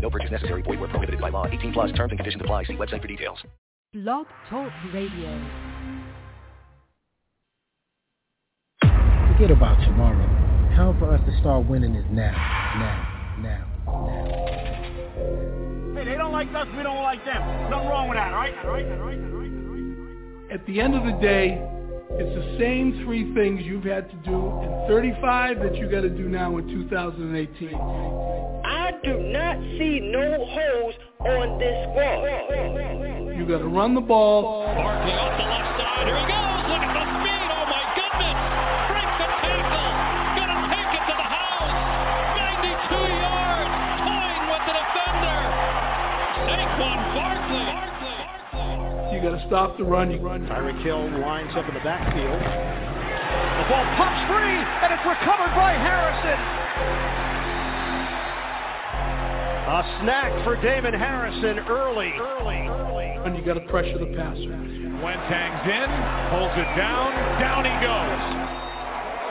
No 0.00 0.10
purchase 0.10 0.30
necessary. 0.30 0.62
Void 0.62 0.80
where 0.80 0.88
prohibited 0.88 1.20
by 1.20 1.28
law. 1.28 1.46
18 1.46 1.72
plus 1.72 1.92
terms 1.92 2.10
and 2.10 2.18
conditions 2.18 2.40
apply. 2.42 2.64
See 2.64 2.74
website 2.74 3.02
for 3.02 3.08
details. 3.08 3.38
Blog 3.92 4.26
Talk 4.50 4.70
Radio. 4.92 5.30
Forget 9.32 9.50
about 9.50 9.82
tomorrow. 9.84 10.26
Time 10.76 10.98
for 10.98 11.14
us 11.14 11.20
to 11.26 11.40
start 11.40 11.66
winning 11.66 11.94
is 11.94 12.04
now. 12.10 12.32
Now. 12.76 13.36
Now. 13.40 13.66
Now. 13.86 14.48
Hey, 15.94 16.04
they 16.04 16.16
don't 16.16 16.32
like 16.32 16.48
us, 16.54 16.66
we 16.76 16.82
don't 16.82 17.02
like 17.02 17.24
them. 17.24 17.70
Nothing 17.70 17.88
wrong 17.88 18.08
with 18.08 18.18
that, 18.18 18.32
all 18.32 18.38
right? 18.38 18.54
All 18.64 18.70
right, 18.70 18.84
all 18.84 18.98
right, 18.98 19.18
all 19.18 19.24
right, 19.24 19.50
all 19.50 19.70
right. 19.70 20.52
At 20.52 20.66
the 20.66 20.80
end 20.80 20.94
of 20.94 21.04
the 21.04 21.12
day, 21.20 21.60
it's 22.10 22.34
the 22.34 22.58
same 22.58 23.02
three 23.04 23.34
things 23.34 23.62
you've 23.64 23.84
had 23.84 24.10
to 24.10 24.16
do 24.24 24.34
in 24.34 24.86
35 24.88 25.60
that 25.60 25.76
you 25.76 25.90
got 25.90 26.00
to 26.00 26.08
do 26.08 26.28
now 26.28 26.56
in 26.56 26.66
2018. 26.66 27.74
I 27.74 28.92
do 29.04 29.18
not 29.18 29.56
see 29.78 30.00
no 30.00 30.46
holes 30.46 30.94
on 31.20 31.58
this 31.58 31.86
wall. 31.94 32.24
You 33.36 33.46
got 33.46 33.58
to 33.58 33.68
run 33.68 33.94
the 33.94 34.00
ball. 34.00 34.64
Barkley 34.64 35.12
off 35.12 35.36
the 35.38 35.44
left 35.44 35.80
side. 35.80 36.06
Here 36.06 36.18
he 36.18 36.26
goes. 36.26 36.58
Look 36.68 36.82
at 36.82 36.97
You 49.18 49.30
got 49.30 49.34
to 49.34 49.46
stop 49.50 49.76
the 49.76 49.82
run. 49.82 50.12
You 50.14 50.22
run. 50.22 50.46
Tyreek 50.46 50.78
Hill 50.86 51.02
lines 51.18 51.50
up 51.58 51.66
in 51.66 51.74
the 51.74 51.82
backfield. 51.82 52.38
The 52.38 53.66
ball 53.66 53.82
pops 53.98 54.22
free, 54.30 54.62
and 54.62 54.94
it's 54.94 55.02
recovered 55.02 55.50
by 55.58 55.74
Harrison. 55.74 56.38
A 59.74 59.82
snack 59.98 60.30
for 60.46 60.54
Damon 60.62 60.94
Harrison 60.94 61.66
early. 61.66 62.14
Early. 62.14 62.70
Early. 62.70 63.10
And 63.26 63.34
you 63.34 63.42
got 63.42 63.54
to 63.54 63.66
pressure 63.66 63.98
the 63.98 64.06
passer. 64.14 64.54
Wentz 65.02 65.26
hangs 65.26 65.66
in, 65.66 65.90
holds 66.30 66.54
it 66.54 66.70
down, 66.78 67.10
down 67.42 67.66
he 67.66 67.74
goes. 67.82 68.22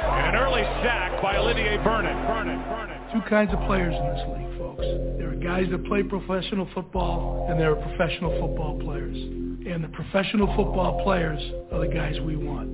And 0.04 0.36
an 0.36 0.36
early 0.36 0.68
sack 0.84 1.22
by 1.22 1.38
Olivier 1.38 1.78
Vernon. 1.78 2.28
Vernon. 2.28 2.60
Vernon. 2.68 2.97
Two 3.14 3.22
kinds 3.30 3.54
of 3.54 3.60
players 3.68 3.94
in 3.96 4.06
this 4.14 4.26
league, 4.36 4.58
folks. 4.58 4.86
There 5.18 5.30
are 5.30 5.36
guys 5.36 5.72
that 5.72 5.86
play 5.86 6.04
professional 6.04 6.68
football, 6.74 7.48
and 7.50 7.60
there 7.60 7.72
are 7.72 7.76
professional 7.76 8.32
football 8.40 8.78
players. 8.80 9.16
And 9.16 9.84
the 9.84 9.88
professional 9.90 10.48
football 10.56 11.02
players 11.04 11.42
are 11.72 11.80
the 11.80 11.94
guys 11.94 12.20
we 12.22 12.36
want. 12.36 12.68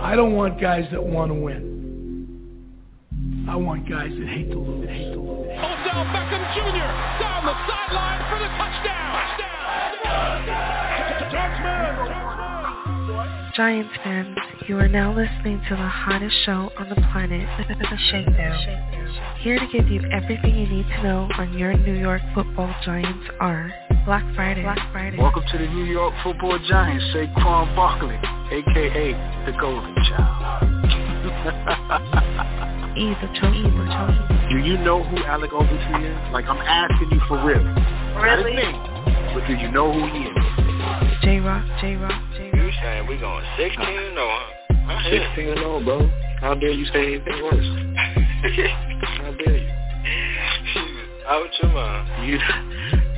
I 0.00 0.14
don't 0.14 0.34
want 0.34 0.60
guys 0.60 0.86
that 0.92 1.02
want 1.02 1.30
to 1.30 1.34
win. 1.34 1.74
I 3.48 3.56
want 3.56 3.88
guys 3.88 4.10
that 4.10 4.28
hate 4.28 4.50
to 4.50 4.58
lose. 4.58 4.88
Hate 4.88 5.12
to 5.12 5.20
lose. 5.20 5.48
Odell 5.48 6.04
Beckham 6.12 6.44
Jr. 6.54 7.22
down 7.22 7.46
the 7.46 7.54
sideline 7.66 8.20
for 8.30 8.38
the 8.38 8.48
touchdown. 8.58 9.04
Giants 13.54 13.94
fans, 14.02 14.36
you 14.66 14.76
are 14.78 14.88
now 14.88 15.14
listening 15.14 15.62
to 15.68 15.76
the 15.76 15.86
hottest 15.86 16.34
show 16.44 16.72
on 16.76 16.88
the 16.88 16.96
planet, 17.12 17.46
The 17.68 17.96
Shakedown. 18.10 19.36
Here 19.42 19.60
to 19.60 19.66
give 19.68 19.86
you 19.88 20.02
everything 20.10 20.56
you 20.56 20.66
need 20.66 20.86
to 20.88 21.02
know 21.04 21.28
on 21.38 21.56
your 21.56 21.72
New 21.72 21.94
York 21.94 22.20
football 22.34 22.74
Giants 22.84 23.24
are 23.38 23.70
Black 24.06 24.24
Friday. 24.34 24.62
Black 24.62 24.90
Friday. 24.90 25.18
Welcome 25.18 25.44
to 25.52 25.58
the 25.58 25.68
New 25.68 25.84
York 25.84 26.12
football 26.24 26.58
Giants, 26.68 27.04
Saquon 27.14 27.76
Barkley, 27.76 28.16
aka 28.50 29.12
the 29.46 29.52
Golden 29.60 29.94
Child. 30.02 30.64
Either 32.98 33.30
chosen. 33.38 33.70
Do 34.50 34.58
you 34.58 34.78
know 34.78 35.04
who 35.04 35.18
Alec 35.22 35.52
Ogletree 35.52 36.10
is? 36.10 36.32
Like, 36.32 36.46
I'm 36.46 36.58
asking 36.58 37.12
you 37.12 37.20
for 37.28 37.36
real. 37.44 37.62
Really? 38.18 38.24
Not 38.24 38.38
his 38.46 38.56
name, 38.56 39.34
but 39.34 39.46
do 39.46 39.54
you 39.54 39.70
know 39.70 39.92
who 39.92 40.06
he 40.10 40.24
is? 40.24 40.43
J-Rock, 41.24 41.64
J-Rock, 41.80 42.22
J-Rock. 42.36 42.54
You 42.54 42.70
saying 42.82 43.06
we 43.08 43.16
going 43.16 43.44
16 43.56 43.80
and 43.80 44.12
0, 44.12 44.28
huh? 44.84 45.08
16 45.08 45.48
and 45.48 45.58
0, 45.58 45.80
bro. 45.84 46.10
How 46.40 46.52
dare 46.54 46.70
you 46.70 46.84
say 46.92 47.16
anything 47.16 47.42
worse? 47.42 47.64
How 49.16 49.32
dare 49.32 49.56
you? 49.56 49.72
Out 51.26 51.48
your 51.62 51.72
mind. 51.72 52.28
You, 52.28 52.38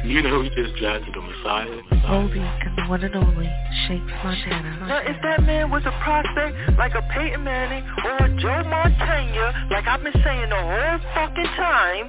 you 0.08 0.22
know 0.22 0.38
we 0.38 0.48
just 0.50 0.76
drafted 0.78 1.12
the 1.12 1.20
Messiah. 1.20 1.66
Oldie 2.06 2.38
and 2.38 2.78
the 2.78 2.82
one 2.88 3.02
and 3.02 3.16
only 3.16 3.50
Shakes 3.88 4.06
Montana. 4.22 4.86
Now, 4.86 4.98
if 5.02 5.16
that 5.24 5.42
man 5.42 5.72
was 5.72 5.82
a 5.84 5.94
prospect 6.04 6.78
like 6.78 6.94
a 6.94 7.02
Peyton 7.12 7.42
Manning 7.42 7.82
or 8.04 8.26
a 8.26 8.28
Joe 8.38 8.62
Montana, 8.70 9.66
like 9.72 9.88
I've 9.88 10.04
been 10.04 10.14
saying 10.22 10.48
the 10.48 10.54
whole 10.54 10.98
fucking 11.12 11.52
time, 11.58 12.08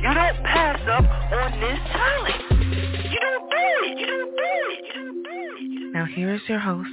you 0.00 0.08
don't 0.08 0.42
pass 0.48 0.80
up 0.88 1.04
on 1.04 1.60
this 1.60 1.78
talent. 1.92 2.83
You 3.14 3.20
don't 3.20 3.48
do 3.48 3.56
it. 3.56 3.98
You 4.00 4.06
don't 4.06 4.36
do 4.36 4.42
it. 4.42 4.84
You 4.86 4.92
don't 4.92 5.22
do 5.22 5.30
it. 5.30 5.94
Now 5.94 6.04
here 6.04 6.34
is 6.34 6.40
your 6.48 6.58
host, 6.58 6.88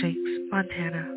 Shakes 0.00 0.16
Montana. 0.50 1.12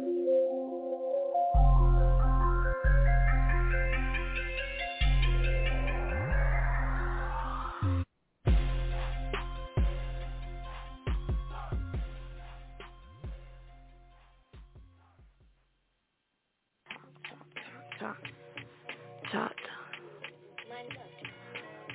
Talk. 19.31 19.55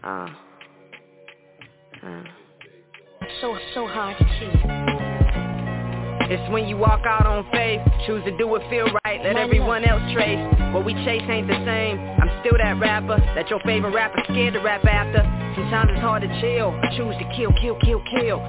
Uh. 0.02 0.28
Uh. 2.02 2.22
So, 3.44 3.53
so 3.75 3.87
hard 3.87 4.16
to 4.16 4.25
keep. 4.25 4.56
It's 6.32 6.50
when 6.50 6.65
you 6.65 6.78
walk 6.78 7.05
out 7.05 7.27
on 7.27 7.44
faith, 7.53 7.82
choose 8.06 8.25
to 8.25 8.34
do 8.38 8.49
what 8.49 8.62
feel 8.71 8.88
right, 9.05 9.21
let 9.22 9.37
everyone 9.37 9.84
else 9.84 10.00
trace. 10.15 10.41
What 10.72 10.87
we 10.87 10.94
chase 11.05 11.21
ain't 11.28 11.47
the 11.47 11.60
same. 11.69 12.00
I'm 12.00 12.41
still 12.41 12.56
that 12.56 12.81
rapper 12.81 13.21
that 13.37 13.50
your 13.50 13.60
favorite 13.60 13.93
rapper 13.93 14.25
scared 14.32 14.55
to 14.55 14.60
rap 14.60 14.87
after. 14.87 15.21
Sometimes 15.60 15.91
it's 15.93 16.00
hard 16.00 16.22
to 16.22 16.41
chill. 16.41 16.72
I 16.72 16.97
choose 16.97 17.15
to 17.21 17.28
kill, 17.37 17.53
kill, 17.60 17.77
kill, 17.84 18.00
kill. 18.16 18.41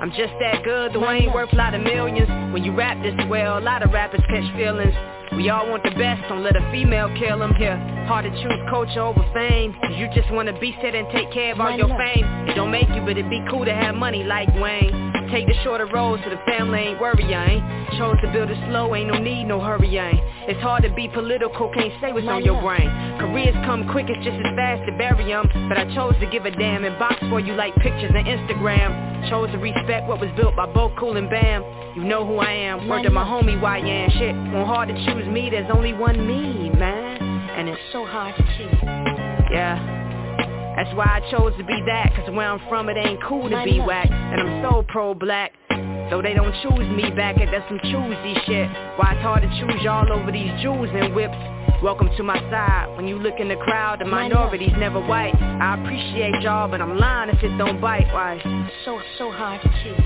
I'm 0.00 0.08
just 0.16 0.32
that 0.40 0.64
good, 0.64 0.94
though 0.94 1.04
I 1.04 1.28
ain't 1.28 1.34
worth 1.34 1.52
a 1.52 1.56
lot 1.56 1.74
of 1.74 1.82
millions. 1.82 2.30
When 2.50 2.64
you 2.64 2.72
rap 2.72 2.96
this 3.02 3.12
well, 3.28 3.58
a 3.58 3.60
lot 3.60 3.82
of 3.82 3.92
rappers 3.92 4.24
catch 4.32 4.48
feelings. 4.56 4.96
We 5.36 5.50
all 5.50 5.68
want 5.68 5.82
the 5.82 5.90
best, 5.90 6.28
don't 6.28 6.42
let 6.42 6.56
a 6.56 6.70
female 6.72 7.08
kill 7.18 7.38
them 7.38 7.54
here. 7.54 7.76
Hard 8.06 8.24
to 8.24 8.30
choose 8.42 8.60
culture 8.70 9.00
over 9.00 9.24
fame. 9.32 9.74
Cause 9.82 9.92
you 9.96 10.08
just 10.14 10.30
wanna 10.32 10.58
be 10.58 10.76
set 10.82 10.94
and 10.94 11.06
take 11.12 11.30
care 11.32 11.52
of 11.52 11.60
all 11.60 11.76
your 11.76 11.88
fame. 11.88 12.24
It 12.48 12.54
don't 12.54 12.70
make 12.70 12.88
you, 12.88 13.00
but 13.02 13.18
it'd 13.18 13.30
be 13.30 13.44
cool 13.50 13.64
to 13.64 13.74
have 13.74 13.94
money 13.94 14.24
like 14.24 14.48
Wayne. 14.60 15.07
Take 15.30 15.46
the 15.46 15.54
shorter 15.62 15.86
road 15.86 16.20
so 16.24 16.30
the 16.30 16.40
family 16.46 16.80
ain't 16.80 17.00
worry, 17.00 17.34
I 17.34 17.60
ain't. 17.60 17.98
Chose 17.98 18.16
to 18.22 18.32
build 18.32 18.50
it 18.50 18.56
slow, 18.68 18.94
ain't 18.94 19.12
no 19.12 19.18
need, 19.18 19.44
no 19.44 19.60
hurry, 19.60 19.98
I 19.98 20.10
ain't. 20.10 20.20
It's 20.48 20.60
hard 20.62 20.82
to 20.84 20.90
be 20.90 21.08
political, 21.08 21.68
can't 21.68 21.92
say 22.00 22.12
what's 22.12 22.26
on 22.26 22.44
your 22.44 22.60
brain. 22.62 22.88
Careers 23.20 23.54
come 23.66 23.88
quick, 23.92 24.06
it's 24.08 24.24
just 24.24 24.40
as 24.40 24.56
fast 24.56 24.86
to 24.86 24.92
bury 24.96 25.30
'em. 25.32 25.44
But 25.68 25.76
I 25.76 25.84
chose 25.94 26.14
to 26.20 26.26
give 26.26 26.46
a 26.46 26.50
damn 26.50 26.84
and 26.84 26.98
box 26.98 27.16
for 27.28 27.40
you 27.40 27.52
like 27.54 27.74
pictures 27.76 28.12
and 28.14 28.26
Instagram. 28.26 29.28
Chose 29.28 29.50
to 29.52 29.58
respect 29.58 30.08
what 30.08 30.20
was 30.20 30.30
built 30.32 30.56
by 30.56 30.66
both 30.66 30.96
Cool 30.96 31.16
and 31.16 31.28
Bam. 31.28 31.62
You 31.94 32.04
know 32.04 32.24
who 32.24 32.38
I 32.38 32.52
am, 32.52 32.88
word 32.88 33.02
to 33.02 33.10
my 33.10 33.24
homie 33.24 33.60
YN. 33.60 34.10
Shit, 34.12 34.34
won't 34.34 34.66
hard 34.66 34.88
to 34.88 34.94
choose 35.04 35.26
me, 35.26 35.50
there's 35.50 35.70
only 35.70 35.92
one 35.92 36.26
me, 36.26 36.70
man. 36.70 37.20
And 37.56 37.68
it's 37.68 37.80
so 37.92 38.06
hard 38.06 38.34
to 38.36 38.42
keep. 38.56 38.82
Yeah. 39.52 39.97
That's 40.78 40.94
why 40.94 41.06
I 41.06 41.30
chose 41.32 41.52
to 41.58 41.64
be 41.64 41.82
that, 41.86 42.14
cause 42.14 42.30
where 42.30 42.48
I'm 42.48 42.60
from 42.68 42.88
it 42.88 42.96
ain't 42.96 43.20
cool 43.24 43.50
to 43.50 43.64
be 43.64 43.80
whack. 43.80 44.06
And 44.08 44.40
I'm 44.40 44.62
so 44.62 44.84
pro-black. 44.86 45.50
So 46.10 46.22
they 46.22 46.32
don't 46.32 46.54
choose 46.62 46.88
me 46.88 47.10
back 47.14 47.36
at 47.38 47.50
that 47.50 47.68
some 47.68 47.78
choosy 47.84 48.34
shit. 48.46 48.68
Why 48.96 49.12
it's 49.12 49.22
hard 49.22 49.42
to 49.42 49.48
choose 49.60 49.82
y'all 49.82 50.10
over 50.10 50.32
these 50.32 50.50
jewels 50.62 50.88
and 50.92 51.14
whips. 51.14 51.36
Welcome 51.82 52.08
to 52.16 52.22
my 52.22 52.40
side. 52.50 52.96
When 52.96 53.06
you 53.06 53.18
look 53.18 53.38
in 53.38 53.48
the 53.48 53.56
crowd, 53.56 54.00
the 54.00 54.04
minority's 54.04 54.72
never 54.78 55.00
white. 55.00 55.34
I 55.36 55.78
appreciate 55.80 56.42
y'all, 56.42 56.66
but 56.66 56.80
I'm 56.80 56.98
lying 56.98 57.30
if 57.30 57.40
it 57.42 57.56
don't 57.56 57.80
bite. 57.80 58.06
Why? 58.12 58.40
So, 58.84 59.00
so 59.18 59.30
hard 59.30 59.60
to 59.62 59.68
keep. 59.84 59.96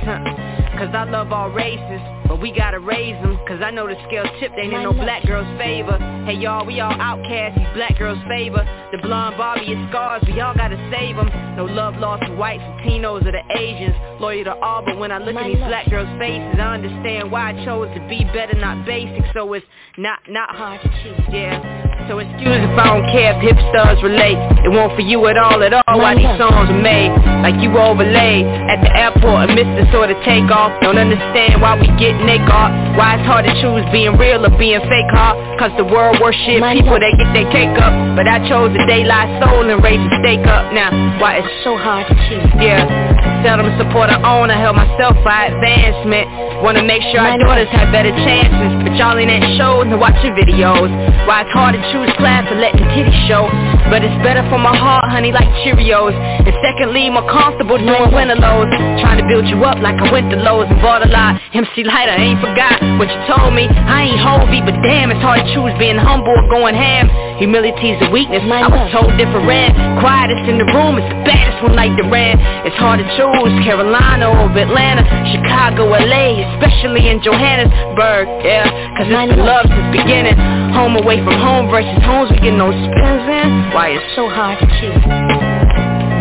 Cause 0.78 0.90
I 0.94 1.04
love 1.04 1.32
all 1.32 1.48
races, 1.50 2.00
but 2.26 2.40
we 2.40 2.50
gotta 2.50 2.80
raise 2.80 3.14
them. 3.22 3.38
Cause 3.46 3.60
I 3.62 3.70
know 3.70 3.86
the 3.86 3.94
scale 4.08 4.24
tipped 4.40 4.58
ain't 4.58 4.72
in 4.72 4.82
no 4.82 4.92
black 4.92 5.24
girl's 5.24 5.46
favor. 5.58 5.96
Hey 6.26 6.34
y'all, 6.34 6.66
we 6.66 6.80
all 6.80 6.92
outcasts, 6.92 7.58
these 7.58 7.68
black 7.74 7.98
girls' 7.98 8.18
favor. 8.26 8.66
The 8.90 8.98
blonde 8.98 9.36
Barbie 9.36 9.72
is 9.72 9.88
scars, 9.90 10.22
we 10.26 10.40
all 10.40 10.54
gotta 10.54 10.76
save 10.90 11.16
them. 11.16 11.30
No 11.56 11.66
love 11.66 11.96
lost 11.96 12.24
to 12.26 12.34
whites, 12.34 12.62
Latinos, 12.62 13.24
or 13.26 13.32
the 13.32 13.44
Asians. 13.56 13.94
loyal 14.20 14.44
to 14.44 14.54
all, 14.60 14.82
but 14.84 14.98
when 14.98 15.12
I 15.12 15.18
look 15.18 15.36
at 15.36 15.46
these 15.46 15.56
black 15.58 15.86
girls' 15.92 16.18
faces, 16.18 16.58
I 16.58 16.74
understand 16.74 17.30
why 17.30 17.52
I 17.52 17.64
chose 17.66 17.88
to 17.94 18.08
be 18.08 18.24
better, 18.32 18.54
not 18.58 18.86
basic. 18.86 19.22
So 19.34 19.52
it's 19.52 19.66
not 19.98 20.20
not 20.26 20.56
hard 20.56 20.80
to 20.80 20.88
choose. 20.88 21.20
Yeah. 21.30 22.01
So 22.10 22.18
excuse 22.18 22.58
if 22.58 22.74
I 22.74 22.86
don't 22.90 23.06
care 23.14 23.30
if 23.30 23.38
hipsters 23.38 24.02
relate. 24.02 24.34
It 24.66 24.70
won't 24.74 24.90
for 24.98 25.06
you 25.06 25.22
at 25.30 25.38
all 25.38 25.62
at 25.62 25.70
all 25.70 25.98
why 25.98 26.18
these 26.18 26.34
songs 26.34 26.66
are 26.66 26.82
made. 26.82 27.14
Like 27.46 27.62
you 27.62 27.70
overlaid 27.78 28.42
at 28.66 28.82
the 28.82 28.90
airport 28.90 29.46
and 29.46 29.54
missed 29.54 29.70
the 29.78 29.86
sort 29.94 30.10
of 30.10 30.18
takeoff. 30.26 30.74
Don't 30.82 30.98
understand 30.98 31.62
why 31.62 31.78
we 31.78 31.86
get 32.02 32.18
off 32.50 32.74
Why 32.98 33.18
it's 33.18 33.26
hard 33.26 33.46
to 33.46 33.54
choose 33.62 33.86
being 33.94 34.18
real 34.18 34.42
or 34.42 34.50
being 34.58 34.82
fake 34.90 35.10
huh? 35.14 35.38
Cause 35.58 35.70
the 35.78 35.86
world 35.86 36.18
worship 36.18 36.58
people 36.74 36.98
that 36.98 37.12
get 37.14 37.30
their 37.30 37.48
cake 37.54 37.76
up. 37.78 37.94
But 38.18 38.26
I 38.26 38.42
chose 38.50 38.74
the 38.74 38.82
daylight 38.90 39.30
soul 39.38 39.62
and 39.70 39.78
raise 39.78 40.02
the 40.02 40.12
stake 40.26 40.46
up. 40.46 40.74
Now 40.74 40.90
why 41.22 41.38
it's 41.38 41.52
so 41.62 41.78
hard 41.78 42.10
to 42.10 42.14
choose 42.26 42.50
Yeah 42.58 43.12
Seldom 43.42 43.74
support 43.74 44.06
own. 44.22 44.54
I 44.54 44.58
help 44.58 44.78
myself 44.78 45.18
for 45.18 45.34
advancement. 45.34 46.30
Wanna 46.62 46.86
make 46.86 47.02
sure 47.10 47.18
our 47.18 47.34
daughters 47.42 47.66
have 47.74 47.90
better 47.90 48.14
chances. 48.22 48.70
But 48.86 48.94
y'all 48.94 49.18
ain't 49.18 49.34
at 49.34 49.42
shows 49.58 49.90
and 49.90 49.98
watching 49.98 50.30
videos. 50.38 50.86
Why 51.26 51.42
it's 51.42 51.50
hard 51.50 51.74
to 51.74 51.82
choose 51.90 52.01
class 52.18 52.46
and 52.50 52.58
let 52.60 52.74
the 52.74 52.86
titties 52.94 53.14
show. 53.28 53.46
But 53.90 54.02
it's 54.02 54.14
better 54.22 54.42
for 54.50 54.58
my 54.58 54.74
heart, 54.74 55.06
honey, 55.10 55.30
like 55.30 55.48
Cheerios. 55.62 56.14
And 56.16 56.54
secondly, 56.62 57.10
more 57.10 57.26
comfortable 57.28 57.78
doing 57.78 58.10
winter 58.10 58.36
lows 58.36 58.70
Trying 59.02 59.18
to 59.22 59.26
build 59.26 59.46
you 59.46 59.62
up 59.64 59.78
like 59.78 59.98
I 60.00 60.10
went 60.10 60.30
to 60.30 60.36
Lowe's 60.36 60.66
and 60.70 60.80
bought 60.82 61.06
a 61.06 61.10
lot. 61.10 61.40
MC 61.52 61.84
Lighter, 61.84 62.16
ain't 62.18 62.40
forgot 62.40 62.80
what 62.98 63.10
you 63.10 63.20
told 63.28 63.54
me. 63.54 63.68
I 63.68 64.10
ain't 64.10 64.20
Hova, 64.20 64.46
but 64.64 64.76
damn, 64.82 65.10
it's 65.10 65.20
hard 65.20 65.44
to 65.44 65.48
choose 65.54 65.72
being 65.78 65.98
humble 65.98 66.34
or 66.34 66.48
going 66.48 66.74
ham 66.74 67.10
Humility's 67.42 67.98
a 67.98 68.08
weakness, 68.14 68.38
I 68.46 68.70
was 68.70 68.86
told 68.94 69.10
different. 69.18 69.74
Quietest 69.98 70.46
in 70.46 70.62
the 70.62 70.68
room, 70.70 70.94
is 70.94 71.02
the 71.10 71.18
baddest 71.26 71.58
one 71.58 71.74
like 71.74 71.90
Duran 71.98 72.38
It's 72.62 72.78
hard 72.78 73.02
to 73.02 73.06
choose. 73.18 73.50
Carolina 73.66 74.30
or 74.30 74.46
Atlanta. 74.54 75.02
Chicago, 75.26 75.90
LA, 75.90 76.38
especially 76.54 77.10
in 77.10 77.18
Johannesburg 77.18 78.30
Yeah, 78.46 78.70
cause 78.94 79.10
it's 79.10 79.34
been 79.34 79.42
love. 79.42 79.66
since 79.66 79.90
beginning. 79.90 80.38
Home 80.78 80.94
away 80.94 81.18
from 81.18 81.34
home 81.34 81.66
versus 81.66 81.98
homes 82.06 82.30
we 82.30 82.38
get 82.38 82.54
no 82.54 82.70
spins 82.70 83.26
in 83.26 83.74
Why 83.74 83.98
it's 83.98 84.14
so 84.14 84.30
hard 84.30 84.62
to 84.62 84.66
choose 84.78 85.51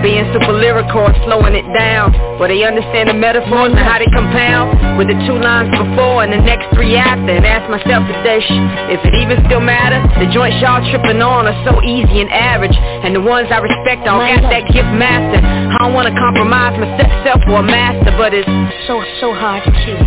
being 0.02 0.26
super 0.34 0.54
lyrical 0.54 1.08
or 1.08 1.16
slowing 1.24 1.54
it 1.54 1.66
down. 1.74 2.12
Where 2.42 2.50
they 2.50 2.66
understand 2.66 3.10
the 3.10 3.18
metaphors 3.18 3.72
and 3.72 3.80
how 3.80 4.02
they 4.02 4.10
compound. 4.10 4.98
With 4.98 5.08
the 5.08 5.18
two 5.26 5.38
lines 5.38 5.70
before 5.72 6.26
and 6.26 6.34
the 6.34 6.42
next 6.42 6.74
three 6.76 6.98
after 6.98 7.32
And 7.32 7.46
ask 7.46 7.70
myself 7.70 8.04
today, 8.10 8.44
if 8.92 9.00
it 9.06 9.14
even 9.16 9.40
still 9.46 9.62
matter 9.62 10.02
The 10.20 10.28
joints 10.34 10.58
y'all 10.60 10.82
tripping 10.90 11.22
on 11.22 11.48
are 11.48 11.58
so 11.64 11.80
easy 11.86 12.20
and 12.22 12.30
average. 12.34 12.76
And 12.76 13.16
the 13.16 13.24
ones 13.24 13.48
I 13.54 13.62
respect 13.62 14.10
all 14.10 14.20
got 14.20 14.42
that 14.50 14.66
gift 14.74 14.92
master. 14.98 15.40
I 15.40 15.78
don't 15.86 15.94
wanna 15.94 16.14
compromise 16.18 16.76
myself 16.82 17.42
for 17.46 17.62
a 17.62 17.66
master 17.66 18.12
But 18.18 18.34
it's 18.34 18.50
so, 18.90 19.00
so 19.22 19.34
hard 19.34 19.64
to 19.64 19.72
choose 19.86 20.06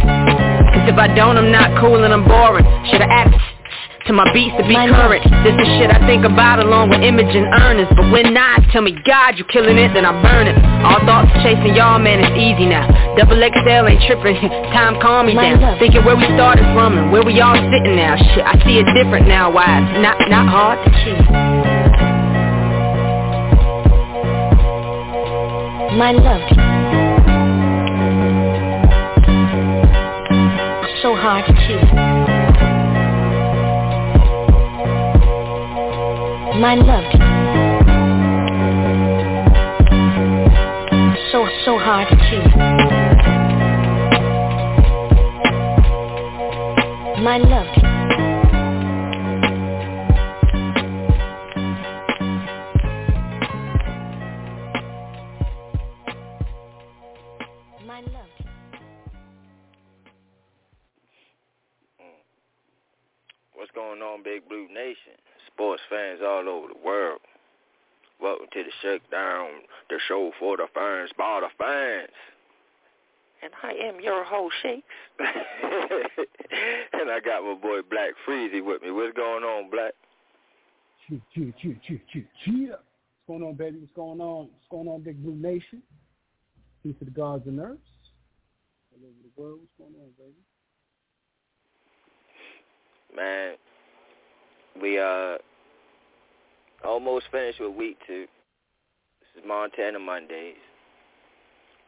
Cause 0.75 0.91
if 0.91 0.99
I 0.99 1.09
don't, 1.15 1.39
I'm 1.39 1.51
not 1.51 1.81
cool 1.81 2.03
and 2.03 2.13
I'm 2.13 2.27
boring. 2.27 2.67
Should've 2.91 3.09
asked 3.09 3.64
to 4.07 4.13
my 4.13 4.29
beats 4.33 4.53
to 4.61 4.65
be 4.69 4.77
current 4.77 5.25
This 5.45 5.57
is 5.57 5.69
shit 5.81 5.89
I 5.89 6.01
think 6.05 6.25
about 6.25 6.61
along 6.61 6.91
with 6.93 7.01
image 7.01 7.33
and 7.33 7.49
earnings. 7.57 7.89
But 7.97 8.13
when 8.13 8.35
not, 8.35 8.61
tell 8.71 8.83
me 8.83 8.93
God 9.05 9.39
you 9.39 9.45
killing 9.45 9.79
it, 9.79 9.93
then 9.97 10.05
I 10.05 10.13
burn 10.21 10.47
it 10.47 10.57
All 10.85 11.01
thoughts 11.09 11.33
chasing 11.41 11.73
y'all, 11.73 11.99
man, 11.99 12.21
it's 12.21 12.37
easy 12.37 12.69
now. 12.69 12.85
Double 13.17 13.41
XL 13.41 13.89
ain't 13.89 14.05
tripping, 14.05 14.37
time 14.77 15.01
calm 15.01 15.27
me 15.27 15.35
down. 15.35 15.79
Thinking 15.79 16.05
where 16.05 16.17
we 16.17 16.25
started 16.37 16.65
from 16.77 16.99
and 16.99 17.13
where 17.13 17.25
we 17.25 17.41
all 17.41 17.57
sitting 17.57 17.97
now. 17.97 18.17
Shit, 18.17 18.45
I 18.45 18.61
see 18.65 18.77
it 18.77 18.87
different 18.93 19.27
now, 19.27 19.53
why? 19.53 19.65
It's 19.65 20.03
not, 20.05 20.17
not 20.29 20.49
hard 20.49 20.79
to 20.85 20.91
choose 21.05 21.25
My 25.97 26.13
love. 26.13 26.43
So 31.03 31.15
hard 31.15 31.47
to 31.47 31.53
choose 31.69 32.14
my 36.57 36.77
love. 36.77 37.05
So, 41.33 41.49
so 41.65 41.79
hard 41.79 42.09
to 42.09 42.17
choose. 42.31 42.55
My 47.23 47.39
love. 47.39 47.67
My 57.85 58.01
love. 58.01 58.31
What's 63.55 63.73
going 63.73 64.01
on, 64.03 64.23
Big 64.23 64.49
Blue 64.49 64.69
Nation? 64.69 65.14
Sports 65.55 65.83
fans 65.89 66.21
all 66.21 66.49
over 66.49 66.67
the 66.69 66.81
world. 66.85 67.21
Welcome 68.21 68.47
to 68.53 68.63
the 68.65 68.71
Shakedown, 68.83 69.51
the 69.89 69.99
show 70.09 70.33
for 70.41 70.57
the 70.57 70.67
fans, 70.75 71.11
by 71.17 71.41
the 71.41 71.49
fans. 71.57 72.11
And 73.43 73.53
I 73.63 73.73
am 73.87 74.01
your 74.01 74.25
host, 74.25 74.55
Shakes. 74.63 74.83
and 76.93 77.11
I 77.11 77.21
got 77.21 77.45
my 77.45 77.55
boy 77.55 77.83
Black 77.89 78.15
Freezy 78.27 78.65
with 78.65 78.83
me. 78.83 78.91
What's 78.91 79.17
going 79.17 79.45
on, 79.45 79.71
Black? 79.71 79.93
Chew, 81.07 81.21
chew, 81.35 81.53
chew, 81.61 81.77
chew, 81.87 82.01
chew, 82.13 82.25
chew. 82.45 82.69
What's 82.71 82.81
going 83.29 83.43
on, 83.43 83.55
baby? 83.55 83.79
What's 83.79 83.93
going 83.95 84.21
on? 84.21 84.49
What's 84.49 84.69
going 84.71 84.89
on, 84.89 85.03
Big 85.03 85.23
Blue 85.23 85.37
Nation? 85.37 85.83
Peace 86.83 86.97
to 86.99 87.05
the 87.05 87.11
gods 87.13 87.47
and 87.47 87.61
earths. 87.61 87.81
All 88.93 89.07
over 89.07 89.15
the 89.23 89.41
world. 89.41 89.61
What's 89.61 89.73
going 89.79 89.95
on, 90.03 90.11
baby? 90.19 90.35
Man, 93.15 93.55
we 94.81 94.99
uh 94.99 95.37
almost 96.85 97.27
finished 97.31 97.61
with 97.61 97.75
week 97.75 97.97
two. 98.07 98.27
This 99.21 99.43
is 99.43 99.49
Montana 99.49 99.99
Mondays. 99.99 100.57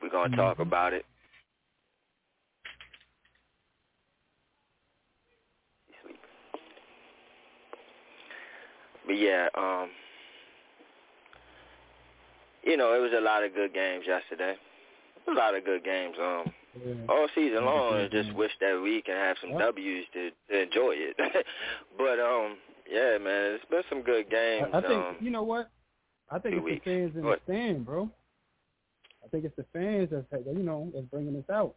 We're 0.00 0.11
gonna 0.11 0.29
mm-hmm. 0.29 0.37
talk 0.37 0.59
about 0.59 0.93
it. 0.93 1.05
But 9.06 9.19
yeah, 9.19 9.49
um 9.56 9.88
you 12.65 12.77
know, 12.77 12.94
it 12.94 13.00
was 13.00 13.12
a 13.17 13.21
lot 13.21 13.44
of 13.44 13.55
good 13.55 13.73
games 13.73 14.05
yesterday. 14.06 14.56
A 15.29 15.33
lot 15.33 15.55
of 15.55 15.65
good 15.65 15.85
games. 15.85 16.17
Um 16.21 16.53
all 17.09 17.27
season 17.35 17.65
long 17.65 17.94
I 17.94 18.09
just 18.09 18.35
wish 18.35 18.52
that 18.61 18.81
we 18.83 19.00
can 19.02 19.14
have 19.14 19.37
some 19.40 19.59
W's 19.59 20.05
to, 20.12 20.31
to 20.50 20.62
enjoy 20.62 20.95
it. 20.95 21.16
but 21.99 22.21
um 22.21 22.57
yeah, 22.90 23.19
man, 23.19 23.55
it's 23.55 23.64
been 23.71 23.83
some 23.88 24.02
good 24.02 24.31
games. 24.31 24.69
I, 24.73 24.78
I 24.78 24.81
think 24.81 24.93
um, 24.93 25.16
you 25.21 25.31
know 25.31 25.43
what? 25.43 25.71
I 26.31 26.38
think 26.38 26.57
it's 26.57 26.64
weeks. 26.64 26.85
the 26.85 26.90
fans 26.90 27.16
in 27.16 27.25
what? 27.25 27.40
the 27.47 27.52
stand, 27.52 27.87
bro. 27.87 28.11
I 29.25 29.28
think 29.28 29.45
it's 29.45 29.57
the 29.57 29.66
fans 29.73 30.09
that's 30.11 30.47
you 30.47 30.62
know 30.62 30.90
that's 30.95 31.07
bringing 31.07 31.37
us 31.37 31.50
out. 31.50 31.75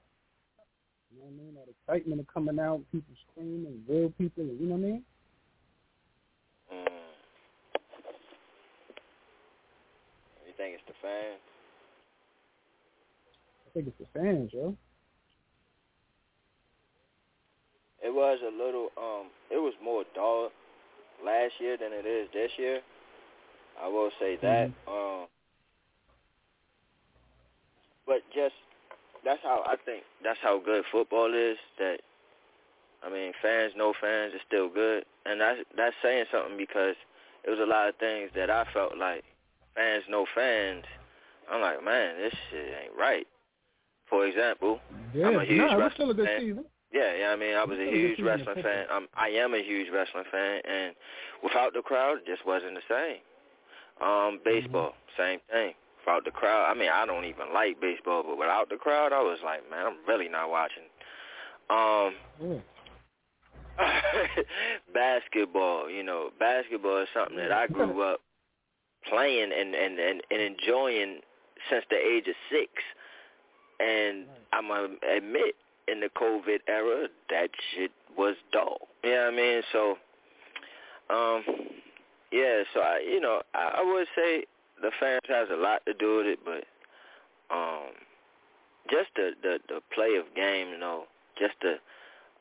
You 1.11 1.19
know 1.19 1.25
what 1.25 1.33
I 1.33 1.43
mean? 1.43 1.55
That 1.55 1.67
excitement 1.69 2.19
of 2.19 2.27
coming 2.27 2.59
out, 2.59 2.81
people 2.91 3.13
screaming, 3.31 3.81
real 3.87 4.13
people. 4.17 4.43
You 4.43 4.67
know 4.67 4.75
what 4.75 4.87
I 4.87 4.91
mean? 4.91 5.03
Mm. 6.71 6.85
You 10.45 10.53
think 10.57 10.75
it's 10.75 10.83
the 10.87 10.93
fans? 11.01 11.41
I 13.65 13.69
think 13.73 13.87
it's 13.87 13.97
the 13.97 14.19
fans, 14.19 14.51
yo. 14.53 14.75
It 18.01 18.13
was 18.13 18.39
a 18.41 18.51
little, 18.51 18.89
um, 18.97 19.27
it 19.51 19.57
was 19.57 19.73
more 19.83 20.03
dull 20.15 20.49
last 21.23 21.53
year 21.59 21.77
than 21.77 21.91
it 21.93 22.05
is 22.05 22.29
this 22.33 22.51
year. 22.57 22.81
I 23.81 23.87
will 23.87 24.11
say 24.19 24.37
that. 24.41 24.69
Mm-hmm. 24.69 24.91
Um, 24.91 25.27
but 28.05 28.21
just 28.33 28.55
that's 29.23 29.41
how 29.43 29.63
I 29.65 29.75
think 29.85 30.03
that's 30.23 30.39
how 30.41 30.59
good 30.59 30.83
football 30.91 31.33
is. 31.33 31.57
That 31.77 31.99
I 33.03 33.09
mean, 33.09 33.33
fans, 33.41 33.73
no 33.77 33.93
fans, 33.99 34.33
is 34.33 34.41
still 34.45 34.69
good, 34.69 35.05
and 35.25 35.39
that's 35.39 35.61
that's 35.77 35.95
saying 36.01 36.25
something 36.31 36.57
because 36.57 36.95
it 37.43 37.49
was 37.49 37.59
a 37.59 37.65
lot 37.65 37.87
of 37.87 37.95
things 37.95 38.31
that 38.35 38.49
I 38.49 38.65
felt 38.73 38.97
like 38.97 39.23
fans, 39.75 40.03
no 40.09 40.25
fans. 40.35 40.85
I'm 41.51 41.61
like, 41.61 41.83
man, 41.83 42.17
this 42.17 42.33
shit 42.49 42.73
ain't 42.83 42.97
right. 42.97 43.25
For 44.09 44.25
example, 44.25 44.79
yeah, 45.13 45.27
I'm 45.27 45.35
a 45.35 45.45
huge 45.45 45.59
nah, 45.59 45.75
wrestling 45.75 45.91
still 45.93 46.09
a 46.09 46.13
good 46.13 46.25
fan. 46.25 46.39
Season. 46.41 46.65
Yeah, 46.91 47.13
yeah. 47.19 47.29
I 47.29 47.35
mean, 47.35 47.55
I 47.55 47.63
was 47.63 47.77
a 47.77 47.91
huge 47.91 48.19
wrestling 48.19 48.63
fan. 48.63 48.85
I'm, 48.91 49.07
I 49.15 49.29
am 49.29 49.53
a 49.53 49.63
huge 49.63 49.87
wrestling 49.93 50.25
fan, 50.31 50.61
and 50.67 50.95
without 51.43 51.73
the 51.73 51.81
crowd, 51.81 52.19
it 52.19 52.25
just 52.25 52.45
wasn't 52.45 52.75
the 52.75 52.81
same. 52.89 53.21
Um, 54.01 54.39
baseball, 54.43 54.89
mm-hmm. 54.91 55.21
same 55.21 55.39
thing. 55.51 55.73
Without 56.05 56.25
the 56.25 56.31
crowd, 56.31 56.71
I 56.71 56.73
mean, 56.77 56.89
I 56.91 57.05
don't 57.05 57.25
even 57.25 57.53
like 57.53 57.79
baseball, 57.81 58.23
but 58.23 58.37
without 58.37 58.69
the 58.69 58.77
crowd, 58.77 59.13
I 59.13 59.21
was 59.21 59.37
like, 59.43 59.69
man, 59.69 59.85
I'm 59.85 59.97
really 60.07 60.29
not 60.29 60.49
watching. 60.49 60.83
Um, 61.69 62.13
mm. 62.41 62.61
basketball, 64.93 65.89
you 65.89 66.03
know, 66.03 66.29
basketball 66.39 67.01
is 67.01 67.07
something 67.13 67.37
that 67.37 67.51
I 67.51 67.67
grew 67.67 68.01
up 68.01 68.21
playing 69.07 69.51
and 69.57 69.75
and 69.75 69.99
and, 69.99 70.21
and 70.31 70.41
enjoying 70.41 71.19
since 71.69 71.85
the 71.89 71.97
age 71.97 72.27
of 72.27 72.35
six 72.51 72.71
And 73.79 74.25
I'm 74.51 74.67
gonna 74.67 74.95
admit, 75.15 75.55
in 75.91 75.99
the 75.99 76.09
COVID 76.09 76.59
era, 76.67 77.07
that 77.29 77.49
shit 77.73 77.91
was 78.17 78.35
dull. 78.51 78.87
You 79.03 79.11
know 79.11 79.25
what 79.25 79.33
I 79.33 79.37
mean? 79.37 79.61
So, 79.71 79.97
um, 81.09 81.43
yeah. 82.31 82.63
So 82.73 82.81
I, 82.81 82.99
you 83.05 83.19
know, 83.19 83.41
I, 83.53 83.81
I 83.81 83.93
would 83.93 84.07
say 84.15 84.45
the 84.81 84.91
fans 84.99 85.21
has 85.27 85.47
a 85.51 85.55
lot 85.55 85.81
to 85.85 85.93
do 85.93 86.17
with 86.17 86.27
it, 86.27 86.39
but 86.43 86.63
um, 87.55 87.91
just 88.89 89.09
the 89.15 89.31
the 89.41 89.59
the 89.67 89.81
play 89.93 90.15
of 90.17 90.33
game, 90.35 90.69
you 90.69 90.77
know, 90.77 91.05
just 91.37 91.55
the. 91.61 91.75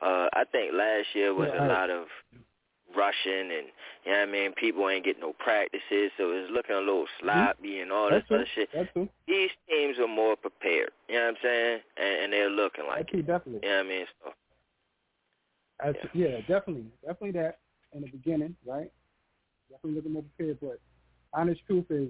Uh, 0.01 0.29
I 0.33 0.45
think 0.53 0.73
last 0.75 1.07
year 1.15 1.35
was 1.35 1.51
yeah, 1.53 1.67
a 1.67 1.69
lot 1.69 1.91
of 1.91 2.07
rushing 2.97 3.51
and 3.53 3.67
you 4.05 4.13
know 4.13 4.21
what 4.21 4.29
I 4.29 4.33
mean, 4.33 4.53
people 4.55 4.89
ain't 4.89 5.05
getting 5.05 5.23
no 5.23 5.33
practices, 5.39 6.11
so 6.17 6.31
it's 6.33 6.51
looking 6.51 6.77
a 6.77 6.81
little 6.81 7.07
sloppy 7.21 7.69
mm-hmm. 7.69 7.83
and 7.83 7.93
all 7.93 8.11
That's 8.11 8.29
this 8.29 8.37
other 8.37 8.47
shit. 8.55 8.69
That's. 8.75 8.89
These 9.27 9.51
teams 9.69 9.99
are 9.99 10.09
more 10.09 10.37
prepared. 10.37 10.91
You 11.09 11.17
know 11.17 11.21
what 11.23 11.29
I'm 11.29 11.37
saying? 11.43 11.81
And, 11.97 12.25
and 12.25 12.33
they're 12.33 12.51
looking 12.51 12.87
like 12.87 13.13
it. 13.13 13.27
Definitely. 13.27 13.61
You 13.63 13.69
know 13.69 13.77
what 13.77 13.87
I 13.87 13.89
mean? 13.89 14.07
So 14.23 14.33
As, 15.81 15.95
yeah. 16.15 16.29
yeah, 16.29 16.37
definitely. 16.49 16.87
Definitely 17.05 17.41
that 17.41 17.59
in 17.93 18.03
the 18.03 18.09
beginning, 18.09 18.57
right? 18.67 18.91
Definitely 19.71 19.97
looking 19.97 20.13
more 20.13 20.25
prepared, 20.37 20.59
but 20.61 20.81
honest 21.33 21.61
truth 21.67 21.87
is 21.91 22.09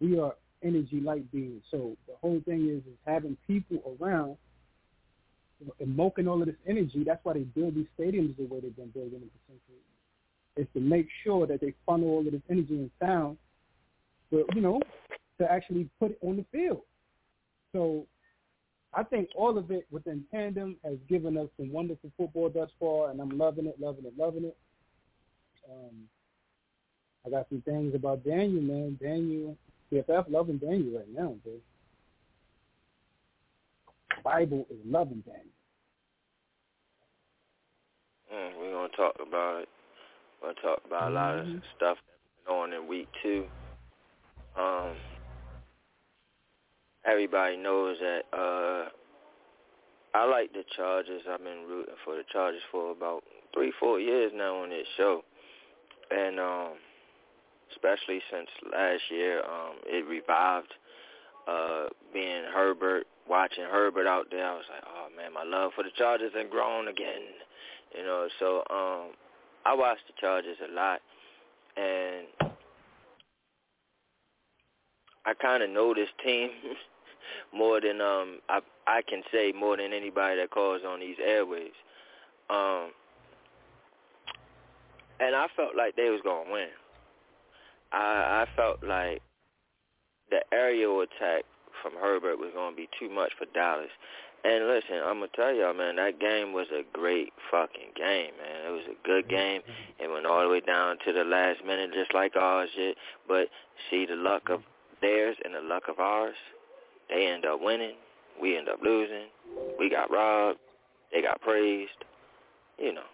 we 0.00 0.18
are 0.18 0.34
energy 0.62 1.00
light 1.00 1.30
beings. 1.32 1.62
So 1.70 1.96
the 2.06 2.14
whole 2.20 2.40
thing 2.44 2.68
is 2.68 2.78
is 2.90 2.98
having 3.06 3.36
people 3.46 3.96
around 4.00 4.36
evoking 5.78 6.28
all 6.28 6.40
of 6.40 6.46
this 6.46 6.56
energy. 6.66 7.04
That's 7.04 7.24
why 7.24 7.34
they 7.34 7.40
build 7.40 7.74
these 7.74 7.86
stadiums 7.98 8.36
the 8.36 8.44
way 8.44 8.60
they've 8.60 8.76
been 8.76 8.90
building 8.90 9.20
them 9.20 9.30
for 9.30 9.52
centuries. 9.52 9.84
Is 10.56 10.66
to 10.74 10.80
make 10.80 11.08
sure 11.24 11.46
that 11.46 11.60
they 11.60 11.74
funnel 11.86 12.08
all 12.08 12.26
of 12.26 12.32
this 12.32 12.42
energy 12.50 12.74
and 12.74 12.90
sound, 13.00 13.38
but 14.30 14.44
you 14.54 14.60
know, 14.60 14.80
to 15.38 15.50
actually 15.50 15.88
put 15.98 16.12
it 16.12 16.18
on 16.22 16.36
the 16.36 16.44
field. 16.52 16.82
So 17.72 18.06
I 18.94 19.02
think 19.02 19.30
all 19.34 19.56
of 19.56 19.70
it 19.70 19.86
within 19.90 20.24
tandem 20.30 20.76
has 20.84 20.96
given 21.08 21.38
us 21.38 21.48
some 21.56 21.72
wonderful 21.72 22.10
football 22.16 22.50
thus 22.50 22.68
far, 22.78 23.10
and 23.10 23.20
I'm 23.20 23.38
loving 23.38 23.66
it, 23.66 23.80
loving 23.80 24.04
it, 24.04 24.12
loving 24.18 24.44
it. 24.44 24.56
Um, 25.70 26.08
I 27.26 27.30
got 27.30 27.48
some 27.48 27.62
things 27.62 27.94
about 27.94 28.24
Daniel, 28.24 28.62
man. 28.62 28.98
Daniel, 29.00 29.56
PFF 29.90 30.30
loving 30.30 30.58
Daniel 30.58 30.98
right 30.98 31.08
now, 31.14 31.34
dude. 31.44 31.60
Bible 34.22 34.66
is 34.70 34.78
loving 34.86 35.22
Daniel. 35.26 35.44
Mm, 38.32 38.58
we're 38.58 38.72
gonna 38.72 38.88
talk 38.96 39.14
about 39.26 39.62
it. 39.62 39.68
We're 40.42 40.48
gonna 40.54 40.60
talk 40.62 40.82
about 40.86 41.02
mm-hmm. 41.02 41.12
a 41.12 41.20
lot 41.20 41.38
of 41.38 41.46
Mm-hmm. 41.46 41.58
stuff 41.76 41.98
that's 42.06 42.48
on 42.48 42.72
in 42.72 42.86
week 42.88 43.08
two. 43.22 43.44
Um, 44.58 44.92
everybody 47.04 47.56
knows 47.56 47.96
that 48.00 48.22
uh, 48.32 48.88
I 50.14 50.24
like 50.24 50.52
the 50.52 50.64
Chargers. 50.76 51.22
I've 51.30 51.42
been 51.42 51.64
rooting 51.68 51.94
for 52.04 52.16
the 52.16 52.24
Chargers 52.32 52.62
for 52.70 52.90
about 52.92 53.22
three, 53.54 53.72
four 53.80 53.98
years 54.00 54.32
now 54.34 54.62
on 54.62 54.70
this 54.70 54.86
show, 54.96 55.22
and 56.10 56.38
um, 56.38 56.72
especially 57.72 58.20
since 58.30 58.48
last 58.72 59.02
year, 59.10 59.40
um, 59.40 59.76
it 59.86 60.06
revived 60.06 60.72
uh, 61.48 61.86
being 62.12 62.44
Herbert, 62.52 63.04
watching 63.28 63.64
Herbert 63.64 64.06
out 64.06 64.26
there. 64.30 64.46
I 64.46 64.54
was 64.54 64.64
like, 64.70 64.84
oh 64.86 65.08
man, 65.16 65.32
my 65.32 65.44
love 65.44 65.72
for 65.74 65.84
the 65.84 65.90
Chargers 65.96 66.32
has 66.34 66.46
grown 66.50 66.88
again. 66.88 67.22
You 67.96 68.04
know, 68.04 68.28
so 68.38 68.56
um, 68.70 69.14
I 69.64 69.74
watch 69.74 69.98
the 70.06 70.14
Chargers 70.20 70.56
a 70.68 70.72
lot, 70.72 71.00
and 71.76 72.52
I 75.24 75.34
kind 75.34 75.62
of 75.62 75.70
know 75.70 75.94
this 75.94 76.08
team 76.24 76.50
more 77.54 77.80
than 77.80 78.00
um 78.00 78.38
I 78.48 78.60
I 78.86 79.02
can 79.08 79.22
say 79.32 79.52
more 79.52 79.76
than 79.76 79.92
anybody 79.92 80.36
that 80.40 80.50
calls 80.50 80.82
on 80.86 81.00
these 81.00 81.16
airways. 81.24 81.72
Um, 82.50 82.90
and 85.20 85.36
I 85.36 85.46
felt 85.56 85.76
like 85.76 85.96
they 85.96 86.10
was 86.10 86.20
gonna 86.24 86.50
win. 86.50 86.68
I 87.92 88.44
I 88.44 88.56
felt 88.56 88.82
like 88.82 89.22
the 90.32 90.40
aerial 90.50 91.02
attack 91.02 91.44
from 91.82 91.92
Herbert 92.00 92.38
was 92.38 92.50
gonna 92.54 92.74
be 92.74 92.88
too 92.98 93.10
much 93.10 93.32
for 93.38 93.44
Dallas. 93.52 93.92
And 94.44 94.66
listen, 94.66 94.96
I'm 95.04 95.20
gonna 95.20 95.28
tell 95.36 95.54
y'all, 95.54 95.74
man, 95.74 95.96
that 95.96 96.18
game 96.18 96.52
was 96.52 96.66
a 96.72 96.82
great 96.92 97.32
fucking 97.50 97.92
game, 97.94 98.32
man. 98.40 98.66
It 98.66 98.72
was 98.72 98.88
a 98.88 99.06
good 99.06 99.28
game. 99.28 99.60
It 100.00 100.10
went 100.10 100.26
all 100.26 100.40
the 100.40 100.48
way 100.48 100.60
down 100.60 100.96
to 101.04 101.12
the 101.12 101.22
last 101.22 101.64
minute, 101.64 101.92
just 101.92 102.14
like 102.14 102.34
ours 102.34 102.70
did. 102.74 102.96
But 103.28 103.48
see, 103.90 104.06
the 104.06 104.16
luck 104.16 104.48
of 104.48 104.62
theirs 105.00 105.36
and 105.44 105.54
the 105.54 105.60
luck 105.60 105.84
of 105.88 106.00
ours, 106.00 106.34
they 107.10 107.26
end 107.26 107.44
up 107.44 107.60
winning. 107.60 107.96
We 108.40 108.56
end 108.56 108.68
up 108.68 108.80
losing. 108.82 109.28
We 109.78 109.90
got 109.90 110.10
robbed. 110.10 110.58
They 111.12 111.20
got 111.20 111.40
praised. 111.42 111.90
You 112.78 112.94
know, 112.94 113.06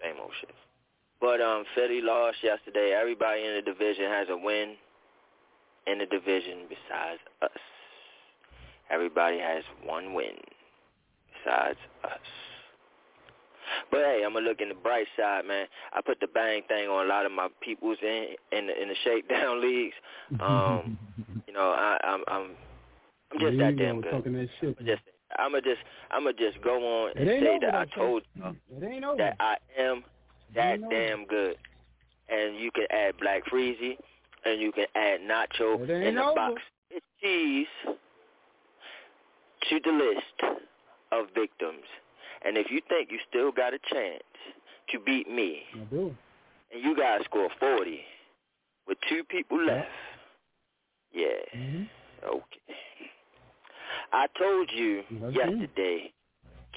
same 0.00 0.14
old 0.22 0.30
shit. 0.40 0.54
But 1.20 1.40
um, 1.40 1.64
Philly 1.74 2.00
lost 2.00 2.38
yesterday. 2.44 2.96
Everybody 2.98 3.44
in 3.44 3.56
the 3.56 3.62
division 3.62 4.04
has 4.04 4.28
a 4.30 4.36
win 4.36 4.76
in 5.90 5.98
the 5.98 6.06
division 6.06 6.68
besides 6.68 7.20
us. 7.42 7.50
Everybody 8.90 9.38
has 9.38 9.62
one 9.84 10.14
win 10.14 10.36
besides 11.32 11.78
us. 12.04 12.18
But 13.90 14.00
hey, 14.00 14.22
I'm 14.24 14.32
gonna 14.32 14.46
look 14.46 14.60
in 14.60 14.68
the 14.68 14.74
bright 14.74 15.06
side, 15.18 15.44
man. 15.46 15.66
I 15.92 16.00
put 16.00 16.20
the 16.20 16.26
bang 16.26 16.62
thing 16.68 16.88
on 16.88 17.04
a 17.04 17.08
lot 17.08 17.26
of 17.26 17.32
my 17.32 17.48
peoples 17.60 17.98
in 18.02 18.28
in 18.52 18.66
the, 18.66 18.82
in 18.82 18.88
the 18.88 18.94
shakedown 19.04 19.60
leagues. 19.62 19.94
Um, 20.40 20.98
you 21.46 21.52
know, 21.52 21.70
I, 21.70 21.98
I'm 22.02 22.24
I'm 22.28 22.50
I'm 23.32 23.40
just 23.40 23.58
that 23.58 23.76
damn 23.76 24.00
good. 24.00 24.10
Talking 24.10 24.32
that 24.34 24.48
shit, 24.60 24.76
I'm 24.78 24.86
just 24.86 25.02
I'm 25.38 25.50
gonna 25.52 25.62
just 25.62 25.80
I'm 26.10 26.24
gonna 26.24 26.36
just 26.38 26.62
go 26.62 27.04
on 27.04 27.12
and 27.16 27.28
say 27.28 27.58
that 27.60 27.74
I 27.74 27.84
told 27.86 28.22
you 28.34 28.42
that 29.18 29.36
I 29.38 29.56
am 29.78 30.02
that 30.54 30.80
damn 30.88 31.26
good. 31.26 31.56
And 32.30 32.56
you 32.58 32.70
can 32.70 32.84
add 32.90 33.14
Black 33.18 33.42
Freezy, 33.46 33.96
and 34.44 34.60
you 34.60 34.72
can 34.72 34.86
add 34.94 35.20
Nacho 35.20 35.80
in 35.88 36.14
the 36.14 36.32
box. 36.34 36.60
It's 36.90 37.06
cheese 37.20 37.66
to 39.70 39.80
the 39.84 39.90
list 39.90 40.56
of 41.12 41.26
victims. 41.34 41.84
And 42.44 42.56
if 42.56 42.70
you 42.70 42.80
think 42.88 43.10
you 43.10 43.18
still 43.28 43.50
got 43.52 43.74
a 43.74 43.78
chance 43.92 44.22
to 44.90 45.00
beat 45.00 45.28
me, 45.28 45.62
I 45.74 45.78
do. 45.90 46.14
and 46.72 46.82
you 46.82 46.96
guys 46.96 47.20
score 47.24 47.48
40 47.58 48.00
with 48.86 48.98
two 49.08 49.22
people 49.24 49.62
left, 49.64 49.88
yeah, 51.12 51.26
mm-hmm. 51.56 51.82
okay. 52.26 52.78
I 54.12 54.26
told 54.38 54.70
you 54.74 55.02
yesterday, 55.32 56.12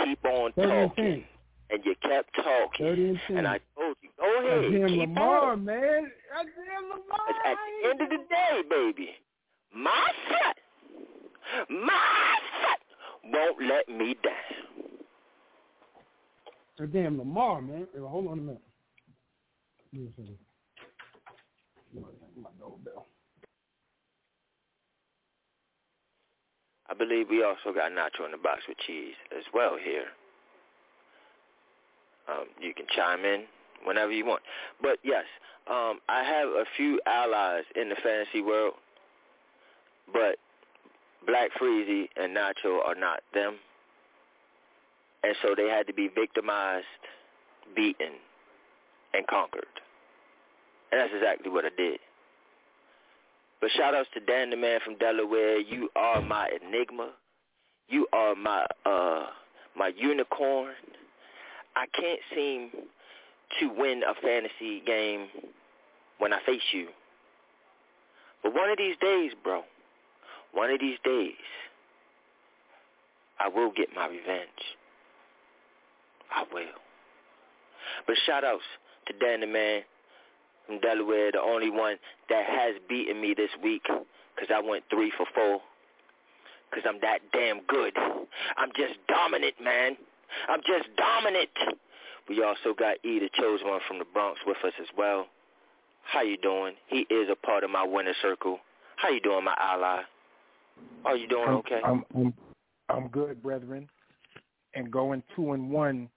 keep 0.03 0.23
on 0.25 0.51
30 0.53 0.67
talking, 0.67 1.03
10. 1.05 1.23
And 1.71 1.85
you 1.85 1.95
kept 2.01 2.35
talking, 2.35 2.85
30 2.85 3.05
and 3.09 3.19
10. 3.27 3.37
and 3.37 3.47
I 3.47 3.59
told 3.75 3.95
you, 4.01 4.09
go 4.17 4.39
ahead, 4.39 4.71
Goddamn 4.71 4.87
keep 4.89 4.99
Lamar, 4.99 5.51
on. 5.53 5.65
man. 5.65 6.11
Goddamn 6.33 6.89
Lamar. 6.89 7.19
At 7.45 7.57
the 7.83 7.89
end 7.89 8.01
of 8.01 8.09
the 8.09 8.17
day, 8.29 8.61
baby, 8.69 9.09
my 9.73 10.07
son, 10.29 11.77
my 11.85 12.37
son 12.61 13.31
won't 13.33 13.61
let 13.67 13.87
me 13.89 14.15
down. 14.23 14.33
Goddamn 16.79 17.17
Lamar, 17.19 17.61
man. 17.61 17.87
Hold 17.97 18.27
on 18.27 18.39
a 18.39 18.41
minute. 18.41 18.61
Give 19.93 20.01
me 20.01 20.07
a 20.07 20.11
second. 20.21 20.37
My 22.41 22.49
doorbell. 22.59 23.05
I 26.89 26.93
believe 26.93 27.27
we 27.29 27.43
also 27.43 27.73
got 27.73 27.91
nacho 27.91 28.25
in 28.25 28.31
the 28.31 28.37
box 28.37 28.61
with 28.67 28.77
cheese 28.85 29.13
as 29.37 29.43
well 29.53 29.77
here. 29.81 30.05
Um, 32.29 32.45
you 32.59 32.73
can 32.73 32.85
chime 32.95 33.25
in 33.25 33.43
whenever 33.85 34.11
you 34.11 34.25
want. 34.25 34.41
But 34.81 34.99
yes, 35.03 35.25
um, 35.69 35.99
I 36.09 36.23
have 36.23 36.49
a 36.49 36.65
few 36.77 36.99
allies 37.05 37.63
in 37.75 37.89
the 37.89 37.95
fantasy 38.03 38.41
world, 38.41 38.73
but 40.13 40.37
Black 41.25 41.49
Freezy 41.59 42.07
and 42.15 42.35
Nacho 42.35 42.85
are 42.85 42.95
not 42.95 43.21
them. 43.33 43.55
And 45.23 45.35
so 45.41 45.53
they 45.55 45.67
had 45.67 45.85
to 45.87 45.93
be 45.93 46.09
victimized, 46.13 46.85
beaten, 47.75 48.13
and 49.13 49.27
conquered. 49.27 49.65
And 50.91 50.99
that's 50.99 51.13
exactly 51.13 51.51
what 51.51 51.65
I 51.65 51.69
did. 51.77 51.99
But 53.61 53.69
shout 53.77 53.93
outs 53.93 54.09
to 54.15 54.19
Dan 54.19 54.49
the 54.49 54.57
man 54.57 54.79
from 54.83 54.97
Delaware. 54.97 55.59
You 55.59 55.89
are 55.95 56.21
my 56.21 56.49
enigma. 56.49 57.11
You 57.87 58.07
are 58.11 58.35
my 58.35 58.65
uh 58.85 59.27
my 59.77 59.91
unicorn. 59.95 60.73
I 61.75 61.85
can't 61.93 62.19
seem 62.35 62.69
to 63.59 63.67
win 63.67 64.01
a 64.07 64.13
fantasy 64.21 64.81
game 64.85 65.27
when 66.17 66.33
I 66.33 66.39
face 66.45 66.61
you. 66.73 66.87
But 68.43 68.53
one 68.53 68.69
of 68.69 68.77
these 68.77 68.95
days, 69.01 69.31
bro, 69.43 69.63
one 70.53 70.69
of 70.69 70.79
these 70.79 70.97
days, 71.03 71.33
I 73.39 73.47
will 73.47 73.71
get 73.71 73.89
my 73.95 74.07
revenge. 74.07 74.49
I 76.33 76.43
will. 76.53 76.63
But 78.07 78.15
shout 78.25 78.43
outs 78.43 78.63
to 79.07 79.13
Dan 79.13 79.41
the 79.41 79.47
man 79.47 79.81
from 80.65 80.79
Delaware, 80.79 81.31
the 81.31 81.41
only 81.41 81.69
one 81.69 81.97
that 82.29 82.45
has 82.45 82.75
beaten 82.87 83.19
me 83.19 83.33
this 83.35 83.49
week 83.63 83.83
because 83.83 84.49
I 84.53 84.61
went 84.61 84.83
three 84.89 85.11
for 85.17 85.25
four. 85.33 85.61
Because 86.69 86.85
I'm 86.87 87.01
that 87.01 87.19
damn 87.33 87.61
good. 87.67 87.93
I'm 88.55 88.69
just 88.77 88.93
dominant, 89.07 89.55
man. 89.61 89.97
I'm 90.49 90.61
just 90.61 90.89
dominant. 90.97 91.49
We 92.29 92.43
also 92.43 92.73
got 92.77 92.97
E, 93.03 93.19
the 93.19 93.29
chosen 93.39 93.67
one 93.67 93.81
from 93.87 93.99
the 93.99 94.05
Bronx, 94.05 94.39
with 94.45 94.57
us 94.65 94.73
as 94.79 94.87
well. 94.97 95.27
How 96.03 96.21
you 96.21 96.37
doing? 96.37 96.75
He 96.87 96.99
is 97.09 97.29
a 97.31 97.35
part 97.35 97.63
of 97.63 97.69
my 97.69 97.83
winner 97.83 98.13
circle. 98.21 98.59
How 98.97 99.09
you 99.09 99.21
doing, 99.21 99.43
my 99.43 99.55
ally? 99.59 100.01
Are 101.05 101.15
you 101.15 101.27
doing 101.27 101.47
I'm, 101.49 101.55
okay? 101.57 101.81
I'm, 101.83 102.03
I'm, 102.15 102.33
I'm 102.89 103.07
good, 103.09 103.41
brethren. 103.41 103.89
And 104.75 104.91
going 104.91 105.23
two 105.35 105.53
and 105.53 105.69
one 105.69 106.09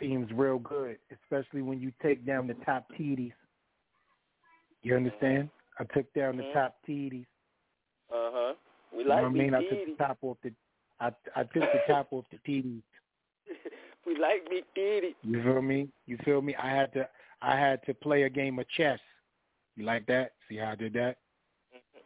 seems 0.00 0.30
real 0.32 0.58
good, 0.58 0.98
especially 1.12 1.62
when 1.62 1.80
you 1.80 1.92
take 2.02 2.26
down 2.26 2.46
the 2.46 2.54
top 2.64 2.86
TDs. 2.98 3.32
You 4.82 4.96
understand? 4.96 5.50
I 5.78 5.84
took 5.84 6.12
down 6.12 6.36
the 6.36 6.42
Mhm. 6.44 6.52
top 6.52 6.76
TDs. 6.86 7.26
Uh 8.12 8.30
huh. 8.32 8.54
We 8.92 9.04
like 9.04 9.04
You 9.04 9.08
know 9.08 9.14
what 9.22 9.24
I 9.24 9.28
mean? 9.30 9.50
me 9.52 9.56
I 9.58 9.62
took 9.62 9.84
the 9.86 9.96
top 9.96 10.18
off 10.22 10.36
the 10.42 10.52
I 11.00 11.12
I 11.34 11.42
took 11.44 11.72
the 11.72 11.80
top 11.86 12.12
off 12.12 12.24
the 12.30 12.38
TDs. 12.38 12.82
We 14.06 14.16
like 14.18 14.48
me 14.50 14.62
Diddy. 14.74 15.14
You 15.22 15.42
feel 15.42 15.62
me? 15.62 15.88
You 16.06 16.18
feel 16.24 16.42
me? 16.42 16.54
I 16.56 16.68
had 16.70 16.92
to 16.94 17.08
I 17.42 17.58
had 17.58 17.84
to 17.86 17.94
play 17.94 18.22
a 18.22 18.30
game 18.30 18.58
of 18.58 18.68
chess. 18.70 19.00
You 19.76 19.84
like 19.84 20.06
that? 20.06 20.32
See 20.48 20.56
how 20.56 20.72
I 20.72 20.74
did 20.76 20.92
that? 20.94 21.16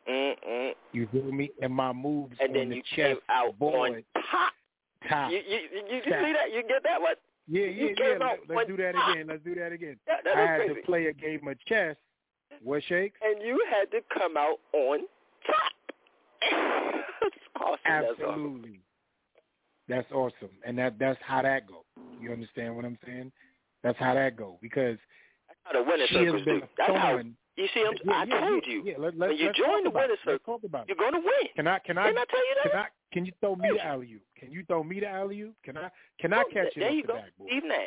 Mm-mm. 0.08 0.72
You 0.92 1.08
feel 1.12 1.30
me? 1.30 1.50
And 1.60 1.72
my 1.72 1.92
moves 1.92 2.36
And 2.40 2.50
on 2.50 2.54
then 2.54 2.68
the 2.70 2.76
you 2.76 2.82
chess 2.96 3.08
came 3.08 3.16
out 3.28 3.58
board. 3.58 3.90
on 3.92 4.22
top. 4.30 4.52
top. 5.08 5.30
You, 5.30 5.38
you, 5.38 5.58
you, 5.72 5.96
you 5.96 6.02
see 6.04 6.10
that? 6.32 6.50
You 6.52 6.62
get 6.66 6.82
that 6.84 7.00
one? 7.00 7.14
Yeah, 7.46 7.64
yeah, 7.64 7.86
came 7.88 8.20
yeah. 8.20 8.34
Let, 8.48 8.58
us 8.58 8.64
do 8.68 8.76
that 8.78 8.94
top. 8.94 9.14
again. 9.14 9.26
Let's 9.28 9.44
do 9.44 9.54
that 9.54 9.72
again. 9.72 9.96
That, 10.06 10.20
that 10.24 10.36
I 10.36 10.40
had 10.40 10.56
crazy. 10.60 10.74
to 10.74 10.80
play 10.86 11.06
a 11.06 11.12
game 11.12 11.46
of 11.46 11.56
chess. 11.66 11.96
What 12.62 12.82
shakes? 12.88 13.18
And 13.22 13.42
you 13.42 13.62
had 13.70 13.90
to 13.90 14.02
come 14.12 14.36
out 14.36 14.58
on 14.72 15.00
top. 15.46 15.72
That's 17.22 17.34
awesome. 17.60 17.78
That's 17.84 18.06
awesome. 18.06 18.30
Absolutely. 18.30 18.80
That's 19.88 20.12
awesome. 20.12 20.50
And 20.66 20.78
that 20.78 20.98
that's 20.98 21.18
how 21.22 21.42
that 21.42 21.66
go. 21.66 21.84
You 22.20 22.32
understand 22.32 22.74
what 22.76 22.84
I'm 22.84 22.98
saying? 23.04 23.32
That's 23.82 23.98
how 23.98 24.14
that 24.14 24.36
go. 24.36 24.58
Because 24.60 24.98
How 25.64 25.72
the 25.72 25.82
winner 25.88 26.06
she 26.08 26.24
has 26.24 26.32
been 26.44 26.60
do. 26.60 26.60
That's 26.76 26.92
how. 26.92 27.12
thorn. 27.12 27.36
You 27.56 27.66
see, 27.74 27.84
I'm, 27.86 27.94
Yeah, 28.04 28.12
I 28.12 28.24
yeah, 28.24 28.40
told 28.40 28.64
yeah, 28.66 28.72
you. 28.72 28.82
Yeah, 28.84 28.94
let, 28.98 29.18
let, 29.18 29.28
when 29.30 29.38
you 29.38 29.52
join 29.52 29.82
the 29.84 29.90
talk 29.90 29.92
about 29.92 29.94
winner 29.94 30.04
it. 30.04 30.10
Let's 30.10 30.24
circle, 30.24 30.54
talk 30.54 30.64
about 30.64 30.82
it. 30.82 30.88
you're 30.88 30.96
going 30.96 31.12
to 31.12 31.18
win. 31.18 31.48
Can 31.56 31.66
I 31.66 31.78
can 31.80 31.98
I 31.98 32.06
Didn't 32.06 32.18
I 32.18 32.24
tell 32.30 32.38
you 32.40 32.54
that? 32.62 32.70
can 32.70 32.80
I 32.80 32.86
can 33.12 33.26
you 33.26 33.32
throw 33.40 33.56
me 33.56 33.68
the 33.74 33.84
alley 33.84 34.12
oop? 34.14 34.22
Can 34.38 34.52
you 34.52 34.64
throw 34.66 34.84
me 34.84 35.00
the 35.00 35.08
alley 35.08 35.40
oop? 35.40 35.54
Can 35.64 35.76
I 35.76 35.90
can 36.20 36.32
I 36.32 36.44
catch 36.52 36.68
it 36.76 36.80
there 36.80 36.90
you 36.90 37.02
go. 37.04 37.18
Steve 37.46 37.64
Nash. 37.64 37.78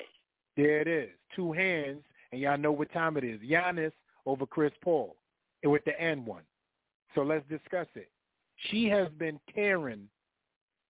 There 0.57 0.81
it 0.81 0.87
is. 0.87 1.09
Two 1.35 1.53
hands, 1.53 2.01
and 2.31 2.41
y'all 2.41 2.57
know 2.57 2.71
what 2.73 2.91
time 2.91 3.15
it 3.17 3.23
is. 3.23 3.39
Giannis 3.39 3.93
over 4.25 4.45
Chris 4.45 4.73
Paul, 4.83 5.15
and 5.63 5.71
with 5.71 5.85
the 5.85 5.99
N 5.99 6.25
one. 6.25 6.43
So 7.15 7.21
let's 7.21 7.47
discuss 7.49 7.87
it. 7.95 8.09
She 8.69 8.87
has 8.89 9.07
been 9.17 9.39
tearing 9.55 10.07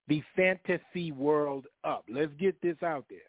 the 0.08 0.24
fantasy 0.36 1.12
world 1.12 1.66
up. 1.84 2.04
Let's 2.10 2.32
get 2.40 2.60
this 2.62 2.78
out 2.84 3.06
there. 3.10 3.20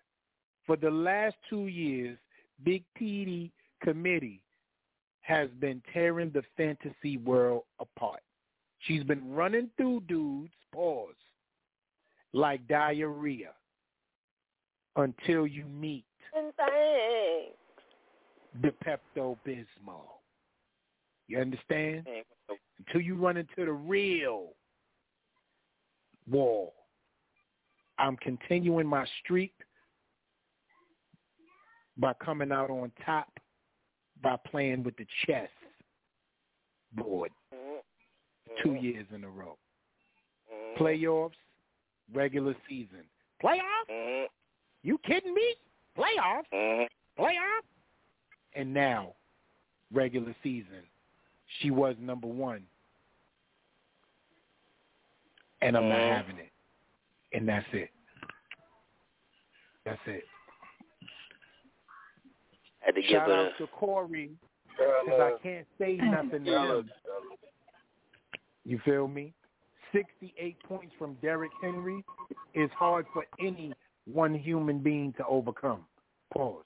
For 0.67 0.77
the 0.77 0.91
last 0.91 1.37
two 1.49 1.67
years, 1.67 2.19
Big 2.65 2.85
TD 3.01 3.51
Committee 3.83 4.41
has 5.23 5.49
been 5.61 5.83
tearing 5.93 6.31
the 6.31 6.43
fantasy 6.57 7.17
world 7.19 7.63
apart. 7.81 8.21
She's 8.81 9.05
been 9.05 9.33
running 9.33 9.71
through 9.77 10.03
dudes, 10.09 10.53
pause, 10.73 11.15
like 12.33 12.67
diarrhea 12.67 13.51
until 14.97 15.47
you 15.47 15.65
meet 15.65 16.05
thanks. 16.33 17.57
the 18.61 18.73
Pepto 18.85 19.37
Bismol. 19.47 20.21
You 21.29 21.39
understand? 21.39 22.07
Until 22.79 23.01
you 23.01 23.15
run 23.15 23.37
into 23.37 23.65
the 23.65 23.73
real 23.73 24.49
wall. 26.31 26.75
I'm 27.99 28.17
continuing 28.17 28.87
my 28.87 29.07
streak 29.23 29.55
by 31.97 32.13
coming 32.15 32.53
out 32.53 32.71
on 32.71 32.91
top 33.05 33.29
by 34.23 34.37
playing 34.51 34.83
with 34.83 34.97
the 34.97 35.07
chess 35.27 35.49
board 36.95 37.31
two 38.63 38.71
mm-hmm. 38.71 38.85
years 38.85 39.07
in 39.15 39.25
a 39.25 39.29
row. 39.29 39.57
Mm-hmm. 40.53 40.83
Playoffs, 40.83 41.33
regular 42.13 42.55
season. 42.69 43.05
Playoffs? 43.43 43.91
Mm-hmm. 43.91 44.27
You 44.83 44.99
kidding 45.05 45.35
me? 45.35 45.55
Playoffs? 45.97 46.87
Playoffs? 47.19 47.69
And 48.55 48.73
now, 48.73 49.15
regular 49.93 50.35
season, 50.43 50.83
she 51.61 51.71
was 51.71 51.95
number 52.01 52.27
one. 52.27 52.63
And 55.61 55.77
I'm 55.77 55.89
not 55.89 55.99
having 55.99 56.39
it. 56.39 56.51
And 57.33 57.49
that's 57.49 57.67
it. 57.73 57.91
That's 59.85 60.01
it. 60.07 60.25
Had 62.85 62.95
to 62.97 63.03
Shout 63.03 63.29
her 63.29 63.47
out 63.47 63.53
to 63.59 63.67
Corey 63.69 64.31
because 64.71 65.21
I 65.21 65.33
can't 65.43 65.67
say 65.79 65.97
nothing 65.97 66.45
to 66.45 66.59
him. 66.79 66.91
You 68.65 68.81
feel 68.85 69.09
me? 69.09 69.33
68 69.93 70.57
points 70.65 70.93
from 70.99 71.15
Derrick 71.23 71.51
Henry 71.61 72.03
is 72.55 72.71
hard 72.77 73.07
for 73.13 73.25
any 73.41 73.73
one 74.11 74.35
human 74.35 74.79
being 74.79 75.13
to 75.19 75.27
overcome. 75.27 75.85
Pause. 76.33 76.65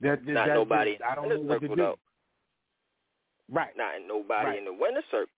That, 0.00 0.24
that, 0.26 0.32
not 0.32 0.48
that- 0.48 0.54
nobody 0.54 0.98
I 1.08 1.14
don't 1.14 1.28
know 1.28 1.38
what 1.40 1.60
to 1.60 1.68
do. 1.68 1.76
though. 1.76 1.98
Right. 3.50 3.70
Not 3.76 3.92
nobody 4.06 4.46
Right. 4.46 4.58
in 4.58 4.64
the 4.64 4.72
winner 4.72 5.02
circle. 5.10 5.32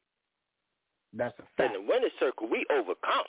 That's 1.13 1.39
a 1.39 1.43
fact. 1.43 1.61
In 1.61 1.67
fact. 1.67 1.75
the 1.75 1.81
winner 1.93 2.09
circle, 2.19 2.49
we 2.49 2.65
overcome. 2.73 3.25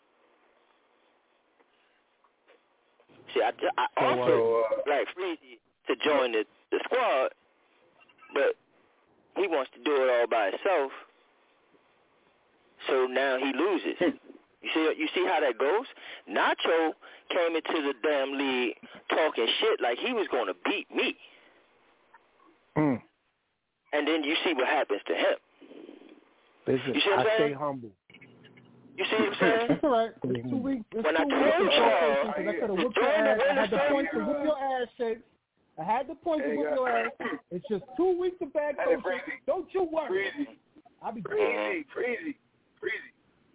See, 3.34 3.42
I, 3.42 3.52
I 3.98 4.16
So, 4.16 4.64
uh, 4.66 4.76
like 4.90 5.08
Freezy 5.18 5.60
to 5.96 6.04
join 6.10 6.32
the, 6.32 6.46
the 6.72 6.80
squad, 6.86 7.30
but 8.34 8.56
he 9.36 9.48
wants 9.48 9.72
to 9.76 9.84
do 9.84 9.92
it 10.04 10.10
all 10.10 10.28
by 10.28 10.46
himself. 10.52 10.92
So 12.88 13.06
now 13.06 13.38
he 13.38 13.52
loses. 13.54 13.96
Hmm. 14.00 14.18
You 14.62 14.70
see, 14.74 14.94
you 14.98 15.08
see 15.16 15.26
how 15.26 15.40
that 15.42 15.58
goes. 15.58 15.86
Nacho 16.30 16.94
came 17.30 17.56
into 17.56 17.82
the 17.82 17.94
damn 18.04 18.34
league 18.38 18.76
talking 19.10 19.48
shit 19.60 19.82
like 19.82 19.98
he 19.98 20.14
was 20.14 20.28
going 20.32 20.48
to 20.48 20.56
beat 20.66 20.88
me, 20.96 21.16
Mm. 22.78 23.02
and 23.92 24.08
then 24.08 24.24
you 24.24 24.36
see 24.46 24.54
what 24.54 24.68
happens 24.68 25.02
to 25.08 25.14
him. 25.14 25.36
Listen, 26.68 26.94
You 26.96 27.02
see 27.02 27.10
what 27.10 27.20
I'm 27.20 27.28
I 27.28 27.36
stay 27.36 27.54
humble. 27.54 27.90
You 28.98 29.06
see 29.06 29.16
what 29.18 29.28
I'm 29.28 29.36
saying? 29.40 29.72
It's 29.72 29.84
all 29.84 29.90
right. 29.90 30.12
It's 30.24 30.50
two 30.50 30.56
hmm. 30.58 30.62
weeks. 30.64 30.86
It's 30.92 31.04
When 31.06 31.18
I 31.18 31.24
two 31.24 31.30
told 31.30 31.44
weeks. 31.44 31.76
you, 31.76 31.84
of 31.84 31.92
PlayStation 31.92 32.22
'cause 32.22 32.38
I 32.38 32.50
uh, 32.50 32.54
could 32.54 32.70
have 32.70 32.78
whooped 32.80 32.96
your 32.98 33.06
ass. 33.08 33.40
I 33.42 33.54
had 33.54 33.70
the 33.72 33.78
points 33.90 34.12
to 34.12 34.18
circle. 34.18 34.34
whoop 34.34 34.44
your 34.46 34.58
uh, 34.58 34.82
ass, 34.84 34.88
Shakes. 34.98 35.22
I 35.80 35.84
had 35.84 36.08
the 36.08 36.16
points 36.16 36.44
to 36.46 36.50
Hey, 36.52 36.58
whoop 36.58 36.68
guys. 36.70 36.76
your 36.78 36.90
ass. 36.90 37.12
It's 37.52 37.66
just 37.70 37.84
two 37.98 38.18
weeks 38.20 38.38
of 38.42 38.54
bad 38.54 38.76
Hey, 38.78 38.96
coaching. 38.96 39.02
Freezy. 39.02 39.46
Don't 39.48 39.68
you 39.74 39.84
worry. 39.92 40.26
Freezy. 40.38 40.48
I'll 41.02 41.12
be 41.14 41.22
Freezy, 41.22 41.86
Freezy, 41.96 42.36
Freezy. 42.82 43.12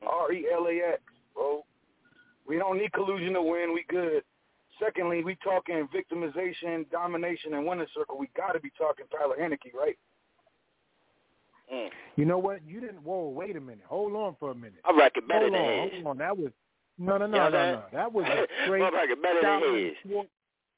R 0.07 0.33
E 0.33 0.46
L 0.52 0.66
A 0.66 0.92
X, 0.94 1.02
bro. 1.35 1.64
We 2.48 2.57
don't 2.59 2.79
need 2.79 2.92
collusion 2.92 3.35
to 3.35 3.42
win. 3.42 3.72
We 3.74 3.85
good. 3.88 4.22
Secondly, 4.83 5.24
we 5.24 5.37
talking 5.42 5.88
victimization, 5.94 6.88
domination, 6.90 7.55
and 7.55 7.66
winner 7.66 7.87
circle. 7.96 8.18
We 8.18 8.29
got 8.37 8.52
to 8.52 8.61
be 8.61 8.70
talking 8.76 9.07
Tyler 9.11 9.37
Heinicke, 9.40 9.72
right? 9.74 9.96
Mm. 11.72 11.88
You 12.16 12.24
know 12.24 12.38
what? 12.38 12.61
You 12.66 12.81
didn't. 12.81 13.02
Whoa, 13.02 13.29
wait 13.29 13.57
a 13.57 13.61
minute. 13.61 13.85
Hold 13.88 14.14
on 14.14 14.37
for 14.38 14.50
a 14.50 14.55
minute. 14.55 14.81
I 14.85 14.96
reckon 14.96 15.26
better 15.26 15.40
hold 15.48 15.55
than 15.55 15.61
on, 15.62 15.83
his. 15.90 15.92
hold 15.94 16.07
on. 16.07 16.18
That 16.18 16.37
was 16.37 16.52
no, 16.98 17.18
no, 17.18 17.26
You 17.26 17.33
no, 17.33 17.38
know 17.38 17.50
no, 17.50 17.72
no. 17.72 17.83
That 17.92 18.12
was 18.12 18.24
a 18.26 18.46
straight 18.64 18.81
My 18.81 18.90
record 18.90 19.22
better 19.22 19.40
than 19.42 19.74
his. 19.85 19.92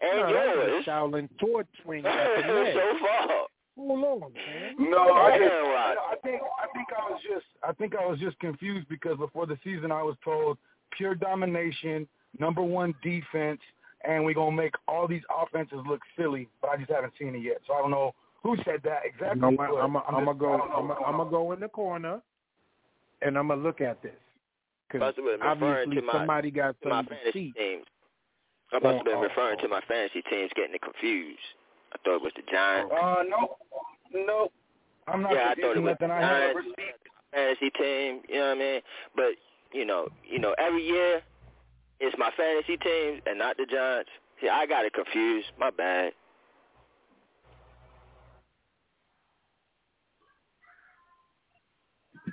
Sword- 0.00 0.12
And 0.24 0.34
no, 0.34 0.54
yours. 0.54 0.84
Shaolin 0.84 1.28
sword 1.40 1.66
swing 1.82 2.06
at 2.06 2.46
the 2.46 2.52
leg. 2.52 2.74
so 2.74 2.98
far. 3.00 3.46
Hold 3.76 4.04
on, 4.24 4.32
man. 4.32 4.90
No, 4.90 4.98
I, 4.98 5.36
Yeah, 5.36 5.38
just, 5.38 5.54
right. 5.54 5.96
I 6.10 6.14
think 6.24 6.42
I 6.42 6.66
think 6.74 6.88
I 6.98 7.10
was 7.12 7.20
just 7.22 7.46
I 7.62 7.72
think 7.74 7.94
I 7.94 8.04
was 8.06 8.18
just 8.18 8.38
confused 8.40 8.88
because 8.88 9.16
before 9.18 9.46
the 9.46 9.56
season 9.62 9.92
I 9.92 10.02
was 10.02 10.16
told 10.24 10.58
pure 10.96 11.14
domination, 11.14 12.08
number 12.40 12.60
one 12.62 12.92
defense, 13.04 13.60
and 14.04 14.24
we're 14.24 14.34
gonna 14.34 14.56
make 14.56 14.74
all 14.88 15.06
these 15.06 15.22
offenses 15.30 15.78
look 15.86 16.00
silly, 16.16 16.48
but 16.60 16.70
I 16.70 16.76
just 16.76 16.90
haven't 16.90 17.12
seen 17.20 17.36
it 17.36 17.42
yet. 17.42 17.58
So 17.68 17.74
I 17.74 17.78
don't 17.80 17.92
know 17.92 18.14
who 18.42 18.56
said 18.64 18.80
that 18.82 19.02
exactly. 19.04 19.36
You 19.36 19.40
know 19.42 19.50
what? 19.56 19.70
but 19.70 19.76
I'm 19.76 19.96
I'm 19.96 20.24
gonna 20.24 20.34
go. 20.34 20.54
I 20.54 20.56
don't 20.58 20.88
know 20.88 20.98
I'm 21.06 21.16
gonna 21.16 21.30
go 21.30 21.52
in 21.52 21.60
the 21.60 21.68
corner, 21.68 22.20
and 23.22 23.38
I'm 23.38 23.46
gonna 23.48 23.62
look 23.62 23.80
at 23.80 24.02
this 24.02 24.12
because 24.88 25.00
Must 25.00 25.16
have 25.16 25.24
been 25.24 25.40
referring 25.40 25.62
obviously 25.88 25.94
to 26.00 26.02
my, 26.02 26.12
somebody 26.14 26.50
got 26.50 26.80
to 26.82 26.88
my 26.88 26.96
something 26.98 27.16
to 27.26 27.32
see. 27.32 27.52
teams. 27.52 27.84
I 28.72 28.78
must 28.78 28.96
have 28.96 29.04
been 29.04 29.14
Oh, 29.14 29.18
oh, 29.18 29.22
referring 29.22 29.56
oh. 29.58 29.62
to 29.62 29.68
my 29.68 29.80
fantasy 29.88 30.22
teams 30.22 30.50
getting 30.54 30.74
it 30.74 30.82
confused. 30.82 31.40
I 31.92 31.96
thought 32.04 32.16
it 32.16 32.22
was 32.22 32.32
the 32.36 32.42
Giants. 32.50 32.92
Uh, 32.92 33.22
no, 33.28 33.56
no, 34.12 34.48
I'm 35.06 35.22
not 35.22 35.32
yeah, 35.32 35.54
I 35.56 35.60
thought 35.60 35.76
it 35.76 35.80
was 35.80 35.96
the 36.00 36.06
nothing. 36.06 36.10
I 36.10 36.20
have 36.20 36.54
Giants 36.54 37.08
fantasy 37.32 37.70
team. 37.70 38.20
You 38.28 38.34
know 38.40 38.48
what 38.48 38.56
I 38.56 38.60
mean? 38.60 38.80
But 39.16 39.32
you 39.72 39.84
know, 39.84 40.08
you 40.28 40.38
know, 40.38 40.54
every 40.58 40.84
year 40.84 41.22
it's 42.00 42.16
my 42.18 42.30
fantasy 42.36 42.76
teams 42.76 43.22
and 43.26 43.38
not 43.38 43.56
the 43.56 43.66
Giants. 43.66 44.10
See, 44.40 44.48
I 44.48 44.66
got 44.66 44.84
it 44.84 44.92
confused. 44.92 45.48
My 45.58 45.70
bad. 45.70 46.12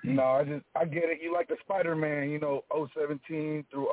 No, 0.05 0.23
I 0.23 0.43
just 0.43 0.63
I 0.75 0.85
get 0.85 1.05
it. 1.05 1.19
You 1.21 1.33
like 1.33 1.47
the 1.47 1.57
Spider 1.61 1.95
Man, 1.95 2.29
you 2.29 2.39
know, 2.39 2.63
017 2.71 3.65
through 3.71 3.89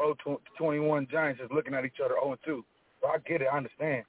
021 0.59 1.09
Giants 1.11 1.41
just 1.41 1.53
looking 1.53 1.75
at 1.75 1.85
each 1.85 2.01
other 2.05 2.15
0 2.23 2.37
2. 2.45 2.65
So 3.01 3.09
I 3.09 3.19
get 3.27 3.43
it. 3.43 3.49
I 3.53 3.57
understand. 3.57 4.05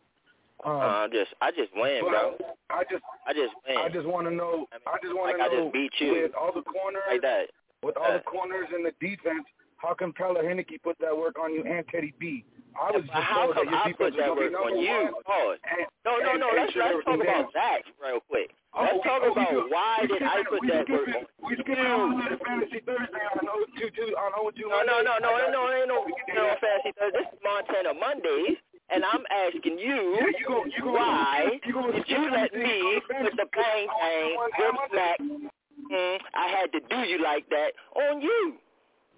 Um, 0.65 0.71
uh, 0.71 0.79
I 0.79 1.07
just 1.11 1.31
I 1.41 1.51
just 1.51 1.71
win, 1.75 2.01
bro. 2.01 2.37
I 2.69 2.83
just 2.89 3.03
I 3.27 3.33
just 3.33 3.53
win. 3.67 3.77
I 3.77 3.89
just 3.89 4.07
want 4.07 4.27
to 4.27 4.33
know. 4.33 4.67
I, 4.71 4.77
mean, 4.77 4.87
I 4.87 4.97
just 5.01 5.15
want 5.15 5.35
to 5.35 5.43
like 5.43 5.51
know 5.51 5.57
I 5.57 5.61
just 5.63 5.73
beat 5.73 5.93
you. 5.99 6.11
with 6.13 6.31
all 6.39 6.51
the 6.53 6.61
corners, 6.61 7.03
like 7.09 7.21
that. 7.21 7.47
with 7.83 7.97
all 7.97 8.13
the 8.13 8.19
corners 8.19 8.67
in 8.75 8.83
the 8.83 8.93
defense. 8.99 9.43
How 9.83 9.93
come 9.93 10.13
Tyler 10.13 10.47
Heinicke 10.47 10.79
put 10.81 10.95
that 11.03 11.11
work 11.11 11.35
on 11.37 11.53
you 11.53 11.61
and 11.67 11.83
Teddy 11.91 12.13
B? 12.17 12.45
I 12.71 12.95
was 12.95 13.03
just 13.03 13.11
how 13.11 13.51
told 13.51 13.67
come 13.67 13.75
I 13.75 13.91
put 13.91 14.15
that 14.15 14.31
work 14.31 14.55
on 14.55 14.79
you? 14.79 15.11
Pause. 15.27 15.59
No, 16.07 16.23
no, 16.23 16.39
no. 16.39 16.55
Let's 16.55 16.71
let's 16.71 17.03
talk 17.03 17.19
about 17.19 17.51
that 17.51 17.83
real 17.99 18.23
quick. 18.31 18.55
Let's 18.71 18.95
oh, 18.95 19.03
talk 19.03 19.21
oh, 19.27 19.35
about 19.35 19.51
do, 19.51 19.67
why 19.67 20.07
did 20.07 20.23
I 20.23 20.39
put 20.47 20.63
that 20.71 20.87
work 20.87 21.11
on 21.11 21.27
we 21.43 21.59
skipping 21.59 21.83
on 21.83 22.15
fantasy 22.47 22.79
Thursday 22.87 23.23
on 23.27 23.43
0 23.43 23.91
2 23.91 24.15
on 24.15 24.55
0 24.55 24.55
2 24.55 24.71
No, 24.71 24.79
no, 24.87 25.03
no, 25.03 25.19
no, 25.19 25.31
no, 25.51 25.61
ain't 25.75 25.91
no, 25.91 26.07
no 26.31 26.55
fantasy 26.63 26.95
Thursday. 26.95 27.19
This 27.19 27.27
is 27.27 27.39
Montana 27.43 27.91
Mondays. 27.91 28.55
And 28.87 29.03
I'm 29.03 29.23
asking 29.31 29.79
you, 29.79 30.15
yeah, 30.15 30.31
you 30.39 30.47
go, 30.47 30.63
you 30.65 30.83
go, 30.83 30.91
why 30.91 31.59
you 31.65 31.73
go, 31.73 31.91
did 31.91 32.03
you 32.07 32.29
let 32.31 32.53
me 32.53 33.01
put 33.07 33.31
the 33.35 33.47
bang 33.51 33.87
bang, 33.87 34.35
good 34.57 34.75
smack, 34.91 35.19
mm, 35.19 36.17
I 36.35 36.47
had 36.47 36.71
to 36.71 36.79
do 36.89 37.09
you 37.09 37.23
like 37.23 37.49
that 37.49 37.71
on 37.95 38.21
you? 38.21 38.55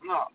No, 0.05 0.25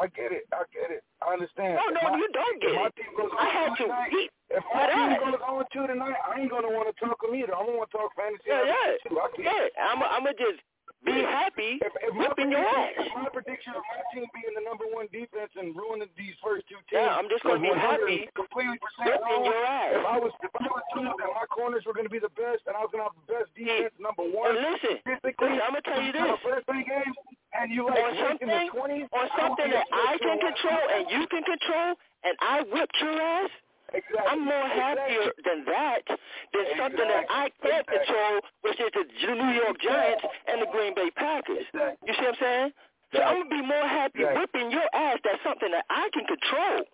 I 0.00 0.06
get 0.08 0.30
it. 0.32 0.46
I 0.52 0.62
get 0.72 0.90
it. 0.90 1.02
I 1.20 1.32
understand. 1.32 1.74
No, 1.74 1.90
no, 1.90 2.10
my, 2.10 2.16
you 2.18 2.28
don't 2.32 2.60
get 2.62 2.70
it. 2.70 2.92
I 3.38 3.46
had 3.50 3.76
to 3.76 3.86
beat 4.10 4.30
if 4.50 4.64
my 4.72 4.88
team 4.88 5.20
goes 5.20 5.40
on 5.44 5.64
two 5.72 5.86
tonight, 5.86 6.16
I 6.24 6.40
ain't 6.40 6.50
gonna 6.50 6.68
want 6.72 6.88
to 6.88 6.96
talk 6.96 7.20
them 7.20 7.34
either. 7.34 7.54
I'm 7.54 7.66
gonna 7.66 7.78
want 7.78 7.90
to 7.90 7.96
talk 7.98 8.16
fantasy. 8.16 8.48
Yeah, 8.48 8.64
yeah, 8.64 8.96
too. 9.04 9.20
I 9.20 9.28
yeah. 9.36 9.68
I'm, 9.76 10.00
I'm 10.02 10.24
gonna 10.24 10.40
just 10.40 10.64
be 11.04 11.14
happy 11.22 11.78
if, 11.78 11.92
if 12.02 12.12
whipping 12.16 12.50
your 12.50 12.64
ass. 12.64 12.98
If 12.98 13.14
my 13.14 13.30
prediction 13.30 13.72
of 13.78 13.82
my 13.86 14.02
team 14.10 14.26
being 14.34 14.54
the 14.58 14.64
number 14.66 14.84
one 14.90 15.06
defense 15.14 15.54
and 15.54 15.74
ruining 15.76 16.10
these 16.18 16.34
first 16.42 16.66
two 16.66 16.80
teams, 16.90 17.06
yeah, 17.06 17.14
I'm 17.14 17.30
just 17.30 17.46
gonna 17.46 17.62
be 17.62 17.70
happy 17.70 18.26
completely 18.34 18.78
percent 18.82 19.22
whipping 19.22 19.44
your 19.46 19.62
ass. 19.62 19.94
If 19.94 20.04
I 20.06 20.16
was 20.18 20.32
if 20.42 20.52
I 20.58 20.66
was 20.66 20.84
told 20.94 21.06
that 21.06 21.30
my 21.30 21.46
corners 21.50 21.86
were 21.86 21.94
gonna 21.94 22.10
be 22.10 22.22
the 22.22 22.34
best 22.34 22.66
and 22.66 22.74
I 22.74 22.82
was 22.82 22.90
gonna 22.90 23.06
have 23.06 23.18
the 23.18 23.28
best 23.30 23.48
defense, 23.54 23.94
yeah. 23.94 24.02
number 24.02 24.26
one. 24.26 24.58
And 24.58 24.64
listen, 24.74 24.98
listen, 25.06 25.62
I'm 25.62 25.74
gonna 25.76 25.86
tell 25.86 26.02
you 26.02 26.12
this. 26.12 26.26
The 26.26 26.42
first 26.42 26.64
three 26.66 26.82
games, 26.82 27.14
and 27.54 27.70
you 27.70 27.86
like 27.86 28.02
on 28.02 28.12
something, 28.18 28.48
in 28.50 28.66
the 28.66 28.74
20s, 28.74 29.08
on 29.14 29.26
something 29.38 29.70
that 29.70 29.86
I 29.90 30.18
can 30.18 30.38
control 30.42 30.82
and 30.82 31.02
you 31.10 31.22
can 31.30 31.42
control, 31.46 31.94
and 32.26 32.34
I 32.42 32.66
whipped 32.66 32.96
your 33.00 33.16
ass. 33.16 33.50
Exactly. 33.94 34.20
I'm 34.28 34.44
more 34.44 34.68
happier 34.68 35.32
exactly. 35.32 35.44
than 35.48 35.64
that 35.64 36.04
than 36.04 36.60
exactly. 36.60 36.76
something 36.76 37.08
that 37.08 37.24
I 37.32 37.48
can't 37.64 37.86
control, 37.88 38.34
which 38.60 38.78
is 38.80 38.90
the 38.92 39.04
New 39.32 39.52
York 39.56 39.80
Giants 39.80 40.24
and 40.46 40.60
the 40.60 40.68
Green 40.68 40.94
Bay 40.94 41.08
Packers. 41.16 41.64
You 41.72 42.12
see 42.12 42.20
what 42.20 42.36
I'm 42.36 42.40
saying? 42.40 42.70
So 43.14 43.22
I'm 43.22 43.48
gonna 43.48 43.62
be 43.62 43.64
more 43.64 43.88
happy 43.88 44.24
whipping 44.24 44.70
your 44.70 44.84
ass. 44.92 45.18
That's 45.24 45.40
something 45.42 45.70
that 45.72 45.84
I 45.88 46.10
can 46.12 46.28
control. 46.28 46.84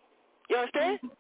You 0.51 0.57
understand? 0.57 0.99
Mm-hmm. 1.03 1.19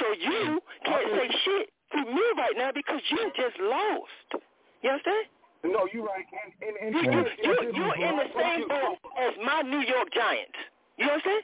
So 0.00 0.06
you 0.20 0.60
mm-hmm. 0.60 0.84
can't 0.84 1.08
say 1.16 1.28
shit 1.44 1.66
to 1.96 2.00
me 2.04 2.24
right 2.36 2.56
now 2.56 2.70
because 2.74 3.00
you 3.08 3.32
just 3.32 3.56
lost. 3.60 4.44
You 4.82 4.90
understand? 4.90 5.26
No, 5.64 5.88
you're 5.92 6.04
right. 6.04 6.26
And, 6.60 6.76
and, 6.76 6.92
and 6.92 6.92
you, 6.92 7.24
you, 7.40 7.56
you, 7.56 7.72
you're 7.72 7.96
in 7.96 8.16
the 8.20 8.28
same 8.36 8.68
boat 8.68 9.00
as 9.16 9.32
my 9.40 9.62
New 9.62 9.80
York 9.80 10.12
Giants. 10.12 10.60
You 10.98 11.08
understand? 11.08 11.42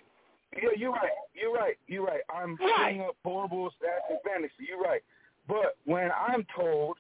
Yeah, 0.57 0.71
you're 0.77 0.93
right. 0.93 1.11
You're 1.35 1.53
right. 1.53 1.77
You're 1.87 2.05
right. 2.05 2.21
I'm 2.35 2.57
right. 2.57 2.77
putting 2.77 3.01
up 3.03 3.17
horrible 3.25 3.69
stats 3.71 4.11
in 4.11 4.19
fantasy. 4.25 4.67
You're 4.69 4.81
right. 4.81 5.03
But 5.49 5.77
when 5.85 6.11
I'm 6.11 6.45
told 6.57 6.97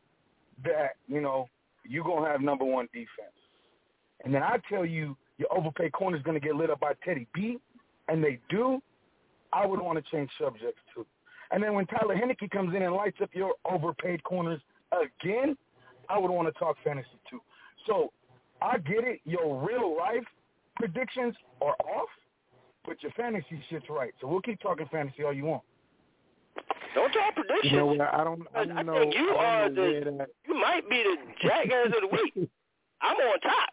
that, 0.64 0.96
you 1.08 1.20
know, 1.20 1.48
you're 1.84 2.04
going 2.04 2.24
to 2.24 2.30
have 2.30 2.40
number 2.40 2.64
one 2.64 2.86
defense, 2.92 3.36
and 4.24 4.34
then 4.34 4.42
I 4.42 4.58
tell 4.68 4.84
you 4.84 5.16
your 5.38 5.52
overpaid 5.56 5.92
corner 5.92 6.16
is 6.16 6.22
going 6.22 6.38
to 6.38 6.46
get 6.46 6.54
lit 6.54 6.70
up 6.70 6.80
by 6.80 6.92
Teddy 7.04 7.26
B, 7.34 7.58
and 8.08 8.22
they 8.22 8.38
do, 8.50 8.80
I 9.52 9.66
would 9.66 9.80
want 9.80 10.02
to 10.04 10.10
change 10.10 10.30
subjects 10.40 10.80
too. 10.94 11.06
And 11.50 11.62
then 11.62 11.74
when 11.74 11.86
Tyler 11.86 12.14
Heinicke 12.14 12.50
comes 12.50 12.74
in 12.74 12.82
and 12.82 12.94
lights 12.94 13.16
up 13.22 13.30
your 13.32 13.54
overpaid 13.64 14.22
corners 14.22 14.60
again, 14.92 15.56
I 16.08 16.18
would 16.18 16.30
want 16.30 16.52
to 16.52 16.58
talk 16.58 16.76
fantasy 16.84 17.08
too. 17.28 17.40
So 17.86 18.12
I 18.60 18.78
get 18.78 19.04
it. 19.04 19.20
Your 19.24 19.66
real 19.66 19.96
life 19.96 20.24
predictions 20.76 21.34
are 21.60 21.74
off, 21.84 22.08
but 22.86 23.02
your 23.02 23.12
fantasy 23.12 23.62
shit's 23.68 23.86
right. 23.88 24.12
So 24.20 24.26
we'll 24.26 24.40
keep 24.40 24.60
talking 24.60 24.86
fantasy 24.90 25.24
all 25.24 25.32
you 25.32 25.44
want. 25.44 25.62
Don't 26.94 27.12
talk 27.12 27.34
predictions. 27.34 27.72
You 27.72 27.78
know 27.78 27.86
what? 27.86 28.00
I 28.00 28.24
don't. 28.24 28.42
I, 28.54 28.64
don't 28.64 28.78
I 28.78 28.82
know, 28.82 28.98
think 29.00 29.14
you 29.14 29.30
I 29.34 29.44
are 29.44 29.68
know 29.70 30.00
the. 30.00 30.10
that... 30.18 30.28
You 30.46 30.54
might 30.58 30.88
be 30.88 31.02
the 31.04 31.16
jackass 31.40 31.86
of 31.86 32.02
the 32.02 32.08
week. 32.10 32.50
I'm 33.02 33.16
on 33.16 33.40
top. 33.40 33.70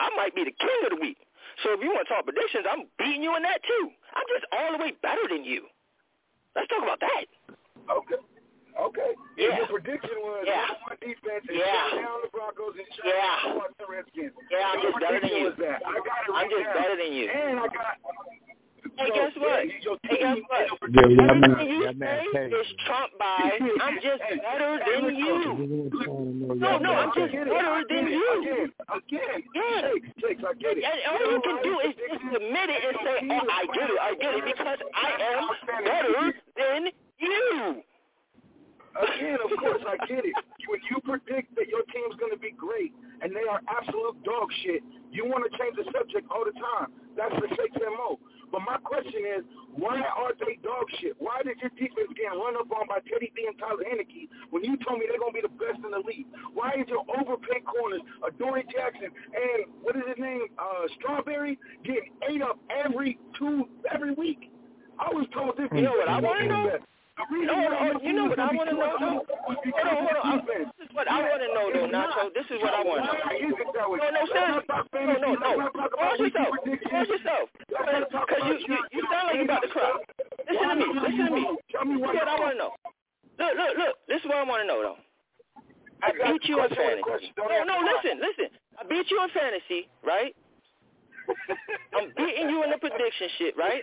I 0.00 0.10
might 0.16 0.34
be 0.34 0.44
the 0.44 0.52
king 0.52 0.80
of 0.84 0.98
the 0.98 1.00
week. 1.00 1.18
So 1.62 1.72
if 1.72 1.80
you 1.80 1.88
want 1.88 2.06
to 2.08 2.14
talk 2.14 2.24
predictions, 2.24 2.64
I'm 2.70 2.84
beating 2.98 3.22
you 3.22 3.36
in 3.36 3.42
that 3.42 3.60
too. 3.62 3.90
I'm 4.14 4.24
just 4.34 4.44
all 4.52 4.72
the 4.76 4.82
way 4.82 4.92
better 5.02 5.22
than 5.28 5.44
you. 5.44 5.64
Let's 6.54 6.68
talk 6.68 6.82
about 6.82 7.00
that. 7.00 7.24
Okay. 7.90 8.20
Okay. 8.76 9.12
Yeah. 9.38 9.56
Your 9.56 9.66
prediction 9.68 10.16
was 10.20 10.44
yeah. 10.44 10.68
number 10.68 10.92
one 10.92 10.98
defense 11.00 11.44
and 11.48 11.56
yeah. 11.56 11.90
shut 11.90 12.00
down 12.04 12.18
the 12.20 12.28
Broncos 12.28 12.76
and 12.76 12.88
shut 12.92 13.08
yeah. 13.08 13.56
down 13.56 13.72
the 13.80 13.86
Redskins. 13.88 14.36
Yeah, 14.52 14.68
I'm 14.68 14.80
just 14.84 14.96
better 15.00 15.20
than 15.20 15.32
you. 15.32 15.48
That. 15.56 15.80
I 15.80 15.96
got 16.04 16.20
it 16.20 16.28
right 16.28 16.44
I'm 16.44 16.48
just 16.52 16.66
now. 16.68 16.76
better 16.76 16.96
than 17.00 17.12
you. 17.12 17.26
And 17.32 17.60
I 17.60 17.66
got. 17.72 17.96
Hey, 18.96 19.08
so, 19.08 19.14
guess 19.14 19.32
what? 19.36 19.60
Yeah, 19.66 20.00
hey, 20.08 20.16
guess 20.16 20.40
what? 20.48 20.88
Yeah, 20.88 21.08
yeah, 21.08 21.36
Everything 21.36 21.98
man, 21.98 22.24
you 22.24 22.32
say 22.32 22.48
is 22.48 22.66
trumped 22.86 23.18
by 23.18 23.58
I'm 23.80 23.96
just 24.00 24.22
better 24.24 24.80
than 24.80 25.16
you. 25.16 25.90
No, 26.56 26.78
no, 26.78 26.92
I'm 26.94 27.12
just 27.12 27.32
better 27.32 27.84
than 27.88 28.06
you. 28.08 28.24
Again, 28.40 28.72
again. 28.88 29.40
Yeah. 29.52 29.80
Shakes, 29.92 30.08
shakes, 30.20 30.42
I 30.48 30.54
get 30.54 30.78
it. 30.78 30.84
And 30.84 31.00
all 31.12 31.32
you 31.32 31.40
can 31.44 31.62
do 31.64 31.80
is 31.80 31.94
just 31.96 32.24
admit 32.24 32.68
it 32.72 32.80
and 32.88 32.96
say, 33.04 33.16
oh, 33.36 33.44
I 33.52 33.66
get 33.72 33.88
it, 33.90 34.00
I 34.00 34.14
get 34.16 34.34
it, 34.36 34.44
because 34.44 34.78
I 34.94 35.08
am 35.32 35.84
better 35.84 36.32
than 36.56 36.88
you. 37.18 37.82
Again, 38.96 39.38
of 39.44 39.52
course, 39.60 39.82
I 39.84 39.96
get 40.06 40.24
it. 40.24 40.36
When 40.68 40.80
you 40.90 40.98
predict 41.04 41.54
that 41.56 41.68
your 41.68 41.84
team's 41.92 42.16
going 42.16 42.32
to 42.32 42.40
be 42.40 42.52
great 42.56 42.92
and 43.20 43.34
they 43.34 43.44
are 43.44 43.60
absolute 43.68 44.22
dog 44.24 44.48
shit, 44.64 44.82
you 45.12 45.28
want 45.28 45.44
to 45.44 45.52
change 45.58 45.76
the 45.76 45.84
subject 45.92 46.24
all 46.32 46.44
the 46.44 46.56
time. 46.56 46.92
That's 47.16 47.34
the 47.36 47.48
Shakes 47.56 47.76
MO. 47.80 48.18
But 48.52 48.62
my 48.62 48.76
question 48.78 49.20
is, 49.36 49.42
why 49.74 50.00
are 50.00 50.32
they 50.38 50.56
dog 50.62 50.86
shit? 51.00 51.16
Why 51.18 51.42
did 51.44 51.58
your 51.60 51.70
defense 51.76 52.08
get 52.16 52.30
run 52.32 52.56
up 52.56 52.70
on 52.72 52.86
by 52.88 53.00
Teddy 53.04 53.32
B 53.34 53.44
and 53.46 53.58
Tyler 53.58 53.82
Heinicke 53.84 54.28
when 54.50 54.64
you 54.64 54.76
told 54.86 55.00
me 55.00 55.06
they're 55.08 55.18
going 55.18 55.34
to 55.34 55.40
be 55.40 55.44
the 55.44 55.56
best 55.60 55.82
in 55.82 55.90
the 55.90 56.02
league? 56.06 56.26
Why 56.54 56.72
is 56.78 56.86
your 56.88 57.04
overpaid 57.18 57.66
corners, 57.66 58.00
Adoree 58.22 58.64
Jackson 58.70 59.10
and 59.12 59.66
what 59.82 59.96
is 59.96 60.02
his 60.06 60.18
name, 60.18 60.46
uh, 60.58 60.86
Strawberry, 60.96 61.58
getting 61.84 62.12
ate 62.28 62.42
up 62.42 62.58
every 62.70 63.18
two, 63.38 63.68
every 63.92 64.14
week? 64.14 64.50
I 64.98 65.12
was 65.12 65.26
told 65.34 65.56
this. 65.58 65.68
You 65.72 65.82
know 65.82 65.92
what 65.92 66.08
I 66.08 66.20
want 66.20 66.40
to 66.40 66.46
know? 66.48 66.64
You 66.64 66.95
know, 67.16 67.56
what, 67.56 68.04
you 68.04 68.12
know 68.12 68.26
what 68.26 68.38
I 68.38 68.52
want 68.52 68.68
to 68.70 68.76
know, 68.76 68.92
though? 69.00 69.24
Hold 69.24 69.88
on, 69.88 69.96
hold 70.04 70.18
on. 70.20 70.46
This 70.46 70.88
is 70.88 70.92
what 70.92 71.08
I 71.08 71.18
want 71.24 71.40
to 71.40 71.48
know, 71.56 71.66
though, 71.72 71.88
Nacho. 71.88 72.28
This 72.36 72.44
is 72.52 72.60
what 72.60 72.74
I 72.76 72.82
want 72.84 73.04
to 73.04 73.08
know. 73.08 73.96
No, 73.96 74.06
no, 74.12 74.22
seriously. 74.28 74.68
No, 74.92 75.16
no, 75.16 75.30
no. 75.34 75.50
Pause 75.96 76.20
yourself. 76.20 76.52
Pause 76.92 77.08
yourself. 77.08 77.46
Because 77.68 78.42
you, 78.44 78.54
you, 78.68 78.78
you 78.92 79.02
sound 79.08 79.32
like 79.32 79.36
you 79.40 79.44
about 79.48 79.62
to 79.64 79.68
cry. 79.68 79.96
Listen 80.44 80.68
to 80.68 80.76
me. 80.76 80.86
Listen 80.92 81.24
to 81.24 81.32
me. 81.32 81.44
This 81.56 81.88
is 81.88 82.00
what 82.04 82.28
I 82.28 82.36
want 82.36 82.52
to 82.52 82.58
know. 82.60 82.72
Look, 83.40 83.52
look, 83.56 83.72
look. 83.76 83.94
This 84.08 84.20
is 84.20 84.26
what 84.28 84.36
I 84.36 84.44
want 84.44 84.60
to 84.62 84.68
know, 84.68 84.80
though. 84.84 85.00
I 86.04 86.12
beat 86.12 86.44
you 86.44 86.60
in 86.60 86.68
fantasy. 86.68 87.32
No, 87.40 87.64
no, 87.64 87.76
listen, 87.80 88.20
listen. 88.20 88.52
I 88.76 88.84
beat 88.84 89.08
you 89.10 89.16
in 89.24 89.30
fantasy, 89.32 89.88
right? 90.04 90.36
I'm 91.96 92.12
beating 92.16 92.48
you 92.50 92.62
in 92.64 92.70
the 92.70 92.78
prediction 92.78 93.28
shit, 93.38 93.56
right? 93.56 93.82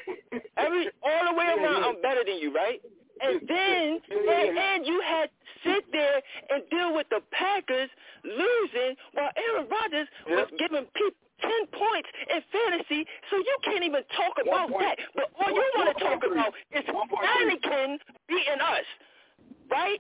Every 0.58 0.90
all 1.04 1.24
the 1.32 1.38
way 1.38 1.46
around, 1.46 1.84
I'm 1.84 2.02
better 2.02 2.24
than 2.26 2.38
you, 2.38 2.54
right? 2.54 2.82
And 3.22 3.40
then, 3.48 4.02
and, 4.12 4.58
and 4.58 4.86
you 4.86 5.02
had 5.08 5.30
to 5.30 5.70
sit 5.70 5.86
there 5.92 6.22
and 6.50 6.64
deal 6.70 6.94
with 6.94 7.08
the 7.10 7.22
Packers 7.32 7.90
losing 8.24 8.96
while 9.14 9.30
Aaron 9.38 9.68
Rodgers 9.70 10.08
was 10.28 10.48
giving 10.60 10.86
people 10.94 11.16
10 11.42 11.52
points 11.76 12.10
in 12.32 12.40
fantasy, 12.52 13.06
so 13.30 13.38
you 13.38 13.58
can't 13.64 13.84
even 13.84 14.04
talk 14.16 14.36
about 14.42 14.70
that. 14.80 14.96
But 15.16 15.28
all 15.40 15.52
you 15.52 15.64
want 15.76 15.98
to 15.98 16.04
talk 16.04 16.22
about 16.24 16.54
is 16.72 16.84
Heineken 16.88 17.98
beating 18.28 18.62
us, 18.64 18.88
right? 19.70 20.00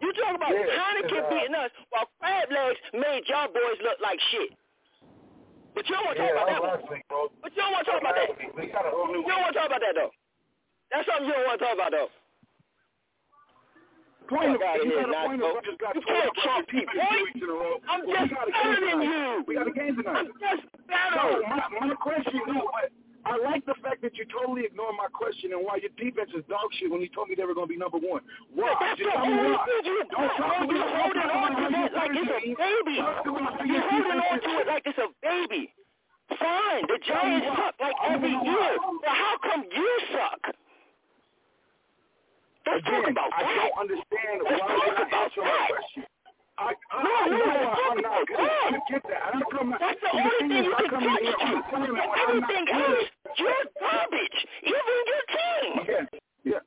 You 0.00 0.12
talk 0.14 0.36
about 0.36 0.52
Heineken 0.52 1.30
beating 1.30 1.54
us 1.54 1.70
while 1.90 2.08
Crab 2.20 2.48
Legs 2.50 2.80
made 2.94 3.22
y'all 3.28 3.48
boys 3.48 3.80
look 3.82 3.98
like 4.02 4.18
shit. 4.30 4.50
But 5.74 5.88
you 5.88 5.94
don't 5.94 6.04
want 6.06 6.16
to 6.18 6.22
talk 6.22 6.32
about 6.34 6.48
that 6.50 6.62
one. 6.62 6.80
But 7.42 7.50
you 7.54 7.62
don't 7.62 7.72
want 7.72 7.84
to 7.86 7.90
talk 7.90 8.00
about 8.00 8.14
that. 8.16 8.28
You 8.28 9.22
don't 9.22 9.42
want 9.42 9.54
to 9.54 9.58
talk 9.58 9.68
about 9.70 9.80
that, 9.80 9.94
though. 9.94 10.10
That's 10.90 11.06
something 11.06 11.26
you 11.26 11.34
don't 11.34 11.46
want 11.46 11.58
to 11.60 11.64
talk 11.64 11.74
about, 11.74 11.92
though. 11.92 12.10
Point 14.30 14.54
of, 14.54 14.62
out 14.62 14.78
of 14.78 14.86
you 14.86 14.94
here, 14.94 15.10
got 15.10 15.26
a 15.26 15.26
point 15.26 15.42
of, 15.42 15.64
just 15.66 15.78
got 15.82 15.94
You 15.94 16.02
can't 16.06 16.30
trump 16.38 16.72
me, 16.72 16.86
boy. 16.86 17.82
I'm 17.90 18.06
just 18.06 18.30
better 18.30 18.78
than 18.78 19.02
you. 19.02 19.42
We 19.46 19.54
got 19.58 19.66
a 19.66 19.72
game 19.74 19.96
tonight. 19.98 20.22
I'm 20.22 20.30
just 20.38 20.70
better. 20.86 21.18
No, 21.18 21.42
my, 21.50 21.88
my 21.90 21.94
question, 21.98 22.38
no, 22.46 22.70
but 22.70 22.94
I 23.24 23.36
like 23.36 23.64
the 23.66 23.74
fact 23.84 24.00
that 24.02 24.16
you 24.16 24.24
totally 24.32 24.64
ignored 24.64 24.94
my 24.96 25.06
question 25.12 25.52
and 25.52 25.60
why 25.64 25.76
your 25.82 25.92
defense 26.00 26.30
is 26.36 26.44
dog 26.48 26.68
shit 26.80 26.90
when 26.90 27.00
you 27.00 27.08
told 27.12 27.28
me 27.28 27.34
they 27.36 27.44
were 27.44 27.54
going 27.54 27.68
to 27.68 27.72
be 27.72 27.78
number 27.78 27.98
one. 27.98 28.22
Why? 28.54 28.72
That's 28.80 28.98
Just 28.98 29.10
tell 29.12 29.26
me 29.26 29.36
why. 29.36 29.64
you 29.84 30.04
Don't 30.08 30.32
talk 30.40 30.56
to 30.56 30.66
me. 30.66 30.74
You're 30.74 30.88
holding 30.96 31.30
on 31.30 31.50
to 31.60 31.66
that 31.70 31.90
like 31.92 32.10
it's 32.16 32.32
a 32.32 32.40
baby. 32.56 32.96
You're 32.96 33.84
holding 33.84 34.20
on 34.24 34.38
to 34.40 34.50
it 34.60 34.66
like 34.66 34.82
it's 34.86 34.98
a 34.98 35.08
baby. 35.20 35.72
Fine, 36.38 36.86
the 36.86 36.98
Giants 37.06 37.46
suck 37.58 37.74
like 37.80 37.96
every 38.08 38.30
year. 38.30 38.70
But 39.02 39.14
how 39.18 39.34
come 39.42 39.64
you 39.68 39.88
suck? 40.14 40.54
Let's 42.66 42.84
talk 42.86 43.04
about 43.10 43.30
I 43.34 43.42
that. 43.42 43.54
don't 43.56 43.76
understand 43.82 44.36
Let's 44.46 44.60
why 44.62 44.68
you're 44.70 44.94
not 44.94 45.08
about 45.08 45.22
answering 45.26 45.46
my 45.50 45.66
question. 45.68 46.04
I, 46.60 46.72
I, 46.92 47.02
No, 47.02 47.36
no, 47.36 47.40
let's 47.40 47.80
I'm 47.80 47.96
not 47.96 48.20
about 48.20 48.26
good. 48.28 48.36
that. 48.36 48.68
I 48.68 48.80
get 48.92 49.02
that. 49.08 49.20
I 49.32 49.40
come. 49.50 49.70
That's 49.80 50.00
the 50.00 50.10
only 50.12 50.30
thing 50.38 50.50
you 50.64 50.74
can 50.76 50.90
come 50.90 51.04
touch 51.08 51.20
here 51.24 51.32
to. 51.32 51.44
on 51.48 51.64
Sunday 51.72 51.90
when 51.90 52.08
Everything 52.20 52.64
else, 52.68 53.08
you're 53.40 53.64
garbage. 53.80 54.38
Even 54.68 54.96
your 55.08 55.24
team. 55.32 55.72
Yes, 55.88 56.06
yeah. 56.44 56.60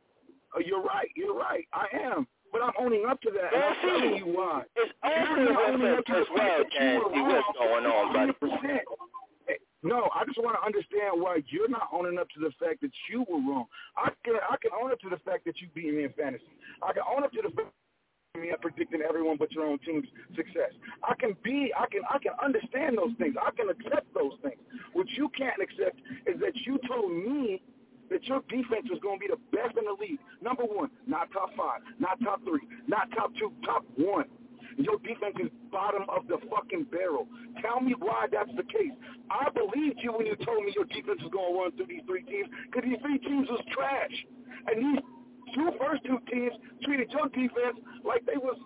Uh, 0.55 0.59
you're 0.65 0.81
right. 0.81 1.09
You're 1.15 1.37
right. 1.37 1.65
I 1.73 1.85
am. 2.09 2.25
But 2.51 2.61
I'm 2.61 2.73
owning 2.79 3.05
up 3.09 3.21
to 3.21 3.29
that, 3.33 3.49
and 3.53 3.63
I'm 3.63 3.75
telling 3.81 4.15
you 4.17 4.27
why. 4.33 4.61
It's 4.77 4.93
You're 5.01 5.57
owning 5.57 5.87
up 5.97 6.05
to 6.05 6.13
the 6.13 6.25
well, 6.33 6.37
fact 6.37 6.73
that 6.73 6.85
you 6.85 7.01
were 7.01 7.09
Nancy. 7.09 7.21
What's 7.21 7.57
wrong 7.57 7.69
going 7.69 7.85
on, 7.85 8.05
buddy? 8.13 8.33
100%. 8.69 8.77
Eh, 9.49 9.53
No, 9.81 10.09
I 10.13 10.23
just 10.25 10.37
want 10.37 10.57
to 10.57 10.63
understand 10.65 11.17
why 11.21 11.41
you're 11.49 11.69
not 11.69 11.89
owning 11.91 12.17
up 12.17 12.29
to 12.37 12.39
the 12.39 12.51
fact 12.61 12.81
that 12.81 12.93
you 13.09 13.25
were 13.29 13.41
wrong. 13.41 13.65
I 13.97 14.09
can 14.23 14.35
I 14.37 14.57
can 14.61 14.69
own 14.73 14.91
up 14.91 14.99
to 15.01 15.09
the 15.09 15.17
fact 15.25 15.45
that 15.45 15.61
you 15.61 15.67
beat 15.73 15.93
me 15.93 16.03
in 16.05 16.13
fantasy. 16.13 16.45
I 16.85 16.93
can 16.93 17.01
own 17.09 17.23
up 17.25 17.31
to 17.33 17.41
the 17.41 17.49
fact 17.49 17.69
that 17.73 17.82
me 18.41 18.49
at 18.49 18.61
predicting 18.61 19.01
everyone 19.07 19.37
but 19.37 19.51
your 19.51 19.63
own 19.63 19.77
team's 19.85 20.07
success. 20.35 20.73
I 21.07 21.13
can 21.13 21.37
be 21.43 21.71
I 21.77 21.85
can 21.85 22.01
I 22.09 22.17
can 22.17 22.33
understand 22.41 22.97
those 22.97 23.13
things. 23.19 23.35
I 23.37 23.51
can 23.53 23.69
accept 23.69 24.11
those 24.15 24.33
things. 24.41 24.57
What 24.93 25.05
you 25.11 25.29
can't 25.37 25.61
accept 25.61 26.01
is 26.25 26.41
that 26.41 26.57
you 26.65 26.79
told 26.89 27.13
me 27.13 27.61
that 28.09 28.23
your 28.25 28.41
defense 28.49 28.89
was 28.89 28.97
going 29.05 29.21
to 29.21 29.21
be 29.21 29.29
the 29.29 29.37
best 29.53 29.77
in 29.77 29.85
the 29.85 29.93
league. 30.01 30.17
Number 30.41 30.63
one, 30.65 30.89
not 31.05 31.29
top 31.29 31.53
five, 31.53 31.85
not 31.99 32.17
top 32.25 32.41
three, 32.41 32.65
not 32.87 33.05
top 33.13 33.29
two, 33.37 33.53
top 33.61 33.85
one. 34.01 34.25
Your 34.81 34.97
defense 35.05 35.37
is 35.37 35.53
bottom 35.69 36.09
of 36.09 36.25
the 36.25 36.41
fucking 36.49 36.89
barrel. 36.89 37.29
Tell 37.61 37.81
me 37.81 37.93
why 37.93 38.25
that's 38.33 38.49
the 38.57 38.65
case. 38.65 38.97
I 39.29 39.45
believed 39.53 40.01
you 40.01 40.09
when 40.09 40.25
you 40.25 40.33
told 40.41 40.65
me 40.65 40.73
your 40.73 40.89
defense 40.89 41.21
was 41.21 41.29
going 41.29 41.53
to 41.53 41.59
run 41.61 41.71
through 41.77 41.93
these 41.93 42.05
three 42.09 42.25
teams 42.25 42.49
because 42.65 42.81
these 42.81 42.97
three 43.05 43.21
teams 43.21 43.45
was 43.45 43.61
trash. 43.69 44.15
And 44.73 44.81
these 44.81 45.01
two 45.53 45.71
first 45.79 46.03
two 46.05 46.19
teams 46.31 46.53
treated 46.83 47.11
your 47.11 47.29
defense 47.29 47.77
like 48.03 48.25
they 48.25 48.37
was 48.37 48.57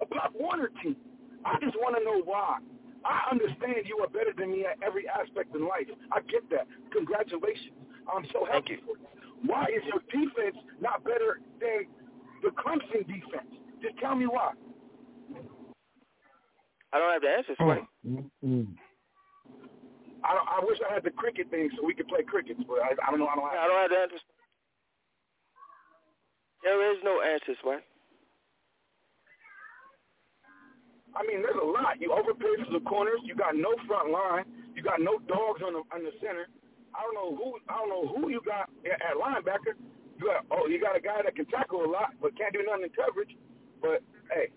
a 0.00 0.06
Pop 0.06 0.32
Warner 0.34 0.70
team. 0.82 0.96
I 1.44 1.58
just 1.60 1.76
want 1.76 1.96
to 1.96 2.04
know 2.04 2.22
why. 2.24 2.58
I 3.04 3.28
understand 3.30 3.84
you 3.84 3.98
are 3.98 4.08
better 4.08 4.32
than 4.36 4.50
me 4.50 4.64
at 4.64 4.82
every 4.82 5.06
aspect 5.08 5.54
in 5.54 5.68
life. 5.68 5.88
I 6.10 6.20
get 6.22 6.48
that. 6.50 6.66
Congratulations. 6.92 7.76
I'm 8.08 8.24
so 8.32 8.46
happy 8.50 8.78
for 8.84 8.96
you. 8.96 9.06
Why 9.44 9.64
is 9.64 9.82
your 9.84 10.00
defense 10.08 10.56
not 10.80 11.04
better 11.04 11.40
than 11.60 11.84
the 12.42 12.48
Clemson 12.48 13.06
defense? 13.06 13.52
Just 13.82 13.98
tell 13.98 14.14
me 14.14 14.26
why. 14.26 14.52
I 16.92 16.98
don't 16.98 17.12
have 17.12 17.22
the 17.22 17.28
answers 17.28 17.56
for 17.58 17.76
you. 17.76 18.30
Mm-hmm. 18.44 18.72
I, 20.24 20.60
I 20.60 20.64
wish 20.64 20.78
I 20.88 20.94
had 20.94 21.04
the 21.04 21.10
cricket 21.10 21.50
thing 21.50 21.68
so 21.76 21.84
we 21.84 21.92
could 21.92 22.08
play 22.08 22.22
crickets, 22.22 22.60
but 22.66 22.80
I, 22.80 22.96
I 23.06 23.10
don't 23.10 23.20
know. 23.20 23.28
I 23.28 23.36
don't 23.36 23.50
have. 23.50 23.60
I 23.60 23.66
don't 23.66 23.80
have 23.82 23.90
the 23.90 23.98
answers. 23.98 24.20
There 26.64 26.80
is 26.92 26.98
no 27.04 27.20
answers, 27.20 27.60
right? 27.64 27.84
I 31.14 31.22
mean, 31.28 31.44
there's 31.44 31.60
a 31.60 31.64
lot. 31.64 32.00
You 32.00 32.10
overpaid 32.10 32.66
for 32.66 32.74
the 32.74 32.82
corners. 32.82 33.22
You 33.22 33.36
got 33.36 33.54
no 33.54 33.70
front 33.86 34.10
line. 34.10 34.48
You 34.74 34.82
got 34.82 34.98
no 34.98 35.22
dogs 35.30 35.62
on 35.62 35.78
the 35.78 35.82
on 35.94 36.02
the 36.02 36.10
center. 36.18 36.50
I 36.90 37.06
don't 37.06 37.14
know 37.14 37.30
who 37.36 37.60
I 37.70 37.78
don't 37.78 37.90
know 37.92 38.04
who 38.10 38.30
you 38.30 38.42
got 38.42 38.66
at 38.82 38.98
at 38.98 39.14
linebacker. 39.14 39.78
You 40.18 40.26
got 40.26 40.42
oh 40.50 40.66
you 40.66 40.80
got 40.82 40.96
a 40.96 41.02
guy 41.04 41.22
that 41.22 41.36
can 41.36 41.46
tackle 41.46 41.84
a 41.84 41.90
lot 41.90 42.18
but 42.18 42.34
can't 42.34 42.52
do 42.52 42.66
nothing 42.66 42.90
in 42.90 42.94
coverage. 42.98 43.30
But 43.78 44.02
hey, 44.34 44.50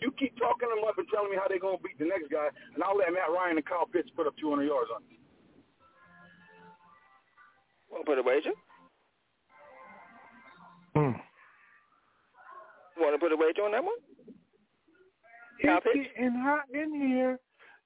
you 0.00 0.14
keep 0.14 0.38
talking 0.38 0.70
them 0.70 0.86
up 0.86 0.98
and 0.98 1.08
telling 1.10 1.30
me 1.30 1.36
how 1.40 1.48
they're 1.50 1.58
gonna 1.58 1.82
beat 1.82 1.98
the 1.98 2.06
next 2.06 2.30
guy, 2.30 2.46
and 2.74 2.82
I'll 2.84 2.96
let 2.96 3.10
Matt 3.10 3.34
Ryan 3.34 3.58
and 3.58 3.66
Kyle 3.66 3.86
Pitts 3.90 4.10
put 4.14 4.26
up 4.28 4.38
200 4.38 4.62
yards 4.68 4.90
on. 4.94 5.02
you. 5.10 5.18
Want 7.90 8.04
to 8.04 8.10
put 8.10 8.18
a 8.18 8.22
wager? 8.22 8.54
Mm. 10.96 11.18
Want 13.00 13.14
to 13.14 13.18
put 13.18 13.32
a 13.32 13.36
wager 13.36 13.62
on 13.62 13.72
that 13.72 13.84
one? 13.84 13.94
Kyle 15.62 15.80
It's 15.86 16.08
getting 16.16 16.32
hot 16.40 16.64
in 16.72 16.94
here, 16.94 17.38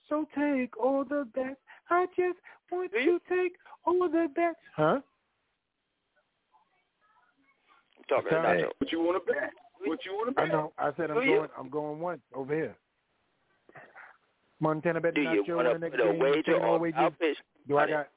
so 0.08 0.26
take 0.36 0.76
all 0.78 1.04
the 1.04 1.26
bets. 1.34 1.56
I 1.90 2.06
just 2.16 2.38
want 2.70 2.90
you 2.94 3.18
to 3.18 3.34
take 3.34 3.52
all 3.84 4.08
the 4.08 4.28
bets. 4.34 4.56
Huh? 4.76 5.00
I'm 7.98 8.04
talking 8.08 8.38
about 8.38 8.56
me. 8.56 8.64
What 8.78 8.92
you 8.92 9.00
want 9.00 9.26
to 9.26 9.32
bet? 9.32 9.50
What 9.84 10.04
you 10.04 10.12
want 10.12 10.36
to 10.36 10.42
I 10.42 10.44
bet? 10.46 10.54
know. 10.54 10.72
I 10.78 10.90
said 10.96 11.10
I'm 11.10 11.20
Do 11.20 11.22
you? 11.22 11.36
going. 11.36 11.48
I'm 11.58 11.68
going 11.70 12.00
one 12.00 12.20
over 12.34 12.54
here. 12.54 12.76
Montana 14.60 15.00
bet 15.00 15.14
Do 15.14 15.22
you 15.22 15.44
want 15.48 15.66
to 15.66 15.72
the 15.72 15.78
next 15.78 15.96
put 15.96 16.06
a 16.06 16.12
game. 16.12 16.18
wager 16.20 16.42
Taking 16.42 16.62
all 16.62 16.74
on 16.74 16.80
wagers. 16.80 16.98
Kyle 16.98 17.34
Do 17.68 17.78
I 17.78 17.88
got? 17.88 18.08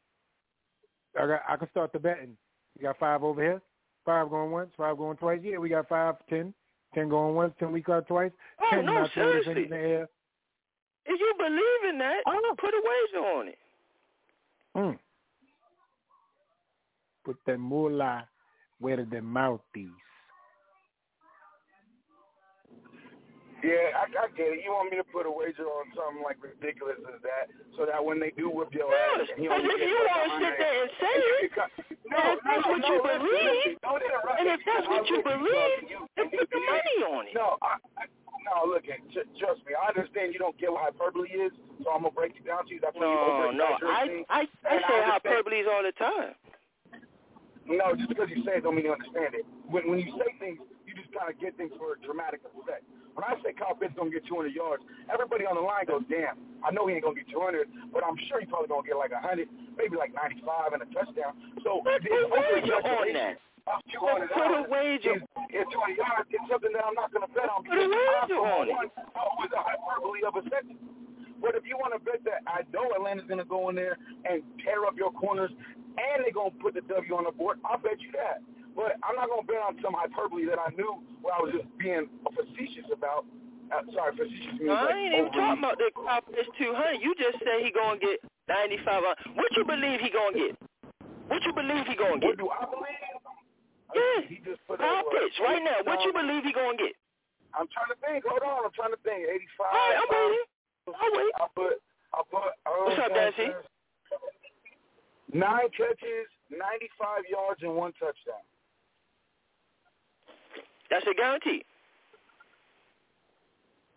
I 1.19 1.27
got. 1.27 1.41
I 1.47 1.55
can 1.57 1.69
start 1.71 1.91
the 1.93 1.99
betting. 1.99 2.37
You 2.77 2.83
got 2.83 2.99
five 2.99 3.23
over 3.23 3.41
here. 3.41 3.61
Five 4.05 4.29
going 4.29 4.51
once. 4.51 4.69
Five 4.77 4.97
going 4.97 5.17
twice. 5.17 5.39
Yeah, 5.43 5.57
we 5.57 5.69
got 5.69 5.89
five, 5.89 6.15
ten. 6.29 6.53
Ten 6.95 7.09
going 7.09 7.35
once. 7.35 7.53
Ten 7.59 7.71
we 7.71 7.81
got 7.81 8.07
twice. 8.07 8.31
Oh, 8.59 8.67
ten 8.71 8.85
no, 8.85 9.07
seriously. 9.13 9.65
in 9.65 9.69
the 9.69 9.75
air. 9.75 10.09
If 11.05 11.19
you 11.19 11.33
believe 11.37 11.93
in 11.93 11.99
that, 11.99 12.21
put 12.57 12.73
a 12.73 12.81
wager 12.83 13.27
on 13.27 13.47
it. 13.49 13.57
Mm. 14.75 14.99
Put 17.23 17.37
that 17.45 17.59
moolah 17.59 18.27
where 18.79 19.05
the 19.05 19.21
mouth 19.21 19.61
is. 19.75 19.89
Yeah, 23.65 23.97
I, 23.97 24.05
I 24.05 24.29
get 24.37 24.53
it. 24.53 24.61
You 24.61 24.69
want 24.77 24.93
me 24.93 25.01
to 25.01 25.07
put 25.09 25.25
a 25.25 25.33
wager 25.33 25.65
on 25.65 25.89
something 25.97 26.21
like 26.21 26.37
ridiculous 26.37 27.01
as 27.09 27.17
that, 27.25 27.49
so 27.73 27.89
that 27.89 27.97
when 27.97 28.21
they 28.21 28.29
do 28.37 28.53
whip 28.53 28.69
your 28.77 28.93
ass, 28.93 29.25
Yes, 29.25 29.41
you 29.41 29.49
only 29.49 29.65
if 29.73 29.81
you 29.81 29.97
want 30.05 30.21
to 30.21 30.37
sit 30.37 30.53
there 30.61 30.77
and 30.85 30.91
say 31.01 31.13
it, 31.17 31.49
and 31.49 32.13
no, 32.13 32.21
if 32.29 32.39
that's 32.45 32.61
no, 32.61 32.69
what 32.69 32.81
no, 32.85 32.89
you 32.93 32.99
believe, 33.01 33.73
listen, 33.81 34.37
and 34.37 34.47
if 34.53 34.61
that's 34.69 34.85
what 34.85 35.03
you 35.09 35.17
believe, 35.25 35.81
then 36.13 36.27
put 36.29 36.45
the 36.53 36.61
money 36.69 36.97
on 37.09 37.21
it. 37.25 37.33
No, 37.33 37.57
I, 37.65 37.81
I, 37.97 38.05
no, 38.45 38.69
look, 38.69 38.85
at, 38.85 39.01
j- 39.09 39.25
trust 39.41 39.65
me. 39.65 39.73
I 39.73 39.89
understand 39.89 40.29
you 40.29 40.37
don't 40.37 40.53
get 40.61 40.69
what 40.69 40.85
hyperbole 40.85 41.25
is, 41.33 41.49
so 41.81 41.89
I'm 41.89 42.05
gonna 42.05 42.13
break 42.13 42.37
it 42.37 42.45
down 42.45 42.69
to 42.69 42.71
you. 42.71 42.77
That's 42.77 42.93
why 42.93 43.09
you 43.09 43.17
No, 43.17 43.49
no, 43.49 43.65
I, 43.89 44.05
things. 44.05 44.25
I, 44.29 44.45
I 44.69 44.77
say 44.85 44.93
understand- 44.93 45.25
hyperboles 45.25 45.65
all 45.73 45.81
the 45.81 45.95
time. 45.97 46.37
No, 47.65 47.97
just 47.97 48.13
because 48.13 48.29
you 48.29 48.45
say 48.45 48.61
it 48.61 48.63
don't 48.63 48.77
mean 48.77 48.85
you 48.85 48.93
understand 48.93 49.33
it. 49.33 49.41
When 49.65 49.89
when 49.89 49.97
you 49.97 50.13
say 50.21 50.29
things, 50.37 50.61
you 50.85 50.93
just 50.93 51.09
kind 51.17 51.33
of 51.33 51.41
get 51.41 51.57
things 51.57 51.73
for 51.81 51.97
a 51.97 51.99
dramatic 52.05 52.45
effect. 52.45 52.85
When 53.15 53.23
I 53.23 53.39
say 53.41 53.55
Kyle 53.55 53.73
Pitts 53.75 53.95
gonna 53.95 54.11
get 54.11 54.27
200 54.27 54.51
yards, 54.53 54.83
everybody 55.07 55.47
on 55.47 55.55
the 55.55 55.63
line 55.63 55.85
goes, 55.87 56.03
"Damn, 56.11 56.35
I 56.63 56.71
know 56.71 56.85
he 56.87 56.95
ain't 56.99 57.03
gonna 57.03 57.15
get 57.15 57.29
200, 57.31 57.67
but 57.95 58.03
I'm 58.03 58.17
sure 58.27 58.39
he 58.39 58.45
probably 58.45 58.67
gonna 58.67 58.83
get 58.83 58.97
like 58.99 59.11
100, 59.15 59.47
maybe 59.79 59.95
like 59.95 60.13
95 60.13 60.73
and 60.75 60.83
a 60.83 60.87
touchdown." 60.91 61.31
So 61.63 61.79
Put 61.81 62.03
the 62.03 62.27
wager 62.27 62.75
on 62.75 63.13
that. 63.15 63.39
of 63.71 63.79
200 63.87 64.29
Put 64.29 64.51
a 64.51 64.61
wager. 64.67 65.15
is 65.49 65.65
200 65.71 65.97
yards. 65.97 66.27
It's 66.29 66.43
something 66.51 66.73
that 66.75 66.83
I'm 66.85 66.93
not 66.93 67.11
gonna 67.15 67.27
bet 67.31 67.47
on 67.49 67.63
Put 67.63 67.77
a 67.79 67.87
wager 67.87 68.39
on 68.43 68.67
it. 68.69 68.75
one, 68.75 68.91
always 69.15 69.51
a 69.55 69.61
hyperbole 69.63 70.23
of 70.27 70.35
a 70.35 70.43
sentence. 70.49 70.79
But 71.39 71.55
if 71.55 71.65
you 71.67 71.77
want 71.77 71.93
to 71.93 71.99
bet 71.99 72.23
that 72.23 72.41
I 72.47 72.63
know 72.73 72.89
Atlanta's 72.95 73.27
going 73.27 73.37
to 73.39 73.45
go 73.45 73.69
in 73.69 73.75
there 73.75 73.97
and 74.23 74.41
tear 74.63 74.85
up 74.85 74.95
your 74.97 75.11
corners 75.11 75.51
and 75.51 76.23
they're 76.23 76.31
going 76.31 76.51
to 76.51 76.57
put 76.57 76.73
the 76.73 76.81
W 76.81 77.15
on 77.15 77.25
the 77.25 77.31
board, 77.31 77.59
I'll 77.65 77.77
bet 77.77 77.99
you 78.01 78.09
that. 78.13 78.41
But 78.75 78.99
I'm 79.07 79.15
not 79.15 79.31
going 79.31 79.41
to 79.41 79.47
bet 79.47 79.63
on 79.63 79.79
some 79.81 79.95
hyperbole 79.95 80.45
that 80.51 80.59
I 80.59 80.69
knew 80.75 80.99
where 81.23 81.33
I 81.33 81.39
was 81.39 81.55
just 81.55 81.67
being 81.79 82.11
facetious 82.27 82.85
about. 82.91 83.23
Uh, 83.73 83.81
sorry, 83.95 84.13
facetious 84.13 84.59
means 84.61 84.69
I 84.69 84.83
like 84.85 84.93
ain't 84.93 85.13
even 85.15 85.31
talking 85.33 85.57
about 85.63 85.79
the 85.81 85.89
Pitts 86.35 86.51
200. 86.59 87.01
You 87.01 87.15
just 87.17 87.39
said 87.41 87.63
he 87.65 87.71
gonna 87.73 87.97
get 87.97 88.21
95. 88.45 89.01
on- 89.01 89.17
What 89.33 89.49
you 89.57 89.65
believe 89.65 89.99
he 90.05 90.11
gonna 90.13 90.37
get? 90.37 90.53
What 91.31 91.41
you 91.41 91.53
believe 91.55 91.87
he 91.89 91.95
gonna 91.97 92.19
get? 92.21 92.37
What 92.37 92.37
do 92.37 92.49
I 92.53 92.61
believe? 92.69 93.01
Yeah, 93.95 94.21
He 94.29 94.37
just 94.45 94.61
put 94.67 94.77
Kyle 94.77 95.01
up, 95.01 95.09
Pitts 95.09 95.39
right 95.41 95.63
now. 95.63 95.81
What 95.87 96.03
you 96.05 96.13
believe 96.13 96.43
he 96.45 96.51
gonna 96.53 96.77
get? 96.77 96.93
I'm 97.57 97.65
trying 97.73 97.89
to 97.89 97.97
think. 98.05 98.21
Hold 98.27 98.43
on. 98.43 98.65
I'm 98.69 98.75
trying 98.75 98.91
to 98.93 99.01
think. 99.01 99.23
85. 99.25 99.65
All 99.65 99.71
right, 99.71 99.97
I'm 99.97 100.09
waiting. 100.13 100.45
I'll 100.93 101.13
wait. 101.15 101.33
I 101.41 101.45
put. 101.55 101.75
I 102.13 102.21
put. 102.29 102.51
Uh, 102.67 102.83
What's 102.85 102.99
up, 103.01 103.13
Dancy? 103.15 103.49
Nine 105.33 105.69
catches, 105.75 106.27
95 106.51 107.23
yards, 107.29 107.63
and 107.63 107.73
one 107.75 107.93
touchdown. 107.97 108.43
That's 110.89 111.05
a 111.07 111.13
guarantee. 111.13 111.63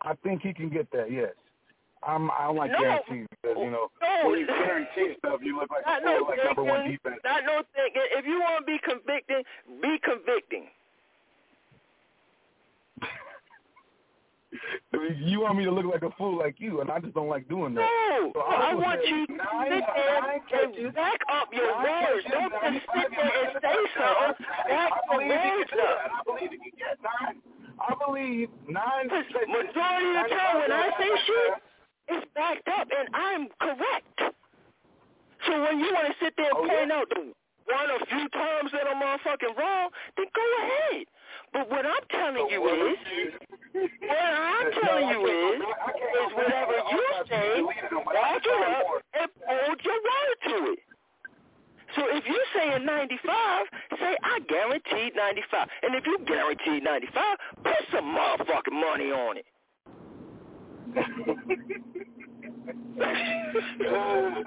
I 0.01 0.13
think 0.23 0.41
he 0.41 0.53
can 0.53 0.69
get 0.69 0.89
that. 0.91 1.11
Yes. 1.11 1.33
I'm. 2.01 2.31
I 2.31 2.45
don't 2.45 2.55
like 2.55 2.71
No. 2.71 2.79
guarantees 2.79 3.27
because 3.41 3.57
you 3.59 3.69
know 3.71 3.91
No. 4.01 4.29
when 4.29 4.39
you 4.39 4.47
guarantee 4.47 5.15
stuff, 5.17 5.41
you 5.43 5.57
look 5.59 5.69
like 5.69 5.83
a 5.85 5.99
no 6.05 6.25
like 6.29 6.39
number 6.43 6.63
one 6.63 6.89
defense. 6.89 7.19
Not 7.25 7.43
no 7.43 7.63
thinking. 7.75 8.01
If 8.15 8.25
you 8.25 8.39
want 8.39 8.65
to 8.65 8.71
be 8.71 8.79
convicting, 8.79 9.43
be 9.81 9.99
convicting. 9.99 10.69
you 15.21 15.41
want 15.41 15.57
me 15.57 15.65
to 15.65 15.71
look 15.71 15.85
like 15.85 16.01
a 16.01 16.11
fool 16.17 16.37
like 16.37 16.55
you, 16.59 16.81
and 16.81 16.89
I 16.89 16.99
just 16.99 17.13
don't 17.13 17.29
like 17.29 17.47
doing 17.49 17.75
that. 17.75 17.81
No, 17.81 18.31
so 18.33 18.41
I, 18.41 18.71
I 18.71 18.73
want 18.73 18.99
you 19.05 19.27
to 19.27 19.33
sit 19.33 19.83
there 19.95 20.85
and 20.85 20.93
back 20.95 21.19
up 21.31 21.49
your 21.53 21.73
words. 21.77 22.25
Don't 22.31 22.51
just 22.51 22.85
sit 22.93 23.09
there 23.11 23.45
and 23.45 23.53
say 23.61 23.79
something. 23.97 24.45
Back 24.67 24.91
your 25.11 25.27
words 25.27 25.71
up. 25.73 25.97
I 26.09 26.21
believe 26.25 26.51
you 26.51 26.59
can 26.59 26.75
get 26.77 26.97
nine. 27.03 27.41
I 27.79 27.93
believe 28.05 28.49
nine. 28.67 29.07
Majority 29.07 30.09
of 30.09 30.23
the 30.23 30.35
time 30.35 30.55
when 30.59 30.71
I 30.71 30.89
say 30.97 31.11
shit, 31.25 31.53
it's 32.09 32.27
backed 32.35 32.67
up, 32.67 32.87
and 32.89 33.07
I'm 33.13 33.47
correct. 33.61 34.35
So 35.47 35.61
when 35.63 35.79
you 35.79 35.93
want 35.93 36.07
to 36.07 36.15
sit 36.19 36.33
there 36.35 36.49
and 36.51 36.57
oh, 36.57 36.67
point 36.67 36.89
yeah. 36.89 36.97
out 36.99 37.07
the 37.09 37.31
one 37.69 37.89
or 37.93 37.99
few 38.09 38.27
times 38.29 38.71
that 38.73 38.89
I'm 38.89 38.99
motherfucking 38.99 39.55
wrong, 39.55 39.89
then 40.17 40.25
go 40.35 40.45
ahead. 40.65 41.05
But 41.53 41.69
what 41.69 41.85
I'm 41.85 42.05
telling 42.11 42.47
you 42.49 42.61
is, 42.67 42.97
what 43.73 44.17
I'm 44.17 44.71
telling 44.83 45.09
you 45.09 45.27
is, 45.27 45.61
is 45.61 46.33
whatever 46.35 46.73
you 46.91 47.03
say, 47.29 47.61
back 48.13 48.41
it 48.45 48.61
up 48.69 48.85
and 49.19 49.29
hold 49.45 49.79
your 49.83 49.93
word 49.95 50.37
to 50.45 50.71
it. 50.73 50.79
So 51.95 52.03
if 52.07 52.23
you 52.27 52.39
say 52.55 52.75
in 52.75 52.85
95, 52.85 53.65
say 53.99 54.15
I 54.23 54.39
guaranteed 54.47 55.15
95. 55.15 55.67
And 55.81 55.95
if 55.95 56.05
you 56.05 56.19
guaranteed 56.27 56.83
95, 56.83 57.37
put 57.63 57.73
some 57.91 58.15
motherfucking 58.15 58.73
money 58.73 59.11
on 59.11 59.37
it. 59.37 59.45
you 63.79 63.87
are 63.87 64.43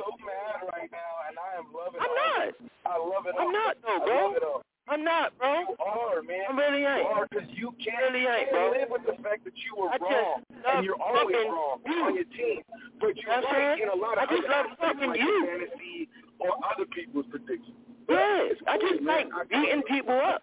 so 0.00 0.10
mad 0.24 0.60
right 0.72 0.90
now, 0.92 1.12
and 1.28 1.36
I 1.38 1.58
am 1.58 1.66
loving 1.72 2.00
I'm 2.00 2.10
it. 2.10 2.20
not. 2.20 2.54
I 2.86 2.98
love 2.98 3.26
it. 3.26 3.34
I'm 3.38 3.46
all. 3.46 3.52
not, 3.52 3.76
though, 3.82 4.00
bro. 4.04 4.62
It. 4.86 4.90
I'm 4.92 5.04
not, 5.04 5.36
bro. 5.38 5.60
You 5.60 5.76
are, 5.80 6.22
man. 6.22 6.44
I 6.50 6.56
really 6.56 6.84
ain't. 6.84 6.98
You 6.98 7.14
are, 7.14 7.26
because 7.30 7.48
you 7.52 7.74
can't, 7.82 8.12
really 8.12 8.26
ain't, 8.26 8.50
bro. 8.50 8.70
live 8.70 8.88
with 8.90 9.02
the 9.06 9.22
fact 9.22 9.44
that 9.44 9.54
you 9.56 9.72
were 9.80 9.88
I 9.88 9.96
wrong, 9.96 10.42
and 10.50 10.84
you're 10.84 11.00
always 11.00 11.36
wrong 11.48 11.78
you. 11.86 12.04
on 12.04 12.14
your 12.14 12.24
team. 12.24 12.62
But 13.00 13.16
you're 13.16 13.34
That's 13.34 13.46
right 13.46 13.80
in 13.80 13.88
a 13.88 13.94
lot 13.94 14.18
I 14.18 14.26
just 14.26 14.48
love 14.48 14.66
fucking 14.80 15.08
like 15.08 15.20
you. 15.20 15.46
fantasy 15.46 16.08
or 16.38 16.50
other 16.72 16.86
people's 16.86 17.26
predictions. 17.30 17.76
Yes, 18.08 18.56
I 18.66 18.78
just 18.78 19.02
like 19.02 19.26
beating 19.50 19.82
people 19.88 20.14
up. 20.14 20.42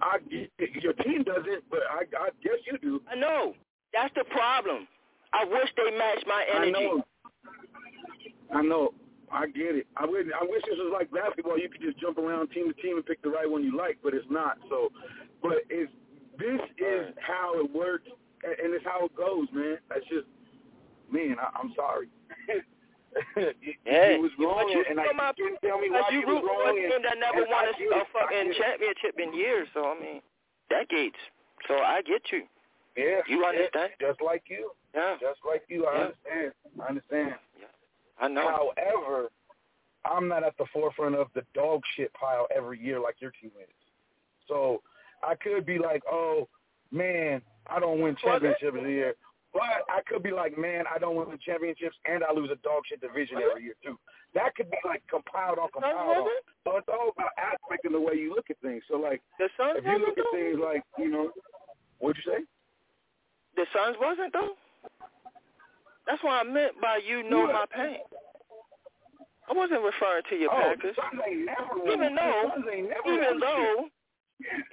I 0.00 0.18
get 0.30 0.50
it. 0.58 0.82
your 0.82 0.92
team 0.94 1.22
doesn't, 1.22 1.64
but 1.70 1.80
I, 1.90 2.04
I 2.18 2.28
guess 2.42 2.60
you 2.70 2.78
do. 2.78 3.00
I 3.10 3.14
know. 3.16 3.54
That's 3.92 4.12
the 4.14 4.24
problem. 4.24 4.86
I 5.32 5.44
wish 5.44 5.68
they 5.76 5.96
matched 5.96 6.26
my 6.26 6.44
energy. 6.54 6.74
I 6.76 6.80
know. 6.80 7.04
I 8.54 8.62
know. 8.62 8.94
I 9.32 9.46
get 9.46 9.74
it. 9.74 9.86
I 9.96 10.06
would. 10.06 10.30
I 10.32 10.44
wish 10.44 10.62
this 10.66 10.78
was 10.78 10.90
like 10.92 11.10
basketball. 11.10 11.58
You 11.58 11.68
could 11.68 11.80
just 11.82 11.98
jump 11.98 12.18
around 12.18 12.48
team 12.50 12.72
to 12.72 12.74
team 12.80 12.96
and 12.96 13.04
pick 13.06 13.22
the 13.22 13.30
right 13.30 13.48
one 13.50 13.64
you 13.64 13.76
like, 13.76 13.98
but 14.02 14.14
it's 14.14 14.26
not. 14.30 14.58
So, 14.70 14.90
but 15.42 15.58
it's 15.68 15.90
this 16.38 16.60
is 16.78 17.14
how 17.20 17.58
it 17.58 17.66
works, 17.74 18.06
and, 18.44 18.54
and 18.62 18.74
it's 18.74 18.84
how 18.84 19.06
it 19.06 19.14
goes, 19.16 19.48
man. 19.52 19.78
That's 19.88 20.04
just, 20.06 20.26
man. 21.10 21.36
I, 21.40 21.48
I'm 21.58 21.72
sorry. 21.74 22.06
you, 23.36 23.74
Yeah, 23.86 24.10
you 24.16 24.22
was 24.22 24.30
wrong, 24.38 24.68
you 24.68 24.84
and 24.88 25.00
I 25.00 25.10
my, 25.16 25.32
didn't 25.36 25.58
tell 25.64 25.80
me 25.80 25.88
why 25.90 26.08
you 26.12 26.20
you 26.20 26.26
was 26.26 26.44
wrong. 26.44 26.76
a 26.76 26.80
team 26.80 27.02
that 27.02 27.16
never 27.18 27.42
and 27.42 27.50
won 27.50 27.64
I 27.64 27.72
a, 27.72 27.78
get 27.78 27.92
a 27.98 28.04
fucking 28.12 28.52
championship 28.60 29.16
in 29.18 29.34
years. 29.34 29.66
So 29.74 29.86
I 29.90 29.98
mean, 30.00 30.20
decades. 30.70 31.16
So 31.68 31.74
I 31.74 32.02
get 32.02 32.22
you. 32.30 32.42
Yeah, 32.96 33.20
You 33.28 33.44
understand? 33.44 33.90
Yeah, 34.00 34.08
just 34.08 34.22
like 34.22 34.44
you. 34.48 34.70
Yeah. 34.94 35.16
Just 35.20 35.40
like 35.46 35.64
you. 35.68 35.84
I 35.86 35.92
Yeah. 35.92 36.00
understand. 36.04 36.52
I 36.80 36.84
understand. 36.88 37.34
I 38.18 38.28
know. 38.28 38.72
However, 38.76 39.28
I'm 40.04 40.28
not 40.28 40.44
at 40.44 40.56
the 40.58 40.66
forefront 40.72 41.16
of 41.16 41.28
the 41.34 41.42
dog 41.54 41.82
shit 41.96 42.12
pile 42.14 42.46
every 42.54 42.80
year 42.80 43.00
like 43.00 43.16
your 43.20 43.32
team 43.40 43.50
is. 43.60 43.68
So 44.48 44.82
I 45.22 45.34
could 45.34 45.66
be 45.66 45.78
like, 45.78 46.02
oh, 46.10 46.48
man, 46.92 47.42
I 47.66 47.80
don't 47.80 48.00
win 48.00 48.16
championships 48.22 48.76
a 48.80 48.88
year. 48.88 49.14
But 49.52 49.88
I 49.88 50.00
could 50.06 50.22
be 50.22 50.32
like, 50.32 50.58
man, 50.58 50.84
I 50.92 50.98
don't 50.98 51.16
win 51.16 51.30
the 51.30 51.38
championships 51.38 51.96
and 52.04 52.22
I 52.22 52.32
lose 52.32 52.50
a 52.50 52.56
dog 52.56 52.82
shit 52.86 53.00
division 53.00 53.38
every 53.38 53.64
year 53.64 53.74
too. 53.82 53.98
That 54.34 54.54
could 54.54 54.70
be 54.70 54.76
like 54.84 55.02
compiled 55.08 55.58
on 55.58 55.70
compiled 55.72 56.28
on. 56.28 56.28
So 56.64 56.76
it's 56.76 56.88
all 56.88 57.10
about 57.16 57.30
aspect 57.38 57.86
and 57.86 57.94
the 57.94 58.00
way 58.00 58.14
you 58.14 58.34
look 58.34 58.50
at 58.50 58.58
things. 58.60 58.82
So 58.90 58.98
like, 58.98 59.22
The 59.38 59.48
Suns 59.56 59.78
if 59.78 59.84
you 59.84 59.98
look 59.98 60.18
at 60.18 60.24
things 60.34 60.58
like, 60.62 60.82
you 60.98 61.10
know, 61.10 61.30
what'd 61.98 62.22
you 62.22 62.32
say? 62.32 62.44
The 63.56 63.64
Suns 63.72 63.96
wasn't 63.98 64.34
though. 64.34 64.52
That's 66.06 66.22
what 66.22 66.32
I 66.32 66.42
meant 66.44 66.80
by 66.80 67.00
you 67.06 67.28
know 67.28 67.46
my 67.46 67.64
pain. 67.74 67.98
I 69.48 69.52
wasn't 69.52 69.82
referring 69.82 70.22
to 70.30 70.36
your 70.36 70.50
Oh, 70.52 70.70
ain't. 70.70 70.82
Even 70.82 72.14
though, 72.16 72.50
Suns 72.54 72.66
ain't 72.72 72.88
never 72.90 73.12
even 73.14 73.38
though, 73.38 73.86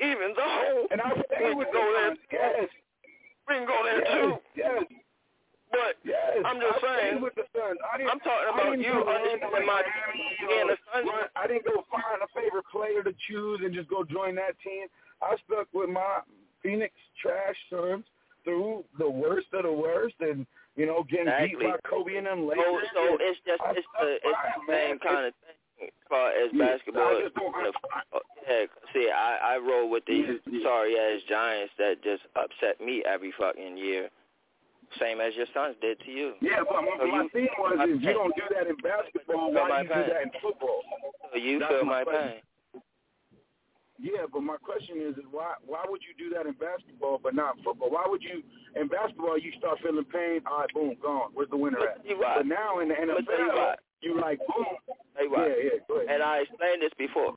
even 0.01 0.33
though, 0.35 0.87
And 0.91 1.01
I 1.01 1.09
we 1.55 1.63
can 1.65 1.73
go 1.73 1.93
there. 1.93 2.15
Yes. 2.31 2.69
We 3.47 3.55
can 3.55 3.67
go 3.67 3.79
there 3.83 3.99
yes. 4.01 4.11
too. 4.13 4.33
Yes. 4.55 4.83
But 5.71 5.97
Yes. 6.05 6.37
I'm 6.45 6.59
just 6.61 6.83
I 6.83 6.97
saying. 7.09 7.21
with 7.21 7.33
the 7.35 7.45
Suns. 7.53 7.77
I 7.91 7.97
didn't, 7.97 8.11
I'm 8.11 8.19
talking 8.21 8.49
about 8.53 8.77
you 8.79 8.93
understanding 8.93 9.49
my 9.51 9.59
Miami 9.61 10.37
being 10.41 10.69
or 10.69 10.73
a 10.73 10.77
Suns. 10.93 11.07
run- 11.09 11.33
I 11.35 11.47
didn't 11.47 11.65
go 11.65 11.85
find 11.89 12.21
a 12.21 12.27
favorite 12.33 12.65
player 12.71 13.01
to 13.03 13.13
choose 13.29 13.61
and 13.63 13.73
just 13.73 13.89
go 13.89 14.03
join 14.03 14.35
that 14.35 14.53
team. 14.63 14.87
I 15.21 15.35
stuck 15.45 15.67
with 15.73 15.89
my 15.89 16.19
Phoenix 16.61 16.93
trash 17.21 17.55
Suns 17.69 18.05
through 18.43 18.83
the 18.99 19.09
worst 19.09 19.47
of 19.53 19.63
the 19.63 19.71
worst 19.71 20.15
and 20.19 20.45
you 20.75 20.85
know 20.85 21.03
getting 21.03 21.27
Exactly. 21.27 21.55
beat 21.59 21.81
by 21.83 21.89
Kobe 21.89 22.15
and 22.17 22.25
them 22.27 22.39
So, 22.39 22.45
Lakers. 22.47 22.87
so 22.93 23.01
and 23.11 23.17
it's 23.21 23.39
just 23.45 23.61
it's 23.77 23.87
the 23.99 24.09
it's 24.23 24.41
the 24.67 24.73
same 24.73 24.89
man. 24.89 24.99
kind 24.99 25.25
of 25.27 25.33
thing 25.43 25.87
as 25.87 26.07
far 26.09 26.29
as 26.31 26.49
Yeah, 26.53 26.65
basketball. 26.77 27.07
I 27.17 27.21
just 27.21 27.35
don't- 27.35 27.55
Uh, 27.55 28.19
yeah, 28.47 28.65
see, 28.93 29.09
I 29.09 29.55
I 29.55 29.57
roll 29.57 29.89
with 29.89 30.05
these 30.05 30.39
sorry 30.63 30.97
ass 30.97 31.21
Giants 31.29 31.73
that 31.77 32.01
just 32.03 32.23
upset 32.35 32.79
me 32.81 33.03
every 33.05 33.31
fucking 33.37 33.77
year, 33.77 34.09
same 34.99 35.19
as 35.21 35.35
your 35.35 35.47
Suns 35.53 35.75
did 35.81 35.99
to 36.01 36.11
you. 36.11 36.33
Yeah, 36.41 36.63
but 36.67 36.81
my, 36.83 36.97
So 36.99 37.07
my 37.07 37.23
you- 37.23 37.29
thing 37.29 37.47
was 37.57 37.89
is 37.89 38.01
you 38.01 38.13
don't 38.13 38.35
do 38.35 38.43
that 38.53 38.67
in 38.67 38.75
basketball. 38.77 39.51
Why 39.51 39.67
my 39.69 39.81
you 39.81 39.87
do 39.87 39.93
that 39.93 40.21
in 40.23 40.31
football? 40.41 40.81
So 41.31 41.37
you 41.37 41.59
That's 41.59 41.71
feel 41.71 41.85
my 41.85 41.99
my 41.99 42.03
question. 42.03 42.29
pain. 42.29 42.41
Yeah, 44.03 44.27
but 44.27 44.43
my 44.43 44.57
question 44.59 44.99
is, 44.99 45.15
is 45.15 45.23
why 45.31 45.55
why 45.65 45.79
would 45.87 46.01
you 46.03 46.11
do 46.19 46.27
that 46.35 46.45
in 46.45 46.59
basketball 46.59 47.23
but 47.23 47.33
not 47.33 47.55
football? 47.63 47.89
Why 47.89 48.03
would 48.05 48.21
you 48.21 48.43
in 48.75 48.89
basketball 48.89 49.39
you 49.39 49.53
start 49.57 49.79
feeling 49.79 50.03
pain? 50.03 50.41
All 50.45 50.59
right, 50.59 50.73
boom, 50.73 50.95
gone. 51.01 51.31
Where's 51.33 51.49
the 51.49 51.55
winner 51.55 51.79
at? 51.79 52.03
You. 52.03 52.19
But 52.19 52.45
now 52.45 52.79
in 52.79 52.89
the 52.89 52.95
I'ma 52.99 53.15
you 53.15 53.23
NFL, 53.23 53.75
you 54.01 54.19
like 54.19 54.39
boom. 54.39 54.75
You 55.21 55.31
why. 55.31 55.47
Yeah, 55.47 55.55
yeah. 55.63 55.79
Go 55.87 55.95
ahead. 56.03 56.09
And 56.11 56.21
I 56.21 56.43
explained 56.43 56.83
this 56.83 56.91
before. 56.99 57.31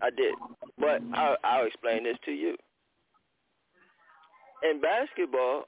I 0.00 0.10
did, 0.10 0.34
but 0.78 1.02
I'll, 1.18 1.36
I'll 1.42 1.66
explain 1.66 2.04
this 2.04 2.16
to 2.26 2.30
you. 2.30 2.54
In 4.62 4.80
basketball, 4.80 5.64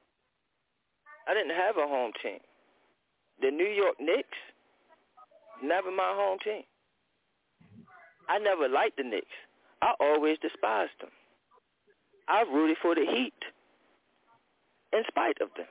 I 1.26 1.34
didn't 1.34 1.56
have 1.56 1.76
a 1.76 1.88
home 1.90 2.12
team. 2.22 2.38
The 3.42 3.50
New 3.50 3.66
York 3.66 3.96
Knicks, 3.98 4.38
never 5.60 5.90
my 5.90 6.14
home 6.14 6.38
team. 6.44 6.62
I 8.28 8.38
never 8.38 8.68
liked 8.68 8.96
the 8.96 9.02
Knicks. 9.02 9.26
I 9.86 9.94
always 10.00 10.36
despised 10.42 10.98
them. 11.00 11.10
I 12.26 12.42
rooted 12.42 12.76
for 12.82 12.96
the 12.96 13.06
Heat 13.06 13.38
in 14.92 15.02
spite 15.06 15.36
of 15.40 15.48
them. 15.56 15.66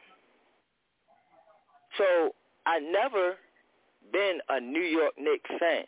So 1.97 2.33
I 2.65 2.79
never 2.79 3.35
been 4.13 4.39
a 4.47 4.61
New 4.61 4.79
York 4.79 5.15
Knicks 5.19 5.49
fan. 5.59 5.83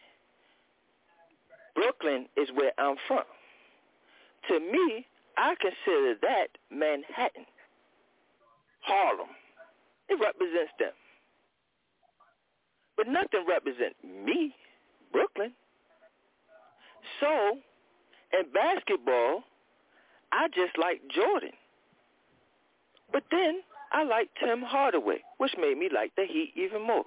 Brooklyn 1.74 2.26
is 2.36 2.50
where 2.54 2.74
I'm 2.78 2.98
from. 3.08 3.24
To 4.50 4.60
me, 4.60 5.06
I 5.38 5.56
consider 5.62 6.16
that 6.22 6.48
Manhattan, 6.70 7.46
Harlem. 8.82 9.30
It 10.10 10.20
represents 10.20 10.74
them. 10.80 10.92
But 12.98 13.08
nothing 13.08 13.46
represents 13.48 13.96
me, 14.04 14.54
Brooklyn. 15.14 15.54
So, 17.22 17.60
in 18.34 18.52
basketball, 18.54 19.44
I 20.32 20.48
just 20.50 20.78
like 20.78 21.02
Jordan. 21.14 21.52
But 23.12 23.24
then 23.32 23.62
I 23.92 24.04
like 24.04 24.30
Tim 24.40 24.62
Hardaway, 24.62 25.24
which 25.38 25.54
made 25.58 25.78
me 25.78 25.90
like 25.94 26.16
the 26.16 26.26
Heat 26.26 26.54
even 26.56 26.86
more. 26.86 27.06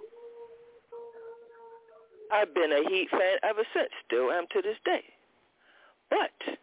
I've 2.32 2.54
been 2.54 2.72
a 2.72 2.88
Heat 2.88 3.08
fan 3.10 3.38
ever 3.42 3.62
since, 3.74 3.90
still 4.06 4.30
am 4.30 4.46
to 4.52 4.62
this 4.62 4.78
day. 4.84 5.02
But 6.08 6.56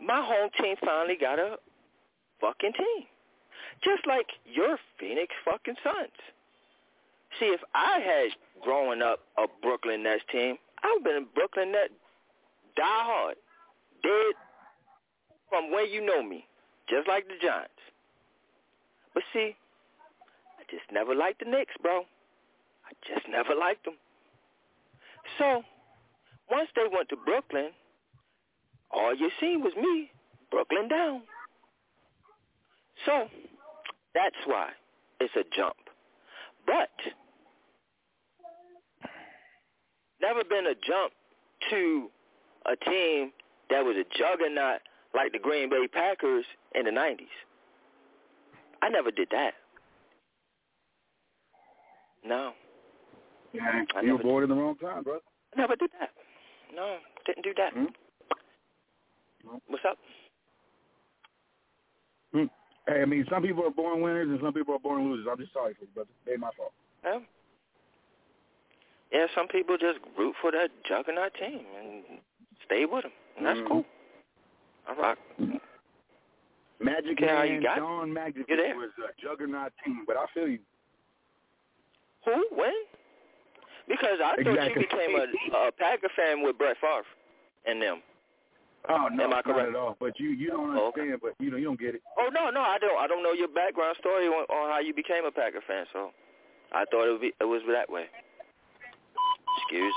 my 0.00 0.24
home 0.24 0.50
team 0.60 0.76
finally 0.84 1.16
got 1.20 1.38
a 1.38 1.56
fucking 2.40 2.72
team. 2.72 3.06
Just 3.82 4.06
like 4.06 4.26
your 4.44 4.76
Phoenix 4.98 5.32
fucking 5.44 5.76
Suns. 5.82 6.10
See, 7.38 7.46
if 7.46 7.60
I 7.74 8.00
had 8.00 8.30
growing 8.62 9.02
up 9.02 9.20
a 9.38 9.46
Brooklyn 9.62 10.02
Nets 10.02 10.22
team, 10.30 10.56
I 10.82 10.92
would 10.92 11.04
have 11.04 11.04
been 11.04 11.22
a 11.22 11.34
Brooklyn 11.34 11.72
Net 11.72 11.90
die 12.76 12.82
hard, 12.84 13.36
dead 14.02 14.34
from 15.48 15.70
where 15.70 15.84
you 15.84 16.04
know 16.04 16.22
me, 16.22 16.46
just 16.88 17.08
like 17.08 17.26
the 17.26 17.34
Giants. 17.40 17.72
But 19.14 19.22
see, 19.32 19.56
I 20.58 20.62
just 20.70 20.90
never 20.92 21.14
liked 21.14 21.40
the 21.40 21.50
Knicks, 21.50 21.74
bro. 21.82 22.02
I 22.86 22.92
just 23.06 23.28
never 23.28 23.54
liked 23.54 23.84
them. 23.84 23.94
So, 25.38 25.62
once 26.50 26.68
they 26.74 26.86
went 26.90 27.08
to 27.10 27.16
Brooklyn, 27.16 27.70
all 28.90 29.14
you 29.14 29.30
seen 29.40 29.62
was 29.62 29.74
me, 29.76 30.10
Brooklyn 30.50 30.88
down. 30.88 31.22
So 33.06 33.28
that's 34.14 34.36
why 34.46 34.70
it's 35.20 35.34
a 35.36 35.44
jump. 35.56 35.76
But 36.66 36.90
never 40.22 40.44
been 40.44 40.66
a 40.66 40.74
jump 40.74 41.12
to 41.70 42.10
a 42.66 42.76
team 42.76 43.32
that 43.70 43.84
was 43.84 43.96
a 43.96 44.04
juggernaut 44.16 44.80
like 45.14 45.32
the 45.32 45.38
Green 45.38 45.68
Bay 45.68 45.86
Packers 45.92 46.44
in 46.74 46.84
the 46.84 46.90
90s. 46.90 47.26
I 48.82 48.88
never 48.88 49.10
did 49.10 49.28
that. 49.30 49.54
No. 52.24 52.52
Yeah, 53.52 53.82
you 54.02 54.12
were 54.12 54.22
born 54.22 54.44
in 54.44 54.50
the 54.50 54.54
wrong 54.54 54.76
time, 54.76 55.02
bro. 55.02 55.18
I 55.56 55.60
never 55.60 55.74
did 55.74 55.90
that. 55.98 56.10
No, 56.74 56.98
didn't 57.26 57.42
do 57.42 57.52
that. 57.56 57.74
Mm-hmm. 57.74 59.56
What's 59.66 59.84
up? 59.88 59.98
Hmm. 62.32 62.44
Hey, 62.86 63.02
I 63.02 63.04
mean, 63.04 63.26
some 63.30 63.42
people 63.42 63.64
are 63.64 63.70
born 63.70 64.00
winners 64.00 64.28
and 64.28 64.38
some 64.42 64.52
people 64.52 64.74
are 64.74 64.78
born 64.78 65.10
losers. 65.10 65.26
I'm 65.30 65.38
just 65.38 65.52
sorry 65.52 65.74
for 65.74 65.84
you, 65.84 65.90
brother. 65.94 66.10
They 66.26 66.36
my 66.36 66.50
fault. 66.56 66.72
Yeah. 67.04 67.18
Yeah, 69.12 69.26
some 69.34 69.48
people 69.48 69.76
just 69.76 69.98
root 70.16 70.34
for 70.40 70.52
that 70.52 70.70
juggernaut 70.88 71.34
team 71.34 71.60
and 71.78 72.20
stay 72.64 72.86
with 72.86 73.02
them, 73.02 73.12
and 73.36 73.46
that's 73.46 73.58
mm-hmm. 73.58 73.68
cool. 73.68 73.84
I 74.88 74.94
rock. 74.94 75.18
Magic 76.80 77.20
yeah, 77.20 77.44
Man, 77.44 77.52
you 77.52 77.62
got 77.62 77.76
John 77.76 78.12
Magic 78.12 78.48
was 78.48 78.90
a 78.98 79.12
juggernaut 79.20 79.72
team, 79.84 80.04
but 80.06 80.16
I 80.16 80.24
feel 80.32 80.48
you. 80.48 80.60
Who? 82.24 82.46
When? 82.54 82.72
Because 83.88 84.18
I 84.24 84.36
thought 84.42 84.68
you 84.68 84.74
became 84.80 85.16
a, 85.16 85.66
a 85.68 85.72
Packer 85.72 86.08
fan 86.16 86.42
with 86.42 86.56
Brett 86.56 86.76
Favre 86.80 87.04
and 87.66 87.82
them. 87.82 88.02
Oh 88.88 89.08
no, 89.12 89.24
Am 89.24 89.32
I 89.32 89.36
not 89.36 89.44
correct? 89.44 89.68
at 89.68 89.76
all. 89.76 89.96
But 90.00 90.18
you 90.18 90.30
you 90.30 90.48
don't 90.48 90.76
Oh, 90.76 90.88
okay. 90.88 91.02
understand. 91.02 91.20
But 91.36 91.44
you 91.44 91.50
know 91.50 91.58
you 91.58 91.64
don't 91.64 91.80
get 91.80 91.96
it. 91.96 92.02
Oh 92.18 92.30
no, 92.32 92.48
no, 92.48 92.60
I 92.60 92.78
don't. 92.78 92.96
I 92.96 93.06
don't 93.06 93.22
know 93.22 93.32
your 93.32 93.48
background 93.48 93.96
story 94.00 94.26
on, 94.26 94.46
on 94.48 94.70
how 94.70 94.80
you 94.80 94.94
became 94.94 95.24
a 95.26 95.30
Packer 95.30 95.60
fan. 95.66 95.84
So 95.92 96.12
I 96.72 96.84
thought 96.90 97.08
it 97.08 97.12
would 97.12 97.20
be 97.20 97.32
it 97.40 97.44
was 97.44 97.60
that 97.68 97.90
way. 97.90 98.06
Excuse. 99.58 99.94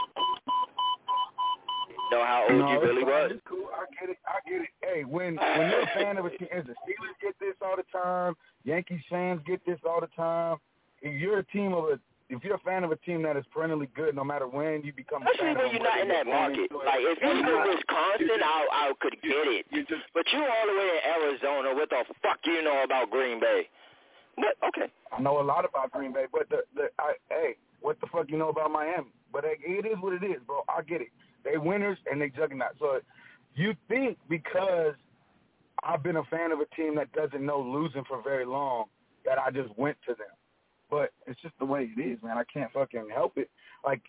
Know 2.11 2.23
how 2.25 2.45
old 2.49 2.59
no, 2.59 2.71
you 2.73 2.81
really 2.81 3.03
was? 3.03 3.31
It's 3.33 3.41
cool. 3.47 3.69
I 3.73 3.85
get 3.99 4.09
it. 4.09 4.17
I 4.27 4.49
get 4.49 4.61
it. 4.61 4.69
Hey, 4.81 5.03
when 5.03 5.35
when 5.35 5.69
you're 5.69 5.81
a 5.81 5.91
fan 5.95 6.17
of 6.17 6.25
a 6.25 6.29
team, 6.29 6.47
as 6.53 6.63
the 6.65 6.73
Steelers 6.85 7.17
get 7.21 7.33
this 7.39 7.55
all 7.61 7.75
the 7.75 7.85
time, 7.91 8.35
Yankees 8.63 9.01
fans 9.09 9.41
get 9.47 9.65
this 9.65 9.79
all 9.87 10.01
the 10.01 10.09
time. 10.15 10.57
If 11.01 11.19
you're 11.19 11.39
a 11.39 11.45
team 11.45 11.73
of 11.73 11.85
a 11.85 11.99
if 12.29 12.43
you're 12.43 12.55
a 12.55 12.65
fan 12.65 12.83
of 12.83 12.91
a 12.91 12.95
team 12.97 13.21
that 13.23 13.37
is 13.37 13.45
perennially 13.53 13.89
good, 13.95 14.15
no 14.15 14.23
matter 14.23 14.47
when 14.47 14.81
you 14.83 14.93
become 14.93 15.23
a 15.23 15.31
Especially 15.31 15.55
when 15.55 15.71
you're 15.73 15.83
not 15.83 15.99
in 15.99 16.07
that 16.09 16.25
market. 16.25 16.71
Like 16.71 17.01
if 17.01 17.21
you 17.21 17.29
you're 17.29 17.65
in. 17.65 17.75
Wisconsin, 17.75 18.41
I 18.43 18.89
I 18.89 18.93
could 18.99 19.17
get 19.21 19.45
it. 19.49 19.65
But 20.13 20.25
you 20.31 20.39
all 20.39 20.65
the 20.67 20.77
way 20.77 20.89
in 20.97 21.01
Arizona. 21.17 21.73
What 21.73 21.89
the 21.89 22.03
fuck 22.21 22.39
you 22.45 22.61
know 22.63 22.83
about 22.83 23.09
Green 23.09 23.39
Bay? 23.39 23.69
Okay. 24.39 24.91
I 25.11 25.21
know 25.21 25.39
a 25.39 25.43
lot 25.43 25.65
about 25.65 25.91
Green 25.91 26.13
Bay, 26.13 26.25
but 26.31 26.49
the 26.49 26.63
the 26.75 26.87
I, 26.99 27.13
hey, 27.29 27.55
what 27.81 27.99
the 28.01 28.07
fuck 28.07 28.29
you 28.29 28.37
know 28.37 28.49
about 28.49 28.71
Miami? 28.71 29.11
But 29.31 29.43
it, 29.45 29.59
it 29.63 29.85
is 29.85 29.97
what 29.99 30.13
it 30.13 30.23
is, 30.23 30.41
bro. 30.45 30.61
I 30.69 30.81
get 30.81 31.01
it. 31.01 31.09
They 31.43 31.57
winners 31.57 31.97
and 32.09 32.21
they 32.21 32.29
juggernaut. 32.29 32.75
So 32.79 32.99
you 33.55 33.75
think 33.87 34.17
because 34.29 34.93
I've 35.83 36.01
been 36.01 36.17
a 36.17 36.23
fan 36.25 36.51
of 36.51 36.59
a 36.59 36.75
team 36.75 36.95
that 36.95 37.11
doesn't 37.11 37.45
know 37.45 37.59
losing 37.59 38.03
for 38.07 38.21
very 38.21 38.45
long 38.45 38.85
that 39.25 39.37
I 39.37 39.51
just 39.51 39.77
went 39.77 39.97
to 40.07 40.15
them. 40.15 40.27
But 40.89 41.11
it's 41.27 41.41
just 41.41 41.55
the 41.59 41.65
way 41.65 41.89
it 41.95 42.01
is, 42.01 42.21
man. 42.23 42.37
I 42.37 42.43
can't 42.51 42.71
fucking 42.71 43.07
help 43.13 43.37
it. 43.37 43.49
Like 43.85 44.01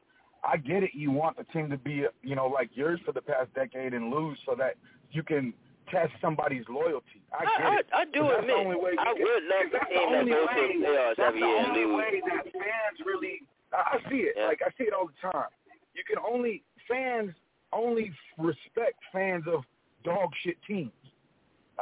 I 0.45 0.57
get 0.57 0.83
it. 0.83 0.91
You 0.93 1.11
want 1.11 1.37
the 1.37 1.45
team 1.45 1.71
to 1.71 1.77
be, 1.79 2.05
you 2.23 2.37
know, 2.37 2.47
like 2.47 2.71
yours 2.75 3.01
for 3.05 3.13
the 3.13 3.23
past 3.23 3.53
decade 3.55 3.95
and 3.95 4.11
lose 4.11 4.39
so 4.47 4.55
that 4.57 4.77
you 5.11 5.23
can 5.23 5.55
test 5.91 6.13
somebody's 6.21 6.65
loyalty. 6.69 7.23
I 7.33 7.45
get 7.45 7.67
I, 7.67 7.77
it. 7.79 7.87
I, 7.93 8.01
I 8.01 8.05
do 8.05 8.23
that's 8.23 8.33
the 8.35 8.39
admit 8.41 8.57
only 8.57 8.77
way 8.77 8.93
I 8.99 9.13
would 9.13 9.45
love 9.45 9.67
that's 9.73 9.89
team 9.89 10.01
the 10.01 10.15
that 10.15 10.25
to 10.25 10.55
way- 10.55 10.79
the 10.79 10.87
playoffs 10.87 11.17
that's 11.17 11.29
every 11.29 11.41
the 11.41 11.47
year 11.47 11.59
and 11.59 11.67
only 11.69 11.87
way 11.95 12.13
that 12.29 12.45
fans 12.53 12.97
really. 13.05 13.41
I 13.73 13.99
I 13.99 14.11
see 14.11 14.23
it. 14.29 14.35
Yeah. 14.37 14.47
Like 14.47 14.61
I 14.65 14.71
see 14.79 14.85
it 14.85 14.95
all 14.95 15.07
the 15.09 15.31
time. 15.33 15.49
You 15.95 16.03
can 16.07 16.19
only 16.23 16.63
fans 16.89 17.31
only 17.73 18.13
respect 18.39 18.99
fans 19.13 19.45
of 19.47 19.65
dog 20.05 20.31
shit 20.43 20.57
teams. 20.67 20.93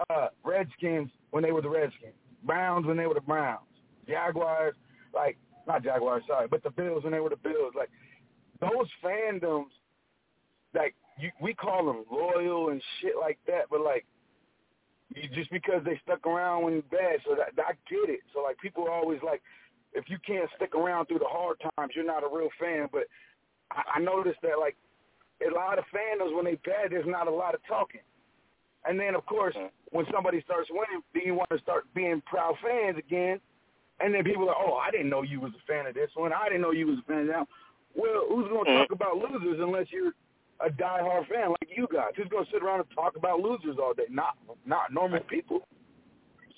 Uh, 0.08 0.28
Redskins 0.44 1.10
when 1.30 1.42
they 1.42 1.52
were 1.52 1.60
the 1.62 1.68
Redskins, 1.68 2.14
Browns 2.44 2.86
when 2.86 2.96
they 2.96 3.06
were 3.06 3.14
the 3.14 3.20
Browns, 3.20 3.68
Jaguars 4.08 4.74
like 5.14 5.36
not 5.66 5.84
Jaguars, 5.84 6.24
sorry, 6.26 6.48
but 6.48 6.62
the 6.62 6.70
Bills 6.70 7.04
when 7.04 7.12
they 7.12 7.20
were 7.20 7.28
the 7.30 7.36
Bills. 7.36 7.74
Like 7.76 7.90
those 8.60 8.88
fandoms, 9.04 9.66
like 10.74 10.94
you, 11.18 11.30
we 11.40 11.54
call 11.54 11.86
them 11.86 12.04
loyal 12.10 12.70
and 12.70 12.82
shit 13.00 13.14
like 13.20 13.38
that, 13.46 13.64
but 13.70 13.80
like 13.80 14.04
you, 15.14 15.28
just 15.34 15.50
because 15.50 15.82
they 15.84 16.00
stuck 16.04 16.26
around 16.26 16.64
when 16.64 16.80
bad, 16.90 17.20
so 17.24 17.34
that 17.36 17.52
I 17.58 17.72
get 17.88 18.08
it. 18.08 18.20
So 18.34 18.42
like 18.42 18.58
people 18.58 18.84
are 18.84 18.92
always 18.92 19.20
like, 19.24 19.42
if 19.92 20.08
you 20.08 20.16
can't 20.26 20.48
stick 20.56 20.74
around 20.74 21.06
through 21.06 21.18
the 21.18 21.28
hard 21.28 21.58
times, 21.76 21.92
you're 21.94 22.06
not 22.06 22.24
a 22.24 22.28
real 22.34 22.48
fan. 22.58 22.88
But 22.90 23.04
I, 23.70 23.96
I 23.96 24.00
noticed 24.00 24.40
that 24.42 24.58
like 24.58 24.76
a 25.46 25.52
lot 25.54 25.78
of 25.78 25.84
fandoms 25.94 26.34
when 26.34 26.44
they 26.44 26.56
bad, 26.64 26.90
there's 26.90 27.06
not 27.06 27.28
a 27.28 27.34
lot 27.34 27.54
of 27.54 27.60
talking. 27.68 28.00
And 28.86 28.98
then 28.98 29.14
of 29.14 29.24
course 29.26 29.54
mm-hmm. 29.54 29.66
when 29.90 30.06
somebody 30.12 30.42
starts 30.44 30.68
winning, 30.70 31.02
then 31.14 31.22
you 31.26 31.34
want 31.34 31.50
to 31.50 31.58
start 31.58 31.84
being 31.94 32.22
proud 32.26 32.54
fans 32.62 32.98
again. 32.98 33.40
And 34.00 34.12
then 34.12 34.24
people 34.24 34.48
are, 34.48 34.56
oh, 34.58 34.74
I 34.74 34.90
didn't 34.90 35.10
know 35.10 35.22
you 35.22 35.40
was 35.40 35.52
a 35.52 35.72
fan 35.72 35.86
of 35.86 35.94
this 35.94 36.10
one. 36.14 36.32
I 36.32 36.48
didn't 36.48 36.62
know 36.62 36.72
you 36.72 36.88
was 36.88 36.98
a 36.98 37.06
fan 37.06 37.20
of 37.20 37.26
that. 37.28 37.36
one. 37.36 37.46
Well, 37.94 38.24
who's 38.28 38.48
going 38.48 38.64
to 38.64 38.70
mm-hmm. 38.70 38.80
talk 38.80 38.92
about 38.92 39.16
losers 39.18 39.60
unless 39.60 39.86
you're 39.90 40.12
a 40.64 40.70
diehard 40.70 41.28
fan 41.28 41.50
like 41.50 41.68
you 41.76 41.88
guys? 41.92 42.12
Who's 42.16 42.28
going 42.28 42.44
to 42.44 42.50
sit 42.50 42.62
around 42.62 42.80
and 42.80 42.88
talk 42.94 43.16
about 43.16 43.40
losers 43.40 43.76
all 43.80 43.94
day? 43.94 44.06
Not 44.10 44.36
not 44.66 44.92
normal 44.92 45.20
people. 45.20 45.66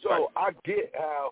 So 0.03 0.31
I 0.37 0.51
get 0.65 0.93
how 0.95 1.31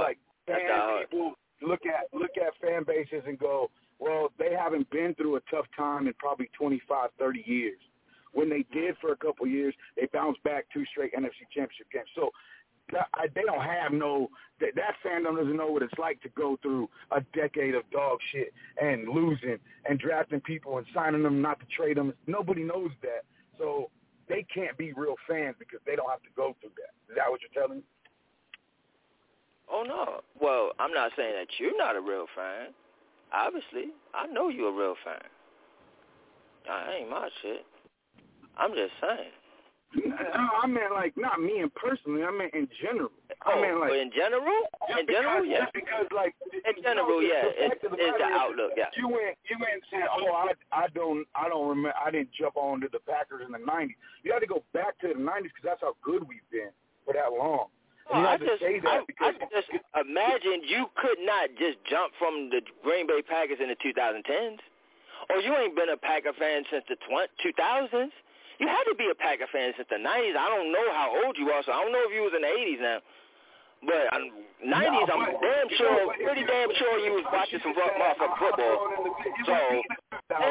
like 0.00 0.18
fan 0.46 0.60
people 1.02 1.32
look 1.62 1.80
at 1.86 2.06
look 2.18 2.32
at 2.36 2.52
fan 2.60 2.84
bases 2.84 3.24
and 3.26 3.38
go, 3.38 3.70
well, 3.98 4.30
they 4.38 4.52
haven't 4.56 4.88
been 4.90 5.14
through 5.14 5.36
a 5.36 5.40
tough 5.50 5.66
time 5.76 6.06
in 6.06 6.14
probably 6.14 6.50
25, 6.58 7.10
30 7.18 7.44
years. 7.46 7.78
When 8.32 8.48
they 8.48 8.64
did 8.72 8.96
for 9.00 9.12
a 9.12 9.16
couple 9.16 9.46
of 9.46 9.50
years, 9.50 9.74
they 9.96 10.06
bounced 10.12 10.42
back 10.44 10.66
two 10.72 10.84
straight 10.86 11.12
NFC 11.14 11.48
Championship 11.52 11.90
games. 11.92 12.08
So 12.14 12.30
they 13.34 13.42
don't 13.42 13.62
have 13.62 13.92
no 13.92 14.28
that, 14.60 14.74
that 14.76 14.94
fandom 15.04 15.36
doesn't 15.36 15.56
know 15.56 15.70
what 15.70 15.82
it's 15.82 15.98
like 15.98 16.20
to 16.22 16.28
go 16.30 16.58
through 16.62 16.88
a 17.10 17.20
decade 17.34 17.74
of 17.74 17.82
dog 17.90 18.18
shit 18.32 18.52
and 18.80 19.08
losing 19.08 19.58
and 19.88 19.98
drafting 19.98 20.40
people 20.40 20.78
and 20.78 20.86
signing 20.94 21.22
them 21.22 21.40
not 21.40 21.58
to 21.60 21.66
trade 21.74 21.96
them. 21.96 22.12
Nobody 22.26 22.62
knows 22.62 22.90
that, 23.02 23.24
so 23.58 23.90
they 24.28 24.46
can't 24.52 24.76
be 24.76 24.92
real 24.92 25.16
fans 25.28 25.56
because 25.58 25.80
they 25.86 25.96
don't 25.96 26.10
have 26.10 26.22
to 26.22 26.28
go 26.36 26.54
through 26.60 26.72
that. 26.76 27.12
Is 27.12 27.16
that 27.16 27.30
what 27.30 27.40
you're 27.40 27.62
telling 27.62 27.78
me? 27.78 27.84
Oh 29.70 29.84
no. 29.86 30.20
Well, 30.40 30.72
I'm 30.78 30.92
not 30.92 31.12
saying 31.16 31.34
that 31.34 31.48
you're 31.58 31.76
not 31.76 31.96
a 31.96 32.00
real 32.00 32.26
fan. 32.34 32.68
Obviously, 33.32 33.92
I 34.14 34.26
know 34.26 34.48
you're 34.48 34.70
a 34.70 34.76
real 34.76 34.96
fan. 35.04 35.22
I 36.68 36.98
ain't 37.00 37.10
my 37.10 37.28
shit. 37.40 37.64
I'm 38.56 38.72
just 38.72 38.92
saying. 39.00 39.30
No, 39.94 40.46
I 40.62 40.66
meant 40.66 40.92
like 40.94 41.14
not 41.16 41.40
me 41.42 41.58
and 41.58 41.74
personally. 41.74 42.22
I 42.22 42.30
meant 42.30 42.54
in 42.54 42.68
general. 42.80 43.10
I 43.42 43.52
Oh, 43.54 43.60
meant 43.60 43.80
like 43.80 43.92
in 43.92 44.10
general, 44.14 44.54
in 44.94 45.06
general, 45.10 45.42
because, 45.42 45.50
yeah. 45.50 45.66
because 45.74 46.06
like 46.14 46.34
In 46.54 46.78
general, 46.82 47.18
know, 47.18 47.26
yeah, 47.26 47.42
the 47.42 47.64
it, 47.64 47.68
fact 47.70 47.84
of 47.84 47.90
the 47.90 47.98
it's 47.98 48.18
the 48.18 48.30
outlook, 48.30 48.70
yeah. 48.76 48.86
You 48.96 49.08
went 49.08 49.34
you 49.50 49.56
went 49.58 49.82
and 49.82 49.86
said, 49.90 50.06
oh, 50.14 50.30
I 50.30 50.54
I 50.70 50.86
don't 50.94 51.26
I 51.34 51.48
don't 51.48 51.66
remember 51.68 51.94
I 51.98 52.10
didn't 52.10 52.30
jump 52.38 52.56
on 52.56 52.80
to 52.82 52.88
the 52.92 53.00
Packers 53.02 53.42
in 53.44 53.50
the 53.50 53.58
'90s. 53.58 53.98
You 54.22 54.30
had 54.32 54.40
to 54.40 54.46
go 54.46 54.62
back 54.72 54.94
to 55.02 55.08
the 55.08 55.18
'90s 55.18 55.50
because 55.50 55.64
that's 55.66 55.82
how 55.82 55.96
good 56.06 56.22
we've 56.28 56.46
been 56.54 56.70
for 57.04 57.14
that 57.14 57.32
long. 57.34 57.66
You 58.14 58.26
I 58.26 58.38
just, 58.38 58.62
I, 58.62 59.02
I 59.22 59.32
just 59.54 59.70
imagine 59.94 60.66
you 60.66 60.86
could 60.98 61.18
not 61.22 61.50
just 61.58 61.78
jump 61.88 62.10
from 62.18 62.50
the 62.50 62.58
Green 62.82 63.06
Bay 63.06 63.22
Packers 63.22 63.58
in 63.62 63.68
the 63.70 63.78
2010s, 63.78 64.58
or 65.30 65.38
you 65.38 65.54
ain't 65.54 65.76
been 65.76 65.90
a 65.90 65.96
Packer 65.96 66.32
fan 66.34 66.64
since 66.70 66.82
the 66.90 66.96
tw- 66.96 67.30
2000s. 67.38 68.10
You 68.60 68.68
had 68.68 68.84
to 68.92 68.94
be 68.94 69.08
a 69.10 69.16
Packer 69.16 69.48
fan 69.50 69.72
since 69.76 69.88
the 69.88 69.96
90s. 69.96 70.36
I 70.36 70.48
don't 70.52 70.68
know 70.70 70.86
how 70.92 71.08
old 71.24 71.36
you 71.40 71.48
are, 71.50 71.62
so 71.64 71.72
I 71.72 71.80
don't 71.82 71.92
know 71.96 72.04
if 72.04 72.12
you 72.12 72.20
was 72.22 72.36
in 72.36 72.42
the 72.44 72.52
80s 72.52 72.80
now. 72.80 72.98
But 73.80 74.04
um, 74.12 74.28
90s, 74.60 75.08
I'm 75.08 75.24
but- 75.24 75.40
damn 75.40 75.68
sure, 75.80 75.88
know, 75.88 76.12
pretty 76.20 76.44
damn 76.44 76.68
sure 76.76 76.98
you 77.00 77.12
was 77.16 77.24
watching 77.32 77.58
some 77.64 77.72
motherfucking 77.72 78.36
football. 78.36 78.76
So 79.48 79.56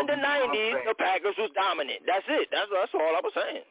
in 0.01 0.05
the 0.09 0.17
90s, 0.17 0.75
the 0.89 0.95
Packers 0.97 1.37
was 1.37 1.51
dominant. 1.53 2.01
That's 2.09 2.25
it. 2.27 2.49
That's 2.51 2.65
that's 2.73 2.91
all 2.97 3.13
I 3.13 3.21
was 3.21 3.33
saying. 3.37 3.63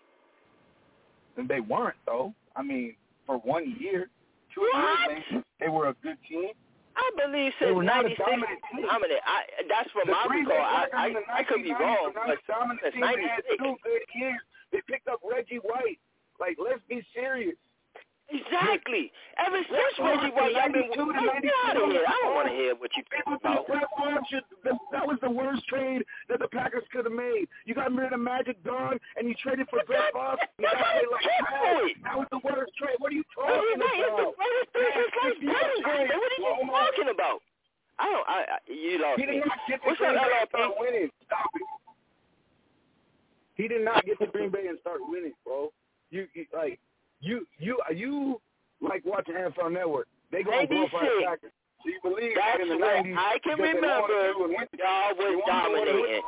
and 1.37 1.49
they 1.49 1.59
weren't 1.61 1.97
though. 2.07 2.33
I 2.55 2.63
mean, 2.63 2.95
for 3.27 3.39
one 3.39 3.75
year, 3.81 4.09
two 4.55 4.63
What? 4.73 5.11
years, 5.11 5.23
they, 5.59 5.67
they 5.67 5.69
were 5.69 5.89
a 5.89 5.95
good 6.03 6.17
team. 6.29 6.51
I 6.99 7.07
believe 7.15 7.53
since 7.63 7.71
were 7.75 7.87
not 7.87 8.05
a 8.05 8.11
'96, 8.11 8.19
dominant 8.19 8.61
dominant. 8.83 9.23
I 9.23 9.39
that's 9.71 9.91
from 9.95 10.11
The 10.11 10.19
my 10.19 10.27
recall. 10.27 10.59
I, 10.59 10.87
I 10.93 11.41
I 11.41 11.43
could 11.47 11.63
be 11.63 11.71
wrong, 11.73 12.11
but 12.15 12.39
since 12.43 12.93
team. 12.93 13.03
They 13.07 13.23
had 13.23 13.47
'96, 13.47 13.63
two 13.63 13.77
good 13.87 14.05
years. 14.19 14.43
They 14.75 14.83
picked 14.91 15.07
up 15.09 15.21
Reggie 15.23 15.63
White. 15.63 16.03
Like, 16.41 16.59
let's 16.59 16.83
be 16.89 17.03
serious. 17.15 17.57
Exactly. 18.59 19.13
Ever 19.39 19.61
since 19.71 19.95
Reggie 20.03 20.35
White, 20.35 20.53
y'all 20.53 20.73
been 20.73 20.91
get 20.91 21.55
out 21.67 21.77
of 21.79 21.91
here. 21.91 22.03
I 22.07 22.17
don't 22.23 22.35
want 22.35 22.49
to 22.49 22.55
hear 22.55 22.75
what 22.75 22.91
you 22.97 23.03
think 23.11 23.27
about. 23.27 23.67
That 23.69 25.07
was 25.07 25.19
the 25.23 25.31
worst 25.31 25.67
trade 25.69 26.03
that 26.29 26.41
the 26.41 26.49
Packers 26.49 26.85
could 26.93 27.05
have 27.05 27.15
made. 27.15 27.47
You 27.67 27.75
got 27.75 27.93
rid 27.93 28.13
of 28.13 28.21
Magic 28.21 28.63
Dog 28.65 28.99
and 29.17 29.29
you 29.29 29.35
traded 29.43 29.69
for 29.71 29.81
Brett 29.87 30.11
Favre. 30.13 30.37
You 30.59 30.67
like 31.13 31.25
that. 31.25 31.83
That 32.05 32.17
was 32.19 32.27
the 32.31 32.41
worst 32.43 32.73
trade. 32.77 32.97
What 32.99 33.13
are 33.13 33.17
you 33.17 33.25
talking 33.35 33.55
about? 33.79 33.95
It's 33.95 34.17
the 34.19 34.33
greatest 34.35 34.71
thing 34.75 34.93
since 35.23 35.39
like. 35.47 36.11
What 36.11 36.31
are 36.35 36.43
you 36.43 36.67
talking 36.67 37.11
about? 37.15 37.39
I 37.99 38.05
don't. 38.11 38.27
I, 38.29 38.39
I 38.47 38.59
you 38.67 39.03
lost 39.03 39.19
he 39.21 39.27
me. 39.27 39.33
did 39.33 39.47
not 39.47 39.59
get 39.69 39.83
to 39.83 39.87
What's 39.91 39.99
Green 39.99 40.15
up, 40.17 40.23
Bay 40.23 40.31
and 40.39 40.47
LRP? 40.47 40.55
start 40.55 40.73
winning. 40.79 41.11
Stop 41.27 41.51
it. 41.55 41.67
He 43.55 43.67
did 43.67 43.85
not 43.85 44.07
get 44.07 44.19
to 44.21 44.27
Green 44.27 44.51
Bay 44.51 44.67
and 44.69 44.79
start 44.81 45.01
winning, 45.03 45.33
bro. 45.45 45.71
You, 46.11 46.27
you 46.35 46.47
like 46.55 46.79
you 47.21 47.47
you 47.59 47.79
are 47.87 47.93
you 47.93 48.41
like 48.81 49.03
watching 49.05 49.35
NFL 49.35 49.73
Network. 49.73 50.09
They 50.31 50.43
go 50.43 50.51
glorify 50.67 51.01
the 51.05 51.25
96. 51.25 51.25
Packers. 51.27 51.53
So 51.83 51.87
you 51.89 52.01
believe 52.03 52.35
That's 52.35 52.61
in 52.63 52.69
the 52.69 52.77
what 52.79 53.07
90s 53.07 53.17
I 53.17 53.39
can 53.43 53.57
remember. 53.59 53.87
wanted 53.87 54.35
to 54.35 54.45
and 54.45 54.53
went 54.59 54.69
to- 54.73 54.79
Y'all 54.79 55.15
was 55.15 55.19
wanted 55.19 55.25
to 55.25 55.29
and 55.29 55.39
went 55.39 55.47
dominating. 55.47 56.23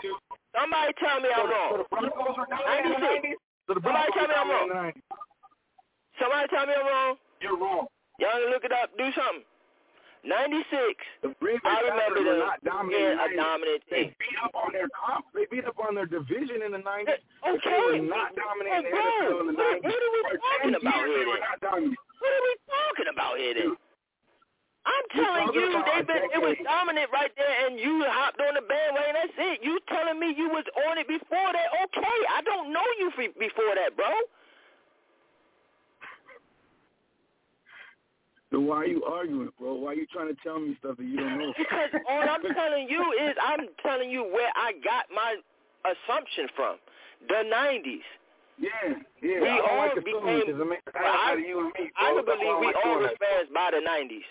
Somebody 0.54 0.90
tell 0.98 1.18
me 1.20 1.28
I'm 1.34 1.46
wrong. 1.50 1.70
so 1.70 1.76
the 1.82 1.88
Broncos 1.90 2.36
were 2.38 2.46
dominating 2.50 2.86
in 2.86 3.00
the 3.00 3.06
90s? 3.06 3.38
So 3.66 3.70
the 3.74 3.80
Somebody 3.82 4.10
tell 4.14 4.28
me 4.30 4.34
I'm 4.34 4.50
wrong. 4.50 4.68
dominating 4.70 5.02
in 5.02 5.02
the 5.02 5.14
90s. 5.14 6.18
Somebody 6.18 6.46
tell 6.54 6.66
me 6.66 6.72
I'm 6.78 6.86
wrong. 6.86 7.12
You're 7.40 7.58
wrong. 7.58 7.84
Y'all 8.18 8.50
look 8.50 8.64
it 8.64 8.72
up. 8.72 8.90
Do 8.98 9.06
something. 9.16 9.44
96. 10.24 10.68
The 11.22 11.32
I 11.64 11.80
remember 11.88 12.20
them 12.24 12.38
not 12.44 12.60
dominating 12.64 12.92
being 12.92 13.12
in 13.12 13.20
a 13.20 13.28
the 13.28 13.34
90s. 13.34 13.40
dominant 13.40 13.82
They 13.90 14.04
beat 14.20 14.38
up 14.44 14.54
on 14.54 14.70
their 14.72 14.88
comp. 14.92 15.24
They 15.32 15.46
beat 15.50 15.64
up 15.64 15.78
on 15.80 15.94
their 15.94 16.06
division 16.06 16.60
in 16.60 16.72
the 16.72 16.82
90s. 16.84 17.20
Okay. 17.40 17.60
They 17.64 18.00
were 18.00 18.06
not 18.06 18.36
dominating 18.36 18.90
the 18.90 18.96
NFL 18.96 19.40
in 19.40 19.46
the 19.48 19.56
what- 19.56 19.80
90s. 19.80 19.90
what 19.90 20.00
are 20.00 20.12
we 20.12 20.22
talking 20.36 20.74
about 20.76 21.00
here 21.06 21.18
they 21.18 21.24
were 21.26 21.40
then? 21.40 21.56
not. 21.62 21.96
What 22.20 22.32
are 22.36 22.44
we 22.44 22.54
talking 22.68 23.08
about 23.12 23.34
here 23.40 23.54
then? 23.54 23.72
I'm 24.80 25.06
telling 25.12 25.52
you, 25.52 25.66
they 25.84 26.02
been 26.08 26.24
it 26.32 26.40
was 26.40 26.56
dominant 26.64 27.12
right 27.12 27.30
there, 27.36 27.54
and 27.68 27.78
you 27.78 28.00
hopped 28.08 28.40
on 28.40 28.54
the 28.56 28.62
bandwagon. 28.64 29.12
That's 29.12 29.36
it. 29.36 29.60
You 29.62 29.78
telling 29.92 30.18
me 30.18 30.32
you 30.36 30.48
was 30.48 30.64
on 30.88 30.96
it 30.96 31.06
before 31.06 31.52
that? 31.52 31.68
Okay, 31.84 32.18
I 32.32 32.40
don't 32.42 32.72
know 32.72 32.82
you 32.98 33.12
before 33.38 33.74
that, 33.76 33.94
bro. 33.94 34.08
So 38.50 38.58
why 38.58 38.78
are 38.82 38.86
you 38.86 39.04
arguing, 39.04 39.50
bro? 39.58 39.74
Why 39.74 39.92
are 39.92 39.94
you 39.94 40.06
trying 40.12 40.28
to 40.28 40.36
tell 40.42 40.58
me 40.58 40.74
stuff 40.80 40.96
that 40.98 41.04
you 41.06 41.16
don't 41.16 41.38
know? 41.38 41.52
Because 41.56 41.90
all 42.08 42.22
I'm 42.26 42.42
telling 42.54 42.88
you 42.90 43.00
is 43.22 43.34
I'm 43.38 43.68
telling 43.82 44.10
you 44.10 44.24
where 44.24 44.50
I 44.56 44.72
got 44.82 45.06
my 45.14 45.36
assumption 45.86 46.48
from. 46.56 46.76
The 47.28 47.46
'90s. 47.46 48.02
Yeah, 48.58 48.68
yeah. 49.22 49.40
We 49.40 49.48
I 49.48 49.58
all 49.62 49.78
like 49.86 49.94
became. 50.04 50.42
because 50.44 50.60
it 50.60 50.68
makes 50.68 50.82
a 50.88 50.92
Well, 50.98 51.14
I, 51.14 51.34
you 51.38 51.60
and 51.60 51.72
me. 51.78 51.90
I 51.96 52.12
would 52.12 52.26
believe 52.26 52.58
we 52.60 52.74
all 52.84 52.98
that. 53.00 53.16
fans 53.22 53.48
by 53.54 53.70
the 53.72 53.80
'90s. 53.80 54.26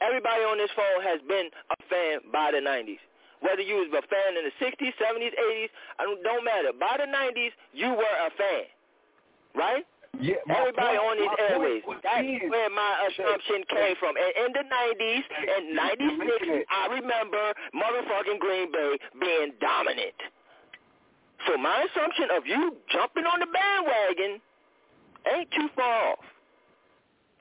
Everybody 0.00 0.42
on 0.48 0.56
this 0.56 0.70
phone 0.74 1.02
has 1.04 1.20
been 1.28 1.52
a 1.70 1.76
fan 1.92 2.24
by 2.32 2.50
the 2.56 2.62
'90s. 2.64 2.98
Whether 3.44 3.62
you 3.62 3.84
was 3.84 3.92
a 3.92 4.04
fan 4.08 4.36
in 4.40 4.48
the 4.48 4.54
'60s, 4.64 4.92
'70s, 4.96 5.32
'80s, 5.36 5.68
I 6.00 6.04
don't, 6.04 6.22
don't 6.24 6.44
matter. 6.44 6.72
By 6.72 6.96
the 6.96 7.06
'90s, 7.10 7.52
you 7.72 7.88
were 7.92 8.16
a 8.24 8.30
fan, 8.36 8.64
right? 9.54 9.84
Yeah, 10.18 10.36
Everybody 10.50 10.98
point- 10.98 11.10
on 11.10 11.16
these 11.18 11.36
airways. 11.38 11.82
That's 12.02 12.20
being- 12.20 12.50
where 12.50 12.68
my 12.70 13.06
assumption 13.08 13.64
came 13.64 13.96
from. 13.96 14.16
And 14.16 14.36
in 14.46 14.52
the 14.52 14.64
90s 14.64 15.24
and 15.30 15.74
96, 15.74 16.66
I 16.68 16.86
remember 16.88 17.54
motherfucking 17.74 18.38
Green 18.38 18.70
Bay 18.72 18.98
being 19.18 19.52
dominant. 19.60 20.14
So 21.46 21.56
my 21.56 21.82
assumption 21.84 22.30
of 22.32 22.46
you 22.46 22.76
jumping 22.90 23.24
on 23.24 23.40
the 23.40 23.46
bandwagon 23.46 24.42
ain't 25.26 25.50
too 25.52 25.68
far 25.74 26.12
off. 26.12 26.24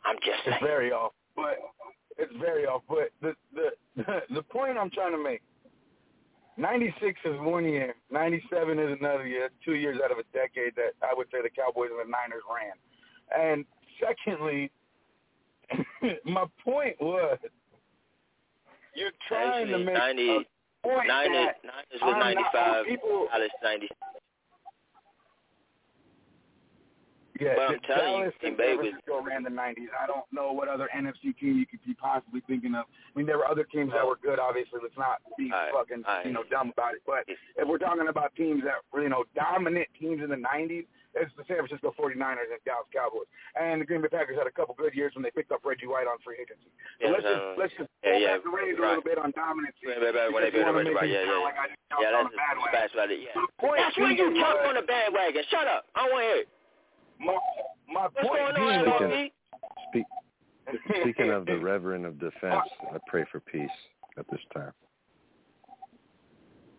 I'm 0.06 0.16
just 0.24 0.44
saying. 0.46 0.56
It's 0.56 0.64
very 0.64 0.92
off, 0.94 1.12
but 1.36 1.60
it's 2.18 2.32
very 2.36 2.66
off. 2.66 2.84
But 2.88 3.12
the 3.22 3.36
the 3.54 3.74
the 4.30 4.44
point 4.44 4.78
I'm 4.78 4.90
trying 4.90 5.12
to 5.12 5.18
make. 5.18 5.42
96 6.60 7.20
is 7.26 7.40
one 7.40 7.64
year. 7.66 7.96
97 8.12 8.78
is 8.80 8.98
another 9.00 9.26
year. 9.26 9.50
Two 9.64 9.76
years 9.76 9.98
out 10.04 10.12
of 10.12 10.18
a 10.18 10.24
decade 10.34 10.76
that 10.76 10.92
I 11.02 11.14
would 11.16 11.28
say 11.32 11.42
the 11.42 11.50
Cowboys 11.50 11.90
and 11.92 12.00
the 12.06 12.12
Niners 12.12 12.44
ran. 12.52 12.76
And 13.32 13.66
secondly, 14.00 14.70
my 16.26 16.46
point 16.64 16.96
was 17.00 17.38
you're 18.96 19.12
trying 19.28 19.68
to 19.68 19.78
make 19.78 19.96
90, 19.96 20.30
a 20.30 20.40
point 20.84 21.08
90, 21.08 21.34
that 21.38 21.56
90s 21.64 21.72
was 21.94 22.02
I'm 22.02 22.10
not- 22.12 22.20
95, 22.20 22.86
people, 22.86 23.28
Dallas 23.32 23.50
90. 23.64 23.90
Yeah, 27.40 27.56
But 27.56 27.62
I'm 27.68 27.74
the 27.74 27.88
telling 27.88 28.12
you, 28.12 28.18
Dallas 28.20 28.34
Green 28.40 28.52
and 28.52 28.58
Bay 28.58 28.76
was- 28.76 28.88
Francisco 28.92 29.22
ran 29.24 29.44
the 29.44 29.50
90s. 29.50 29.88
I 29.96 30.06
don't 30.08 30.26
know 30.32 30.52
what 30.52 30.68
other 30.68 30.90
NFC 30.96 31.34
team 31.40 31.58
you 31.58 31.66
could 31.66 31.80
be 31.86 31.94
possibly 31.96 32.42
thinking 32.48 32.76
of. 32.76 32.86
I 32.86 33.14
mean, 33.18 33.26
there 33.26 33.38
were 33.38 33.48
other 33.48 33.64
teams 33.64 33.92
that 33.94 34.06
were 34.06 34.18
good, 34.18 34.40
obviously. 34.40 34.80
Let's 34.84 34.98
not 34.98 35.22
be 35.38 35.52
All 35.52 35.60
right, 35.60 35.72
fucking, 35.74 36.04
all 36.06 36.16
right. 36.18 36.26
you 36.26 36.32
know, 36.34 36.44
dumb 36.52 36.72
about 36.76 36.96
it. 36.96 37.02
But 37.08 37.24
if 37.28 37.68
we're 37.68 37.78
talking 37.80 38.08
about 38.08 38.36
teams 38.36 38.64
that 38.64 38.84
were, 38.92 39.02
you 39.04 39.10
know, 39.10 39.24
dominant 39.36 39.88
teams 40.00 40.22
in 40.22 40.30
the 40.30 40.36
90s, 40.38 40.86
it's 41.16 41.34
the 41.38 41.44
San 41.50 41.58
Francisco 41.66 41.90
49ers 41.98 42.54
and 42.54 42.62
Dallas 42.70 42.86
Cowboys. 42.94 43.26
And 43.58 43.82
the 43.82 43.86
Green 43.86 44.02
Bay 44.02 44.10
Packers 44.14 44.38
had 44.38 44.46
a 44.46 44.52
couple 44.54 44.76
good 44.78 44.94
years 44.94 45.16
when 45.16 45.24
they 45.24 45.32
picked 45.32 45.52
up 45.52 45.66
Reggie 45.66 45.88
White 45.90 46.06
on 46.06 46.20
free 46.22 46.38
agency. 46.38 46.70
So 47.02 47.08
Yeah, 47.10 47.12
let's 47.18 47.26
uh, 47.26 47.34
just 47.34 47.46
let's 47.58 47.74
just 47.82 47.90
yeah, 48.06 48.18
yeah, 48.18 48.28
back 48.38 48.44
the 48.46 48.54
reins 48.54 48.78
a 48.78 48.82
little 48.86 49.02
bit 49.02 49.18
on 49.18 49.34
dominancy. 49.34 49.82
Green 49.90 49.98
Bay 50.00 50.14
back 50.14 50.30
when 50.30 50.44
they 50.46 50.54
because 50.54 50.70
beat 50.70 50.70
you 50.70 50.70
wanna 50.70 50.86
Reggie 50.86 50.94
White. 50.94 51.10
Yeah, 51.10 51.26
yeah. 51.26 51.42
like 51.42 51.58
I 51.58 51.66
just 51.74 51.82
Yeah, 51.98 52.14
jumped 52.14 52.14
on 52.14 52.24
that's 52.30 52.30
the 52.30 52.38
bandwagon. 52.38 52.78
that's 52.78 52.94
about. 52.94 53.10
Yeah. 53.10 53.42
point 53.58 53.80
That's 53.82 53.98
when 53.98 54.12
you 54.14 54.18
being 54.22 54.38
jumped 54.38 54.62
was- 54.62 54.70
on 54.70 54.76
the 54.78 54.86
bandwagon. 54.86 55.44
Shut 55.50 55.66
up. 55.66 55.82
I 55.98 56.02
want 56.14 56.22
to 56.22 56.28
hear 56.30 56.38
it. 56.46 56.48
My, 57.20 57.38
my 57.92 58.04
What's 58.04 58.28
point 58.28 58.40
going 58.40 58.56
being 58.56 58.80
on, 58.80 59.10
was, 59.10 59.30
Speak, 59.90 60.06
speaking 61.02 61.32
of 61.32 61.46
the 61.46 61.58
Reverend 61.58 62.06
of 62.06 62.20
Defense, 62.20 62.68
I 62.94 62.98
pray 63.08 63.26
for 63.32 63.40
peace 63.40 63.70
at 64.18 64.26
this 64.32 64.42
time. 64.54 64.72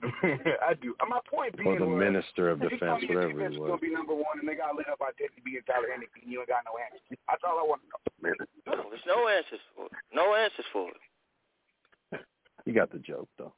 I 0.64 0.72
do. 0.80 0.94
My 1.08 1.20
point 1.30 1.56
being 1.58 1.68
Or 1.68 1.78
the 1.78 1.86
was, 1.86 1.98
Minister 1.98 2.48
of 2.48 2.62
if 2.62 2.72
you 2.72 2.78
tell 2.78 2.96
Defense, 2.96 3.02
me 3.02 3.08
your 3.08 3.20
whatever 3.20 3.32
defense 3.32 3.54
he 3.54 3.60
is 3.60 3.66
gonna 3.68 3.78
be 3.78 3.92
number 3.92 4.14
one, 4.14 4.40
and 4.40 4.48
they 4.48 4.54
got 4.54 4.74
lit 4.74 4.88
up 4.88 4.98
by 4.98 5.10
Teddy 5.18 5.42
B 5.44 5.56
and 5.56 5.66
Tyler 5.66 5.88
Heinicke, 5.92 6.22
and 6.22 6.32
you 6.32 6.40
ain't 6.40 6.48
got 6.48 6.64
no 6.64 6.72
answers. 6.80 7.18
That's 7.28 7.42
all 7.44 7.58
I 7.58 7.66
want 7.68 7.82
to 7.82 7.88
know. 7.92 8.34
No, 8.66 8.88
there's 8.88 9.04
no 9.06 9.28
answers 9.28 9.60
for 9.76 9.86
it. 9.86 9.92
No 10.14 10.34
answers 10.34 10.64
for 10.72 10.88
it. 10.88 12.20
You 12.64 12.72
got 12.72 12.90
the 12.90 12.98
joke, 12.98 13.28
though. 13.36 13.52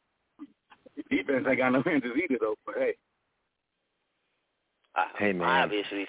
Defense 1.10 1.46
ain't 1.48 1.58
got 1.58 1.70
no 1.70 1.82
answers 1.86 2.16
either, 2.16 2.38
though. 2.40 2.56
But 2.66 2.74
hey, 2.78 2.94
I, 4.96 5.06
Hey, 5.18 5.32
man. 5.32 5.48
Obviously. 5.48 6.06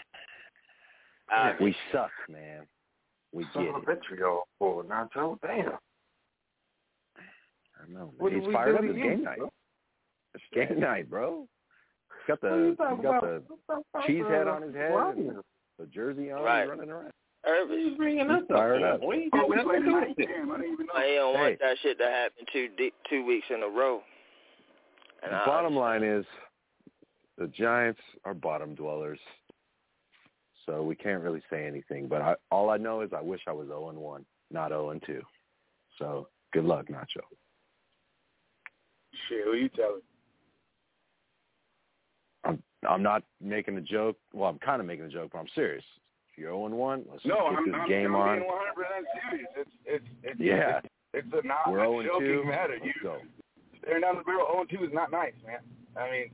We 1.60 1.76
suck, 1.92 2.12
man. 2.30 2.68
We 3.34 3.46
son 3.54 3.66
get 3.66 3.76
of 3.76 3.84
it. 3.84 3.90
a 3.90 3.96
vitriol 3.96 4.48
for 4.60 4.84
Nacho. 4.84 5.38
Damn. 5.42 5.74
I 7.18 7.92
know. 7.92 8.14
Man. 8.20 8.32
did 8.32 8.44
He's 8.44 8.54
fired 8.54 8.76
up. 8.76 8.82
to 8.82 8.88
It's 8.90 8.98
you, 8.98 9.04
game 9.04 9.24
night. 9.24 9.38
bro? 9.40 9.50
It's 10.36 10.44
game 10.54 10.80
night, 10.80 11.10
bro. 11.10 11.48
He's 12.10 12.28
got 12.28 12.42
the 12.42 12.48
you 12.56 12.68
he's 12.70 12.78
got 12.78 13.24
about? 13.24 13.44
the 13.68 14.02
cheese 14.08 14.24
head 14.30 14.48
uh, 14.48 14.52
on 14.52 14.62
his 14.62 14.74
head 14.76 14.92
and 14.94 15.38
the 15.80 15.86
jersey 15.88 16.32
on, 16.32 16.44
Right. 16.44 16.68
running 16.70 16.90
around. 16.90 17.12
Irvis. 17.46 17.98
bringing 17.98 18.30
He's 18.30 18.48
fired 18.50 18.84
up. 18.84 19.02
Oh, 19.04 19.08
we 19.10 19.30
played 19.30 19.84
tonight. 19.84 20.16
Damn, 20.18 20.52
I 20.52 20.58
didn't 20.58 20.74
even 20.74 20.86
know. 20.86 20.94
I 20.96 21.16
don't 21.16 21.36
Hey. 21.36 21.42
want 21.42 21.60
that 21.60 21.78
shit 21.82 21.98
to 21.98 22.06
happen 22.06 22.46
two 22.54 22.70
two 23.10 23.26
weeks 23.26 23.48
in 23.50 23.64
a 23.64 23.68
row. 23.68 24.02
And 25.24 25.32
The 25.34 25.38
I, 25.38 25.46
bottom 25.46 25.76
line 25.76 26.04
is 26.04 26.26
the 27.38 27.48
Giants 27.48 28.00
are 28.24 28.34
bottom 28.34 28.76
dwellers. 28.76 29.20
So 30.66 30.84
we 30.84 30.96
can't 30.96 31.22
really 31.22 31.42
say 31.50 31.66
anything. 31.66 32.08
But 32.08 32.22
I, 32.22 32.36
all 32.52 32.70
I 32.70 32.78
know 32.78 33.02
is 33.02 33.12
I 33.16 33.22
wish 33.22 33.42
I 33.48 33.52
was 33.52 33.68
0 33.68 33.90
and 33.90 33.98
1, 33.98 34.26
not 34.52 34.70
0 34.70 34.92
and 34.92 35.04
2. 35.06 35.22
So 36.00 36.28
good 36.54 36.64
luck, 36.66 36.88
Nacho. 36.88 37.22
Shit, 39.28 39.44
who 39.46 39.54
you 39.54 39.70
telling? 39.70 40.02
I'm 42.46 42.62
I'm 42.88 43.04
not 43.04 43.24
making 43.42 43.78
a 43.78 43.82
joke. 43.82 44.18
Well, 44.34 44.50
I'm 44.50 44.60
kind 44.60 44.82
of 44.82 44.88
making 44.88 45.06
a 45.06 45.10
joke, 45.10 45.32
but 45.34 45.40
I'm 45.40 45.48
serious. 45.56 45.84
If 46.32 46.38
you're 46.40 46.50
0 46.52 46.66
and 46.68 46.76
1, 46.76 47.06
let's 47.12 47.26
No, 47.26 47.36
get 47.36 47.58
I'm, 47.60 47.66
this 47.66 47.76
I'm, 47.82 47.90
game 47.90 48.16
I'm 48.16 48.22
on. 48.22 48.38
being 48.40 48.48
100 48.48 48.74
percent 48.76 49.06
serious. 49.30 49.48
It's 49.58 49.70
it's 49.86 50.06
it's 50.24 50.40
Yeah. 50.40 50.80
It's, 51.14 51.28
it's 51.28 51.44
a 51.44 51.48
not 51.48 51.70
We're 51.72 51.80
a 51.84 51.88
0 51.88 52.00
and 52.00 52.10
2. 52.20 52.36
joking 52.36 52.50
matter. 52.50 52.78
You 52.84 52.94
go. 53.02 53.18
staring 53.82 54.02
down 54.02 54.16
the 54.18 54.24
barrel 54.24 54.48
0 54.52 54.62
and 54.62 54.70
2 54.70 54.84
is 54.86 54.94
not 54.94 55.12
nice, 55.12 55.34
man. 55.46 55.60
I 55.96 56.10
mean, 56.12 56.32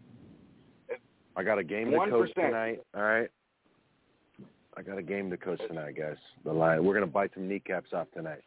I 1.36 1.44
got 1.44 1.60
a 1.60 1.64
game 1.64 1.92
to 1.92 1.98
coach 2.10 2.34
tonight. 2.34 2.80
All 2.96 3.02
right. 3.04 3.30
I 4.80 4.82
got 4.82 4.98
a 4.98 5.04
game 5.04 5.30
to 5.30 5.36
coach 5.36 5.60
tonight, 5.68 5.98
guys. 5.98 6.16
The 6.46 6.54
line. 6.54 6.86
We're 6.86 6.94
gonna 6.94 7.06
bite 7.06 7.32
some 7.34 7.50
kneecaps 7.50 7.92
off 7.92 8.08
tonight. 8.14 8.40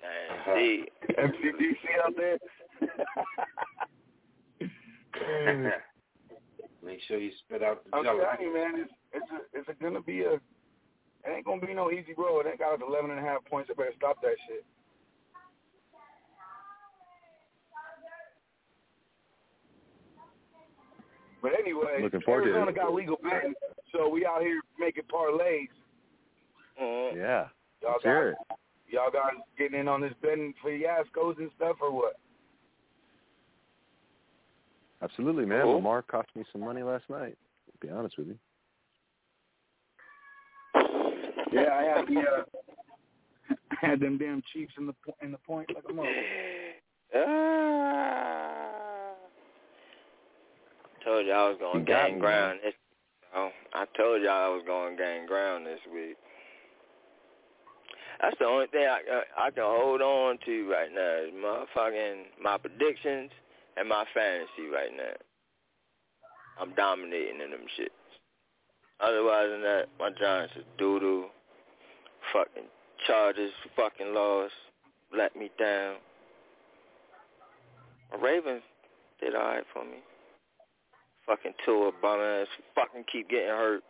and 0.00 0.38
see, 0.54 0.84
MCDC 1.18 1.76
out 2.06 2.14
there. 2.16 2.38
Make 6.84 7.00
sure 7.08 7.18
you 7.18 7.32
spit 7.44 7.64
out 7.64 7.82
the 7.84 7.96
I'm 7.96 8.04
jelly. 8.04 8.20
telling 8.22 8.40
you, 8.46 8.54
man, 8.54 8.80
it's 8.80 8.92
it's 9.12 9.26
a, 9.32 9.58
it's 9.58 9.68
a 9.68 9.82
gonna 9.82 10.00
be 10.00 10.22
a. 10.22 10.34
It 10.34 10.40
ain't 11.34 11.44
gonna 11.44 11.66
be 11.66 11.74
no 11.74 11.90
easy 11.90 12.14
road. 12.16 12.46
They 12.46 12.56
got 12.56 12.74
us 12.74 12.80
11 12.86 13.10
and 13.10 13.18
a 13.18 13.22
half 13.22 13.44
points. 13.46 13.70
I 13.72 13.74
better 13.74 13.90
stop 13.96 14.22
that 14.22 14.36
shit. 14.46 14.64
But 21.42 21.52
anyway, 21.58 22.00
Looking 22.02 22.20
forward 22.22 22.44
to 22.44 22.50
Arizona 22.50 22.70
it. 22.70 22.76
got 22.76 22.92
legal 22.94 23.16
betting, 23.22 23.54
so 23.92 24.08
we 24.08 24.26
out 24.26 24.40
here 24.42 24.60
making 24.78 25.04
parlays. 25.04 25.68
Yeah. 26.80 27.46
Y'all 27.82 27.96
Let's 28.04 28.36
y'all 28.88 29.10
guys 29.12 29.34
getting 29.56 29.78
in 29.78 29.88
on 29.88 30.00
this 30.00 30.12
betting 30.22 30.54
for 30.60 30.70
Yaskos 30.70 31.38
and 31.38 31.50
stuff 31.56 31.76
or 31.80 31.92
what? 31.92 32.18
Absolutely, 35.02 35.44
man. 35.44 35.62
Cool. 35.62 35.76
Lamar 35.76 36.02
cost 36.02 36.28
me 36.34 36.44
some 36.52 36.62
money 36.62 36.82
last 36.82 37.04
night. 37.08 37.36
To 37.72 37.86
be 37.86 37.92
honest 37.92 38.18
with 38.18 38.28
you. 38.28 38.38
Yeah, 41.52 41.68
I 41.72 41.82
had 41.82 42.06
the 42.06 42.20
uh, 42.20 43.54
had 43.80 44.00
them 44.00 44.18
damn 44.18 44.42
Chiefs 44.52 44.72
in 44.76 44.86
the 44.86 44.94
in 45.22 45.30
the 45.30 45.38
point 45.38 45.68
like 45.74 45.84
a 45.88 45.92
mother. 45.92 46.08
Ah. 47.16 48.67
Told 51.08 51.24
you 51.24 51.32
I 51.32 51.48
was 51.48 51.56
going 51.58 51.80
You 51.80 51.86
got 51.86 52.04
gang 52.04 52.14
me, 52.16 52.20
ground. 52.20 52.58
This, 52.62 52.74
oh, 53.34 53.48
I 53.72 53.86
told 53.96 54.20
y'all 54.20 54.44
I 54.44 54.48
was 54.48 54.62
going 54.66 54.94
gang 54.98 55.24
ground 55.24 55.64
this 55.64 55.80
week. 55.90 56.18
That's 58.20 58.36
the 58.38 58.44
only 58.44 58.66
thing 58.66 58.84
I 58.86 59.00
I 59.08 59.46
I 59.46 59.50
can 59.50 59.64
hold 59.64 60.02
on 60.02 60.36
to 60.44 60.70
right 60.70 60.92
now 60.92 61.24
is 61.24 61.32
motherfucking 61.32 62.42
my 62.42 62.58
predictions 62.58 63.30
and 63.78 63.88
my 63.88 64.04
fantasy 64.12 64.68
right 64.70 64.94
now. 64.94 65.16
I'm 66.60 66.74
dominating 66.74 67.40
in 67.40 67.52
them 67.52 67.64
shits. 67.80 67.88
Otherwise 69.00 69.48
than 69.50 69.62
that, 69.62 69.86
my 69.98 70.10
Giants 70.10 70.56
are 70.56 70.68
doo 70.76 71.00
doo. 71.00 71.24
Fucking 72.34 72.68
Chargers 73.06 73.52
fucking 73.76 74.12
lost. 74.12 74.52
Let 75.16 75.34
me 75.36 75.50
down. 75.58 75.94
My 78.12 78.18
Ravens 78.18 78.62
did 79.22 79.34
alright 79.34 79.64
for 79.72 79.86
me. 79.86 80.02
Fucking 81.28 81.52
Tua 81.64 81.92
bum 82.00 82.20
ass 82.20 82.46
fucking 82.74 83.04
keep 83.12 83.28
getting 83.28 83.48
hurt. 83.48 83.82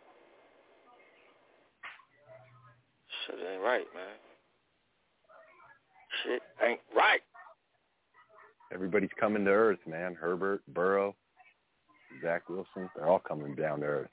Shit 3.25 3.35
ain't 3.51 3.63
right, 3.63 3.85
man. 3.95 4.17
Shit 6.23 6.41
ain't 6.61 6.81
right. 6.93 7.21
Everybody's 8.73 9.09
coming 9.17 9.45
to 9.45 9.51
earth, 9.51 9.79
man. 9.87 10.15
Herbert, 10.15 10.61
Burrow, 10.67 11.15
Zach 12.21 12.49
Wilson, 12.49 12.89
they're 12.95 13.07
all 13.07 13.19
coming 13.19 13.55
down 13.55 13.79
to 13.79 13.85
earth. 13.85 14.09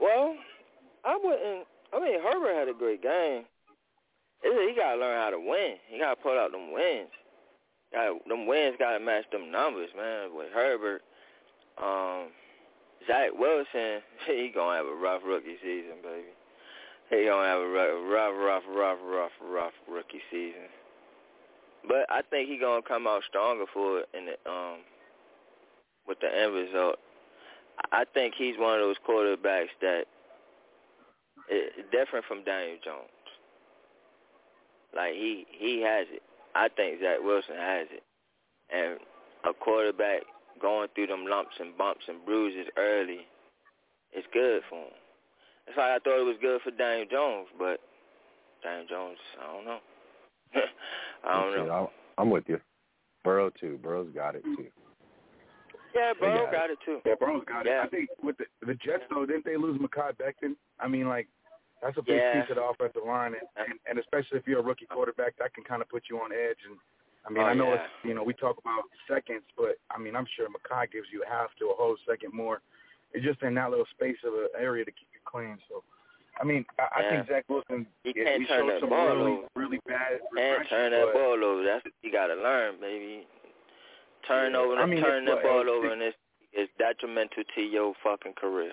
Well, 0.00 0.34
I 1.04 1.18
wouldn't. 1.22 1.66
I 1.92 2.00
mean, 2.00 2.20
Herbert 2.22 2.54
had 2.54 2.68
a 2.68 2.78
great 2.78 3.02
game. 3.02 3.44
He 4.42 4.74
gotta 4.76 5.00
learn 5.00 5.20
how 5.22 5.30
to 5.30 5.38
win. 5.38 5.76
He 5.88 5.98
gotta 5.98 6.20
pull 6.20 6.38
out 6.38 6.52
them 6.52 6.70
wins. 6.72 7.08
Got 7.94 8.26
them 8.28 8.46
wins 8.46 8.76
gotta 8.78 8.98
match 8.98 9.24
them 9.30 9.52
numbers, 9.52 9.90
man. 9.96 10.34
With 10.34 10.48
Herbert, 10.52 11.02
um, 11.80 12.28
Zach 13.06 13.30
Wilson, 13.32 14.02
he 14.26 14.50
gonna 14.52 14.76
have 14.76 14.86
a 14.86 14.94
rough 14.94 15.22
rookie 15.24 15.56
season, 15.62 16.02
baby. 16.02 16.34
He 17.10 17.26
gonna 17.26 17.46
have 17.46 17.60
a 17.60 17.68
rough, 17.68 18.34
rough, 18.36 18.64
rough, 18.74 18.98
rough, 19.06 19.32
rough, 19.40 19.72
rookie 19.88 20.22
season. 20.30 20.66
But 21.86 22.06
I 22.10 22.22
think 22.30 22.48
he 22.48 22.58
gonna 22.58 22.82
come 22.82 23.06
out 23.06 23.22
stronger 23.28 23.66
for 23.72 24.00
it 24.00 24.08
in 24.12 24.26
the 24.26 24.50
um 24.50 24.78
with 26.08 26.18
the 26.20 26.26
end 26.26 26.52
result. 26.52 26.96
I 27.92 28.00
I 28.00 28.04
think 28.12 28.34
he's 28.36 28.58
one 28.58 28.74
of 28.74 28.80
those 28.80 28.96
quarterbacks 29.08 29.70
that 29.80 30.04
is 31.50 31.70
different 31.92 32.24
from 32.26 32.42
Daniel 32.42 32.78
Jones. 32.84 33.08
Like 34.96 35.12
he 35.12 35.46
he 35.50 35.82
has 35.82 36.06
it. 36.10 36.22
I 36.54 36.68
think 36.68 37.00
Zach 37.00 37.18
Wilson 37.22 37.56
has 37.56 37.86
it. 37.90 38.02
And 38.74 38.98
a 39.48 39.52
quarterback 39.52 40.22
going 40.60 40.88
through 40.94 41.08
them 41.08 41.26
lumps 41.28 41.54
and 41.58 41.76
bumps 41.76 42.04
and 42.08 42.24
bruises 42.24 42.66
early 42.76 43.26
is 44.16 44.24
good 44.32 44.62
for 44.70 44.84
him. 44.84 44.92
That's 45.66 45.78
why 45.78 45.96
I 45.96 45.98
thought 45.98 46.20
it 46.20 46.24
was 46.24 46.36
good 46.40 46.60
for 46.62 46.70
Daniel 46.70 47.06
Jones, 47.10 47.48
but 47.58 47.80
Daniel 48.62 48.86
Jones, 48.88 49.18
I 49.42 49.52
don't 49.52 49.64
know. 49.64 49.78
I 51.24 51.32
don't 51.42 51.56
Let's 51.56 51.68
know. 51.68 51.90
I'm, 52.18 52.24
I'm 52.26 52.30
with 52.30 52.44
you. 52.46 52.60
Burrow 53.24 53.50
too. 53.58 53.78
Burrow's 53.82 54.12
got 54.14 54.34
it 54.36 54.42
too. 54.56 54.66
Yeah, 55.94 56.12
They 56.14 56.20
bro, 56.20 56.44
got 56.44 56.52
got 56.52 56.70
it 56.70 56.78
too. 56.84 56.98
Yeah, 57.06 57.14
Burrow's 57.18 57.44
got 57.46 57.64
Yeah. 57.66 57.82
it. 57.82 57.86
I 57.86 57.88
think 57.88 58.08
with 58.22 58.36
the 58.36 58.44
the 58.66 58.74
Jets 58.74 59.04
though, 59.10 59.24
didn't 59.24 59.44
they 59.44 59.56
lose 59.56 59.80
Mekhi 59.80 60.12
Becton? 60.16 60.56
I 60.78 60.88
mean, 60.88 61.08
like 61.08 61.28
that's 61.84 61.98
a 61.98 62.02
big 62.02 62.16
Yeah. 62.16 62.40
piece 62.40 62.48
of 62.50 62.56
the 62.56 62.64
offensive 62.64 63.04
line, 63.04 63.34
and, 63.36 63.46
and 63.68 63.78
and 63.88 63.98
especially 63.98 64.38
if 64.38 64.46
you're 64.48 64.60
a 64.60 64.62
rookie 64.62 64.86
quarterback, 64.86 65.36
that 65.36 65.52
can 65.52 65.64
kind 65.64 65.82
of 65.82 65.88
put 65.90 66.04
you 66.08 66.18
on 66.18 66.32
edge. 66.32 66.56
And 66.68 66.78
I 67.26 67.30
mean, 67.30 67.42
Oh, 67.44 67.46
I 67.46 67.54
know 67.54 67.68
yeah. 67.74 67.84
it's 67.84 67.92
you 68.04 68.14
know 68.14 68.22
we 68.24 68.32
talk 68.32 68.56
about 68.58 68.84
seconds, 69.06 69.44
but 69.56 69.76
I 69.90 69.98
mean 69.98 70.16
I'm 70.16 70.26
sure 70.34 70.48
Mekhi 70.48 70.90
gives 70.90 71.08
you 71.12 71.22
half 71.28 71.50
to 71.60 71.66
a 71.68 71.74
whole 71.74 71.96
second 72.08 72.32
more. 72.32 72.62
It's 73.12 73.24
just 73.24 73.42
in 73.42 73.54
that 73.54 73.68
little 73.70 73.86
space 73.92 74.16
of 74.24 74.32
an 74.34 74.48
area 74.58 74.84
to 74.84 74.90
keep 74.90 75.06
you 75.14 75.20
clean. 75.24 75.56
So, 75.68 75.84
I 76.40 76.44
mean, 76.44 76.64
I, 76.80 76.88
I 76.98 77.02
think 77.10 77.28
Zach 77.28 77.44
Wilson 77.48 77.86
He 78.02 78.12
yeah, 78.16 78.24
can't 78.24 78.42
he 78.42 78.48
turn 78.48 78.60
showed 78.66 78.70
that 78.72 78.80
some 78.80 78.88
ball 78.90 79.06
really 79.14 79.32
over. 79.38 79.46
really 79.54 79.80
bad 79.86 80.18
And 80.18 80.32
regression, 80.32 80.66
turn 80.76 80.90
that 80.92 81.04
but- 81.06 81.14
ball 81.14 81.44
over. 81.44 81.62
That's 81.62 81.84
what 81.84 81.94
you 82.02 82.10
gotta 82.10 82.34
learn, 82.34 82.80
baby. 82.80 83.26
Turn 84.26 84.52
Yeah, 84.52 84.58
over 84.58 84.76
I 84.76 84.86
mean, 84.86 85.02
turn 85.02 85.26
what, 85.26 85.42
ball 85.44 85.60
it's- 85.60 85.74
over 85.76 85.92
and 85.92 86.02
it's 86.02 86.16
it's 86.56 86.72
detrimental 86.78 87.42
to 87.54 87.60
your 87.62 87.94
fucking 88.02 88.32
career. 88.34 88.72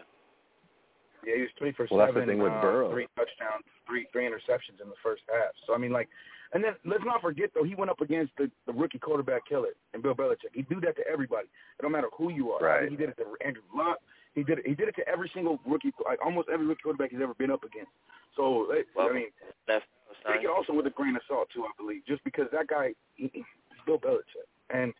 Yeah, 1.26 1.36
he 1.36 1.42
was 1.42 1.50
three 1.58 1.72
for 1.72 1.88
Well, 1.90 2.00
that's 2.00 2.14
the 2.14 2.22
seven, 2.22 2.30
thing 2.36 2.40
with 2.44 2.52
uh, 2.52 2.62
Burrow. 2.62 2.92
three 2.92 3.08
touchdowns, 3.16 3.64
three 3.88 4.08
three 4.12 4.26
interceptions 4.26 4.82
in 4.82 4.90
the 4.90 5.00
first 5.04 5.22
half. 5.30 5.52
So 5.68 5.74
I 5.74 5.78
mean, 5.78 5.92
like, 5.92 6.10
and 6.54 6.64
then 6.64 6.74
let's 6.86 7.04
not 7.06 7.22
forget 7.22 7.52
though, 7.54 7.64
he 7.64 7.76
went 7.76 7.92
up 7.92 8.02
against 8.02 8.34
the, 8.38 8.50
the 8.68 8.74
rookie 8.74 9.00
quarterback 9.00 9.46
killer 9.48 9.70
and 9.94 10.02
Bill 10.04 10.16
Belichick. 10.16 10.52
He 10.54 10.64
do 10.64 10.82
that 10.82 10.96
to 10.98 11.04
everybody. 11.12 11.48
It 11.80 11.82
don't 11.82 11.92
matter 11.92 12.10
who 12.18 12.32
you 12.32 12.52
are. 12.52 12.62
I 12.68 12.80
Right. 12.82 12.90
he 12.90 12.96
did 12.96 13.10
it 13.10 13.18
to 13.18 13.26
Andrew 13.46 13.64
Luck. 13.76 14.00
He 14.34 14.44
did 14.44 14.60
it. 14.60 14.68
He 14.68 14.76
did 14.76 14.88
it 14.88 14.96
to 14.96 15.08
every 15.08 15.30
single 15.34 15.60
rookie, 15.66 15.92
like 16.06 16.20
almost 16.24 16.48
every 16.52 16.66
rookie 16.66 16.82
quarterback 16.84 17.12
he's 17.12 17.20
ever 17.22 17.34
been 17.36 17.52
up 17.52 17.64
against. 17.64 17.92
So 18.36 18.68
Well, 18.96 19.10
I 19.10 19.14
mean, 19.14 19.28
That's 19.68 19.84
take 20.26 20.44
it 20.44 20.50
also 20.50 20.74
with 20.74 20.88
a 20.88 20.90
grain 20.92 21.16
of 21.16 21.22
salt 21.28 21.50
too. 21.54 21.64
I 21.66 21.72
believe 21.78 22.02
just 22.08 22.24
because 22.24 22.46
that 22.54 22.68
guy, 22.68 22.94
he, 23.16 23.30
he's 23.34 23.44
Bill 23.86 24.00
Belichick, 24.00 24.48
and 24.70 24.94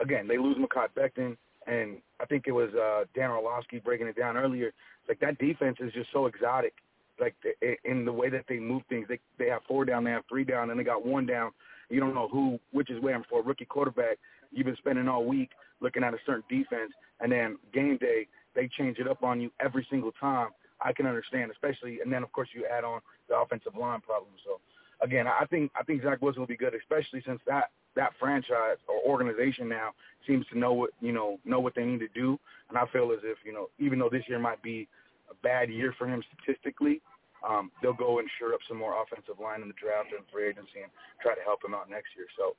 again 0.00 0.26
they 0.28 0.36
lose 0.38 0.56
Mekhi 0.58 0.88
Becton, 0.96 1.36
and 1.66 1.98
I 2.20 2.26
think 2.26 2.44
it 2.46 2.52
was 2.52 2.70
uh, 2.74 3.04
Dan 3.14 3.30
Orlovsky 3.30 3.78
breaking 3.78 4.06
it 4.06 4.16
down 4.16 4.36
earlier. 4.36 4.72
Like 5.08 5.20
that 5.20 5.38
defense 5.38 5.78
is 5.80 5.92
just 5.92 6.10
so 6.12 6.26
exotic, 6.26 6.74
like 7.20 7.34
the, 7.42 7.76
in 7.84 8.04
the 8.04 8.12
way 8.12 8.30
that 8.30 8.44
they 8.48 8.58
move 8.58 8.82
things. 8.88 9.06
They 9.08 9.18
they 9.38 9.48
have 9.48 9.62
four 9.66 9.84
down, 9.84 10.04
they 10.04 10.10
have 10.10 10.24
three 10.28 10.44
down, 10.44 10.70
and 10.70 10.78
they 10.78 10.84
got 10.84 11.04
one 11.04 11.26
down. 11.26 11.52
You 11.88 12.00
don't 12.00 12.14
know 12.14 12.28
who 12.28 12.58
which 12.72 12.90
is 12.90 13.02
where. 13.02 13.14
And 13.14 13.26
for 13.26 13.40
a 13.40 13.42
rookie 13.42 13.64
quarterback, 13.64 14.18
you've 14.50 14.66
been 14.66 14.76
spending 14.76 15.08
all 15.08 15.24
week 15.24 15.50
looking 15.80 16.04
at 16.04 16.14
a 16.14 16.18
certain 16.24 16.44
defense, 16.48 16.92
and 17.20 17.30
then 17.30 17.58
game 17.72 17.98
day 17.98 18.26
they 18.54 18.68
change 18.78 18.98
it 18.98 19.08
up 19.08 19.22
on 19.22 19.40
you 19.40 19.50
every 19.60 19.86
single 19.90 20.12
time. 20.12 20.48
I 20.84 20.92
can 20.92 21.06
understand, 21.06 21.50
especially, 21.50 22.00
and 22.00 22.12
then 22.12 22.22
of 22.22 22.32
course 22.32 22.48
you 22.54 22.66
add 22.66 22.84
on 22.84 23.00
the 23.28 23.36
offensive 23.36 23.76
line 23.76 24.00
problem. 24.00 24.32
So 24.44 24.60
again, 25.00 25.26
I 25.26 25.44
think 25.46 25.70
I 25.78 25.82
think 25.82 26.02
Zach 26.02 26.22
Wilson 26.22 26.40
will 26.40 26.46
be 26.46 26.56
good, 26.56 26.74
especially 26.74 27.22
since 27.26 27.40
that 27.46 27.70
that 27.96 28.12
franchise 28.18 28.78
or 28.88 29.00
organization 29.10 29.68
now 29.68 29.90
seems 30.26 30.46
to 30.52 30.58
know 30.58 30.72
what 30.72 30.90
you 31.00 31.12
know 31.12 31.38
know 31.44 31.60
what 31.60 31.74
they 31.74 31.84
need 31.84 32.00
to 32.00 32.08
do. 32.14 32.38
And 32.68 32.78
I 32.78 32.84
feel 32.92 33.12
as 33.12 33.20
if 33.22 33.38
you 33.44 33.52
know, 33.52 33.68
even 33.78 33.98
though 33.98 34.10
this 34.10 34.24
year 34.28 34.38
might 34.38 34.62
be 34.62 34.88
a 35.30 35.34
bad 35.42 35.70
year 35.70 35.94
for 35.98 36.06
him 36.06 36.22
statistically, 36.32 37.00
um, 37.46 37.70
they'll 37.82 37.92
go 37.92 38.18
and 38.18 38.28
shore 38.38 38.54
up 38.54 38.60
some 38.68 38.78
more 38.78 39.02
offensive 39.02 39.40
line 39.42 39.62
in 39.62 39.68
the 39.68 39.74
draft 39.74 40.08
and 40.16 40.24
free 40.32 40.48
agency 40.48 40.82
and 40.82 40.92
try 41.20 41.34
to 41.34 41.42
help 41.42 41.64
him 41.64 41.74
out 41.74 41.90
next 41.90 42.10
year. 42.16 42.26
So 42.36 42.54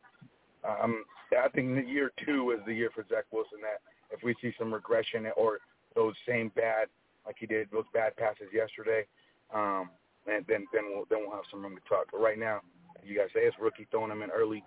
um, 0.68 1.04
I 1.32 1.50
think 1.50 1.76
the 1.76 1.90
year 1.90 2.12
two 2.26 2.52
is 2.52 2.60
the 2.66 2.74
year 2.74 2.90
for 2.94 3.06
Zach 3.10 3.26
Wilson. 3.32 3.60
That 3.62 3.82
if 4.12 4.24
we 4.24 4.36
see 4.42 4.54
some 4.58 4.74
regression 4.74 5.28
or 5.36 5.60
those 5.96 6.14
same 6.28 6.52
bad, 6.56 6.88
like 7.26 7.36
he 7.40 7.46
did 7.46 7.70
those 7.72 7.86
bad 7.94 8.16
passes 8.18 8.48
yesterday, 8.54 9.06
um, 9.54 9.90
and 10.28 10.46
then 10.48 10.68
then 10.74 10.84
we'll 10.94 11.06
then 11.10 11.20
we'll 11.22 11.36
have 11.36 11.48
some 11.50 11.64
room 11.64 11.76
to 11.76 11.90
talk. 11.90 12.08
But 12.12 12.22
right 12.22 12.40
now, 12.40 12.62
you 13.04 13.18
guys 13.18 13.30
say 13.34 13.42
it's 13.42 13.56
rookie 13.60 13.88
throwing 13.92 14.12
him 14.12 14.22
in 14.22 14.30
early. 14.30 14.64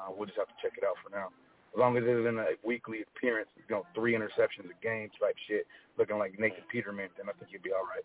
Uh, 0.00 0.12
we'll 0.16 0.26
just 0.26 0.38
have 0.38 0.48
to 0.48 0.54
check 0.62 0.72
it 0.78 0.84
out 0.84 0.96
for 1.04 1.14
now. 1.14 1.28
As 1.74 1.78
long 1.78 1.96
as 1.96 2.02
it's 2.04 2.26
in 2.26 2.38
a 2.38 2.56
weekly 2.64 3.02
appearance, 3.02 3.48
you 3.56 3.62
know, 3.70 3.86
three 3.94 4.14
interceptions 4.14 4.66
a 4.66 4.82
game 4.82 5.08
type 5.20 5.36
shit, 5.46 5.66
looking 5.98 6.18
like 6.18 6.38
Nathan 6.38 6.64
Peterman, 6.72 7.10
then 7.16 7.26
I 7.28 7.32
think 7.38 7.52
you'll 7.52 7.62
be 7.62 7.70
all 7.72 7.86
right. 7.86 8.04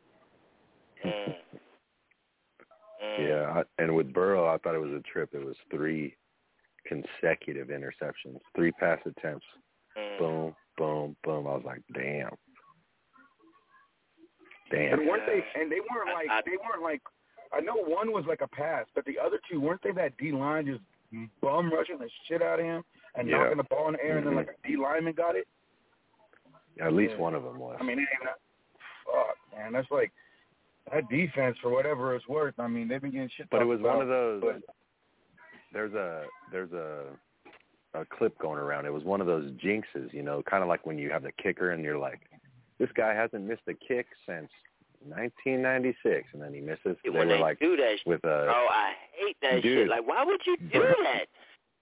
Mm. 1.05 1.35
Mm. 3.03 3.27
Yeah, 3.27 3.63
and 3.79 3.95
with 3.95 4.13
Burrow, 4.13 4.47
I 4.47 4.57
thought 4.59 4.75
it 4.75 4.79
was 4.81 4.91
a 4.91 5.01
trip. 5.01 5.29
It 5.33 5.43
was 5.43 5.55
three 5.71 6.15
consecutive 6.85 7.69
interceptions, 7.69 8.39
three 8.55 8.71
pass 8.73 8.99
attempts. 9.05 9.45
Mm. 9.97 10.19
Boom, 10.19 10.55
boom, 10.77 11.15
boom. 11.23 11.47
I 11.47 11.51
was 11.51 11.63
like, 11.65 11.81
damn, 11.93 12.29
damn. 14.71 14.99
And 14.99 15.07
weren't 15.07 15.25
they? 15.25 15.43
And 15.59 15.71
they 15.71 15.79
weren't 15.79 16.13
like 16.13 16.45
they 16.45 16.57
weren't 16.57 16.83
like. 16.83 17.01
I 17.51 17.61
know 17.61 17.75
one 17.75 18.11
was 18.11 18.25
like 18.27 18.41
a 18.41 18.47
pass, 18.47 18.85
but 18.93 19.05
the 19.05 19.17
other 19.23 19.39
two 19.49 19.59
weren't 19.59 19.81
they 19.83 19.91
that 19.91 20.17
D 20.17 20.31
line 20.31 20.65
just 20.65 20.81
bum 21.41 21.71
rushing 21.71 21.97
the 21.99 22.09
shit 22.27 22.41
out 22.41 22.59
of 22.59 22.65
him 22.65 22.83
and 23.15 23.27
Yeah. 23.29 23.37
knocking 23.37 23.57
the 23.57 23.63
ball 23.63 23.87
in 23.87 23.93
the 23.93 24.03
air, 24.03 24.17
and 24.17 24.25
then 24.27 24.33
Mhm. 24.33 24.37
like 24.37 24.49
a 24.49 24.67
D 24.67 24.75
lineman 24.75 25.13
got 25.13 25.35
it. 25.35 25.47
At 26.79 26.93
least 26.93 27.13
Yeah. 27.13 27.19
one 27.21 27.35
of 27.35 27.43
them 27.43 27.57
was. 27.59 27.77
I 27.79 27.83
mean, 27.83 27.99
it 27.99 28.07
ain't 28.13 28.23
not, 28.23 28.39
fuck, 29.05 29.37
man. 29.53 29.71
That's 29.73 29.89
like 29.91 30.11
that 30.91 31.07
defense 31.09 31.57
for 31.59 31.69
whatever 31.69 32.15
it's 32.15 32.27
worth. 32.27 32.59
I 32.59 32.67
mean, 32.67 32.87
they've 32.87 33.01
been 33.01 33.11
getting 33.11 33.29
shit. 33.29 33.49
But 33.49 33.61
it 33.61 33.65
was 33.65 33.81
one 33.81 34.01
of 34.01 34.07
those. 34.07 34.41
But 34.41 34.61
There's 35.71 35.93
a 35.93 36.27
there's 36.51 36.71
a 36.73 37.17
a 37.93 38.05
clip 38.05 38.37
going 38.39 38.59
around. 38.59 38.85
It 38.85 38.93
was 38.93 39.03
one 39.05 39.21
of 39.21 39.27
those 39.27 39.51
jinxes, 39.53 40.11
you 40.13 40.21
know, 40.21 40.43
kind 40.43 40.61
of 40.61 40.67
like 40.69 40.85
when 40.85 40.97
you 40.97 41.09
have 41.11 41.23
the 41.23 41.31
kicker 41.31 41.71
and 41.71 41.81
you're 41.83 41.97
like, 41.97 42.29
this 42.77 42.91
guy 42.91 43.13
hasn't 43.13 43.45
missed 43.45 43.67
a 43.67 43.73
kick 43.73 44.05
since 44.25 44.51
1996, 45.03 46.27
and 46.33 46.41
then 46.41 46.53
he 46.53 46.61
misses. 46.61 46.97
When 47.03 47.13
they 47.13 47.19
were 47.19 47.25
they 47.25 47.39
like 47.39 47.59
do 47.59 47.75
that 47.77 47.97
with 48.05 48.23
a. 48.23 48.47
Oh, 48.49 48.67
I 48.69 48.93
hate 49.13 49.37
that 49.41 49.61
Dude. 49.61 49.63
shit. 49.63 49.87
Like, 49.89 50.07
why 50.07 50.23
would 50.23 50.41
you 50.45 50.57
do 50.71 50.79
that? 51.03 51.27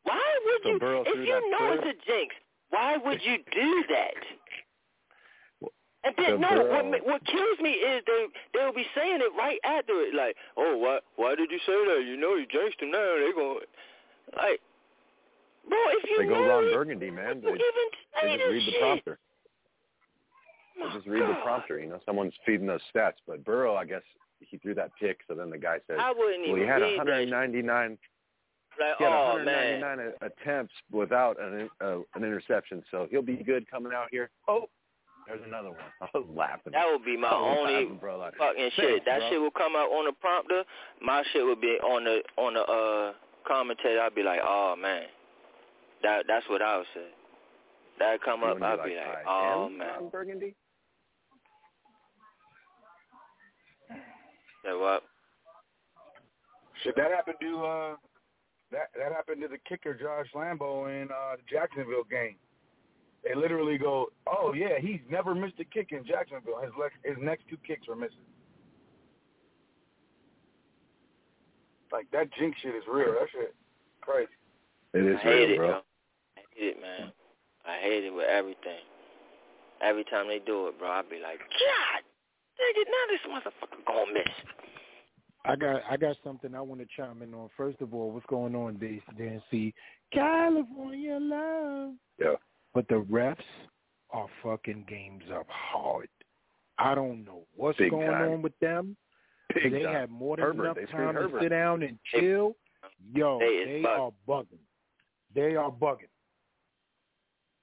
Why 0.04 0.22
would 0.46 0.62
So 0.64 0.70
you? 0.70 1.04
If 1.06 1.28
you 1.28 1.52
know 1.52 1.74
it's 1.74 1.84
a 1.84 2.06
jinx, 2.06 2.36
why 2.70 2.98
would 2.98 3.22
you 3.24 3.38
do 3.54 3.84
that? 3.90 4.16
And 6.06 6.14
So 6.18 6.24
then 6.24 6.42
no, 6.42 6.50
what 6.68 6.86
what 7.06 7.26
kills 7.26 7.60
me 7.62 7.72
is 7.72 8.04
they 8.06 8.26
they'll 8.54 8.74
be 8.74 8.86
saying 8.96 9.20
it 9.22 9.32
right 9.38 9.60
after 9.64 9.94
it, 10.02 10.14
like, 10.14 10.36
oh, 10.58 10.76
why 10.78 11.00
why 11.16 11.36
did 11.36 11.50
you 11.50 11.60
say 11.66 11.72
that? 11.88 12.04
You 12.06 12.18
know 12.18 12.36
you 12.36 12.46
jinxed 12.46 12.82
him 12.82 12.92
now. 12.92 13.16
They 13.16 13.32
going 13.34 13.60
like, 14.36 14.60
bro, 15.70 15.78
if 15.96 16.04
you 16.10 16.18
They 16.20 16.26
go 16.28 16.36
know 16.36 16.48
Ron 16.50 16.74
Burgundy, 16.74 17.10
man. 17.10 17.40
They, 17.42 17.48
you 17.48 17.56
even 17.56 17.90
say 18.20 18.28
they 18.28 18.38
just 18.38 18.52
read 18.52 18.68
the 18.68 18.72
shit. 18.72 18.82
prompter. 18.82 19.20
Just 20.94 21.08
read 21.08 21.22
the 21.22 21.36
prompter. 21.44 21.80
You 21.80 21.90
know, 21.90 22.00
someone's 22.06 22.34
feeding 22.46 22.68
those 22.68 22.82
stats. 22.94 23.14
But 23.28 23.44
Burrow, 23.44 23.76
I 23.76 23.86
guess 23.86 24.02
he 24.40 24.58
threw 24.58 24.74
that 24.76 24.92
pick, 25.00 25.20
so 25.28 25.36
then 25.36 25.50
the 25.50 25.58
guy 25.58 25.78
said, 25.88 25.98
I 26.00 26.12
wouldn't 26.12 26.48
"Well, 26.50 26.58
he 26.60 26.68
had 26.68 26.82
199." 26.82 27.98
Like, 28.80 28.98
He 28.98 29.04
had 29.04 29.14
oh 29.14 29.34
199 29.36 30.14
a- 30.22 30.26
attempts 30.26 30.74
without 30.92 31.40
an 31.42 31.70
uh, 31.80 31.98
an 32.16 32.24
interception, 32.24 32.84
so 32.90 33.08
he'll 33.10 33.22
be 33.22 33.36
good 33.36 33.70
coming 33.70 33.94
out 33.94 34.08
here. 34.10 34.32
Oh, 34.48 34.68
there's 35.28 35.42
another 35.46 35.70
one. 35.70 35.78
I 36.02 36.08
was 36.14 36.26
laughing. 36.36 36.74
That 36.74 36.86
would 36.92 37.06
be 37.06 37.16
my 37.16 37.32
only 37.32 37.74
laughing, 37.74 37.98
bro. 38.00 38.18
Like, 38.18 38.36
fucking 38.36 38.58
thanks, 38.58 38.76
shit. 38.76 39.06
That 39.06 39.20
bro. 39.20 39.30
shit 39.30 39.42
will 39.42 39.52
come 39.52 39.76
out 39.76 39.90
on 39.92 40.06
the 40.06 40.14
prompter. 40.14 40.64
My 41.02 41.24
shit 41.32 41.46
would 41.46 41.62
be 41.62 41.78
on 41.84 42.04
the 42.04 42.22
on 42.38 42.56
the 42.56 42.62
uh 42.62 43.14
commentator. 43.48 44.02
I'd 44.02 44.16
be 44.16 44.24
like, 44.24 44.40
oh 44.44 44.76
man, 44.80 45.04
that 46.02 46.26
that's 46.28 46.48
what 46.50 46.62
I 46.62 46.78
would 46.78 46.88
say. 46.94 47.08
That 48.00 48.24
come 48.24 48.44
up, 48.44 48.62
I'd 48.62 48.84
be 48.84 48.90
be 48.90 48.96
like, 48.96 49.08
like, 49.08 49.26
oh 49.28 49.70
man. 49.70 50.10
Burgundy. 50.12 50.56
Say 54.64 54.72
what? 54.74 55.04
Shit, 56.84 56.96
that 56.96 57.12
happened 57.12 57.38
to 57.42 57.66
uh, 57.66 57.96
that 58.72 58.90
that 58.98 59.12
happened 59.12 59.42
to 59.42 59.48
the 59.48 59.58
kicker 59.68 59.94
Josh 59.94 60.28
Lambo 60.36 60.88
in 60.90 61.10
uh, 61.10 61.36
the 61.38 61.44
Jacksonville 61.50 62.04
game. 62.10 62.36
They 63.24 63.36
literally 63.36 63.78
go, 63.78 64.08
"Oh 64.28 64.54
yeah, 64.54 64.80
he's 64.80 65.00
never 65.10 65.34
missed 65.36 65.60
a 65.60 65.66
kick 65.66 65.92
in 65.92 66.06
Jacksonville. 66.06 66.62
His 66.62 66.72
le- 66.78 67.10
his 67.10 67.18
next 67.22 67.44
two 67.50 67.58
kicks 67.66 67.88
were 67.88 67.96
misses." 67.96 68.18
Like 71.92 72.10
that 72.12 72.34
jinx 72.34 72.58
shit 72.62 72.76
is 72.76 72.84
real. 72.92 73.14
That 73.14 73.28
shit 73.32 73.54
crazy. 74.02 74.30
It 74.94 75.06
is 75.06 75.18
I 75.20 75.24
hate 75.24 75.46
real, 75.46 75.52
it, 75.52 75.58
bro. 75.58 75.68
yo. 75.68 75.74
I 76.38 76.42
hate 76.56 76.68
it, 76.68 76.82
man. 76.82 77.12
I 77.66 77.78
hate 77.80 78.04
it 78.04 78.14
with 78.14 78.28
everything. 78.28 78.82
Every 79.82 80.04
time 80.06 80.28
they 80.28 80.40
do 80.40 80.68
it, 80.68 80.80
bro, 80.80 80.90
I'd 80.90 81.10
be 81.10 81.20
like, 81.22 81.40
God, 81.40 82.02
nigga, 82.60 82.84
now 82.88 83.06
this 83.10 83.22
motherfucker 83.32 83.86
gonna 83.86 84.14
miss. 84.14 84.34
I 85.46 85.56
got 85.56 85.82
I 85.90 85.98
got 85.98 86.16
something 86.24 86.56
I 86.56 86.62
want 86.62 86.82
to 86.82 86.88
chime 86.96 87.22
in 87.22 87.34
on. 87.34 87.50
First 87.58 87.82
of 87.82 87.94
all, 87.94 88.12
what's 88.12 88.26
going 88.28 88.56
on, 88.56 88.78
Days 88.78 89.02
see 89.52 89.74
California 90.12 91.18
love. 91.20 91.94
Yeah. 92.20 92.36
But 92.74 92.88
the 92.88 93.02
refs 93.12 93.38
are 94.12 94.28
fucking 94.42 94.86
games 94.88 95.24
up 95.34 95.48
hard. 95.50 96.08
I 96.78 96.96
don't 96.96 97.24
know 97.26 97.46
what's 97.56 97.78
Big 97.78 97.92
going 97.92 98.10
time. 98.10 98.32
on 98.32 98.42
with 98.42 98.58
them. 98.60 98.96
Big 99.54 99.72
they 99.72 99.84
time. 99.84 99.94
had 99.94 100.10
more 100.10 100.38
than 100.38 100.46
Herbert, 100.46 100.64
enough 100.64 100.76
they 100.78 100.86
time 100.86 101.14
to 101.16 101.22
Herbert. 101.22 101.42
sit 101.44 101.50
down 101.50 101.84
and 101.84 102.00
chill. 102.14 102.56
Yo, 103.14 103.38
They 103.40 103.64
they 103.66 103.82
bugging. 103.84 104.00
are 104.00 104.12
bugging. 104.28 104.60
They 105.36 105.56
are 105.56 105.72
bugging. 105.72 106.08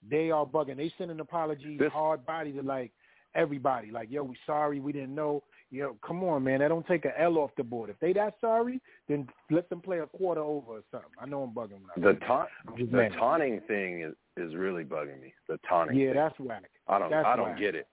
They 0.08 0.30
are 0.30 0.46
bugging. 0.46 0.76
They 0.76 0.92
sending 0.98 1.20
apologies 1.20 1.78
This- 1.78 1.92
hard 1.92 2.24
body 2.26 2.52
to 2.52 2.62
like 2.62 2.92
everybody. 3.34 3.90
Like, 3.90 4.10
yo, 4.10 4.22
we 4.24 4.36
sorry, 4.46 4.80
we 4.80 4.92
didn't 4.92 5.14
know. 5.14 5.42
Yo, 5.70 5.96
come 6.04 6.24
on, 6.24 6.42
man. 6.42 6.58
That 6.60 6.68
don't 6.68 6.86
take 6.86 7.04
a 7.04 7.20
L 7.20 7.38
off 7.38 7.50
the 7.56 7.62
board. 7.62 7.90
If 7.90 7.98
they 8.00 8.12
that 8.14 8.34
sorry, 8.40 8.80
then 9.08 9.28
let 9.50 9.68
them 9.70 9.80
play 9.80 10.00
a 10.00 10.06
quarter 10.06 10.40
over 10.40 10.72
or 10.72 10.80
something. 10.90 11.10
I 11.20 11.26
know 11.26 11.42
I'm 11.44 11.50
bugging. 11.54 11.80
When 11.80 11.90
I 11.96 12.00
The 12.00 12.12
say 12.14 12.18
that. 12.20 12.26
taunt, 12.26 12.48
I'm 12.68 12.86
the 12.90 12.96
mad. 12.96 13.12
taunting 13.18 13.60
thing 13.68 14.02
is 14.02 14.14
is 14.36 14.54
really 14.56 14.84
bugging 14.84 15.20
me. 15.20 15.32
The 15.48 15.58
taunting. 15.68 15.96
Yeah, 15.98 16.08
thing. 16.08 16.16
that's 16.16 16.40
whack. 16.40 16.70
I 16.88 16.98
don't. 16.98 17.10
that's 17.10 17.26
I 17.26 17.36
don't 17.36 17.50
whack. 17.50 17.58
get 17.58 17.74
it. 17.74 17.86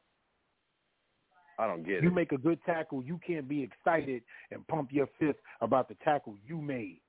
I 1.60 1.66
don't 1.68 1.82
get 1.84 1.90
You 1.94 1.98
it. 1.98 2.04
You 2.04 2.12
make 2.12 2.32
a 2.32 2.38
good 2.38 2.60
tackle, 2.66 3.04
you 3.04 3.20
can't 3.26 3.48
be 3.48 3.64
excited 3.64 4.22
and 4.52 4.66
pump 4.68 4.90
your 4.92 5.08
fist 5.20 5.40
about 5.62 5.88
the 5.90 5.96
tackle 6.04 6.36
you 6.46 6.62
made. 6.62 7.00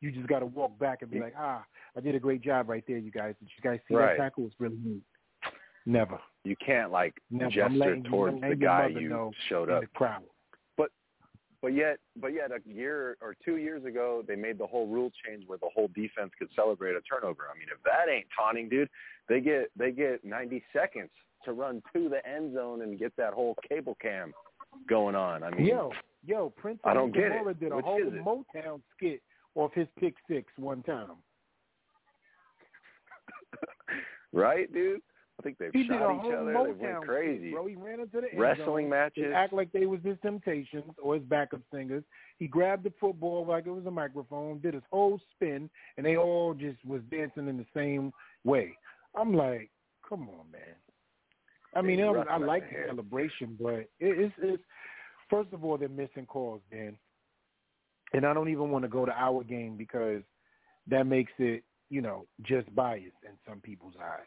You 0.00 0.12
just 0.12 0.28
got 0.28 0.38
to 0.40 0.46
walk 0.46 0.78
back 0.78 1.02
and 1.02 1.10
be 1.10 1.18
like, 1.18 1.34
ah, 1.36 1.64
I 1.96 2.00
did 2.00 2.14
a 2.14 2.20
great 2.20 2.40
job 2.40 2.68
right 2.68 2.84
there, 2.86 2.98
you 2.98 3.10
guys. 3.10 3.34
Did 3.40 3.48
you 3.56 3.68
guys 3.68 3.80
see 3.88 3.94
Right. 3.96 4.16
that 4.16 4.22
tackle? 4.22 4.46
It's 4.46 4.54
really 4.60 4.78
neat. 4.84 5.02
Never. 5.88 6.18
You 6.44 6.54
can't 6.64 6.92
like 6.92 7.14
Never. 7.30 7.50
Gesture 7.50 7.96
you 7.96 8.02
towards 8.04 8.40
the 8.40 8.54
guy 8.54 8.88
you 8.88 9.32
showed 9.48 9.70
up. 9.70 9.82
crowd. 9.94 10.22
But 11.60 11.74
yet, 11.74 11.98
but 12.20 12.28
yet, 12.28 12.50
a 12.52 12.60
year 12.68 13.16
or 13.20 13.34
two 13.44 13.56
years 13.56 13.84
ago, 13.84 14.22
they 14.26 14.36
made 14.36 14.58
the 14.58 14.66
whole 14.66 14.86
rule 14.86 15.10
change 15.26 15.42
where 15.48 15.58
the 15.58 15.68
whole 15.74 15.88
defense 15.88 16.30
could 16.38 16.48
celebrate 16.54 16.92
a 16.92 17.00
turnover. 17.00 17.48
I 17.52 17.58
mean, 17.58 17.66
if 17.72 17.82
that 17.82 18.08
ain't 18.12 18.26
taunting, 18.36 18.68
dude, 18.68 18.88
they 19.28 19.40
get 19.40 19.70
they 19.76 19.90
get 19.90 20.24
90 20.24 20.62
seconds 20.72 21.10
to 21.44 21.52
run 21.52 21.82
to 21.94 22.08
the 22.08 22.24
end 22.28 22.54
zone 22.54 22.82
and 22.82 22.96
get 22.98 23.12
that 23.16 23.32
whole 23.32 23.56
cable 23.68 23.96
cam 24.00 24.32
going 24.88 25.16
on. 25.16 25.42
I 25.42 25.50
mean, 25.50 25.66
Yo, 25.66 25.90
yo, 26.24 26.50
Prince 26.50 26.78
I 26.84 26.94
don't 26.94 27.12
get 27.12 27.32
it. 27.32 27.60
Did 27.60 27.72
a 27.72 27.76
Which 27.76 27.84
whole? 27.84 28.44
Motown 28.54 28.80
skit 28.96 29.20
off 29.56 29.72
his 29.74 29.88
pick 29.98 30.14
six 30.30 30.52
one 30.56 30.84
time. 30.84 31.16
right, 34.32 34.72
dude? 34.72 35.00
I 35.38 35.42
think 35.42 35.58
they've 35.58 35.70
He 35.72 35.86
shot 35.86 36.24
each 36.24 36.32
other. 36.32 36.52
They 36.52 36.72
went 36.72 37.02
crazy. 37.02 37.52
bro. 37.52 37.66
He 37.66 37.76
ran 37.76 38.00
into 38.00 38.20
the 38.20 38.36
Wrestling 38.36 38.86
zone. 38.86 38.90
matches. 38.90 39.32
Act 39.34 39.52
like 39.52 39.70
they 39.72 39.86
was 39.86 40.00
his 40.02 40.16
Temptations 40.20 40.92
or 41.00 41.14
his 41.14 41.22
backup 41.24 41.60
singers. 41.72 42.02
He 42.38 42.48
grabbed 42.48 42.84
the 42.84 42.92
football 43.00 43.46
like 43.46 43.66
it 43.66 43.70
was 43.70 43.86
a 43.86 43.90
microphone, 43.90 44.58
did 44.58 44.74
his 44.74 44.82
whole 44.90 45.20
spin, 45.34 45.70
and 45.96 46.04
they 46.04 46.16
all 46.16 46.54
just 46.54 46.84
was 46.84 47.02
dancing 47.10 47.48
in 47.48 47.56
the 47.56 47.66
same 47.74 48.12
way. 48.44 48.76
I'm 49.14 49.34
like, 49.34 49.70
come 50.08 50.28
on, 50.28 50.50
man. 50.50 50.62
I 51.74 51.82
mean, 51.82 52.00
was, 52.00 52.26
I 52.28 52.38
like 52.38 52.68
the 52.70 52.76
the 52.76 52.84
celebration, 52.88 53.56
but 53.60 53.74
it, 53.74 53.88
it's 54.00 54.34
it's 54.38 54.62
first 55.30 55.52
of 55.52 55.64
all 55.64 55.76
they're 55.76 55.88
missing 55.88 56.26
calls, 56.26 56.60
Dan, 56.72 56.96
and 58.12 58.26
I 58.26 58.32
don't 58.34 58.48
even 58.48 58.70
want 58.70 58.84
to 58.84 58.88
go 58.88 59.04
to 59.04 59.12
our 59.12 59.44
game 59.44 59.76
because 59.76 60.22
that 60.88 61.06
makes 61.06 61.32
it, 61.38 61.62
you 61.90 62.00
know, 62.00 62.26
just 62.42 62.74
biased 62.74 63.22
in 63.22 63.32
some 63.46 63.60
people's 63.60 63.94
eyes. 64.00 64.26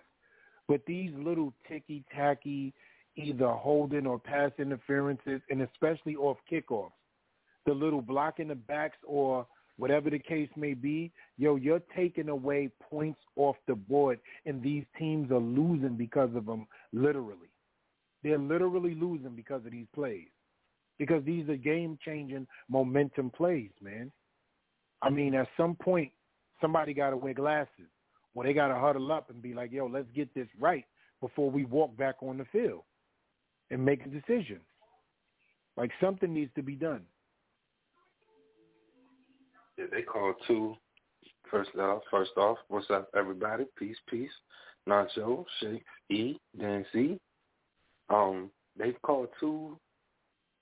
But 0.71 0.85
these 0.85 1.11
little 1.17 1.53
ticky 1.67 2.01
tacky, 2.15 2.73
either 3.17 3.49
holding 3.49 4.07
or 4.07 4.17
pass 4.17 4.51
interferences, 4.57 5.41
and 5.49 5.63
especially 5.63 6.15
off 6.15 6.37
kickoffs, 6.49 6.93
the 7.65 7.73
little 7.73 8.01
blocking 8.01 8.47
the 8.47 8.55
backs 8.55 8.95
or 9.05 9.45
whatever 9.75 10.09
the 10.09 10.17
case 10.17 10.47
may 10.55 10.73
be, 10.73 11.11
yo, 11.37 11.57
you're 11.57 11.81
taking 11.93 12.29
away 12.29 12.69
points 12.89 13.19
off 13.35 13.57
the 13.67 13.75
board, 13.75 14.17
and 14.45 14.63
these 14.63 14.85
teams 14.97 15.29
are 15.29 15.41
losing 15.41 15.97
because 15.97 16.33
of 16.37 16.45
them. 16.45 16.65
Literally, 16.93 17.51
they're 18.23 18.37
literally 18.37 18.95
losing 18.95 19.35
because 19.35 19.65
of 19.65 19.73
these 19.73 19.87
plays, 19.93 20.29
because 20.97 21.21
these 21.25 21.49
are 21.49 21.57
game-changing 21.57 22.47
momentum 22.69 23.29
plays, 23.29 23.71
man. 23.81 24.09
I 25.01 25.09
mean, 25.09 25.35
at 25.35 25.49
some 25.57 25.75
point, 25.75 26.13
somebody 26.61 26.93
got 26.93 27.09
to 27.09 27.17
wear 27.17 27.33
glasses. 27.33 27.89
Well, 28.33 28.47
they 28.47 28.53
got 28.53 28.69
to 28.69 28.79
huddle 28.79 29.11
up 29.11 29.29
and 29.29 29.41
be 29.41 29.53
like, 29.53 29.71
yo, 29.71 29.87
let's 29.87 30.07
get 30.15 30.33
this 30.33 30.47
right 30.59 30.85
before 31.19 31.51
we 31.51 31.65
walk 31.65 31.95
back 31.97 32.15
on 32.21 32.37
the 32.37 32.45
field 32.45 32.83
and 33.69 33.83
make 33.83 34.05
a 34.05 34.09
decision. 34.09 34.59
Like 35.77 35.91
something 35.99 36.33
needs 36.33 36.51
to 36.55 36.63
be 36.63 36.75
done. 36.75 37.01
Yeah, 39.77 39.85
they 39.91 40.01
called 40.01 40.35
two. 40.47 40.75
First 41.49 41.71
off, 41.77 42.03
first 42.09 42.31
off, 42.37 42.57
what's 42.69 42.89
up, 42.89 43.09
everybody? 43.15 43.65
Peace, 43.77 43.97
peace. 44.09 44.31
Nacho, 44.87 45.45
Shake, 45.59 45.83
E, 46.09 46.37
Dan 46.59 46.85
C. 46.91 47.19
Um, 48.09 48.49
they 48.77 48.93
called 49.03 49.29
two 49.39 49.77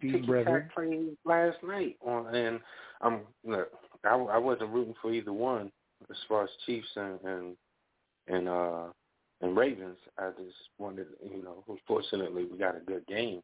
Peace, 0.02 0.26
brethren. 0.26 0.70
plays 0.74 1.10
last 1.26 1.58
night 1.64 1.98
on, 2.06 2.34
and 2.34 2.60
I'm 3.02 3.22
look, 3.46 3.70
I, 4.04 4.16
I 4.16 4.38
wasn't 4.38 4.72
rooting 4.72 4.96
for 5.02 5.12
either 5.12 5.34
one 5.34 5.72
as 6.10 6.18
far 6.28 6.44
as 6.44 6.50
Chiefs 6.66 6.88
and 6.96 7.20
and 7.24 7.56
and 8.28 8.50
uh 8.50 8.86
and 9.42 9.56
Ravens. 9.56 9.98
I 10.18 10.30
just 10.32 10.56
wanted, 10.78 11.08
you 11.24 11.44
know, 11.44 11.64
fortunately 11.88 12.46
we 12.46 12.58
got 12.58 12.76
a 12.76 12.82
good 12.82 13.06
game, 13.08 13.42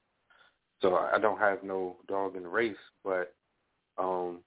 so 0.82 0.96
I 0.96 1.20
don't 1.20 1.40
have 1.40 1.64
no 1.64 1.98
dog 2.08 2.36
in 2.36 2.44
the 2.44 2.50
race. 2.50 2.76
But 3.04 3.34
um 3.98 4.40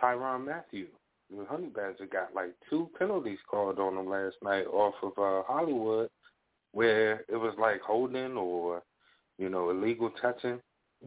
Tyrann 0.00 0.44
Mathieu, 0.46 0.86
the 1.30 1.44
Honey 1.44 1.68
Badger, 1.68 2.06
got 2.10 2.34
like 2.34 2.52
two 2.68 2.90
penalties 2.98 3.38
called 3.48 3.78
on 3.78 3.96
him 3.96 4.08
last 4.08 4.36
night 4.42 4.66
off 4.66 4.94
of 5.02 5.12
uh 5.18 5.42
Hollywood, 5.46 6.08
where 6.72 7.24
it 7.28 7.36
was 7.36 7.54
like 7.58 7.80
holding 7.80 8.36
or 8.36 8.82
you 9.38 9.48
know 9.48 9.70
illegal 9.70 10.10
touching. 10.20 10.60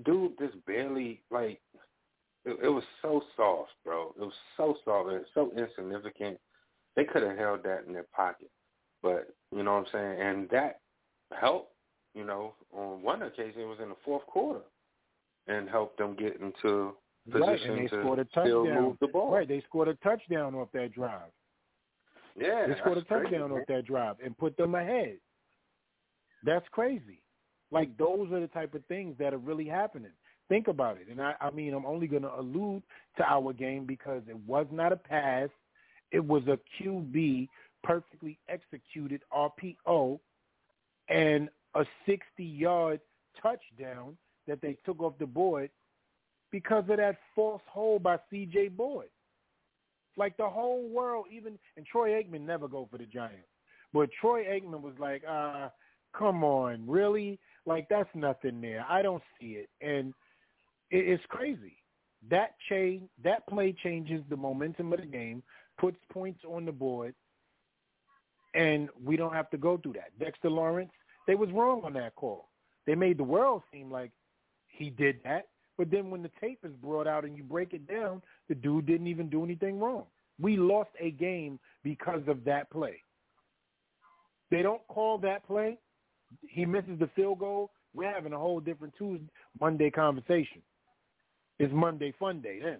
Dude 0.03 0.37
just 0.39 0.63
barely 0.65 1.21
like 1.31 1.59
it, 2.45 2.57
it 2.63 2.69
was 2.69 2.83
so 3.01 3.21
soft, 3.35 3.71
bro. 3.83 4.13
It 4.17 4.23
was 4.23 4.33
so 4.57 4.75
soft 4.85 5.09
and 5.09 5.25
so 5.33 5.51
insignificant. 5.57 6.37
They 6.95 7.03
could 7.03 7.23
have 7.23 7.37
held 7.37 7.63
that 7.63 7.83
in 7.87 7.93
their 7.93 8.05
pocket, 8.15 8.49
but 9.03 9.27
you 9.51 9.63
know 9.63 9.73
what 9.73 9.87
I'm 9.87 9.91
saying. 9.91 10.21
And 10.21 10.49
that 10.49 10.79
helped. 11.39 11.71
You 12.13 12.23
know, 12.23 12.53
on 12.71 13.01
one 13.01 13.23
occasion 13.23 13.59
it 13.61 13.65
was 13.65 13.79
in 13.83 13.89
the 13.89 13.95
fourth 14.05 14.25
quarter. 14.27 14.61
and 15.47 15.69
helped 15.69 15.97
them 15.97 16.15
get 16.15 16.39
into 16.41 16.93
position 17.31 17.47
right, 17.47 17.61
and 17.61 17.77
they 17.77 17.87
to 17.87 18.01
scored 18.01 18.19
a 18.19 18.25
still 18.31 18.63
touchdown. 18.65 18.83
move 18.83 18.97
the 19.01 19.07
ball. 19.07 19.31
Right, 19.33 19.47
they 19.47 19.61
scored 19.67 19.87
a 19.87 19.95
touchdown 19.95 20.55
off 20.55 20.69
that 20.73 20.93
drive. 20.93 21.31
Yeah, 22.37 22.67
they 22.67 22.75
scored 22.79 22.97
a 22.97 23.01
that's 23.01 23.07
crazy, 23.07 23.23
touchdown 23.31 23.51
off 23.51 23.67
that 23.67 23.85
drive 23.85 24.15
and 24.23 24.37
put 24.37 24.57
them 24.57 24.75
ahead. 24.75 25.17
That's 26.43 26.65
crazy. 26.71 27.21
Like 27.71 27.95
those 27.97 28.31
are 28.31 28.39
the 28.39 28.47
type 28.47 28.73
of 28.75 28.85
things 28.85 29.15
that 29.19 29.33
are 29.33 29.37
really 29.39 29.65
happening. 29.67 30.11
Think 30.47 30.67
about 30.67 30.97
it. 30.97 31.07
And 31.09 31.21
I, 31.21 31.33
I 31.41 31.49
mean, 31.49 31.73
I'm 31.73 31.85
only 31.85 32.07
going 32.07 32.21
to 32.21 32.39
allude 32.39 32.83
to 33.17 33.23
our 33.23 33.51
game 33.53 33.85
because 33.85 34.21
it 34.27 34.37
was 34.47 34.67
not 34.71 34.93
a 34.93 34.97
pass. 34.97 35.49
It 36.11 36.25
was 36.25 36.43
a 36.47 36.59
QB 36.79 37.49
perfectly 37.83 38.37
executed 38.47 39.21
RPO 39.33 40.19
and 41.09 41.49
a 41.75 41.85
60-yard 42.07 42.99
touchdown 43.41 44.17
that 44.47 44.61
they 44.61 44.77
took 44.85 45.01
off 45.01 45.17
the 45.19 45.25
board 45.25 45.69
because 46.51 46.83
of 46.89 46.97
that 46.97 47.17
false 47.35 47.61
hold 47.67 48.03
by 48.03 48.17
C.J. 48.29 48.69
Board. 48.69 49.07
Like 50.17 50.37
the 50.37 50.47
whole 50.47 50.87
world, 50.87 51.25
even 51.31 51.59
and 51.75 51.85
Troy 51.85 52.11
Aikman 52.11 52.41
never 52.45 52.67
go 52.67 52.87
for 52.89 52.97
the 52.97 53.05
Giants, 53.05 53.49
but 53.93 54.09
Troy 54.21 54.45
Aikman 54.45 54.81
was 54.81 54.93
like, 54.97 55.23
uh, 55.29 55.67
"Come 56.17 56.41
on, 56.45 56.87
really? 56.87 57.37
Like 57.65 57.89
that's 57.89 58.09
nothing 58.15 58.61
there. 58.61 58.85
I 58.87 59.01
don't 59.01 59.23
see 59.37 59.57
it." 59.57 59.69
And 59.81 60.13
it's 60.91 61.23
crazy. 61.29 61.77
That 62.29 62.55
change, 62.69 63.03
that 63.23 63.45
play 63.47 63.75
changes 63.83 64.23
the 64.29 64.38
momentum 64.38 64.93
of 64.93 64.99
the 64.99 65.05
game, 65.05 65.43
puts 65.79 65.97
points 66.11 66.41
on 66.47 66.65
the 66.65 66.71
board, 66.71 67.13
and 68.55 68.89
we 69.03 69.17
don't 69.17 69.33
have 69.33 69.49
to 69.51 69.57
go 69.57 69.77
through 69.77 69.93
that. 69.93 70.17
Dexter 70.19 70.49
Lawrence, 70.49 70.91
they 71.27 71.36
was 71.36 71.51
wrong 71.51 71.81
on 71.83 71.93
that 71.93 72.15
call. 72.15 72.49
They 72.88 72.95
made 72.95 73.17
the 73.17 73.23
world 73.23 73.63
seem 73.71 73.91
like 73.91 74.11
he 74.67 74.89
did 74.89 75.19
that, 75.23 75.47
but 75.77 75.91
then 75.91 76.09
when 76.09 76.23
the 76.23 76.31
tape 76.39 76.59
is 76.63 76.71
brought 76.81 77.07
out 77.07 77.25
and 77.25 77.36
you 77.36 77.43
break 77.43 77.73
it 77.73 77.88
down, 77.88 78.21
the 78.47 78.55
dude 78.55 78.86
didn't 78.86 79.07
even 79.07 79.29
do 79.29 79.43
anything 79.43 79.79
wrong. 79.79 80.05
We 80.39 80.57
lost 80.57 80.89
a 80.99 81.11
game 81.11 81.59
because 81.83 82.21
of 82.27 82.43
that 82.45 82.69
play. 82.71 83.01
They 84.51 84.61
don't 84.61 84.86
call 84.88 85.17
that 85.19 85.45
play. 85.45 85.77
He 86.47 86.65
misses 86.65 86.99
the 86.99 87.09
field 87.15 87.39
goal. 87.39 87.71
We're 87.93 88.11
having 88.11 88.33
a 88.33 88.38
whole 88.38 88.59
different 88.59 88.93
Tuesday, 88.97 89.25
Monday 89.59 89.89
conversation. 89.89 90.61
It's 91.59 91.73
Monday 91.73 92.13
Fun 92.19 92.41
Day 92.41 92.59
then. 92.63 92.79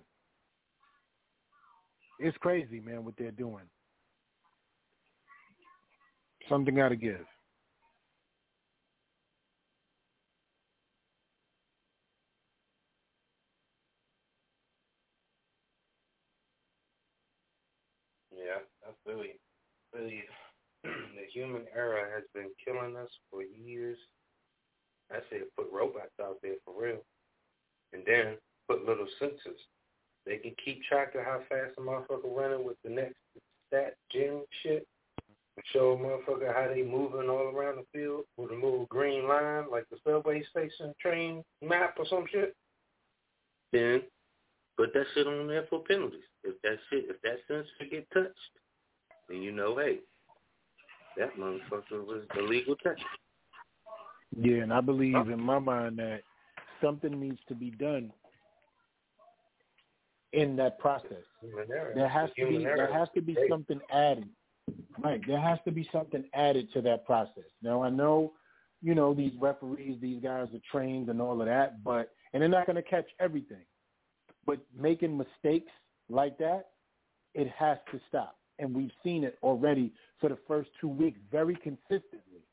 It's 2.20 2.38
crazy, 2.38 2.80
man, 2.80 3.06
what 3.06 3.16
they're 3.18 3.32
doing. 3.32 3.66
Something 6.50 6.76
got 6.76 6.90
to 6.90 6.96
give. 6.96 7.26
Yeah, 18.32 18.60
really, 19.06 19.40
really. 19.94 20.24
the 20.84 20.92
human 21.34 21.64
error 21.76 22.10
has 22.14 22.24
been 22.34 22.52
killing 22.64 22.96
us 22.98 23.10
for 23.32 23.42
years. 23.44 23.98
I 25.12 25.20
say 25.30 25.42
put 25.58 25.68
robots 25.72 26.14
out 26.22 26.38
there 26.44 26.56
for 26.66 26.74
real, 26.82 27.00
and 27.94 28.04
then 28.06 28.36
put 28.68 28.86
little 28.86 29.08
sensors. 29.22 29.62
They 30.26 30.38
can 30.38 30.56
keep 30.64 30.84
track 30.84 31.14
of 31.16 31.24
how 31.24 31.42
fast 31.50 31.74
a 31.78 31.82
motherfucker 31.82 32.36
running 32.36 32.66
with 32.66 32.78
the 32.84 32.90
next 32.90 33.16
stat 33.68 33.96
gen 34.12 34.42
shit. 34.64 34.88
Show 35.72 35.94
a 35.94 35.98
motherfucker 35.98 36.54
how 36.54 36.68
they 36.74 36.84
moving 36.84 37.30
all 37.30 37.54
around 37.56 37.78
the 37.78 37.86
field 37.94 38.26
with 38.38 38.52
a 38.52 38.56
little 38.56 38.88
green 38.90 39.28
line, 39.28 39.66
like 39.72 39.86
the 39.90 39.98
subway 40.06 40.44
station 40.52 40.94
train 41.00 41.44
map 41.62 41.96
or 41.98 42.06
some 42.10 42.26
shit. 42.32 42.54
Then 43.72 44.02
put 44.78 44.94
that 44.94 45.06
shit 45.14 45.28
on 45.28 45.48
there 45.48 45.66
for 45.70 45.80
penalties. 45.84 46.20
If 46.44 46.62
that 46.64 46.78
shit, 46.90 47.06
if 47.08 47.22
that 47.22 47.38
sensor 47.48 47.90
get 47.90 48.08
touched, 48.14 48.34
then 49.30 49.42
you 49.42 49.52
know, 49.52 49.78
hey, 49.78 50.00
that 51.18 51.38
motherfucker 51.38 52.06
was 52.06 52.24
illegal 52.38 52.76
touch. 52.84 53.00
Yeah, 54.38 54.64
and 54.64 54.74
I 54.74 54.82
believe 54.82 55.16
in 55.16 55.42
my 55.42 55.60
mind 55.60 55.98
that 56.00 56.20
something 56.82 57.18
needs 57.18 57.40
to 57.48 57.56
be 57.56 57.72
done 57.72 58.12
in 60.36 60.56
that 60.58 60.78
process. 60.80 61.24
There 61.96 62.10
has 62.10 62.30
to 62.38 62.48
be 62.48 62.58
there 62.60 62.92
has 62.92 63.08
to 63.16 63.22
be 63.22 63.36
something 63.50 63.80
added. 63.92 64.30
Right. 65.02 65.22
There 65.28 65.40
has 65.40 65.60
to 65.66 65.72
be 65.72 65.88
something 65.92 66.26
added 66.34 66.72
to 66.74 66.82
that 66.82 67.06
process. 67.06 67.50
Now 67.62 67.82
I 67.82 67.90
know, 67.90 68.34
you 68.82 68.96
know, 68.96 69.14
these 69.14 69.34
referees, 69.40 69.98
these 70.02 70.22
guys 70.22 70.48
are 70.54 70.62
trained 70.72 71.10
and 71.10 71.22
all 71.22 71.40
of 71.40 71.48
that, 71.48 71.84
but 71.84 72.12
and 72.34 72.42
they're 72.42 72.50
not 72.50 72.68
gonna 72.68 72.82
catch 72.82 73.08
everything. 73.20 73.66
But 74.46 74.60
making 74.78 75.18
mistakes 75.18 75.72
like 76.10 76.38
that, 76.40 76.68
it 77.34 77.48
has 77.58 77.78
to 77.92 78.00
stop. 78.08 78.38
And 78.60 78.76
we've 78.76 78.92
seen 79.04 79.24
it 79.24 79.38
already 79.42 79.94
for 80.20 80.30
the 80.30 80.38
first 80.48 80.70
two 80.80 80.88
weeks 80.88 81.20
very 81.32 81.56
consistently. 81.56 82.44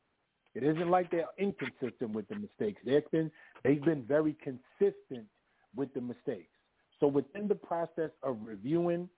It 0.54 0.62
isn't 0.62 0.88
like 0.88 1.10
they're 1.10 1.26
inconsistent 1.38 2.12
with 2.12 2.28
the 2.28 2.36
mistakes. 2.36 2.80
They've 2.84 3.10
been 3.10 3.30
they've 3.64 3.82
been 3.82 4.02
very 4.02 4.36
consistent 4.42 5.26
with 5.74 5.92
the 5.94 6.00
mistakes. 6.00 6.50
So 7.02 7.08
within 7.08 7.48
the 7.48 7.56
process 7.56 8.10
of 8.22 8.36
reviewing, 8.44 9.08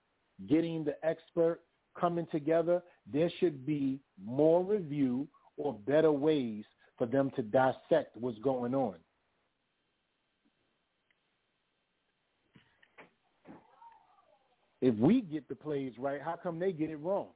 getting 0.49 0.85
the 0.85 0.97
expert 1.07 1.61
coming 2.01 2.26
together, 2.32 2.82
there 3.12 3.30
should 3.39 3.66
be 3.66 4.01
more 4.24 4.64
review 4.64 5.28
or 5.59 5.74
better 5.74 6.11
ways 6.11 6.64
for 6.97 7.07
them 7.07 7.30
to 7.37 7.43
dissect 7.43 8.16
what's 8.16 8.39
going 8.39 8.74
on. 8.74 8.95
If 14.80 14.95
we 14.97 15.20
get 15.20 15.47
the 15.51 15.55
plays 15.55 15.93
right, 15.99 16.22
how 16.22 16.37
come 16.43 16.59
they 16.59 16.72
get 16.72 16.89
it 16.89 16.97
wrong? 16.97 17.28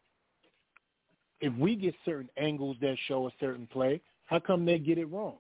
If 1.43 1.53
we 1.59 1.77
get 1.77 1.95
certain 2.07 2.31
angles 2.39 2.79
that 2.81 2.97
show 3.07 3.27
a 3.27 3.31
certain 3.39 3.67
play, 3.67 4.01
how 4.25 4.39
come 4.39 4.65
they 4.65 4.79
get 4.79 4.97
it 4.97 5.11
wrong? 5.13 5.37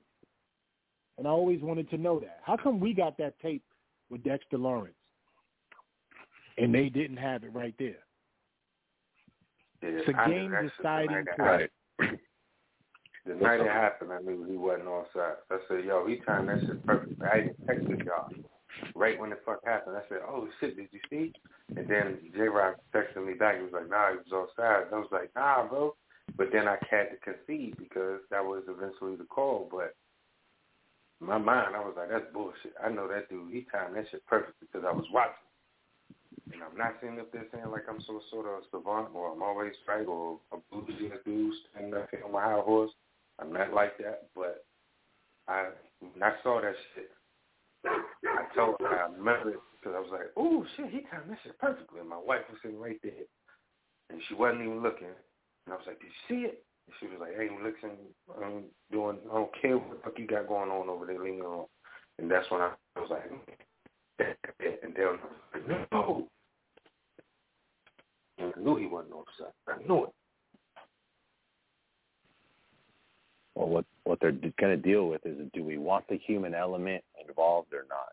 And 1.17 1.27
I 1.27 1.31
always 1.31 1.63
wanted 1.63 1.89
to 1.91 1.97
know 1.97 2.21
that. 2.21 2.41
How 2.43 2.59
come 2.59 2.79
we 2.79 2.93
got 2.93 3.17
that 3.17 3.41
tape 3.41 3.65
with 4.11 4.23
Dexter 4.23 4.59
Lawrence 4.59 4.95
and 6.61 6.75
they 6.75 6.89
didn't 6.89 7.17
have 7.19 7.45
it 7.45 7.55
right 7.55 7.75
there? 7.79 7.99
Yeah, 9.83 9.89
It's 9.91 10.09
a 10.09 10.21
I- 10.21 10.29
game 10.29 10.53
deciding 10.77 11.25
night 11.25 11.69
play. 11.99 12.09
The 13.27 13.35
night 13.35 13.61
it 13.61 13.67
happened, 13.67 14.11
I 14.11 14.21
knew 14.21 14.45
he 14.45 14.57
wasn't 14.57 14.89
on 14.89 15.05
side. 15.13 15.35
I 15.51 15.59
said, 15.69 15.85
yo, 15.85 16.07
he 16.07 16.17
timed 16.25 16.49
that 16.49 16.61
shit 16.61 16.87
perfect. 16.87 17.21
I 17.21 17.41
even 17.41 17.55
texted 17.67 18.07
y'all 18.07 18.31
right 18.95 19.21
when 19.21 19.29
the 19.31 19.37
fuck 19.45 19.63
happened. 19.67 19.97
I 19.97 20.09
said, 20.09 20.21
oh 20.27 20.49
shit, 20.61 20.77
did 20.77 20.89
you 20.93 21.01
see? 21.11 21.33
And 21.77 21.87
then 21.89 22.19
J 22.35 22.43
Rock 22.49 22.77
texted 22.95 23.27
me 23.27 23.35
back. 23.35 23.57
He 23.57 23.63
was 23.65 23.73
like, 23.75 23.91
nah, 23.91 24.13
he 24.13 24.17
was 24.17 24.33
offside. 24.33 24.87
I 24.91 24.97
was 24.97 25.09
like, 25.13 25.31
nah, 25.37 25.67
bro. 25.69 25.95
But 26.39 26.49
then 26.53 26.69
I 26.69 26.77
had 26.91 27.09
to 27.11 27.17
concede 27.23 27.77
because 27.77 28.21
that 28.31 28.43
was 28.43 28.63
eventually 28.67 29.17
the 29.17 29.25
call. 29.25 29.69
But 29.71 29.95
in 31.21 31.27
my 31.27 31.37
mind, 31.39 31.77
I 31.77 31.81
was 31.81 31.95
like, 31.99 32.09
that's 32.09 32.33
bullshit. 32.33 32.73
I 32.83 32.89
know 32.89 33.09
that 33.09 33.29
dude. 33.29 33.53
He 33.53 33.67
timed 33.71 33.97
that 33.97 34.07
shit 34.11 34.25
perfect 34.27 34.55
because 34.61 34.87
I 34.89 34.93
was 34.93 35.05
watching. 35.13 35.35
And 36.53 36.63
I'm 36.63 36.77
not 36.77 36.97
saying 37.01 37.19
if 37.19 37.31
they're 37.33 37.47
saying 37.53 37.71
like 37.71 37.85
I'm 37.89 38.01
some 38.07 38.21
sort 38.31 38.47
of 38.47 38.65
savant 38.71 39.09
or 39.15 39.33
I'm 39.33 39.43
always 39.43 39.73
right 39.87 40.07
or 40.07 40.39
a 40.53 40.57
bougie 40.71 41.11
dude 41.25 41.55
standing 41.71 41.95
up 41.95 42.09
here 42.11 42.23
on 42.25 42.33
my 42.33 42.43
high 42.43 42.61
horse. 42.61 42.91
I'm 43.39 43.53
not 43.53 43.73
like 43.73 43.99
that, 43.99 44.29
but 44.35 44.65
I 45.47 45.69
when 46.01 46.23
I 46.23 46.33
saw 46.43 46.61
that 46.61 46.75
shit, 46.95 47.11
I 47.85 48.55
told 48.55 48.77
I 48.81 49.09
remember 49.13 49.51
it 49.51 49.61
because 49.79 49.95
I 49.97 50.01
was 50.01 50.11
like, 50.11 50.31
"Oh 50.37 50.65
shit, 50.77 50.91
he 50.91 51.01
timed 51.11 51.31
that 51.31 51.39
shit 51.43 51.59
perfectly." 51.59 52.01
And 52.01 52.09
my 52.09 52.19
wife 52.19 52.43
was 52.51 52.59
sitting 52.63 52.81
right 52.81 52.99
there, 53.03 53.27
and 54.11 54.21
she 54.29 54.35
wasn't 54.35 54.63
even 54.63 54.83
looking. 54.83 55.07
And 55.67 55.73
I 55.73 55.77
was 55.77 55.87
like, 55.87 56.01
"Did 56.01 56.09
you 56.09 56.27
see 56.29 56.43
it?" 56.47 56.65
And 56.87 56.95
she 56.99 57.07
was 57.07 57.19
like, 57.21 57.37
"Hey, 57.37 57.49
listen, 57.63 57.97
I'm 58.43 58.65
doing. 58.91 59.19
I 59.31 59.35
don't 59.35 59.61
care 59.61 59.77
what 59.79 59.91
the 59.91 60.03
fuck 60.03 60.19
you 60.19 60.27
got 60.27 60.49
going 60.49 60.71
on 60.71 60.89
over 60.89 61.07
there, 61.07 61.23
leave 61.23 61.35
me 61.35 61.41
alone." 61.41 61.67
And 62.19 62.31
that's 62.31 62.51
when 62.51 62.61
I 62.61 62.73
was 62.97 63.11
like, 63.11 63.31
and 64.19 64.95
then 64.97 65.19
I 65.55 65.87
"No." 65.93 66.29
I 68.39 68.53
knew 68.61 68.77
he 68.77 68.87
wasn't 68.87 69.15
offside. 69.15 69.53
I 69.67 69.83
knew 69.87 70.05
it. 70.05 70.11
Well, 73.55 73.69
what 73.69 73.85
what 74.05 74.21
they're 74.21 74.33
going 74.33 74.53
to 74.61 74.77
deal 74.77 75.09
with 75.09 75.27
is, 75.27 75.37
do 75.53 75.65
we 75.65 75.79
want 75.79 76.07
the 76.09 76.17
human 76.17 76.55
element 76.55 77.03
involved 77.27 77.75
or 77.75 77.87
not? 77.89 78.13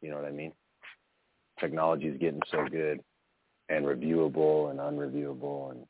You 0.00 0.10
know 0.10 0.16
what 0.16 0.24
I 0.24 0.30
mean? 0.30 0.52
Technology 1.60 2.06
is 2.06 2.18
getting 2.18 2.40
so 2.50 2.66
good 2.70 3.00
and 3.68 3.84
reviewable 3.84 4.70
and 4.70 4.80
unreviewable, 4.80 5.72
and 5.72 5.86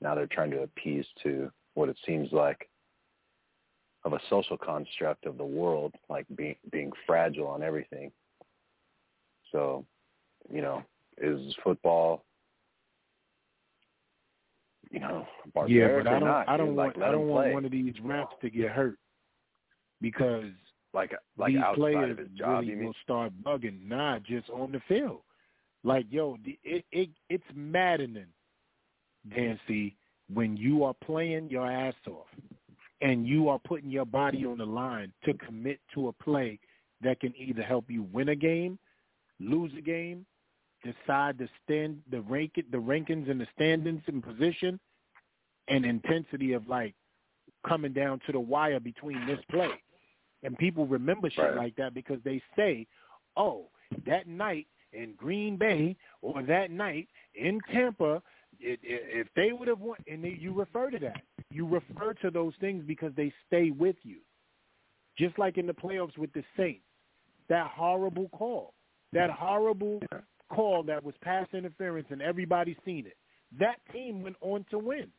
now 0.00 0.14
they're 0.14 0.26
trying 0.26 0.50
to 0.50 0.62
appease 0.62 1.06
to 1.22 1.50
what 1.74 1.88
it 1.88 1.96
seems 2.04 2.32
like 2.32 2.68
of 4.04 4.12
a 4.12 4.20
social 4.28 4.58
construct 4.58 5.24
of 5.24 5.38
the 5.38 5.44
world, 5.44 5.94
like 6.10 6.26
being 6.36 6.56
being 6.72 6.90
fragile 7.06 7.46
on 7.46 7.62
everything. 7.62 8.10
So, 9.52 9.84
you 10.52 10.60
know, 10.60 10.82
is 11.18 11.54
football 11.62 12.25
you 14.90 15.00
know, 15.00 15.26
Yeah, 15.66 15.98
but 15.98 16.06
I 16.06 16.18
don't. 16.18 16.28
not, 16.28 16.48
I 16.48 16.56
don't 16.56 16.76
want. 16.76 16.98
like, 16.98 17.08
I 17.08 17.12
don't 17.12 17.28
want 17.28 17.46
play. 17.46 17.54
one 17.54 17.64
of 17.64 17.70
these 17.70 17.94
refs 18.04 18.38
to 18.40 18.50
get 18.50 18.70
hurt 18.70 18.98
because 20.00 20.44
like 20.94 21.12
like 21.36 21.52
these 21.52 21.60
outside 21.60 21.76
players 21.76 22.10
of 22.12 22.18
his 22.18 22.28
job. 22.38 22.60
really 22.60 22.84
will 22.84 22.94
start 23.02 23.32
bugging. 23.42 23.86
Nah, 23.86 24.18
just 24.20 24.48
on 24.50 24.72
the 24.72 24.80
field. 24.88 25.20
Like 25.84 26.06
yo, 26.10 26.36
it 26.64 26.84
it 26.92 27.10
it's 27.28 27.44
maddening, 27.54 28.26
Dancy, 29.34 29.96
when 30.32 30.56
you 30.56 30.84
are 30.84 30.94
playing 30.94 31.50
your 31.50 31.70
ass 31.70 31.94
off 32.08 32.26
and 33.00 33.26
you 33.26 33.48
are 33.48 33.58
putting 33.58 33.90
your 33.90 34.06
body 34.06 34.44
on 34.46 34.58
the 34.58 34.66
line 34.66 35.12
to 35.24 35.34
commit 35.34 35.80
to 35.94 36.08
a 36.08 36.12
play 36.12 36.58
that 37.02 37.20
can 37.20 37.34
either 37.36 37.62
help 37.62 37.84
you 37.88 38.04
win 38.12 38.30
a 38.30 38.36
game, 38.36 38.78
lose 39.38 39.70
a 39.76 39.82
game, 39.82 40.24
decide 40.92 41.38
the 41.38 41.48
stand 41.64 42.00
the 42.10 42.20
rank 42.22 42.52
the 42.70 42.78
rankings 42.78 43.30
and 43.30 43.40
the 43.40 43.46
standings 43.54 44.02
and 44.06 44.22
position 44.22 44.78
and 45.68 45.84
intensity 45.84 46.52
of 46.52 46.68
like 46.68 46.94
coming 47.66 47.92
down 47.92 48.20
to 48.26 48.32
the 48.32 48.40
wire 48.40 48.80
between 48.80 49.26
this 49.26 49.40
play. 49.50 49.70
And 50.42 50.56
people 50.56 50.86
remember 50.86 51.28
shit 51.30 51.42
Right. 51.44 51.56
like 51.56 51.76
that 51.76 51.94
because 51.94 52.22
they 52.22 52.42
say, 52.54 52.86
"Oh, 53.36 53.70
that 54.06 54.26
night 54.26 54.66
in 54.92 55.14
Green 55.14 55.56
Bay 55.56 55.96
or 56.22 56.42
that 56.42 56.70
night 56.70 57.08
in 57.34 57.60
Tampa, 57.72 58.22
it, 58.60 58.78
it, 58.82 59.02
if 59.08 59.28
they 59.34 59.52
would 59.52 59.68
have 59.68 59.80
won," 59.80 59.98
and 60.06 60.22
they, 60.22 60.30
you 60.30 60.52
refer 60.52 60.90
to 60.90 60.98
that, 61.00 61.22
you 61.50 61.66
refer 61.66 62.14
to 62.14 62.30
those 62.30 62.54
things 62.60 62.84
because 62.86 63.12
they 63.16 63.32
stay 63.46 63.70
with 63.70 63.96
you. 64.02 64.18
Just 65.16 65.38
like 65.38 65.56
in 65.58 65.66
the 65.66 65.74
playoffs 65.74 66.16
with 66.18 66.32
the 66.32 66.44
Saints, 66.56 66.84
that 67.48 67.68
horrible 67.68 68.28
call, 68.28 68.74
that 69.12 69.30
horrible 69.30 70.00
call 70.48 70.82
that 70.84 71.02
was 71.04 71.14
pass 71.22 71.46
interference, 71.52 72.06
and 72.10 72.22
everybody 72.22 72.76
seen 72.84 73.06
it. 73.06 73.16
That 73.58 73.76
team 73.92 74.22
went 74.22 74.36
on 74.40 74.64
to 74.70 74.78
win, 74.78 75.10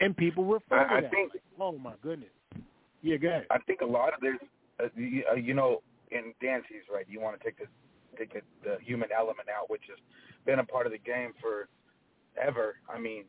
and 0.00 0.16
people 0.16 0.44
refer 0.44 0.76
I- 0.78 0.98
I 0.98 1.00
think- 1.08 1.34
like, 1.34 1.42
oh 1.58 1.78
my 1.78 1.94
goodness. 2.02 2.30
Yeah, 3.02 3.16
go 3.16 3.28
ahead. 3.28 3.46
I 3.50 3.58
think 3.58 3.80
a 3.80 3.86
lot 3.86 4.14
of 4.14 4.20
this, 4.20 4.38
uh, 4.78 4.88
you, 4.94 5.24
uh, 5.30 5.34
you 5.34 5.54
know, 5.54 5.82
in 6.10 6.34
Dancy's 6.40 6.88
right. 6.88 7.08
You 7.08 7.20
want 7.20 7.38
to 7.38 7.44
take 7.44 7.58
this, 7.58 7.68
take 8.16 8.32
the, 8.32 8.42
the 8.62 8.78
human 8.80 9.10
element 9.12 9.48
out, 9.48 9.68
which 9.70 9.82
has 9.88 9.98
been 10.44 10.60
a 10.60 10.64
part 10.64 10.86
of 10.86 10.92
the 10.92 10.98
game 10.98 11.32
for 11.40 11.68
ever. 12.36 12.76
I 12.88 12.98
mean, 12.98 13.24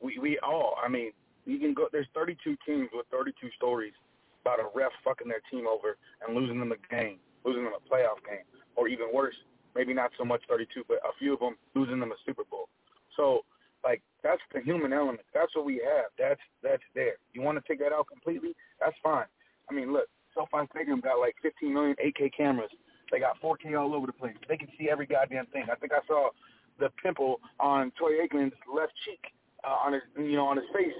we 0.00 0.18
we 0.18 0.38
all. 0.38 0.76
I 0.82 0.88
mean, 0.88 1.12
you 1.44 1.58
can 1.58 1.74
go. 1.74 1.88
There's 1.92 2.08
32 2.14 2.56
teams 2.64 2.88
with 2.92 3.06
32 3.08 3.50
stories 3.56 3.92
about 4.40 4.60
a 4.60 4.68
ref 4.74 4.92
fucking 5.04 5.28
their 5.28 5.42
team 5.50 5.66
over 5.66 5.96
and 6.26 6.34
losing 6.34 6.58
them 6.58 6.72
a 6.72 6.76
game, 6.94 7.18
losing 7.44 7.64
them 7.64 7.74
a 7.74 7.82
playoff 7.82 8.20
game, 8.26 8.44
or 8.76 8.88
even 8.88 9.06
worse, 9.12 9.34
maybe 9.74 9.94
not 9.94 10.10
so 10.18 10.24
much 10.24 10.42
32, 10.48 10.84
but 10.88 10.98
a 10.98 11.12
few 11.18 11.34
of 11.34 11.40
them 11.40 11.56
losing 11.74 12.00
them 12.00 12.12
a 12.12 12.16
Super 12.26 12.44
Bowl. 12.50 12.68
So, 13.16 13.44
like, 13.84 14.02
that's 14.22 14.42
the 14.54 14.60
human 14.60 14.92
element. 14.92 15.26
That's 15.34 15.54
what 15.56 15.64
we 15.64 15.82
have. 15.84 16.06
That's 16.18 16.40
that's 16.62 16.82
there. 16.94 17.16
You 17.34 17.42
want 17.42 17.58
to 17.58 17.64
take 17.66 17.80
that 17.80 17.92
out 17.92 18.06
completely? 18.06 18.54
That's 18.80 18.96
fine. 19.02 19.26
I 19.70 19.74
mean, 19.74 19.92
look, 19.92 20.06
SoFi 20.34 20.66
Stadium 20.74 21.00
got 21.00 21.18
like 21.18 21.34
15 21.42 21.72
million 21.72 21.96
8K 22.04 22.30
cameras. 22.36 22.70
They 23.10 23.18
got 23.18 23.40
4K 23.42 23.78
all 23.78 23.94
over 23.94 24.06
the 24.06 24.12
place. 24.12 24.34
They 24.48 24.56
can 24.56 24.68
see 24.78 24.88
every 24.90 25.06
goddamn 25.06 25.46
thing. 25.46 25.66
I 25.70 25.74
think 25.76 25.92
I 25.92 26.00
saw 26.06 26.30
the 26.78 26.88
pimple 27.02 27.40
on 27.60 27.92
Troy 27.98 28.24
Aikman's 28.24 28.54
left 28.72 28.92
cheek 29.04 29.20
uh, 29.64 29.76
on 29.84 29.92
his, 29.92 30.02
you 30.16 30.36
know, 30.36 30.46
on 30.46 30.56
his 30.56 30.66
face. 30.72 30.94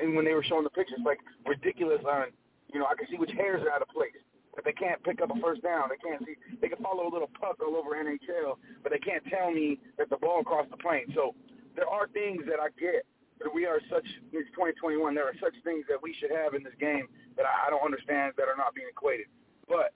And, 0.00 0.16
when 0.16 0.24
they 0.24 0.32
were 0.32 0.42
showing 0.42 0.64
the 0.64 0.70
pictures, 0.70 0.98
like 1.04 1.18
ridiculous 1.46 2.00
on, 2.08 2.26
you 2.72 2.80
know, 2.80 2.86
I 2.86 2.94
can 2.94 3.06
see 3.10 3.18
which 3.18 3.30
hairs 3.32 3.62
are 3.62 3.70
out 3.70 3.82
of 3.82 3.88
place. 3.88 4.16
But 4.54 4.64
they 4.64 4.72
can't 4.72 5.02
pick 5.04 5.22
up 5.22 5.30
a 5.30 5.38
first 5.40 5.62
down. 5.62 5.88
They 5.90 6.00
can't 6.02 6.22
see. 6.26 6.34
They 6.60 6.68
can 6.68 6.82
follow 6.82 7.06
a 7.06 7.12
little 7.12 7.30
puck 7.38 7.58
all 7.62 7.76
over 7.76 7.94
NHL, 7.94 8.58
but 8.82 8.90
they 8.90 8.98
can't 8.98 9.22
tell 9.30 9.50
me 9.50 9.78
that 9.96 10.10
the 10.10 10.16
ball 10.16 10.42
crossed 10.42 10.70
the 10.70 10.76
plane. 10.76 11.06
So 11.14 11.34
there 11.76 11.88
are 11.88 12.08
things 12.08 12.42
that 12.50 12.58
I 12.58 12.68
get. 12.78 13.06
But 13.38 13.54
we 13.54 13.64
are 13.64 13.80
such. 13.88 14.04
It's 14.32 14.50
2021. 14.52 15.14
There 15.14 15.24
are 15.24 15.38
such 15.40 15.54
things 15.64 15.86
that 15.88 15.96
we 16.02 16.14
should 16.20 16.30
have 16.30 16.52
in 16.54 16.62
this 16.62 16.76
game 16.78 17.08
that 17.36 17.46
I, 17.46 17.68
I 17.68 17.70
don't 17.70 17.84
understand 17.84 18.34
that 18.36 18.48
are 18.50 18.58
not 18.58 18.74
being 18.74 18.90
equated. 18.90 19.26
But 19.66 19.94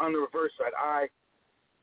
on 0.00 0.12
the 0.12 0.18
reverse 0.18 0.52
side, 0.56 0.72
I 0.72 1.08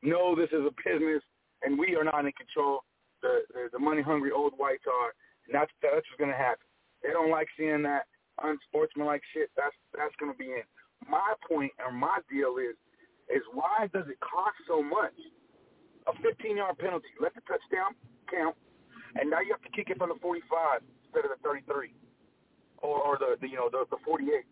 know 0.01 0.33
this 0.33 0.49
is 0.49 0.65
a 0.65 0.73
business, 0.81 1.21
and 1.61 1.77
we 1.77 1.95
are 1.95 2.03
not 2.03 2.25
in 2.25 2.31
control. 2.33 2.81
The 3.21 3.45
the, 3.53 3.69
the 3.73 3.79
money 3.79 4.01
hungry 4.01 4.31
old 4.31 4.53
whites 4.57 4.89
are, 4.89 5.13
and 5.45 5.53
that's 5.53 5.71
that's 5.83 6.01
what's 6.07 6.17
going 6.17 6.31
to 6.31 6.37
happen. 6.37 6.65
They 7.03 7.11
don't 7.11 7.29
like 7.29 7.47
seeing 7.59 7.83
that 7.83 8.07
unsportsmanlike 8.41 9.21
shit. 9.33 9.51
That's 9.55 9.75
that's 9.93 10.15
going 10.19 10.31
to 10.31 10.37
be 10.37 10.49
in. 10.49 10.65
My 11.09 11.33
point 11.47 11.71
or 11.83 11.91
my 11.91 12.19
deal 12.29 12.57
is 12.57 12.75
is 13.31 13.43
why 13.53 13.87
does 13.93 14.05
it 14.09 14.19
cost 14.19 14.57
so 14.67 14.83
much? 14.83 15.15
A 16.07 16.13
15 16.21 16.57
yard 16.57 16.77
penalty. 16.77 17.07
Let 17.21 17.33
the 17.35 17.41
touchdown 17.47 17.95
count, 18.27 18.55
and 19.15 19.29
now 19.29 19.39
you 19.39 19.55
have 19.55 19.63
to 19.63 19.71
kick 19.71 19.89
it 19.89 19.97
from 19.97 20.09
the 20.09 20.19
45 20.19 20.83
instead 21.07 21.23
of 21.23 21.31
the 21.31 21.39
33, 21.43 21.93
or, 22.83 22.97
or 22.99 23.17
the, 23.17 23.39
the 23.39 23.47
you 23.47 23.55
know 23.55 23.69
the, 23.71 23.85
the 23.89 23.97
48. 24.03 24.43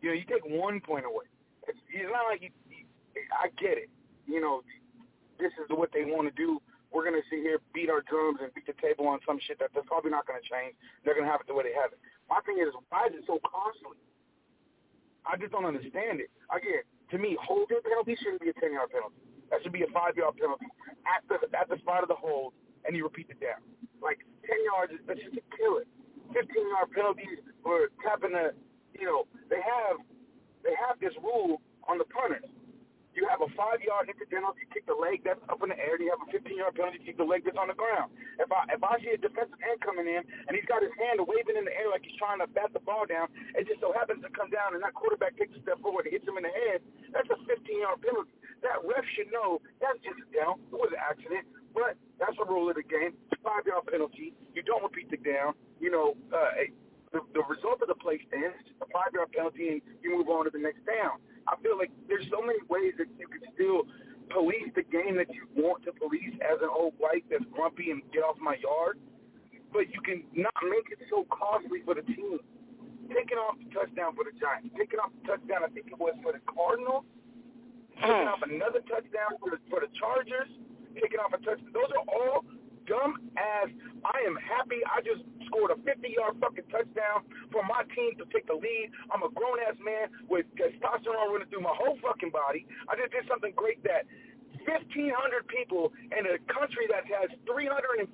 You 0.00 0.08
know, 0.08 0.14
you 0.16 0.24
take 0.24 0.46
one 0.46 0.80
point 0.80 1.04
away. 1.04 1.28
It's, 1.66 1.78
it's 1.92 2.08
not 2.08 2.30
like 2.30 2.40
you, 2.40 2.50
you. 2.70 2.88
I 3.34 3.52
get 3.60 3.76
it. 3.76 3.90
You 4.24 4.40
know, 4.40 4.62
this 5.38 5.52
is 5.60 5.68
what 5.68 5.90
they 5.92 6.04
want 6.04 6.28
to 6.30 6.34
do. 6.34 6.62
We're 6.88 7.04
gonna 7.04 7.24
sit 7.28 7.44
here, 7.44 7.60
beat 7.76 7.90
our 7.92 8.00
drums, 8.08 8.40
and 8.40 8.48
beat 8.54 8.64
the 8.64 8.78
table 8.80 9.06
on 9.08 9.20
some 9.28 9.36
shit 9.44 9.60
that 9.60 9.70
they're 9.76 9.84
probably 9.84 10.10
not 10.10 10.24
gonna 10.26 10.40
change. 10.40 10.72
They're 11.04 11.14
gonna 11.14 11.28
have 11.28 11.44
it 11.44 11.46
the 11.46 11.54
way 11.54 11.68
they 11.68 11.76
have 11.76 11.92
it. 11.92 12.00
My 12.32 12.40
thing 12.48 12.56
is, 12.64 12.72
why 12.88 13.12
is 13.12 13.20
it 13.20 13.28
so 13.28 13.36
costly? 13.44 14.00
I 15.28 15.36
just 15.36 15.52
don't 15.52 15.68
understand 15.68 16.24
it. 16.24 16.32
Again, 16.48 16.82
to 17.12 17.16
me, 17.20 17.36
holding 17.36 17.76
a 17.76 17.84
penalty 17.84 18.16
shouldn't 18.16 18.40
be 18.40 18.48
a 18.48 18.56
ten 18.56 18.72
yard 18.72 18.88
penalty. 18.88 19.20
That 19.52 19.60
should 19.62 19.76
be 19.76 19.84
a 19.84 19.90
five 19.92 20.16
yard 20.16 20.40
penalty 20.40 20.66
at 21.04 21.20
the 21.28 21.36
at 21.52 21.68
the 21.68 21.76
spot 21.84 22.02
of 22.02 22.08
the 22.08 22.16
hold, 22.16 22.56
and 22.88 22.96
you 22.96 23.04
repeat 23.04 23.28
it 23.28 23.40
down. 23.40 23.60
Like 24.00 24.24
ten 24.48 24.56
yards, 24.64 24.96
that's 25.04 25.20
just 25.20 25.36
a 25.36 25.44
kill 25.52 25.84
it. 25.84 25.88
Fifteen 26.32 26.64
yard 26.72 26.88
penalties 26.96 27.44
for 27.62 27.92
tapping 28.00 28.32
the, 28.32 28.56
you 28.96 29.04
know, 29.04 29.28
they 29.52 29.60
have 29.60 30.00
they 30.64 30.72
have 30.80 30.96
this 31.00 31.12
rule 31.20 31.60
on 31.84 32.00
the 32.00 32.08
punters. 32.08 32.48
You 33.18 33.26
have 33.26 33.42
a 33.42 33.50
five 33.58 33.82
yard 33.82 34.06
incidental, 34.06 34.54
you 34.54 34.70
kick 34.70 34.86
the 34.86 34.94
leg 34.94 35.26
that's 35.26 35.42
up 35.50 35.58
in 35.66 35.74
the 35.74 35.78
air, 35.82 35.98
and 35.98 36.06
you 36.06 36.14
have 36.14 36.22
a 36.22 36.30
fifteen 36.30 36.62
yard 36.62 36.78
penalty, 36.78 37.02
you 37.02 37.06
kick 37.10 37.18
the 37.18 37.26
leg 37.26 37.42
that's 37.42 37.58
on 37.58 37.66
the 37.66 37.74
ground. 37.74 38.14
If 38.38 38.46
I 38.46 38.62
if 38.70 38.78
I 38.78 38.94
see 39.02 39.10
a 39.10 39.18
defensive 39.18 39.58
end 39.58 39.82
coming 39.82 40.06
in 40.06 40.22
and 40.22 40.54
he's 40.54 40.70
got 40.70 40.86
his 40.86 40.94
hand 41.02 41.18
waving 41.26 41.58
in 41.58 41.66
the 41.66 41.74
air 41.74 41.90
like 41.90 42.06
he's 42.06 42.14
trying 42.14 42.38
to 42.38 42.46
bat 42.46 42.70
the 42.70 42.84
ball 42.86 43.10
down, 43.10 43.26
it 43.58 43.66
just 43.66 43.82
so 43.82 43.90
happens 43.90 44.22
to 44.22 44.30
come 44.30 44.54
down 44.54 44.78
and 44.78 44.86
that 44.86 44.94
quarterback 44.94 45.34
takes 45.34 45.50
a 45.58 45.60
step 45.66 45.82
forward 45.82 46.06
and 46.06 46.14
hits 46.14 46.30
him 46.30 46.38
in 46.38 46.46
the 46.46 46.54
head, 46.70 46.78
that's 47.10 47.26
a 47.26 47.38
fifteen 47.42 47.82
yard 47.82 47.98
penalty. 48.06 48.30
That 48.62 48.86
ref 48.86 49.02
should 49.18 49.34
know 49.34 49.58
that's 49.82 49.98
just 50.06 50.22
down. 50.30 50.62
It 50.70 50.78
was 50.78 50.94
an 50.94 51.02
accident. 51.02 51.42
But 51.74 51.98
that's 52.18 52.34
a 52.38 52.46
rule 52.46 52.70
of 52.70 52.78
the 52.78 52.86
game. 52.86 53.14
Five 53.42 53.66
yard 53.66 53.86
penalty. 53.86 54.34
You 54.54 54.62
don't 54.62 54.82
repeat 54.82 55.10
the 55.10 55.18
down. 55.18 55.54
You 55.78 55.90
know, 55.90 56.14
uh, 56.34 56.66
the, 57.12 57.20
the 57.34 57.42
result 57.46 57.82
of 57.82 57.88
the 57.88 57.94
play 57.94 58.18
stands. 58.26 58.58
A 58.82 58.86
five 58.90 59.14
yard 59.14 59.30
penalty, 59.30 59.68
and 59.68 59.82
you 60.02 60.16
move 60.18 60.28
on 60.28 60.46
to 60.46 60.50
the 60.50 60.58
next 60.58 60.82
down. 60.86 61.22
I 61.48 61.56
feel 61.64 61.80
like 61.80 61.90
there's 62.08 62.28
so 62.30 62.44
many 62.44 62.60
ways 62.68 62.92
that 63.00 63.08
you 63.16 63.26
can 63.28 63.40
still 63.56 63.88
police 64.28 64.68
the 64.76 64.84
game 64.84 65.16
that 65.16 65.32
you 65.32 65.48
want 65.56 65.80
to 65.88 65.92
police 65.96 66.36
as 66.44 66.60
an 66.60 66.68
old 66.68 66.92
white 67.00 67.24
that's 67.32 67.44
grumpy 67.52 67.90
and 67.90 68.04
get 68.12 68.20
off 68.20 68.36
my 68.36 68.60
yard, 68.60 69.00
but 69.72 69.88
you 69.88 70.00
can 70.04 70.24
not 70.36 70.54
make 70.68 70.92
it 70.92 71.00
so 71.08 71.24
costly 71.32 71.80
for 71.84 71.96
the 71.96 72.04
team. 72.04 72.38
Taking 73.08 73.40
off 73.40 73.56
the 73.56 73.72
touchdown 73.72 74.12
for 74.12 74.28
the 74.28 74.36
Giants, 74.36 74.68
taking 74.76 75.00
off 75.00 75.08
the 75.16 75.32
touchdown, 75.32 75.64
I 75.64 75.72
think 75.72 75.88
it 75.88 75.96
was 75.96 76.12
for 76.20 76.36
the 76.36 76.44
Cardinals, 76.44 77.08
taking 77.96 78.28
hmm. 78.28 78.36
off 78.36 78.44
another 78.44 78.84
touchdown 78.84 79.40
for 79.40 79.48
the 79.48 79.58
for 79.72 79.80
the 79.80 79.88
Chargers, 79.96 80.52
taking 80.92 81.16
off 81.16 81.32
a 81.32 81.40
touchdown. 81.40 81.72
Those 81.72 81.88
are 81.88 82.04
all 82.04 82.44
dumb 82.88 83.20
ass. 83.36 83.70
I 84.02 84.24
am 84.24 84.34
happy 84.40 84.80
I 84.88 85.04
just 85.04 85.22
scored 85.46 85.70
a 85.70 85.78
50 85.84 86.08
yard 86.08 86.40
fucking 86.40 86.66
touchdown 86.72 87.28
for 87.52 87.62
my 87.62 87.84
team 87.92 88.16
to 88.18 88.24
take 88.32 88.48
the 88.48 88.56
lead. 88.56 88.90
I'm 89.12 89.22
a 89.22 89.30
grown 89.30 89.60
ass 89.68 89.76
man 89.78 90.08
with 90.26 90.48
testosterone 90.56 91.30
running 91.30 91.48
through 91.52 91.62
my 91.62 91.76
whole 91.76 92.00
fucking 92.00 92.32
body. 92.32 92.64
I 92.88 92.96
just 92.96 93.12
did 93.12 93.28
something 93.28 93.52
great 93.54 93.84
that 93.84 94.08
1,500 94.64 95.12
people 95.48 95.92
in 96.12 96.24
a 96.28 96.36
country 96.50 96.88
that 96.88 97.04
has 97.08 97.28
350 97.44 98.08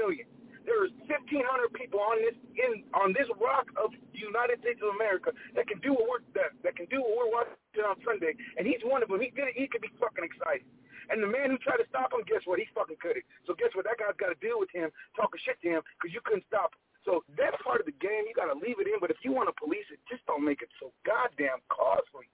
million. 0.00 0.26
There's 0.64 0.92
1,500 1.04 1.44
people 1.76 2.00
on 2.00 2.16
this 2.24 2.36
in 2.56 2.88
on 2.96 3.12
this 3.12 3.28
rock 3.36 3.68
of 3.76 3.92
the 3.92 4.20
United 4.20 4.64
States 4.64 4.80
of 4.80 4.96
America 4.96 5.28
that 5.52 5.68
can 5.68 5.76
do 5.84 5.92
what 5.92 6.08
we're 6.08 6.24
that, 6.40 6.56
that 6.64 6.72
can 6.72 6.88
do 6.88 7.04
what 7.04 7.12
we're 7.12 7.32
watching 7.36 7.84
on 7.84 8.00
Sunday, 8.00 8.32
and 8.56 8.64
he's 8.64 8.80
one 8.80 9.04
of 9.04 9.12
them. 9.12 9.20
He 9.20 9.28
did 9.36 9.52
it. 9.52 9.56
He 9.60 9.68
could 9.68 9.84
be 9.84 9.92
fucking 10.00 10.24
excited. 10.24 10.64
And 11.10 11.22
the 11.22 11.30
man 11.30 11.50
who 11.50 11.58
tried 11.58 11.82
to 11.82 11.88
stop 11.88 12.12
him, 12.12 12.24
guess 12.24 12.44
what? 12.44 12.58
He 12.58 12.66
fucking 12.72 13.00
couldn't. 13.00 13.24
So 13.44 13.52
guess 13.54 13.72
what? 13.74 13.84
That 13.84 14.00
guy's 14.00 14.16
got 14.16 14.32
to 14.32 14.38
deal 14.40 14.56
with 14.60 14.72
him 14.72 14.88
talking 15.16 15.40
shit 15.44 15.60
to 15.62 15.68
him 15.68 15.82
because 15.96 16.14
you 16.14 16.20
couldn't 16.24 16.48
stop 16.48 16.72
him. 16.72 16.80
So 17.04 17.20
that's 17.36 17.56
part 17.60 17.84
of 17.84 17.86
the 17.86 17.96
game. 18.00 18.24
You 18.24 18.32
got 18.32 18.48
to 18.48 18.56
leave 18.56 18.80
it 18.80 18.88
in. 18.88 18.96
But 19.00 19.12
if 19.12 19.20
you 19.20 19.32
want 19.32 19.52
to 19.52 19.56
police 19.56 19.84
it, 19.92 20.00
just 20.08 20.24
don't 20.24 20.44
make 20.44 20.64
it 20.64 20.72
so 20.80 20.92
goddamn 21.04 21.60
costly. 21.68 22.28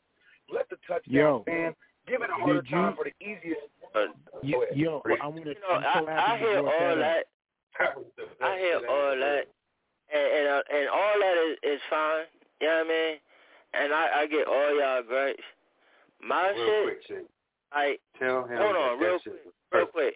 Let 0.46 0.70
the 0.70 0.78
touchdown 0.86 1.42
Yo, 1.42 1.42
stand. 1.42 1.74
Give 2.06 2.22
it 2.22 2.30
a 2.30 2.34
harder 2.34 2.62
did 2.62 2.70
time 2.70 2.94
for 2.96 3.04
the 3.04 3.14
easiest. 3.22 3.66
Yo, 4.42 4.62
yo 4.74 5.02
I 5.20 5.26
want 5.26 5.44
to. 5.44 5.50
You 5.50 5.62
know, 5.62 5.74
I, 5.74 6.34
I 6.34 6.38
hear 6.38 6.58
all 6.58 6.96
that. 6.96 7.26
I 8.42 8.58
hear 8.58 8.80
all 8.88 9.16
that, 9.16 9.44
and 10.12 10.26
and, 10.26 10.48
uh, 10.48 10.62
and 10.74 10.88
all 10.88 11.14
that 11.20 11.36
is 11.38 11.74
is 11.74 11.80
fine. 11.88 12.24
You 12.60 12.66
know 12.66 12.74
what 12.74 12.86
I 12.86 12.88
mean? 12.88 13.16
And 13.74 13.92
I 13.92 14.20
I 14.22 14.26
get 14.26 14.46
all 14.46 14.78
y'all 14.78 15.02
gripes. 15.02 15.42
My 16.20 16.50
Real 16.50 16.66
shit, 16.66 17.06
quick, 17.06 17.26
Shane. 17.74 17.88
like, 17.90 18.00
Tell 18.18 18.44
him 18.44 18.58
hold 18.58 18.76
on, 18.76 18.98
that 19.00 19.04
real 19.06 19.18
quick, 19.20 19.34
real 19.72 19.86
quick. 19.86 20.14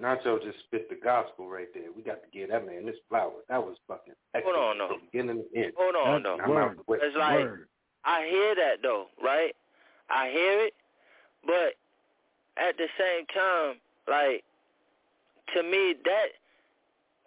Nacho 0.00 0.42
just 0.42 0.58
spit 0.64 0.88
the 0.88 0.96
gospel 0.96 1.48
right 1.48 1.68
there. 1.72 1.84
We 1.94 2.02
got 2.02 2.20
to 2.22 2.28
give 2.32 2.50
that 2.50 2.66
man 2.66 2.84
this 2.84 2.96
flower. 3.08 3.30
That 3.48 3.62
was 3.62 3.76
fucking 3.86 4.14
Hold 4.34 4.56
on, 4.56 4.78
no. 4.78 4.96
Beginning 5.12 5.44
to 5.52 5.58
end. 5.60 5.72
Hold 5.76 5.94
on, 5.94 6.22
That's 6.22 6.40
though. 6.46 6.52
word. 6.52 6.78
It's 7.00 7.16
like 7.16 7.38
Word. 7.38 7.68
I 8.04 8.26
hear 8.28 8.54
that 8.56 8.82
though, 8.82 9.06
right? 9.22 9.54
I 10.10 10.28
hear 10.30 10.66
it, 10.66 10.74
but 11.46 11.74
at 12.60 12.76
the 12.76 12.86
same 12.98 13.24
time, 13.32 13.76
like 14.08 14.42
to 15.54 15.62
me 15.62 15.94
that 16.04 16.26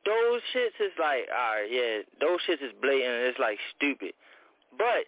those 0.06 0.42
shits 0.54 0.78
is 0.86 0.92
like, 1.00 1.28
all 1.32 1.56
right, 1.62 1.68
yeah, 1.72 2.00
those 2.20 2.40
shits 2.48 2.64
is 2.64 2.74
blatant. 2.82 3.32
It's 3.32 3.40
like 3.40 3.58
stupid, 3.76 4.14
but 4.78 5.08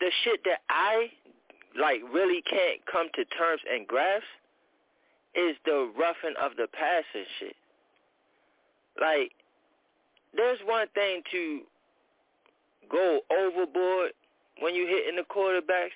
the 0.00 0.10
shit 0.24 0.40
that 0.44 0.60
I 0.70 1.10
like 1.80 2.00
really 2.12 2.42
can't 2.42 2.80
come 2.90 3.08
to 3.14 3.24
terms 3.24 3.60
and 3.70 3.86
grasp 3.86 4.24
is 5.34 5.56
the 5.64 5.90
roughing 5.98 6.34
of 6.42 6.52
the 6.56 6.66
passer 6.72 7.24
shit. 7.38 7.56
Like, 9.00 9.32
there's 10.36 10.58
one 10.64 10.88
thing 10.94 11.22
to 11.30 11.60
go 12.90 13.20
overboard 13.30 14.12
when 14.60 14.74
you 14.74 14.86
hitting 14.86 15.16
the 15.16 15.22
quarterbacks, 15.22 15.94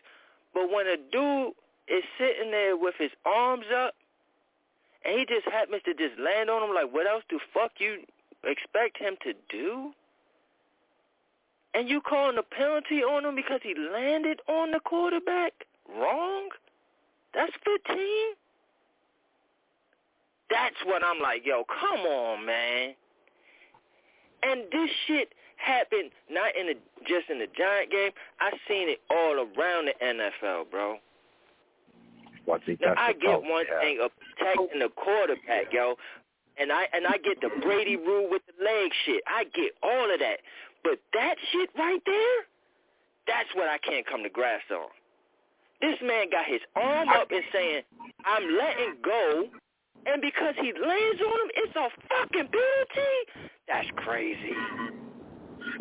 but 0.55 0.71
when 0.71 0.87
a 0.87 0.97
dude 0.97 1.53
is 1.89 2.05
sitting 2.19 2.51
there 2.51 2.77
with 2.77 2.95
his 2.99 3.11
arms 3.27 3.65
up 3.75 3.95
and 5.05 5.19
he 5.19 5.27
just 5.27 5.47
happens 5.49 5.83
to 5.85 5.95
just 5.95 6.19
land 6.21 6.49
on 6.49 6.63
him, 6.63 6.75
like 6.75 6.93
what 6.93 7.07
else 7.07 7.25
do 7.29 7.41
fuck 7.53 7.73
you 7.79 7.99
expect 8.45 8.99
him 8.99 9.17
to 9.23 9.33
do? 9.49 9.93
And 11.75 11.89
you 11.89 12.01
calling 12.01 12.39
a 12.39 12.43
penalty 12.43 13.03
on 13.03 13.25
him 13.25 13.35
because 13.35 13.61
he 13.63 13.75
landed 13.75 14.41
on 14.47 14.71
the 14.71 14.81
quarterback 14.81 15.53
wrong? 15.89 16.49
That's 17.35 17.53
15? 17.65 17.99
That's 20.51 20.77
what 20.85 21.03
I'm 21.03 21.21
like, 21.21 21.47
yo, 21.47 21.65
come 21.65 22.01
on, 22.01 22.45
man. 22.45 22.95
And 24.43 24.63
this 24.71 24.91
shit 25.07 25.33
happened 25.57 26.11
not 26.31 26.55
in 26.59 26.67
the 26.67 26.75
just 27.07 27.31
in 27.31 27.39
the 27.39 27.47
Giant 27.57 27.91
game. 27.91 28.11
I 28.41 28.51
seen 28.69 28.89
it 28.89 29.01
all 29.09 29.39
around 29.39 29.87
the 29.87 29.95
NFL, 30.05 30.71
bro. 30.71 30.97
Think 32.67 32.81
Now, 32.81 32.95
I 32.97 33.13
get 33.13 33.41
one 33.43 33.65
yeah. 33.71 33.81
thing 33.81 33.99
of 34.03 34.11
protecting 34.19 34.81
the 34.81 34.89
quarterback, 34.89 35.73
yo, 35.73 35.95
and 36.59 36.73
I 36.73 36.87
and 36.93 37.07
I 37.07 37.17
get 37.19 37.41
the 37.41 37.51
Brady 37.63 37.97
rule 37.97 38.29
with 38.29 38.43
the 38.47 38.65
leg 38.65 38.91
shit. 39.07 39.23
I 39.27 39.45
get 39.45 39.73
all 39.83 40.13
of 40.13 40.19
that, 40.19 40.39
but 40.83 40.99
that 41.15 41.37
shit 41.53 41.71
right 41.79 42.03
there, 42.05 42.39
that's 43.27 43.49
what 43.55 43.69
I 43.69 43.79
can't 43.79 44.07
come 44.07 44.23
to 44.25 44.29
grasp 44.29 44.71
on. 44.71 44.91
This 45.83 45.99
man 46.03 46.31
got 46.31 46.47
his 46.47 46.63
arm 46.77 47.11
up 47.11 47.31
and 47.33 47.45
saying, 47.53 47.83
"I'm 48.25 48.47
letting 48.57 48.97
go," 49.03 49.51
and 50.07 50.23
because 50.23 50.55
he 50.57 50.73
lands 50.73 51.21
on 51.21 51.37
him, 51.43 51.51
it's 51.59 51.77
a 51.77 51.91
fucking 52.09 52.49
penalty. 52.49 53.17
That's 53.69 53.91
crazy. 53.97 54.55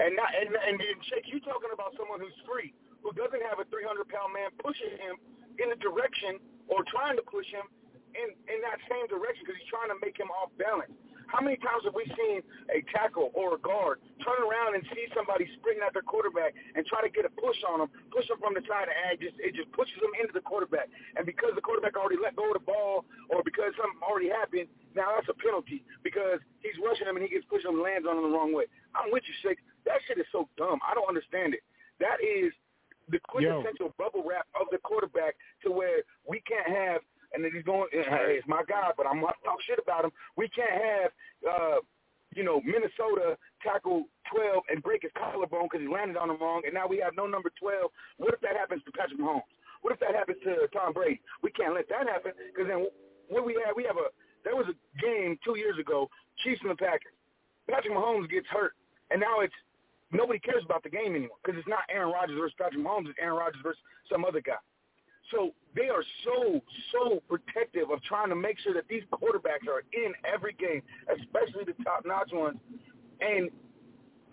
And 0.02 0.16
not 0.18 0.34
and 0.34 0.50
and, 0.50 0.82
and 0.82 1.00
Shake, 1.06 1.30
you're 1.30 1.46
talking 1.46 1.70
about 1.74 1.94
someone 1.98 2.20
who's 2.20 2.36
free, 2.50 2.74
who 3.04 3.14
doesn't 3.14 3.42
have 3.46 3.60
a 3.62 3.66
300 3.70 4.10
pound 4.10 4.34
man 4.34 4.50
pushing 4.58 4.98
him 4.98 5.22
in 5.62 5.70
the 5.70 5.78
direction 5.78 6.42
or 6.68 6.84
trying 6.90 7.16
to 7.18 7.24
push 7.24 7.48
him 7.54 7.70
in 8.18 8.34
in 8.50 8.60
that 8.66 8.82
same 8.90 9.06
direction 9.08 9.46
because 9.46 9.62
he's 9.62 9.70
trying 9.70 9.94
to 9.94 10.00
make 10.02 10.18
him 10.18 10.34
off 10.34 10.50
balance. 10.58 10.92
How 11.32 11.40
many 11.40 11.56
times 11.64 11.88
have 11.88 11.96
we 11.96 12.04
seen 12.20 12.44
a 12.68 12.84
tackle 12.92 13.32
or 13.32 13.56
a 13.56 13.62
guard 13.64 14.04
turn 14.20 14.44
around 14.44 14.76
and 14.76 14.84
see 14.92 15.08
somebody 15.16 15.48
sprinting 15.56 15.80
at 15.80 15.96
their 15.96 16.04
quarterback 16.04 16.52
and 16.76 16.84
try 16.86 17.00
to 17.00 17.08
get 17.08 17.24
a 17.24 17.32
push 17.32 17.56
on 17.72 17.80
him, 17.80 17.90
push 18.12 18.28
him 18.28 18.36
from 18.44 18.52
the 18.52 18.60
side 18.68 18.92
and 18.92 19.16
just 19.16 19.40
it 19.40 19.56
just 19.56 19.72
pushes 19.72 19.96
him 20.04 20.12
into 20.20 20.36
the 20.36 20.44
quarterback. 20.44 20.92
And 21.16 21.24
because 21.24 21.56
the 21.56 21.64
quarterback 21.64 21.96
already 21.96 22.20
let 22.20 22.36
go 22.36 22.52
of 22.52 22.60
the 22.60 22.66
ball 22.68 23.08
or 23.32 23.40
because 23.48 23.72
something 23.80 24.04
already 24.04 24.28
happened, 24.28 24.68
now 24.92 25.16
that's 25.16 25.32
a 25.32 25.38
penalty 25.40 25.88
because 26.04 26.44
he's 26.60 26.76
rushing 26.84 27.08
him 27.08 27.16
and 27.16 27.24
he 27.24 27.32
gets 27.32 27.48
pushed 27.48 27.64
him 27.64 27.80
and 27.80 27.84
lands 27.84 28.04
on 28.04 28.20
him 28.20 28.28
the 28.28 28.34
wrong 28.36 28.52
way. 28.52 28.68
I'm 28.92 29.08
with 29.08 29.24
you, 29.24 29.36
Shake. 29.40 29.64
That 29.88 30.04
shit 30.04 30.20
is 30.20 30.28
so 30.36 30.52
dumb. 30.60 30.84
I 30.84 30.92
don't 30.92 31.08
understand 31.08 31.56
it. 31.56 31.64
That 32.04 32.20
is 32.20 32.52
the 33.08 33.20
quintessential 33.24 33.96
bubble 33.98 34.24
wrap 34.28 34.48
of 34.60 34.68
the 34.72 34.80
quarterback 34.84 35.36
to 35.64 35.72
where 35.72 36.04
we 36.28 36.44
can't 36.44 36.68
have 36.68 37.02
and 37.34 37.44
then 37.44 37.52
he's 37.54 37.64
going, 37.64 37.88
hey, 37.92 38.38
it's 38.38 38.48
my 38.48 38.64
guy, 38.68 38.92
but 38.96 39.08
I'm 39.08 39.22
not 39.22 39.36
talk 39.44 39.62
shit 39.68 39.80
about 39.82 40.06
him. 40.06 40.12
We 40.36 40.50
can't 40.50 40.72
have, 40.72 41.10
uh, 41.48 41.78
you 42.36 42.44
know, 42.44 42.62
Minnesota 42.64 43.38
tackle 43.64 44.06
12 44.32 44.64
and 44.70 44.84
break 44.84 45.04
his 45.04 45.12
collarbone 45.18 45.68
because 45.68 45.82
he 45.82 45.92
landed 45.92 46.18
on 46.18 46.30
him 46.30 46.40
wrong, 46.40 46.62
and 46.66 46.74
now 46.74 46.88
we 46.88 46.98
have 47.00 47.16
no 47.16 47.28
number 47.28 47.52
12. 47.60 47.92
What 48.18 48.34
if 48.34 48.42
that 48.42 48.56
happens 48.56 48.84
to 48.86 48.92
Patrick 48.92 49.20
Mahomes? 49.20 49.48
What 49.82 49.94
if 49.94 50.00
that 50.00 50.14
happens 50.16 50.38
to 50.44 50.68
Tom 50.72 50.94
Brady? 50.94 51.22
We 51.42 51.52
can't 51.52 51.74
let 51.74 51.90
that 51.90 52.08
happen 52.08 52.32
because 52.54 52.68
then 52.68 52.86
what 53.30 53.46
we 53.46 53.58
have, 53.66 53.76
we 53.76 53.84
have 53.84 53.98
a, 53.98 54.14
there 54.44 54.56
was 54.56 54.68
a 54.70 54.78
game 55.02 55.38
two 55.44 55.58
years 55.58 55.78
ago, 55.80 56.10
Chiefs 56.44 56.62
and 56.62 56.72
the 56.72 56.76
Packers. 56.76 57.16
Patrick 57.70 57.94
Mahomes 57.94 58.30
gets 58.30 58.48
hurt, 58.48 58.74
and 59.10 59.20
now 59.20 59.40
it's, 59.40 59.54
nobody 60.12 60.40
cares 60.40 60.64
about 60.66 60.84
the 60.84 60.90
game 60.90 61.16
anymore 61.16 61.40
because 61.44 61.58
it's 61.58 61.68
not 61.68 61.88
Aaron 61.90 62.12
Rodgers 62.12 62.38
versus 62.38 62.56
Patrick 62.58 62.84
Mahomes, 62.84 63.10
it's 63.10 63.20
Aaron 63.22 63.38
Rodgers 63.38 63.62
versus 63.64 63.82
some 64.10 64.26
other 64.26 64.42
guy. 64.42 64.60
So 65.30 65.52
they 65.76 65.88
are 65.88 66.04
so, 66.26 66.62
so 66.92 67.22
protective 67.30 67.90
of 67.92 68.02
trying 68.04 68.30
to 68.30 68.36
make 68.36 68.60
sure 68.60 68.74
that 68.74 68.88
these 68.90 69.04
quarterbacks 69.14 69.68
are 69.70 69.84
in 69.94 70.14
every 70.26 70.54
game, 70.54 70.82
especially 71.08 71.64
the 71.66 71.84
top-notch 71.84 72.32
ones. 72.34 72.58
And, 73.22 73.50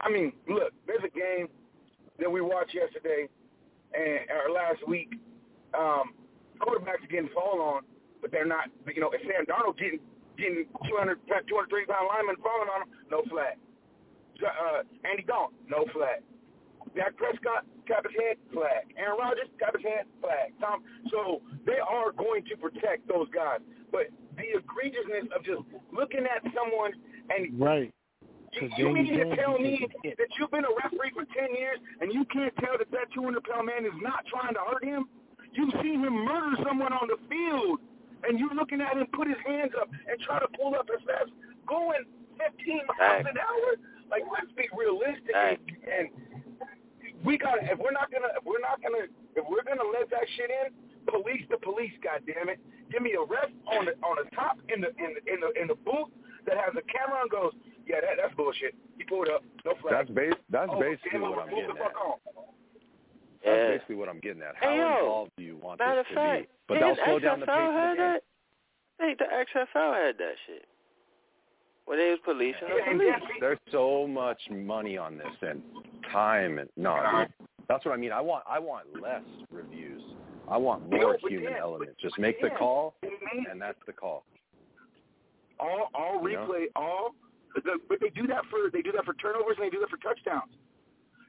I 0.00 0.10
mean, 0.10 0.32
look, 0.48 0.72
there's 0.86 1.04
a 1.04 1.14
game 1.14 1.48
that 2.18 2.30
we 2.30 2.40
watched 2.40 2.74
yesterday 2.74 3.28
and 3.94 4.20
or 4.30 4.52
last 4.52 4.86
week. 4.88 5.12
Um, 5.78 6.14
quarterbacks 6.58 7.04
are 7.04 7.10
getting 7.10 7.30
fall 7.34 7.60
on, 7.60 7.82
but 8.20 8.32
they're 8.32 8.46
not, 8.46 8.66
you 8.92 9.00
know, 9.00 9.10
if 9.12 9.20
Sam 9.22 9.46
Darnold 9.46 9.78
getting, 9.78 10.00
getting 10.36 10.66
200, 10.88 11.18
230-pound 11.28 12.08
linemen 12.08 12.36
falling 12.42 12.68
on 12.74 12.82
him, 12.82 12.88
no 13.10 13.22
flag. 13.30 13.56
Uh, 14.38 14.82
Andy 15.08 15.24
Dalton, 15.24 15.58
no 15.68 15.84
flag. 15.92 16.22
Dak 16.94 17.16
Prescott, 17.16 17.66
tap 17.86 18.04
his 18.04 18.14
head, 18.16 18.36
flag. 18.52 18.92
Aaron 18.96 19.18
Rodgers, 19.18 19.48
tap 19.58 19.74
his 19.76 19.84
head, 19.84 20.04
flag. 20.20 20.52
Tom, 20.60 20.82
so 21.10 21.42
they 21.66 21.80
are 21.80 22.12
going 22.12 22.44
to 22.46 22.56
protect 22.56 23.08
those 23.08 23.28
guys. 23.34 23.60
But 23.90 24.08
the 24.36 24.54
egregiousness 24.54 25.32
of 25.34 25.44
just 25.44 25.62
looking 25.92 26.24
at 26.24 26.42
someone 26.54 26.92
and 27.30 27.58
right. 27.58 27.92
You, 28.52 28.70
you 28.78 28.92
mean 28.92 29.12
to 29.12 29.36
tell 29.36 29.58
me 29.58 29.86
that 30.04 30.28
you've 30.38 30.50
been 30.50 30.64
a 30.64 30.74
referee 30.82 31.12
for 31.12 31.24
10 31.36 31.54
years 31.54 31.78
and 32.00 32.12
you 32.12 32.24
can't 32.32 32.54
tell 32.56 32.78
that 32.78 32.90
that 32.90 33.12
200-pound 33.12 33.66
man 33.66 33.84
is 33.84 33.92
not 34.00 34.24
trying 34.26 34.54
to 34.54 34.60
hurt 34.60 34.82
him? 34.82 35.04
You've 35.52 35.74
seen 35.82 36.00
him 36.00 36.24
murder 36.24 36.56
someone 36.66 36.92
on 36.92 37.08
the 37.08 37.20
field, 37.28 37.80
and 38.24 38.38
you're 38.38 38.54
looking 38.54 38.80
at 38.80 38.96
him 38.96 39.06
put 39.12 39.28
his 39.28 39.36
hands 39.46 39.72
up 39.78 39.88
and 40.08 40.18
try 40.20 40.40
to 40.40 40.48
pull 40.56 40.74
up 40.74 40.88
his 40.88 41.04
vest, 41.04 41.30
going 41.68 42.04
15 42.40 42.80
miles 42.98 43.26
an 43.28 43.36
hour? 43.36 43.68
Like, 44.10 44.24
let's 44.32 44.50
be 44.56 44.64
realistic. 44.72 45.34
And, 45.36 45.58
and 45.84 46.08
we 47.24 47.38
got 47.38 47.58
if 47.62 47.78
we're 47.78 47.92
not 47.94 48.10
gonna 48.10 48.30
if 48.36 48.44
we're 48.44 48.62
not 48.62 48.82
gonna 48.82 49.06
if 49.34 49.44
we're 49.48 49.64
gonna 49.66 49.86
let 49.90 50.10
that 50.10 50.26
shit 50.36 50.50
in, 50.50 50.72
police 51.10 51.42
the 51.50 51.58
police, 51.58 51.92
goddamn 52.02 52.48
it. 52.48 52.60
Give 52.90 53.02
me 53.02 53.12
a 53.18 53.24
ref 53.24 53.50
on 53.68 53.86
the 53.86 53.94
on 54.06 54.16
the 54.22 54.28
top 54.34 54.58
in 54.72 54.80
the 54.80 54.88
in 55.02 55.14
the 55.16 55.22
in 55.26 55.38
the, 55.40 55.50
in 55.60 55.66
the 55.68 55.78
booth 55.82 56.08
that 56.46 56.56
has 56.56 56.72
a 56.78 56.84
camera 56.88 57.20
and 57.22 57.30
goes, 57.30 57.52
yeah, 57.86 58.00
that 58.00 58.16
that's 58.20 58.34
bullshit. 58.34 58.74
He 58.96 59.04
pulled 59.04 59.28
up, 59.28 59.44
no 59.64 59.74
flag. 59.82 59.92
That's 60.06 60.10
bas- 60.10 60.44
that's 60.48 60.70
oh, 60.72 60.80
basically 60.80 61.20
damn, 61.20 61.30
what 61.30 61.42
I'm 61.44 61.50
getting 61.50 61.74
the 61.74 61.84
at. 61.84 61.94
on. 61.96 62.16
That's 63.44 63.44
Yeah. 63.44 63.68
basically 63.76 63.96
what 63.96 64.08
I'm 64.08 64.20
getting 64.20 64.42
at. 64.42 64.56
How 64.56 64.70
Hey, 64.70 64.76
yo, 64.78 64.88
involved 64.98 65.30
do 65.36 65.44
you 65.44 65.56
want 65.56 65.78
this 65.78 65.86
of 65.86 66.06
to 66.08 66.14
fact, 66.14 66.42
be? 66.42 66.48
But 66.66 66.74
didn't 66.80 66.96
they'll 66.96 67.04
slow 67.04 67.18
down 67.18 67.40
the 67.40 67.46
XFL 67.46 67.54
pace 67.54 67.68
of 67.68 67.74
had 67.74 67.92
the 67.92 67.96
game. 67.96 68.20
I 68.98 69.02
think 69.04 69.18
the 69.18 69.28
XFL 69.30 69.90
had 69.94 70.14
that 70.18 70.34
shit. 70.46 70.66
Where 71.88 71.96
they 71.96 72.10
was 72.10 72.18
policing 72.22 72.68
the 72.68 72.92
police. 72.92 73.40
There's 73.40 73.58
so 73.72 74.06
much 74.06 74.38
money 74.50 74.98
on 74.98 75.16
this 75.16 75.32
and 75.40 75.62
time 76.12 76.58
and 76.58 76.68
no, 76.76 77.00
dude, 77.00 77.32
that's 77.66 77.86
what 77.86 77.92
I 77.92 77.96
mean. 77.96 78.12
I 78.12 78.20
want 78.20 78.44
I 78.46 78.58
want 78.58 78.84
less 79.00 79.24
reviews. 79.50 80.02
I 80.50 80.58
want 80.58 80.90
more 80.90 81.16
but 81.22 81.30
human 81.30 81.52
yeah, 81.54 81.60
element. 81.62 81.92
but- 81.96 81.98
Just 82.02 82.16
but 82.16 82.20
make 82.22 82.42
the 82.42 82.50
call, 82.50 82.94
and 83.50 83.58
that's 83.58 83.80
the 83.86 83.94
call. 83.94 84.24
all 85.58 85.88
all 85.94 86.20
You 86.28 86.36
know? 86.36 86.46
replay, 86.46 86.64
all 86.76 87.14
the, 87.54 87.80
but 87.88 88.00
they 88.00 88.10
do 88.10 88.26
that 88.26 88.44
for 88.50 88.68
they 88.70 88.82
do 88.82 88.92
that 88.92 89.06
for 89.06 89.14
turnovers 89.14 89.56
and 89.56 89.64
they 89.66 89.70
do 89.70 89.80
that 89.80 89.88
for 89.88 89.96
touchdowns. 89.96 90.52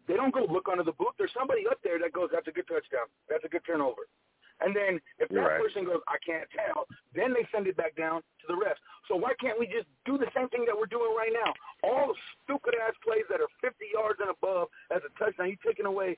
They 0.09 0.15
don't 0.15 0.33
go 0.33 0.43
look 0.43 0.67
under 0.69 0.83
the 0.83 0.91
boot. 0.91 1.15
There's 1.17 1.31
somebody 1.37 1.67
up 1.71 1.79
there 1.85 1.99
that 1.99 2.11
goes, 2.11 2.29
"That's 2.33 2.47
a 2.49 2.51
good 2.51 2.67
touchdown. 2.67 3.07
That's 3.29 3.45
a 3.45 3.47
good 3.47 3.63
turnover." 3.65 4.01
And 4.61 4.75
then 4.75 4.99
if 5.19 5.31
You're 5.31 5.43
that 5.43 5.49
right. 5.55 5.61
person 5.61 5.85
goes, 5.85 6.01
"I 6.07 6.17
can't 6.25 6.47
tell," 6.51 6.85
then 7.15 7.33
they 7.33 7.47
send 7.51 7.67
it 7.67 7.77
back 7.77 7.95
down 7.95 8.21
to 8.41 8.45
the 8.47 8.53
refs. 8.53 8.79
So 9.07 9.15
why 9.15 9.33
can't 9.39 9.57
we 9.59 9.65
just 9.67 9.87
do 10.05 10.17
the 10.17 10.29
same 10.35 10.49
thing 10.49 10.65
that 10.65 10.75
we're 10.77 10.85
doing 10.91 11.15
right 11.15 11.31
now? 11.33 11.53
All 11.83 12.07
the 12.13 12.17
stupid 12.43 12.75
ass 12.75 12.93
plays 13.03 13.23
that 13.29 13.39
are 13.41 13.47
50 13.61 13.85
yards 13.93 14.19
and 14.19 14.29
above 14.29 14.67
as 14.91 15.01
a 15.03 15.09
touchdown, 15.17 15.49
you 15.49 15.57
taking 15.65 15.85
away 15.85 16.17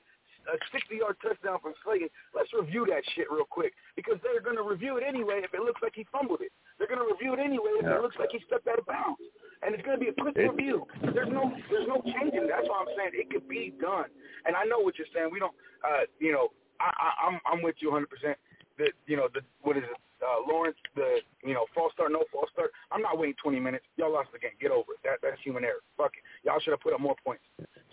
a 0.50 0.58
60-yard 0.74 1.14
touchdown 1.22 1.60
from 1.62 1.72
Slayton. 1.84 2.10
Let's 2.34 2.52
review 2.52 2.84
that 2.90 3.06
shit 3.14 3.30
real 3.30 3.44
quick 3.46 3.74
because 3.94 4.18
they're 4.24 4.40
going 4.42 4.56
to 4.56 4.64
review 4.66 4.96
it 4.98 5.04
anyway 5.06 5.38
if 5.44 5.54
it 5.54 5.60
looks 5.62 5.80
like 5.80 5.94
he 5.94 6.02
fumbled 6.10 6.40
it. 6.42 6.50
They're 6.78 6.88
going 6.90 6.98
to 6.98 7.06
review 7.06 7.32
it 7.34 7.38
anyway 7.38 7.78
if 7.78 7.84
Yeah. 7.86 7.96
it 7.98 8.02
looks 8.02 8.18
like 8.18 8.30
he 8.32 8.40
stepped 8.40 8.66
out 8.66 8.76
of 8.80 8.86
bounds. 8.86 9.22
And 9.62 9.72
it's 9.72 9.84
going 9.86 9.96
to 9.96 10.02
be 10.04 10.10
a 10.10 10.14
quick 10.14 10.36
It- 10.36 10.50
review. 10.50 10.84
There's 11.14 11.28
no 11.30 11.54
there's 11.70 11.86
no 11.86 12.02
changing. 12.02 12.48
That's 12.48 12.68
why 12.68 12.82
I'm 12.82 12.90
saying 12.96 13.10
it 13.14 13.30
could 13.30 13.46
be 13.48 13.70
done. 13.78 14.10
And 14.44 14.56
I 14.56 14.64
know 14.64 14.80
what 14.80 14.98
you're 14.98 15.06
saying. 15.14 15.30
We 15.30 15.38
don't, 15.38 15.54
uh, 15.84 16.06
you 16.18 16.32
know, 16.32 16.50
I, 16.82 17.28
I'm 17.28 17.40
I'm 17.46 17.62
with 17.62 17.76
you 17.78 17.90
100. 17.90 18.10
percent 18.10 18.38
The 18.78 18.90
you 19.06 19.16
know 19.16 19.28
the 19.32 19.40
what 19.62 19.76
is 19.76 19.84
it? 19.84 19.96
Uh, 20.22 20.46
Lawrence, 20.46 20.76
the 20.94 21.18
you 21.44 21.54
know 21.54 21.66
false 21.74 21.92
start, 21.92 22.12
no 22.12 22.22
false 22.32 22.50
start. 22.52 22.70
I'm 22.90 23.02
not 23.02 23.18
waiting 23.18 23.34
20 23.42 23.58
minutes. 23.58 23.84
Y'all 23.96 24.12
lost 24.12 24.30
the 24.32 24.38
game. 24.38 24.52
Get 24.60 24.70
over 24.70 24.94
it. 24.94 25.02
That 25.04 25.18
that's 25.22 25.40
human 25.42 25.64
error. 25.64 25.82
Fuck 25.96 26.12
it. 26.14 26.22
Y'all 26.46 26.60
should 26.60 26.70
have 26.70 26.80
put 26.80 26.94
up 26.94 27.00
more 27.00 27.16
points. 27.24 27.42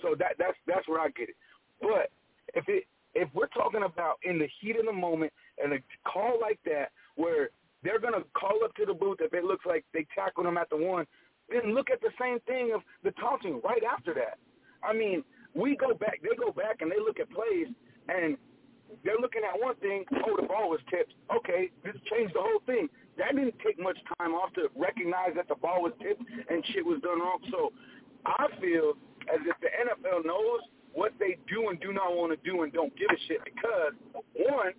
So 0.02 0.16
that 0.18 0.38
that's 0.38 0.57
that's 0.68 0.88
where 0.88 1.02
I 1.02 1.10
get 1.10 1.30
it. 1.30 1.38
But 1.82 2.11
if 2.53 2.66
it 2.68 2.86
if 3.16 3.30
we're 3.34 3.48
talking 3.48 3.84
about 3.84 4.20
in 4.24 4.38
the 4.38 4.48
heat 4.61 4.78
of 4.78 4.86
the 4.86 4.94
moment 4.94 5.34
and 5.61 5.74
a 5.74 5.80
call 6.07 6.38
like 6.40 6.60
that 6.66 6.91
where 7.16 7.49
they're 7.84 7.99
gonna 7.99 8.24
call 8.34 8.64
up 8.64 8.76
to 8.76 8.86
the 8.86 8.94
booth 8.94 9.18
if 9.22 9.34
it 9.34 9.44
looks 9.44 9.66
like 9.66 9.86
they 9.94 10.06
tackled 10.14 10.45
them 10.45 10.57
at 10.57 10.70
the 10.70 10.78
one, 10.78 11.06
then 11.49 11.74
look 11.74 11.90
at 11.90 12.02
the 12.02 12.11
same 12.20 12.40
thing 12.41 12.72
of 12.74 12.82
the 13.03 13.11
taunting 13.20 13.61
right 13.64 13.82
after 13.84 14.14
that. 14.14 14.38
I 14.84 14.94
mean, 14.94 15.24
we 15.56 15.76
go 15.76 15.94
back, 15.94 16.20
they 16.22 16.36
go 16.38 16.52
back 16.52 16.82
and 16.82 16.91
they 16.91 16.99
look 16.99 17.20
at 17.20 17.30
plays 17.32 17.68
and 18.07 18.38
they're 19.03 19.20
looking 19.20 19.41
at 19.48 19.60
one 19.60 19.76
thing, 19.78 20.06
oh, 20.26 20.36
the 20.40 20.48
ball 20.48 20.70
was 20.70 20.80
tipped. 20.90 21.14
Okay, 21.34 21.72
this 21.84 21.95
changed 22.11 22.36
the 22.36 22.41
whole 22.41 22.61
thing. 22.66 22.90
That 23.18 23.36
didn't 23.36 23.56
take 23.66 23.80
much 23.80 23.98
time 24.18 24.34
off 24.34 24.53
to 24.53 24.70
recognize 24.76 25.36
that 25.36 25.48
the 25.48 25.56
ball 25.56 25.84
was 25.84 25.94
tipped 26.02 26.24
and 26.49 26.64
shit 26.72 26.86
was 26.86 27.02
done 27.02 27.20
wrong. 27.20 27.40
So 27.52 27.72
I 28.26 28.48
feel 28.60 28.95
as 29.32 29.40
if 29.45 29.56
the 29.61 29.72
NFL 29.72 30.26
knows 30.26 30.61
what 30.94 31.14
they 31.20 31.38
do 31.48 31.70
and 31.70 31.80
do 31.80 31.94
not 31.94 32.16
want 32.16 32.32
to 32.32 32.40
do 32.49 32.64
and 32.64 32.74
don't 32.74 32.95
give 32.98 33.07
a 33.11 33.20
shit 33.28 33.44
because, 33.45 33.94
one, 34.36 34.74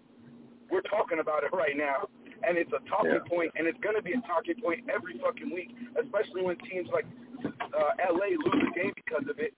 we're 0.71 0.87
talking 0.87 1.19
about 1.21 1.45
it 1.45 1.53
right 1.53 1.77
now, 1.77 2.09
and 2.47 2.57
it's 2.57 2.71
a 2.73 2.83
talking 2.89 3.19
yeah. 3.19 3.29
point, 3.29 3.53
and 3.57 3.67
it's 3.67 3.79
going 3.83 3.97
to 3.97 4.03
be 4.03 4.13
a 4.13 4.23
talking 4.27 4.55
point 4.63 4.89
every 4.93 5.19
fucking 5.19 5.53
week, 5.53 5.71
especially 6.01 6.43
when 6.43 6.57
teams 6.71 6.89
like 6.93 7.07
uh, 7.45 7.93
LA 8.11 8.39
lose 8.39 8.65
a 8.71 8.73
game 8.75 8.93
because 8.95 9.27
of 9.29 9.39
it. 9.39 9.55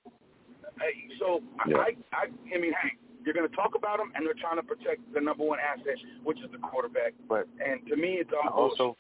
So 1.21 1.41
yeah. 1.69 1.77
I, 1.79 1.91
I, 2.13 2.25
I 2.27 2.59
mean, 2.59 2.73
hey, 2.83 2.97
you're 3.25 3.35
going 3.35 3.49
to 3.49 3.57
talk 3.57 3.75
about 3.77 3.99
them, 3.99 4.13
and 4.15 4.27
they're 4.27 4.35
trying 4.41 4.57
to 4.57 4.63
protect 4.63 5.01
the 5.15 5.21
number 5.21 5.45
one 5.45 5.59
asset, 5.59 5.97
which 6.25 6.39
is 6.39 6.51
the 6.53 6.59
quarterback. 6.59 7.13
But 7.29 7.47
and 7.65 7.87
to 7.89 7.97
me, 7.97 8.19
it's 8.21 8.31
all 8.33 8.71
also. 8.71 8.97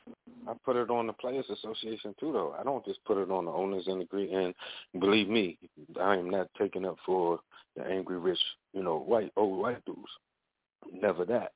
I 0.48 0.54
put 0.64 0.76
it 0.76 0.90
on 0.90 1.06
the 1.06 1.12
Players 1.12 1.46
Association 1.50 2.14
too, 2.18 2.32
though. 2.32 2.56
I 2.58 2.64
don't 2.64 2.84
just 2.84 3.04
put 3.04 3.16
it 3.16 3.30
on 3.30 3.44
the 3.44 3.50
owners 3.50 3.84
and 3.86 4.02
agree. 4.02 4.32
And 4.32 4.54
believe 5.00 5.28
me, 5.28 5.56
I 6.00 6.16
am 6.16 6.30
not 6.30 6.48
taking 6.58 6.84
up 6.84 6.96
for 7.06 7.38
the 7.76 7.84
angry 7.84 8.18
rich, 8.18 8.40
you 8.72 8.82
know, 8.82 8.98
white 8.98 9.32
old 9.36 9.60
white 9.60 9.84
dudes. 9.84 10.00
Never 10.92 11.24
that. 11.26 11.52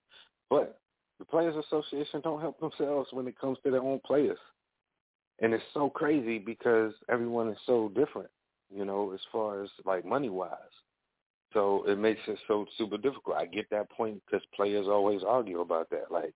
But 0.48 0.78
the 1.18 1.24
Players 1.24 1.56
Association 1.66 2.20
don't 2.22 2.40
help 2.40 2.60
themselves 2.60 3.09
when 3.12 3.26
it 3.26 3.38
comes 3.38 3.59
to 3.64 3.70
their 3.70 3.82
own 3.82 4.01
players, 4.06 4.38
and 5.40 5.52
it's 5.52 5.64
so 5.74 5.90
crazy 5.90 6.38
because 6.38 6.93
everyone 7.10 7.48
is 7.48 7.59
so 7.66 7.90
different, 7.94 8.30
you 8.72 8.84
know, 8.84 9.12
as 9.12 9.20
far 9.32 9.62
as 9.62 9.70
like 9.84 10.05
money 10.05 10.28
wise. 10.28 10.52
So 11.52 11.85
it 11.86 11.98
makes 11.98 12.20
it 12.27 12.39
so 12.48 12.66
super 12.77 12.98
difficult. 12.98 13.36
I 13.36 13.47
get 13.47 13.70
that 13.70 13.90
point 13.90 14.20
because 14.27 14.44
players 14.55 14.86
always 14.89 15.23
argue 15.27 15.60
about 15.60 15.89
that. 15.90 16.10
Like, 16.10 16.35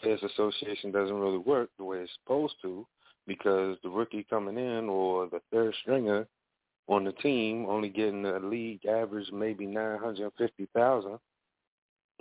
Players 0.00 0.22
Association 0.22 0.92
doesn't 0.92 1.18
really 1.18 1.38
work 1.38 1.70
the 1.78 1.84
way 1.84 1.98
it's 1.98 2.12
supposed 2.22 2.54
to 2.62 2.86
because 3.26 3.76
the 3.82 3.88
rookie 3.88 4.26
coming 4.28 4.56
in 4.56 4.88
or 4.88 5.28
the 5.28 5.40
third 5.52 5.74
stringer 5.82 6.26
on 6.88 7.04
the 7.04 7.12
team 7.12 7.66
only 7.68 7.88
getting 7.88 8.24
a 8.24 8.38
league 8.38 8.84
average 8.86 9.30
maybe 9.32 9.66
nine 9.66 9.98
hundred 9.98 10.24
and 10.24 10.32
fifty 10.38 10.66
thousand. 10.74 11.18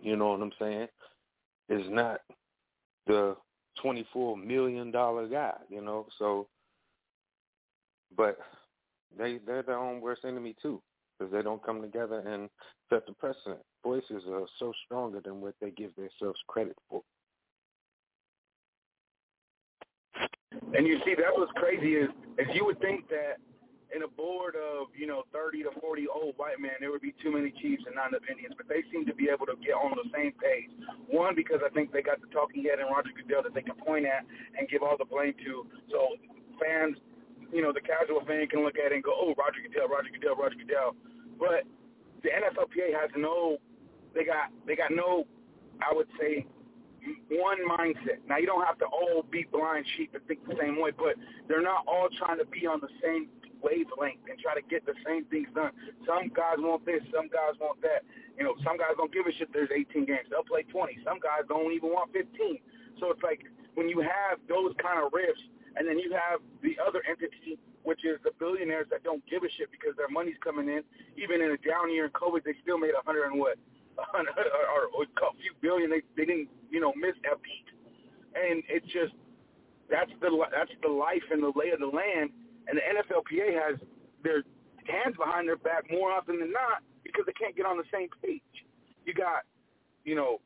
You 0.02 0.16
know 0.16 0.32
what 0.32 0.42
I'm 0.42 0.52
saying? 0.60 0.88
Is 1.70 1.86
not 1.90 2.22
the 3.08 3.36
twenty 3.82 4.06
four 4.12 4.38
million 4.38 4.92
dollar 4.92 5.28
guy. 5.28 5.56
You 5.70 5.82
know, 5.82 6.06
so 6.20 6.48
but 8.16 8.38
they 9.18 9.40
they're 9.46 9.64
their 9.64 9.80
own 9.80 10.02
worst 10.02 10.26
enemy 10.26 10.56
too 10.62 10.82
because 11.20 11.32
they 11.32 11.42
don't 11.42 11.64
come 11.64 11.82
together 11.82 12.20
and 12.20 12.50
set 12.90 13.06
the 13.06 13.14
precedent. 13.14 13.60
Voices 13.84 14.24
are 14.30 14.46
so 14.58 14.72
stronger 14.86 15.20
than 15.24 15.42
what 15.42 15.56
they 15.62 15.72
give 15.72 15.92
themselves 15.96 16.40
credit 16.48 16.78
for. 16.90 17.02
And 20.74 20.88
you 20.88 21.00
see, 21.06 21.16
that's 21.16 21.36
what's 21.36 21.52
crazy 21.56 21.96
is, 21.96 22.10
is 22.38 22.48
you 22.54 22.66
would 22.66 22.80
think 22.80 23.10
that 23.10 23.38
in 23.96 24.04
a 24.04 24.08
board 24.08 24.54
of, 24.56 24.88
you 24.94 25.08
know, 25.08 25.24
30 25.34 25.64
to 25.64 25.72
40 25.82 26.06
old 26.14 26.38
white 26.38 26.62
men, 26.62 26.78
there 26.80 26.92
would 26.92 27.02
be 27.02 27.14
too 27.24 27.34
many 27.34 27.50
Chiefs 27.58 27.84
and 27.88 27.96
not 27.96 28.10
enough 28.14 28.22
Indians, 28.30 28.54
but 28.56 28.70
they 28.70 28.86
seem 28.94 29.06
to 29.08 29.16
be 29.16 29.30
able 29.34 29.46
to 29.48 29.58
get 29.66 29.74
on 29.74 29.98
the 29.98 30.06
same 30.14 30.32
page. 30.38 30.70
One, 31.10 31.34
because 31.34 31.60
I 31.66 31.74
think 31.74 31.92
they 31.92 32.06
got 32.06 32.22
the 32.22 32.30
talking 32.30 32.64
head 32.70 32.78
and 32.78 32.90
Roger 32.90 33.10
Goodell 33.18 33.42
that 33.44 33.54
they 33.58 33.66
can 33.66 33.76
point 33.82 34.06
at 34.06 34.26
and 34.58 34.70
give 34.70 34.86
all 34.86 34.98
the 34.98 35.10
blame 35.10 35.34
to. 35.42 35.66
So 35.90 36.22
fans, 36.62 36.98
you 37.52 37.62
know, 37.62 37.74
the 37.74 37.82
casual 37.82 38.22
fan 38.26 38.48
can 38.48 38.64
look 38.64 38.78
at 38.78 38.92
it 38.92 38.96
and 38.96 39.04
go, 39.04 39.14
oh, 39.14 39.34
Roger 39.38 39.62
Goodell, 39.66 39.88
Roger 39.88 40.10
Goodell, 40.14 40.36
Roger 40.36 40.56
Goodell. 40.56 40.96
But 41.38 41.66
the 42.24 42.30
NFLPA 42.30 42.94
has 43.00 43.10
no, 43.16 43.58
they 44.14 44.24
got, 44.24 44.52
they 44.68 44.76
got 44.76 44.92
no, 44.92 45.26
I 45.82 45.94
would 45.94 46.08
say, 46.20 46.46
one 47.32 47.58
mindset. 47.66 48.20
Now 48.28 48.38
you 48.38 48.46
don't 48.46 48.66
have 48.66 48.78
to 48.80 48.86
all 48.86 49.24
be 49.32 49.48
blind 49.52 49.86
sheep 49.98 50.12
and 50.14 50.24
think 50.28 50.46
the 50.46 50.56
same 50.60 50.80
way, 50.82 50.92
but 50.92 51.16
they're 51.48 51.64
not 51.64 51.88
all 51.88 52.10
trying 52.18 52.38
to 52.38 52.46
be 52.46 52.68
on 52.68 52.82
the 52.82 52.92
same 53.02 53.30
wavelength 53.62 54.24
and 54.28 54.40
try 54.40 54.56
to 54.56 54.64
get 54.68 54.86
the 54.86 54.96
same 55.06 55.26
things 55.26 55.48
done. 55.56 55.72
Some 56.08 56.32
guys 56.32 56.60
want 56.60 56.86
this, 56.86 57.04
some 57.14 57.28
guys 57.28 57.56
want 57.60 57.82
that. 57.82 58.04
You 58.38 58.44
know, 58.44 58.56
some 58.64 58.78
guys 58.78 58.96
don't 58.96 59.12
give 59.12 59.28
a 59.28 59.34
shit. 59.36 59.52
There's 59.52 59.72
18 59.72 60.06
games; 60.06 60.28
they'll 60.32 60.48
play 60.48 60.64
20. 60.64 61.00
Some 61.04 61.20
guys 61.20 61.44
don't 61.48 61.72
even 61.72 61.92
want 61.92 62.12
15. 62.14 62.60
So 63.00 63.12
it's 63.12 63.24
like 63.24 63.44
when 63.76 63.88
you 63.88 64.00
have 64.00 64.40
those 64.48 64.72
kind 64.80 65.04
of 65.04 65.12
rifts, 65.12 65.44
and 65.76 65.88
then 65.88 66.00
you 66.00 66.12
have 66.14 66.40
the 66.62 66.78
other 66.82 67.02
entity, 67.10 67.60
which 67.84 68.06
is 68.06 68.18
the 68.24 68.32
billionaires 68.40 68.88
that 68.90 69.04
don't 69.04 69.24
give 69.30 69.44
a 69.44 69.52
shit 69.58 69.72
because 69.72 69.96
their 69.98 70.10
money's 70.10 70.40
coming 70.44 70.68
in. 70.68 70.82
Even 71.18 71.42
in 71.42 71.52
a 71.52 71.60
down 71.62 71.92
year 71.92 72.06
in 72.06 72.12
COVID, 72.12 72.44
they 72.44 72.56
still 72.62 72.78
made 72.78 72.94
a 72.94 73.04
hundred 73.06 73.32
and 73.32 73.40
what, 73.40 73.58
or, 74.14 74.90
or 74.96 75.04
a 75.04 75.34
few 75.42 75.54
billion. 75.62 75.90
They 75.90 76.02
they 76.16 76.26
didn't 76.26 76.50
you 76.70 76.80
know 76.80 76.94
miss 76.96 77.16
a 77.26 77.38
beat, 77.40 77.70
and 78.36 78.64
it's 78.70 78.88
just 78.94 79.14
that's 79.90 80.12
the 80.22 80.30
that's 80.52 80.72
the 80.82 80.92
life 80.92 81.26
and 81.32 81.42
the 81.42 81.54
lay 81.56 81.70
of 81.70 81.80
the 81.80 81.90
land 81.90 82.32
and 82.70 82.78
the 82.78 82.86
NFLPA 82.86 83.50
has 83.58 83.80
their 84.24 84.44
hands 84.86 85.18
behind 85.18 85.48
their 85.48 85.58
back 85.58 85.90
more 85.92 86.12
often 86.12 86.40
than 86.40 86.52
not 86.52 86.86
because 87.04 87.26
they 87.26 87.34
can't 87.34 87.58
get 87.58 87.66
on 87.66 87.78
the 87.78 87.90
same 87.92 88.08
page. 88.24 88.42
You 89.06 89.14
got, 89.14 89.44
you 90.06 90.14
know, 90.14 90.40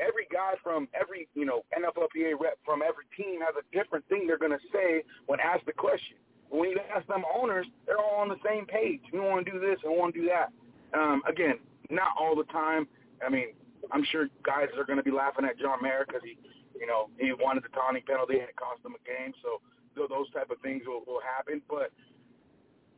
every 0.00 0.26
guy 0.32 0.54
from 0.62 0.88
every, 0.94 1.28
you 1.34 1.44
know, 1.44 1.62
NFLPA 1.76 2.40
rep 2.40 2.58
from 2.64 2.82
every 2.82 3.04
team 3.16 3.40
has 3.40 3.54
a 3.58 3.64
different 3.76 4.06
thing 4.08 4.26
they're 4.26 4.38
going 4.38 4.52
to 4.56 4.66
say 4.72 5.02
when 5.26 5.40
asked 5.40 5.66
the 5.66 5.72
question. 5.72 6.16
When 6.48 6.70
you 6.70 6.78
ask 6.94 7.06
them 7.08 7.24
owners, 7.26 7.66
they're 7.86 7.98
all 7.98 8.20
on 8.20 8.28
the 8.28 8.38
same 8.46 8.66
page. 8.66 9.00
We 9.12 9.20
want 9.20 9.44
to 9.46 9.52
do 9.52 9.58
this 9.58 9.78
and 9.82 9.96
want 9.96 10.14
to 10.14 10.20
do 10.20 10.28
that. 10.28 10.52
Um, 10.96 11.22
again, 11.28 11.58
not 11.90 12.14
all 12.18 12.36
the 12.36 12.44
time. 12.44 12.86
I 13.24 13.28
mean, 13.28 13.54
I'm 13.90 14.04
sure 14.10 14.28
guys 14.44 14.68
are 14.78 14.84
going 14.84 14.98
to 14.98 15.02
be 15.02 15.10
laughing 15.10 15.44
at 15.44 15.58
John 15.58 15.82
Mara 15.82 16.04
because 16.06 16.22
he, 16.24 16.38
you 16.78 16.86
know, 16.86 17.10
he 17.18 17.32
wanted 17.32 17.64
the 17.64 17.68
taunting 17.74 18.02
penalty 18.06 18.38
and 18.38 18.48
it 18.48 18.56
cost 18.56 18.84
him 18.84 18.94
a 18.94 19.02
game. 19.02 19.34
So 19.42 19.60
those 19.96 20.30
type 20.30 20.50
of 20.50 20.60
things 20.60 20.82
will, 20.86 21.02
will 21.06 21.20
happen. 21.24 21.62
But 21.68 21.90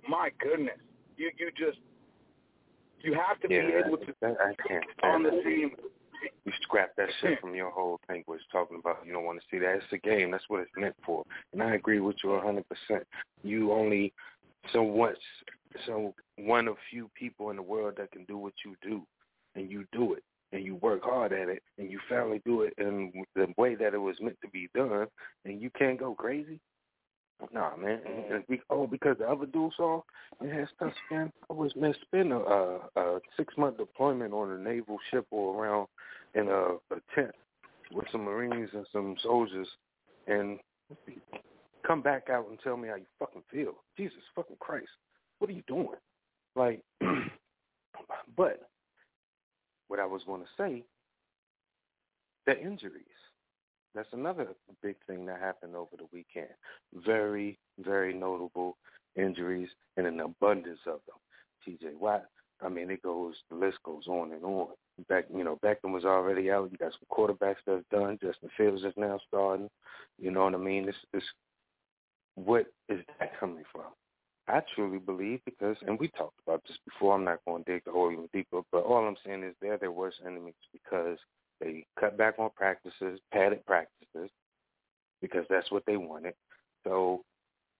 my 0.08 0.30
goodness, 0.40 0.78
you 1.16 1.30
you 1.38 1.50
just 1.56 1.78
you 3.00 3.14
have 3.14 3.40
to 3.40 3.48
yeah, 3.50 3.66
be 3.66 3.72
able 3.86 3.98
to 3.98 4.12
that, 4.20 4.36
I 4.40 4.54
can't 4.66 4.84
on 5.02 5.22
the 5.22 5.30
team. 5.44 5.70
You 6.44 6.52
scrap 6.62 6.96
that 6.96 7.08
shit 7.20 7.40
from 7.40 7.54
your 7.54 7.70
whole 7.70 8.00
thing. 8.06 8.24
Was 8.26 8.40
talking 8.50 8.78
about 8.80 9.06
you 9.06 9.12
don't 9.12 9.24
want 9.24 9.40
to 9.40 9.46
see 9.50 9.58
that. 9.58 9.76
It's 9.76 9.92
a 9.92 9.98
game. 9.98 10.30
That's 10.30 10.44
what 10.48 10.60
it's 10.60 10.70
meant 10.76 10.96
for. 11.04 11.24
And 11.52 11.62
I 11.62 11.74
agree 11.74 12.00
with 12.00 12.16
you 12.22 12.32
a 12.32 12.40
hundred 12.40 12.64
percent. 12.68 13.06
You 13.42 13.72
only 13.72 14.12
so 14.72 14.82
once 14.82 15.18
so 15.86 16.14
one 16.36 16.68
of 16.68 16.76
few 16.90 17.10
people 17.14 17.50
in 17.50 17.56
the 17.56 17.62
world 17.62 17.94
that 17.98 18.10
can 18.10 18.24
do 18.24 18.38
what 18.38 18.54
you 18.64 18.74
do, 18.82 19.02
and 19.54 19.70
you 19.70 19.84
do 19.92 20.14
it 20.14 20.22
and 20.52 20.64
you 20.64 20.76
work 20.76 21.02
hard 21.02 21.32
at 21.32 21.48
it 21.48 21.62
and 21.78 21.90
you 21.90 22.00
finally 22.08 22.40
do 22.44 22.62
it 22.62 22.72
in 22.78 23.12
the 23.34 23.46
way 23.56 23.74
that 23.74 23.94
it 23.94 23.98
was 23.98 24.16
meant 24.20 24.38
to 24.42 24.48
be 24.48 24.68
done 24.74 25.06
and 25.44 25.60
you 25.60 25.70
can't 25.70 25.98
go 25.98 26.14
crazy 26.14 26.58
Nah, 27.52 27.76
man. 27.76 28.00
We, 28.48 28.60
oh, 28.70 28.86
because 28.86 29.16
the 29.18 29.28
other 29.28 29.46
dude 29.46 29.72
saw 29.76 30.02
it 30.42 30.52
has 30.52 30.68
tough 30.78 30.92
skin. 31.06 31.32
I 31.48 31.52
was 31.52 31.72
man 31.76 31.94
spend 32.02 32.32
a, 32.32 32.36
a, 32.36 32.80
a 32.96 33.20
six 33.36 33.54
month 33.56 33.78
deployment 33.78 34.32
on 34.32 34.50
a 34.50 34.58
naval 34.58 34.98
ship 35.10 35.26
or 35.30 35.62
around 35.62 35.86
in 36.34 36.48
a, 36.48 36.94
a 36.94 37.00
tent 37.14 37.30
with 37.92 38.06
some 38.12 38.24
Marines 38.24 38.70
and 38.74 38.86
some 38.92 39.16
soldiers, 39.22 39.68
and 40.26 40.58
come 41.86 42.02
back 42.02 42.28
out 42.30 42.48
and 42.48 42.58
tell 42.62 42.76
me 42.76 42.88
how 42.88 42.96
you 42.96 43.06
fucking 43.18 43.42
feel. 43.50 43.74
Jesus 43.96 44.18
fucking 44.34 44.56
Christ, 44.60 44.88
what 45.38 45.48
are 45.48 45.54
you 45.54 45.62
doing? 45.66 45.88
Like, 46.54 46.82
but 48.36 48.68
what 49.88 50.00
I 50.00 50.06
was 50.06 50.22
going 50.26 50.42
to 50.42 50.48
say, 50.58 50.84
the 52.46 52.60
injuries. 52.60 53.04
That's 53.94 54.08
another 54.12 54.48
big 54.82 54.96
thing 55.06 55.26
that 55.26 55.40
happened 55.40 55.74
over 55.74 55.96
the 55.96 56.06
weekend. 56.12 56.48
Very, 56.94 57.58
very 57.78 58.14
notable 58.14 58.76
injuries 59.16 59.68
and 59.96 60.06
an 60.06 60.20
abundance 60.20 60.80
of 60.86 61.00
them. 61.06 61.16
T.J. 61.64 61.94
Watt. 61.98 62.26
I 62.60 62.68
mean, 62.68 62.90
it 62.90 63.02
goes. 63.02 63.34
The 63.50 63.56
list 63.56 63.78
goes 63.84 64.06
on 64.06 64.32
and 64.32 64.44
on. 64.44 64.68
Back, 65.08 65.26
you 65.32 65.44
know, 65.44 65.58
Beckham 65.64 65.92
was 65.92 66.04
already 66.04 66.50
out. 66.50 66.70
You 66.72 66.78
got 66.78 66.92
some 66.92 67.08
quarterbacks 67.10 67.56
that's 67.66 67.84
done. 67.90 68.18
Justin 68.20 68.50
Fields 68.56 68.82
is 68.82 68.94
now 68.96 69.20
starting. 69.28 69.68
You 70.18 70.32
know 70.32 70.44
what 70.44 70.54
I 70.54 70.58
mean? 70.58 70.86
This, 70.86 70.96
this, 71.12 71.22
what 72.34 72.66
is 72.88 73.00
that 73.20 73.38
coming 73.38 73.62
from? 73.72 73.92
I 74.48 74.60
truly 74.74 74.98
believe 74.98 75.40
because, 75.44 75.76
and 75.86 76.00
we 76.00 76.08
talked 76.08 76.40
about 76.46 76.62
this 76.66 76.78
before. 76.84 77.14
I'm 77.14 77.24
not 77.24 77.44
going 77.46 77.64
to 77.64 77.72
dig 77.72 77.84
the 77.84 77.92
hole 77.92 78.10
even 78.10 78.28
deeper, 78.32 78.62
but 78.72 78.82
all 78.82 79.06
I'm 79.06 79.16
saying 79.24 79.44
is 79.44 79.54
they're 79.60 79.78
their 79.78 79.92
worst 79.92 80.16
enemies 80.26 80.54
because 80.72 81.18
they 81.60 81.84
cut 81.98 82.16
back 82.16 82.34
on 82.38 82.50
practices, 82.56 83.20
padded 83.32 83.64
practices, 83.66 84.30
because 85.20 85.44
that's 85.50 85.70
what 85.70 85.84
they 85.86 85.96
wanted. 85.96 86.34
So, 86.84 87.22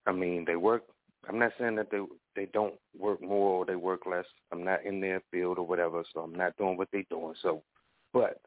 I 0.07 0.13
mean, 0.13 0.45
they 0.47 0.57
work 0.57 0.83
I'm 1.29 1.39
not 1.39 1.53
saying 1.59 1.77
that 1.77 1.91
they 1.91 2.01
they 2.37 2.47
don't 2.53 2.75
work 2.97 3.23
more 3.23 3.61
or 3.61 3.67
they 3.67 3.75
work 3.77 4.07
less. 4.07 4.25
I'm 4.53 4.65
not 4.65 4.85
in 4.85 5.01
their 5.01 5.23
field 5.31 5.59
or 5.59 5.67
whatever, 5.67 6.05
so 6.13 6.21
I'm 6.21 6.35
not 6.35 6.57
doing 6.57 6.77
what 6.77 6.89
they're 6.93 7.03
doing. 7.11 7.35
So, 7.43 7.63
but 8.13 8.41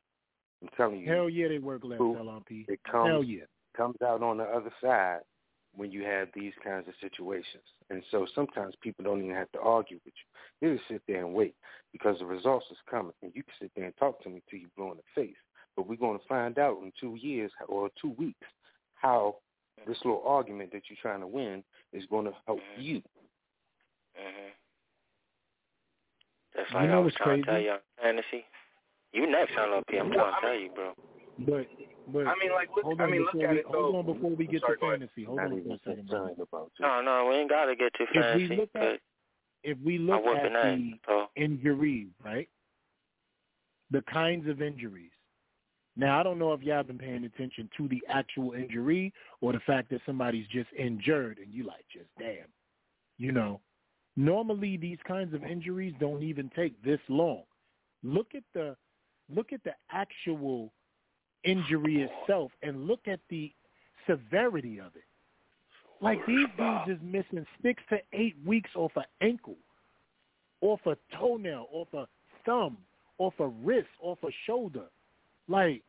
I'm 0.61 0.69
telling 0.77 1.01
you, 1.01 1.11
hell 1.11 1.29
yeah, 1.29 1.47
they 1.49 1.59
work 1.59 1.83
less. 1.83 1.99
who- 1.99 2.15
LRP. 2.15 2.65
it 2.69 2.79
comes 2.89 3.07
Hell 3.09 3.23
yeah. 3.23 3.43
comes 3.75 3.97
out 4.03 4.23
on 4.23 4.37
the 4.37 4.43
other 4.43 4.71
side 4.81 5.19
when 5.75 5.91
you 5.91 6.03
have 6.03 6.27
these 6.33 6.53
kinds 6.63 6.87
of 6.87 6.93
situations. 6.99 7.63
And 7.89 8.03
so 8.11 8.27
sometimes 8.35 8.75
people 8.81 9.03
don't 9.03 9.23
even 9.23 9.35
have 9.35 9.51
to 9.53 9.59
argue 9.59 9.99
with 10.05 10.13
you. 10.13 10.67
They 10.69 10.75
just 10.75 10.87
sit 10.89 11.01
there 11.07 11.23
and 11.25 11.33
wait 11.33 11.55
because 11.91 12.19
the 12.19 12.25
results 12.25 12.65
is 12.71 12.77
coming. 12.89 13.13
And 13.21 13.31
you 13.35 13.43
can 13.43 13.53
sit 13.61 13.71
there 13.75 13.85
and 13.85 13.97
talk 13.97 14.21
to 14.23 14.29
me 14.29 14.41
till 14.49 14.59
you 14.59 14.67
blow 14.75 14.91
in 14.91 14.97
the 14.97 15.21
face. 15.21 15.35
But 15.75 15.87
we're 15.87 15.95
going 15.95 16.19
to 16.19 16.25
find 16.27 16.59
out 16.59 16.79
in 16.81 16.91
two 16.99 17.15
years 17.15 17.51
or 17.67 17.89
two 18.01 18.11
weeks 18.17 18.47
how 18.95 19.37
this 19.87 19.97
little 20.03 20.23
argument 20.25 20.71
that 20.73 20.83
you're 20.89 20.97
trying 21.01 21.21
to 21.21 21.27
win 21.27 21.63
is 21.93 22.05
going 22.09 22.25
to 22.25 22.33
help 22.45 22.59
you. 22.77 23.01
Mhm. 24.19 24.51
That's 26.53 26.69
You 26.71 26.75
like 26.75 26.89
know 26.89 26.95
I 26.95 26.99
was 26.99 27.05
what's 27.05 27.17
trying 27.17 27.39
to 27.39 27.45
tell 27.45 27.55
crazy? 27.55 27.65
you 27.65 27.71
on 27.71 27.79
fantasy. 27.97 28.45
You 29.13 29.27
next, 29.27 29.53
LLP. 29.53 29.99
I'm 29.99 30.11
trying 30.11 30.33
to 30.35 30.41
tell 30.41 30.55
you, 30.55 30.69
bro. 30.69 30.93
But 31.39 31.67
but 32.07 32.27
I 32.27 32.33
mean, 32.39 32.51
like, 32.51 32.69
look, 32.75 32.85
hold 32.85 33.01
I 33.01 33.05
on 33.05 33.11
mean, 33.11 33.21
look 33.21 33.33
before 33.33 33.47
at 33.47 33.53
we, 33.53 33.59
it, 33.59 33.65
hold 33.65 33.93
though. 33.93 33.99
on 33.99 34.05
before 34.05 34.31
we 34.31 34.45
get 34.47 34.61
Sorry, 34.61 34.77
to 34.77 34.81
fantasy. 34.91 35.23
Hold 35.23 35.37
Not 35.37 35.51
on 35.51 35.63
for 35.63 35.73
a 35.73 35.77
second, 35.79 36.07
bro. 36.07 36.19
concerned 36.19 36.39
about 36.41 36.71
you. 36.79 36.85
No, 36.85 37.01
no, 37.01 37.27
we 37.29 37.35
ain't 37.35 37.49
gotta 37.49 37.75
get 37.75 37.93
to 37.95 38.03
If 38.03 38.09
we 38.13 38.21
fantasy. 38.21 38.55
look 38.55 38.69
at 38.75 38.81
'cause 38.81 38.99
if 39.63 39.77
we 39.79 39.97
look 39.97 40.25
at 40.25 40.45
in 40.45 40.53
that. 40.53 40.77
the 40.77 40.99
So 41.05 41.29
injuries, 41.35 42.09
right? 42.23 42.49
The 43.91 44.01
kinds 44.03 44.47
of 44.47 44.61
injuries. 44.61 45.11
Now, 45.97 46.19
I 46.19 46.23
don't 46.23 46.39
know 46.39 46.53
if 46.53 46.61
y'all 46.61 46.83
been 46.83 46.97
paying 46.97 47.25
attention 47.25 47.69
to 47.77 47.87
the 47.89 48.01
actual 48.07 48.53
injury 48.53 49.13
or 49.41 49.51
the 49.51 49.59
fact 49.61 49.89
that 49.89 50.01
somebody's 50.05 50.47
just 50.47 50.71
injured 50.73 51.37
and 51.37 51.53
you 51.53 51.63
like, 51.63 51.85
just 51.91 52.09
damn. 52.17 52.47
You 53.17 53.31
know, 53.33 53.59
normally 54.15 54.77
these 54.77 54.97
kinds 55.05 55.33
of 55.33 55.43
injuries 55.43 55.93
don't 55.99 56.23
even 56.23 56.49
take 56.55 56.81
this 56.81 56.99
long. 57.09 57.43
Look 58.03 58.33
at 58.35 58.43
the 58.53 58.75
look 59.29 59.53
at 59.53 59.63
the 59.63 59.73
actual 59.91 60.73
injury 61.43 62.09
itself 62.09 62.51
and 62.63 62.87
look 62.87 63.07
at 63.07 63.19
the 63.29 63.51
severity 64.07 64.79
of 64.79 64.95
it. 64.95 65.03
Like 66.01 66.25
these 66.25 66.47
dudes 66.57 66.89
is 66.89 66.97
missing 67.03 67.45
six 67.61 67.81
to 67.89 67.99
eight 68.13 68.35
weeks 68.45 68.71
off 68.75 68.91
an 68.95 69.03
ankle, 69.21 69.57
off 70.61 70.79
a 70.85 70.97
toenail, 71.17 71.67
off 71.71 71.87
a 71.93 72.07
thumb, 72.45 72.77
off 73.19 73.33
a 73.39 73.47
wrist, 73.47 73.89
off 74.01 74.17
a 74.23 74.31
shoulder. 74.47 74.85
Like 75.47 75.83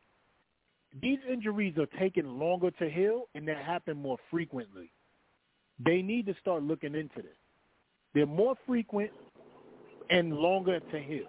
these 1.01 1.17
injuries 1.29 1.75
are 1.77 1.87
taking 1.99 2.27
longer 2.27 2.69
to 2.71 2.89
heal 2.89 3.27
and 3.33 3.47
they 3.47 3.55
happen 3.55 3.97
more 3.97 4.17
frequently. 4.29 4.91
They 5.83 6.01
need 6.03 6.27
to 6.27 6.35
start 6.39 6.61
looking 6.61 6.93
into 6.93 7.17
this. 7.17 7.37
They're 8.13 8.27
more 8.27 8.55
frequent 8.67 9.09
and 10.11 10.33
longer 10.33 10.79
to 10.79 10.99
heal. 10.99 11.25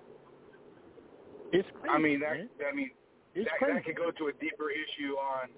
It's 1.53 1.69
crazy. 1.81 1.95
I 1.95 1.99
mean, 1.99 2.21
that 2.21 2.37
man. 2.37 2.49
I 2.71 2.75
mean, 2.75 2.91
It's 3.35 3.51
that, 3.51 3.59
crazy. 3.59 3.75
that 3.75 3.85
could 3.85 3.97
go 3.99 4.11
to 4.11 4.29
a 4.29 4.35
deeper 4.39 4.71
issue 4.71 5.15
on 5.19 5.51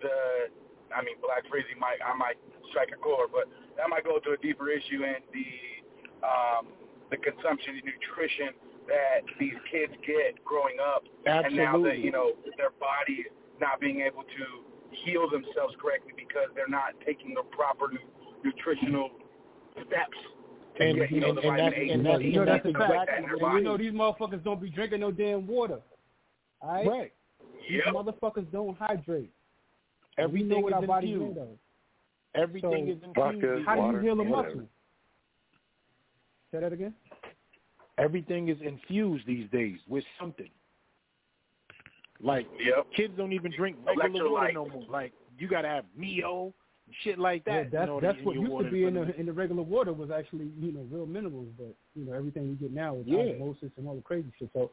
the. 0.00 0.50
I 0.94 1.02
mean, 1.02 1.16
Black 1.20 1.42
Freezy 1.50 1.74
might 1.78 1.98
I 2.04 2.14
might 2.14 2.38
strike 2.70 2.90
a 2.94 2.98
chord, 3.00 3.30
but 3.32 3.50
that 3.76 3.88
might 3.90 4.04
go 4.04 4.18
to 4.18 4.30
a 4.32 4.38
deeper 4.38 4.70
issue 4.70 5.02
in 5.02 5.18
the 5.34 5.48
um, 6.22 6.68
the 7.10 7.16
consumption 7.18 7.74
and 7.80 7.84
nutrition 7.84 8.54
that 8.86 9.24
these 9.40 9.56
kids 9.72 9.92
get 10.06 10.38
growing 10.44 10.76
up, 10.78 11.02
and 11.26 11.56
now 11.56 11.80
that 11.82 11.98
you 11.98 12.12
know 12.12 12.32
their 12.56 12.70
bodies 12.78 13.26
not 13.60 13.80
being 13.80 14.00
able 14.02 14.22
to 14.22 14.44
heal 15.04 15.28
themselves 15.30 15.74
correctly 15.80 16.12
because 16.16 16.48
they're 16.54 16.68
not 16.70 16.94
taking 17.04 17.34
the 17.34 17.42
proper 17.50 17.90
nu- 17.90 17.98
nutritional 18.44 19.10
steps. 19.86 20.18
to 20.76 20.82
And- 20.82 20.98
get, 20.98 21.10
you 21.12 21.20
know, 21.20 21.28
and- 21.28 21.38
the 21.38 21.42
and 21.48 21.58
that's- 21.58 21.72
and 21.78 21.88
You 21.90 22.02
that's- 22.02 22.22
you 22.22 22.32
know 22.32 22.40
and 22.42 22.48
that's 22.50 22.66
a 22.66 22.72
that's 22.72 22.78
fact. 22.92 23.10
exactly 23.10 23.40
And 23.46 23.54
you 23.58 23.60
know 23.62 23.76
these 23.76 23.92
motherfuckers 23.92 24.42
don't 24.42 24.60
be 24.60 24.70
drinking 24.70 25.00
no 25.00 25.10
damn 25.12 25.46
water. 25.46 25.80
All 26.60 26.72
right? 26.72 26.86
Right. 26.86 27.12
These 27.68 27.80
motherfuckers 27.92 28.50
don't 28.52 28.76
hydrate. 28.78 29.30
we 30.18 30.24
Everything 30.24 30.48
know 30.48 30.58
what 30.60 30.72
is 30.72 30.74
our 30.74 30.82
body's 30.86 31.10
infused. 31.14 31.36
made 31.36 31.42
of. 31.42 31.48
Everything 32.34 32.86
So, 32.86 32.92
is 32.92 32.98
infused. 33.02 33.14
Vodka, 33.16 33.56
these 33.58 33.66
How 33.66 33.74
do 33.74 33.80
you 33.80 33.86
water, 33.86 34.02
heal 34.02 34.12
a 34.20 34.24
whatever. 34.24 34.46
muscle? 34.56 34.68
Say 36.52 36.60
that 36.60 36.72
again. 36.72 36.94
everything 37.98 38.48
is 38.48 38.60
infused 38.60 39.24
these 39.26 39.48
days 39.50 39.78
with 39.88 40.04
something. 40.18 40.50
Like 42.20 42.46
Yep. 42.58 42.92
kids 42.96 43.14
don't 43.16 43.32
even 43.32 43.52
drink 43.52 43.76
regular 43.86 44.30
water 44.30 44.48
Electrolyte. 44.50 44.54
no 44.54 44.66
more. 44.68 44.84
Like 44.88 45.12
you 45.38 45.46
gotta 45.48 45.68
have 45.68 45.84
Mio, 45.96 46.52
shit 47.02 47.18
like 47.18 47.42
Yeah, 47.46 47.62
that. 47.62 47.70
that's 47.70 47.84
in 47.84 47.88
order 47.90 48.06
that's 48.12 48.24
what 48.24 48.34
used 48.36 48.58
to 48.58 48.70
be 48.70 48.84
in 48.84 48.94
the 48.94 49.14
in 49.18 49.26
the 49.26 49.32
regular 49.32 49.62
water 49.62 49.92
was 49.92 50.10
actually 50.10 50.50
you 50.58 50.72
know 50.72 50.86
real 50.90 51.06
minerals, 51.06 51.48
but 51.58 51.74
you 51.94 52.04
know 52.04 52.12
everything 52.12 52.48
we 52.48 52.54
get 52.56 52.72
now 52.72 52.96
is 52.96 53.06
Yeah. 53.06 53.18
osmosis 53.34 53.70
and 53.76 53.86
all 53.88 53.96
the 53.96 54.02
crazy 54.02 54.30
shit. 54.38 54.50
So 54.52 54.70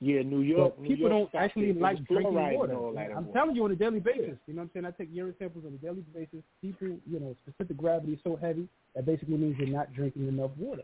Yeah, 0.00 0.22
New 0.22 0.40
York. 0.40 0.78
New 0.78 0.88
people 0.88 1.08
York 1.08 1.32
don't 1.32 1.42
actually 1.42 1.72
like 1.72 2.04
drinking 2.06 2.34
water. 2.34 2.72
and 2.72 2.78
all 2.78 2.92
that 2.94 3.10
I'm 3.16 3.32
telling 3.32 3.56
you 3.56 3.64
on 3.64 3.70
a 3.70 3.76
daily 3.76 4.00
basis. 4.00 4.36
You 4.46 4.54
know 4.54 4.62
what 4.62 4.64
I'm 4.64 4.70
saying? 4.74 4.86
I 4.86 4.90
take 4.90 5.08
urine 5.12 5.34
samples 5.38 5.64
on 5.66 5.74
a 5.74 5.76
daily 5.76 6.04
basis. 6.12 6.44
People, 6.60 6.88
you 7.06 7.20
know, 7.20 7.34
specific 7.46 7.76
gravity 7.76 8.12
is 8.12 8.18
so 8.24 8.36
heavy 8.36 8.68
that 8.94 9.06
basically 9.06 9.36
means 9.36 9.56
you're 9.58 9.68
not 9.68 9.92
drinking 9.94 10.28
enough 10.28 10.50
water. 10.58 10.82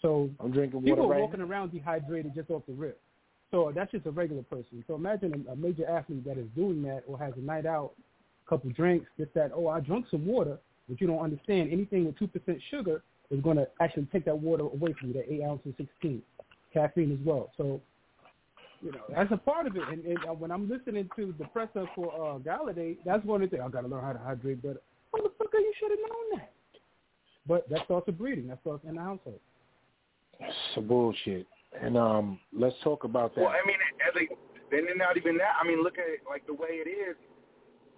So 0.00 0.30
I'm 0.40 0.50
drinking 0.50 0.82
water 0.82 0.94
people 0.94 1.06
are 1.06 1.14
right 1.14 1.20
walking 1.20 1.40
around 1.40 1.72
dehydrated 1.72 2.34
just 2.34 2.50
off 2.50 2.62
the 2.66 2.74
rip. 2.74 3.00
So 3.50 3.70
that's 3.74 3.90
just 3.92 4.06
a 4.06 4.10
regular 4.10 4.42
person. 4.42 4.84
So 4.86 4.94
imagine 4.94 5.46
a, 5.48 5.52
a 5.52 5.56
major 5.56 5.88
athlete 5.88 6.24
that 6.24 6.38
is 6.38 6.46
doing 6.56 6.82
that 6.82 7.04
or 7.06 7.18
has 7.18 7.32
a 7.36 7.40
night 7.40 7.66
out, 7.66 7.92
couple 8.48 8.70
drinks, 8.70 9.06
just 9.18 9.32
that, 9.34 9.52
oh, 9.54 9.68
I 9.68 9.80
drunk 9.80 10.06
some 10.10 10.26
water, 10.26 10.58
but 10.88 11.00
you 11.00 11.06
don't 11.06 11.20
understand 11.20 11.70
anything 11.72 12.04
with 12.04 12.18
2% 12.18 12.60
sugar 12.70 13.02
is 13.30 13.40
going 13.40 13.56
to 13.56 13.66
actually 13.80 14.06
take 14.12 14.24
that 14.26 14.38
water 14.38 14.64
away 14.64 14.94
from 14.98 15.08
you, 15.08 15.14
that 15.14 15.32
8 15.32 15.42
ounces, 15.44 15.74
16, 15.76 16.22
caffeine 16.72 17.12
as 17.12 17.24
well. 17.24 17.50
So, 17.56 17.80
you 18.84 18.92
know, 18.92 19.00
that's 19.08 19.32
a 19.32 19.36
part 19.38 19.66
of 19.66 19.76
it. 19.76 19.82
And, 19.90 20.04
and 20.04 20.18
uh, 20.28 20.34
when 20.34 20.50
I'm 20.50 20.68
listening 20.68 21.08
to 21.16 21.34
the 21.38 21.46
presser 21.46 21.86
for 21.94 22.12
uh, 22.12 22.38
Golladay, 22.38 22.98
that's 23.04 23.24
one 23.24 23.42
of 23.42 23.50
the 23.50 23.56
things. 23.56 23.66
I 23.66 23.70
got 23.70 23.80
to 23.80 23.88
learn 23.88 24.04
how 24.04 24.12
to 24.12 24.18
hydrate 24.18 24.62
better. 24.62 24.80
Motherfucker, 25.14 25.58
you 25.58 25.72
should 25.80 25.90
have 25.90 26.00
known 26.00 26.38
that. 26.38 26.52
But 27.46 27.68
that 27.70 27.80
starts 27.86 28.06
with 28.06 28.18
breeding. 28.18 28.48
That 28.48 28.60
starts 28.60 28.84
in 28.86 28.96
the 28.96 29.00
household. 29.00 29.40
Some 30.74 30.86
bullshit. 30.86 31.46
And 31.80 31.96
um, 31.96 32.38
let's 32.52 32.76
talk 32.84 33.04
about 33.04 33.34
that. 33.34 33.40
Well, 33.40 33.50
I 33.50 33.66
mean, 33.66 33.76
as 34.06 34.14
a, 34.20 34.28
then 34.70 34.84
not 34.96 35.16
even 35.16 35.38
that. 35.38 35.56
I 35.60 35.66
mean, 35.66 35.82
look 35.82 35.98
at 35.98 36.04
it 36.06 36.20
like 36.28 36.46
the 36.46 36.54
way 36.54 36.84
it 36.84 36.88
is. 36.88 37.16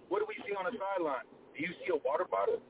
What 0.07 0.19
do 0.19 0.25
we 0.27 0.35
see 0.47 0.55
on 0.55 0.65
the 0.65 0.77
sideline? 0.79 1.27
Do 1.55 1.63
you 1.63 1.69
see 1.83 1.91
a 1.91 1.99
water 2.07 2.25
bottle? 2.29 2.63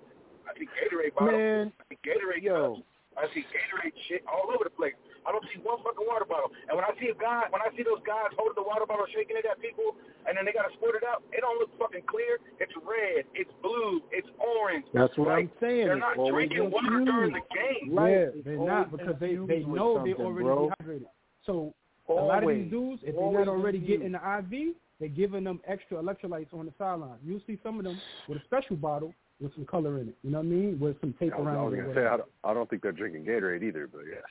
I 0.50 0.58
see 0.58 0.66
Gatorade 0.66 1.14
bottle. 1.14 1.38
Man, 1.38 1.72
I 1.80 1.84
see 1.94 2.00
Gatorade 2.02 2.42
yo. 2.42 2.82
cups. 2.82 2.88
I 3.18 3.34
see 3.34 3.46
Gatorade 3.54 3.94
shit 4.10 4.24
all 4.26 4.50
over 4.50 4.64
the 4.64 4.74
place. 4.74 4.98
I 5.28 5.36
don't 5.36 5.44
see 5.52 5.60
one 5.60 5.84
fucking 5.84 6.08
water 6.08 6.24
bottle. 6.24 6.56
And 6.72 6.80
when 6.80 6.88
I 6.88 6.96
see 6.96 7.12
a 7.12 7.18
guy, 7.20 7.52
when 7.52 7.60
I 7.60 7.68
see 7.76 7.84
those 7.84 8.00
guys 8.08 8.32
holding 8.40 8.56
the 8.56 8.64
water 8.64 8.88
bottle, 8.88 9.04
shaking 9.12 9.36
it 9.36 9.44
at 9.44 9.60
people, 9.60 10.00
and 10.24 10.40
then 10.40 10.48
they 10.48 10.56
got 10.56 10.72
to 10.72 10.74
squirt 10.80 10.96
it 10.96 11.04
out, 11.04 11.28
it 11.36 11.44
don't 11.44 11.60
look 11.60 11.70
fucking 11.76 12.08
clear. 12.08 12.40
It's 12.64 12.72
red. 12.88 13.28
It's 13.36 13.52
blue. 13.60 14.00
It's 14.16 14.28
orange. 14.40 14.88
That's 14.96 15.12
what 15.20 15.36
like, 15.36 15.52
I'm 15.52 15.60
saying. 15.60 15.92
They're 15.92 16.00
not 16.00 16.16
always 16.16 16.48
drinking 16.48 16.72
water 16.72 17.04
during 17.04 17.36
the 17.36 17.46
game. 17.52 17.92
Right. 17.92 18.32
Yeah, 18.32 18.42
they're 18.48 18.64
not 18.64 18.90
because 18.96 19.20
they 19.20 19.36
they 19.36 19.68
know 19.68 20.00
they're 20.00 20.16
already 20.16 20.48
bro. 20.48 20.72
dehydrated. 20.72 21.12
So 21.44 21.76
a 22.08 22.14
lot 22.14 22.44
of 22.44 22.50
these 22.50 22.72
dudes, 22.72 23.04
if 23.04 23.16
they're 23.16 23.46
not 23.46 23.52
already 23.52 23.84
infused. 23.84 24.00
getting 24.00 24.16
the 24.16 24.24
IV, 24.24 24.76
they're 25.00 25.10
giving 25.10 25.44
them 25.44 25.60
extra 25.68 25.98
electrolytes 25.98 26.54
on 26.54 26.66
the 26.66 26.74
sideline. 26.78 27.20
You'll 27.24 27.44
see 27.46 27.60
some 27.64 27.78
of 27.78 27.84
them 27.84 28.00
with 28.28 28.40
a 28.40 28.44
special 28.46 28.76
bottle 28.76 29.14
with 29.40 29.54
some 29.56 29.66
color 29.66 30.00
in 30.00 30.10
it. 30.10 30.16
You 30.24 30.32
know 30.32 30.40
what 30.40 30.48
I 30.48 30.50
mean? 30.50 30.80
With 30.80 31.00
some 31.02 31.14
tape 31.20 31.34
I 31.36 31.40
was, 31.40 31.48
I 31.48 31.62
was 31.62 31.74
it. 31.74 31.78
gonna 31.78 31.94
say 31.94 32.08
I 32.08 32.18
don't, 32.18 32.30
I 32.44 32.54
don't 32.54 32.70
think 32.70 32.82
they're 32.82 32.92
drinking 32.92 33.26
Gatorade 33.26 33.64
either, 33.64 33.88
but 33.92 34.02
yes. 34.10 34.24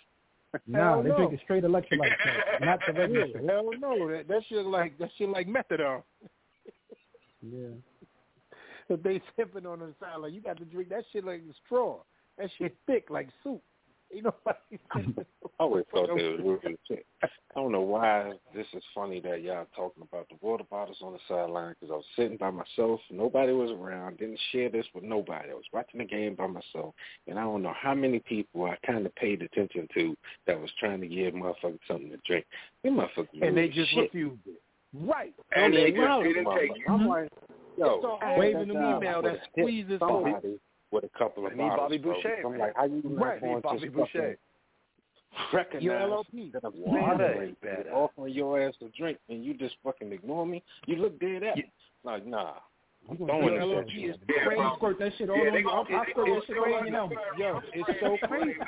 Hell 0.72 1.02
they're 1.02 1.12
no. 1.12 1.16
drinking 1.16 1.40
straight 1.44 1.64
electrolyte 1.64 2.16
man, 2.24 2.60
not 2.60 2.80
the 2.86 2.92
regular. 2.92 3.26
Yeah, 3.26 3.52
hell 3.52 3.70
no. 3.78 4.08
That, 4.10 4.28
that 4.28 4.42
shit 4.48 4.64
like 4.64 4.98
that 4.98 5.10
shit 5.18 5.28
like 5.28 5.48
methadone. 5.48 6.02
Yeah. 7.42 7.68
If 8.88 9.02
they 9.04 9.20
sipping 9.36 9.66
on 9.66 9.80
the 9.80 9.94
salad, 10.00 10.32
you 10.32 10.40
got 10.40 10.58
to 10.58 10.64
drink 10.64 10.88
that 10.90 11.04
shit 11.12 11.24
like 11.24 11.40
a 11.40 11.54
straw. 11.64 11.98
That 12.38 12.50
shit 12.58 12.76
thick 12.86 13.06
like 13.10 13.28
soup. 13.42 13.62
Know 14.22 14.34
what 14.44 14.60
I 14.92 15.00
always 15.60 15.84
thought 15.92 16.08
they 16.16 16.28
was 16.28 16.40
weird. 16.42 16.78
I 17.22 17.28
don't 17.54 17.72
know 17.72 17.82
why 17.82 18.32
this 18.54 18.66
is 18.72 18.82
funny 18.94 19.20
that 19.20 19.42
y'all 19.42 19.66
talking 19.74 20.02
about 20.10 20.28
the 20.28 20.36
water 20.40 20.64
bottles 20.70 20.98
on 21.02 21.12
the 21.12 21.18
sideline 21.28 21.74
because 21.78 21.92
I 21.92 21.96
was 21.96 22.04
sitting 22.16 22.36
by 22.36 22.50
myself. 22.50 23.00
Nobody 23.10 23.52
was 23.52 23.70
around. 23.70 24.18
Didn't 24.18 24.40
share 24.52 24.70
this 24.70 24.86
with 24.94 25.04
nobody. 25.04 25.50
I 25.50 25.54
was 25.54 25.64
watching 25.72 25.98
the 25.98 26.04
game 26.04 26.34
by 26.34 26.46
myself, 26.46 26.94
and 27.26 27.38
I 27.38 27.42
don't 27.42 27.62
know 27.62 27.74
how 27.78 27.94
many 27.94 28.20
people 28.20 28.64
I 28.64 28.76
kind 28.86 29.04
of 29.06 29.14
paid 29.16 29.42
attention 29.42 29.88
to 29.94 30.16
that 30.46 30.60
was 30.60 30.70
trying 30.78 31.00
to 31.00 31.06
give 31.06 31.34
motherfuckers 31.34 31.78
something 31.88 32.10
to 32.10 32.18
drink. 32.26 32.46
Them 32.84 32.96
motherfuckers 32.96 33.42
And 33.42 33.56
they 33.56 33.68
just 33.68 33.90
shit. 33.90 34.04
refused 34.04 34.40
it. 34.46 34.62
Right. 34.94 35.34
And 35.54 35.74
they 35.74 35.90
just 35.90 36.00
Wow. 36.00 36.22
didn't 36.22 36.46
take 36.56 36.70
it. 36.70 36.82
I'm 36.88 37.06
like, 37.06 37.30
mm-hmm. 37.30 37.82
yo, 37.82 38.18
I 38.22 38.30
had 38.30 38.38
waving 38.38 38.68
that 38.68 38.74
them 38.74 38.96
email 38.96 39.22
that 39.22 39.40
squeezes 39.50 39.98
somebody 40.00 40.58
with 40.90 41.04
a 41.04 41.18
couple 41.18 41.46
of 41.46 41.52
They 41.52 41.58
need 41.58 41.68
bottles, 41.68 41.88
Bobby 41.88 41.98
bro. 41.98 42.14
Boucher, 42.14 42.36
I'm 42.44 42.58
like, 42.58 42.76
how 42.76 42.84
you 42.84 43.02
not 43.04 43.24
Right, 43.24 43.40
going 43.40 43.54
need 43.54 43.62
Bobby 43.62 43.88
Boucher. 43.88 44.38
recognize 45.52 45.82
Your 45.82 45.94
LLP. 45.94 46.52
that 46.52 46.64
I'm 46.64 46.72
Water 46.76 47.34
saying 47.62 47.78
is 47.80 47.86
offering 47.92 48.34
your 48.34 48.60
ass 48.60 48.74
a 48.82 48.88
drink 48.96 49.18
and 49.28 49.44
you 49.44 49.54
just 49.54 49.74
fucking 49.84 50.12
ignore 50.12 50.46
me? 50.46 50.62
You 50.86 50.96
look 50.96 51.18
dead 51.20 51.42
at 51.42 51.56
me. 51.56 51.70
Like, 52.04 52.26
nah. 52.26 52.54
I'm 53.08 53.16
going 53.18 53.54
to 53.54 53.64
LOG 53.64 53.86
is 53.86 54.16
crazy. 54.44 54.62
Squirt 54.76 54.98
that 54.98 55.12
shit 55.16 55.30
all 55.30 55.36
yeah, 55.36 55.50
on 55.50 55.58
you. 55.58 55.96
I 55.96 56.04
squirt 56.10 56.26
that 56.26 56.42
shit 56.46 56.56
all 56.58 56.74
on 56.74 56.86
you. 56.86 57.18
Yo, 57.38 57.60
it's 57.72 58.00
so 58.00 58.16
crazy. 58.26 58.58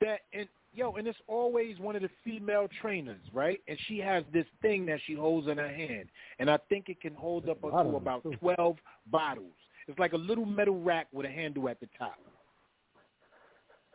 that 0.00 0.20
and 0.32 0.48
yo, 0.72 0.92
and 0.94 1.06
it's 1.06 1.18
always 1.26 1.78
one 1.78 1.96
of 1.96 2.02
the 2.02 2.10
female 2.24 2.68
trainers, 2.80 3.20
right? 3.32 3.60
And 3.68 3.78
she 3.88 3.98
has 3.98 4.24
this 4.32 4.46
thing 4.62 4.86
that 4.86 5.00
she 5.06 5.14
holds 5.14 5.48
in 5.48 5.58
her 5.58 5.68
hand, 5.68 6.08
and 6.38 6.50
I 6.50 6.58
think 6.68 6.88
it 6.88 7.00
can 7.00 7.14
hold 7.14 7.48
up 7.48 7.64
up 7.64 7.72
to 7.72 7.96
about 7.96 8.24
twelve 8.38 8.76
bottles. 9.10 9.52
It's 9.88 9.98
like 9.98 10.12
a 10.12 10.18
little 10.18 10.44
metal 10.44 10.80
rack 10.80 11.06
with 11.12 11.26
a 11.26 11.30
handle 11.30 11.68
at 11.68 11.80
the 11.80 11.88
top. 11.98 12.18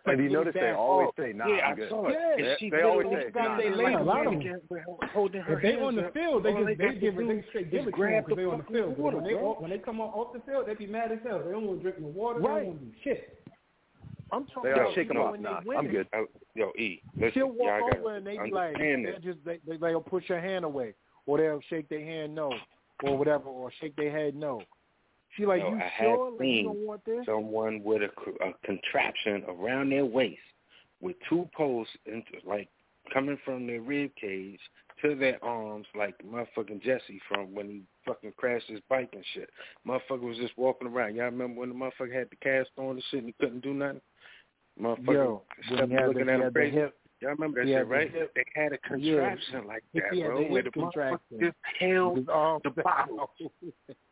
And 0.06 0.24
you 0.24 0.30
notice 0.30 0.56
they 0.56 0.72
always 0.72 1.10
say, 1.18 1.32
"Nah, 1.32 1.48
yeah, 1.48 1.68
I'm 1.68 1.76
good." 1.76 1.86
I 1.88 1.90
saw 1.90 2.08
it. 2.08 2.16
Yeah, 2.40 2.56
she 2.58 2.70
they 2.72 2.82
always 2.82 3.08
say, 3.12 3.30
got 3.32 3.44
nah, 3.44 3.58
they 3.58 3.70
nah, 3.70 4.02
a 4.02 4.04
lot 4.04 4.26
of 4.26 4.34
them. 4.34 4.60
holding 5.14 5.42
her 5.42 5.58
If 5.58 5.62
they 5.62 5.80
on 5.80 5.96
the 5.96 6.10
field, 6.12 6.44
they 6.44 6.54
just 6.54 6.66
they 6.66 6.76
got 6.76 7.00
give 7.00 7.20
it 7.20 7.28
they 7.28 7.46
straight 7.50 7.72
give 7.72 7.82
is 7.82 7.88
it 7.88 7.96
to 7.96 8.02
them 8.02 8.24
because 8.24 8.38
they 8.38 8.46
on 8.46 8.58
the 8.58 8.64
field. 8.74 8.98
Water, 8.98 9.18
when 9.18 9.26
they 9.26 9.34
when 9.34 9.70
they 9.70 9.78
come 9.78 10.02
on 10.02 10.10
off 10.10 10.34
the 10.34 10.40
field, 10.40 10.66
they 10.68 10.74
be 10.74 10.88
mad 10.88 11.12
as 11.12 11.20
hell. 11.24 11.40
They 11.46 11.52
don't 11.52 11.68
want 11.68 11.80
to 11.80 11.84
drink 11.84 12.00
no 12.00 12.08
water. 12.08 12.40
They 12.40 12.48
Right. 12.48 12.58
don't 12.64 12.68
want 12.68 12.80
to 12.80 12.86
do 12.86 12.94
shit. 13.04 13.38
I'm 14.32 14.46
talking 14.48 14.72
They 14.72 14.80
about 14.80 14.96
shake 14.96 15.08
them 15.10 15.18
know, 15.18 15.24
off. 15.26 15.32
when 15.34 15.42
Nah, 15.44 15.60
they 15.60 15.66
win 15.68 15.78
I'm 15.78 15.88
good. 15.88 16.08
Uh, 16.14 16.24
yo, 16.56 16.72
E, 16.80 17.02
listen, 17.16 17.32
She'll 17.34 17.48
walk 17.48 17.68
y'all 17.68 17.80
gotta 17.82 18.00
over 18.00 18.16
and 18.16 18.26
they 18.26 18.38
be 18.38 18.52
like, 18.52 18.78
they 18.78 19.18
just 19.22 19.40
they, 19.46 19.60
they 19.68 19.78
they'll 19.78 20.02
push 20.02 20.26
her 20.30 20.42
hand 20.42 20.66
away, 20.66 20.96
or 21.28 21.38
they'll 21.38 21.62
shake 21.70 21.90
their 21.90 22.04
hand 22.04 22.34
no, 22.34 22.52
or 23.04 23.18
whatever, 23.18 23.50
or 23.50 23.72
shake 23.80 23.96
their 23.98 24.12
head 24.12 24.36
no. 24.36 24.64
She 25.36 25.45
like, 25.45 25.62
No, 25.62 25.70
you 25.70 25.76
I 25.76 25.80
have 25.80 25.91
sure? 25.99 26.32
Like, 26.32 26.48
you 26.48 26.64
don't 26.64 26.88
want 26.88 27.06
this? 27.06 27.26
someone 27.26 27.84
with 27.84 28.02
a, 28.02 28.45
a 28.45 28.53
contraption 28.66 29.44
around 29.48 29.91
their 29.91 30.06
waist 30.06 30.40
with 31.02 31.16
two 31.30 31.49
posts, 31.56 31.94
into, 32.06 32.32
like 32.45 32.70
coming 33.14 33.38
from 33.44 33.66
their 33.68 33.82
rib 33.82 34.12
cage 34.20 34.60
to 35.02 35.16
their 35.16 35.44
arms, 35.44 35.88
like 35.98 36.16
motherfucking 36.24 36.82
Jesse 36.84 37.20
from 37.28 37.53
when 37.56 37.68
he 37.68 37.82
fucking 38.06 38.34
crashed 38.38 38.68
his 38.68 38.82
bike 38.90 39.10
and 39.14 39.26
shit. 39.34 39.49
Motherfucker 39.88 40.22
was 40.22 40.38
just 40.38 40.58
walking 40.58 40.88
around. 40.88 41.16
Y'all 41.16 41.26
remember 41.26 41.60
when 41.60 41.70
the 41.70 41.76
motherfucker 41.76 42.14
had 42.14 42.30
the 42.30 42.36
cast 42.38 42.70
on 42.78 42.91
and 42.91 43.03
shit 43.10 43.24
and 43.24 43.28
he 43.28 43.36
couldn't 43.40 43.64
do 43.64 43.74
nothing? 43.74 44.02
Motherfucker 44.80 45.14
Yo, 45.14 45.44
when 45.70 45.90
he 45.90 45.95
had 45.95 46.08
looking 46.08 46.26
the, 46.26 46.34
at 46.34 46.40
he 46.40 46.45
him 46.45 46.53
had 46.53 46.53
the 46.53 46.70
hip, 46.70 46.95
Y'all 47.22 47.31
remember 47.31 47.61
that 47.61 47.68
he 47.68 47.73
shit, 47.76 47.88
right? 47.88 48.11
hip- 48.11 48.34
They 48.35 48.43
had 48.56 48.72
a 48.73 48.80
yeah. 48.98 49.14
contraption 49.38 49.68
like 49.68 49.84
that, 49.93 50.03
had 50.11 50.23
bro, 50.26 50.39
the 50.43 50.49
where 50.52 50.64
hip 50.64 50.73
the 50.73 50.80
motherfucker 50.80 50.91
contraction. 50.93 51.39
just 51.39 51.56
held 51.80 52.18
His 52.18 52.27
arms 52.30 52.61
the 52.64 52.69
bottle. 52.72 53.30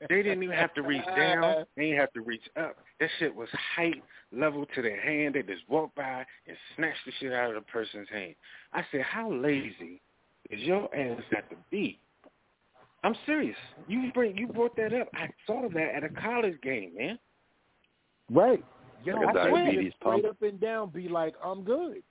They 0.10 0.24
didn't 0.24 0.44
even 0.44 0.56
have 0.56 0.74
to 0.76 0.82
reach 0.82 1.06
down. 1.16 1.66
They 1.76 1.86
didn't 1.88 2.00
have 2.00 2.14
to 2.14 2.22
reach 2.22 2.44
up. 2.56 2.78
That 3.00 3.10
shit 3.20 3.36
was 3.36 3.50
height 3.76 4.02
level 4.32 4.66
to 4.76 4.82
their 4.82 5.00
hand. 5.02 5.36
They 5.36 5.42
just 5.42 5.68
walked 5.68 5.96
by 5.96 6.26
and 6.48 6.56
snatched 6.76 7.00
the 7.06 7.12
shit 7.20 7.34
out 7.34 7.50
of 7.50 7.56
the 7.56 7.72
person's 7.72 8.08
hand. 8.10 8.36
I 8.74 8.84
said, 8.92 9.02
how 9.02 9.32
lazy 9.32 10.02
is 10.50 10.62
your 10.62 10.84
ass 10.96 11.22
have 11.32 11.50
to 11.50 11.56
be? 11.72 12.00
I'm 13.04 13.16
serious. 13.26 13.58
You 13.88 14.12
bring 14.14 14.38
you 14.38 14.48
brought 14.48 14.76
that 14.76 14.94
up. 14.94 15.08
I 15.16 15.30
saw 15.48 15.68
that 15.74 15.96
at 15.96 16.04
a 16.04 16.10
college 16.10 16.60
game, 16.62 16.92
man. 16.98 17.18
Right. 18.32 18.64
Yo, 19.06 19.16
Like 19.16 19.36
a 19.36 19.40
I 19.40 19.50
swear, 19.50 19.66
diabetes 19.66 19.86
just 19.92 19.98
straight 20.02 20.26
up 20.26 20.42
and 20.42 20.60
down, 20.60 20.90
be 20.90 21.08
like, 21.08 21.34
I'm 21.44 21.64
good. 21.64 22.04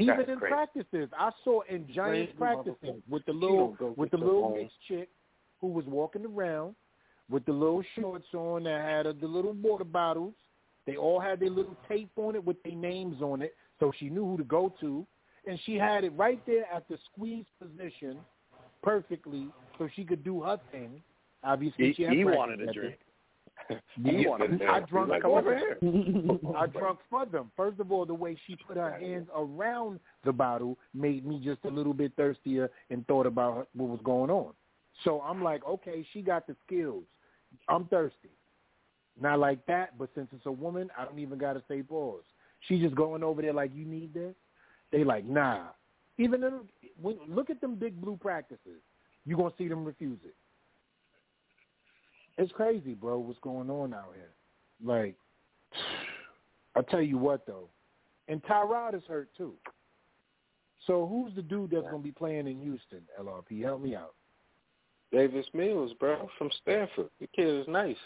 Even 0.00 0.16
That's 0.16 0.28
in 0.30 0.38
crazy. 0.38 0.52
practices, 0.52 1.08
I 1.18 1.30
saw 1.44 1.60
in 1.68 1.86
Giants 1.92 2.32
practices 2.38 3.02
with 3.08 3.24
the 3.26 3.32
little 3.32 3.76
with 3.96 4.10
the 4.10 4.16
little 4.16 4.54
mixed 4.56 4.76
chick 4.88 5.08
who 5.60 5.68
was 5.68 5.84
walking 5.86 6.24
around 6.24 6.74
with 7.30 7.44
the 7.44 7.52
little 7.52 7.82
shorts 7.98 8.26
on 8.34 8.64
that 8.64 8.80
had 8.82 9.06
uh, 9.06 9.12
the 9.20 9.26
little 9.26 9.52
water 9.52 9.84
bottles. 9.84 10.34
They 10.86 10.96
all 10.96 11.20
had 11.20 11.38
their 11.40 11.50
little 11.50 11.76
tape 11.88 12.10
on 12.16 12.34
it 12.34 12.44
with 12.44 12.60
their 12.62 12.74
names 12.74 13.22
on 13.22 13.42
it, 13.42 13.54
so 13.78 13.92
she 13.98 14.08
knew 14.08 14.24
who 14.24 14.38
to 14.38 14.44
go 14.44 14.74
to, 14.80 15.06
and 15.46 15.58
she 15.64 15.76
had 15.76 16.04
it 16.04 16.12
right 16.16 16.40
there 16.46 16.64
at 16.74 16.88
the 16.88 16.98
squeeze 17.12 17.44
position, 17.60 18.18
perfectly, 18.82 19.46
so 19.78 19.88
she 19.94 20.04
could 20.04 20.24
do 20.24 20.42
her 20.42 20.58
thing. 20.72 21.02
Obviously, 21.44 21.88
He, 21.88 21.94
she 21.94 22.02
had 22.04 22.12
he 22.14 22.24
wanted 22.24 22.60
a 22.62 22.72
drink. 22.72 22.98
Yeah, 24.02 24.12
He 24.12 24.26
wanted 24.26 24.60
a 24.60 24.64
I 24.70 24.80
drunk 24.80 25.10
like, 25.10 25.22
come 25.22 25.32
over 25.32 25.54
them. 25.80 26.40
here. 26.42 26.54
I 26.56 26.66
drunk 26.66 26.98
for 27.08 27.26
them. 27.26 27.50
First 27.56 27.80
of 27.80 27.92
all, 27.92 28.04
the 28.06 28.14
way 28.14 28.36
she 28.46 28.56
put 28.66 28.76
her 28.76 28.98
hands 28.98 29.28
around 29.36 30.00
the 30.24 30.32
bottle 30.32 30.78
made 30.94 31.26
me 31.26 31.40
just 31.44 31.60
a 31.64 31.68
little 31.68 31.94
bit 31.94 32.12
thirstier 32.16 32.70
and 32.90 33.06
thought 33.06 33.26
about 33.26 33.68
what 33.74 33.88
was 33.88 34.00
going 34.04 34.30
on. 34.30 34.52
So 35.04 35.20
I'm 35.22 35.42
like, 35.42 35.64
okay, 35.66 36.04
she 36.12 36.22
got 36.22 36.46
the 36.46 36.56
skills. 36.66 37.04
I'm 37.68 37.86
thirsty. 37.86 38.30
Not 39.20 39.38
like 39.38 39.64
that, 39.66 39.98
but 39.98 40.08
since 40.14 40.28
it's 40.34 40.46
a 40.46 40.52
woman, 40.52 40.88
I 40.98 41.04
don't 41.04 41.18
even 41.18 41.38
got 41.38 41.54
to 41.54 41.62
say 41.68 41.82
pause. 41.82 42.22
She 42.68 42.80
just 42.80 42.94
going 42.94 43.22
over 43.22 43.42
there 43.42 43.52
like, 43.52 43.70
you 43.74 43.84
need 43.84 44.14
this? 44.14 44.34
They 44.92 45.04
like, 45.04 45.24
nah. 45.24 45.68
Even 46.18 46.42
in, 46.44 46.60
when, 47.00 47.16
look 47.28 47.50
at 47.50 47.60
them 47.60 47.76
big 47.76 48.00
blue 48.00 48.16
practices. 48.16 48.80
you 49.24 49.36
going 49.36 49.50
to 49.50 49.56
see 49.56 49.68
them 49.68 49.84
refuse 49.84 50.18
it. 50.24 50.34
It's 52.40 52.52
crazy, 52.52 52.94
bro, 52.94 53.18
what's 53.18 53.38
going 53.40 53.68
on 53.68 53.92
out 53.92 54.14
here. 54.14 54.30
Like, 54.82 55.14
I'll 56.74 56.82
tell 56.84 57.02
you 57.02 57.18
what, 57.18 57.46
though. 57.46 57.68
And 58.28 58.42
Tyrod 58.44 58.94
is 58.94 59.02
hurt, 59.06 59.28
too. 59.36 59.52
So 60.86 61.06
who's 61.06 61.34
the 61.36 61.42
dude 61.42 61.70
that's 61.70 61.82
going 61.82 62.02
to 62.02 62.02
be 62.02 62.12
playing 62.12 62.46
in 62.46 62.58
Houston, 62.62 63.02
LRP? 63.20 63.62
Help 63.62 63.82
me 63.82 63.94
out. 63.94 64.14
Davis 65.12 65.44
Mills, 65.52 65.92
bro, 66.00 66.30
from 66.38 66.48
Stanford. 66.62 67.10
The 67.20 67.26
kid 67.26 67.60
is 67.60 67.68
nice. 67.68 67.96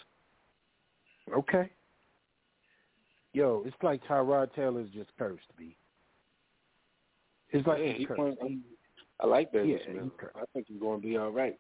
Okay. 1.33 1.71
Yo, 3.35 3.63
it's 3.65 3.77
like 3.85 4.03
Tyrod 4.05 4.53
Taylor's 4.55 4.91
just 4.91 5.11
cursed, 5.17 5.45
B. 5.57 5.77
It's 7.51 7.67
like 7.69 7.79
yeah, 7.79 7.93
he's 7.93 7.99
he 7.99 8.07
cursed. 8.07 8.39
he, 8.43 8.59
I 9.21 9.27
like 9.27 9.53
Davis 9.53 9.81
Yeah, 9.87 9.95
Mills. 9.95 10.11
I 10.35 10.43
think 10.53 10.67
he's 10.67 10.81
going 10.81 11.01
to 11.01 11.07
be 11.07 11.17
all 11.17 11.31
right. 11.31 11.57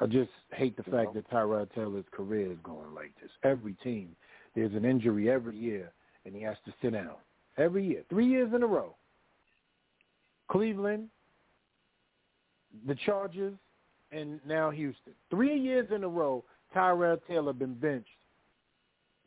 I 0.00 0.06
just 0.06 0.30
hate 0.52 0.76
the 0.76 0.82
fact 0.84 1.14
that 1.14 1.30
Tyrod 1.30 1.72
Taylor's 1.74 2.04
career 2.10 2.50
is 2.50 2.58
going 2.64 2.94
like 2.94 3.12
this. 3.20 3.30
Every 3.44 3.74
team, 3.74 4.16
there's 4.54 4.74
an 4.74 4.84
injury 4.84 5.30
every 5.30 5.56
year, 5.56 5.92
and 6.24 6.34
he 6.34 6.42
has 6.42 6.56
to 6.66 6.74
sit 6.82 6.94
down. 6.94 7.14
Every 7.56 7.86
year. 7.86 8.02
Three 8.08 8.26
years 8.26 8.52
in 8.54 8.62
a 8.62 8.66
row. 8.66 8.96
Cleveland, 10.48 11.08
the 12.86 12.96
Chargers, 13.06 13.54
and 14.10 14.40
now 14.46 14.70
Houston. 14.70 15.12
Three 15.30 15.56
years 15.56 15.88
in 15.94 16.02
a 16.02 16.08
row, 16.08 16.44
Tyrod 16.74 17.20
Taylor 17.28 17.52
been 17.52 17.74
benched 17.74 18.08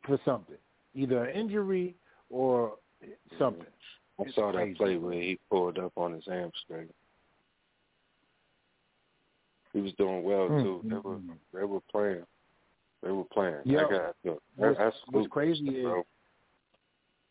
for 0.04 0.18
something. 0.24 0.56
Either 0.94 1.24
an 1.24 1.34
injury 1.34 1.94
or 2.30 2.74
something. 3.38 3.66
I 4.20 4.30
saw 4.34 4.52
that 4.52 4.76
play 4.76 4.96
where 4.96 5.14
he 5.14 5.38
pulled 5.50 5.78
up 5.78 5.92
on 5.96 6.12
his 6.12 6.24
hamstring. 6.26 6.88
He 9.72 9.80
was 9.80 9.92
doing 9.94 10.22
well 10.22 10.48
Mm, 10.48 10.62
too. 10.62 10.80
They 10.84 10.94
mm, 10.94 11.02
were 11.04 11.18
they 11.60 11.64
were 11.64 11.80
playing. 11.90 12.24
They 13.02 13.10
were 13.10 13.24
playing. 13.24 13.60
Yo, 13.64 13.78
I 13.86 13.90
got 13.90 14.16
look, 14.24 14.42
what's- 14.56 14.78
that's 14.78 14.96
what's 15.10 15.28
crazy 15.28 15.68
is- 15.68 15.84
bro. 15.84 16.04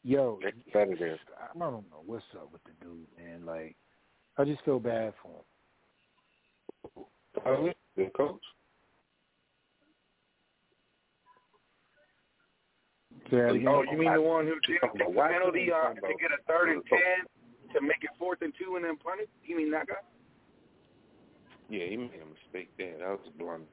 Yo, 0.04 0.40
They're. 0.42 0.54
I 0.74 1.58
don't 1.60 1.90
know 1.90 2.02
what's 2.06 2.24
up 2.36 2.50
with 2.54 2.64
the 2.64 2.72
dude, 2.82 3.06
man. 3.18 3.46
Like, 3.46 3.76
I 4.38 4.46
just 4.46 4.64
feel 4.64 4.80
bad 4.80 5.14
for 5.22 5.44
him. 6.96 7.06
Oh, 7.46 7.74
Good 7.96 8.14
coach. 8.14 8.42
Say 13.30 13.38
that 13.38 13.50
again. 13.56 13.68
Oh, 13.68 13.84
you 13.84 13.98
mean 13.98 14.14
the 14.14 14.22
one 14.22 14.46
who 14.46 14.58
did 14.62 14.80
Talking 14.80 15.00
the 15.00 15.22
penalty 15.22 15.72
uh, 15.72 15.94
to 15.94 16.14
get 16.22 16.32
a 16.32 16.42
third 16.48 16.70
and 16.70 16.82
ten 16.86 17.28
to 17.74 17.82
make 17.82 18.02
it 18.04 18.12
fourth 18.18 18.42
and 18.42 18.54
two 18.58 18.78
and 18.78 18.86
then 18.86 18.96
punt 18.98 19.20
it? 19.22 19.30
You 19.44 19.58
mean 19.58 19.72
that 19.72 19.88
guy? 19.88 19.96
Yeah, 21.70 21.86
he 21.86 21.98
made 21.98 22.22
a 22.22 22.26
mistake 22.26 22.70
there. 22.78 22.98
That 23.00 23.10
was 23.10 23.20
a 23.28 23.38
blunder. 23.38 23.66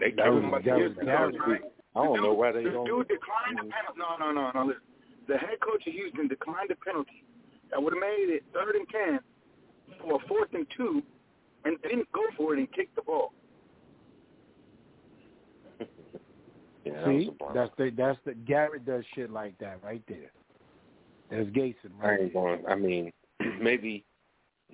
They 0.00 0.10
That 0.10 0.16
gave 0.24 0.34
was- 0.34 0.42
him 0.44 0.50
that 0.50 0.66
a 0.68 0.78
was- 0.78 0.92
good 0.94 1.06
that 1.06 1.18
coach, 1.18 1.32
was- 1.34 1.40
right? 1.48 1.62
I 1.96 2.04
don't 2.04 2.22
know 2.22 2.34
why 2.34 2.52
they 2.52 2.64
the 2.64 2.70
don't. 2.70 2.84
dude 2.86 3.08
declined 3.08 3.58
the 3.58 3.70
penalty. 3.70 3.98
No, 3.98 4.16
no, 4.18 4.32
no, 4.32 4.50
no. 4.50 4.64
Listen, 4.66 4.82
the 5.28 5.38
head 5.38 5.60
coach 5.60 5.86
of 5.86 5.92
Houston 5.92 6.26
declined 6.28 6.68
the 6.70 6.76
penalty 6.76 7.24
that 7.70 7.80
would 7.82 7.92
have 7.94 8.00
made 8.00 8.28
it 8.30 8.44
third 8.52 8.74
and 8.74 8.88
ten 8.88 9.20
for 10.00 10.16
a 10.16 10.26
fourth 10.26 10.52
and 10.54 10.66
two, 10.76 11.02
and 11.64 11.80
didn't 11.82 12.10
go 12.12 12.22
for 12.36 12.52
it 12.54 12.58
and 12.58 12.70
kicked 12.72 12.94
the 12.96 13.02
ball. 13.02 13.32
Yeah, 16.84 17.02
See, 17.06 17.28
a 17.28 17.30
blunder. 17.32 17.60
that's 17.60 17.74
the 17.78 17.90
that's 17.96 18.18
the 18.26 18.34
Garrett 18.34 18.84
does 18.84 19.04
shit 19.14 19.30
like 19.30 19.56
that 19.58 19.82
right 19.82 20.02
there. 20.06 20.30
There's 21.30 21.46
Gason 21.54 21.90
I 22.02 22.06
right 22.08 22.20
ain't 22.20 22.32
there. 22.34 22.42
going. 22.42 22.66
I 22.68 22.74
mean, 22.74 23.10
maybe 23.62 24.04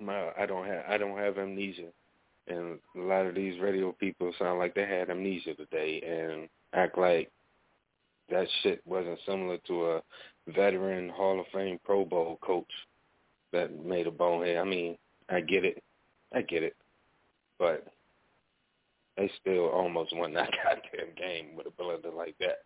my 0.01 0.31
I 0.37 0.45
don't 0.45 0.65
have 0.65 0.83
I 0.87 0.97
don't 0.97 1.17
have 1.17 1.37
amnesia, 1.37 1.89
and 2.47 2.79
a 2.95 2.99
lot 2.99 3.25
of 3.25 3.35
these 3.35 3.59
radio 3.61 3.91
people 3.93 4.33
sound 4.39 4.59
like 4.59 4.73
they 4.73 4.85
had 4.85 5.09
amnesia 5.09 5.53
today 5.53 6.01
and 6.01 6.49
act 6.73 6.97
like 6.97 7.29
that 8.29 8.47
shit 8.63 8.81
wasn't 8.85 9.19
similar 9.25 9.57
to 9.67 9.91
a 9.91 10.01
veteran 10.47 11.09
Hall 11.09 11.39
of 11.39 11.45
Fame 11.53 11.79
Pro 11.83 12.05
Bowl 12.05 12.39
coach 12.41 12.71
that 13.51 13.85
made 13.85 14.07
a 14.07 14.11
bonehead. 14.11 14.57
I 14.57 14.63
mean, 14.63 14.97
I 15.29 15.41
get 15.41 15.65
it, 15.65 15.83
I 16.33 16.41
get 16.41 16.63
it, 16.63 16.75
but 17.59 17.85
they 19.17 19.29
still 19.39 19.67
almost 19.67 20.15
won 20.15 20.33
that 20.33 20.49
goddamn 20.63 21.13
game 21.17 21.55
with 21.55 21.67
a 21.67 21.71
blunder 21.71 22.11
like 22.11 22.35
that. 22.39 22.59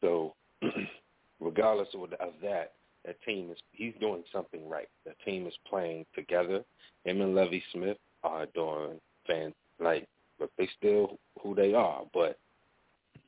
So, 0.00 0.34
regardless 1.40 1.88
of, 1.94 2.08
that, 2.42 2.72
that 3.06 3.22
team 3.22 3.50
is 3.50 3.58
he's 3.72 3.94
doing 4.00 4.24
something 4.32 4.68
right. 4.68 4.88
The 5.04 5.12
team 5.24 5.46
is 5.46 5.54
playing 5.68 6.06
together. 6.14 6.64
Him 7.04 7.20
and 7.20 7.34
Lovie 7.34 7.62
Smith 7.72 7.98
are 8.24 8.46
doing 8.54 9.00
fan 9.26 9.52
like, 9.80 10.06
but 10.38 10.50
they 10.58 10.68
still 10.76 11.18
who 11.42 11.54
they 11.54 11.74
are. 11.74 12.02
But 12.12 12.38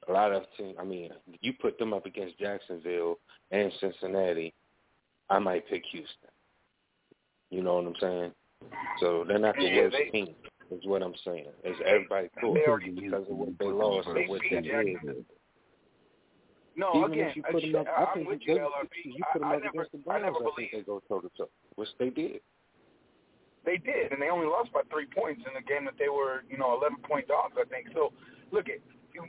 a 0.08 0.12
lot 0.12 0.32
of 0.32 0.42
teams, 0.56 0.76
I 0.80 0.84
mean, 0.84 1.10
you 1.40 1.52
put 1.52 1.78
them 1.78 1.92
up 1.92 2.06
against 2.06 2.38
Jacksonville 2.38 3.18
and 3.50 3.72
Cincinnati, 3.80 4.52
I 5.30 5.38
might 5.38 5.68
pick 5.68 5.82
Houston. 5.92 6.30
You 7.50 7.62
know 7.62 7.76
what 7.76 7.86
I'm 7.86 7.94
saying? 8.00 8.32
So 9.00 9.24
they're 9.26 9.38
not 9.38 9.56
the 9.56 9.64
yeah, 9.64 9.82
worst 9.82 9.96
they, 9.96 10.10
team, 10.10 10.34
is 10.70 10.80
what 10.84 11.02
I'm 11.02 11.14
saying. 11.24 11.46
Is 11.64 11.76
everybody 11.86 12.28
thought 12.40 12.80
because 12.82 13.26
of 13.30 13.36
what 13.36 13.58
they 13.58 13.66
lost 13.66 14.08
and 14.08 14.28
what 14.28 14.40
they 14.50 14.60
did. 14.60 14.96
No, 16.78 16.94
Even 16.94 17.10
again, 17.10 17.34
if 17.34 17.36
you 17.36 17.42
put 17.42 17.58
them 17.58 17.74
up, 17.74 17.90
I, 17.90 18.06
I 18.06 18.14
think 18.14 18.30
I'm 18.30 18.30
with 18.30 18.42
they, 18.46 18.54
you, 18.54 18.62
LRB. 18.62 18.96
you 19.02 19.24
put 19.34 19.42
them 19.42 19.50
I, 19.50 19.52
I 19.52 19.56
up 19.58 19.66
never, 19.66 19.82
against 19.82 20.06
the 20.06 20.12
I 20.14 20.22
never 20.22 20.38
I, 20.38 20.50
think 20.54 20.70
they 20.70 20.86
go 20.86 21.02
toe 21.10 21.18
to 21.18 21.30
toe, 21.34 21.50
which 21.74 21.90
they 21.98 22.14
did. 22.14 22.38
they 23.66 23.82
did, 23.82 24.14
and 24.14 24.22
they 24.22 24.30
only 24.30 24.46
lost 24.46 24.70
by 24.70 24.86
three 24.86 25.10
points 25.10 25.42
in 25.42 25.58
a 25.58 25.64
game 25.66 25.90
that 25.90 25.98
they 25.98 26.06
were, 26.06 26.46
you 26.46 26.54
know, 26.54 26.78
11 26.78 27.02
point 27.02 27.26
dogs, 27.26 27.58
I 27.58 27.66
think. 27.66 27.90
So, 27.98 28.14
look 28.54 28.70
at 28.70 28.78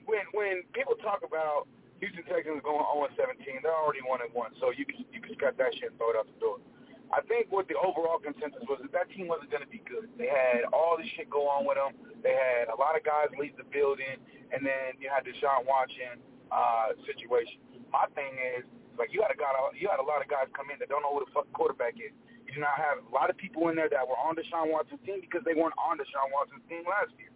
when 0.05 0.30
when 0.38 0.61
people 0.77 0.93
talk 1.01 1.26
about 1.26 1.65
Houston 1.97 2.21
Texans 2.30 2.61
going 2.61 2.85
0 2.85 3.09
17, 3.17 3.65
they're 3.65 3.73
already 3.73 4.05
one 4.05 4.21
and 4.21 4.30
one. 4.30 4.53
So 4.61 4.69
you 4.69 4.85
can 4.85 5.01
you 5.09 5.17
can 5.17 5.34
cut 5.41 5.57
that 5.57 5.73
shit 5.73 5.89
and 5.89 5.97
throw 5.97 6.13
it 6.13 6.21
out 6.21 6.30
the 6.30 6.38
door. 6.38 6.61
I 7.09 7.26
think 7.26 7.49
what 7.49 7.65
the 7.65 7.73
overall 7.81 8.21
consensus 8.21 8.61
was 8.69 8.77
that 8.85 8.93
that 8.93 9.09
team 9.09 9.26
wasn't 9.26 9.49
going 9.49 9.65
to 9.65 9.71
be 9.73 9.81
good. 9.89 10.13
They 10.21 10.30
had 10.30 10.69
all 10.69 10.93
this 10.93 11.09
shit 11.17 11.26
go 11.34 11.49
on 11.49 11.65
with 11.65 11.81
them. 11.81 11.97
They 12.21 12.38
had 12.38 12.69
a 12.69 12.77
lot 12.77 12.93
of 12.93 13.01
guys 13.01 13.34
leave 13.34 13.57
the 13.57 13.65
building, 13.73 14.21
and 14.53 14.61
then 14.61 14.93
you 15.01 15.09
had 15.09 15.26
Deshaun 15.26 15.65
Watson 15.65 16.21
uh, 16.51 16.93
situation. 17.05 17.61
My 17.89 18.05
thing 18.13 18.38
is, 18.57 18.65
like, 18.97 19.09
you 19.15 19.23
had 19.23 19.31
a 19.31 19.39
guy, 19.39 19.49
you 19.73 19.88
had 19.88 20.03
a 20.03 20.05
lot 20.05 20.19
of 20.21 20.27
guys 20.27 20.51
come 20.53 20.69
in 20.69 20.77
that 20.84 20.91
don't 20.91 21.01
know 21.01 21.15
who 21.15 21.23
the 21.23 21.31
fuck 21.31 21.47
quarterback 21.55 21.95
is. 21.97 22.11
You 22.45 22.51
do 22.57 22.61
not 22.61 22.76
have 22.81 23.05
a 23.05 23.13
lot 23.13 23.30
of 23.30 23.38
people 23.38 23.69
in 23.69 23.77
there 23.77 23.88
that 23.89 24.03
were 24.03 24.17
on 24.17 24.34
Deshaun 24.34 24.73
Watson's 24.73 25.01
team 25.05 25.21
because 25.21 25.45
they 25.45 25.53
weren't 25.53 25.77
on 25.77 26.01
Deshaun 26.01 26.34
Watson's 26.34 26.65
team 26.65 26.84
last 26.84 27.13
year. 27.21 27.30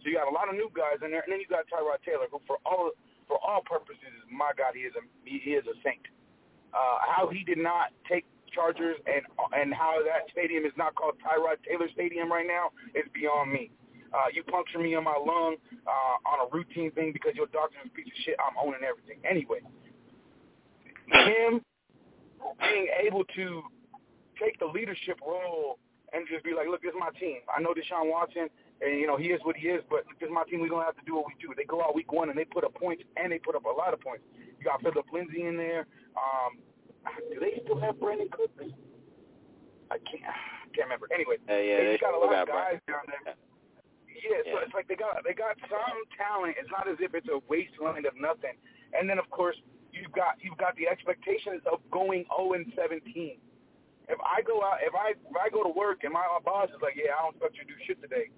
So 0.00 0.08
you 0.08 0.16
got 0.16 0.30
a 0.30 0.34
lot 0.34 0.48
of 0.48 0.56
new 0.56 0.72
guys 0.72 1.02
in 1.04 1.12
there, 1.12 1.20
and 1.20 1.30
then 1.30 1.40
you 1.44 1.48
got 1.50 1.68
Tyrod 1.68 2.00
Taylor, 2.06 2.24
who 2.32 2.40
for 2.48 2.56
all 2.64 2.94
for 3.28 3.36
all 3.44 3.62
purposes, 3.62 4.10
my 4.26 4.50
God, 4.56 4.74
he 4.74 4.88
is 4.88 4.94
a 4.96 5.04
he 5.22 5.54
is 5.54 5.64
a 5.68 5.76
saint. 5.84 6.02
Uh, 6.72 6.98
how 7.04 7.28
he 7.28 7.44
did 7.44 7.58
not 7.58 7.92
take 8.08 8.24
Chargers 8.50 8.96
and 9.06 9.22
and 9.54 9.74
how 9.74 10.00
that 10.02 10.26
stadium 10.32 10.64
is 10.64 10.74
not 10.76 10.94
called 10.94 11.14
Tyrod 11.22 11.62
Taylor 11.62 11.86
Stadium 11.92 12.32
right 12.32 12.46
now 12.46 12.74
is 12.94 13.06
beyond 13.14 13.52
me. 13.52 13.70
Uh, 14.12 14.26
you 14.32 14.42
puncture 14.44 14.78
me 14.78 14.94
in 14.94 15.04
my 15.04 15.14
lung 15.14 15.56
uh, 15.86 16.28
on 16.28 16.46
a 16.46 16.50
routine 16.50 16.90
thing 16.92 17.12
because 17.12 17.32
your 17.34 17.46
doctor's 17.46 17.86
a 17.86 17.90
piece 17.90 18.06
of 18.06 18.18
shit. 18.24 18.36
I'm 18.42 18.58
owning 18.58 18.82
everything 18.82 19.22
anyway. 19.22 19.60
Him 21.06 21.60
being 22.58 22.88
able 23.06 23.24
to 23.36 23.62
take 24.40 24.58
the 24.58 24.66
leadership 24.66 25.20
role 25.22 25.78
and 26.12 26.26
just 26.26 26.42
be 26.42 26.54
like, 26.54 26.66
look, 26.66 26.82
this 26.82 26.90
is 26.90 26.98
my 26.98 27.10
team. 27.20 27.38
I 27.46 27.62
know 27.62 27.70
Deshaun 27.70 28.10
Watson, 28.10 28.50
and 28.80 28.98
you 28.98 29.06
know 29.06 29.16
he 29.16 29.30
is 29.30 29.40
what 29.44 29.54
he 29.54 29.68
is, 29.68 29.82
but 29.88 30.02
this 30.18 30.26
is 30.26 30.32
my 30.32 30.42
team. 30.50 30.60
We're 30.60 30.70
gonna 30.70 30.84
have 30.84 30.98
to 30.98 31.06
do 31.06 31.14
what 31.14 31.26
we 31.26 31.34
do. 31.38 31.54
They 31.54 31.64
go 31.64 31.82
out 31.82 31.94
week 31.94 32.10
one 32.10 32.30
and 32.30 32.38
they 32.38 32.44
put 32.44 32.64
up 32.64 32.74
points, 32.74 33.02
and 33.16 33.30
they 33.30 33.38
put 33.38 33.54
up 33.54 33.64
a 33.64 33.70
lot 33.70 33.94
of 33.94 34.00
points. 34.00 34.24
You 34.34 34.64
got 34.64 34.82
Philip 34.82 35.06
Lindsay 35.12 35.46
in 35.46 35.56
there. 35.56 35.86
Um, 36.18 36.58
do 37.30 37.38
they 37.38 37.62
still 37.62 37.78
have 37.80 37.96
Brandin 37.96 38.30
Cooks? 38.30 38.74
I 39.90 39.98
can't 40.02 40.26
I 40.26 40.66
can't 40.74 40.86
remember. 40.90 41.06
Anyway, 41.14 41.36
uh, 41.48 41.54
yeah, 41.54 41.78
they, 41.78 41.84
they 41.94 41.98
got 41.98 42.14
a 42.14 42.18
lot 42.18 42.30
got 42.30 42.42
of 42.42 42.48
guys 42.48 42.80
down 42.86 43.06
there. 43.06 43.34
Yeah, 44.10 44.42
so 44.52 44.58
it's 44.62 44.74
like 44.74 44.88
they 44.90 44.98
got 44.98 45.22
they 45.22 45.34
got 45.34 45.56
some 45.70 46.02
talent. 46.18 46.58
It's 46.58 46.70
not 46.70 46.90
as 46.90 46.98
if 47.00 47.14
it's 47.14 47.28
a 47.30 47.40
wasteland 47.46 48.06
of 48.06 48.14
nothing. 48.18 48.58
And 48.92 49.08
then 49.08 49.18
of 49.18 49.30
course 49.30 49.56
you've 49.92 50.12
got 50.12 50.38
you've 50.42 50.58
got 50.58 50.74
the 50.76 50.88
expectations 50.88 51.62
of 51.70 51.78
going 51.90 52.26
0 52.34 52.54
and 52.58 52.66
17. 52.74 53.38
If 54.10 54.18
I 54.26 54.42
go 54.42 54.62
out, 54.62 54.82
if 54.82 54.94
I 54.94 55.14
if 55.14 55.36
I 55.38 55.48
go 55.50 55.62
to 55.62 55.70
work 55.70 56.02
and 56.02 56.12
my 56.12 56.26
boss 56.42 56.68
is 56.70 56.82
like, 56.82 56.98
yeah, 56.98 57.14
I 57.14 57.22
don't 57.26 57.38
expect 57.38 57.56
you 57.58 57.64
to 57.64 57.70
do 57.70 57.78
shit 57.86 57.98
today. 58.02 58.30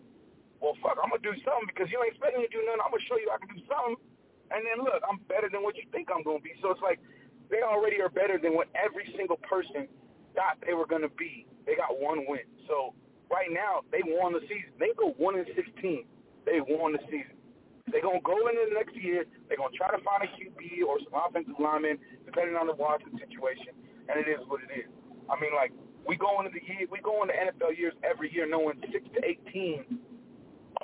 Well, 0.61 0.77
fuck, 0.85 1.01
I'm 1.01 1.11
gonna 1.11 1.25
do 1.25 1.35
something 1.43 1.67
because 1.67 1.91
you 1.91 1.99
ain't 2.05 2.15
expecting 2.15 2.45
me 2.45 2.47
to 2.47 2.55
do 2.55 2.63
nothing. 2.69 2.85
I'm 2.85 2.93
gonna 2.93 3.09
show 3.09 3.17
you 3.17 3.33
I 3.33 3.41
can 3.41 3.51
do 3.51 3.63
something. 3.67 3.97
And 4.53 4.61
then 4.69 4.85
look, 4.85 5.01
I'm 5.09 5.19
better 5.27 5.49
than 5.49 5.65
what 5.65 5.75
you 5.81 5.89
think 5.91 6.13
I'm 6.13 6.23
gonna 6.23 6.45
be. 6.45 6.55
So 6.61 6.71
it's 6.71 6.85
like 6.85 7.01
they 7.49 7.65
already 7.65 7.99
are 8.05 8.13
better 8.13 8.37
than 8.37 8.53
what 8.55 8.69
every 8.77 9.09
single 9.17 9.41
person 9.43 9.89
thought 10.37 10.61
they 10.61 10.77
were 10.77 10.87
gonna 10.87 11.11
be. 11.17 11.49
They 11.65 11.75
got 11.75 11.97
one 11.97 12.29
win. 12.29 12.45
So 12.69 12.95
right 13.33 13.49
now 13.49 13.81
they 13.89 14.05
won 14.05 14.37
the 14.37 14.45
season. 14.45 14.77
They 14.77 14.93
go 14.95 15.17
one 15.17 15.41
and 15.41 15.49
sixteen. 15.57 16.05
They 16.45 16.61
won 16.61 16.93
the 16.93 17.03
season. 17.09 17.35
They're 17.91 18.05
gonna 18.05 18.23
go 18.23 18.37
into 18.47 18.69
the 18.69 18.77
next 18.77 18.95
year. 18.95 19.25
They're 19.49 19.57
gonna 19.57 19.75
try 19.75 19.91
to 19.91 19.99
find 20.05 20.23
a 20.23 20.31
QB 20.37 20.85
or 20.87 21.01
some 21.03 21.17
offensive 21.17 21.57
lineman, 21.59 21.99
depending 22.29 22.55
on 22.55 22.69
the 22.69 22.77
Watson 22.77 23.17
situation. 23.19 23.75
And 24.07 24.21
it 24.21 24.29
is 24.29 24.45
what 24.47 24.61
it 24.63 24.71
is. 24.71 24.89
I 25.27 25.41
mean, 25.41 25.57
like 25.57 25.73
we 26.07 26.15
go 26.15 26.39
into 26.39 26.53
the 26.53 26.63
year, 26.63 26.87
we 26.93 27.01
go 27.01 27.25
into 27.25 27.35
NFL 27.35 27.75
years 27.75 27.97
every 28.05 28.29
year 28.31 28.47
knowing 28.47 28.79
six 28.93 29.03
to 29.17 29.21
eight 29.25 29.41
teams 29.51 29.89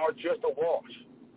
are 0.00 0.10
just 0.14 0.42
a 0.42 0.52
wash. 0.54 0.90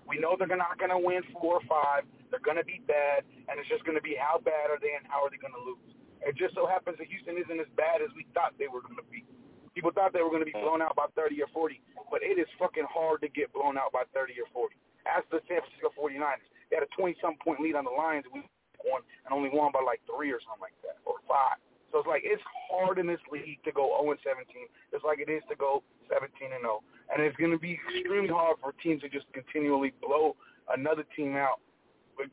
We 0.07 0.17
know 0.17 0.35
they're 0.38 0.49
not 0.49 0.79
gonna 0.79 0.99
win 0.99 1.21
four 1.35 1.61
or 1.61 1.65
five. 1.69 2.07
They're 2.29 2.43
gonna 2.43 2.65
be 2.65 2.81
bad, 2.88 3.23
and 3.49 3.59
it's 3.59 3.69
just 3.69 3.83
gonna 3.85 4.03
be 4.03 4.15
how 4.15 4.39
bad 4.39 4.71
are 4.71 4.79
they 4.79 4.95
and 4.95 5.05
how 5.05 5.23
are 5.23 5.29
they 5.29 5.38
gonna 5.38 5.61
lose. 5.61 5.95
It 6.21 6.38
just 6.38 6.53
so 6.53 6.67
happens 6.67 6.97
that 6.99 7.07
Houston 7.07 7.38
isn't 7.38 7.59
as 7.59 7.69
bad 7.75 8.01
as 8.01 8.13
we 8.13 8.25
thought 8.33 8.53
they 8.59 8.67
were 8.69 8.81
gonna 8.81 9.05
be. 9.09 9.25
People 9.73 9.91
thought 9.91 10.11
they 10.11 10.22
were 10.22 10.34
going 10.34 10.43
to 10.43 10.49
be 10.49 10.56
mm. 10.56 10.64
blown 10.64 10.81
out 10.81 10.95
by 10.95 11.07
30 11.15 11.41
or 11.41 11.49
40, 11.53 11.80
but 12.11 12.19
it 12.23 12.35
is 12.39 12.48
fucking 12.60 12.88
hard 12.91 13.22
to 13.22 13.30
get 13.31 13.52
blown 13.53 13.77
out 13.77 13.91
by 13.91 14.03
30 14.14 14.35
or 14.43 14.49
40. 14.52 14.76
As 15.07 15.23
the 15.31 15.39
San 15.48 15.64
Francisco 15.64 15.89
49ers, 15.95 16.45
they 16.69 16.77
had 16.77 16.85
a 16.85 16.91
20-some 16.93 17.39
point 17.43 17.60
lead 17.60 17.76
on 17.76 17.88
the 17.88 17.91
Lions, 17.93 18.27
we 18.31 18.43
won 18.85 19.02
and 19.26 19.31
only 19.31 19.49
won 19.49 19.72
by 19.72 19.81
like 19.81 20.02
three 20.10 20.31
or 20.31 20.41
something 20.43 20.61
like 20.61 20.77
that, 20.84 20.99
or 21.06 21.22
five. 21.30 21.57
So 21.91 21.99
it's 21.99 22.07
like 22.07 22.23
it's 22.23 22.41
hard 22.72 22.98
in 22.99 23.07
this 23.07 23.19
league 23.31 23.60
to 23.68 23.72
go 23.72 23.91
0 23.99 24.15
and 24.15 24.19
17, 24.23 24.48
just 24.91 25.03
like 25.03 25.19
it 25.19 25.27
is 25.27 25.43
to 25.52 25.56
go 25.60 25.84
17 26.07 26.31
and 26.56 26.64
0. 26.64 26.80
And 27.11 27.19
it's 27.19 27.35
going 27.35 27.52
to 27.52 27.60
be 27.60 27.76
extremely 27.76 28.31
hard 28.31 28.57
for 28.64 28.72
teams 28.80 29.03
to 29.03 29.10
just 29.11 29.27
continually 29.35 29.91
blow 29.99 30.39
another 30.72 31.03
team 31.15 31.35
out, 31.35 31.60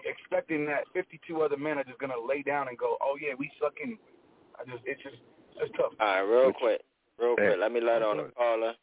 expecting 0.06 0.64
that 0.66 0.86
52 0.94 1.42
other 1.42 1.58
men 1.58 1.78
are 1.78 1.84
just 1.84 1.98
going 1.98 2.14
to 2.14 2.22
lay 2.22 2.42
down 2.42 2.70
and 2.70 2.78
go, 2.78 2.96
oh 3.02 3.18
yeah, 3.18 3.34
we 3.34 3.50
suck 3.58 3.74
anyway. 3.82 4.14
I 4.54 4.62
just 4.70 4.82
it's 4.86 5.02
just 5.02 5.18
it's 5.58 5.74
tough. 5.74 5.92
All 5.98 6.06
right, 6.06 6.22
real 6.22 6.54
quick, 6.54 6.82
real 7.20 7.34
quick. 7.34 7.56
Let 7.60 7.72
me 7.72 7.80
let 7.80 8.02
on 8.02 8.18
the 8.18 8.30
caller. 8.36 8.74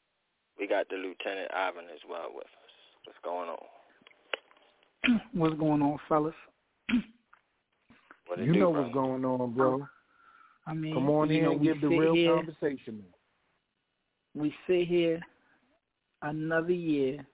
We 0.59 0.67
got 0.67 0.87
the 0.89 0.95
Lieutenant 0.95 1.51
Ivan 1.53 1.85
as 1.93 1.99
well 2.09 2.29
with 2.33 2.45
us. 2.45 2.51
What's 3.05 3.19
going 3.23 3.49
on? 3.49 5.21
What's 5.33 5.59
going 5.59 5.81
on, 5.81 5.99
fellas? 6.07 6.35
You 8.37 8.53
do, 8.53 8.59
know 8.59 8.71
bro? 8.71 8.81
what's 8.81 8.93
going 8.93 9.23
on, 9.23 9.53
bro. 9.53 9.87
I 10.65 10.73
mean, 10.73 10.93
Come 10.95 11.09
on 11.11 11.29
in 11.29 11.45
and 11.45 11.59
we 11.59 11.67
give 11.67 11.79
the 11.79 11.87
real 11.87 12.15
here, 12.15 12.35
conversation. 12.35 13.03
We 14.33 14.53
sit 14.67 14.87
here 14.87 15.21
another 16.23 16.73
year, 16.73 17.25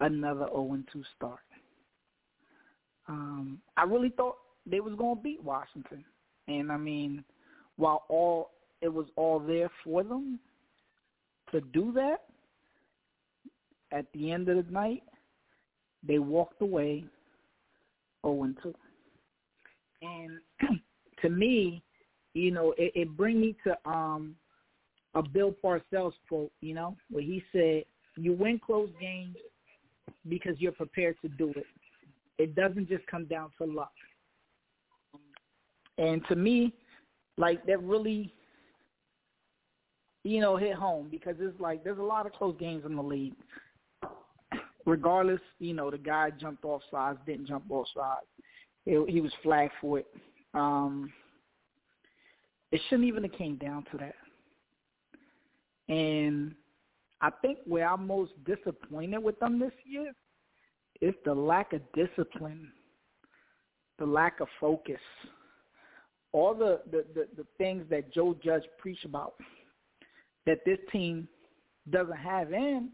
another 0.00 0.46
0 0.50 0.72
and 0.72 0.88
2 0.92 1.02
start. 1.16 1.38
Um, 3.08 3.60
I 3.76 3.84
really 3.84 4.10
thought 4.10 4.36
they 4.66 4.80
was 4.80 4.94
going 4.98 5.16
to 5.16 5.22
beat 5.22 5.42
Washington, 5.42 6.04
and 6.48 6.70
I 6.70 6.76
mean, 6.76 7.24
while 7.76 8.02
all 8.08 8.50
it 8.80 8.92
was 8.92 9.06
all 9.16 9.38
there 9.38 9.70
for 9.84 10.02
them 10.02 10.38
to 11.52 11.60
do 11.60 11.92
that, 11.92 12.24
at 13.92 14.06
the 14.12 14.30
end 14.30 14.48
of 14.48 14.66
the 14.66 14.72
night, 14.72 15.02
they 16.06 16.18
walked 16.18 16.60
away 16.60 17.04
0 18.24 18.42
and 18.44 18.56
2. 18.62 18.74
And 20.02 20.38
to 21.22 21.28
me, 21.28 21.82
you 22.34 22.50
know, 22.50 22.74
it, 22.78 22.92
it 22.94 23.16
bring 23.16 23.40
me 23.40 23.56
to 23.64 23.76
um 23.90 24.36
a 25.14 25.22
Bill 25.22 25.54
Parcells 25.64 26.12
quote, 26.28 26.52
you 26.60 26.74
know, 26.74 26.96
where 27.10 27.22
he 27.22 27.42
said, 27.50 27.84
"You 28.16 28.34
win 28.34 28.60
close 28.64 28.90
games 29.00 29.36
because 30.28 30.54
you're 30.58 30.72
prepared 30.72 31.16
to 31.22 31.28
do 31.28 31.50
it. 31.56 31.66
It 32.36 32.54
doesn't 32.54 32.88
just 32.88 33.06
come 33.06 33.24
down 33.24 33.50
to 33.58 33.64
luck." 33.64 33.92
And 35.96 36.22
to 36.28 36.36
me, 36.36 36.74
like 37.38 37.64
that 37.66 37.82
really, 37.82 38.32
you 40.28 40.42
know, 40.42 40.56
hit 40.56 40.74
home 40.74 41.08
because 41.10 41.36
it's 41.40 41.58
like 41.58 41.82
there's 41.82 41.98
a 41.98 42.02
lot 42.02 42.26
of 42.26 42.32
close 42.32 42.54
games 42.60 42.84
in 42.84 42.94
the 42.94 43.02
league. 43.02 43.34
Regardless, 44.84 45.40
you 45.58 45.74
know, 45.74 45.90
the 45.90 45.98
guy 45.98 46.30
jumped 46.30 46.64
off 46.64 46.82
sides, 46.90 47.18
didn't 47.26 47.46
jump 47.48 47.64
off 47.70 47.86
sides. 47.94 48.26
He, 48.84 49.02
he 49.08 49.20
was 49.20 49.32
flagged 49.42 49.72
for 49.80 50.00
it. 50.00 50.06
Um, 50.54 51.12
it 52.72 52.80
shouldn't 52.88 53.08
even 53.08 53.22
have 53.22 53.32
came 53.32 53.56
down 53.56 53.84
to 53.90 53.98
that. 53.98 54.14
And 55.88 56.54
I 57.22 57.30
think 57.42 57.58
where 57.66 57.88
I'm 57.88 58.06
most 58.06 58.32
disappointed 58.44 59.22
with 59.22 59.38
them 59.40 59.58
this 59.58 59.72
year 59.84 60.12
is 61.00 61.14
the 61.24 61.34
lack 61.34 61.72
of 61.72 61.80
discipline, 61.94 62.70
the 63.98 64.06
lack 64.06 64.40
of 64.40 64.48
focus, 64.60 65.00
all 66.32 66.54
the, 66.54 66.80
the, 66.90 67.04
the, 67.14 67.28
the 67.36 67.46
things 67.56 67.84
that 67.88 68.12
Joe 68.12 68.36
Judge 68.42 68.64
preached 68.78 69.06
about 69.06 69.34
that 70.48 70.64
this 70.64 70.78
team 70.90 71.28
doesn't 71.90 72.16
have 72.16 72.54
in, 72.54 72.88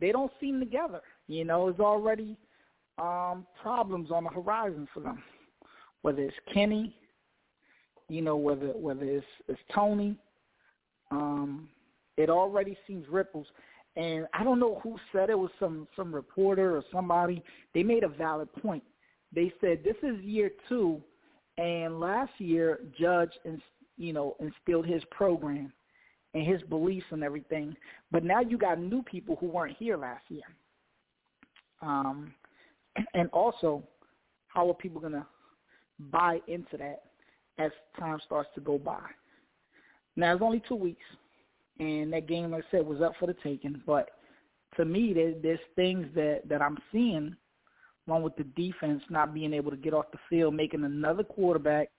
they 0.00 0.10
don't 0.10 0.32
seem 0.40 0.58
together. 0.58 1.02
You 1.26 1.44
know, 1.44 1.66
there's 1.66 1.78
already 1.78 2.38
um, 2.96 3.46
problems 3.60 4.10
on 4.10 4.24
the 4.24 4.30
horizon 4.30 4.88
for 4.94 5.00
them, 5.00 5.22
whether 6.00 6.22
it's 6.22 6.34
Kenny, 6.52 6.96
You 8.08 8.22
know, 8.22 8.36
whether 8.36 8.68
whether 8.68 9.04
it's 9.04 9.26
it's 9.46 9.60
Tony, 9.74 10.16
um, 11.10 11.68
it 12.16 12.30
already 12.30 12.78
seems 12.86 13.06
ripples. 13.10 13.46
And 13.96 14.26
I 14.32 14.42
don't 14.42 14.58
know 14.58 14.80
who 14.82 14.96
said 15.12 15.28
it 15.28 15.38
was 15.38 15.50
some 15.60 15.86
some 15.96 16.14
reporter 16.14 16.74
or 16.78 16.82
somebody. 16.90 17.42
They 17.74 17.82
made 17.82 18.04
a 18.04 18.08
valid 18.08 18.50
point. 18.54 18.84
They 19.34 19.52
said 19.60 19.84
this 19.84 19.96
is 20.02 20.18
year 20.22 20.50
two, 20.66 21.02
and 21.58 22.00
last 22.00 22.32
year 22.38 22.80
Judge 22.98 23.32
and 23.44 23.60
you 23.98 24.14
know 24.14 24.34
instilled 24.40 24.86
his 24.86 25.02
program 25.10 25.74
and 26.38 26.46
his 26.46 26.62
beliefs 26.68 27.06
and 27.10 27.24
everything. 27.24 27.76
But 28.10 28.24
now 28.24 28.40
you 28.40 28.58
got 28.58 28.80
new 28.80 29.02
people 29.02 29.36
who 29.40 29.46
weren't 29.46 29.76
here 29.76 29.96
last 29.96 30.22
year. 30.28 30.42
Um, 31.82 32.32
and 33.14 33.28
also, 33.30 33.82
how 34.48 34.68
are 34.68 34.74
people 34.74 35.00
going 35.00 35.12
to 35.12 35.26
buy 36.10 36.40
into 36.46 36.76
that 36.78 37.02
as 37.58 37.70
time 37.98 38.18
starts 38.24 38.48
to 38.54 38.60
go 38.60 38.78
by? 38.78 39.00
Now, 40.16 40.32
it's 40.32 40.42
only 40.42 40.62
two 40.68 40.74
weeks, 40.74 41.04
and 41.78 42.12
that 42.12 42.26
game, 42.26 42.50
like 42.50 42.64
I 42.68 42.70
said, 42.70 42.86
was 42.86 43.00
up 43.00 43.12
for 43.18 43.26
the 43.26 43.36
taking. 43.42 43.80
But 43.86 44.10
to 44.76 44.84
me, 44.84 45.12
there, 45.12 45.34
there's 45.42 45.60
things 45.76 46.06
that, 46.14 46.42
that 46.48 46.62
I'm 46.62 46.78
seeing 46.92 47.36
along 48.06 48.22
with 48.22 48.36
the 48.36 48.44
defense 48.44 49.02
not 49.10 49.34
being 49.34 49.52
able 49.52 49.70
to 49.70 49.76
get 49.76 49.92
off 49.92 50.06
the 50.12 50.18
field, 50.30 50.54
making 50.54 50.84
another 50.84 51.22
quarterback 51.22 51.90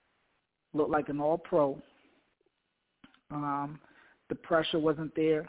look 0.73 0.89
like 0.89 1.07
an 1.09 1.21
all-pro. 1.21 1.79
Um, 3.31 3.79
the 4.29 4.35
pressure 4.35 4.79
wasn't 4.79 5.13
there. 5.15 5.47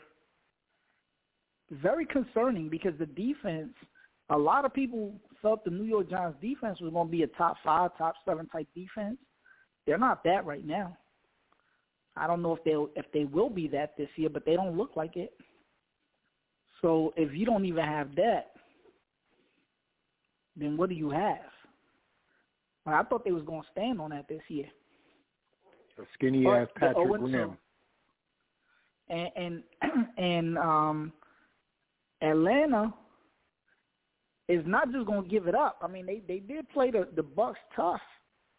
Very 1.70 2.05
concerning 2.07 2.69
because 2.69 2.94
the 2.98 3.07
defense, 3.07 3.73
a 4.31 4.36
lot 4.36 4.65
of 4.65 4.74
people 4.74 5.12
felt 5.40 5.65
the 5.65 5.70
New 5.70 5.85
York 5.85 6.11
Giants 6.11 6.39
defense 6.40 6.81
was 6.81 6.93
going 6.93 7.07
to 7.07 7.12
be 7.12 7.23
a 7.23 7.28
top 7.28 7.57
five, 7.65 7.97
top 7.97 8.15
seven 8.27 8.47
type 8.47 8.66
defense. 8.74 9.19
They're 9.86 9.98
not 9.98 10.24
that 10.24 10.44
right 10.44 10.66
now. 10.66 10.97
I 12.16 12.27
don't 12.27 12.43
know 12.43 12.57
if 12.57 12.65
they 12.65 13.01
if 13.01 13.07
they 13.12 13.24
will 13.24 13.48
be 13.48 13.69
that 13.69 13.97
this 13.97 14.09
year, 14.16 14.28
but 14.28 14.44
they 14.44 14.57
don't 14.57 14.77
look 14.77 14.97
like 14.97 15.16
it. 15.16 15.32
So 16.82 17.15
if 17.16 17.32
you 17.35 17.47
don't 17.47 17.65
even 17.65 17.85
have 17.85 18.15
that, 18.16 18.52
then 20.57 20.77
what 20.77 20.89
do 20.89 20.94
you 20.94 21.11
have? 21.11 21.39
Well, 22.85 22.97
I 22.97 23.02
thought 23.05 23.24
they 23.24 23.32
was 23.32 23.44
going 23.44 23.62
to 23.62 23.69
stand 23.70 24.01
on 24.01 24.11
that 24.11 24.28
this 24.28 24.43
year. 24.48 24.66
A 25.98 26.02
skinny 26.15 26.47
ass 26.47 26.69
Patrick 26.77 27.20
Graham 27.20 27.57
and 29.11 29.62
and, 30.19 30.59
um, 30.59 31.12
Atlanta 32.23 32.95
is 34.49 34.62
not 34.66 34.93
just 34.93 35.07
going 35.07 35.23
to 35.23 35.28
give 35.28 35.47
it 35.47 35.55
up. 35.55 35.78
I 35.82 35.89
mean, 35.89 36.07
they 36.07 36.23
they 36.27 36.39
did 36.39 36.69
play 36.70 36.91
the 36.91 37.09
the 37.16 37.23
Bucks 37.23 37.59
tough. 37.74 38.01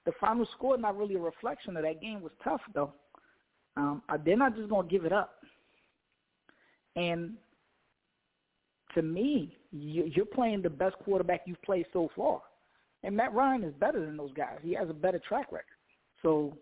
The 0.06 0.12
final 0.20 0.48
score 0.58 0.78
not 0.78 0.98
really 0.98 1.16
a 1.16 1.20
reflection 1.20 1.78
of 1.78 1.84
that 1.84 2.02
game 2.02 2.22
was 2.22 2.32
tough 2.44 2.62
though. 2.74 2.94
Um, 3.78 4.02
they're 4.26 4.38
not 4.38 4.56
just 4.56 4.70
going 4.70 4.88
to 4.88 4.92
give 4.92 5.06
it 5.06 5.14
up. 5.14 5.36
And 6.96 7.36
to 8.96 9.02
me, 9.02 9.56
you're 9.72 10.26
playing 10.26 10.62
the 10.62 10.70
best 10.70 10.96
quarterback 11.04 11.44
you've 11.46 11.62
played 11.62 11.86
so 11.94 12.10
far. 12.16 12.42
And 13.04 13.16
Matt 13.16 13.34
Ryan 13.34 13.64
is 13.64 13.74
better 13.80 14.04
than 14.06 14.18
those 14.18 14.34
guys. 14.34 14.58
He 14.62 14.74
has 14.74 14.90
a 14.90 14.94
better 14.94 15.20
track 15.20 15.52
record. 15.52 15.66
So 16.22 16.58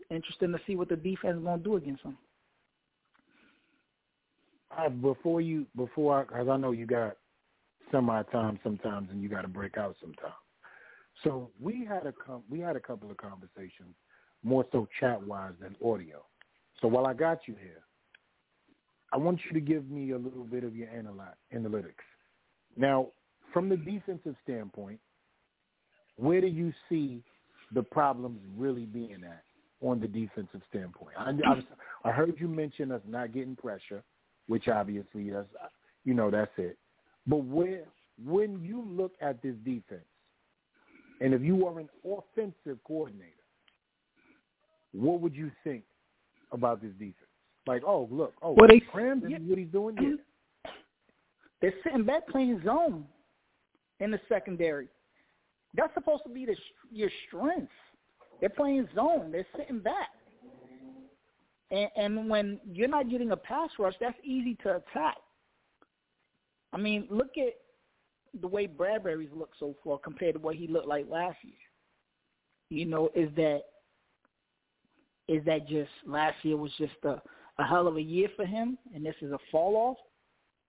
it's 0.00 0.10
interesting 0.10 0.52
to 0.52 0.58
see 0.66 0.76
what 0.76 0.88
the 0.88 0.96
defense 0.96 1.36
is 1.36 1.44
going 1.44 1.58
to 1.58 1.64
do 1.64 1.76
against 1.76 2.02
him. 2.02 2.16
I, 4.76 4.88
before 4.88 5.40
you, 5.40 5.66
before 5.76 6.20
I, 6.20 6.22
because 6.24 6.48
I 6.48 6.56
know 6.56 6.72
you 6.72 6.86
got 6.86 7.16
semi 7.90 8.22
time 8.24 8.58
sometimes, 8.62 9.08
and 9.10 9.22
you 9.22 9.28
got 9.28 9.42
to 9.42 9.48
break 9.48 9.76
out 9.76 9.96
sometimes. 10.00 10.34
So 11.24 11.50
we 11.60 11.84
had 11.84 12.06
a 12.06 12.12
com- 12.12 12.44
we 12.50 12.60
had 12.60 12.76
a 12.76 12.80
couple 12.80 13.10
of 13.10 13.16
conversations, 13.16 13.94
more 14.42 14.64
so 14.72 14.86
chat 15.00 15.22
wise 15.22 15.54
than 15.60 15.76
audio. 15.84 16.24
So 16.80 16.88
while 16.88 17.06
I 17.06 17.14
got 17.14 17.40
you 17.46 17.54
here, 17.60 17.82
I 19.12 19.16
want 19.16 19.40
you 19.46 19.52
to 19.58 19.60
give 19.60 19.88
me 19.88 20.10
a 20.10 20.18
little 20.18 20.44
bit 20.44 20.64
of 20.64 20.76
your 20.76 20.88
analytics. 20.88 21.94
Now, 22.76 23.08
from 23.52 23.68
the 23.68 23.76
defensive 23.76 24.34
standpoint, 24.42 25.00
where 26.16 26.40
do 26.40 26.48
you 26.48 26.72
see 26.88 27.22
the 27.72 27.82
problems 27.82 28.40
really 28.56 28.84
being 28.84 29.24
at 29.24 29.42
on 29.80 30.00
the 30.00 30.08
defensive 30.08 30.60
standpoint? 30.68 31.14
I, 31.18 31.30
I, 31.30 32.10
I 32.10 32.12
heard 32.12 32.34
you 32.38 32.48
mention 32.48 32.92
us 32.92 33.00
not 33.06 33.32
getting 33.32 33.56
pressure 33.56 34.02
which 34.46 34.68
obviously 34.68 35.28
is, 35.28 35.46
you 36.04 36.14
know, 36.14 36.30
that's 36.30 36.52
it. 36.56 36.78
But 37.26 37.44
where, 37.44 37.84
when 38.24 38.62
you 38.62 38.84
look 38.88 39.12
at 39.20 39.42
this 39.42 39.54
defense, 39.64 40.04
and 41.20 41.34
if 41.34 41.42
you 41.42 41.66
are 41.66 41.80
an 41.80 41.88
offensive 42.04 42.78
coordinator, 42.86 43.32
what 44.92 45.20
would 45.20 45.34
you 45.34 45.50
think 45.64 45.84
about 46.52 46.80
this 46.80 46.92
defense? 46.92 47.14
Like, 47.66 47.82
oh, 47.84 48.08
look, 48.10 48.34
oh, 48.42 48.52
well, 48.52 48.68
they, 48.68 48.80
yeah, 48.94 49.38
what 49.46 49.58
he's 49.58 49.68
doing 49.68 49.96
here. 49.96 50.18
They're 51.60 51.74
sitting 51.82 52.04
back 52.04 52.28
playing 52.28 52.62
zone 52.64 53.06
in 54.00 54.10
the 54.10 54.20
secondary. 54.28 54.88
That's 55.74 55.92
supposed 55.94 56.22
to 56.24 56.28
be 56.30 56.46
the 56.46 56.56
your 56.92 57.10
strength. 57.26 57.72
They're 58.40 58.50
playing 58.50 58.88
zone. 58.94 59.32
They're 59.32 59.46
sitting 59.56 59.80
back. 59.80 60.10
And, 61.70 61.88
and 61.96 62.30
when 62.30 62.60
you're 62.70 62.88
not 62.88 63.10
getting 63.10 63.32
a 63.32 63.36
pass 63.36 63.70
rush, 63.78 63.94
that's 64.00 64.18
easy 64.22 64.56
to 64.62 64.76
attack. 64.76 65.16
I 66.72 66.78
mean, 66.78 67.06
look 67.10 67.38
at 67.38 67.54
the 68.40 68.46
way 68.46 68.66
Bradberry's 68.66 69.32
looked 69.34 69.58
so 69.58 69.74
far 69.82 69.98
compared 69.98 70.34
to 70.34 70.40
what 70.40 70.56
he 70.56 70.66
looked 70.68 70.88
like 70.88 71.06
last 71.08 71.38
year. 71.42 71.54
You 72.68 72.84
know, 72.84 73.10
is 73.14 73.30
that 73.36 73.62
is 75.28 75.44
that 75.44 75.68
just 75.68 75.90
last 76.04 76.36
year 76.42 76.56
was 76.56 76.72
just 76.78 76.94
a, 77.04 77.20
a 77.58 77.64
hell 77.64 77.88
of 77.88 77.96
a 77.96 78.02
year 78.02 78.28
for 78.36 78.44
him, 78.44 78.78
and 78.94 79.04
this 79.04 79.14
is 79.20 79.32
a 79.32 79.38
fall 79.50 79.76
off, 79.76 79.96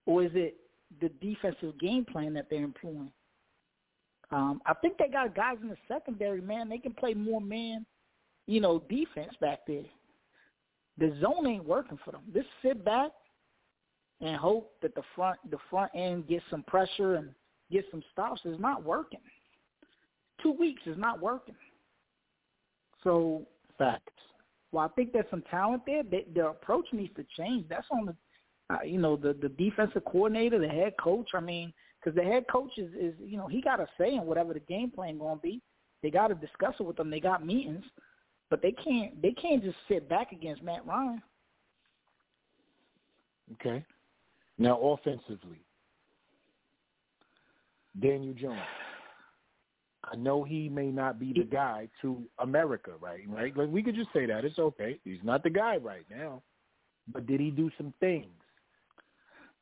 or 0.06 0.24
is 0.24 0.32
it 0.34 0.58
the 1.02 1.10
defensive 1.22 1.80
game 1.80 2.06
plan 2.06 2.34
that 2.34 2.48
they're 2.50 2.64
employing? 2.64 3.12
Um, 4.32 4.62
I 4.66 4.74
think 4.74 4.98
they 4.98 5.10
got 5.10 5.36
guys 5.36 5.58
in 5.62 5.70
the 5.70 5.78
secondary, 5.88 6.42
man. 6.42 6.70
They 6.70 6.80
can 6.80 6.94
play 6.94 7.14
more 7.14 7.42
man, 7.42 7.86
you 8.46 8.60
know, 8.60 8.84
defense 8.90 9.34
back 9.40 9.60
there. 9.68 9.84
The 10.98 11.16
zone 11.22 11.48
ain't 11.48 11.66
working 11.66 12.00
for 12.04 12.12
them. 12.12 12.22
Just 12.34 12.48
sit 12.62 12.84
back 12.84 13.12
and 14.22 14.36
hope 14.36 14.74
that 14.82 14.96
the 14.96 15.04
front 15.16 15.38
the 15.52 15.58
front 15.70 15.92
end 15.94 16.28
gets 16.28 16.44
some 16.50 16.64
pressure 16.64 17.16
and 17.16 17.30
get 17.72 17.86
some 17.92 18.04
stops 18.12 18.42
is 18.46 18.60
not 18.60 18.84
working. 18.84 19.20
Two 20.42 20.54
weeks 20.54 20.82
is 20.86 20.98
not 20.98 21.22
working. 21.22 21.56
So 23.04 23.46
facts. 23.78 24.14
Well, 24.72 24.86
I 24.86 24.90
think 24.90 25.14
there's 25.14 25.30
some 25.30 25.44
talent 25.50 25.84
there. 25.86 26.04
They, 26.04 26.26
their 26.34 26.50
approach 26.50 26.88
needs 26.92 27.16
to 27.16 27.26
change. 27.38 27.66
That's 27.70 27.88
on 27.92 28.08
the, 28.08 28.76
uh, 28.76 28.82
you 28.84 29.00
know, 29.00 29.16
the 29.16 29.34
the 29.34 29.50
defensive 29.50 30.04
coordinator, 30.06 30.60
the 30.60 30.68
head 30.68 30.94
coach. 31.00 31.30
I 31.34 31.40
mean, 31.40 31.74
because 32.00 32.16
the 32.16 32.24
head 32.24 32.46
coach 32.52 32.72
is, 32.78 32.92
is, 32.94 33.14
you 33.20 33.38
know, 33.38 33.48
he 33.48 33.62
got 33.62 33.80
a 33.80 33.88
say 33.98 34.16
in 34.16 34.26
whatever 34.26 34.54
the 34.54 34.60
game 34.62 34.92
plan 34.92 35.18
going 35.18 35.38
to 35.38 35.42
be. 35.42 35.62
They 36.04 36.12
got 36.12 36.28
to 36.28 36.36
discuss 36.36 36.76
it 36.80 36.84
with 36.84 36.96
them. 36.96 37.10
They 37.10 37.20
got 37.20 37.46
meetings. 37.46 37.84
But 38.50 38.62
they 38.62 38.72
can't 38.72 39.22
they 39.22 39.32
can't 39.32 39.64
just 39.64 39.78
sit 39.88 40.08
back 40.08 40.32
against 40.32 40.64
Matt 40.64 40.86
Ryan. 40.86 41.22
Okay. 43.54 43.84
Now 44.58 44.80
offensively, 44.80 45.62
Daniel 48.00 48.34
Jones. 48.34 48.60
I 50.10 50.16
know 50.16 50.44
he 50.44 50.70
may 50.70 50.88
not 50.88 51.20
be 51.20 51.34
the 51.34 51.44
guy 51.44 51.90
to 52.02 52.24
America, 52.40 52.92
right? 53.02 53.22
Right? 53.28 53.56
Like 53.56 53.70
we 53.70 53.84
could 53.84 53.96
just 53.96 54.14
say 54.14 54.26
that. 54.26 54.46
It's 54.46 54.58
okay. 54.58 55.00
He's 55.04 55.20
not 55.24 55.44
the 55.44 55.50
guy 55.50 55.78
right 55.78 56.06
now. 56.10 56.42
But 57.12 57.26
did 57.26 57.40
he 57.40 57.52
do 57.52 57.70
some 57.78 57.94
things 58.00 58.28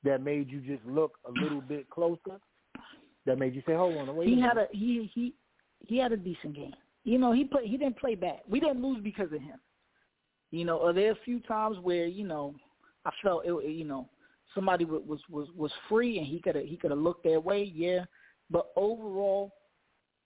that 0.03 0.22
made 0.22 0.49
you 0.49 0.60
just 0.62 0.86
look 0.86 1.18
a 1.28 1.32
little 1.32 1.62
bit 1.62 1.90
closer? 1.90 2.40
That 3.26 3.40
made 3.40 3.56
you 3.56 3.64
say, 3.66 3.74
"Hold 3.74 3.98
on, 3.98 4.16
wait." 4.16 4.30
He 4.30 4.40
a 4.40 4.44
had 4.44 4.57
a 4.57 4.68
he 4.72 5.10
he 5.14 5.34
he 5.80 5.98
had 5.98 6.12
a 6.12 6.18
decent 6.18 6.56
game. 6.56 6.76
You 7.06 7.19
know, 7.19 7.32
he 7.32 7.45
play 7.45 7.68
he 7.68 7.77
didn't 7.77 7.98
play 7.98 8.15
bad. 8.15 8.41
We 8.49 8.60
didn't 8.60 8.82
lose 8.82 8.99
because 9.02 9.32
of 9.32 9.40
him. 9.40 9.60
You 10.52 10.65
know, 10.65 10.80
uh, 10.80 10.88
are 10.88 10.94
there 10.94 11.11
a 11.11 11.18
few 11.23 11.40
times 11.41 11.77
where 11.82 12.07
you 12.07 12.26
know 12.26 12.56
I 13.06 13.11
felt 13.23 13.45
it, 13.45 13.72
you 13.72 13.86
know 13.86 14.10
somebody 14.53 14.86
was 14.86 15.19
was 15.30 15.48
was 15.56 15.72
free 15.88 16.18
and 16.18 16.27
he 16.27 16.40
could 16.40 16.56
he 16.56 16.77
could 16.77 16.91
have 16.91 16.99
looked 16.99 17.23
their 17.23 17.40
way, 17.40 17.72
yeah. 17.76 18.06
But 18.49 18.68
overall, 18.76 19.53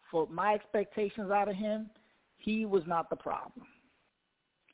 for 0.10 0.28
my 0.28 0.54
expectations 0.54 1.32
out 1.32 1.50
of 1.50 1.56
him, 1.56 1.90
he 2.38 2.66
was 2.66 2.84
not 2.88 3.10
the 3.10 3.16
problem. 3.16 3.66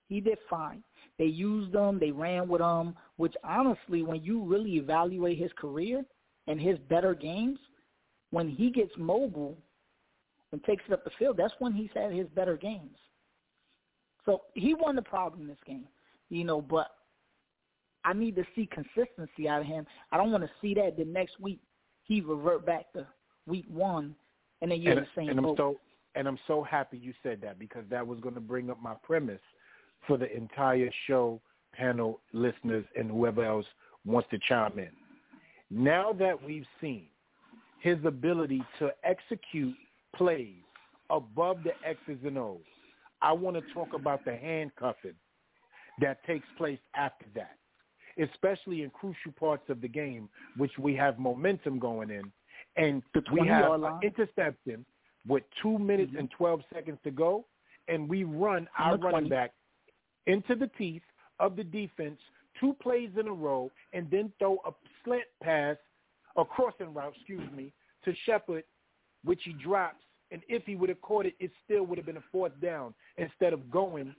He 0.08 0.22
did 0.22 0.38
fine. 0.50 0.84
They 1.18 1.26
used 1.26 1.74
him, 1.74 2.00
they 2.00 2.12
ran 2.12 2.48
with 2.48 2.62
him, 2.62 2.96
which 3.18 3.34
honestly, 3.44 4.04
when 4.04 4.24
you 4.24 4.44
really 4.44 4.76
evaluate 4.76 5.38
his 5.38 5.52
career 5.58 6.04
and 6.48 6.60
his 6.60 6.78
better 6.90 7.16
games, 7.16 7.58
when 8.30 8.50
he 8.50 8.70
gets 8.70 8.92
mobile, 8.98 9.58
and 10.56 10.64
takes 10.64 10.84
it 10.88 10.94
up 10.94 11.04
the 11.04 11.12
field, 11.20 11.36
that's 11.36 11.54
when 11.60 11.74
he's 11.74 11.90
had 11.94 12.14
his 12.14 12.28
better 12.34 12.56
games. 12.56 12.96
So 14.26 14.44
he 14.54 14.74
won 14.74 14.96
the 14.96 15.02
problem 15.02 15.48
this 15.48 15.58
game, 15.68 15.84
you 16.30 16.46
know, 16.46 16.62
but 16.62 16.88
I 18.06 18.14
need 18.14 18.38
to 18.38 18.46
see 18.56 18.70
consistency 18.72 19.50
out 19.50 19.60
of 19.60 19.68
him. 19.68 19.86
I 20.14 20.18
don't 20.18 20.32
want 20.32 20.46
to 20.46 20.50
see 20.62 20.74
that 20.76 20.96
the 20.96 21.04
next 21.04 21.42
week 21.42 21.60
he 22.04 22.22
revert 22.22 22.66
back 22.66 22.94
to 22.94 23.06
week 23.46 23.66
one 23.68 24.16
and 24.62 24.72
then 24.72 24.82
you're 24.82 24.94
and, 24.94 25.02
the 25.02 25.10
same 25.14 25.28
and 25.28 25.40
I'm 25.40 25.44
boat. 25.44 25.58
so 25.58 25.76
And 26.16 26.26
I'm 26.26 26.40
so 26.48 26.64
happy 26.64 26.98
you 26.98 27.14
said 27.22 27.42
that 27.42 27.60
because 27.60 27.84
that 27.90 28.08
was 28.08 28.22
going 28.22 28.36
to 28.36 28.42
bring 28.42 28.70
up 28.70 28.82
my 28.82 28.94
premise 29.04 29.42
for 30.08 30.18
the 30.18 30.34
entire 30.34 30.90
show, 31.06 31.42
panel 31.74 32.22
listeners, 32.32 32.86
and 32.96 33.12
whoever 33.12 33.44
else 33.44 33.66
wants 34.06 34.30
to 34.32 34.40
chime 34.48 34.80
in. 34.80 34.92
Now 35.70 36.14
that 36.14 36.42
we've 36.42 36.66
seen 36.80 37.08
his 37.80 37.98
ability 38.06 38.64
to 38.80 38.92
execute 39.04 39.76
plays 40.18 40.56
above 41.10 41.58
the 41.64 41.72
X's 41.88 42.20
and 42.26 42.38
O's, 42.38 42.60
I 43.22 43.32
want 43.32 43.56
to 43.56 43.74
talk 43.74 43.90
about 43.94 44.26
the 44.26 44.36
handcuffing 44.36 45.16
that 46.02 46.24
takes 46.26 46.48
place 46.58 46.80
after 46.96 47.26
that, 47.36 47.58
especially 48.22 48.84
in 48.84 48.90
crucial 48.90 49.32
parts 49.40 49.70
of 49.70 49.82
the 49.82 49.88
game, 49.88 50.30
which 50.58 50.78
we 50.78 50.96
have 50.96 51.18
momentum 51.20 51.80
going 51.80 52.10
in, 52.10 52.32
and 52.76 53.02
we 53.32 53.48
have 53.48 53.72
an 53.72 54.00
interception 54.04 54.86
with 55.28 55.44
two 55.62 55.80
minutes 55.80 56.12
mm-hmm. 56.12 56.20
and 56.20 56.32
12 56.32 56.62
seconds 56.74 57.00
to 57.04 57.12
go, 57.12 57.46
and 57.88 58.08
we 58.10 58.24
run 58.24 58.68
our 58.78 58.98
running 58.98 59.30
back 59.30 59.54
into 60.28 60.56
the 60.56 60.70
teeth 60.78 61.04
of 61.40 61.56
the 61.56 61.64
defense 61.64 62.20
two 62.60 62.76
plays 62.82 63.10
in 63.20 63.28
a 63.28 63.34
row 63.34 63.72
and 63.94 64.10
then 64.10 64.32
throw 64.40 64.58
a 64.66 64.72
slant 65.04 65.24
pass, 65.44 65.78
a 66.38 66.46
crossing 66.46 66.94
route, 66.94 67.14
excuse 67.16 67.52
me, 67.56 67.72
to 68.04 68.14
Shepard, 68.26 68.64
which 69.24 69.42
he 69.44 69.54
drops. 69.54 70.04
And 70.32 70.42
if 70.48 70.64
he 70.66 70.76
would 70.76 70.90
have 70.90 71.02
caught 71.02 71.26
it, 71.26 71.36
it 71.40 71.52
still 71.64 71.86
would 71.86 71.98
have 71.98 72.06
been 72.06 72.18
a 72.18 72.24
fourth 72.32 72.54
down 72.62 72.94
instead 73.18 73.54
of 73.54 73.70
going 73.70 74.16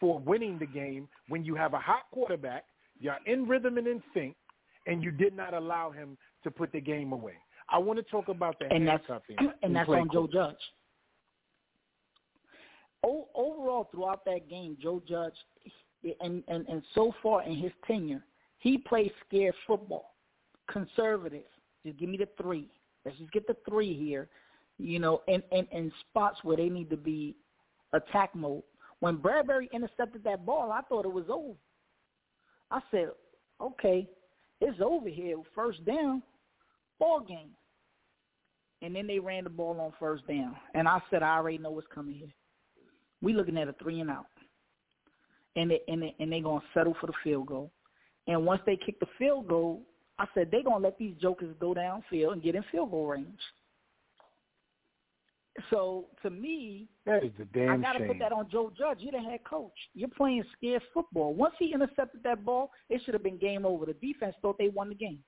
for 0.00 0.18
winning 0.20 0.58
the 0.58 0.66
game 0.66 1.08
when 1.28 1.44
you 1.44 1.54
have 1.54 1.74
a 1.74 1.78
hot 1.78 2.02
quarterback, 2.12 2.64
you're 3.00 3.16
in 3.26 3.46
rhythm 3.46 3.78
and 3.78 3.86
in 3.86 4.02
sync, 4.14 4.36
and 4.86 5.02
you 5.02 5.10
did 5.10 5.36
not 5.36 5.54
allow 5.54 5.90
him 5.90 6.16
to 6.44 6.50
put 6.50 6.72
the 6.72 6.80
game 6.80 7.12
away. 7.12 7.34
I 7.68 7.78
want 7.78 7.98
to 7.98 8.02
talk 8.04 8.28
about 8.28 8.58
the 8.58 8.72
and 8.72 8.88
handcuffing. 8.88 9.36
That's, 9.40 9.58
and 9.62 9.74
that's 9.74 9.88
on 9.88 10.08
Joe 10.12 10.28
Judge. 10.32 10.56
O- 13.04 13.28
overall, 13.34 13.88
throughout 13.92 14.24
that 14.24 14.48
game, 14.48 14.76
Joe 14.80 15.02
Judge, 15.06 15.34
and, 16.20 16.42
and, 16.48 16.66
and 16.68 16.82
so 16.94 17.12
far 17.22 17.42
in 17.42 17.56
his 17.56 17.72
tenure, 17.86 18.24
he 18.58 18.78
plays 18.78 19.10
scared 19.26 19.54
football, 19.66 20.14
conservative. 20.70 21.44
Just 21.84 21.98
give 21.98 22.08
me 22.08 22.16
the 22.16 22.28
three. 22.40 22.68
Let's 23.04 23.18
just 23.18 23.32
get 23.32 23.46
the 23.46 23.56
three 23.68 23.94
here, 23.94 24.28
you 24.78 24.98
know, 24.98 25.22
and, 25.28 25.42
and, 25.52 25.66
and 25.72 25.92
spots 26.08 26.38
where 26.42 26.56
they 26.56 26.68
need 26.68 26.90
to 26.90 26.96
be 26.96 27.36
attack 27.92 28.34
mode. 28.34 28.62
When 29.00 29.18
Bradberry 29.18 29.70
intercepted 29.72 30.24
that 30.24 30.44
ball, 30.44 30.72
I 30.72 30.82
thought 30.82 31.04
it 31.04 31.12
was 31.12 31.26
over. 31.28 31.54
I 32.70 32.80
said, 32.90 33.10
okay, 33.60 34.08
it's 34.60 34.80
over 34.84 35.08
here. 35.08 35.36
First 35.54 35.84
down, 35.84 36.22
ball 36.98 37.20
game. 37.20 37.50
And 38.82 38.94
then 38.94 39.06
they 39.06 39.18
ran 39.18 39.44
the 39.44 39.50
ball 39.50 39.80
on 39.80 39.92
first 39.98 40.26
down. 40.26 40.54
And 40.74 40.86
I 40.86 41.00
said, 41.10 41.22
I 41.22 41.36
already 41.36 41.58
know 41.58 41.70
what's 41.70 41.86
coming 41.92 42.14
here. 42.14 42.32
We 43.20 43.32
looking 43.32 43.58
at 43.58 43.68
a 43.68 43.72
three 43.74 44.00
and 44.00 44.10
out. 44.10 44.26
And 45.56 45.70
they 45.70 45.80
and 45.88 46.02
they 46.02 46.14
and 46.20 46.30
they 46.30 46.40
gonna 46.40 46.60
settle 46.72 46.94
for 47.00 47.08
the 47.08 47.12
field 47.24 47.46
goal. 47.48 47.72
And 48.28 48.46
once 48.46 48.60
they 48.66 48.76
kick 48.76 49.00
the 49.00 49.08
field 49.18 49.48
goal, 49.48 49.82
I 50.20 50.26
said 50.34 50.50
they 50.52 50.62
gonna 50.62 50.84
let 50.84 50.98
these 50.98 51.14
jokers 51.20 51.56
go 51.58 51.74
downfield 51.74 52.32
and 52.32 52.42
get 52.42 52.54
in 52.54 52.62
field 52.70 52.92
goal 52.92 53.08
range. 53.08 53.40
So 55.70 56.06
to 56.22 56.30
me, 56.30 56.88
that 57.06 57.24
is 57.24 57.32
a 57.40 57.44
damn 57.46 57.70
I 57.70 57.76
got 57.78 57.92
to 57.94 58.06
put 58.06 58.18
that 58.18 58.32
on 58.32 58.48
Joe 58.50 58.72
Judge. 58.76 58.98
You're 59.00 59.12
the 59.12 59.18
head 59.18 59.40
coach. 59.44 59.72
You're 59.94 60.08
playing 60.08 60.44
scared 60.56 60.82
football. 60.94 61.34
Once 61.34 61.54
he 61.58 61.72
intercepted 61.72 62.22
that 62.22 62.44
ball, 62.44 62.70
it 62.88 63.00
should 63.04 63.14
have 63.14 63.22
been 63.22 63.38
game 63.38 63.66
over. 63.66 63.86
The 63.86 63.94
defense 63.94 64.34
thought 64.40 64.58
they 64.58 64.68
won 64.68 64.88
the 64.88 64.94
game. 64.94 65.20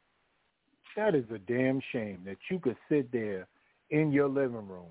That 0.96 1.14
is 1.14 1.24
a 1.32 1.38
damn 1.38 1.80
shame 1.92 2.20
that 2.26 2.36
you 2.50 2.58
could 2.58 2.76
sit 2.88 3.10
there 3.12 3.46
in 3.90 4.12
your 4.12 4.28
living 4.28 4.66
room 4.66 4.90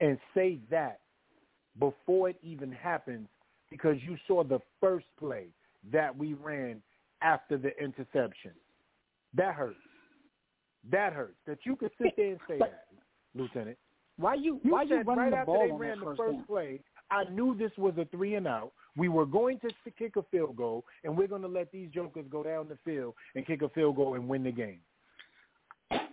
and 0.00 0.18
say 0.34 0.58
that 0.70 1.00
before 1.78 2.30
it 2.30 2.36
even 2.42 2.72
happens 2.72 3.28
because 3.70 3.96
you 4.06 4.16
saw 4.26 4.42
the 4.42 4.58
first 4.80 5.06
play 5.18 5.46
that 5.92 6.16
we 6.16 6.34
ran 6.34 6.82
after 7.22 7.56
the 7.56 7.70
interception. 7.82 8.52
That 9.34 9.54
hurts. 9.54 9.76
That 10.90 11.12
hurts. 11.12 11.36
That 11.46 11.58
you 11.64 11.76
could 11.76 11.90
sit 12.00 12.14
there 12.16 12.32
and 12.32 12.40
say 12.48 12.58
that, 12.58 12.86
Lieutenant. 13.34 13.78
Why 14.20 14.34
you, 14.34 14.60
you 14.62 14.72
why 14.72 14.82
you 14.82 15.00
running 15.00 15.16
right 15.16 15.30
the 15.30 15.36
after 15.38 15.52
they 15.52 15.72
on 15.72 15.78
ran 15.78 15.98
the 15.98 16.04
first, 16.04 16.18
first 16.18 16.46
play, 16.46 16.80
I 17.10 17.24
knew 17.30 17.56
this 17.56 17.72
was 17.78 17.94
a 17.96 18.04
three 18.06 18.34
and 18.34 18.46
out. 18.46 18.72
We 18.96 19.08
were 19.08 19.24
going 19.24 19.58
to 19.60 19.70
kick 19.98 20.16
a 20.16 20.22
field 20.30 20.56
goal, 20.56 20.84
and 21.04 21.16
we're 21.16 21.26
going 21.26 21.42
to 21.42 21.48
let 21.48 21.72
these 21.72 21.88
jokers 21.90 22.26
go 22.30 22.42
down 22.42 22.68
the 22.68 22.76
field 22.84 23.14
and 23.34 23.46
kick 23.46 23.62
a 23.62 23.68
field 23.70 23.96
goal 23.96 24.14
and 24.14 24.28
win 24.28 24.44
the 24.44 24.52
game. 24.52 24.80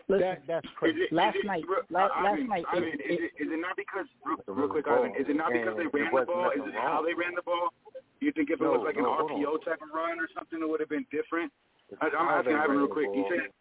Listen, 0.08 0.24
that, 0.24 0.42
that's 0.48 0.68
crazy. 0.80 1.02
It, 1.02 1.12
last 1.12 1.36
is 1.36 1.44
it, 1.44 1.48
night, 1.48 1.64
real, 1.68 1.84
last, 1.92 2.12
I 2.16 2.24
last 2.24 2.40
mean, 2.40 2.48
night. 2.48 2.64
I 2.72 2.80
mean, 2.80 2.96
it, 2.96 3.12
is, 3.12 3.20
it, 3.28 3.44
is 3.44 3.50
it 3.52 3.60
not 3.60 3.76
because 3.76 4.08
real, 4.24 4.40
real 4.56 4.70
quick, 4.72 4.88
Ivan? 4.88 5.12
Is 5.20 5.28
it 5.28 5.36
not 5.36 5.52
because 5.52 5.76
they 5.76 5.92
ran 5.92 6.08
the 6.08 6.26
ball? 6.26 6.50
Is 6.56 6.64
it 6.64 6.80
how 6.80 7.04
they 7.04 7.14
ran 7.14 7.36
the 7.36 7.44
ball? 7.44 7.76
Do 7.92 8.26
You 8.26 8.32
think 8.32 8.50
if 8.50 8.62
it 8.62 8.64
no, 8.64 8.80
was 8.80 8.88
like 8.88 8.96
no, 8.96 9.20
an 9.20 9.28
RPO 9.28 9.68
type 9.68 9.84
of 9.84 9.92
run 9.92 10.16
or 10.18 10.32
something, 10.32 10.64
it 10.64 10.66
would 10.66 10.80
have 10.80 10.90
been 10.90 11.06
different? 11.12 11.52
I, 12.00 12.08
I'm 12.08 12.32
asking 12.32 12.56
Ivan 12.56 12.78
real 12.78 12.88
quick. 12.88 13.12
You 13.12 13.28
said 13.28 13.52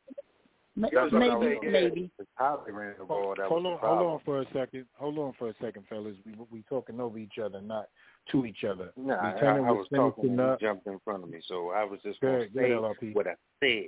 maybe, 0.77 1.59
maybe. 1.63 2.11
How 2.35 2.63
ran 2.69 2.95
the 2.99 3.05
ball. 3.05 3.35
That 3.37 3.47
hold 3.47 3.67
on, 3.67 3.79
hold 3.81 3.99
on 3.99 4.21
for 4.25 4.43
a 4.43 4.45
second. 4.53 4.87
Hold 4.95 5.19
on 5.19 5.33
for 5.39 5.49
a 5.49 5.55
second, 5.61 5.85
fellas. 5.89 6.17
We 6.25 6.35
we 6.51 6.65
talking 6.69 7.01
over 7.01 7.19
each 7.19 7.39
other, 7.43 7.61
not 7.61 7.89
to 8.33 8.45
each 8.45 8.65
other. 8.65 8.93
Nah, 8.97 9.15
I, 9.15 9.35
Lieutenant 9.35 9.67
I 9.67 9.71
was 9.73 9.87
talking 9.95 10.31
and 10.31 10.41
up. 10.41 10.61
he 10.61 10.67
jumped 10.67 10.87
in 10.87 10.99
front 11.05 11.25
of 11.25 11.31
me, 11.31 11.41
so 11.47 11.71
I 11.71 11.85
was 11.85 12.01
just 12.05 12.21
going 12.21 12.41
to 12.41 12.49
go 12.49 12.93
say 13.01 13.13
what 13.13 13.27
I 13.27 13.35
said, 13.61 13.87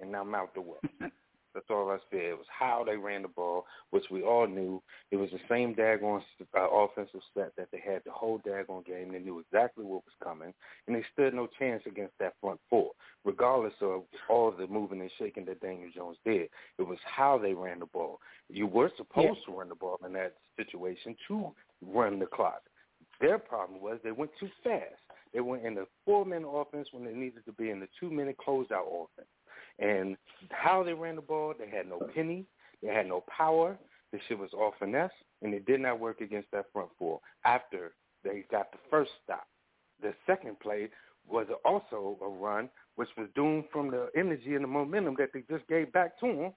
and 0.00 0.12
now 0.12 0.22
I'm 0.22 0.34
out 0.34 0.54
the 0.54 0.62
way. 0.62 0.78
That's 1.54 1.66
all 1.70 1.90
I 1.90 1.98
said. 2.10 2.20
It 2.20 2.38
was 2.38 2.46
how 2.48 2.84
they 2.86 2.96
ran 2.96 3.22
the 3.22 3.28
ball, 3.28 3.64
which 3.90 4.04
we 4.10 4.22
all 4.22 4.46
knew. 4.46 4.82
It 5.10 5.16
was 5.16 5.30
the 5.30 5.40
same 5.48 5.74
daggone 5.74 6.22
uh, 6.56 6.68
offensive 6.70 7.20
set 7.34 7.52
that 7.56 7.68
they 7.72 7.80
had 7.84 8.02
the 8.04 8.12
whole 8.12 8.38
daggone 8.40 8.86
game. 8.86 9.12
They 9.12 9.18
knew 9.18 9.40
exactly 9.40 9.84
what 9.84 10.04
was 10.04 10.14
coming, 10.22 10.54
and 10.86 10.96
they 10.96 11.04
stood 11.12 11.34
no 11.34 11.48
chance 11.58 11.82
against 11.86 12.14
that 12.20 12.34
front 12.40 12.60
four, 12.68 12.90
regardless 13.24 13.74
of 13.80 14.02
all 14.28 14.52
the 14.52 14.66
moving 14.66 15.00
and 15.00 15.10
shaking 15.18 15.44
that 15.46 15.60
Daniel 15.60 15.90
Jones 15.94 16.18
did. 16.24 16.48
It 16.78 16.86
was 16.86 16.98
how 17.04 17.38
they 17.38 17.54
ran 17.54 17.80
the 17.80 17.86
ball. 17.86 18.20
You 18.48 18.66
were 18.66 18.90
supposed 18.96 19.38
yeah. 19.46 19.52
to 19.52 19.58
run 19.58 19.68
the 19.68 19.74
ball 19.74 19.98
in 20.06 20.12
that 20.14 20.34
situation 20.56 21.16
to 21.28 21.52
run 21.82 22.18
the 22.18 22.26
clock. 22.26 22.62
Their 23.20 23.38
problem 23.38 23.80
was 23.80 23.98
they 24.02 24.12
went 24.12 24.30
too 24.38 24.48
fast. 24.64 24.84
They 25.32 25.40
went 25.40 25.64
in 25.64 25.74
the 25.74 25.86
four-minute 26.04 26.48
offense 26.48 26.88
when 26.92 27.04
they 27.04 27.12
needed 27.12 27.44
to 27.44 27.52
be 27.52 27.70
in 27.70 27.80
the 27.80 27.88
two-minute 28.00 28.36
closeout 28.44 28.86
offense. 28.86 29.28
And 29.80 30.16
how 30.50 30.82
they 30.82 30.92
ran 30.92 31.16
the 31.16 31.22
ball, 31.22 31.54
they 31.58 31.68
had 31.68 31.88
no 31.88 32.00
penny, 32.14 32.44
they 32.82 32.88
had 32.88 33.08
no 33.08 33.24
power. 33.34 33.78
The 34.12 34.18
shit 34.28 34.38
was 34.38 34.50
all 34.52 34.74
finesse, 34.78 35.10
and 35.42 35.54
it 35.54 35.66
did 35.66 35.80
not 35.80 36.00
work 36.00 36.20
against 36.20 36.50
that 36.52 36.66
front 36.72 36.90
four 36.98 37.20
after 37.44 37.92
they 38.24 38.44
got 38.50 38.70
the 38.72 38.78
first 38.90 39.10
stop. 39.24 39.46
The 40.02 40.12
second 40.26 40.58
play 40.60 40.88
was 41.28 41.46
also 41.64 42.18
a 42.22 42.28
run, 42.28 42.68
which 42.96 43.08
was 43.16 43.28
doomed 43.34 43.64
from 43.72 43.90
the 43.90 44.08
energy 44.16 44.54
and 44.54 44.64
the 44.64 44.68
momentum 44.68 45.14
that 45.18 45.30
they 45.32 45.44
just 45.48 45.66
gave 45.68 45.92
back 45.92 46.18
to 46.20 46.26
them. 46.26 46.52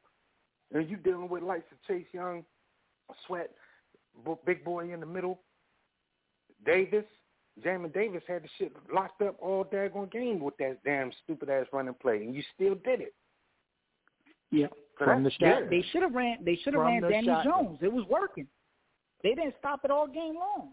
And 0.74 0.90
you 0.90 0.98
dealing 0.98 1.30
with 1.30 1.44
likes 1.44 1.72
of 1.72 1.78
Chase 1.88 2.08
Young, 2.12 2.44
Sweat, 3.28 3.52
big 4.46 4.64
boy 4.64 4.92
in 4.92 5.00
the 5.00 5.06
middle, 5.06 5.40
Davis, 6.66 7.06
Jamin 7.62 7.94
Davis 7.94 8.24
had 8.28 8.44
the 8.44 8.50
shit 8.58 8.74
locked 8.94 9.22
up 9.22 9.36
all 9.40 9.64
daggone 9.66 10.12
game 10.12 10.40
with 10.40 10.58
that 10.58 10.84
damn 10.84 11.12
stupid 11.24 11.50
ass 11.50 11.68
running 11.72 11.94
play, 11.94 12.18
and 12.18 12.34
you 12.34 12.44
still 12.56 12.76
did 12.84 13.02
it. 13.02 13.14
Yeah, 14.52 14.68
so 15.00 15.06
from 15.06 15.24
the 15.24 15.32
that, 15.40 15.70
they 15.70 15.84
should 15.92 16.02
have 16.02 16.14
ran. 16.14 16.38
They 16.44 16.56
should 16.64 16.74
have 16.74 16.84
ran 16.84 17.02
the 17.02 17.10
Daniel 17.10 17.36
shot. 17.36 17.44
Jones. 17.44 17.80
It 17.82 17.92
was 17.92 18.06
working. 18.10 18.48
They 19.24 19.36
didn't 19.36 19.56
stop 19.60 19.82
it 19.84 19.92
all 19.92 20.08
game 20.08 20.36
long. 20.36 20.70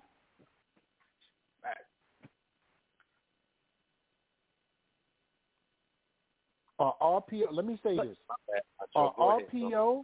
Uh, 6.78 6.92
RPO. 7.02 7.52
Let 7.52 7.66
me 7.66 7.78
say 7.82 7.96
this. 7.96 8.16
Uh, 8.96 8.98
Uh, 8.98 9.12
RPO 9.18 10.02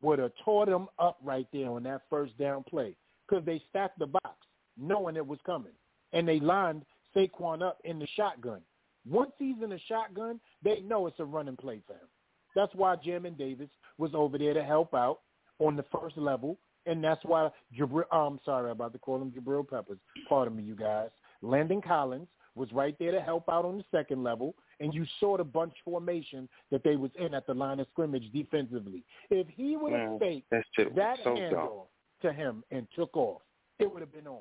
would 0.00 0.18
have 0.18 0.32
tore 0.44 0.66
them 0.66 0.88
up 0.98 1.18
right 1.22 1.46
there 1.52 1.68
on 1.68 1.82
that 1.82 2.02
first 2.08 2.36
down 2.38 2.64
play 2.64 2.96
because 3.28 3.44
they 3.44 3.62
stacked 3.68 3.98
the 3.98 4.06
box 4.06 4.36
knowing 4.78 5.16
it 5.16 5.26
was 5.26 5.38
coming, 5.44 5.72
and 6.12 6.26
they 6.26 6.40
lined 6.40 6.84
Saquon 7.14 7.62
up 7.62 7.78
in 7.84 7.98
the 7.98 8.06
shotgun. 8.16 8.60
Once 9.08 9.32
he's 9.38 9.56
in 9.62 9.70
the 9.70 9.80
shotgun, 9.88 10.40
they 10.62 10.80
know 10.80 11.06
it's 11.06 11.20
a 11.20 11.24
running 11.24 11.56
play 11.56 11.80
for 11.86 11.94
him. 11.94 12.08
That's 12.54 12.74
why 12.74 12.96
Jamin 12.96 13.38
Davis 13.38 13.70
was 13.98 14.10
over 14.14 14.38
there 14.38 14.54
to 14.54 14.62
help 14.62 14.94
out 14.94 15.20
on 15.58 15.76
the 15.76 15.84
first 15.92 16.16
level, 16.16 16.58
and 16.86 17.02
that's 17.02 17.24
why 17.24 17.50
Jabrill. 17.78 18.04
Oh, 18.12 18.26
I'm 18.26 18.40
sorry 18.44 18.70
about 18.70 18.92
to 18.92 18.98
call 18.98 19.20
him 19.20 19.30
Jabrill 19.30 19.68
Peppers. 19.68 19.98
Pardon 20.28 20.56
me, 20.56 20.62
you 20.62 20.74
guys. 20.74 21.10
Landon 21.42 21.80
Collins 21.80 22.28
was 22.54 22.72
right 22.72 22.96
there 22.98 23.12
to 23.12 23.20
help 23.20 23.48
out 23.48 23.64
on 23.64 23.78
the 23.78 23.84
second 23.90 24.24
level, 24.24 24.54
and 24.80 24.92
you 24.92 25.06
saw 25.20 25.36
the 25.36 25.44
bunch 25.44 25.74
formation 25.84 26.48
that 26.70 26.82
they 26.82 26.96
was 26.96 27.10
in 27.18 27.34
at 27.34 27.46
the 27.46 27.54
line 27.54 27.80
of 27.80 27.86
scrimmage 27.92 28.30
defensively. 28.32 29.04
If 29.30 29.46
he 29.48 29.76
would 29.76 29.92
have 29.92 30.18
faked 30.18 30.50
that 30.50 31.18
so 31.22 31.34
handoff 31.34 31.86
to 32.22 32.32
him 32.32 32.64
and 32.70 32.86
took 32.96 33.16
off, 33.16 33.42
it 33.78 33.90
would 33.90 34.00
have 34.00 34.12
been 34.12 34.26
on. 34.26 34.40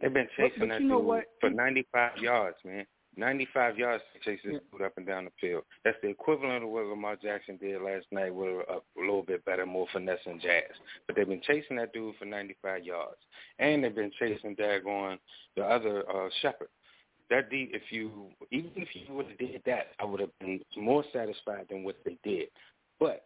They've 0.00 0.12
been 0.12 0.28
chasing 0.36 0.60
but 0.60 0.68
that 0.68 0.80
you 0.80 0.88
know 0.88 0.98
dude 0.98 1.06
what? 1.06 1.24
for 1.40 1.50
95 1.50 2.18
yards, 2.18 2.56
man. 2.64 2.86
95 3.16 3.78
yards 3.78 4.02
to 4.12 4.18
chase 4.28 4.40
this 4.44 4.60
dude 4.72 4.82
up 4.82 4.94
and 4.96 5.06
down 5.06 5.24
the 5.24 5.30
field. 5.40 5.62
That's 5.84 5.96
the 6.02 6.08
equivalent 6.08 6.64
of 6.64 6.70
what 6.70 6.86
Lamar 6.86 7.16
Jackson 7.16 7.56
did 7.58 7.80
last 7.80 8.06
night 8.10 8.34
with 8.34 8.48
a, 8.68 8.74
a 8.74 9.00
little 9.00 9.22
bit 9.22 9.44
better, 9.44 9.64
more 9.66 9.86
finesse 9.92 10.18
and 10.26 10.40
jazz. 10.40 10.64
But 11.06 11.16
they've 11.16 11.28
been 11.28 11.42
chasing 11.46 11.76
that 11.76 11.92
dude 11.92 12.16
for 12.16 12.24
95 12.24 12.84
yards. 12.84 13.18
And 13.58 13.84
they've 13.84 13.94
been 13.94 14.10
chasing 14.18 14.56
daggone 14.56 15.18
the 15.56 15.62
other 15.62 16.04
uh, 16.10 16.28
Shepard. 16.42 16.68
That 17.30 17.50
deep, 17.50 17.70
if 17.72 17.82
you, 17.90 18.28
even 18.50 18.72
if 18.76 18.88
you 18.94 19.14
would 19.14 19.26
have 19.26 19.38
did 19.38 19.62
that, 19.66 19.88
I 19.98 20.04
would 20.04 20.20
have 20.20 20.36
been 20.40 20.60
more 20.76 21.04
satisfied 21.12 21.66
than 21.70 21.84
what 21.84 21.96
they 22.04 22.18
did. 22.22 22.48
But 23.00 23.24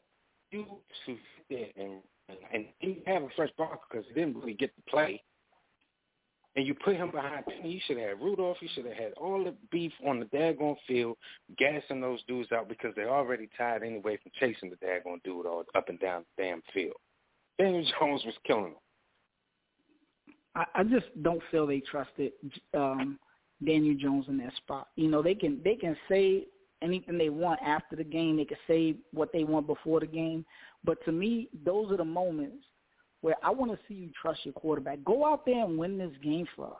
you 0.50 0.66
to 1.06 1.16
sit 1.50 1.72
and, 1.76 2.00
and, 2.28 2.38
and 2.52 2.66
didn't 2.80 3.08
have 3.08 3.22
a 3.22 3.28
fresh 3.34 3.50
blocker 3.56 3.80
because 3.90 4.06
he 4.08 4.14
didn't 4.14 4.36
really 4.36 4.54
get 4.54 4.74
to 4.76 4.82
play 4.90 5.22
and 6.58 6.66
you 6.66 6.74
put 6.74 6.96
him 6.96 7.12
behind 7.12 7.46
Penny, 7.46 7.70
you 7.74 7.80
should 7.86 7.98
have 7.98 8.08
had 8.08 8.20
Rudolph. 8.20 8.56
You 8.60 8.68
should 8.74 8.86
have 8.86 8.96
had 8.96 9.12
all 9.12 9.44
the 9.44 9.54
beef 9.70 9.92
on 10.04 10.18
the 10.18 10.24
daggone 10.24 10.74
field, 10.88 11.16
gassing 11.56 12.00
those 12.00 12.18
dudes 12.26 12.50
out 12.50 12.68
because 12.68 12.92
they're 12.96 13.14
already 13.14 13.48
tired 13.56 13.84
anyway 13.84 14.18
from 14.20 14.32
chasing 14.40 14.68
the 14.68 14.84
daggone 14.84 15.22
dude 15.22 15.46
all 15.46 15.62
up 15.76 15.88
and 15.88 16.00
down 16.00 16.24
the 16.36 16.42
damn 16.42 16.60
field. 16.74 16.96
Daniel 17.60 17.84
Jones 18.00 18.22
was 18.24 18.34
killing 18.44 18.72
them. 18.72 18.74
I, 20.56 20.64
I 20.80 20.82
just 20.82 21.06
don't 21.22 21.40
feel 21.52 21.64
they 21.64 21.78
trusted 21.78 22.32
um, 22.76 23.20
Daniel 23.64 23.96
Jones 23.96 24.24
in 24.26 24.36
that 24.38 24.56
spot. 24.56 24.88
You 24.96 25.08
know, 25.08 25.22
they 25.22 25.36
can 25.36 25.60
they 25.62 25.76
can 25.76 25.96
say 26.08 26.48
anything 26.82 27.18
they 27.18 27.30
want 27.30 27.60
after 27.64 27.94
the 27.94 28.02
game. 28.02 28.36
They 28.36 28.46
can 28.46 28.58
say 28.66 28.96
what 29.12 29.32
they 29.32 29.44
want 29.44 29.68
before 29.68 30.00
the 30.00 30.06
game. 30.06 30.44
But 30.82 30.98
to 31.04 31.12
me, 31.12 31.50
those 31.64 31.92
are 31.92 31.98
the 31.98 32.04
moments 32.04 32.64
where 33.20 33.34
I 33.42 33.50
want 33.50 33.72
to 33.72 33.78
see 33.88 33.94
you 33.94 34.10
trust 34.20 34.44
your 34.44 34.54
quarterback. 34.54 35.04
Go 35.04 35.26
out 35.26 35.44
there 35.44 35.64
and 35.64 35.78
win 35.78 35.98
this 35.98 36.12
game 36.22 36.46
for 36.54 36.66
us. 36.66 36.72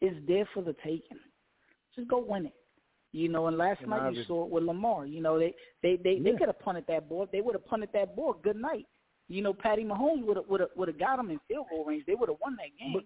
It's 0.00 0.16
there 0.26 0.48
for 0.52 0.62
the 0.62 0.74
taking. 0.84 1.18
Just 1.96 2.08
go 2.08 2.24
win 2.26 2.46
it. 2.46 2.54
You 3.12 3.28
know, 3.28 3.46
and 3.46 3.58
last 3.58 3.80
and 3.82 3.90
night 3.90 4.14
you 4.14 4.24
saw 4.24 4.44
it 4.44 4.50
with 4.50 4.64
Lamar. 4.64 5.06
You 5.06 5.20
know, 5.20 5.38
they 5.38 5.54
they 5.82 5.96
they, 5.96 6.14
yeah. 6.14 6.32
they 6.32 6.38
could 6.38 6.48
have 6.48 6.60
punted 6.60 6.84
that 6.88 7.08
ball. 7.08 7.28
They 7.30 7.42
would 7.42 7.54
have 7.54 7.66
punted 7.66 7.90
that 7.92 8.16
ball. 8.16 8.34
Good 8.42 8.56
night. 8.56 8.86
You 9.28 9.42
know, 9.42 9.52
Patty 9.52 9.84
Mahomes 9.84 10.24
would 10.24 10.36
have 10.36 10.46
would 10.48 10.60
have 10.60 10.70
would 10.76 10.88
have 10.88 10.98
got 10.98 11.18
him 11.18 11.30
in 11.30 11.38
field 11.46 11.66
goal 11.70 11.84
range. 11.84 12.04
They 12.06 12.14
would 12.14 12.28
have 12.28 12.38
won 12.42 12.56
that 12.56 12.70
game. 12.78 12.94
But, 12.94 13.04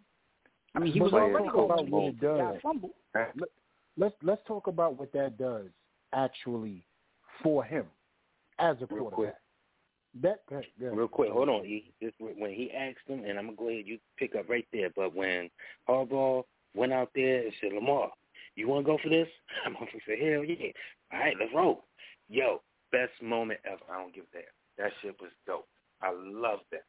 I 0.75 0.79
mean, 0.83 0.93
he 0.93 1.01
was 1.01 1.13
already 1.13 1.47
talk 1.47 1.71
about 1.71 1.89
what 1.89 2.05
it 2.05 2.21
does. 2.21 2.57
Let's 3.97 4.15
let's 4.23 4.43
talk 4.47 4.67
about 4.67 4.99
what 4.99 5.13
that 5.13 5.39
does 5.39 5.67
actually 6.13 6.87
for 7.43 7.65
him 7.65 7.87
as 8.59 8.77
a 8.83 8.87
quarterback. 8.87 9.35
That, 10.23 10.43
that 10.51 10.65
yeah. 10.81 10.89
real 10.93 11.09
quick, 11.09 11.31
hold 11.31 11.49
on. 11.49 11.65
He, 11.65 11.93
this, 12.01 12.13
when 12.19 12.53
he 12.53 12.71
asked 12.73 13.07
him, 13.07 13.25
and 13.25 13.39
I'm 13.39 13.47
gonna 13.47 13.57
go 13.57 13.69
ahead. 13.69 13.85
You 13.87 13.99
pick 14.19 14.35
up 14.35 14.49
right 14.49 14.67
there. 14.73 14.91
But 14.95 15.15
when 15.15 15.51
Harbaugh 15.89 16.45
went 16.75 16.93
out 16.93 17.11
there 17.15 17.43
and 17.43 17.53
said, 17.61 17.73
"Lamar, 17.73 18.11
you 18.55 18.69
want 18.69 18.87
to 18.87 18.93
go 18.93 18.99
for 19.03 19.09
this?" 19.09 19.29
I'm 19.67 19.75
gonna 19.75 19.87
say, 20.07 20.19
"Hell 20.19 20.45
yeah! 20.45 20.73
All 21.13 21.21
right, 21.21 21.35
let's 21.39 21.53
roll." 21.55 21.85
Yo, 22.29 22.63
best 22.93 23.13
moment 23.23 23.61
ever. 23.65 23.83
I 23.91 24.01
don't 24.01 24.15
give 24.15 24.25
a 24.33 24.37
damn. 24.39 24.45
That 24.79 24.93
shit 25.03 25.17
was 25.21 25.31
dope. 25.47 25.69
I 26.03 26.13
love 26.13 26.61
that. 26.71 26.85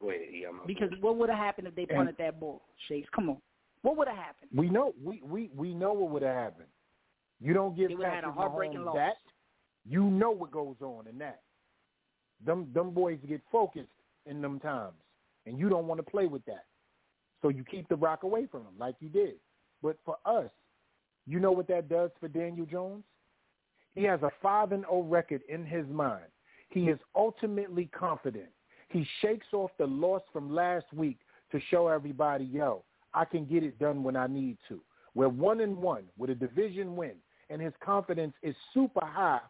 Go 0.00 0.10
ahead, 0.10 0.22
E. 0.32 0.44
I'm 0.48 0.60
because 0.66 0.90
what 1.00 1.16
would 1.16 1.30
have 1.30 1.38
happened 1.38 1.68
if 1.68 1.74
they 1.74 1.86
punted 1.86 2.16
that 2.18 2.40
ball, 2.40 2.62
Chase? 2.88 3.06
Come 3.14 3.30
on, 3.30 3.38
what 3.82 3.96
would 3.96 4.08
have 4.08 4.16
happened? 4.16 4.50
We 4.54 4.68
know, 4.68 4.94
we 5.02 5.22
we 5.22 5.50
we 5.54 5.74
know 5.74 5.92
what 5.92 6.10
would 6.10 6.22
have 6.22 6.34
happened. 6.34 6.68
You 7.40 7.52
don't 7.52 7.76
give 7.76 7.90
Patrick 7.90 8.34
Mahomes 8.34 8.94
that. 8.94 9.16
You 9.86 10.04
know 10.04 10.30
what 10.30 10.50
goes 10.50 10.76
on 10.80 11.06
in 11.06 11.18
that. 11.18 11.40
Them 12.44 12.68
them 12.74 12.90
boys 12.90 13.18
get 13.26 13.40
focused 13.50 13.88
in 14.26 14.40
them 14.40 14.58
times, 14.60 14.94
and 15.46 15.58
you 15.58 15.68
don't 15.68 15.86
want 15.86 15.98
to 15.98 16.10
play 16.10 16.26
with 16.26 16.44
that. 16.46 16.64
So 17.42 17.48
you 17.48 17.64
keep 17.64 17.88
the 17.88 17.96
rock 17.96 18.22
away 18.22 18.46
from 18.46 18.64
them, 18.64 18.72
like 18.78 18.96
you 19.00 19.08
did. 19.08 19.34
But 19.82 19.98
for 20.04 20.16
us, 20.24 20.50
you 21.26 21.40
know 21.40 21.52
what 21.52 21.68
that 21.68 21.88
does 21.88 22.10
for 22.18 22.28
Daniel 22.28 22.66
Jones? 22.66 23.04
He 23.94 24.02
has 24.04 24.22
a 24.22 24.30
five 24.42 24.72
and 24.72 24.82
zero 24.82 24.92
oh 24.92 25.02
record 25.02 25.42
in 25.48 25.64
his 25.64 25.86
mind. 25.88 26.24
He 26.70 26.88
is 26.88 26.98
ultimately 27.14 27.88
confident. 27.96 28.48
He 28.88 29.06
shakes 29.20 29.46
off 29.52 29.70
the 29.78 29.86
loss 29.86 30.22
from 30.32 30.54
last 30.54 30.86
week 30.92 31.18
to 31.52 31.60
show 31.70 31.88
everybody, 31.88 32.44
yo, 32.44 32.82
I 33.12 33.24
can 33.24 33.44
get 33.44 33.62
it 33.62 33.78
done 33.78 34.02
when 34.02 34.16
I 34.16 34.26
need 34.26 34.58
to. 34.68 34.80
We're 35.14 35.28
one 35.28 35.60
and 35.60 35.76
one 35.76 36.04
with 36.18 36.30
a 36.30 36.34
division 36.34 36.96
win, 36.96 37.14
and 37.50 37.62
his 37.62 37.72
confidence 37.84 38.34
is 38.42 38.56
super 38.72 39.04
high 39.04 39.40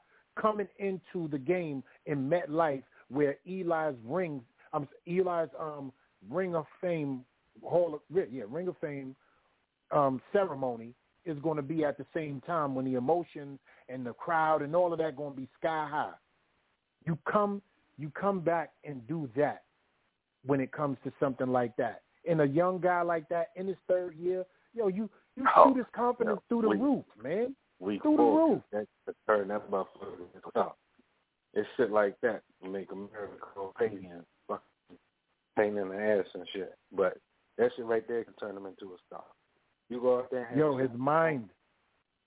coming 0.40 0.68
into 0.78 1.28
the 1.28 1.38
game 1.38 1.82
in 2.06 2.28
MetLife 2.28 2.82
where 3.08 3.36
Eli's 3.46 3.96
ring, 4.04 4.40
um, 4.72 4.88
Eli's 5.06 5.48
um, 5.58 5.92
Ring 6.30 6.54
of 6.54 6.66
Fame 6.80 7.24
Hall, 7.62 7.94
of, 7.94 8.00
yeah, 8.32 8.44
Ring 8.48 8.68
of 8.68 8.76
Fame 8.80 9.14
um, 9.90 10.20
ceremony 10.32 10.94
is 11.24 11.38
going 11.38 11.56
to 11.56 11.62
be 11.62 11.84
at 11.84 11.96
the 11.96 12.06
same 12.14 12.40
time 12.46 12.74
when 12.74 12.84
the 12.84 12.94
emotions 12.94 13.58
and 13.88 14.04
the 14.04 14.12
crowd 14.12 14.62
and 14.62 14.74
all 14.74 14.92
of 14.92 14.98
that 14.98 15.16
going 15.16 15.34
to 15.34 15.40
be 15.40 15.48
sky 15.58 15.86
high. 15.90 16.12
You 17.06 17.18
come, 17.30 17.62
you 17.98 18.10
come 18.10 18.40
back 18.40 18.72
and 18.84 19.06
do 19.06 19.28
that 19.36 19.62
when 20.44 20.60
it 20.60 20.72
comes 20.72 20.98
to 21.04 21.12
something 21.20 21.48
like 21.48 21.76
that. 21.76 22.02
And 22.28 22.40
a 22.40 22.46
young 22.46 22.80
guy 22.80 23.02
like 23.02 23.28
that 23.28 23.48
in 23.56 23.66
his 23.66 23.76
third 23.86 24.14
year, 24.16 24.44
yo, 24.74 24.88
you 24.88 25.08
you 25.36 25.44
oh, 25.56 25.68
shoot 25.68 25.78
his 25.78 25.86
confidence 25.94 26.40
through 26.48 26.62
the 26.62 26.68
roof, 26.68 27.04
man. 27.22 27.54
We 27.84 27.98
through 27.98 28.16
the 28.16 28.22
roof. 28.22 28.62
That's 28.72 28.86
the 29.06 29.14
third. 29.26 29.50
That 29.50 29.70
motherfucker 29.70 30.26
stop. 30.50 30.78
It's 31.52 31.68
shit 31.76 31.90
like 31.90 32.16
that 32.22 32.42
make 32.62 32.90
America 32.90 33.46
and 33.80 34.24
fucking 34.48 34.98
pain 35.56 35.76
in 35.76 35.88
the 35.88 35.96
ass 35.96 36.26
and 36.34 36.44
shit. 36.52 36.74
But 36.96 37.18
that 37.58 37.70
shit 37.76 37.84
right 37.84 38.06
there 38.08 38.24
can 38.24 38.34
turn 38.34 38.56
him 38.56 38.66
into 38.66 38.94
a 38.94 38.96
star. 39.06 39.24
You 39.88 40.00
go 40.00 40.18
out 40.18 40.30
there. 40.30 40.46
And 40.46 40.58
Yo, 40.58 40.76
his 40.76 40.90
mind. 40.96 41.50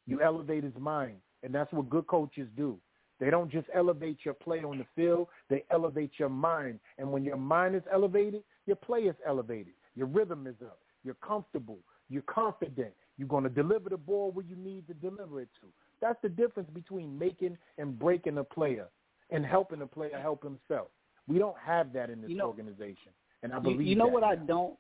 You 0.06 0.22
elevate 0.22 0.64
his 0.64 0.78
mind, 0.80 1.18
and 1.44 1.54
that's 1.54 1.72
what 1.74 1.90
good 1.90 2.08
coaches 2.08 2.48
do. 2.56 2.78
They 3.20 3.30
don't 3.30 3.52
just 3.52 3.68
elevate 3.76 4.20
your 4.24 4.36
play 4.36 4.60
on 4.60 4.78
the 4.78 4.86
field; 4.96 5.28
they 5.50 5.66
elevate 5.70 6.12
your 6.18 6.30
mind. 6.30 6.80
And 6.98 7.12
when 7.12 7.26
your 7.26 7.36
mind 7.36 7.76
is 7.76 7.82
elevated, 7.92 8.44
your 8.68 8.78
play 8.78 9.02
is 9.02 9.16
elevated. 9.26 9.74
Your 9.96 10.08
rhythm 10.08 10.48
is 10.48 10.56
up. 10.62 10.80
You're 11.04 11.16
comfortable. 11.16 11.80
You're 12.10 12.22
confident. 12.22 12.94
You're 13.18 13.28
going 13.28 13.44
to 13.44 13.50
deliver 13.50 13.90
the 13.90 13.98
ball 13.98 14.32
where 14.32 14.46
you 14.46 14.56
need 14.56 14.88
to 14.88 14.94
deliver 14.94 15.42
it 15.42 15.50
to. 15.62 15.68
That's 16.02 16.20
the 16.22 16.30
difference 16.30 16.70
between 16.74 17.18
making 17.18 17.58
and 17.78 17.98
breaking 17.98 18.38
a 18.38 18.44
player 18.44 18.88
and 19.32 19.46
helping 19.46 19.82
a 19.82 19.88
player 19.88 20.20
help 20.22 20.44
himself. 20.44 20.88
We 21.28 21.40
don't 21.40 21.58
have 21.64 21.92
that 21.94 22.10
in 22.10 22.22
this 22.22 22.30
you 22.30 22.38
know, 22.38 22.48
organization, 22.48 23.12
and 23.44 23.52
I 23.54 23.60
believe 23.60 23.82
you, 23.82 23.88
you 23.88 23.96
know 23.96 24.08
what 24.08 24.24
I 24.24 24.36
don't. 24.36 24.76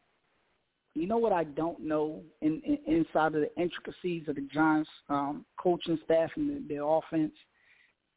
You 0.94 1.06
know 1.06 1.18
what 1.18 1.32
I 1.32 1.44
don't 1.44 1.80
know 1.80 2.24
in, 2.42 2.62
in, 2.66 2.78
inside 2.88 3.36
of 3.36 3.42
the 3.42 3.52
intricacies 3.56 4.24
of 4.28 4.36
the 4.36 4.48
Giants 4.52 4.90
um, 5.10 5.46
coaching 5.60 6.00
staff 6.06 6.32
and 6.36 6.50
the, 6.50 6.74
their 6.74 6.84
offense. 6.84 7.34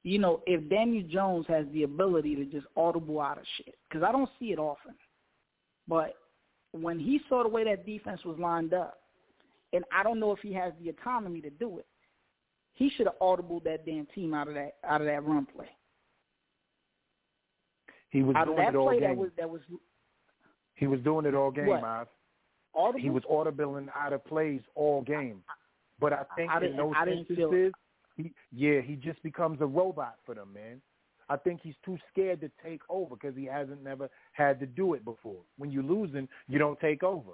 You 0.02 0.18
know, 0.18 0.42
if 0.46 0.66
Daniel 0.70 1.04
Jones 1.06 1.44
has 1.48 1.66
the 1.72 1.82
ability 1.82 2.36
to 2.36 2.44
just 2.46 2.66
audible 2.76 3.20
out 3.20 3.36
of 3.36 3.44
shit, 3.58 3.74
because 3.88 4.02
I 4.02 4.12
don't 4.12 4.30
see 4.38 4.52
it 4.52 4.58
often, 4.58 4.94
but 5.88 6.14
when 6.72 6.98
he 6.98 7.20
saw 7.28 7.42
the 7.42 7.50
way 7.50 7.64
that 7.64 7.84
defense 7.84 8.24
was 8.24 8.38
lined 8.38 8.72
up, 8.72 8.99
and 9.72 9.84
I 9.92 10.02
don't 10.02 10.20
know 10.20 10.32
if 10.32 10.40
he 10.40 10.52
has 10.54 10.72
the 10.82 10.90
autonomy 10.90 11.40
to 11.42 11.50
do 11.50 11.78
it, 11.78 11.86
he 12.72 12.90
should 12.96 13.06
have 13.06 13.18
audibled 13.20 13.64
that 13.64 13.84
damn 13.84 14.06
team 14.06 14.34
out 14.34 14.48
of 14.48 14.54
that 14.54 14.76
out 14.84 15.00
of 15.00 15.06
that 15.06 15.24
run 15.24 15.46
play. 15.46 15.68
He 18.10 18.22
was 18.22 18.34
out 18.36 18.46
doing 18.46 18.58
it 18.58 18.74
all 18.74 18.86
play 18.86 19.00
game. 19.00 19.08
that 19.08 19.16
was 19.16 19.30
that 19.38 19.50
was 19.50 19.60
he 20.74 20.86
was 20.86 21.00
doing 21.00 21.26
it 21.26 21.34
all 21.34 21.50
game, 21.50 21.66
what? 21.66 21.82
Miles. 21.82 22.08
Audible? 22.74 23.00
He 23.00 23.10
was 23.10 23.22
audibling 23.30 23.88
out 23.94 24.12
of 24.12 24.24
plays 24.24 24.60
all 24.74 25.02
game. 25.02 25.42
But 26.00 26.12
I 26.12 26.22
think 26.36 26.50
I 26.50 26.64
in 26.64 26.76
those 26.76 26.94
instances, 27.06 27.72
he, 28.16 28.32
yeah, 28.52 28.80
he 28.80 28.94
just 28.96 29.22
becomes 29.22 29.60
a 29.60 29.66
robot 29.66 30.16
for 30.24 30.34
them, 30.34 30.52
man. 30.54 30.80
I 31.28 31.36
think 31.36 31.60
he's 31.62 31.74
too 31.84 31.98
scared 32.10 32.40
to 32.40 32.50
take 32.64 32.80
over 32.88 33.14
because 33.14 33.36
he 33.36 33.44
hasn't 33.44 33.84
never 33.84 34.08
had 34.32 34.58
to 34.60 34.66
do 34.66 34.94
it 34.94 35.04
before. 35.04 35.42
When 35.58 35.70
you're 35.70 35.82
losing, 35.82 36.28
you 36.48 36.58
don't 36.58 36.80
take 36.80 37.02
over. 37.02 37.32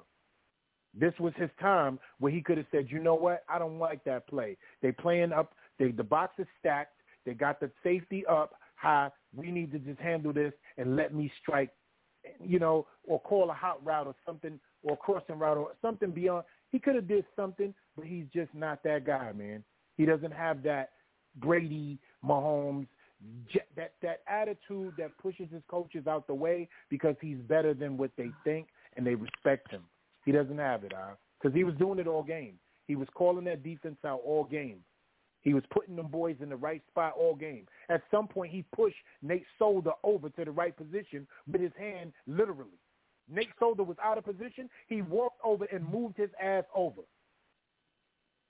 This 0.98 1.12
was 1.20 1.32
his 1.36 1.51
time 1.60 1.98
where 2.18 2.32
he 2.32 2.40
could 2.40 2.56
have 2.56 2.66
said, 2.70 2.86
you 2.89 2.98
know 2.98 3.14
what, 3.14 3.44
I 3.48 3.59
don't 3.59 3.78
like 3.78 4.02
that 4.05 4.27
play. 4.27 4.56
They 4.82 4.93
playing 4.93 5.32
up, 5.32 5.52
they, 5.78 5.90
the 5.90 6.05
box 6.05 6.35
is 6.39 6.47
stacked. 6.59 6.93
They 7.24 7.35
got 7.35 7.60
the 7.60 7.70
safety 7.82 8.24
up 8.27 8.55
high. 8.77 9.10
We 9.35 9.51
need 9.51 9.73
to 9.73 9.78
just 9.78 10.01
handle 10.01 10.32
this 10.32 10.52
and 10.78 10.97
let 10.97 11.12
me 11.14 11.31
strike, 11.43 11.70
you 12.40 12.59
know, 12.59 12.86
or 13.05 13.20
call 13.20 13.51
a 13.51 13.55
hot 13.55 13.85
route 13.85 14.06
or 14.06 14.14
something, 14.24 14.59
or 14.82 14.97
crossing 14.97 15.39
route 15.39 15.59
or 15.59 15.73
something 15.82 16.12
beyond. 16.12 16.44
He 16.70 16.78
could 16.78 16.94
have 16.94 17.09
did 17.09 17.24
something, 17.35 17.74
but 17.97 18.06
he's 18.06 18.27
just 18.32 18.55
not 18.55 18.82
that 18.85 19.05
guy, 19.05 19.32
man. 19.32 19.64
He 19.97 20.05
doesn't 20.05 20.32
have 20.32 20.62
that 20.62 20.90
Brady, 21.36 21.98
Mahomes, 22.24 22.86
that 23.77 23.93
that 24.02 24.20
attitude 24.28 24.93
that 24.98 25.16
pushes 25.18 25.48
his 25.51 25.62
coaches 25.68 26.06
out 26.06 26.27
the 26.27 26.35
way 26.35 26.68
because 26.90 27.16
he's 27.20 27.39
better 27.39 27.74
than 27.74 27.97
what 27.97 28.10
they 28.16 28.31
think 28.44 28.68
and 28.97 29.06
they 29.06 29.14
respect 29.14 29.70
him. 29.70 29.82
He 30.26 30.32
doesn't 30.32 30.58
have 30.58 30.84
it, 30.84 30.92
because 31.40 31.54
he 31.56 31.64
was 31.64 31.74
doing 31.76 31.98
it 31.98 32.06
all 32.06 32.22
game. 32.22 32.58
He 32.86 32.96
was 32.96 33.08
calling 33.14 33.44
that 33.44 33.62
defense 33.62 33.96
out 34.04 34.20
all 34.24 34.44
game. 34.44 34.80
He 35.40 35.54
was 35.54 35.62
putting 35.70 35.94
them 35.94 36.08
boys 36.08 36.36
in 36.40 36.48
the 36.48 36.56
right 36.56 36.82
spot 36.90 37.14
all 37.16 37.36
game. 37.36 37.66
At 37.88 38.02
some 38.10 38.26
point, 38.26 38.52
he 38.52 38.64
pushed 38.74 38.96
Nate 39.22 39.46
Solder 39.58 39.92
over 40.02 40.28
to 40.30 40.44
the 40.44 40.50
right 40.50 40.76
position 40.76 41.26
with 41.50 41.60
his 41.60 41.70
hand, 41.78 42.12
literally. 42.26 42.78
Nate 43.28 43.50
Solder 43.58 43.84
was 43.84 43.96
out 44.02 44.18
of 44.18 44.24
position. 44.24 44.68
He 44.88 45.02
walked 45.02 45.40
over 45.44 45.64
and 45.66 45.88
moved 45.88 46.16
his 46.16 46.30
ass 46.42 46.64
over 46.74 47.02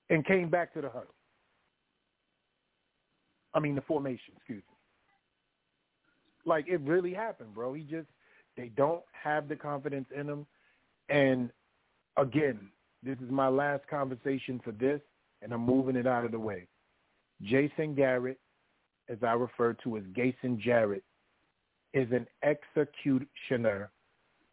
and 0.09 0.25
came 0.25 0.49
back 0.49 0.73
to 0.75 0.81
the 0.81 0.89
huddle. 0.89 1.15
I 3.53 3.61
mean 3.61 3.75
the 3.75 3.83
formation, 3.83 4.35
excuse 4.37 4.63
me. 4.69 4.75
Like 6.47 6.69
it 6.69 6.81
really 6.81 7.13
happened, 7.13 7.55
bro. 7.55 7.75
He 7.75 7.83
just 7.83 8.09
they 8.57 8.71
don't 8.77 9.03
have 9.13 9.49
the 9.49 9.57
confidence 9.57 10.09
in 10.15 10.29
him. 10.29 10.47
And 11.09 11.51
again, 12.17 12.71
this 13.03 13.19
is 13.19 13.31
my 13.31 13.49
last 13.49 13.87
conversation 13.89 14.61
for 14.65 14.73
this, 14.73 15.01
and 15.43 15.53
I'm 15.53 15.65
moving 15.65 15.97
it 15.97 16.07
out 16.07 16.25
of 16.25 16.33
the 16.33 16.39
way. 16.39 16.67
Jason 17.43 17.95
Garrett, 17.95 18.39
as 19.09 19.19
I 19.23 19.33
refer 19.33 19.75
to 19.85 19.99
as 19.99 20.03
Jason 20.15 20.61
Jarrett, 20.63 21.05
is 21.93 22.09
an 22.11 22.27
executioner 22.43 23.91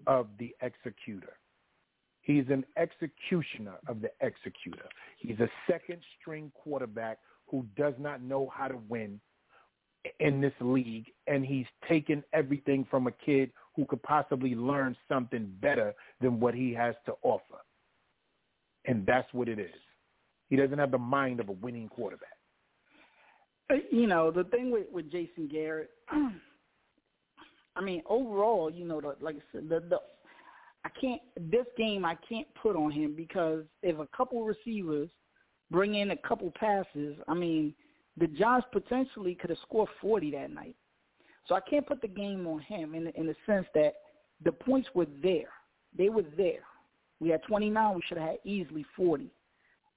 of 0.07 0.27
the 0.37 0.53
executor. 0.61 1.33
He's 2.21 2.45
an 2.49 2.65
executioner 2.77 3.75
of 3.87 4.01
the 4.01 4.11
executor. 4.21 4.87
He's 5.17 5.39
a 5.39 5.49
second 5.69 5.99
string 6.19 6.51
quarterback 6.55 7.19
who 7.47 7.65
does 7.75 7.93
not 7.99 8.21
know 8.21 8.49
how 8.53 8.69
to 8.69 8.77
win 8.87 9.19
in 10.19 10.41
this 10.41 10.53
league, 10.59 11.07
and 11.27 11.45
he's 11.45 11.65
taken 11.87 12.23
everything 12.33 12.85
from 12.89 13.07
a 13.07 13.11
kid 13.11 13.51
who 13.75 13.85
could 13.85 14.01
possibly 14.03 14.55
learn 14.55 14.95
something 15.07 15.51
better 15.61 15.93
than 16.21 16.39
what 16.39 16.53
he 16.53 16.73
has 16.73 16.95
to 17.05 17.13
offer. 17.23 17.59
And 18.85 19.05
that's 19.05 19.31
what 19.33 19.49
it 19.49 19.59
is. 19.59 19.71
He 20.49 20.55
doesn't 20.55 20.77
have 20.77 20.91
the 20.91 20.97
mind 20.97 21.39
of 21.39 21.49
a 21.49 21.53
winning 21.53 21.89
quarterback. 21.89 22.29
Uh, 23.71 23.75
you 23.91 24.07
know, 24.07 24.29
the 24.29 24.43
thing 24.45 24.71
with, 24.71 24.85
with 24.91 25.11
Jason 25.11 25.47
Garrett, 25.51 25.89
I 27.75 27.81
mean, 27.81 28.03
overall, 28.07 28.69
you 28.69 28.85
know, 28.85 29.01
the, 29.01 29.15
like 29.19 29.35
I 29.35 29.41
said, 29.51 29.69
the, 29.69 29.79
the 29.79 29.97
I 30.85 30.89
can't 30.99 31.21
this 31.51 31.65
game 31.77 32.03
I 32.03 32.15
can't 32.27 32.47
put 32.61 32.75
on 32.75 32.91
him 32.91 33.15
because 33.15 33.63
if 33.81 33.97
a 33.99 34.07
couple 34.15 34.43
receivers 34.43 35.09
bring 35.71 35.95
in 35.95 36.11
a 36.11 36.17
couple 36.17 36.51
passes, 36.59 37.15
I 37.27 37.33
mean, 37.33 37.73
the 38.17 38.27
Giants 38.27 38.67
potentially 38.71 39.35
could 39.35 39.49
have 39.49 39.59
scored 39.65 39.89
40 40.01 40.31
that 40.31 40.51
night. 40.51 40.75
So 41.47 41.55
I 41.55 41.59
can't 41.61 41.85
put 41.85 42.01
the 42.01 42.07
game 42.07 42.47
on 42.47 42.59
him 42.59 42.95
in 42.95 43.07
in 43.15 43.27
the 43.27 43.35
sense 43.45 43.67
that 43.73 43.93
the 44.43 44.51
points 44.51 44.89
were 44.93 45.07
there. 45.21 45.49
They 45.97 46.09
were 46.09 46.25
there. 46.37 46.63
We 47.19 47.29
had 47.29 47.43
29. 47.43 47.95
We 47.95 48.01
should 48.07 48.17
have 48.17 48.29
had 48.29 48.37
easily 48.43 48.85
40. 48.95 49.29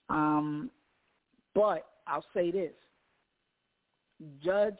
Um, 0.08 0.70
but 1.54 1.86
I'll 2.06 2.24
say 2.34 2.50
this: 2.50 2.72
Judge 4.42 4.76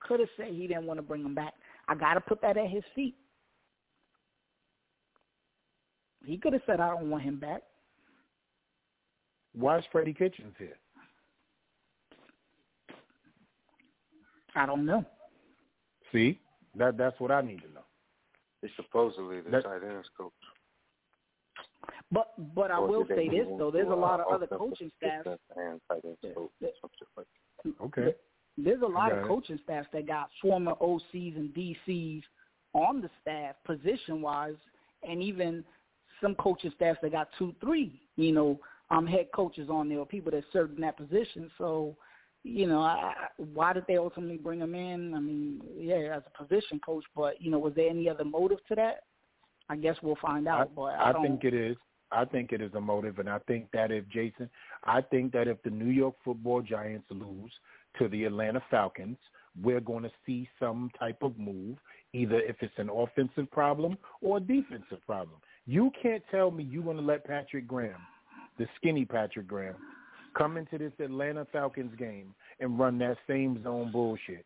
could 0.00 0.20
have 0.20 0.28
said 0.36 0.48
he 0.48 0.66
didn't 0.66 0.86
want 0.86 0.98
to 0.98 1.02
bring 1.02 1.24
him 1.24 1.34
back. 1.34 1.54
I 1.88 1.94
got 1.94 2.14
to 2.14 2.20
put 2.20 2.40
that 2.42 2.56
at 2.56 2.68
his 2.68 2.84
feet. 2.94 3.16
He 6.24 6.38
could 6.38 6.52
have 6.52 6.62
said, 6.66 6.80
"I 6.80 6.88
don't 6.90 7.10
want 7.10 7.24
him 7.24 7.38
back." 7.38 7.62
Why 9.54 9.78
is 9.78 9.84
Freddie 9.92 10.14
Kitchens 10.14 10.54
here? 10.58 10.78
I 14.54 14.66
don't 14.66 14.86
know. 14.86 15.04
See, 16.12 16.38
that 16.76 16.96
that's 16.96 17.18
what 17.20 17.30
I 17.30 17.40
need 17.40 17.62
to 17.62 17.72
know. 17.72 17.84
He's 18.60 18.70
supposedly 18.76 19.40
the 19.40 19.50
that, 19.50 19.64
tight 19.64 19.82
ends 19.82 20.08
coach. 20.16 20.32
But 22.10 22.54
but 22.54 22.70
I 22.70 22.78
will 22.78 23.06
say 23.08 23.28
this 23.28 23.46
though, 23.58 23.70
there's 23.70 23.88
a 23.88 23.94
lot 23.94 24.20
of 24.20 24.32
other 24.32 24.46
coaching 24.46 24.90
staffs. 24.98 25.28
And 25.56 25.80
tight 25.88 26.02
ends 26.04 26.18
coach, 26.34 26.50
okay. 27.82 28.14
There's 28.58 28.82
a 28.82 28.86
lot 28.86 29.12
of 29.12 29.26
coaching 29.26 29.58
staffs 29.64 29.88
that 29.92 30.06
got 30.06 30.28
former 30.40 30.74
OCs 30.74 31.36
and 31.36 31.54
DCs 31.54 32.22
on 32.74 33.00
the 33.00 33.08
staff, 33.20 33.54
position 33.64 34.20
wise, 34.20 34.54
and 35.02 35.22
even 35.22 35.64
some 36.20 36.34
coaching 36.36 36.72
staffs 36.76 36.98
that 37.02 37.12
got 37.12 37.28
two, 37.38 37.54
three, 37.60 38.00
you 38.16 38.32
know, 38.32 38.60
um, 38.90 39.06
head 39.06 39.28
coaches 39.34 39.68
on 39.70 39.88
there 39.88 39.98
or 39.98 40.06
people 40.06 40.30
that 40.30 40.44
served 40.52 40.74
in 40.76 40.82
that 40.82 40.96
position. 40.96 41.50
So 41.56 41.96
you 42.44 42.66
know, 42.66 42.80
I, 42.80 43.14
why 43.36 43.72
did 43.72 43.84
they 43.86 43.96
ultimately 43.96 44.36
bring 44.36 44.60
him 44.60 44.74
in? 44.74 45.14
I 45.14 45.20
mean, 45.20 45.60
yeah, 45.76 46.16
as 46.16 46.22
a 46.26 46.44
position 46.44 46.80
coach, 46.84 47.04
but 47.14 47.40
you 47.40 47.50
know, 47.50 47.58
was 47.58 47.74
there 47.74 47.88
any 47.88 48.08
other 48.08 48.24
motive 48.24 48.58
to 48.68 48.74
that? 48.74 49.04
I 49.68 49.76
guess 49.76 49.96
we'll 50.02 50.18
find 50.20 50.48
out. 50.48 50.60
I, 50.60 50.64
but 50.74 50.82
I, 50.82 51.10
I 51.10 51.22
think 51.22 51.44
it 51.44 51.54
is. 51.54 51.76
I 52.10 52.26
think 52.26 52.52
it 52.52 52.60
is 52.60 52.74
a 52.74 52.80
motive, 52.80 53.20
and 53.20 53.28
I 53.28 53.38
think 53.38 53.68
that 53.72 53.90
if 53.90 54.06
Jason, 54.08 54.50
I 54.84 55.00
think 55.00 55.32
that 55.32 55.48
if 55.48 55.62
the 55.62 55.70
New 55.70 55.90
York 55.90 56.14
Football 56.22 56.60
Giants 56.60 57.06
lose 57.10 57.50
to 57.98 58.08
the 58.08 58.24
Atlanta 58.24 58.62
Falcons, 58.70 59.16
we're 59.62 59.80
going 59.80 60.02
to 60.02 60.10
see 60.26 60.48
some 60.60 60.90
type 60.98 61.22
of 61.22 61.38
move, 61.38 61.78
either 62.12 62.40
if 62.40 62.56
it's 62.60 62.74
an 62.76 62.90
offensive 62.90 63.50
problem 63.50 63.96
or 64.20 64.36
a 64.36 64.40
defensive 64.40 64.98
problem. 65.06 65.36
You 65.66 65.90
can't 66.02 66.22
tell 66.30 66.50
me 66.50 66.64
you're 66.64 66.82
going 66.82 66.96
to 66.98 67.02
let 67.02 67.24
Patrick 67.24 67.66
Graham, 67.66 68.00
the 68.58 68.66
skinny 68.76 69.06
Patrick 69.06 69.46
Graham, 69.46 69.76
come 70.36 70.56
into 70.56 70.78
this 70.78 70.92
Atlanta 70.98 71.46
Falcons 71.52 71.94
game 71.98 72.34
and 72.60 72.78
run 72.78 72.98
that 72.98 73.16
same 73.26 73.62
zone 73.62 73.90
bullshit. 73.92 74.44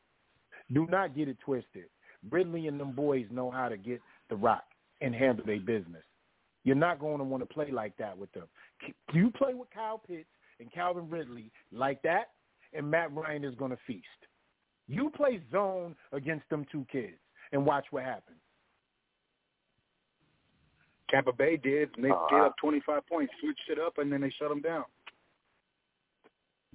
Do 0.72 0.86
not 0.90 1.14
get 1.14 1.28
it 1.28 1.38
twisted. 1.44 1.86
Ridley 2.30 2.66
and 2.66 2.80
them 2.80 2.92
boys 2.92 3.26
know 3.30 3.50
how 3.50 3.68
to 3.68 3.76
get 3.76 4.00
the 4.28 4.36
rock 4.36 4.64
and 5.00 5.14
handle 5.14 5.44
their 5.44 5.60
business. 5.60 6.02
You're 6.64 6.74
not 6.74 6.98
going 6.98 7.18
to 7.18 7.24
want 7.24 7.42
to 7.42 7.54
play 7.54 7.70
like 7.70 7.96
that 7.98 8.16
with 8.16 8.32
them. 8.32 8.46
You 9.12 9.30
play 9.30 9.54
with 9.54 9.68
Kyle 9.72 9.98
Pitts 9.98 10.28
and 10.58 10.72
Calvin 10.72 11.08
Ridley 11.08 11.52
like 11.72 12.02
that, 12.02 12.30
and 12.72 12.90
Matt 12.90 13.14
Ryan 13.14 13.44
is 13.44 13.54
going 13.54 13.70
to 13.70 13.78
feast. 13.86 14.06
You 14.88 15.10
play 15.10 15.40
zone 15.52 15.94
against 16.12 16.48
them 16.48 16.66
two 16.70 16.84
kids 16.90 17.18
and 17.52 17.64
watch 17.64 17.84
what 17.90 18.04
happens. 18.04 18.38
Tampa 21.10 21.32
Bay 21.32 21.56
did. 21.56 21.90
And 21.96 22.04
they 22.04 22.10
uh, 22.10 22.26
gave 22.30 22.40
up 22.40 22.56
25 22.60 23.06
points, 23.06 23.32
switched 23.40 23.68
it 23.70 23.78
up, 23.78 23.98
and 23.98 24.10
then 24.12 24.20
they 24.20 24.32
shut 24.38 24.48
them 24.48 24.60
down. 24.60 24.84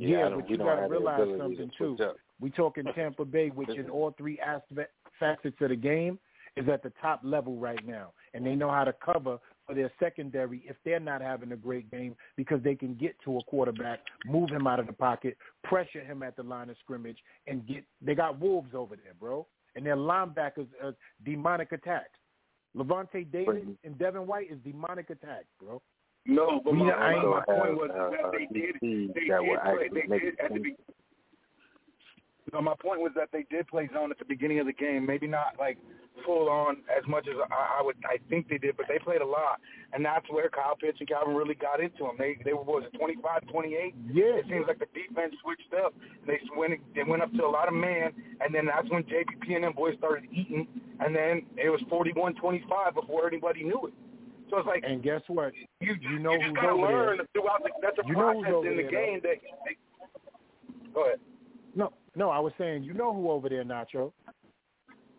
Yeah, 0.02 0.30
but 0.36 0.50
you 0.50 0.58
got 0.58 0.76
to 0.76 0.88
realize 0.88 1.20
something 1.38 1.72
too. 1.78 1.96
We 2.40 2.50
talking 2.50 2.86
Tampa 2.96 3.26
Bay, 3.26 3.50
which 3.50 3.70
in 3.70 3.90
all 3.90 4.14
three 4.18 4.40
aspect, 4.40 4.92
facets 5.20 5.56
of 5.62 5.70
the 5.70 5.76
game 5.76 6.18
is 6.58 6.68
at 6.68 6.84
the 6.84 6.92
top 7.02 7.22
level 7.24 7.56
right 7.58 7.80
now, 7.86 8.12
and 8.34 8.46
they 8.46 8.56
know 8.56 8.70
how 8.70 8.84
to 8.84 8.94
cover 8.94 9.38
for 9.66 9.76
their 9.76 9.92
secondary 10.00 10.64
if 10.68 10.76
they're 10.84 11.00
not 11.00 11.22
having 11.22 11.52
a 11.52 11.56
great 11.56 11.90
game 11.92 12.16
because 12.36 12.62
they 12.64 12.76
can 12.76 12.96
get 12.96 13.16
to 13.24 13.38
a 13.38 13.44
quarterback, 13.44 14.00
move 14.26 14.50
him 14.50 14.68
out 14.68 14.80
of 14.80 14.88
the 14.88 14.94
pocket, 14.94 15.38
pressure 15.64 16.04
him 16.04 16.24
at 16.24 16.36
the 16.36 16.44
line 16.44 16.70
of 16.70 16.76
scrimmage, 16.84 17.20
and 17.48 17.66
get. 17.68 17.84
They 18.02 18.16
got 18.16 18.40
wolves 18.40 18.74
over 18.74 18.96
there, 18.96 19.14
bro, 19.20 19.46
and 19.76 19.86
their 19.86 19.96
linebackers 19.96 20.68
are 20.84 20.96
demonic 21.24 21.72
attacks. 21.72 22.18
Lavonte 22.76 23.30
David 23.32 23.78
and 23.84 24.00
Devin 24.00 24.26
White 24.26 24.52
is 24.52 24.58
demonic 24.64 25.10
attacks, 25.10 25.48
bro. 25.60 25.82
No, 26.26 26.62
but 26.64 26.74
my, 26.74 26.92
I 26.92 27.16
my 27.16 27.42
point 27.46 27.76
was 27.78 27.90
uh, 27.94 28.10
that 28.12 28.32
they 28.32 28.46
did. 28.54 28.76
They 28.82 29.26
did 29.26 29.30
play. 29.42 29.90
They 29.92 30.20
did 30.20 30.40
at 30.40 30.54
the 30.54 30.60
beginning. 30.60 30.78
No, 32.54 32.62
my 32.62 32.76
point 32.82 33.00
was 33.00 33.12
that 33.16 33.30
they 33.32 33.46
did 33.50 33.68
play 33.68 33.90
zone 33.94 34.12
at 34.12 34.20
the 34.20 34.26
beginning 34.26 34.60
of 34.60 34.66
the 34.66 34.74
game. 34.74 35.06
Maybe 35.06 35.26
not 35.26 35.56
like 35.58 35.78
full 36.26 36.50
on 36.50 36.78
as 36.90 37.08
much 37.08 37.28
as 37.28 37.36
I, 37.50 37.80
I 37.80 37.82
would. 37.82 37.96
I 38.06 38.18
think 38.30 38.50
they 38.50 38.58
did, 38.58 38.76
but 38.78 38.88
they 38.90 39.00
played 39.00 39.22
a 39.22 39.26
lot, 39.26 39.62
and 39.94 40.04
that's 40.04 40.26
where 40.30 40.50
Kyle 40.50 40.76
Pitts 40.76 40.98
and 41.00 41.08
Calvin 41.08 41.34
really 41.34 41.56
got 41.56 41.80
into 41.80 42.04
them. 42.04 42.16
They 42.20 42.38
they 42.44 42.54
were 42.54 42.64
was 42.64 42.84
it 42.92 42.98
25, 42.98 43.48
28? 43.48 43.96
Yeah. 44.12 44.24
It 44.42 44.46
seems 44.50 44.66
like 44.68 44.80
the 44.80 44.92
defense 44.94 45.34
switched 45.42 45.74
up. 45.74 45.94
They 46.28 46.40
went 46.56 46.74
they 46.94 47.04
went 47.04 47.24
up 47.24 47.32
to 47.34 47.46
a 47.46 47.50
lot 47.50 47.68
of 47.68 47.74
man, 47.74 48.12
and 48.42 48.54
then 48.54 48.66
that's 48.66 48.90
when 48.90 49.04
JPP 49.04 49.56
and 49.56 49.64
them 49.64 49.74
boys 49.74 49.96
started 49.98 50.26
eating, 50.32 50.68
and 51.00 51.16
then 51.16 51.44
it 51.58 51.70
was 51.70 51.82
41-25 51.90 52.94
before 52.94 53.28
anybody 53.28 53.64
knew 53.64 53.88
it. 53.88 53.94
So 54.52 54.58
it's 54.58 54.68
like, 54.68 54.84
and 54.86 55.02
guess 55.02 55.22
what? 55.28 55.54
You 55.80 55.96
you 56.02 56.20
know 56.20 56.34
you 56.34 56.48
who's 56.48 56.56
gotta 56.56 56.68
over 56.68 56.82
learn 56.82 57.18
there. 57.18 57.28
throughout 57.34 57.64
the, 57.64 57.70
that's 57.82 57.98
a 57.98 58.06
you 58.06 58.14
know 58.14 58.20
process 58.20 58.70
in 58.70 58.76
the 58.76 58.84
there, 58.84 58.92
game 58.92 59.20
that. 59.24 59.38
They, 59.66 59.78
go 60.94 61.06
ahead. 61.06 61.20
No, 61.74 61.94
no, 62.18 62.30
I 62.30 62.40
was 62.40 62.52
saying, 62.58 62.84
you 62.84 62.94
know 62.94 63.14
who 63.14 63.32
over 63.32 63.48
there, 63.48 63.64
Nacho. 63.64 64.12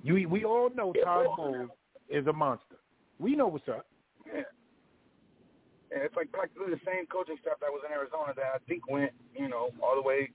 You 0.02 0.28
we 0.28 0.44
all 0.44 0.68
know 0.74 0.92
Todd 1.02 1.26
Bowles 1.34 1.70
is 2.10 2.26
a 2.26 2.32
monster. 2.32 2.76
We 3.18 3.34
know 3.34 3.46
what's 3.46 3.68
up. 3.68 3.86
Yeah. 4.26 4.42
And 5.92 6.02
it's 6.02 6.16
like 6.16 6.30
practically 6.30 6.68
the 6.68 6.80
same 6.84 7.06
coaching 7.06 7.36
staff 7.40 7.56
that 7.60 7.70
was 7.70 7.82
in 7.86 7.92
Arizona 7.92 8.34
that 8.36 8.52
I 8.54 8.58
think 8.68 8.90
went, 8.90 9.12
you 9.34 9.48
know, 9.48 9.70
all 9.82 9.94
the 9.96 10.02
way 10.02 10.28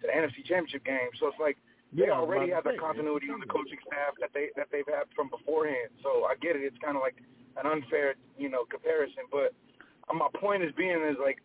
to 0.00 0.06
the 0.06 0.12
NFC 0.12 0.44
Championship 0.46 0.84
game. 0.84 1.10
So 1.18 1.26
it's 1.26 1.40
like 1.40 1.56
they 1.92 2.04
yeah, 2.04 2.12
already 2.12 2.52
have 2.52 2.64
the 2.64 2.76
continuity 2.78 3.32
on 3.32 3.40
the 3.40 3.48
coaching 3.48 3.80
staff 3.86 4.12
that 4.20 4.30
they 4.34 4.52
that 4.56 4.68
they've 4.70 4.86
had 4.86 5.08
from 5.16 5.30
beforehand. 5.32 5.88
So 6.02 6.28
I 6.28 6.36
get 6.36 6.56
it. 6.56 6.60
It's 6.60 6.76
kind 6.84 6.96
of 6.96 7.02
like 7.02 7.16
an 7.56 7.64
unfair, 7.64 8.14
you 8.36 8.48
know, 8.48 8.64
comparison. 8.68 9.24
But 9.32 9.56
my 10.12 10.28
point 10.36 10.62
is 10.62 10.72
being 10.76 11.00
is 11.08 11.16
like 11.16 11.40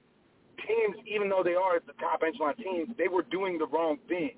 teams, 0.68 0.96
even 1.08 1.30
though 1.30 1.44
they 1.44 1.56
are 1.56 1.80
the 1.80 1.96
top 2.00 2.22
echelon 2.28 2.56
teams, 2.60 2.90
they 2.98 3.08
were 3.08 3.24
doing 3.24 3.58
the 3.58 3.68
wrong 3.68 3.98
thing. 4.08 4.36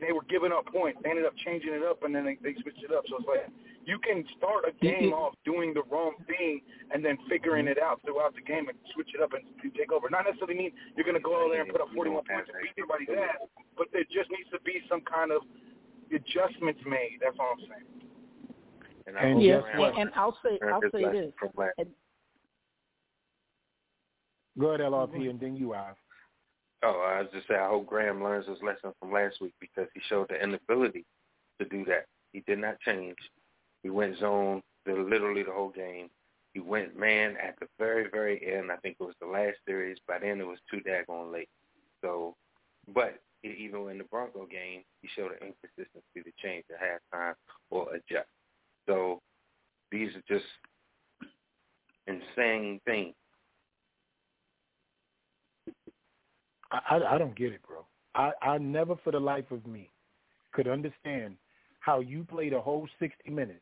They 0.00 0.12
were 0.12 0.24
giving 0.28 0.50
up 0.50 0.66
points. 0.66 0.98
They 1.02 1.10
ended 1.10 1.26
up 1.26 1.36
changing 1.44 1.74
it 1.74 1.84
up, 1.84 2.02
and 2.02 2.14
then 2.14 2.24
they, 2.24 2.38
they 2.42 2.58
switched 2.62 2.82
it 2.82 2.90
up. 2.90 3.04
So 3.08 3.18
it's 3.18 3.28
like 3.28 3.46
you 3.86 3.98
can 3.98 4.24
start 4.36 4.64
a 4.68 4.72
game 4.84 5.12
off 5.12 5.34
doing 5.44 5.72
the 5.72 5.82
wrong 5.90 6.12
thing 6.26 6.60
and 6.92 7.04
then 7.04 7.16
figuring 7.28 7.64
mm-hmm. 7.64 7.78
it 7.78 7.82
out 7.82 8.00
throughout 8.04 8.34
the 8.34 8.42
game 8.42 8.68
and 8.68 8.76
switch 8.94 9.08
it 9.14 9.22
up 9.22 9.32
and, 9.32 9.42
and 9.62 9.74
take 9.74 9.92
over. 9.92 10.08
Not 10.10 10.24
necessarily 10.26 10.56
mean 10.56 10.72
you're 10.96 11.04
going 11.04 11.16
to 11.16 11.24
go 11.24 11.34
out 11.36 11.50
there 11.50 11.62
and 11.62 11.70
put 11.70 11.80
up 11.80 11.88
41 11.94 12.24
points 12.28 12.50
and 12.52 12.60
beat 12.60 12.76
everybody's 12.76 13.08
ass, 13.16 13.40
but 13.76 13.88
there 13.92 14.04
just 14.12 14.28
needs 14.30 14.50
to 14.52 14.60
be 14.60 14.84
some 14.88 15.00
kind 15.02 15.32
of 15.32 15.42
adjustments 16.12 16.80
made. 16.84 17.18
That's 17.22 17.36
all 17.40 17.56
I'm 17.56 17.64
saying. 17.64 17.88
And, 19.06 19.16
and 19.16 19.42
yeah, 19.42 19.60
and, 19.74 19.98
and 19.98 20.10
I'll 20.14 20.36
say 20.44 20.58
I'll 20.62 20.82
say 20.92 21.04
this. 21.10 21.32
And, 21.78 21.88
Go 24.58 24.68
ahead, 24.68 24.80
LRP, 24.80 25.14
mm-hmm. 25.14 25.30
and 25.30 25.40
then 25.40 25.56
you 25.56 25.72
have. 25.72 25.96
Oh, 26.82 27.04
I 27.06 27.20
was 27.20 27.30
just 27.32 27.48
say 27.48 27.54
I 27.54 27.68
hope 27.68 27.86
Graham 27.86 28.22
learns 28.22 28.46
his 28.46 28.58
lesson 28.62 28.92
from 29.00 29.12
last 29.12 29.40
week 29.40 29.54
because 29.60 29.88
he 29.94 30.00
showed 30.08 30.28
the 30.28 30.42
inability 30.42 31.04
to 31.60 31.68
do 31.68 31.84
that. 31.86 32.06
He 32.32 32.42
did 32.46 32.58
not 32.58 32.78
change. 32.80 33.16
He 33.82 33.90
went 33.90 34.18
zone 34.18 34.62
the, 34.86 34.92
literally 34.92 35.42
the 35.42 35.52
whole 35.52 35.70
game. 35.70 36.08
He 36.52 36.60
went 36.60 36.98
man 36.98 37.36
at 37.42 37.58
the 37.60 37.66
very, 37.78 38.08
very 38.10 38.54
end. 38.54 38.72
I 38.72 38.76
think 38.76 38.96
it 38.98 39.04
was 39.04 39.14
the 39.20 39.26
last 39.26 39.56
series. 39.66 39.98
By 40.08 40.18
then 40.18 40.40
it 40.40 40.46
was 40.46 40.58
too 40.70 40.80
daggone 40.80 41.32
late. 41.32 41.48
So, 42.02 42.34
but 42.92 43.20
even 43.44 43.88
in 43.88 43.98
the 43.98 44.04
Bronco 44.04 44.46
game, 44.46 44.82
he 45.00 45.08
showed 45.14 45.32
an 45.32 45.48
inconsistency 45.48 46.22
to 46.22 46.32
change 46.42 46.64
at 46.70 46.80
halftime 46.80 47.34
or 47.70 47.94
adjust. 47.94 48.28
So 48.86 49.20
these 49.92 50.10
are 50.14 50.22
just 50.28 50.46
insane 52.06 52.80
things. 52.84 53.14
I, 56.72 57.00
I 57.10 57.18
don't 57.18 57.36
get 57.36 57.52
it, 57.52 57.60
bro. 57.66 57.84
I, 58.14 58.32
I 58.42 58.58
never 58.58 58.96
for 59.02 59.12
the 59.12 59.20
life 59.20 59.50
of 59.50 59.66
me 59.66 59.90
could 60.52 60.68
understand 60.68 61.36
how 61.80 62.00
you 62.00 62.24
played 62.24 62.52
a 62.52 62.60
whole 62.60 62.86
60 62.98 63.30
minutes, 63.30 63.60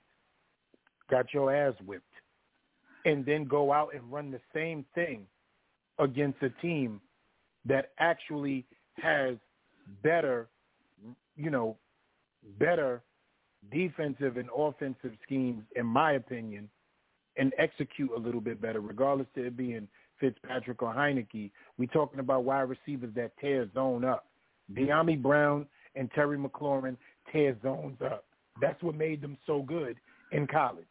got 1.10 1.32
your 1.32 1.54
ass 1.54 1.74
whipped, 1.84 2.04
and 3.04 3.24
then 3.24 3.44
go 3.44 3.72
out 3.72 3.94
and 3.94 4.02
run 4.12 4.30
the 4.30 4.40
same 4.54 4.84
thing 4.94 5.26
against 5.98 6.42
a 6.42 6.50
team 6.62 7.00
that 7.64 7.90
actually 7.98 8.64
has 8.96 9.36
better, 10.02 10.48
you 11.36 11.50
know, 11.50 11.76
better 12.58 13.02
defensive 13.72 14.36
and 14.36 14.48
offensive 14.56 15.12
schemes, 15.24 15.62
in 15.76 15.86
my 15.86 16.12
opinion, 16.12 16.68
and 17.36 17.52
execute 17.58 18.10
a 18.16 18.18
little 18.18 18.40
bit 18.40 18.60
better, 18.60 18.80
regardless 18.80 19.26
of 19.36 19.44
it 19.44 19.56
being 19.56 19.88
Fitzpatrick 20.20 20.82
or 20.82 20.92
Heinicke. 20.92 21.50
We're 21.76 21.86
talking 21.86 22.20
about 22.20 22.44
wide 22.44 22.68
receivers 22.68 23.10
that 23.14 23.32
tear 23.40 23.68
zone 23.74 24.04
up. 24.04 24.26
Dyami 24.72 25.20
Brown 25.20 25.66
and 25.94 26.10
Terry 26.12 26.38
McLaurin 26.38 26.96
tear 27.32 27.56
zones 27.62 27.98
up. 28.04 28.24
That's 28.60 28.82
what 28.82 28.94
made 28.94 29.20
them 29.22 29.36
so 29.46 29.62
good 29.62 29.96
in 30.32 30.46
college, 30.46 30.86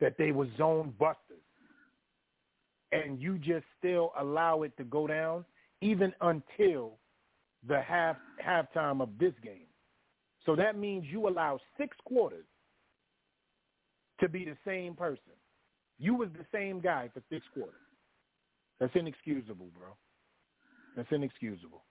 that 0.00 0.16
they 0.18 0.32
were 0.32 0.48
zone 0.56 0.92
busters. 0.98 1.20
And 2.92 3.20
you 3.20 3.38
just 3.38 3.64
still 3.78 4.12
allow 4.18 4.62
it 4.62 4.76
to 4.76 4.84
go 4.84 5.06
down 5.06 5.44
even 5.80 6.12
until 6.20 6.98
the 7.66 7.80
half 7.80 8.16
halftime 8.44 9.02
of 9.02 9.08
this 9.18 9.34
game. 9.42 9.66
So 10.44 10.54
that 10.56 10.78
means 10.78 11.04
you 11.10 11.28
allow 11.28 11.58
six 11.76 11.96
quarters 12.04 12.46
to 14.20 14.28
be 14.28 14.44
the 14.44 14.56
same 14.64 14.94
person. 14.94 15.18
You 15.98 16.14
was 16.14 16.28
the 16.38 16.46
same 16.52 16.80
guy 16.80 17.10
for 17.12 17.22
six 17.30 17.44
quarters. 17.52 17.74
That's 18.78 18.94
inexcusable, 18.94 19.68
bro. 19.76 19.88
That's 20.96 21.08
inexcusable. 21.10 21.82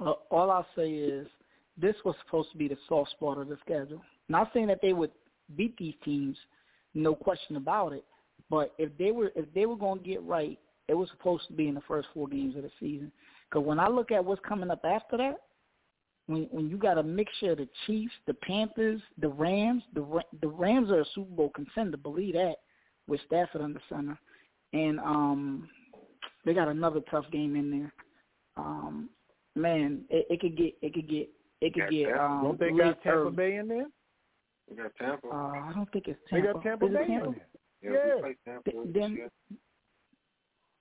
Uh, 0.00 0.12
all 0.30 0.50
I'll 0.50 0.66
say 0.76 0.90
is 0.90 1.26
this 1.76 1.94
was 2.04 2.14
supposed 2.24 2.50
to 2.52 2.58
be 2.58 2.68
the 2.68 2.78
soft 2.88 3.10
spot 3.12 3.38
of 3.38 3.48
the 3.48 3.58
schedule. 3.64 4.02
Not 4.28 4.50
saying 4.52 4.68
that 4.68 4.80
they 4.82 4.92
would 4.92 5.10
beat 5.56 5.76
these 5.76 5.94
teams, 6.04 6.36
no 6.94 7.14
question 7.14 7.56
about 7.56 7.92
it. 7.92 8.04
But 8.50 8.72
if 8.78 8.90
they 8.98 9.10
were 9.10 9.32
if 9.34 9.46
they 9.54 9.66
were 9.66 9.76
going 9.76 10.00
to 10.00 10.08
get 10.08 10.22
right, 10.22 10.58
it 10.88 10.94
was 10.94 11.08
supposed 11.10 11.46
to 11.48 11.52
be 11.54 11.68
in 11.68 11.74
the 11.74 11.80
first 11.82 12.08
four 12.14 12.28
games 12.28 12.56
of 12.56 12.62
the 12.62 12.70
season. 12.78 13.10
Because 13.48 13.66
when 13.66 13.78
I 13.78 13.88
look 13.88 14.12
at 14.12 14.24
what's 14.24 14.40
coming 14.46 14.70
up 14.70 14.84
after 14.84 15.16
that, 15.16 15.36
when 16.26 16.48
when 16.50 16.68
you 16.68 16.76
got 16.76 16.98
a 16.98 17.02
mixture 17.02 17.52
of 17.52 17.58
the 17.58 17.68
Chiefs, 17.86 18.12
the 18.26 18.34
Panthers, 18.34 19.00
the 19.18 19.28
Rams, 19.28 19.82
the 19.94 20.20
the 20.40 20.48
Rams 20.48 20.90
are 20.90 21.00
a 21.00 21.06
Super 21.14 21.34
Bowl 21.34 21.50
contender. 21.54 21.96
Believe 21.96 22.34
that 22.34 22.56
with 23.06 23.20
Stafford 23.26 23.62
under 23.62 23.80
center, 23.88 24.18
and 24.72 24.98
um, 25.00 25.68
they 26.44 26.54
got 26.54 26.68
another 26.68 27.00
tough 27.10 27.26
game 27.30 27.56
in 27.56 27.70
there. 27.70 27.92
Um, 28.56 29.10
man, 29.54 30.02
it, 30.10 30.26
it 30.30 30.40
could 30.40 30.56
get 30.56 30.74
it 30.82 30.94
could 30.94 31.08
get 31.08 31.28
it 31.60 31.74
could 31.74 31.90
get. 31.90 32.18
Um, 32.18 32.42
don't 32.42 32.60
they 32.60 32.70
got 32.70 33.02
Tampa 33.02 33.30
Bay 33.30 33.56
in 33.56 33.68
there? 33.68 33.86
We 34.70 34.76
got 34.76 34.94
Tampa. 34.98 35.28
Uh, 35.28 35.32
I 35.32 35.72
don't 35.74 35.90
think 35.92 36.08
it's 36.08 36.18
Tampa. 36.28 36.46
They 36.46 36.52
got 36.52 36.62
Tampa 36.62 36.86
Bay 36.86 37.06
Tampa? 37.06 37.28
in 37.28 37.32
there. 37.32 37.92
Yeah, 37.92 38.26
yeah. 38.26 38.32
Tampa 38.44 38.70
then, 38.92 39.30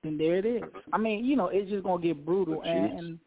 then 0.04 0.18
there 0.18 0.38
it 0.38 0.46
is. 0.46 0.64
I 0.92 0.98
mean, 0.98 1.26
you 1.26 1.36
know, 1.36 1.48
it's 1.48 1.70
just 1.70 1.84
gonna 1.84 2.02
get 2.02 2.26
brutal, 2.26 2.62
and, 2.64 3.00
and 3.00 3.20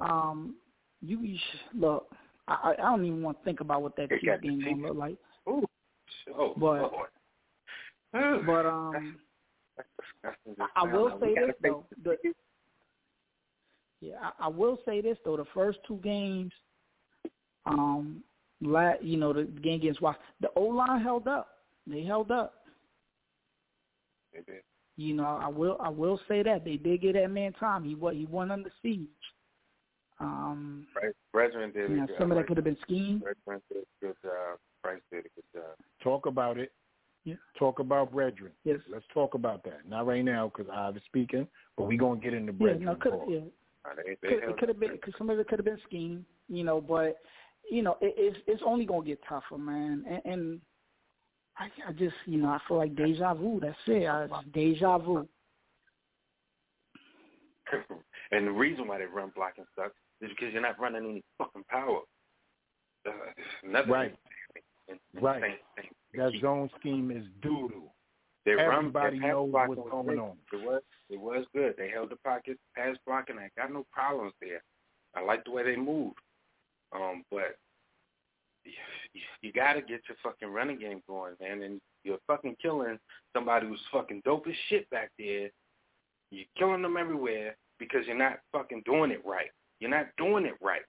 um, 0.00 0.54
you, 1.00 1.20
you 1.22 1.38
should, 1.50 1.80
look. 1.80 2.10
I, 2.48 2.74
I 2.78 2.82
don't 2.82 3.04
even 3.04 3.22
want 3.22 3.38
to 3.38 3.44
think 3.44 3.60
about 3.60 3.82
what 3.82 3.96
that 3.96 4.08
Chiefs 4.08 4.42
game 4.42 4.62
gonna 4.64 4.88
look 4.88 4.96
like. 4.96 5.16
Ooh. 5.48 5.64
Oh, 6.34 6.54
but 6.56 6.92
Lord. 6.92 7.08
but 8.46 8.66
um, 8.66 9.16
I 10.76 10.84
will 10.84 11.18
say 11.20 11.34
this 11.34 11.54
though. 11.62 11.84
The, 12.04 12.16
yeah, 14.00 14.14
I, 14.20 14.46
I 14.46 14.48
will 14.48 14.78
say 14.84 15.00
this 15.00 15.18
though. 15.24 15.36
The 15.36 15.44
first 15.54 15.78
two 15.86 16.00
games, 16.02 16.52
um, 17.66 18.22
la, 18.24 18.35
you 18.60 19.16
know, 19.16 19.32
the 19.32 19.44
game 19.62 19.80
against 19.80 20.00
Washington, 20.00 20.26
the 20.40 20.48
O 20.56 20.62
line 20.62 21.00
held 21.00 21.28
up. 21.28 21.48
They 21.86 22.02
held 22.02 22.30
up. 22.30 22.54
They 24.32 24.40
did. 24.40 24.62
You 24.96 25.14
know, 25.14 25.38
I 25.42 25.48
will 25.48 25.76
I 25.80 25.90
will 25.90 26.18
say 26.26 26.42
that 26.42 26.64
they 26.64 26.76
did 26.76 27.02
get 27.02 27.14
that 27.14 27.30
man 27.30 27.52
time. 27.54 27.84
He 27.84 27.94
what 27.94 28.14
he 28.14 28.24
won 28.24 28.50
under 28.50 28.70
siege. 28.82 29.08
Um, 30.18 30.86
right. 31.00 31.12
Brethren 31.32 31.70
did. 31.72 31.90
You 31.90 31.96
know, 31.96 32.06
some 32.18 32.32
of 32.32 32.38
that 32.38 32.46
could 32.46 32.56
have 32.56 32.64
been 32.64 32.78
schemed. 32.82 33.22
Brethren 33.22 33.62
did 33.70 33.82
a 33.82 34.06
good 34.06 34.16
job. 34.22 34.58
Price 34.82 35.00
did 35.12 35.26
a 35.26 35.28
good 35.34 35.44
job. 35.54 35.76
Talk 36.02 36.24
about 36.24 36.58
it. 36.58 36.72
Yeah. 37.24 37.34
Talk 37.58 37.80
about 37.80 38.12
brethren. 38.12 38.52
Yes. 38.64 38.78
Let's 38.90 39.04
talk 39.12 39.34
about 39.34 39.64
that. 39.64 39.80
Not 39.86 40.06
right 40.06 40.24
now 40.24 40.50
because 40.54 40.72
I 40.72 40.88
was 40.88 41.02
speaking, 41.06 41.46
but 41.76 41.88
we're 41.88 41.98
gonna 41.98 42.20
get 42.20 42.32
into 42.32 42.52
brethren. 42.52 42.82
Yeah, 42.82 42.86
no, 42.86 42.94
could, 42.94 43.12
yeah. 43.28 43.40
They, 44.04 44.16
they 44.22 44.28
could, 44.28 44.48
it 44.48 44.58
could 44.58 44.68
have 44.68 44.80
been 44.80 44.98
cause 45.04 45.12
some 45.18 45.28
of 45.28 45.38
it 45.38 45.46
could 45.46 45.58
have 45.58 45.66
been 45.66 45.78
scheme, 45.86 46.24
you 46.48 46.64
know, 46.64 46.80
but 46.80 47.18
you 47.70 47.82
know 47.82 47.96
it, 48.00 48.14
it's 48.16 48.38
it's 48.46 48.62
only 48.64 48.84
gonna 48.84 49.04
get 49.04 49.20
tougher, 49.28 49.58
man. 49.58 50.04
And, 50.08 50.20
and 50.24 50.60
I, 51.58 51.68
I 51.88 51.92
just 51.92 52.14
you 52.26 52.38
know 52.38 52.48
I 52.48 52.58
feel 52.66 52.78
like 52.78 52.96
deja 52.96 53.34
vu. 53.34 53.60
That's 53.60 53.76
it. 53.86 54.06
I, 54.06 54.26
deja 54.52 54.98
vu. 54.98 55.28
and 58.32 58.46
the 58.46 58.52
reason 58.52 58.86
why 58.86 58.98
they 58.98 59.04
run 59.04 59.32
blocking 59.34 59.64
sucks 59.74 59.94
is 60.20 60.30
because 60.30 60.52
you're 60.52 60.62
not 60.62 60.78
running 60.78 61.04
any 61.04 61.22
fucking 61.38 61.64
power. 61.68 62.00
Uh, 63.06 63.10
nothing. 63.64 63.90
Right. 63.90 64.14
Right. 65.20 65.42
Same, 65.42 65.56
same. 65.76 65.90
That 66.14 66.32
zone 66.40 66.70
scheme 66.78 67.10
is 67.10 67.24
doo 67.42 67.68
doo. 67.68 67.82
They 68.44 68.52
Everybody 68.52 69.18
run, 69.18 69.28
knows 69.28 69.50
what's 69.52 69.90
going 69.90 70.18
on. 70.20 70.36
It 70.52 70.64
was 70.64 70.82
it 71.10 71.20
was 71.20 71.44
good. 71.52 71.74
They 71.76 71.90
held 71.90 72.10
the 72.10 72.16
pocket, 72.16 72.58
pass 72.76 72.96
blocking. 73.04 73.38
I 73.38 73.50
got 73.60 73.72
no 73.72 73.84
problems 73.92 74.32
there. 74.40 74.62
I 75.16 75.22
like 75.22 75.44
the 75.44 75.50
way 75.50 75.64
they 75.64 75.76
moved. 75.76 76.18
Um, 76.94 77.24
but 77.30 77.56
you, 78.64 78.72
you 79.42 79.52
got 79.52 79.74
to 79.74 79.80
get 79.80 80.00
your 80.08 80.16
fucking 80.22 80.48
running 80.48 80.78
game 80.78 81.02
going, 81.08 81.34
man. 81.40 81.62
And 81.62 81.80
you're 82.04 82.18
fucking 82.26 82.56
killing 82.60 82.98
somebody 83.34 83.66
who's 83.66 83.80
fucking 83.92 84.22
dope 84.24 84.46
as 84.46 84.54
shit 84.68 84.88
back 84.90 85.10
there. 85.18 85.50
You're 86.30 86.44
killing 86.58 86.82
them 86.82 86.96
everywhere 86.96 87.56
because 87.78 88.00
you're 88.06 88.16
not 88.18 88.38
fucking 88.52 88.82
doing 88.84 89.10
it 89.10 89.22
right. 89.24 89.50
You're 89.80 89.90
not 89.90 90.06
doing 90.18 90.46
it 90.46 90.54
right. 90.62 90.82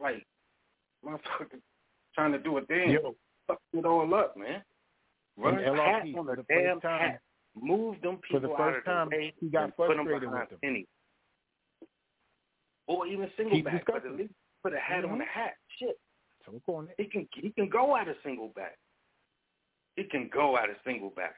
Like, 0.00 0.24
motherfucker, 1.04 1.60
trying 2.14 2.32
to 2.32 2.38
do 2.38 2.58
a 2.58 2.62
thing. 2.62 2.90
Yo. 2.90 3.14
Fuck 3.46 3.58
it 3.72 3.84
all 3.84 4.12
up, 4.14 4.36
man. 4.36 4.62
Run 5.36 5.58
And 5.58 5.76
hat 5.76 6.02
on 6.16 6.26
the 6.26 6.36
the 6.36 6.44
damn 6.48 6.76
first 6.76 6.82
time- 6.82 7.00
hat. 7.12 7.20
Move 7.60 8.00
them 8.00 8.18
For 8.30 8.38
people 8.40 8.56
the 8.56 8.62
out 8.62 8.74
first 8.74 8.86
of 8.88 9.10
the 9.10 9.16
way 9.16 9.32
he 9.40 9.48
got 9.48 9.64
and 9.64 9.76
put 9.76 9.88
them 9.88 10.06
with 10.06 10.22
them. 10.22 10.32
Penny. 10.62 10.86
Or 12.86 13.06
even 13.06 13.28
single 13.36 13.62
back, 13.62 13.84
but 13.86 14.06
at 14.06 14.12
least 14.12 14.32
put 14.62 14.74
a 14.74 14.78
hat 14.80 15.04
on 15.04 15.16
Mhm. 15.16 15.18
the 15.18 15.24
hat. 15.24 15.56
Shit. 15.78 15.98
On. 16.66 16.88
He 16.98 17.04
can 17.04 17.28
he 17.32 17.50
can 17.50 17.68
go 17.68 17.94
out 17.94 18.08
a 18.08 18.20
single 18.22 18.48
back. 18.48 18.76
He 19.96 20.04
can 20.04 20.28
go 20.28 20.56
out 20.56 20.68
a 20.70 20.76
single 20.84 21.10
back. 21.10 21.36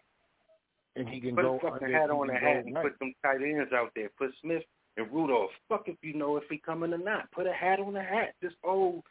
And 0.97 1.09
he 1.09 1.21
can 1.21 1.35
Put 1.35 1.43
go 1.43 1.57
a 1.57 1.61
fucking 1.61 1.85
under- 1.87 1.99
hat 1.99 2.11
on 2.11 2.27
the 2.29 2.35
hat 2.35 2.65
and 2.65 2.75
right. 2.75 2.85
put 2.85 2.99
some 2.99 3.13
tight 3.23 3.43
ends 3.43 3.73
out 3.73 3.93
there. 3.95 4.09
Put 4.11 4.35
Smith 4.41 4.65
and 4.97 5.11
Rudolph. 5.13 5.51
Fuck 5.69 5.89
if 5.89 5.97
you 6.03 6.15
know 6.15 6.37
if 6.37 6.49
he 6.49 6.59
coming 6.59 6.93
or 6.95 6.99
not. 6.99 7.31
Put 7.33 7.47
a 7.47 7.53
hat 7.53 7.79
on 7.81 7.93
the 7.95 8.03
hat. 8.03 8.35
This 8.41 8.55
old 8.63 9.05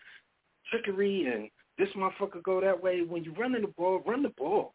trickery 0.69 1.25
and 1.27 1.49
this 1.77 1.89
motherfucker 1.93 2.41
go 2.43 2.61
that 2.61 2.81
way. 2.81 3.01
When 3.03 3.23
you 3.23 3.33
running 3.33 3.61
the 3.61 3.67
ball, 3.69 3.99
run 3.99 4.23
the 4.23 4.29
ball. 4.29 4.73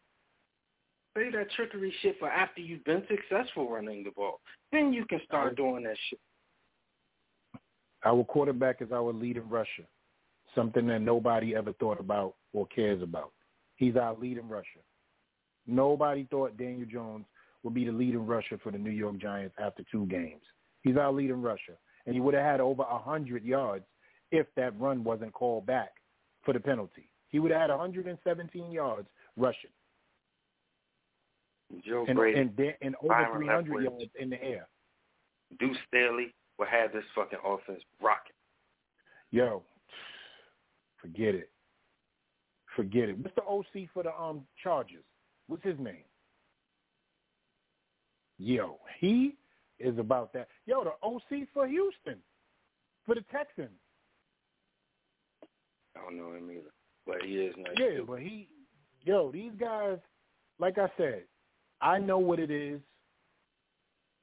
Say 1.15 1.29
that 1.31 1.49
trickery 1.51 1.91
shit 2.01 2.19
for 2.19 2.29
after 2.29 2.61
you've 2.61 2.83
been 2.83 3.05
successful 3.07 3.69
running 3.69 4.03
the 4.03 4.11
ball. 4.11 4.39
Then 4.71 4.93
you 4.93 5.05
can 5.05 5.19
start 5.25 5.55
doing 5.55 5.83
that 5.83 5.97
shit. 6.09 6.19
Our 8.05 8.23
quarterback 8.23 8.81
is 8.81 8.91
our 8.91 9.11
leading 9.11 9.49
rusher, 9.49 9.87
something 10.55 10.87
that 10.87 10.99
nobody 10.99 11.55
ever 11.55 11.73
thought 11.73 11.99
about 11.99 12.35
or 12.53 12.67
cares 12.67 13.01
about. 13.01 13.31
He's 13.75 13.95
our 13.95 14.15
leading 14.15 14.47
rusher. 14.47 14.81
Nobody 15.65 16.27
thought 16.29 16.57
Daniel 16.57 16.87
Jones 16.87 17.25
would 17.63 17.73
be 17.73 17.85
the 17.85 17.91
leading 17.91 18.25
rusher 18.25 18.57
for 18.63 18.71
the 18.71 18.77
New 18.77 18.91
York 18.91 19.17
Giants 19.17 19.55
after 19.59 19.83
two 19.91 20.05
games. 20.05 20.41
He's 20.81 20.97
our 20.97 21.11
leading 21.11 21.41
rusher. 21.41 21.77
And 22.05 22.15
he 22.15 22.21
would 22.21 22.33
have 22.33 22.43
had 22.43 22.61
over 22.61 22.83
100 22.83 23.43
yards 23.43 23.83
if 24.31 24.47
that 24.55 24.79
run 24.79 25.03
wasn't 25.03 25.33
called 25.33 25.65
back 25.65 25.91
for 26.43 26.53
the 26.53 26.59
penalty. 26.59 27.09
He 27.29 27.39
would 27.39 27.51
have 27.51 27.61
had 27.61 27.69
117 27.69 28.71
yards 28.71 29.07
rushing. 29.35 29.71
Joe 31.85 32.05
and, 32.07 32.17
Brady 32.17 32.39
and, 32.39 32.57
and, 32.57 32.75
and 32.81 32.95
over 33.03 33.09
Byron 33.09 33.37
300 33.39 33.75
Leftwich, 33.75 33.83
yards 33.83 34.11
in 34.17 34.29
the 34.29 34.41
air. 34.41 34.67
Deuce 35.59 35.77
Staley 35.87 36.33
will 36.57 36.65
have 36.67 36.91
this 36.91 37.03
fucking 37.15 37.39
offense 37.45 37.81
rocking. 38.01 38.33
Yo, 39.31 39.63
forget 41.01 41.35
it. 41.35 41.49
Forget 42.75 43.09
it. 43.09 43.17
What's 43.17 43.35
the 43.35 43.43
OC 43.43 43.89
for 43.93 44.03
the 44.03 44.13
um 44.19 44.41
Chargers? 44.63 45.03
What's 45.47 45.63
his 45.63 45.79
name? 45.79 46.03
Yo, 48.37 48.77
he 48.99 49.35
is 49.79 49.97
about 49.97 50.33
that. 50.33 50.47
Yo, 50.65 50.83
the 50.83 50.91
OC 51.03 51.47
for 51.53 51.67
Houston, 51.67 52.17
for 53.05 53.15
the 53.15 53.23
Texans. 53.31 53.69
I 55.95 56.01
don't 56.01 56.17
know 56.17 56.33
him 56.33 56.51
either, 56.51 56.71
but 57.05 57.23
he 57.23 57.35
is 57.35 57.55
nice. 57.57 57.73
Yeah, 57.79 57.97
too. 57.97 58.05
but 58.07 58.19
he, 58.19 58.47
yo, 59.03 59.31
these 59.31 59.51
guys, 59.59 59.97
like 60.59 60.77
I 60.77 60.87
said, 60.97 61.23
I 61.81 61.97
know 61.97 62.19
what 62.19 62.39
it 62.39 62.51
is. 62.51 62.79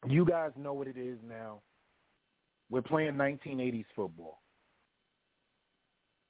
You 0.09 0.25
guys 0.25 0.51
know 0.57 0.75
what 0.75 0.87
it 0.87 0.97
is 0.97 1.19
now. 1.27 1.61
We're 2.71 2.83
playing 2.83 3.15
1980s 3.15 3.87
football. 3.95 4.41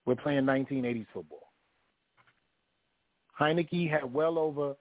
We're 0.06 0.16
playing 0.16 0.44
1980s 0.44 1.06
football. 1.12 1.52
Heinicke 3.38 3.90
had 3.90 4.12
well 4.12 4.38
over 4.38 4.74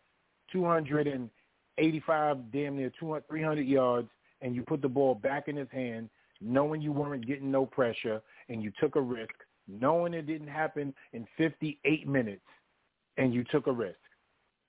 285, 0.52 2.38
damn 2.52 2.78
near 2.78 2.92
200, 3.00 3.28
300 3.28 3.68
yards, 3.68 4.10
and 4.42 4.56
you 4.56 4.64
put 4.64 4.82
the 4.82 4.90
ball 4.90 5.16
back 5.16 5.48
in 5.48 5.56
his 5.56 5.70
hand, 5.72 6.10
knowing 6.42 6.82
you 6.82 6.92
weren't 6.92 7.26
getting 7.26 7.50
no 7.50 7.66
pressure, 7.66 8.22
and 8.50 8.62
you 8.62 8.72
took 8.80 8.96
a 8.96 9.02
risk, 9.02 9.34
knowing 9.68 10.14
it 10.14 10.28
didn't 10.28 10.48
happen 10.48 10.94
in 11.14 11.26
58 11.38 12.08
minutes, 12.08 12.46
and 13.18 13.34
you 13.34 13.44
took 13.46 13.68
a 13.68 13.72
risk. 13.72 13.98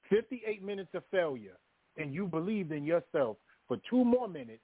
58 0.08 0.62
minutes 0.62 0.90
of 0.94 1.02
failure, 1.10 1.58
and 1.96 2.14
you 2.14 2.26
believed 2.26 2.72
in 2.72 2.84
yourself 2.84 3.36
for 3.66 3.78
two 3.90 4.04
more 4.04 4.28
minutes, 4.28 4.62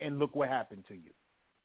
and 0.00 0.18
look 0.18 0.34
what 0.34 0.48
happened 0.48 0.84
to 0.88 0.94
you. 0.94 1.10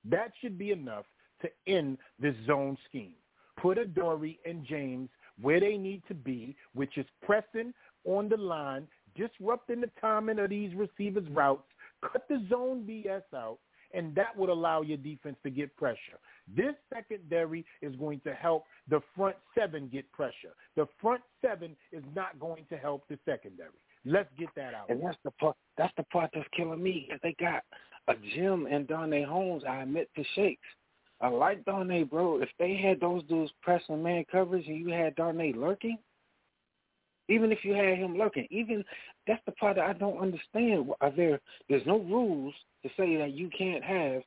That 0.09 0.31
should 0.41 0.57
be 0.57 0.71
enough 0.71 1.05
to 1.41 1.49
end 1.67 1.97
this 2.19 2.35
zone 2.45 2.77
scheme. 2.89 3.13
Put 3.61 3.77
Adoree 3.77 4.39
and 4.45 4.65
James 4.65 5.09
where 5.41 5.59
they 5.59 5.77
need 5.77 6.01
to 6.07 6.13
be, 6.13 6.55
which 6.73 6.97
is 6.97 7.05
pressing 7.21 7.73
on 8.05 8.29
the 8.29 8.38
line, 8.38 8.88
disrupting 9.15 9.81
the 9.81 9.91
timing 9.99 10.39
of 10.39 10.49
these 10.49 10.73
receivers' 10.73 11.27
routes, 11.29 11.67
cut 12.01 12.27
the 12.27 12.43
zone 12.49 12.85
BS 12.88 13.21
out, 13.35 13.59
and 13.93 14.13
that 14.15 14.35
would 14.35 14.49
allow 14.49 14.81
your 14.81 14.97
defense 14.97 15.38
to 15.43 15.49
get 15.49 15.75
pressure. 15.77 16.19
This 16.55 16.73
secondary 16.93 17.65
is 17.81 17.95
going 17.95 18.19
to 18.21 18.34
help 18.34 18.65
the 18.89 19.01
front 19.15 19.35
seven 19.57 19.89
get 19.91 20.11
pressure. 20.11 20.53
The 20.75 20.88
front 21.01 21.21
seven 21.41 21.75
is 21.91 22.03
not 22.15 22.39
going 22.39 22.65
to 22.69 22.77
help 22.77 23.07
the 23.07 23.17
secondary. 23.25 23.69
Let's 24.05 24.29
get 24.38 24.49
that 24.55 24.73
out. 24.73 24.89
And 24.89 25.01
that's 25.03 25.17
the 25.23 25.31
part. 25.31 25.55
That's 25.77 25.93
the 25.97 26.03
part 26.03 26.31
that's 26.34 26.47
killing 26.55 26.81
me. 26.81 27.09
They 27.23 27.35
got 27.39 27.63
Jim 28.34 28.67
and 28.69 28.88
Darnay 28.88 29.23
Holmes. 29.23 29.63
I 29.67 29.81
admit 29.81 30.09
to 30.15 30.23
shakes. 30.35 30.61
I 31.19 31.29
like 31.29 31.65
Darnay, 31.65 32.03
bro. 32.03 32.41
If 32.41 32.49
they 32.59 32.75
had 32.75 32.99
those 32.99 33.23
dudes 33.23 33.51
pressing 33.61 34.03
man 34.03 34.25
coverage 34.31 34.67
and 34.67 34.77
you 34.77 34.89
had 34.89 35.15
Darnay 35.15 35.53
lurking, 35.53 35.97
even 37.29 37.51
if 37.51 37.59
you 37.63 37.73
had 37.73 37.97
him 37.97 38.17
lurking, 38.17 38.47
even 38.49 38.84
that's 39.25 39.43
the 39.45 39.51
part 39.53 39.75
that 39.75 39.89
I 39.89 39.93
don't 39.93 40.19
understand. 40.19 40.89
Are 41.01 41.11
there? 41.11 41.39
There's 41.69 41.85
no 41.85 41.99
rules 41.99 42.53
to 42.84 42.89
say 42.95 43.17
that 43.17 43.34
you 43.34 43.49
can't 43.57 43.84
have 43.84 44.21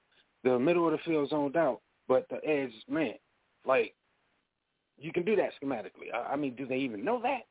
the 0.44 0.59
middle 0.59 0.86
of 0.86 0.93
the 0.93 0.98
field 1.05 1.31
zoned 1.31 1.57
out, 1.57 1.81
but 2.09 2.27
the 2.28 2.44
edge 2.47 2.73
man, 2.89 3.15
like 3.65 3.94
you 4.98 5.12
can 5.12 5.24
do 5.24 5.36
that 5.36 5.52
schematically. 5.62 6.12
I, 6.12 6.32
I 6.32 6.36
mean, 6.36 6.55
do 6.57 6.66
they 6.66 6.77
even 6.77 7.05
know 7.05 7.20
that? 7.23 7.43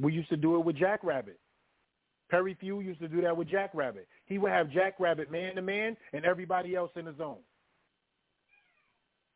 We 0.00 0.12
used 0.12 0.30
to 0.30 0.36
do 0.36 0.56
it 0.56 0.64
with 0.64 0.76
Jackrabbit. 0.76 1.38
Perry 2.32 2.56
Few 2.58 2.80
used 2.80 2.98
to 3.00 3.08
do 3.08 3.20
that 3.20 3.36
with 3.36 3.46
Jackrabbit. 3.46 4.08
He 4.24 4.38
would 4.38 4.50
have 4.50 4.70
Jackrabbit 4.70 5.30
man 5.30 5.54
to 5.56 5.62
man 5.62 5.94
and 6.14 6.24
everybody 6.24 6.74
else 6.74 6.90
in 6.96 7.04
the 7.04 7.14
zone. 7.18 7.36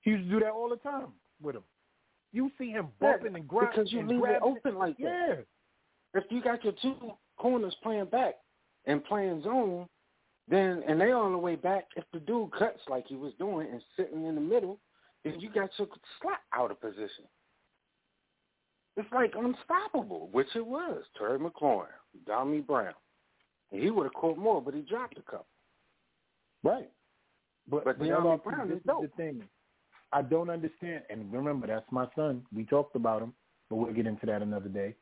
He 0.00 0.12
used 0.12 0.24
to 0.24 0.30
do 0.30 0.40
that 0.40 0.52
all 0.52 0.70
the 0.70 0.76
time 0.76 1.08
with 1.42 1.56
him. 1.56 1.62
You 2.32 2.50
see 2.56 2.70
him 2.70 2.88
bumping 2.98 3.32
yeah, 3.32 3.38
and 3.38 3.48
grinding 3.48 3.70
because 3.76 3.92
you 3.92 4.00
leave 4.00 4.20
it 4.20 4.22
grabbing. 4.22 4.42
open 4.42 4.74
like 4.76 4.96
that. 4.96 5.04
Yeah. 5.04 5.34
If 6.14 6.24
you 6.30 6.42
got 6.42 6.64
your 6.64 6.72
two 6.80 6.94
corners 7.36 7.76
playing 7.82 8.06
back 8.06 8.36
and 8.86 9.04
playing 9.04 9.42
zone, 9.42 9.86
then 10.48 10.82
and 10.88 10.98
they 10.98 11.12
all 11.12 11.30
the 11.30 11.36
way 11.36 11.56
back. 11.56 11.88
If 11.96 12.04
the 12.14 12.20
dude 12.20 12.50
cuts 12.52 12.80
like 12.88 13.06
he 13.08 13.16
was 13.16 13.34
doing 13.38 13.68
and 13.70 13.82
sitting 13.94 14.24
in 14.24 14.36
the 14.36 14.40
middle, 14.40 14.80
then 15.22 15.38
you 15.38 15.50
got 15.50 15.68
your 15.78 15.88
slot 16.22 16.38
out 16.54 16.70
of 16.70 16.80
position. 16.80 17.26
It's 18.96 19.12
like 19.12 19.34
unstoppable, 19.36 20.28
which 20.32 20.48
it 20.54 20.66
was. 20.66 21.02
Terry 21.18 21.38
McLaurin, 21.38 21.86
Dommy 22.26 22.66
Brown. 22.66 22.94
And 23.70 23.82
he 23.82 23.90
would 23.90 24.04
have 24.04 24.14
caught 24.14 24.38
more, 24.38 24.62
but 24.62 24.74
he 24.74 24.80
dropped 24.80 25.18
a 25.18 25.22
couple. 25.22 25.46
Right. 26.62 26.90
But, 27.68 27.84
But 27.84 27.98
Dyami 28.00 28.42
Brown 28.42 28.68
this 28.68 28.78
is 28.78 28.84
dope. 28.86 29.02
the 29.02 29.08
thing. 29.16 29.42
I 30.12 30.22
don't 30.22 30.50
understand. 30.50 31.02
And 31.10 31.30
remember, 31.32 31.66
that's 31.66 31.90
my 31.90 32.06
son. 32.16 32.42
We 32.54 32.64
talked 32.64 32.96
about 32.96 33.22
him, 33.22 33.34
but 33.68 33.76
we'll 33.76 33.92
get 33.92 34.06
into 34.06 34.24
that 34.26 34.40
another 34.40 34.68
day. 34.68 34.94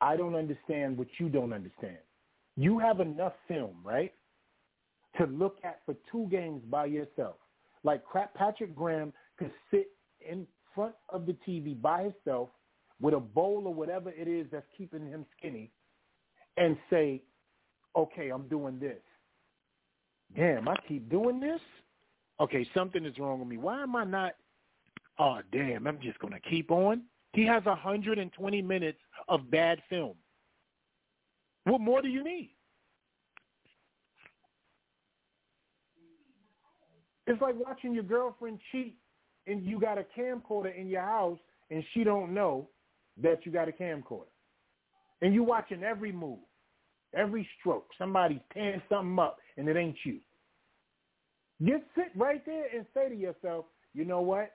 I 0.00 0.16
don't 0.16 0.36
understand 0.36 0.96
what 0.96 1.08
you 1.18 1.28
don't 1.28 1.52
understand. 1.52 1.98
You 2.56 2.78
have 2.78 3.00
enough 3.00 3.34
film, 3.48 3.76
right, 3.84 4.12
to 5.18 5.26
look 5.26 5.58
at 5.64 5.80
for 5.84 5.94
two 6.10 6.28
games 6.30 6.62
by 6.70 6.86
yourself. 6.86 7.36
Like 7.84 8.04
crap, 8.04 8.34
Patrick 8.34 8.74
Graham 8.74 9.12
could 9.38 9.50
sit 9.70 9.90
in 10.26 10.46
front 10.74 10.94
of 11.08 11.26
the 11.26 11.36
TV 11.46 11.80
by 11.80 12.04
himself 12.04 12.50
with 13.00 13.14
a 13.14 13.20
bowl 13.20 13.62
or 13.66 13.74
whatever 13.74 14.10
it 14.10 14.28
is 14.28 14.46
that's 14.50 14.66
keeping 14.76 15.06
him 15.06 15.24
skinny 15.36 15.70
and 16.56 16.76
say, 16.90 17.22
okay, 17.96 18.30
I'm 18.30 18.48
doing 18.48 18.78
this. 18.78 18.98
Damn, 20.36 20.68
I 20.68 20.76
keep 20.86 21.08
doing 21.08 21.40
this? 21.40 21.60
Okay, 22.40 22.66
something 22.74 23.04
is 23.04 23.18
wrong 23.18 23.40
with 23.40 23.48
me. 23.48 23.56
Why 23.56 23.82
am 23.82 23.96
I 23.96 24.04
not? 24.04 24.32
Oh, 25.18 25.40
damn, 25.52 25.86
I'm 25.86 26.00
just 26.00 26.18
going 26.18 26.32
to 26.32 26.40
keep 26.40 26.70
on. 26.70 27.02
He 27.32 27.44
has 27.46 27.64
120 27.64 28.62
minutes 28.62 28.98
of 29.28 29.50
bad 29.50 29.80
film. 29.88 30.14
What 31.64 31.80
more 31.80 32.02
do 32.02 32.08
you 32.08 32.22
need? 32.22 32.54
It's 37.26 37.40
like 37.42 37.54
watching 37.58 37.92
your 37.92 38.04
girlfriend 38.04 38.58
cheat 38.72 38.96
and 39.46 39.62
you 39.64 39.78
got 39.78 39.98
a 39.98 40.06
camcorder 40.18 40.74
in 40.74 40.88
your 40.88 41.02
house 41.02 41.38
and 41.70 41.84
she 41.92 42.02
don't 42.02 42.32
know 42.32 42.68
that 43.22 43.44
you 43.44 43.52
got 43.52 43.68
a 43.68 43.72
camcorder. 43.72 44.24
And 45.20 45.34
you 45.34 45.42
watching 45.42 45.82
every 45.82 46.12
move, 46.12 46.38
every 47.14 47.48
stroke. 47.58 47.88
Somebody's 47.98 48.40
tearing 48.52 48.82
something 48.88 49.18
up 49.18 49.38
and 49.56 49.68
it 49.68 49.76
ain't 49.76 49.96
you. 50.04 50.18
Just 51.60 51.84
sit 51.96 52.08
right 52.14 52.44
there 52.46 52.66
and 52.74 52.86
say 52.94 53.08
to 53.08 53.16
yourself, 53.16 53.64
you 53.94 54.04
know 54.04 54.20
what? 54.20 54.52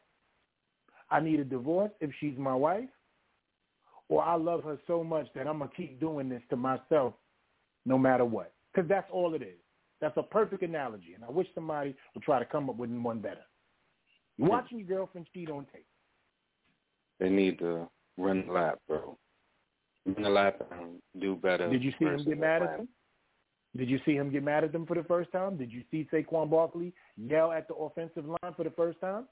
I 1.09 1.19
need 1.19 1.39
a 1.39 1.43
divorce 1.43 1.91
if 1.99 2.11
she's 2.19 2.37
my 2.37 2.55
wife, 2.55 2.89
or 4.07 4.23
I 4.23 4.35
love 4.35 4.63
her 4.63 4.77
so 4.87 5.03
much 5.03 5.27
that 5.35 5.47
I'm 5.47 5.57
going 5.57 5.69
to 5.69 5.75
keep 5.75 5.99
doing 5.99 6.29
this 6.29 6.41
to 6.49 6.55
myself 6.55 7.13
no 7.85 7.97
matter 7.97 8.23
what. 8.25 8.53
Because 8.73 8.87
that's 8.87 9.09
all 9.11 9.33
it 9.33 9.41
is. 9.41 9.59
That's 10.01 10.15
a 10.17 10.23
perfect 10.23 10.63
analogy, 10.63 11.13
and 11.13 11.23
I 11.23 11.29
wish 11.29 11.47
somebody 11.53 11.95
would 12.13 12.23
try 12.23 12.39
to 12.39 12.45
come 12.45 12.69
up 12.69 12.77
with 12.77 12.89
one 12.89 13.19
better. 13.19 13.45
You're 14.37 14.49
watching 14.49 14.79
your 14.79 14.87
girlfriend 14.87 15.27
cheat 15.33 15.49
on 15.49 15.65
tape. 15.71 15.85
They 17.19 17.29
need 17.29 17.59
to 17.59 17.87
run 18.17 18.45
the 18.47 18.53
lap, 18.53 18.79
bro. 18.87 19.17
Run 20.05 20.23
the 20.23 20.29
lap 20.29 20.61
and 20.71 21.01
do 21.21 21.35
better. 21.35 21.69
Did 21.69 21.83
you 21.83 21.93
see 21.99 22.05
him 22.05 22.23
get 22.23 22.39
mad 22.39 22.61
at 22.61 22.77
them? 22.77 22.87
Did 23.75 23.89
you 23.89 23.99
see 24.05 24.13
him 24.13 24.29
get 24.31 24.43
mad 24.43 24.63
at 24.63 24.71
them 24.71 24.85
for 24.85 24.95
the 24.95 25.03
first 25.03 25.31
time? 25.31 25.57
Did 25.57 25.71
you 25.71 25.83
see 25.89 26.07
Saquon 26.13 26.49
Barkley 26.49 26.93
yell 27.17 27.51
at 27.51 27.67
the 27.67 27.73
offensive 27.73 28.25
line 28.25 28.53
for 28.55 28.63
the 28.63 28.69
first 28.71 28.99
time? 29.01 29.25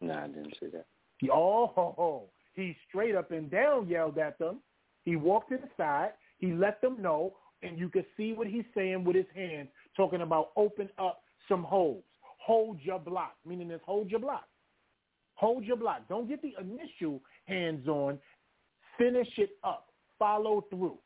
Nah, 0.00 0.24
I 0.24 0.28
didn't 0.28 0.56
see 0.58 0.68
that. 0.68 0.86
Oh, 1.30 2.30
he 2.54 2.74
straight 2.88 3.14
up 3.14 3.32
and 3.32 3.50
down 3.50 3.86
yelled 3.86 4.16
at 4.16 4.38
them. 4.38 4.60
He 5.04 5.16
walked 5.16 5.50
to 5.50 5.58
the 5.58 5.68
side. 5.76 6.12
He 6.38 6.52
let 6.52 6.80
them 6.80 7.02
know, 7.02 7.36
and 7.62 7.78
you 7.78 7.90
could 7.90 8.06
see 8.16 8.32
what 8.32 8.46
he's 8.46 8.64
saying 8.74 9.04
with 9.04 9.14
his 9.14 9.26
hands, 9.34 9.68
talking 9.94 10.22
about 10.22 10.52
open 10.56 10.88
up 10.98 11.22
some 11.48 11.62
holes. 11.64 12.04
Hold 12.38 12.80
your 12.80 12.98
block, 12.98 13.34
meaning 13.44 13.68
this 13.68 13.82
hold 13.84 14.10
your 14.10 14.20
block. 14.20 14.48
Hold 15.40 15.64
your 15.64 15.76
block. 15.78 16.06
Don't 16.06 16.28
get 16.28 16.42
the 16.42 16.52
initial 16.60 17.22
hands 17.46 17.88
on. 17.88 18.18
Finish 18.98 19.38
it 19.38 19.50
up. 19.64 19.86
Follow 20.18 20.66
through. 20.68 20.98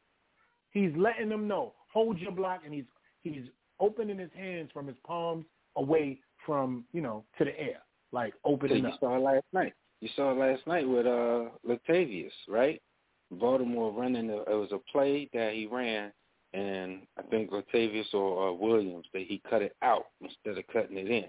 He's 0.73 0.90
letting 0.97 1.28
them 1.28 1.47
know. 1.47 1.73
Hold 1.93 2.19
your 2.19 2.32
block, 2.32 2.62
and 2.65 2.74
he's 2.74 2.85
he's 3.23 3.44
opening 3.78 4.19
his 4.19 4.32
hands 4.36 4.70
from 4.74 4.89
his 4.89 4.97
palms 5.06 5.44
away 5.77 6.19
from 6.44 6.85
you 6.93 7.01
know 7.01 7.24
to 7.39 7.44
the 7.44 7.56
air, 7.59 7.78
like 8.11 8.35
So 8.43 8.51
opening 8.51 8.82
you 8.82 8.89
up. 8.89 8.98
saw 8.98 9.16
it 9.16 9.20
last 9.20 9.44
night. 9.52 9.73
You 10.01 10.09
saw 10.16 10.32
it 10.32 10.39
last 10.39 10.66
night 10.66 10.89
with 10.89 11.06
uh 11.06 11.51
Latavius, 11.65 12.32
right? 12.48 12.82
Baltimore 13.31 13.93
running. 13.93 14.31
A, 14.31 14.39
it 14.39 14.48
was 14.48 14.73
a 14.73 14.81
play 14.90 15.31
that 15.32 15.52
he 15.55 15.66
ran, 15.66 16.12
and 16.55 17.02
I 17.16 17.23
think 17.23 17.52
Latavius 17.52 18.12
or 18.12 18.48
uh, 18.48 18.52
Williams 18.52 19.06
that 19.12 19.23
he 19.28 19.40
cut 19.48 19.62
it 19.62 19.77
out 19.82 20.06
instead 20.20 20.59
of 20.59 20.66
cutting 20.73 20.98
it 20.98 21.09
in, 21.09 21.27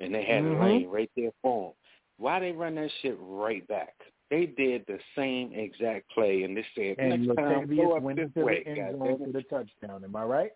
and 0.00 0.14
they 0.14 0.24
had 0.24 0.44
Mhm. 0.44 0.60
a 0.60 0.64
lane 0.64 0.88
right 0.90 1.10
there 1.16 1.32
for 1.40 1.68
him. 1.68 1.72
Why 2.22 2.38
they 2.38 2.52
run 2.52 2.76
that 2.76 2.88
shit 3.02 3.16
right 3.20 3.66
back? 3.66 3.94
They 4.30 4.46
did 4.46 4.84
the 4.86 4.98
same 5.16 5.52
exact 5.52 6.08
play, 6.10 6.44
and 6.44 6.56
they 6.56 6.64
said 6.76 6.94
and 6.98 7.26
next 7.26 7.36
time 7.36 7.66
go 7.76 7.96
up 7.96 8.02
went 8.04 8.16
this 8.16 8.30
way, 8.36 8.62
the 8.62 8.70
end 8.70 8.98
zone 8.98 9.18
to 9.26 9.32
the 9.32 9.42
touchdown. 9.42 10.04
Am 10.04 10.14
I 10.14 10.22
right? 10.22 10.50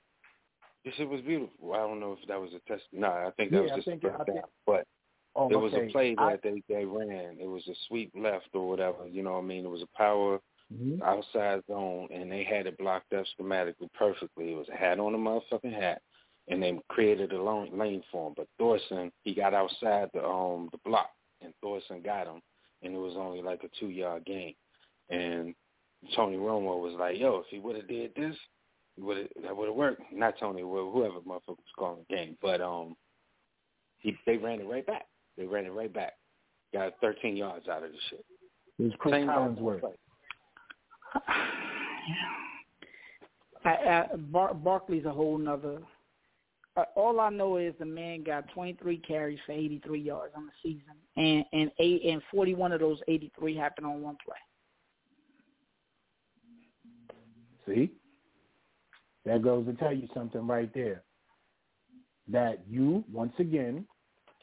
This 0.85 0.95
shit 0.95 1.09
was 1.09 1.21
beautiful. 1.23 1.73
I 1.75 1.79
don't 1.79 1.99
know 1.99 2.13
if 2.13 2.27
that 2.29 2.41
was 2.41 2.51
a 2.55 2.61
test. 2.69 2.85
No, 2.93 3.09
I 3.09 3.33
think 3.37 3.51
that 3.51 3.57
Yeah, 3.57 3.63
was 3.65 3.73
I 3.73 3.75
just 3.75 3.89
think 3.89 4.05
a 4.05 4.07
it- 4.07 4.13
I 4.15 4.17
first 4.19 4.27
down. 4.29 4.45
But 4.65 4.87
Oh, 5.35 5.51
it 5.51 5.57
was 5.57 5.75
okay. 5.75 5.89
a 5.89 5.91
play 5.91 6.15
that 6.15 6.23
I- 6.23 6.37
they 6.37 6.63
they 6.69 6.85
ran. 6.85 7.39
It 7.41 7.47
was 7.49 7.67
a 7.67 7.75
sweep 7.89 8.13
left 8.15 8.49
or 8.55 8.69
whatever. 8.69 9.07
You 9.09 9.25
know 9.25 9.33
what 9.33 9.39
I 9.41 9.43
mean? 9.43 9.67
It 9.67 9.69
was 9.69 9.83
a 9.83 9.89
power 9.99 10.41
Mhm. 10.73 11.03
outside 11.03 11.67
zone, 11.67 12.09
and 12.13 12.31
they 12.31 12.45
had 12.45 12.69
it 12.69 12.79
blocked 12.79 13.13
up 13.13 13.27
schematically 13.27 13.93
perfectly. 13.93 14.53
It 14.53 14.57
was 14.57 14.69
a 14.69 14.77
hat 14.77 15.01
on 15.01 15.13
the 15.13 15.19
motherfucking 15.19 15.73
hat, 15.73 16.01
and 16.47 16.63
they 16.63 16.81
created 16.89 17.33
a 17.33 17.43
lane, 17.43 17.77
lane 17.77 18.03
for 18.13 18.29
him. 18.29 18.35
But 18.35 18.49
Thorson, 18.57 19.13
he 19.25 19.35
got 19.35 19.53
outside 19.53 20.11
the 20.15 20.25
um 20.27 20.69
the 20.71 20.79
block, 20.79 21.11
and 21.47 21.55
Thorson 21.63 22.03
got 22.03 22.27
him, 22.27 22.43
and 22.83 22.95
it 22.95 22.99
was 22.99 23.15
only 23.17 23.41
like 23.41 23.63
a 23.65 23.71
two 23.81 23.89
yard 23.89 24.25
gain. 24.27 24.55
And 25.09 25.55
Tony 26.15 26.37
Romo 26.37 26.81
was 26.83 26.95
like, 26.99 27.19
"Yo, 27.19 27.39
if 27.39 27.47
he 27.49 27.59
would 27.59 27.77
have 27.77 27.89
did 27.89 28.13
this, 28.15 28.37
would 28.99 29.29
that 29.43 29.57
would 29.57 29.69
have 29.69 29.77
worked." 29.77 30.03
Not 30.13 30.35
Tony, 30.39 30.61
whoever 30.61 31.21
motherfucker 31.21 31.49
was 31.49 31.75
calling 31.79 32.05
the 32.09 32.15
game, 32.17 32.37
but 32.43 32.61
um, 32.61 32.97
he 33.99 34.17
they 34.27 34.37
ran 34.37 34.61
it 34.61 34.69
right 34.69 34.87
back. 34.87 35.07
They 35.39 35.47
ran 35.47 35.65
it 35.67 35.73
right 35.73 35.93
back. 35.93 36.15
Got 36.75 36.95
13 37.01 37.37
yards 37.37 37.69
out 37.69 37.85
of 37.85 37.93
the 37.93 37.99
shit. 38.11 38.25
It 38.79 38.83
was 38.83 38.93
Cris 38.99 39.15
Same 39.15 39.29
Collinsworth. 39.29 39.81
play. 39.81 39.93
I, 43.65 43.71
I, 44.13 44.17
Bar- 44.17 44.55
Barkley's 44.55 45.07
a 45.07 45.13
whole 45.13 45.39
nother. 45.39 45.81
Uh, 46.77 46.85
all 46.95 47.21
I 47.21 47.31
know 47.31 47.57
is 47.57 47.73
the 47.79 47.87
man 47.87 48.23
got 48.23 48.49
23 48.53 48.99
carries 48.99 49.39
for 49.47 49.53
83 49.53 49.99
yards 50.01 50.35
on 50.37 50.45
the 50.47 50.53
season, 50.63 50.93
and 51.17 51.45
and 51.53 51.71
eight 51.79 52.03
and 52.05 52.21
41 52.31 52.73
of 52.73 52.81
those 52.81 53.01
83 53.09 53.57
happened 53.57 53.87
on 53.87 54.03
one 54.03 54.17
play. 54.25 54.37
See? 57.67 57.91
That 59.25 59.43
goes 59.43 59.67
to 59.67 59.73
tell 59.75 59.93
you 59.93 60.09
something 60.15 60.47
right 60.47 60.73
there. 60.73 61.03
That 62.29 62.61
you, 62.69 63.05
once 63.13 63.33
again, 63.39 63.87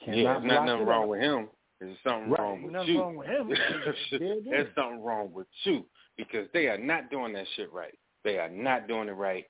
cannot 0.04 0.18
Yeah, 0.18 0.34
there's 0.40 0.46
not 0.46 0.66
nothing 0.66 0.86
wrong 0.86 1.04
up. 1.04 1.10
with 1.10 1.20
him. 1.22 1.48
There's 1.80 1.98
something 2.06 2.30
Right, 2.32 2.40
wrong 2.40 2.64
with 2.64 2.74
nothing 2.74 2.94
you. 2.94 3.00
wrong 3.02 3.16
with 3.16 3.28
him. 3.28 3.48
There 4.12 4.22
it 4.22 4.38
is. 4.40 4.44
There's 4.46 4.76
something 4.76 5.02
wrong 5.04 5.32
with 5.34 5.48
you 5.64 5.86
because 6.18 6.48
they 6.54 6.68
are 6.68 6.78
not 6.78 7.10
doing 7.10 7.34
that 7.34 7.46
shit 7.56 7.72
right. 7.72 7.98
They 8.24 8.40
are 8.40 8.50
not 8.50 8.88
doing 8.88 9.08
it 9.10 9.14
right. 9.14 9.46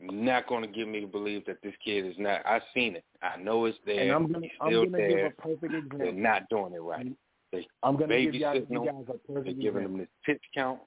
Not 0.00 0.48
going 0.48 0.62
to 0.62 0.68
give 0.68 0.88
me 0.88 1.00
to 1.00 1.06
believe 1.06 1.44
that 1.46 1.62
this 1.62 1.74
kid 1.84 2.04
is 2.06 2.14
not. 2.18 2.44
I've 2.46 2.62
seen 2.74 2.96
it. 2.96 3.04
I 3.22 3.40
know 3.40 3.66
it's 3.66 3.78
there. 3.86 4.00
And 4.00 4.12
I'm 4.12 4.44
still 4.66 4.90
there. 4.90 5.08
give 5.08 5.26
a 5.26 5.42
perfect 5.42 5.74
example. 5.74 5.98
They're 5.98 6.12
not 6.12 6.48
doing 6.48 6.72
it 6.72 6.78
right. 6.78 7.12
They 7.52 7.66
I'm 7.82 7.96
gonna 7.96 8.18
give 8.18 8.34
y'all, 8.34 8.54
you 8.54 8.64
guys 8.64 9.04
a 9.08 9.32
They're 9.32 9.42
giving 9.42 9.58
example. 9.58 9.82
them 9.82 9.98
this 9.98 10.08
pitch 10.24 10.42
count. 10.54 10.80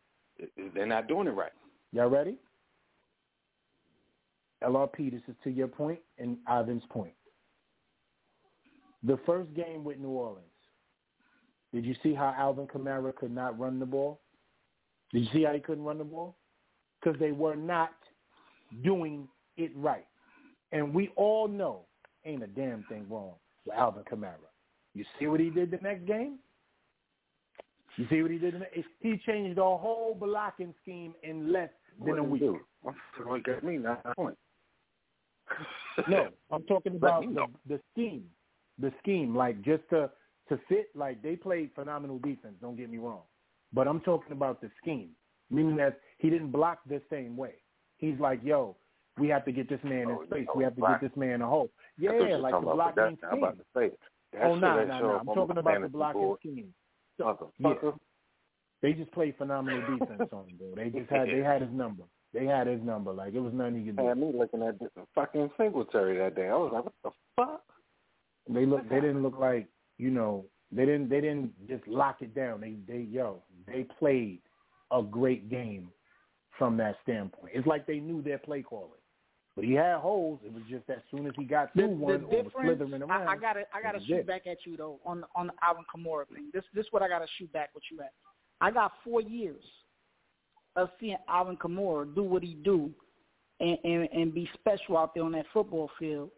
They're 0.74 0.86
not 0.86 1.08
doing 1.08 1.28
it 1.28 1.32
right. 1.32 1.52
Y'all 1.94 2.10
ready? 2.10 2.38
LRP, 4.64 5.12
this 5.12 5.22
is 5.28 5.36
to 5.44 5.50
your 5.50 5.68
point 5.68 6.00
and 6.18 6.38
Ivan's 6.50 6.84
point. 6.90 7.14
The 9.04 9.20
first 9.26 9.54
game 9.54 9.84
with 9.84 10.00
New 10.00 10.10
Orleans, 10.10 10.42
did 11.72 11.86
you 11.86 11.96
see 12.02 12.14
how 12.14 12.34
Alvin 12.38 12.66
Kamara 12.68 13.16
could 13.16 13.34
not 13.34 13.60
run 13.60 13.80
the 13.80 13.86
ball? 13.86 14.20
Did 15.14 15.24
you 15.24 15.30
see 15.32 15.44
how 15.44 15.54
he 15.54 15.60
couldn't 15.60 15.84
run 15.84 16.00
the 16.00 16.04
ball? 16.04 16.36
Because 17.00 17.20
they 17.20 17.32
were 17.32 17.56
not 17.56 17.92
doing 18.84 19.28
it 19.58 19.72
right. 19.76 20.06
And 20.72 20.94
we 20.94 21.12
all 21.16 21.48
know 21.48 21.82
ain't 22.26 22.44
a 22.44 22.48
damn 22.48 22.84
thing 22.90 23.06
wrong 23.10 23.34
with 23.66 23.76
Alvin 23.76 24.04
Kamara. 24.12 24.36
You 24.94 25.06
see 25.20 25.28
what 25.28 25.40
he 25.40 25.50
did 25.50 25.72
the 25.72 25.78
next 25.78 26.06
game? 26.06 26.40
You 27.98 28.08
see 28.10 28.22
what 28.22 28.32
he 28.32 28.38
did? 28.38 28.56
The 28.56 28.60
next, 28.60 28.78
he 29.00 29.18
changed 29.26 29.58
the 29.58 29.64
whole 29.64 30.18
blocking 30.20 30.74
scheme 30.82 31.14
in 31.24 31.52
less 31.52 31.70
than 32.04 32.18
a 32.18 32.24
What 32.24 32.32
week. 32.32 32.42
did 32.42 32.52
he 32.52 32.58
do? 32.58 32.62
What 33.26 33.44
got 33.44 33.64
me? 33.64 33.78
Not 33.78 34.16
point. 34.16 34.38
No, 36.10 36.28
I'm 36.52 36.64
talking 36.64 36.96
about 36.98 37.22
the, 37.22 37.46
the 37.70 37.80
scheme. 37.94 38.26
The 38.80 38.92
scheme, 39.02 39.34
like 39.34 39.62
just 39.62 39.84
to 39.92 40.12
to 40.50 40.60
fit, 40.68 40.90
like 40.94 41.22
they 41.24 41.38
played 41.38 41.70
phenomenal 41.74 42.20
defense. 42.20 42.56
Don't 42.62 42.76
get 42.76 42.90
me 42.90 42.98
wrong, 42.98 43.22
but 43.72 43.88
I'm 43.88 44.02
talking 44.02 44.34
about 44.34 44.60
the 44.60 44.70
scheme, 44.82 45.12
meaning 45.50 45.78
that 45.78 46.02
he 46.18 46.30
didn't 46.30 46.52
block 46.52 46.80
the 46.90 47.02
same 47.10 47.38
way. 47.38 47.54
He's 47.98 48.20
like, 48.20 48.42
yo, 48.44 48.76
we 49.18 49.28
have 49.30 49.46
to 49.46 49.52
get 49.52 49.70
this 49.70 49.80
man 49.84 50.04
in 50.04 50.10
Oh, 50.12 50.26
space. 50.26 50.48
We 50.56 50.64
have 50.64 50.76
to 50.76 50.82
get 50.82 51.02
this 51.02 51.16
man 51.16 51.42
a 51.42 51.48
hole. 51.48 51.70
I 52.00 52.06
thought 52.06 52.14
you 52.20 52.28
Yeah, 52.28 52.38
like 52.38 52.54
the 52.54 52.60
blocking. 52.60 53.18
I'm 53.32 53.38
about 53.38 53.58
to 53.58 53.64
say 53.76 53.92
Oh 54.42 54.56
no, 54.56 54.84
no, 54.84 55.00
no! 55.00 55.18
I'm 55.20 55.26
talking 55.26 55.58
about 55.58 55.82
the 55.82 55.88
blocking 55.88 56.36
scheme. 56.40 56.74
Motherfucker. 57.20 57.98
They 58.82 58.94
just 58.94 59.12
played 59.12 59.36
phenomenal 59.38 59.82
defense 59.98 60.30
on 60.32 60.50
him, 60.50 60.58
bro. 60.58 60.76
They 60.76 60.90
just 60.90 61.10
had 61.10 61.28
they 61.28 61.40
had 61.40 61.62
his 61.62 61.72
number. 61.72 62.04
They 62.34 62.46
had 62.46 62.68
his 62.68 62.82
number. 62.84 63.14
Like 63.14 63.34
it 63.34 63.40
was 63.40 63.54
nothing 63.54 63.80
he 63.80 63.86
could 63.86 63.98
do. 63.98 64.08
Had 64.08 64.18
me 64.18 64.32
looking 64.38 64.62
at 64.62 64.80
this 64.80 64.90
fucking 65.16 65.50
Singletary 65.58 66.18
that 66.18 66.36
day. 66.36 66.50
I 66.50 66.56
was 66.56 66.72
like, 66.74 66.84
what 66.84 66.94
the 67.04 67.12
fuck? 67.36 67.64
They 68.50 68.66
look. 68.66 68.88
They 68.90 69.00
didn't 69.00 69.24
look 69.24 69.40
like 69.40 69.68
you 69.98 70.12
know. 70.12 70.46
They 70.72 70.86
didn't. 70.86 71.10
They 71.10 71.22
didn't 71.22 71.54
just 71.70 71.88
lock 71.88 72.22
it 72.22 72.36
down. 72.36 72.62
They 72.62 72.76
they 72.88 73.04
yo. 73.04 73.42
They 73.66 73.86
played 73.98 74.42
a 74.92 75.02
great 75.02 75.50
game 75.50 75.90
from 76.58 76.78
that 76.78 76.98
standpoint. 77.04 77.54
It's 77.54 77.68
like 77.68 77.86
they 77.86 78.00
knew 78.00 78.22
their 78.22 78.38
play 78.38 78.62
calling. 78.62 78.92
But 79.56 79.64
he 79.64 79.74
had 79.74 79.96
holes. 79.98 80.40
It 80.44 80.54
was 80.54 80.64
just 80.70 80.90
as 80.90 80.98
soon 81.10 81.28
as 81.28 81.34
he 81.38 81.46
got 81.46 81.72
through 81.74 81.88
the 81.88 81.94
one 81.94 82.26
or 82.26 82.44
was 82.44 82.52
slithering 82.62 83.02
around. 83.02 83.28
I, 83.28 83.34
I 83.34 83.38
gotta, 83.38 83.64
I 83.74 83.82
gotta 83.82 84.00
shoot 84.06 84.18
it. 84.18 84.28
back 84.28 84.48
at 84.48 84.58
you 84.66 84.76
though 84.76 85.00
on 85.06 85.24
on 85.34 85.48
the 85.48 85.54
Alvin 85.64 85.86
Kamara 85.94 86.28
thing. 86.28 86.50
This, 86.54 86.64
this 86.74 86.86
what 86.92 87.02
I 87.02 87.08
gotta 87.08 87.28
shoot 87.38 87.52
back 87.54 87.70
with 87.74 87.84
you 87.90 88.02
at. 88.02 88.12
I 88.60 88.72
got 88.72 88.92
four 89.04 89.22
years 89.22 89.64
of 90.76 90.90
seeing 91.00 91.16
Alvin 91.30 91.56
Kamara 91.56 92.14
do 92.14 92.24
what 92.24 92.44
he 92.44 92.56
do, 92.56 92.92
and 93.62 93.78
and, 93.86 94.10
and 94.12 94.34
be 94.34 94.50
special 94.56 94.98
out 94.98 95.14
there 95.16 95.24
on 95.24 95.32
that 95.32 95.46
football 95.54 95.90
field, 95.98 96.32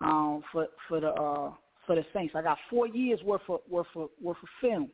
um, 0.00 0.42
for 0.50 0.66
for 0.88 0.98
the 0.98 1.08
uh 1.08 1.52
for 1.86 1.96
the 1.96 2.06
Saints. 2.14 2.34
I 2.34 2.40
got 2.40 2.56
four 2.70 2.86
years 2.86 3.20
worth 3.22 3.42
of 3.50 3.60
worth 3.68 3.86
of 3.96 4.08
worth 4.18 4.38
of 4.42 4.48
film. 4.62 4.88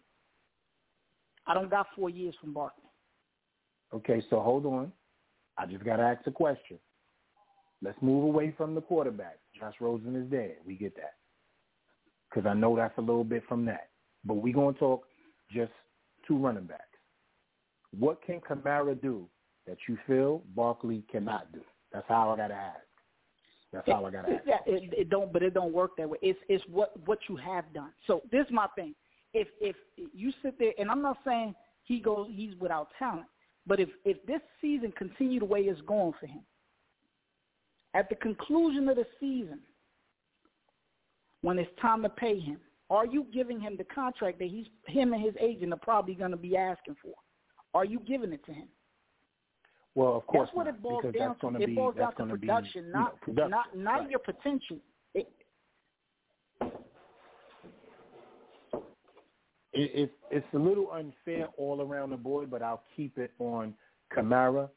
I 1.46 1.54
don't 1.54 1.70
got 1.70 1.86
four 1.94 2.10
years 2.10 2.34
from 2.40 2.52
Barkley. 2.52 2.87
Okay, 3.94 4.22
so 4.28 4.40
hold 4.40 4.66
on. 4.66 4.92
I 5.56 5.66
just 5.66 5.84
got 5.84 5.96
to 5.96 6.02
ask 6.02 6.26
a 6.26 6.30
question. 6.30 6.78
Let's 7.82 8.00
move 8.02 8.24
away 8.24 8.54
from 8.56 8.74
the 8.74 8.80
quarterback. 8.80 9.38
Josh 9.58 9.74
Rosen 9.80 10.16
is 10.16 10.30
dead. 10.30 10.56
We 10.66 10.74
get 10.74 10.94
that. 10.96 11.14
Because 12.28 12.46
I 12.46 12.54
know 12.54 12.76
that's 12.76 12.96
a 12.98 13.00
little 13.00 13.24
bit 13.24 13.42
from 13.48 13.64
that. 13.66 13.88
But 14.24 14.34
we're 14.34 14.54
going 14.54 14.74
to 14.74 14.80
talk 14.80 15.04
just 15.50 15.72
two 16.26 16.36
running 16.36 16.64
backs. 16.64 16.82
What 17.98 18.22
can 18.22 18.40
Kamara 18.40 19.00
do 19.00 19.26
that 19.66 19.78
you 19.88 19.96
feel 20.06 20.42
Barkley 20.54 21.04
cannot 21.10 21.50
do? 21.52 21.60
That's 21.92 22.06
how 22.08 22.30
I 22.30 22.36
got 22.36 22.48
to 22.48 22.54
ask. 22.54 22.80
That's 23.72 23.86
how 23.86 24.04
I 24.04 24.10
got 24.10 24.26
to 24.26 24.34
ask. 24.34 24.44
Yeah, 24.46 24.58
it, 24.66 24.92
it 24.92 25.08
don't, 25.10 25.32
but 25.32 25.42
it 25.42 25.54
don't 25.54 25.72
work 25.72 25.92
that 25.98 26.08
way. 26.08 26.18
It's 26.22 26.38
it's 26.48 26.64
what 26.70 26.92
what 27.06 27.18
you 27.28 27.36
have 27.36 27.64
done. 27.74 27.90
So 28.06 28.22
this 28.30 28.46
is 28.46 28.52
my 28.52 28.66
thing. 28.74 28.94
If 29.34 29.48
if 29.60 29.76
you 29.96 30.32
sit 30.42 30.58
there, 30.58 30.72
and 30.78 30.90
I'm 30.90 31.02
not 31.02 31.18
saying 31.24 31.54
he 31.84 32.00
goes, 32.00 32.28
he's 32.30 32.54
without 32.60 32.88
talent, 32.98 33.26
but 33.68 33.78
if 33.78 33.90
if 34.04 34.24
this 34.26 34.40
season 34.60 34.92
continue 34.96 35.38
the 35.38 35.44
way 35.44 35.60
it's 35.60 35.80
going 35.82 36.14
for 36.18 36.26
him, 36.26 36.40
at 37.94 38.08
the 38.08 38.16
conclusion 38.16 38.88
of 38.88 38.96
the 38.96 39.06
season, 39.20 39.60
when 41.42 41.58
it's 41.58 41.70
time 41.80 42.02
to 42.02 42.08
pay 42.08 42.40
him, 42.40 42.58
are 42.90 43.06
you 43.06 43.26
giving 43.32 43.60
him 43.60 43.76
the 43.76 43.84
contract 43.84 44.38
that 44.38 44.48
he's 44.48 44.66
him 44.86 45.12
and 45.12 45.22
his 45.22 45.34
agent 45.38 45.72
are 45.72 45.78
probably 45.78 46.14
going 46.14 46.30
to 46.30 46.36
be 46.36 46.56
asking 46.56 46.96
for? 47.02 47.12
Are 47.74 47.84
you 47.84 48.00
giving 48.00 48.32
it 48.32 48.44
to 48.46 48.52
him? 48.52 48.68
Well, 49.94 50.16
of 50.16 50.26
course 50.26 50.48
That's 50.48 50.56
what 50.56 50.66
not, 50.66 50.74
it 50.76 50.82
boils 50.82 51.02
because 51.02 51.18
down 51.18 51.28
that's 51.28 51.40
to. 51.40 51.46
going 51.46 51.54
to 51.54 51.62
It 51.62 51.66
be 51.66 51.74
boils 51.74 51.94
that's 51.98 52.16
down 52.16 52.28
going 52.28 52.30
to 52.30 52.36
be 52.36 52.46
production, 52.46 52.86
you 52.86 52.92
not 52.92 53.12
know, 53.12 53.18
production. 53.20 53.50
not 53.50 53.76
not 53.76 54.00
Right. 54.00 54.10
your 54.10 54.20
potential. 54.20 54.78
It, 59.78 59.92
it, 59.94 60.12
it's 60.32 60.54
a 60.54 60.58
little 60.58 60.90
unfair 60.90 61.46
all 61.56 61.80
around 61.80 62.10
the 62.10 62.16
board, 62.16 62.50
but 62.50 62.62
I'll 62.62 62.82
keep 62.96 63.16
it 63.16 63.30
on 63.38 63.74
Kamara 64.12 64.68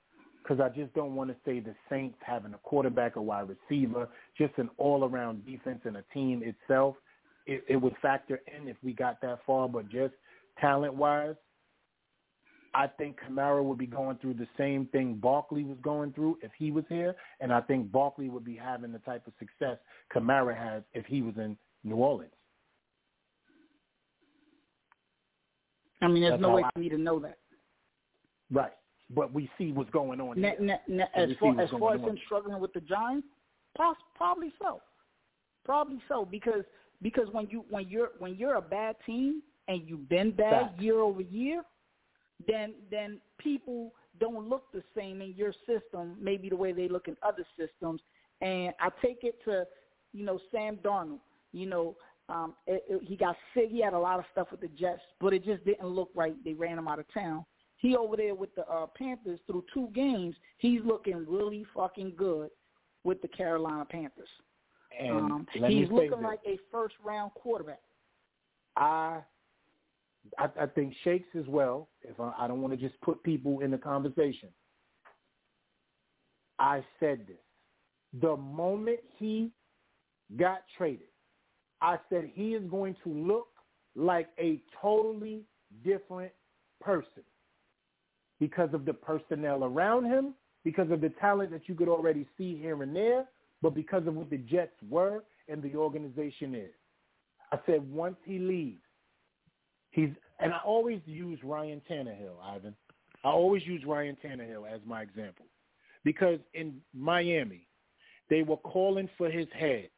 because 0.44 0.60
I 0.60 0.70
just 0.70 0.94
don't 0.94 1.16
want 1.16 1.32
to 1.32 1.36
say 1.44 1.60
the 1.60 1.74
Saints 1.90 2.18
having 2.24 2.54
a 2.54 2.60
quarterback, 2.60 3.16
a 3.16 3.22
wide 3.22 3.48
receiver, 3.50 4.08
just 4.38 4.54
an 4.58 4.70
all-around 4.78 5.44
defense 5.44 5.80
and 5.86 5.98
a 5.98 6.04
team 6.14 6.44
itself. 6.44 6.96
It, 7.48 7.64
it 7.68 7.78
would 7.78 7.96
factor 8.00 8.42
in 8.56 8.68
if 8.68 8.78
we 8.84 8.94
got 8.94 9.20
that 9.22 9.40
far, 9.44 9.68
but 9.68 9.90
just 9.90 10.14
talent-wise, 10.60 11.34
I 12.76 12.86
think 12.86 13.18
Kamara 13.28 13.64
would 13.64 13.80
be 13.80 13.88
going 13.88 14.18
through 14.18 14.36
the 14.36 14.48
same 14.56 14.86
thing 14.92 15.16
Barkley 15.16 15.64
was 15.64 15.78
going 15.82 16.14
through 16.14 16.38
if 16.44 16.52
he 16.60 16.72
was 16.72 16.86
here, 16.90 17.16
and 17.40 17.52
I 17.52 17.62
think 17.62 17.92
Barkley 17.92 18.30
would 18.30 18.46
be 18.46 18.56
having 18.56 18.92
the 18.92 19.00
type 19.00 19.26
of 19.26 19.34
success 19.40 19.80
Kamara 20.16 20.56
has 20.56 20.84
if 20.94 21.08
he 21.08 21.24
was 21.24 21.34
in 21.38 21.58
New 21.84 21.96
Orleans. 21.96 22.32
I 26.02 26.08
mean, 26.08 26.22
there's 26.24 26.34
That's 26.34 26.42
no 26.42 26.52
way 26.56 26.64
I- 26.64 26.72
for 26.72 26.80
me 26.80 26.90
to 26.90 26.98
know 26.98 27.20
that. 27.20 27.38
Right. 28.52 28.74
But 29.10 29.34
we 29.34 29.50
see 29.58 29.72
what's 29.72 29.90
going 29.90 30.20
on. 30.22 30.40
Na- 30.40 30.50
here. 30.52 30.60
na- 30.60 30.78
na- 30.88 31.06
as 31.16 31.30
far 31.38 31.60
as 31.60 31.70
far 31.72 31.96
as 31.96 32.02
him 32.02 32.18
struggling 32.26 32.60
with 32.60 32.74
the 32.74 32.82
Giants, 32.82 33.28
poss- 33.76 33.98
probably 34.16 34.52
so, 34.62 34.82
probably 35.66 36.02
so 36.08 36.26
because 36.26 36.64
because 37.02 37.28
when 37.32 37.48
you 37.50 37.66
when 37.70 37.88
you're 37.90 38.12
when 38.20 38.36
you're 38.36 38.56
a 38.56 38.62
bad 38.62 38.96
team 39.06 39.42
and 39.68 39.88
you've 39.88 40.08
been 40.10 40.32
bad 40.32 40.74
year 40.80 41.00
over 41.00 41.22
year, 41.22 41.64
then 42.48 42.74
then 42.90 43.20
people 43.38 43.94
don't 44.20 44.48
look 44.48 44.72
the 44.72 44.84
same 44.96 45.22
in 45.22 45.34
your 45.36 45.54
system, 45.66 46.18
maybe 46.20 46.48
the 46.50 46.56
way 46.56 46.72
they 46.72 46.88
look 46.88 47.08
in 47.08 47.18
other 47.24 47.46
systems. 47.58 48.02
And 48.42 48.74
I 48.80 48.90
take 49.02 49.24
it 49.24 49.44
to, 49.46 49.66
you 50.14 50.26
know, 50.26 50.40
Sam 50.52 50.78
Darnold. 50.78 51.20
You 51.54 51.66
know, 51.68 51.96
um, 52.30 52.54
it, 52.68 52.84
it, 52.88 53.02
he 53.04 53.16
got 53.16 53.36
sick. 53.54 53.70
He 53.70 53.82
had 53.82 53.94
a 53.94 54.00
lot 54.00 54.20
of 54.20 54.26
stuff 54.32 54.48
with 54.52 54.62
the 54.62 54.68
Jets, 54.70 55.02
but 55.20 55.34
it 55.34 55.44
just 55.44 55.64
didn't 55.66 55.88
look 55.88 56.10
right. 56.16 56.36
They 56.44 56.54
ran 56.54 56.78
him 56.78 56.88
out 56.88 57.00
of 57.00 57.06
town. 57.14 57.46
He 57.78 57.96
over 57.96 58.16
there 58.16 58.36
with 58.36 58.54
the 58.56 58.68
uh, 58.68 58.86
Panthers 58.96 59.40
through 59.48 59.66
two 59.74 59.90
games. 59.94 60.36
He's 60.60 60.82
looking 60.86 61.26
really 61.28 61.66
fucking 61.76 62.14
good 62.16 62.50
with 63.04 63.22
the 63.22 63.28
Carolina 63.28 63.86
Panthers. 63.86 64.30
And 65.00 65.32
um, 65.32 65.48
he's 65.54 65.90
looking 65.90 66.12
this. 66.12 66.20
like 66.22 66.40
a 66.46 66.58
first 66.72 66.96
round 67.04 67.32
quarterback. 67.34 67.82
I, 68.76 69.22
I 70.38 70.50
I 70.62 70.66
think 70.68 70.94
Shakes 71.04 71.30
as 71.38 71.48
well. 71.48 71.90
If 72.04 72.20
I, 72.20 72.34
I 72.38 72.48
don't 72.48 72.62
want 72.62 72.74
to 72.74 72.78
just 72.78 73.00
put 73.02 73.24
people 73.24 73.62
in 73.62 73.72
the 73.72 73.78
conversation, 73.78 74.50
I 76.60 76.84
said 77.00 77.26
this. 77.28 78.22
The 78.22 78.36
moment 78.36 79.00
he 79.18 79.52
got 80.38 80.64
traded, 80.78 81.08
I 81.82 81.98
said 82.10 82.30
he 82.34 82.54
is 82.54 82.64
going 82.70 82.96
to 83.04 83.10
look 83.10 83.48
like 83.96 84.30
a 84.40 84.62
totally 84.82 85.44
different 85.84 86.32
person 86.80 87.24
because 88.40 88.70
of 88.74 88.86
the 88.86 88.94
personnel 88.94 89.64
around 89.64 90.06
him, 90.06 90.34
because 90.64 90.90
of 90.92 91.02
the 91.02 91.10
talent 91.22 91.52
that 91.52 91.68
you 91.68 91.76
could 91.76 91.90
already 91.90 92.28
see 92.38 92.58
here 92.58 92.84
and 92.84 92.96
there, 92.96 93.26
but 93.62 93.76
because 93.76 94.06
of 94.08 94.16
what 94.16 94.30
the 94.30 94.38
Jets 94.38 94.76
were 94.90 95.24
and 95.48 95.62
the 95.62 95.76
organization 95.76 96.56
is. 96.56 96.72
I 97.52 97.60
said 97.66 97.90
once 97.92 98.16
he 98.26 98.40
leaves, 98.40 98.82
he's 99.92 100.10
and 100.40 100.54
I 100.54 100.60
always 100.66 101.02
use 101.06 101.40
Ryan 101.44 101.82
Tannehill, 101.90 102.42
Ivan. 102.44 102.76
I 103.24 103.30
always 103.30 103.66
use 103.66 103.84
Ryan 103.86 104.18
Tannehill 104.24 104.68
as 104.74 104.82
my 104.88 105.04
example 105.04 105.46
because 106.04 106.40
in 106.54 106.82
Miami, 106.94 107.68
they 108.30 108.42
were 108.42 108.58
calling 108.58 109.10
for 109.18 109.30
his 109.30 109.48
head. 109.58 109.90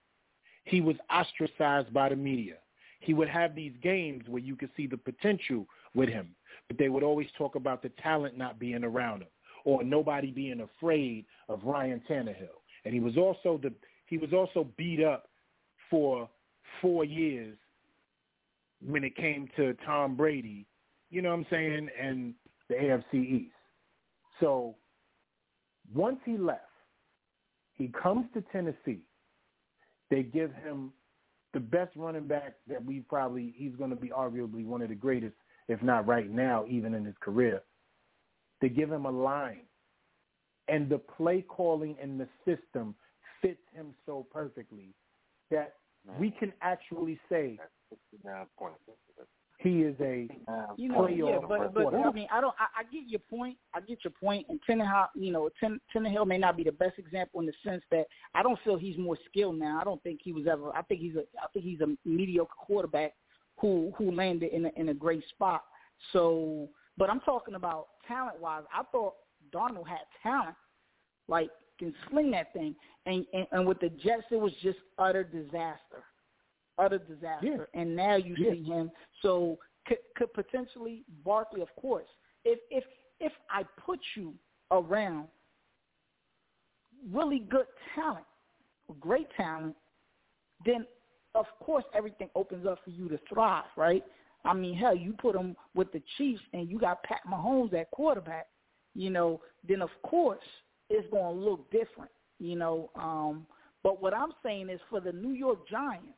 He 0.63 0.81
was 0.81 0.95
ostracized 1.09 1.93
by 1.93 2.09
the 2.09 2.15
media. 2.15 2.55
He 2.99 3.13
would 3.13 3.27
have 3.27 3.53
these 3.53 3.73
games 3.81 4.23
where 4.27 4.41
you 4.41 4.55
could 4.55 4.69
see 4.77 4.87
the 4.87 4.97
potential 4.97 5.67
with 5.93 6.09
him, 6.09 6.29
but 6.67 6.77
they 6.77 6.89
would 6.89 7.03
always 7.03 7.27
talk 7.37 7.55
about 7.55 7.81
the 7.81 7.89
talent 8.01 8.37
not 8.37 8.59
being 8.59 8.83
around 8.83 9.21
him 9.21 9.27
or 9.65 9.83
nobody 9.83 10.31
being 10.31 10.61
afraid 10.61 11.25
of 11.49 11.63
Ryan 11.63 12.01
Tannehill. 12.09 12.61
And 12.85 12.93
he 12.93 12.99
was 12.99 13.17
also 13.17 13.59
the 13.61 13.73
he 14.07 14.17
was 14.17 14.33
also 14.33 14.67
beat 14.77 15.03
up 15.03 15.29
for 15.89 16.29
four 16.81 17.05
years 17.05 17.57
when 18.85 19.03
it 19.03 19.15
came 19.15 19.49
to 19.55 19.73
Tom 19.85 20.15
Brady, 20.15 20.65
you 21.09 21.21
know 21.21 21.29
what 21.29 21.39
I'm 21.39 21.45
saying, 21.49 21.89
and 21.99 22.33
the 22.69 22.75
AFC 22.75 23.13
East. 23.13 23.53
So 24.39 24.75
once 25.93 26.17
he 26.25 26.37
left, 26.37 26.61
he 27.73 27.87
comes 27.87 28.25
to 28.33 28.41
Tennessee. 28.51 28.99
They 30.13 30.21
give 30.21 30.53
him 30.53 30.93
the 31.55 31.59
best 31.59 31.95
running 31.95 32.27
back 32.27 32.53
that 32.67 32.85
we 32.85 32.99
probably 32.99 33.51
he's 33.57 33.75
going 33.75 33.89
to 33.89 33.95
be 33.95 34.09
arguably 34.09 34.63
one 34.63 34.83
of 34.83 34.89
the 34.89 34.95
greatest, 34.95 35.33
if 35.67 35.81
not 35.81 36.05
right 36.05 36.29
now, 36.29 36.65
even 36.69 36.93
in 36.93 37.03
his 37.03 37.15
career. 37.19 37.63
They 38.61 38.69
give 38.69 38.91
him 38.91 39.07
a 39.07 39.11
line, 39.11 39.63
and 40.67 40.87
the 40.87 40.99
play 40.99 41.41
calling 41.41 41.95
and 41.99 42.19
the 42.19 42.27
system 42.45 42.93
fits 43.41 43.63
him 43.73 43.95
so 44.05 44.27
perfectly 44.31 44.93
that 45.49 45.73
we 46.19 46.29
can 46.29 46.53
actually 46.61 47.19
say 47.27 47.57
he 49.59 49.83
is 49.83 49.95
a 50.01 50.27
You 50.75 50.89
know, 50.89 50.99
playoff 51.01 51.41
yeah, 51.41 51.47
but 51.47 51.73
but 51.73 51.95
I 51.95 52.11
mean, 52.11 52.27
I 52.31 52.41
don't. 52.41 52.55
I, 52.59 52.81
I 52.81 52.83
get 52.83 53.07
your 53.07 53.21
point. 53.29 53.57
I 53.73 53.79
get 53.79 54.03
your 54.03 54.11
point. 54.11 54.45
And 54.49 54.59
Tannehill, 54.67 55.07
you 55.15 55.31
know, 55.31 55.49
Ten, 55.59 55.79
Tannehill 55.95 56.27
may 56.27 56.37
not 56.37 56.57
be 56.57 56.63
the 56.63 56.71
best 56.71 56.99
example 56.99 57.39
in 57.39 57.45
the 57.45 57.53
sense 57.63 57.81
that 57.91 58.05
I 58.35 58.43
don't 58.43 58.59
feel 58.63 58.77
he's 58.77 58.97
more 58.97 59.17
skilled 59.29 59.57
now. 59.57 59.79
I 59.79 59.83
don't 59.83 60.03
think 60.03 60.19
he 60.23 60.33
was 60.33 60.47
ever. 60.47 60.75
I 60.75 60.81
think 60.81 60.99
he's 61.01 61.15
a. 61.15 61.21
I 61.41 61.47
think 61.53 61.65
he's 61.65 61.81
a 61.81 61.95
mediocre 62.03 62.53
quarterback 62.57 63.13
who 63.57 63.93
who 63.97 64.11
landed 64.11 64.51
in 64.51 64.65
a, 64.65 64.71
in 64.75 64.89
a 64.89 64.93
great 64.93 65.23
spot. 65.29 65.63
So, 66.11 66.67
but 66.97 67.09
I'm 67.09 67.21
talking 67.21 67.55
about 67.55 67.87
talent 68.07 68.41
wise. 68.41 68.63
I 68.73 68.83
thought 68.91 69.13
Darnold 69.53 69.87
had 69.87 69.99
talent, 70.21 70.55
like 71.27 71.49
can 71.79 71.93
sling 72.09 72.31
that 72.31 72.53
thing. 72.53 72.75
And 73.05 73.25
and, 73.33 73.47
and 73.51 73.67
with 73.67 73.79
the 73.79 73.89
Jets, 73.89 74.23
it 74.31 74.39
was 74.39 74.51
just 74.61 74.79
utter 74.97 75.23
disaster, 75.23 76.03
utter 76.77 76.99
disaster. 76.99 77.69
And 77.73 77.95
now 77.95 78.15
you 78.15 78.35
Yeah. 78.37 78.51
see 78.51 78.63
him. 78.63 78.91
So 79.21 79.59
could, 79.85 79.99
could 80.15 80.33
potentially 80.33 81.03
Barkley, 81.23 81.61
of 81.61 81.73
course. 81.75 82.07
If 82.45 82.59
if 82.69 82.83
if 83.19 83.31
I 83.49 83.63
put 83.85 83.99
you 84.15 84.33
around 84.71 85.27
really 87.11 87.39
good 87.39 87.67
talent, 87.95 88.25
great 88.99 89.27
talent, 89.35 89.75
then 90.65 90.85
of 91.35 91.45
course 91.59 91.85
everything 91.93 92.29
opens 92.35 92.65
up 92.65 92.79
for 92.83 92.91
you 92.91 93.09
to 93.09 93.19
thrive, 93.29 93.65
right? 93.75 94.03
I 94.45 94.53
mean, 94.53 94.75
hell, 94.75 94.95
you 94.95 95.13
put 95.13 95.33
them 95.33 95.55
with 95.73 95.91
the 95.93 96.01
Chiefs 96.17 96.41
and 96.53 96.69
you 96.69 96.77
got 96.77 97.03
Pat 97.03 97.21
Mahomes 97.29 97.73
at 97.73 97.89
quarterback, 97.91 98.47
you 98.93 99.09
know, 99.09 99.41
then 99.67 99.81
of 99.81 99.89
course 100.03 100.43
it's 100.89 101.09
going 101.11 101.37
to 101.37 101.41
look 101.41 101.71
different, 101.71 102.11
you 102.39 102.55
know. 102.55 102.89
Um, 102.95 103.47
but 103.83 104.01
what 104.01 104.13
I'm 104.13 104.31
saying 104.43 104.69
is 104.69 104.79
for 104.89 104.99
the 104.99 105.11
New 105.11 105.31
York 105.31 105.67
Giants, 105.69 106.13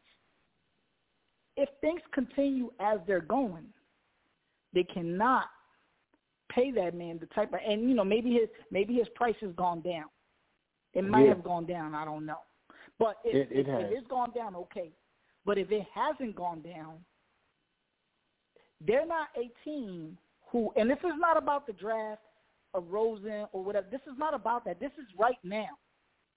if 1.57 1.69
things 1.82 2.02
continue 2.14 2.72
as 2.80 2.99
they're 3.07 3.22
going, 3.22 3.65
they 4.73 4.84
cannot 4.84 5.45
pay 6.52 6.72
that 6.72 6.94
man 6.94 7.18
the 7.19 7.26
type 7.27 7.53
of 7.53 7.60
and 7.68 7.90
you 7.90 7.95
know 7.95 8.03
maybe 8.03 8.34
his 8.34 8.49
maybe 8.72 8.94
his 8.94 9.07
price 9.15 9.36
has 9.41 9.52
gone 9.56 9.82
down. 9.82 10.06
It 10.94 11.03
might 11.03 11.23
Yeah. 11.23 11.30
have 11.30 11.44
gone 11.44 11.65
down. 11.65 11.94
I 11.95 12.06
don't 12.06 12.26
know. 12.26 12.40
But 12.99 13.18
if, 13.26 13.52
It- 13.52 13.52
it 13.52 13.68
if, 13.68 13.91
it's 13.91 14.07
gone 14.07 14.32
down, 14.32 14.56
okay. 14.56 14.91
But 15.45 15.57
if 15.57 15.72
it 15.72 15.86
hasn't 15.94 16.36
gone 16.36 16.61
down, 16.61 17.03
they're 18.82 19.06
not 19.06 19.27
a 19.36 19.49
team 19.64 20.18
who, 20.52 20.72
and 20.76 20.90
this 20.90 20.99
is 20.99 21.14
not 21.18 21.38
about 21.38 21.65
the 21.68 21.73
draft 21.73 22.22
of 22.73 22.91
Rosen 22.91 23.48
or 23.52 23.64
whatever. 23.64 23.88
This 23.90 24.02
is 24.02 24.18
not 24.18 24.34
about 24.34 24.65
that. 24.65 24.80
This 24.80 24.91
is 24.98 25.06
right 25.18 25.38
now. 25.44 25.69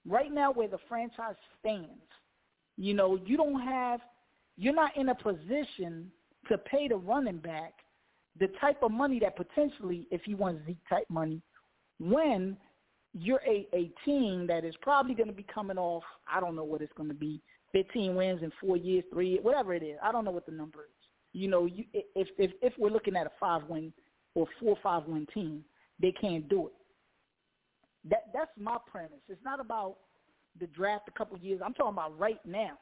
Right 0.06 0.32
now 0.32 0.52
where 0.52 0.68
the 0.68 0.78
franchise 0.88 1.36
stands. 1.58 2.02
You 2.76 2.94
know, 2.94 3.16
you 3.24 3.36
don't 3.36 3.60
have, 3.60 4.00
you're 4.58 4.74
not 4.74 4.96
in 4.96 5.08
a 5.08 5.14
position 5.14 6.10
to 6.48 6.58
pay 6.58 6.88
the 6.88 6.96
running 6.96 7.38
back 7.38 7.72
the 8.38 8.48
type 8.60 8.82
of 8.82 8.90
money 8.90 9.18
that 9.20 9.36
potentially, 9.36 10.06
if 10.10 10.22
you 10.26 10.36
want 10.36 10.60
Zeke 10.66 10.76
type 10.88 11.06
money, 11.08 11.42
when 11.98 12.56
you're 13.12 13.40
a, 13.46 13.66
a 13.74 13.90
team 14.04 14.46
that 14.46 14.64
is 14.64 14.74
probably 14.80 15.14
going 15.14 15.28
to 15.28 15.34
be 15.34 15.46
coming 15.52 15.78
off, 15.78 16.04
I 16.32 16.40
don't 16.40 16.54
know 16.54 16.64
what 16.64 16.82
it's 16.82 16.92
going 16.96 17.08
to 17.08 17.14
be, 17.14 17.40
15 17.72 18.14
wins 18.14 18.42
in 18.42 18.52
four 18.60 18.76
years, 18.76 19.04
three 19.12 19.38
whatever 19.42 19.74
it 19.74 19.82
is. 19.82 19.98
I 20.02 20.12
don't 20.12 20.24
know 20.24 20.30
what 20.30 20.46
the 20.46 20.52
number 20.52 20.80
is. 20.80 21.08
You 21.32 21.48
know, 21.48 21.66
you, 21.66 21.84
if 21.92 22.28
if 22.38 22.52
if 22.62 22.72
we're 22.78 22.90
looking 22.90 23.16
at 23.16 23.26
a 23.26 23.32
five 23.38 23.62
win 23.68 23.92
or 24.34 24.46
four-five-win 24.60 25.26
team, 25.34 25.64
they 26.00 26.12
can't 26.12 26.48
do 26.48 26.68
it. 26.68 26.72
That 28.08 28.24
that's 28.32 28.50
my 28.58 28.78
premise. 28.90 29.20
It's 29.28 29.42
not 29.44 29.60
about 29.60 29.96
the 30.58 30.66
draft 30.68 31.08
a 31.08 31.18
couple 31.18 31.36
years. 31.38 31.60
I'm 31.64 31.74
talking 31.74 31.92
about 31.92 32.18
right 32.18 32.40
now. 32.46 32.78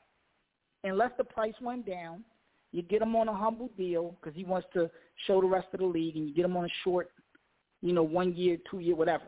Unless 0.87 1.13
the 1.19 1.25
price 1.25 1.55
went 1.61 1.87
down, 1.87 2.25
you 2.73 2.83
get 2.83 3.03
him 3.03 3.17
on 3.17 3.29
a 3.29 3.35
humble 3.35 3.71
deal 3.77 4.17
because 4.21 4.37
he 4.37 4.45
wants 4.45 4.67
to 4.75 4.91
show 5.27 5.41
the 5.41 5.47
rest 5.47 5.69
of 5.73 5.81
the 5.81 5.87
league, 5.87 6.17
and 6.17 6.29
you 6.29 6.35
get 6.35 6.45
him 6.45 6.57
on 6.57 6.65
a 6.65 6.75
short, 6.85 7.11
you 7.81 7.93
know, 7.93 8.03
one 8.03 8.35
year, 8.35 8.59
two 8.71 8.81
year, 8.81 8.95
whatever, 8.95 9.25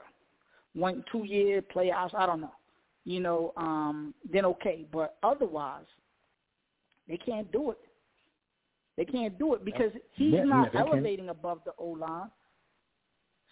one 0.75 1.05
two 1.11 1.25
year 1.25 1.63
playoffs. 1.63 2.15
I 2.15 2.27
don't 2.27 2.41
know. 2.41 2.53
You 3.05 3.21
know, 3.21 3.53
um, 3.57 4.13
then 4.31 4.45
okay, 4.45 4.85
but 4.93 5.17
otherwise, 5.23 5.87
they 7.09 7.17
can't 7.17 7.51
do 7.53 7.71
it. 7.71 7.79
They 8.99 9.05
can't 9.05 9.39
do 9.39 9.55
it 9.55 9.65
because 9.65 9.93
he's 10.15 10.35
Yeah, 10.35 10.45
not 10.45 10.75
yeah, 10.75 10.81
elevating 10.81 11.29
above 11.31 11.61
the 11.65 11.73
O 11.79 11.87
line. 11.87 12.31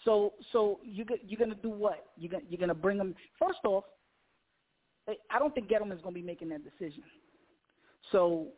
So, 0.05 0.35
so 0.53 0.81
you 0.85 1.07
you're 1.25 1.39
gonna 1.39 1.55
do 1.55 1.71
what? 1.71 2.09
You're 2.19 2.33
gonna 2.33 2.45
you're 2.49 2.59
gonna 2.61 2.75
bring 2.75 2.99
him. 2.99 3.15
First 3.39 3.61
off, 3.65 3.85
I- 5.09 5.19
I 5.31 5.39
don't 5.39 5.55
think 5.55 5.69
Gettleman's 5.69 6.03
gonna 6.03 6.15
be 6.15 6.23
making 6.23 6.49
that 6.51 6.63
decision. 6.65 7.03
So, 8.13 8.49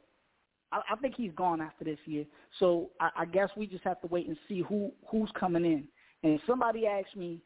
I, 0.73 0.81
I 0.91 0.97
think 0.97 1.15
he's 1.16 1.33
gone 1.33 1.61
after 1.61 1.85
this 1.85 1.99
year. 2.07 2.25
So, 2.59 2.91
I, 3.01 3.11
I 3.19 3.25
guess 3.25 3.49
we 3.57 3.66
just 3.66 3.85
have 3.85 4.01
to 4.03 4.07
wait 4.09 4.29
and 4.29 4.37
see 4.49 4.62
who 4.62 4.93
who's 5.11 5.31
coming 5.39 5.65
in. 5.65 5.85
And 6.23 6.35
if 6.35 6.41
somebody 6.47 6.87
asks 6.87 7.15
me 7.15 7.41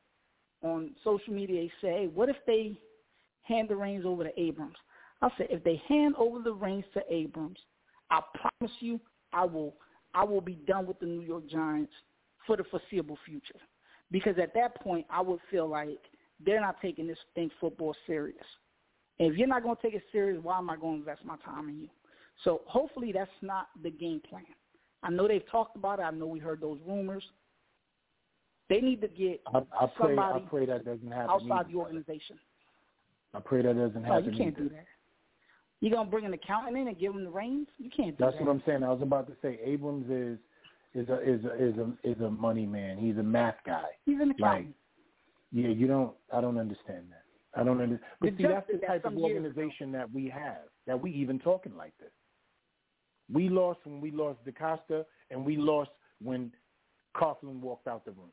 on 0.62 0.95
social 1.05 1.33
media, 1.33 1.62
they 1.62 1.73
say, 1.81 1.93
hey, 1.93 2.07
"What 2.12 2.29
if 2.29 2.37
they 2.47 2.79
hand 3.43 3.69
the 3.69 3.77
reins 3.77 4.05
over 4.07 4.24
to 4.24 4.41
Abrams?" 4.41 4.77
I 5.23 5.29
said, 5.39 5.47
if 5.51 5.62
they 5.62 5.81
hand 5.89 6.16
over 6.19 6.41
the 6.41 6.53
reins 6.53 6.85
to 6.95 7.03
Abrams, 7.09 7.59
I 8.11 8.20
promise 8.35 8.77
you, 8.81 9.01
I 9.33 9.45
will 9.45 9.77
I 10.15 10.24
will 10.24 10.41
be 10.41 10.57
done 10.66 10.87
with 10.87 10.99
the 10.99 11.07
New 11.07 11.23
York 11.23 11.49
Giants 11.49 11.93
for 12.47 12.57
the 12.57 12.65
foreseeable 12.65 13.19
future. 13.24 13.61
Because 14.11 14.37
at 14.39 14.53
that 14.55 14.79
point, 14.83 15.07
I 15.09 15.23
would 15.23 15.41
feel 15.51 15.69
like 15.69 16.01
they're 16.45 16.61
not 16.61 16.77
taking 16.83 17.07
this 17.07 17.19
thing 17.35 17.51
football 17.61 17.95
serious. 18.07 18.45
If 19.18 19.36
you're 19.36 19.48
not 19.48 19.62
going 19.62 19.76
to 19.76 19.82
take 19.82 19.94
it 19.94 20.02
serious, 20.10 20.43
why 20.43 20.59
am 20.59 20.70
I 20.70 20.76
going 20.76 20.94
to 20.94 20.98
invest 21.01 21.24
my 21.24 21.36
time 21.44 21.68
in 21.68 21.80
you? 21.82 21.89
So 22.44 22.62
hopefully 22.66 23.12
that's 23.12 23.30
not 23.43 23.68
the 23.82 23.90
game 23.90 24.20
plan. 24.28 24.44
I 25.02 25.10
know 25.10 25.28
they've 25.28 25.48
talked 25.51 25.76
about 25.76 25.98
it. 25.98 26.02
I 26.02 26.10
know 26.10 26.26
we 26.26 26.39
heard 26.39 26.60
those 26.60 26.78
rumors. 26.86 27.22
They 28.68 28.80
need 28.80 29.01
to 29.02 29.09
get 29.09 29.40
I, 29.52 29.59
I 29.59 29.86
pray. 29.86 30.16
somebody 30.16 30.44
I 30.44 30.48
pray 30.48 30.66
that 30.66 30.84
doesn't 30.84 31.10
happen. 31.10 31.30
outside 31.30 31.51
either. 31.51 31.68
the 31.72 31.78
organization. 31.78 32.39
I 33.34 33.40
pray 33.40 33.62
that 33.62 33.76
doesn't 33.76 34.02
happen. 34.02 34.24
No, 34.24 34.30
you 34.30 34.36
can't 34.39 34.56
either. 34.56 34.68
do 34.68 34.74
that. 34.74 34.86
You 35.80 35.90
gonna 35.90 36.09
bring 36.09 36.24
an 36.24 36.32
accountant 36.32 36.76
in 36.78 36.86
and 36.89 36.98
give 36.98 37.12
him 37.12 37.24
the 37.24 37.30
reins? 37.30 37.66
You 37.78 37.90
can't 37.94 38.16
do 38.16 38.24
that. 38.24 38.30
That's 38.30 38.39
that. 38.39 38.47
what 38.47 38.52
I'm 38.52 38.62
saying. 38.64 38.82
I 38.84 38.90
was 38.90 39.02
about 39.02 39.26
to 39.26 39.34
say 39.43 39.59
Abrams 39.64 40.09
is 40.09 40.39
is 40.94 41.09
a 41.09 41.20
is 41.28 41.44
a 41.44 41.55
is 41.68 41.74
a 41.76 42.09
is 42.09 42.20
a 42.20 42.30
money 42.30 42.66
man. 42.66 42.97
He's 42.98 43.16
a 43.18 43.22
math 43.22 43.56
guy. 43.66 43.82
He's 44.06 44.20
an 44.20 44.28
Like, 44.28 44.36
accountant. 44.39 44.74
yeah, 45.51 45.68
you 45.68 45.86
don't. 45.86 46.12
I 46.32 46.40
don't 46.40 46.56
understand 46.56 47.06
that. 47.10 47.22
I 47.55 47.62
don't 47.62 47.81
understand. 47.81 48.01
But 48.20 48.31
The 48.31 48.37
see, 48.37 48.49
that's 48.49 48.66
the 48.66 48.73
did 48.74 48.83
that 48.83 48.87
type 48.87 49.05
of 49.05 49.12
some 49.12 49.19
years 49.19 49.37
organization 49.37 49.93
that 49.93 50.11
we 50.12 50.29
have. 50.29 50.62
That 50.87 51.01
we 51.01 51.12
even 51.12 51.39
talking 51.39 51.77
like 51.77 51.93
this. 52.01 52.11
We 53.33 53.49
lost 53.49 53.81
when 53.85 54.01
we 54.01 54.11
lost 54.11 54.45
DaCosta, 54.45 55.05
and 55.31 55.45
we 55.45 55.57
lost 55.57 55.91
when 56.23 56.51
Coughlin 57.16 57.61
walked 57.61 57.87
out 57.87 58.05
the 58.05 58.12
room. 58.12 58.31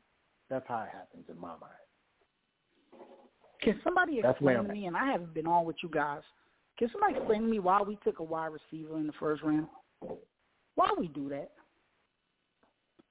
That's 0.48 0.66
how 0.66 0.80
it 0.82 0.88
happens 0.92 1.24
in 1.28 1.38
my 1.40 1.50
mind. 1.50 3.04
Can 3.62 3.78
somebody 3.84 4.20
That's 4.22 4.32
explain 4.32 4.56
to 4.56 4.62
at. 4.64 4.70
me? 4.70 4.86
And 4.86 4.96
I 4.96 5.12
haven't 5.12 5.34
been 5.34 5.46
on 5.46 5.64
with 5.64 5.76
you 5.82 5.90
guys. 5.90 6.22
Can 6.78 6.88
somebody 6.90 7.16
explain 7.16 7.42
to 7.42 7.46
me 7.46 7.58
why 7.58 7.82
we 7.82 7.98
took 8.02 8.18
a 8.20 8.22
wide 8.22 8.50
receiver 8.52 8.96
in 8.96 9.06
the 9.06 9.12
first 9.20 9.42
round? 9.42 9.66
Why 10.74 10.90
we 10.98 11.08
do 11.08 11.28
that? 11.28 11.50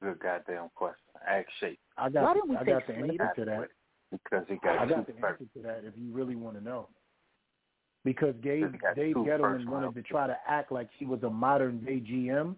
Good 0.01 0.19
goddamn 0.19 0.69
question. 0.75 0.97
Ask 1.27 1.47
Shake. 1.59 1.79
I 1.97 2.09
got 2.09 2.23
Why 2.23 2.33
didn't 2.33 2.49
we 2.49 2.55
I 2.55 2.59
take 2.63 2.67
got 2.67 2.87
the 2.87 2.93
Slater? 2.93 3.23
answer 3.23 3.35
to 3.35 3.45
that. 3.45 3.67
Because 4.11 4.45
he 4.47 4.55
got 4.55 4.79
I 4.79 4.85
got 4.85 5.07
the 5.07 5.13
first. 5.13 5.41
answer 5.41 5.53
to 5.55 5.61
that 5.63 5.83
if 5.85 5.93
you 5.97 6.11
really 6.11 6.35
want 6.35 6.57
to 6.57 6.63
know. 6.63 6.87
Because 8.05 8.33
Gabe, 8.41 8.73
Dave 8.95 9.15
Gettleman 9.15 9.67
wanted 9.67 9.93
to 9.93 10.01
try 10.01 10.25
to 10.25 10.37
act 10.47 10.71
like 10.71 10.89
he 10.97 11.05
was 11.05 11.21
a 11.23 11.29
modern 11.29 11.83
day 11.83 11.99
GM, 11.99 12.55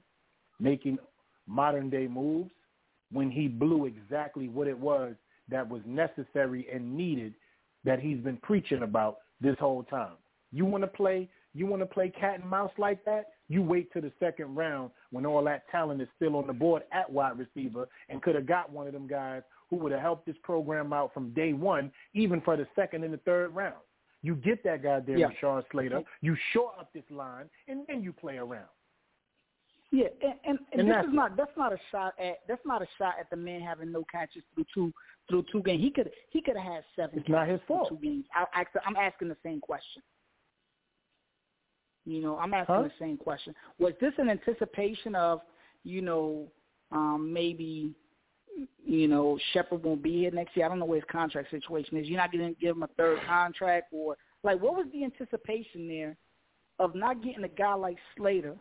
making 0.60 0.99
modern 1.48 1.90
day 1.90 2.07
moves 2.07 2.52
when 3.11 3.32
he 3.32 3.48
blew 3.48 3.86
exactly 3.86 4.48
what 4.48 4.68
it 4.68 4.78
was 4.78 5.15
that 5.49 5.68
was 5.68 5.82
necessary 5.86 6.68
and 6.73 6.95
needed 6.95 7.34
that 7.84 7.99
he's 7.99 8.19
been 8.19 8.38
preaching 8.38 8.84
about 8.84 9.18
this 9.41 9.56
whole 9.60 9.84
time. 9.84 10.14
You 10.52 10.65
want 10.65 10.84
to 10.84 10.88
play 10.88 11.30
you 11.53 11.65
want 11.65 11.82
to 11.82 11.86
play 11.86 12.10
cat 12.10 12.40
and 12.40 12.49
mouse 12.49 12.72
like 12.78 13.03
that? 13.06 13.32
You 13.49 13.61
wait 13.61 13.91
to 13.91 13.99
the 13.99 14.11
second 14.19 14.56
round 14.56 14.91
when 15.11 15.26
all 15.26 15.44
that 15.44 15.69
talent 15.69 16.02
is 16.02 16.07
still 16.15 16.38
on 16.38 16.48
the 16.48 16.53
board 16.53 16.84
at 16.94 17.11
wide 17.11 17.38
receiver 17.38 17.90
and 18.07 18.22
could 18.22 18.36
have 18.36 18.45
got 18.45 18.72
one 18.72 18.88
of 18.88 18.94
them 18.94 19.07
guys 19.07 19.41
who 19.72 19.77
would 19.77 19.91
have 19.91 20.02
helped 20.02 20.27
this 20.27 20.35
program 20.43 20.93
out 20.93 21.11
from 21.14 21.34
day 21.34 21.53
one, 21.53 21.91
even 22.14 22.41
for 22.41 22.56
the 22.56 22.68
second 22.76 23.03
and 23.03 23.11
the 23.11 23.18
third 23.19 23.56
round. 23.56 23.81
You 24.22 24.35
get 24.35 24.64
that 24.65 24.84
guy 24.84 24.99
there, 24.99 25.18
Yeah. 25.18 25.30
Rashawn 25.30 25.64
Slater. 25.72 26.03
You 26.22 26.38
shore 26.53 26.73
up 26.80 26.93
this 26.93 27.10
line, 27.10 27.49
and 27.68 27.88
then 27.88 28.03
you 28.03 28.14
play 28.14 28.38
around. 28.38 28.68
Yeah, 29.93 30.07
and, 30.22 30.34
and, 30.45 30.60
and, 30.72 30.81
And 30.81 30.89
this 30.89 31.06
is 31.10 31.14
not 31.14 31.35
that's 31.35 31.57
not 31.57 31.73
a 31.73 31.77
shot 31.91 32.14
at 32.19 32.39
that's 32.48 32.65
not 32.65 32.81
a 32.81 32.88
shot 32.98 33.15
at 33.19 33.30
the 33.30 33.35
man 33.35 33.61
having 33.61 33.91
no 33.91 34.06
catches 34.10 34.43
through 34.53 34.65
two 34.73 34.93
through 35.27 35.45
two 35.52 35.61
games. 35.64 35.81
He 35.81 35.89
could 35.89 36.11
he 36.30 36.41
could 36.41 36.56
have 36.56 36.73
had 36.73 36.84
seven. 36.95 37.19
It's 37.19 37.27
not 37.27 37.48
his 37.48 37.60
fault. 37.68 37.89
Two 37.89 37.98
games. 37.98 38.26
I, 38.35 38.45
I, 38.61 38.65
I'm 38.85 38.95
asking 38.95 39.30
the 39.30 39.38
same 39.43 39.60
question. 39.60 40.02
You 42.06 42.22
know, 42.22 42.38
I'm 42.38 42.53
asking 42.53 42.76
Huh? 42.76 42.81
the 42.84 42.91
same 42.99 43.18
question. 43.18 43.53
Was 43.80 43.93
this 44.02 44.14
an 44.18 44.30
anticipation 44.30 45.14
of, 45.15 45.41
you 45.84 46.02
know, 46.02 46.48
um, 46.91 47.31
maybe, 47.31 47.93
you 48.86 49.07
know, 49.07 49.40
Shepard 49.53 49.84
won't 49.84 50.03
be 50.03 50.19
here 50.19 50.32
next 50.32 50.56
year? 50.56 50.65
I 50.65 50.69
don't 50.69 50.80
know 50.80 50.86
what 50.86 50.95
his 50.95 51.03
contract 51.11 51.52
situation 51.52 51.98
is. 51.98 52.07
You're 52.07 52.18
not 52.18 52.32
going 52.32 52.53
to 52.53 52.60
give 52.60 52.76
him 52.76 52.84
a 52.84 52.88
third 52.98 53.19
contract, 53.28 53.88
or 53.91 54.18
like, 54.44 54.61
what 54.61 54.76
was 54.76 54.88
the 54.94 55.03
anticipation 55.03 55.88
there 55.88 56.18
of 56.80 56.95
not 56.95 57.23
getting 57.23 57.44
a 57.44 57.49
guy 57.49 57.73
like 57.73 57.98
Slater, 58.18 58.56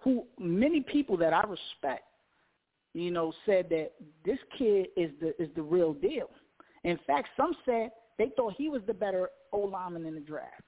who 0.00 0.24
many 0.38 0.80
people 0.80 1.16
that 1.16 1.32
I 1.32 1.42
respect, 1.42 2.04
you 2.94 3.10
know, 3.10 3.32
said 3.44 3.68
that 3.70 3.92
this 4.24 4.38
kid 4.58 4.88
is 4.96 5.10
the 5.20 5.40
is 5.42 5.48
the 5.56 5.62
real 5.62 5.94
deal. 5.94 6.30
In 6.84 6.98
fact, 7.06 7.28
some 7.36 7.52
said 7.64 7.90
they 8.18 8.30
thought 8.36 8.54
he 8.56 8.68
was 8.68 8.82
the 8.86 8.94
better 8.94 9.30
O 9.52 9.58
lineman 9.58 10.06
in 10.06 10.14
the 10.14 10.20
draft. 10.20 10.62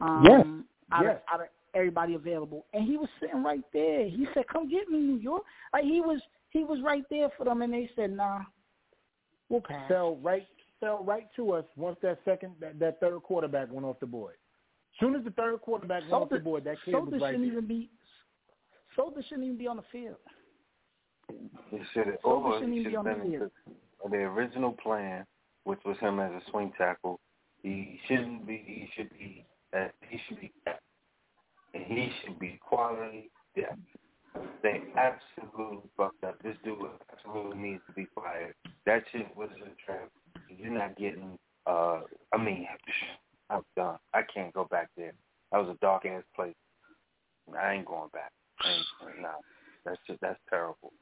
Um, 0.00 0.24
Yes, 0.24 0.46
out, 0.92 1.04
yes. 1.04 1.16
of, 1.16 1.34
out 1.34 1.40
of 1.42 1.48
everybody 1.74 2.14
available, 2.14 2.66
and 2.72 2.84
he 2.84 2.96
was 2.96 3.08
sitting 3.20 3.42
right 3.42 3.64
there. 3.72 4.08
He 4.08 4.26
said, 4.32 4.46
"Come 4.48 4.70
get 4.70 4.88
me, 4.88 4.98
New 4.98 5.18
York." 5.18 5.42
Like 5.72 5.84
he 5.84 6.00
was 6.00 6.20
he 6.50 6.64
was 6.64 6.80
right 6.82 7.04
there 7.10 7.28
for 7.36 7.44
them, 7.44 7.62
and 7.62 7.72
they 7.72 7.90
said, 7.94 8.10
"Nah, 8.12 8.40
we'll 9.48 9.60
pass." 9.60 9.88
Fell 9.88 10.16
right 10.16 10.46
fell 10.80 11.02
right 11.04 11.26
to 11.36 11.52
us 11.52 11.64
once 11.76 11.96
that 12.02 12.18
second 12.24 12.54
that, 12.60 12.78
that 12.78 13.00
third 13.00 13.20
quarterback 13.22 13.70
went 13.70 13.86
off 13.86 13.98
the 14.00 14.06
board. 14.06 14.34
Soon 15.00 15.14
as 15.14 15.24
the 15.24 15.30
third 15.32 15.60
quarterback 15.60 16.02
went 16.02 16.14
off 16.14 16.28
the 16.30 16.38
board, 16.38 16.64
that 16.64 16.76
kid 16.84 16.92
Solder 16.92 17.10
was 17.10 17.22
right 17.22 17.32
shouldn't 17.32 17.50
there. 17.50 17.58
even 17.58 17.66
be. 17.66 17.90
Solder 18.96 19.22
shouldn't 19.22 19.44
even 19.44 19.58
be 19.58 19.66
on 19.66 19.76
the 19.76 19.84
field. 19.92 20.16
He 21.70 21.78
should 21.92 22.06
have. 22.06 22.16
Solder 22.22 22.58
shouldn't 22.58 22.74
he 22.74 22.80
even 22.80 22.92
should 22.92 23.04
be 23.04 23.08
have 23.08 23.20
on 23.20 23.30
the 23.30 23.38
field. 23.38 23.50
into 24.04 24.16
the 24.16 24.22
original 24.24 24.72
plan, 24.72 25.24
which 25.64 25.78
was 25.84 25.96
him 25.98 26.18
as 26.20 26.30
a 26.32 26.50
swing 26.50 26.72
tackle. 26.76 27.20
He 27.62 28.00
shouldn't 28.08 28.46
be. 28.46 28.62
He 28.66 28.88
should 28.96 29.10
be. 29.10 29.44
Uh, 29.76 29.88
he 30.08 30.18
should 30.26 30.40
be. 30.40 30.52
depth. 30.64 30.80
And 31.74 31.84
he 31.84 32.10
should 32.24 32.38
be 32.38 32.58
quality 32.66 33.30
depth. 33.54 33.78
They 34.62 34.82
absolutely 34.96 35.78
fucked 35.96 36.24
up. 36.24 36.40
This 36.42 36.56
dude 36.64 36.78
absolutely 37.12 37.58
needs 37.58 37.82
to 37.86 37.92
be 37.92 38.06
fired. 38.14 38.54
That 38.86 39.02
shit 39.12 39.26
was 39.36 39.48
a 39.56 39.70
trap. 39.84 40.10
You're 40.48 40.72
not 40.72 40.96
getting. 40.96 41.38
uh 41.66 42.00
I 42.32 42.38
mean, 42.38 42.66
I'm 43.50 43.62
done. 43.76 43.98
I 44.14 44.22
can't 44.34 44.52
go 44.52 44.64
back 44.70 44.88
there. 44.96 45.12
That 45.52 45.58
was 45.58 45.70
a 45.74 45.78
dark 45.80 46.04
ass 46.06 46.22
place. 46.34 46.54
I 47.58 47.72
ain't 47.74 47.86
going 47.86 48.10
back. 48.12 48.32
I 48.60 48.70
ain't, 48.72 49.22
nah, 49.22 49.28
that's 49.84 49.98
just 50.06 50.20
that's 50.20 50.38
terrible. 50.50 50.92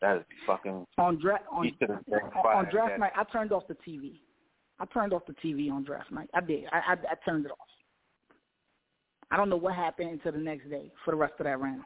That 0.00 0.18
is 0.18 0.24
fucking. 0.46 0.84
On 0.98 1.18
draft 1.18 1.44
on, 1.50 1.64
He 1.64 1.74
should 1.80 1.90
have 1.90 2.04
been 2.06 2.20
on, 2.36 2.56
on 2.56 2.68
draft 2.70 2.92
That- 2.92 3.00
night, 3.00 3.12
I 3.16 3.24
turned 3.24 3.52
off 3.52 3.66
the 3.66 3.76
TV. 3.86 4.20
I 4.78 4.84
turned 4.86 5.12
off 5.14 5.22
the 5.26 5.32
TV 5.34 5.70
on 5.72 5.84
draft 5.84 6.12
night. 6.12 6.28
I 6.34 6.40
did. 6.42 6.64
I, 6.70 6.78
I 6.78 6.92
I 6.92 7.14
turned 7.24 7.46
it 7.46 7.50
off. 7.50 7.58
I 9.30 9.36
don't 9.36 9.48
know 9.48 9.56
what 9.56 9.74
happened 9.74 10.10
until 10.10 10.32
the 10.32 10.38
next 10.38 10.68
day 10.70 10.92
for 11.04 11.10
the 11.12 11.16
rest 11.16 11.34
of 11.40 11.44
that 11.44 11.58
round. 11.58 11.82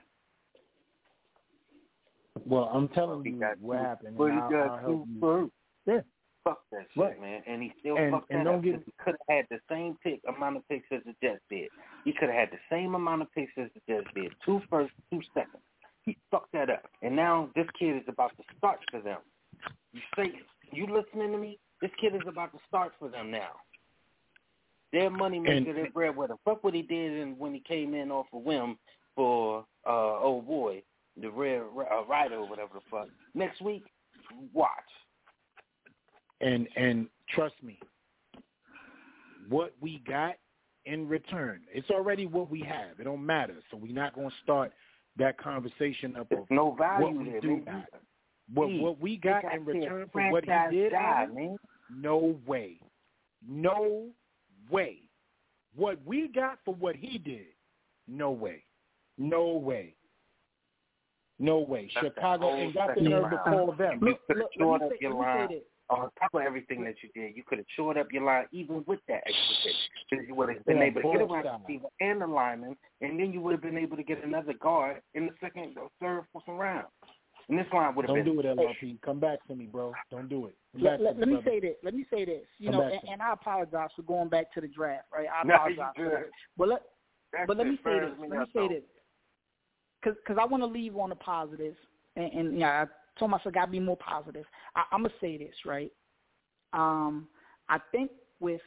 Well, 2.46 2.70
I'm 2.72 2.88
telling 2.88 3.24
you 3.24 3.38
what 3.60 3.76
two- 3.76 3.82
happened, 3.82 4.18
But 4.18 4.32
he 4.32 4.38
I'll, 4.38 4.50
got 4.50 4.70
I'll 4.80 4.86
two 4.86 5.06
first. 5.20 5.52
Yeah. 5.86 6.00
Fuck 6.44 6.62
that 6.72 6.86
shit, 6.94 7.02
Right. 7.02 7.20
man. 7.20 7.42
And 7.46 7.62
he 7.62 7.72
still 7.80 7.96
And- 7.98 8.12
fucked 8.12 8.30
and 8.30 8.40
that 8.40 8.44
don't 8.44 8.58
up. 8.58 8.62
get- 8.64 8.82
He 8.84 8.92
could 8.98 9.16
have 9.28 9.36
had 9.36 9.46
the 9.50 9.60
same 9.68 9.96
pick 10.02 10.20
amount 10.26 10.56
of 10.56 10.66
picks 10.68 10.90
as 10.90 11.02
the 11.04 11.14
Jets 11.22 11.42
did. 11.50 11.68
He 12.04 12.12
could 12.12 12.30
have 12.30 12.38
had 12.38 12.50
the 12.50 12.60
same 12.70 12.94
amount 12.94 13.22
of 13.22 13.32
picks 13.32 13.52
as 13.58 13.70
the 13.74 13.80
Jets 13.86 14.06
did. 14.14 14.34
Two 14.44 14.60
first, 14.70 14.92
two 15.10 15.20
seconds. 15.34 15.62
He 16.04 16.16
fucked 16.30 16.52
that 16.52 16.70
up. 16.70 16.88
And 17.02 17.14
now 17.14 17.50
this 17.54 17.68
kid 17.78 17.96
is 17.96 18.08
about 18.08 18.34
to 18.38 18.42
start 18.56 18.80
for 18.90 19.00
them. 19.00 19.20
You 19.92 20.00
say 20.16 20.40
you 20.72 20.86
listening 20.86 21.30
to 21.32 21.38
me? 21.38 21.58
This 21.82 21.90
kid 22.00 22.14
is 22.14 22.26
about 22.26 22.52
to 22.52 22.58
start 22.68 22.94
for 22.98 23.08
them 23.08 23.30
now. 23.30 23.60
Their 24.92 25.10
money 25.10 25.38
maker, 25.38 25.72
their 25.72 25.90
breadwinner. 25.90 26.36
Fuck 26.44 26.64
what 26.64 26.74
he 26.74 26.82
did 26.82 27.20
and 27.20 27.38
when 27.38 27.52
he 27.54 27.60
came 27.60 27.94
in 27.94 28.10
off 28.10 28.26
a 28.32 28.38
whim 28.38 28.78
for 29.14 29.66
uh 29.86 30.18
old 30.20 30.46
boy, 30.46 30.82
the 31.20 31.30
red 31.30 31.62
uh, 31.62 32.04
rider 32.04 32.36
or 32.36 32.48
whatever 32.48 32.70
the 32.74 32.80
fuck. 32.90 33.08
Next 33.34 33.60
week, 33.60 33.84
watch. 34.52 34.70
and 36.40 36.68
and 36.76 37.08
trust 37.34 37.54
me, 37.62 37.78
what 39.48 39.74
we 39.80 40.02
got 40.06 40.34
in 40.86 41.08
return, 41.08 41.60
it's 41.72 41.90
already 41.90 42.26
what 42.26 42.50
we 42.50 42.60
have. 42.60 42.98
It 42.98 43.04
don't 43.04 43.24
matter. 43.24 43.56
So 43.70 43.76
we're 43.76 43.92
not 43.92 44.14
going 44.14 44.30
to 44.30 44.36
start 44.42 44.72
that 45.18 45.38
conversation 45.38 46.16
up 46.16 46.28
There's 46.30 46.42
of 46.42 46.50
no 46.50 46.76
value 46.78 47.06
what 47.06 47.16
we 47.16 47.30
there, 47.30 47.40
do 47.40 47.62
man. 47.64 47.86
What 48.52 48.70
what 48.72 49.00
we 49.00 49.16
got 49.16 49.44
in 49.54 49.64
return 49.64 50.08
for 50.12 50.30
what 50.30 50.44
he 50.44 50.76
did, 50.76 50.92
Alvin, 50.92 51.34
man. 51.34 51.56
no 51.94 52.36
way, 52.46 52.80
no 53.46 54.06
way. 54.70 54.98
What 55.76 56.04
we 56.04 56.28
got 56.28 56.58
for 56.64 56.74
what 56.74 56.96
he 56.96 57.18
did, 57.18 57.46
no 58.08 58.32
way, 58.32 58.64
no 59.18 59.52
way, 59.52 59.94
no 61.40 61.58
way. 61.58 61.90
That's 61.94 62.06
Chicago 62.06 62.50
and 62.52 62.60
ain't 62.62 62.74
got 62.74 62.88
the 62.88 62.94
second 63.00 63.10
nerve 63.10 63.30
to 63.30 63.38
call 63.38 63.72
them. 63.72 63.98
You 64.02 64.08
Look, 64.10 64.26
could 64.26 64.36
have 64.36 64.44
look, 64.44 64.50
let 64.56 64.60
shored 64.60 64.80
me 64.82 64.86
up 64.86 64.92
say- 64.92 64.98
your 65.00 65.14
let 65.14 65.18
me 65.18 65.24
say 65.24 65.54
line. 65.54 65.62
On 65.90 66.08
top 66.20 66.34
of 66.34 66.42
everything 66.42 66.84
that 66.84 66.94
you 67.02 67.08
did, 67.20 67.36
you 67.36 67.42
could 67.42 67.58
have 67.58 67.66
shored 67.74 67.98
up 67.98 68.06
your 68.12 68.22
line 68.22 68.46
even 68.52 68.84
with 68.86 69.00
that 69.08 69.24
extra 69.26 69.56
pick. 69.64 69.72
Because 70.08 70.24
you 70.28 70.36
would 70.36 70.48
have 70.50 70.64
been 70.64 70.76
Yeah, 70.76 70.84
able 70.84 71.02
to 71.02 71.08
get 71.10 71.20
around 71.22 71.42
the 71.44 71.50
receiver 71.66 71.88
and 72.00 72.22
a 72.22 72.26
lineman, 72.28 72.76
and 73.00 73.18
then 73.18 73.32
you 73.32 73.40
would 73.40 73.50
have 73.52 73.60
been 73.62 73.76
able 73.76 73.96
to 73.96 74.04
get 74.04 74.22
another 74.22 74.52
guard 74.52 75.02
in 75.14 75.26
the 75.26 75.32
second 75.40 75.76
or 75.76 75.88
third, 76.00 76.22
fourth 76.32 76.44
round. 76.46 76.86
And 77.48 77.58
this 77.58 77.66
line 77.72 77.96
would 77.96 78.06
have 78.06 78.14
been... 78.14 78.24
Don't 78.24 78.36
been. 78.36 78.56
do 78.56 78.62
it, 78.62 78.76
LRP. 78.80 79.02
Come 79.02 79.18
back 79.18 79.44
to 79.48 79.56
me, 79.56 79.66
bro. 79.66 79.92
Don't 80.12 80.28
do 80.28 80.46
it. 80.46 80.54
Let, 80.78 81.00
let, 81.00 81.14
to 81.14 81.18
let 81.18 81.28
me 81.28 81.34
brother. 81.34 81.50
say 81.50 81.58
this. 81.58 81.74
Let 81.82 81.94
me 81.94 82.06
say 82.08 82.24
this. 82.24 82.42
You 82.58 82.70
Come 82.70 82.78
know, 82.78 82.86
and, 82.86 83.00
and 83.10 83.20
I 83.20 83.32
apologize 83.32 83.88
for 83.96 84.02
going 84.02 84.28
back 84.28 84.52
to 84.54 84.60
the 84.60 84.68
draft. 84.68 85.06
Right? 85.12 85.26
I 85.26 85.44
No, 85.44 85.56
apologize. 85.56 85.92
for 85.96 86.26
But 86.56 86.68
let 86.68 86.82
That 87.32 87.46
but 87.48 87.56
let 87.56 87.66
me 87.66 87.78
say 87.82 87.98
this. 87.98 88.10
Let 88.20 88.30
me 88.30 88.36
say 88.54 88.68
this. 88.68 88.82
Because 90.02 90.18
cause 90.26 90.36
I 90.40 90.46
want 90.46 90.62
to 90.62 90.66
leave 90.66 90.96
on 90.96 91.10
the 91.10 91.14
positives, 91.14 91.76
and, 92.16 92.32
and 92.32 92.58
yeah, 92.58 92.84
I 92.84 93.18
told 93.18 93.30
myself 93.30 93.48
I 93.48 93.50
got 93.50 93.66
to 93.66 93.70
be 93.70 93.80
more 93.80 93.96
positive. 93.96 94.46
I, 94.74 94.84
I'm 94.92 95.02
gonna 95.02 95.14
say 95.20 95.36
this 95.36 95.54
right. 95.66 95.92
Um, 96.72 97.28
I 97.68 97.78
think 97.92 98.10
with 98.38 98.62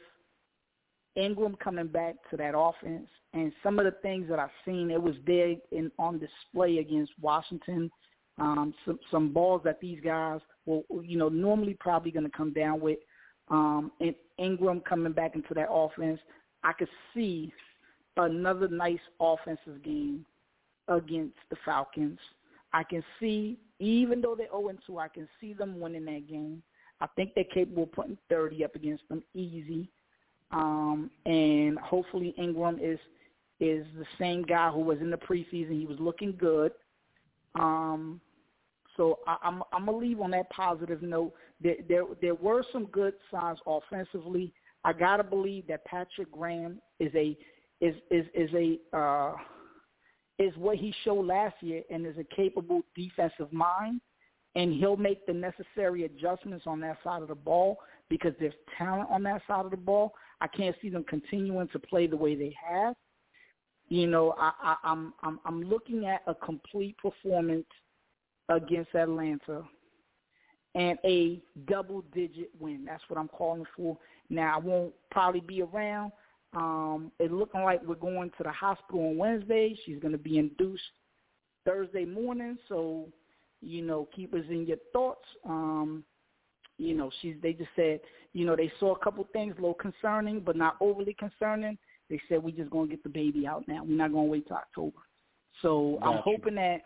Engram 1.16 1.58
coming 1.58 1.88
back 1.88 2.16
to 2.30 2.36
that 2.36 2.56
offense 2.56 3.08
and 3.32 3.52
some 3.62 3.78
of 3.78 3.84
the 3.84 3.92
things 4.02 4.28
that 4.28 4.38
I've 4.38 4.48
seen, 4.64 4.90
it 4.90 5.02
was 5.02 5.14
there 5.26 5.54
in 5.72 5.90
on 5.98 6.18
display 6.18 6.78
against 6.78 7.12
Washington 7.20 7.90
Um, 8.38 8.74
some 8.84 8.98
some 9.10 9.32
balls 9.32 9.62
that 9.64 9.80
these 9.80 10.00
guys 10.02 10.40
will, 10.66 10.84
you 11.02 11.16
know, 11.16 11.28
normally 11.28 11.74
probably 11.78 12.10
going 12.10 12.24
to 12.24 12.36
come 12.36 12.52
down 12.52 12.80
with. 12.80 12.98
Um, 13.48 13.92
and 14.00 14.14
Engram 14.40 14.84
coming 14.84 15.12
back 15.12 15.34
into 15.36 15.54
that 15.54 15.68
offense, 15.70 16.18
I 16.64 16.72
could 16.72 16.88
see 17.12 17.52
another 18.16 18.68
nice 18.68 18.98
offensive 19.20 19.82
game 19.84 20.24
against 20.88 21.36
the 21.50 21.56
Falcons. 21.64 22.18
I 22.72 22.82
can 22.82 23.04
see, 23.20 23.58
even 23.78 24.20
though 24.20 24.34
they're 24.34 24.48
0 24.48 24.72
2, 24.86 24.98
I 24.98 25.08
can 25.08 25.28
see 25.40 25.52
them 25.52 25.80
winning 25.80 26.04
that 26.06 26.28
game. 26.28 26.62
I 27.00 27.06
think 27.16 27.32
they're 27.34 27.44
capable 27.44 27.84
of 27.84 27.92
putting 27.92 28.18
30 28.28 28.64
up 28.64 28.74
against 28.74 29.08
them 29.08 29.22
easy. 29.34 29.90
Um, 30.50 31.10
and 31.26 31.78
hopefully 31.78 32.34
Engram 32.38 32.78
is 32.80 32.98
is 33.60 33.86
the 33.96 34.06
same 34.18 34.42
guy 34.42 34.70
who 34.70 34.80
was 34.80 34.98
in 35.00 35.10
the 35.10 35.16
preseason. 35.16 35.78
He 35.78 35.86
was 35.86 35.98
looking 36.00 36.34
good. 36.38 36.72
Um, 37.54 38.20
so 38.96 39.20
I, 39.26 39.36
I'm 39.42 39.62
I'm 39.72 39.86
gonna 39.86 39.98
leave 39.98 40.20
on 40.20 40.30
that 40.32 40.50
positive 40.50 41.02
note. 41.02 41.34
There, 41.60 41.76
there 41.88 42.04
there 42.20 42.34
were 42.34 42.64
some 42.72 42.86
good 42.86 43.14
signs 43.30 43.58
offensively. 43.66 44.52
I 44.84 44.92
gotta 44.92 45.24
believe 45.24 45.66
that 45.68 45.84
Patrick 45.84 46.30
Graham 46.30 46.80
is 47.00 47.12
a 47.14 47.36
is 47.80 47.94
is 48.10 48.26
is 48.34 48.50
a 48.54 48.96
uh, 48.96 49.34
is 50.38 50.52
what 50.56 50.76
he 50.76 50.94
showed 51.04 51.26
last 51.26 51.54
year 51.60 51.82
and 51.90 52.06
is 52.06 52.16
a 52.18 52.34
capable 52.34 52.82
defensive 52.96 53.52
mind, 53.52 54.00
and 54.56 54.74
he'll 54.74 54.96
make 54.96 55.26
the 55.26 55.32
necessary 55.32 56.04
adjustments 56.04 56.64
on 56.66 56.80
that 56.80 56.98
side 57.04 57.22
of 57.22 57.28
the 57.28 57.34
ball 57.34 57.78
because 58.08 58.32
there's 58.38 58.54
talent 58.76 59.08
on 59.10 59.22
that 59.22 59.42
side 59.46 59.64
of 59.64 59.70
the 59.70 59.76
ball. 59.76 60.12
I 60.40 60.46
can't 60.48 60.76
see 60.82 60.88
them 60.88 61.04
continuing 61.08 61.68
to 61.68 61.78
play 61.78 62.06
the 62.06 62.16
way 62.16 62.34
they 62.34 62.54
have. 62.68 62.94
You 63.88 64.06
know, 64.06 64.34
I, 64.38 64.52
I, 64.62 64.76
I'm 64.84 65.12
I'm 65.22 65.40
I'm 65.44 65.62
looking 65.62 66.06
at 66.06 66.22
a 66.26 66.34
complete 66.34 66.96
performance 66.98 67.66
against 68.48 68.94
Atlanta 68.94 69.62
and 70.74 70.98
a 71.04 71.40
double 71.68 72.02
digit 72.14 72.50
win. 72.58 72.84
That's 72.84 73.02
what 73.08 73.18
I'm 73.18 73.28
calling 73.28 73.66
for. 73.76 73.96
Now 74.30 74.56
I 74.56 74.58
won't 74.58 74.94
probably 75.10 75.40
be 75.40 75.62
around. 75.62 76.12
Um, 76.54 77.10
it's 77.18 77.32
looking 77.32 77.62
like 77.62 77.82
we're 77.84 77.96
going 77.96 78.30
to 78.36 78.44
the 78.44 78.52
hospital 78.52 79.08
on 79.08 79.16
Wednesday. 79.16 79.76
She's 79.84 79.98
going 79.98 80.12
to 80.12 80.18
be 80.18 80.38
induced 80.38 80.82
Thursday 81.64 82.04
morning, 82.04 82.58
so 82.68 83.08
you 83.60 83.82
know, 83.82 84.08
keep 84.14 84.34
us 84.34 84.44
in 84.50 84.66
your 84.66 84.76
thoughts. 84.92 85.24
Um, 85.48 86.04
you 86.78 86.94
know, 86.94 87.10
she's 87.22 87.36
they 87.42 87.52
just 87.52 87.70
said, 87.74 88.00
you 88.32 88.44
know, 88.44 88.56
they 88.56 88.70
saw 88.78 88.94
a 88.94 88.98
couple 88.98 89.26
things 89.32 89.54
a 89.58 89.60
little 89.60 89.74
concerning, 89.74 90.40
but 90.40 90.56
not 90.56 90.76
overly 90.80 91.14
concerning. 91.14 91.78
They 92.10 92.20
said 92.28 92.42
we're 92.42 92.56
just 92.56 92.70
gonna 92.70 92.88
get 92.88 93.02
the 93.02 93.08
baby 93.08 93.46
out 93.46 93.66
now. 93.66 93.82
We're 93.82 93.96
not 93.96 94.12
gonna 94.12 94.24
wait 94.24 94.46
till 94.46 94.56
October. 94.56 94.98
So 95.62 95.98
gotcha. 96.00 96.12
I'm 96.12 96.22
hoping 96.22 96.54
that 96.56 96.82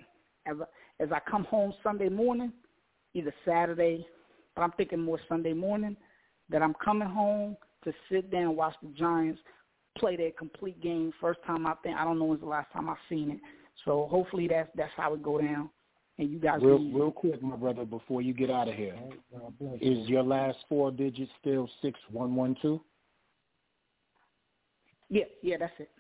as 0.47 0.57
I, 0.61 1.03
as 1.03 1.13
I 1.13 1.21
come 1.29 1.45
home 1.45 1.73
Sunday 1.83 2.09
morning, 2.09 2.53
either 3.15 3.35
Saturday, 3.45 4.07
but 4.55 4.63
I'm 4.63 4.73
thinking 4.73 5.01
more 5.01 5.19
Sunday 5.29 5.53
morning, 5.53 5.97
that 6.51 6.63
I'm 6.63 6.75
coming 6.75 7.09
home 7.09 7.57
to 7.85 7.93
sit 8.11 8.31
down 8.31 8.43
and 8.43 8.57
watch 8.57 8.75
the 8.83 8.89
Giants 8.91 9.41
play 9.99 10.17
their 10.17 10.31
complete 10.33 10.81
game. 10.83 11.13
First 11.21 11.41
time 11.47 11.67
I 11.67 11.75
think 11.83 11.97
I 11.97 12.05
don't 12.05 12.19
know 12.19 12.27
when's 12.27 12.41
the 12.41 12.47
last 12.47 12.73
time 12.73 12.89
I've 12.89 12.97
seen 13.09 13.31
it. 13.33 13.41
So 13.85 14.09
hopefully 14.11 14.49
that's 14.49 14.71
that's 14.75 14.93
how 14.97 15.15
it 15.15 15.23
go 15.23 15.41
down. 15.41 15.71
And 16.19 16.31
you 16.31 16.39
guys 16.39 16.59
real 16.61 16.79
real 16.93 17.13
quick, 17.13 17.41
my 17.43 17.57
brother, 17.57 17.85
before 17.85 18.23
you 18.23 18.33
get 18.33 18.51
out 18.51 18.69
of 18.69 18.75
here, 18.75 18.97
is 19.81 20.09
your 20.09 20.23
last 20.23 20.59
four 20.69 20.91
digits 20.91 21.31
still 21.41 21.69
six 21.81 21.99
one 22.11 22.35
one 22.35 22.57
two? 22.61 22.81
Yeah, 25.09 25.25
yeah, 25.43 25.57
that's 25.59 25.73
it. 25.79 25.91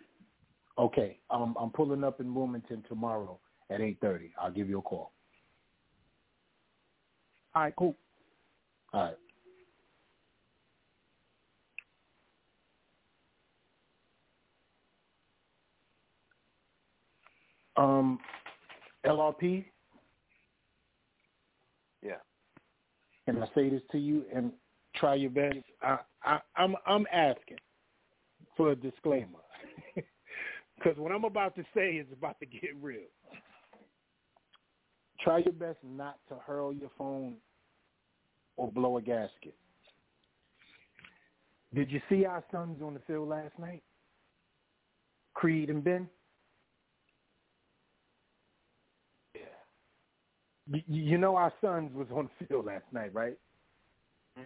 Okay, 0.78 1.18
um, 1.30 1.56
I'm 1.58 1.70
pulling 1.70 2.04
up 2.04 2.20
in 2.20 2.34
Wilmington 2.34 2.84
tomorrow 2.88 3.38
at 3.70 3.80
eight 3.80 3.98
thirty. 4.00 4.32
I'll 4.40 4.50
give 4.50 4.68
you 4.68 4.78
a 4.78 4.82
call. 4.82 5.12
All 7.54 7.62
right, 7.62 7.74
cool. 7.76 7.96
All 8.92 9.02
right. 9.04 9.16
Um, 17.78 18.18
LRP. 19.06 19.64
Yeah. 22.02 22.16
Can 23.24 23.42
I 23.42 23.46
say 23.54 23.70
this 23.70 23.82
to 23.92 23.98
you 23.98 24.24
and 24.34 24.52
try 24.96 25.14
your 25.14 25.30
best? 25.30 25.58
I, 25.82 25.98
I 26.24 26.40
I'm 26.56 26.74
I'm 26.86 27.06
asking 27.12 27.58
for 28.56 28.72
a 28.72 28.76
disclaimer. 28.76 29.38
Because 30.78 30.96
what 30.96 31.10
I'm 31.10 31.24
about 31.24 31.56
to 31.56 31.64
say 31.74 31.94
is 31.96 32.06
about 32.12 32.38
to 32.38 32.46
get 32.46 32.70
real. 32.80 33.08
Try 35.20 35.38
your 35.38 35.52
best 35.52 35.78
not 35.82 36.18
to 36.28 36.36
hurl 36.36 36.72
your 36.72 36.90
phone 36.96 37.38
or 38.56 38.70
blow 38.70 38.96
a 38.98 39.02
gasket. 39.02 39.56
Did 41.74 41.90
you 41.90 42.00
see 42.08 42.24
our 42.24 42.44
sons 42.52 42.80
on 42.80 42.94
the 42.94 43.00
field 43.00 43.28
last 43.28 43.58
night? 43.58 43.82
Creed 45.34 45.68
and 45.68 45.82
Ben? 45.82 46.08
You 50.86 51.18
know 51.18 51.36
our 51.36 51.52
sons 51.60 51.94
was 51.94 52.08
on 52.14 52.28
the 52.38 52.46
field 52.46 52.66
last 52.66 52.84
night, 52.92 53.12
right? 53.14 53.36
Mhm. 54.38 54.44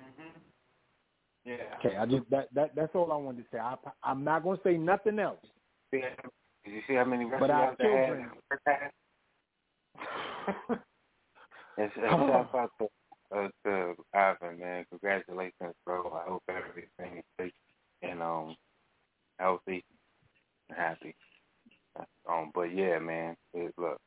Yeah. 1.45 1.57
Okay, 1.79 1.97
I 1.97 2.07
just 2.07 2.29
that 2.31 2.49
that 2.55 2.75
that's 2.75 2.95
all 2.95 3.13
I 3.13 3.17
wanted 3.17 3.43
to 3.43 3.49
say. 3.51 3.59
I 3.59 3.75
I'm 4.03 4.23
not 4.23 4.45
going 4.45 4.59
to 4.59 4.63
say 4.63 4.77
nothing 4.77 5.19
else. 5.19 5.45
Yeah. 5.93 6.11
Did 6.65 6.75
you 6.75 6.83
see 6.87 6.95
how 6.95 7.05
many 7.05 7.25
but 7.25 7.51
our 7.51 7.75
children. 7.77 8.31
it's, 11.77 11.93
it's 11.97 11.97
shout 11.97 12.55
out 12.55 12.71
to, 12.79 12.89
uh, 13.37 13.49
to 13.65 13.95
Ivan, 14.15 14.61
man. 14.61 14.85
Congratulations, 14.91 15.75
bro. 15.85 16.13
I 16.13 16.31
hope 16.31 16.45
everything 16.49 17.19
is 17.19 17.25
safe 17.39 17.53
and 18.03 18.23
um 18.23 18.57
healthy 19.39 19.85
and 20.69 20.79
happy. 20.79 21.17
Um, 22.29 22.53
but 22.55 22.75
yeah, 22.75 22.99
man. 23.01 23.37
It, 23.55 23.75
look, 23.77 23.99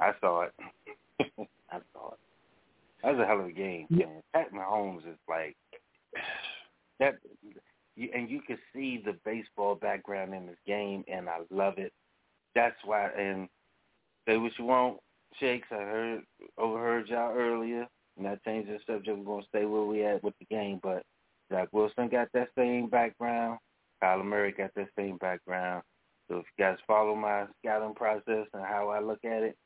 I 0.00 0.12
saw 0.20 0.42
it. 0.42 0.52
I 1.70 1.78
saw 1.92 2.12
it. 2.12 2.18
That 3.02 3.14
was 3.14 3.20
a 3.20 3.26
hell 3.26 3.40
of 3.40 3.46
a 3.46 3.52
game, 3.52 3.86
man. 3.90 4.22
Pat 4.32 4.52
Mahomes 4.52 4.98
is 5.00 5.18
like 5.28 5.56
that, 7.00 7.16
and 7.96 8.30
you 8.30 8.40
can 8.46 8.58
see 8.72 9.02
the 9.04 9.16
baseball 9.24 9.74
background 9.74 10.34
in 10.34 10.46
this 10.46 10.56
game, 10.66 11.04
and 11.12 11.28
I 11.28 11.38
love 11.50 11.78
it. 11.78 11.92
That's 12.54 12.76
why. 12.84 13.08
And 13.18 13.48
say 14.28 14.36
what 14.36 14.52
you 14.58 14.66
want, 14.66 14.98
Shakes. 15.40 15.68
I 15.70 15.76
heard 15.76 16.22
overheard 16.58 17.08
y'all 17.08 17.36
earlier, 17.36 17.88
and 18.18 18.28
I 18.28 18.36
changed 18.44 18.70
the 18.70 18.78
subject. 18.86 19.18
We're 19.18 19.24
gonna 19.24 19.46
stay 19.48 19.64
where 19.64 19.82
we 19.82 20.04
at 20.04 20.22
with 20.22 20.34
the 20.38 20.46
game, 20.46 20.78
but 20.82 21.02
Zach 21.50 21.68
Wilson 21.72 22.08
got 22.08 22.28
that 22.34 22.48
same 22.56 22.88
background. 22.88 23.58
Kyler 24.02 24.24
Murray 24.24 24.52
got 24.52 24.70
that 24.74 24.88
same 24.96 25.16
background. 25.18 25.82
So 26.28 26.36
if 26.38 26.44
you 26.56 26.64
guys 26.64 26.78
follow 26.86 27.14
my 27.14 27.46
scouting 27.60 27.94
process 27.94 28.46
and 28.54 28.64
how 28.64 28.88
I 28.88 29.00
look 29.00 29.24
at 29.24 29.42
it, 29.42 29.56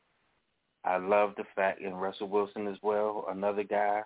I 0.87 0.99
love 0.99 1.33
the 1.37 1.45
fact, 1.57 1.81
and 1.81 2.01
Russell 2.01 2.29
Wilson 2.29 2.69
as 2.69 2.77
well, 2.83 3.27
another 3.29 3.65
guy. 3.65 4.03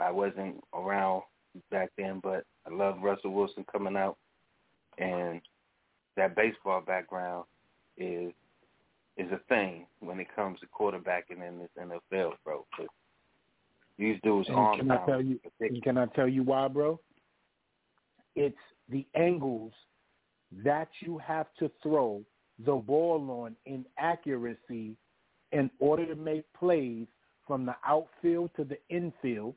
I 0.00 0.10
wasn't 0.10 0.62
around 0.72 1.22
back 1.70 1.90
then, 1.98 2.20
but 2.22 2.44
I 2.66 2.74
love 2.74 3.02
Russell 3.02 3.32
Wilson 3.32 3.66
coming 3.70 3.96
out, 3.96 4.16
and 4.98 5.42
that 6.16 6.34
baseball 6.34 6.80
background 6.80 7.44
is 7.98 8.32
is 9.16 9.30
a 9.32 9.40
thing 9.48 9.86
when 9.98 10.18
it 10.20 10.28
comes 10.34 10.58
to 10.60 10.66
quarterbacking 10.66 11.46
in 11.46 11.58
this 11.58 11.68
NFL, 11.78 12.32
bro. 12.44 12.64
These 13.98 14.18
dudes 14.22 14.48
and 14.48 14.56
arm 14.56 14.78
can 14.78 14.90
I 14.90 15.04
tell 15.04 15.20
you? 15.20 15.38
Can 15.82 15.98
I 15.98 16.06
tell 16.06 16.28
you 16.28 16.42
why, 16.42 16.68
bro? 16.68 16.98
It's 18.34 18.56
the 18.88 19.04
angles 19.14 19.72
that 20.64 20.88
you 21.00 21.18
have 21.18 21.48
to 21.58 21.70
throw 21.82 22.22
the 22.64 22.74
ball 22.74 23.44
on 23.44 23.56
in 23.66 23.84
accuracy 23.98 24.96
in 25.52 25.70
order 25.78 26.06
to 26.06 26.14
make 26.14 26.44
plays 26.58 27.06
from 27.46 27.66
the 27.66 27.74
outfield 27.86 28.50
to 28.56 28.64
the 28.64 28.78
infield 28.88 29.54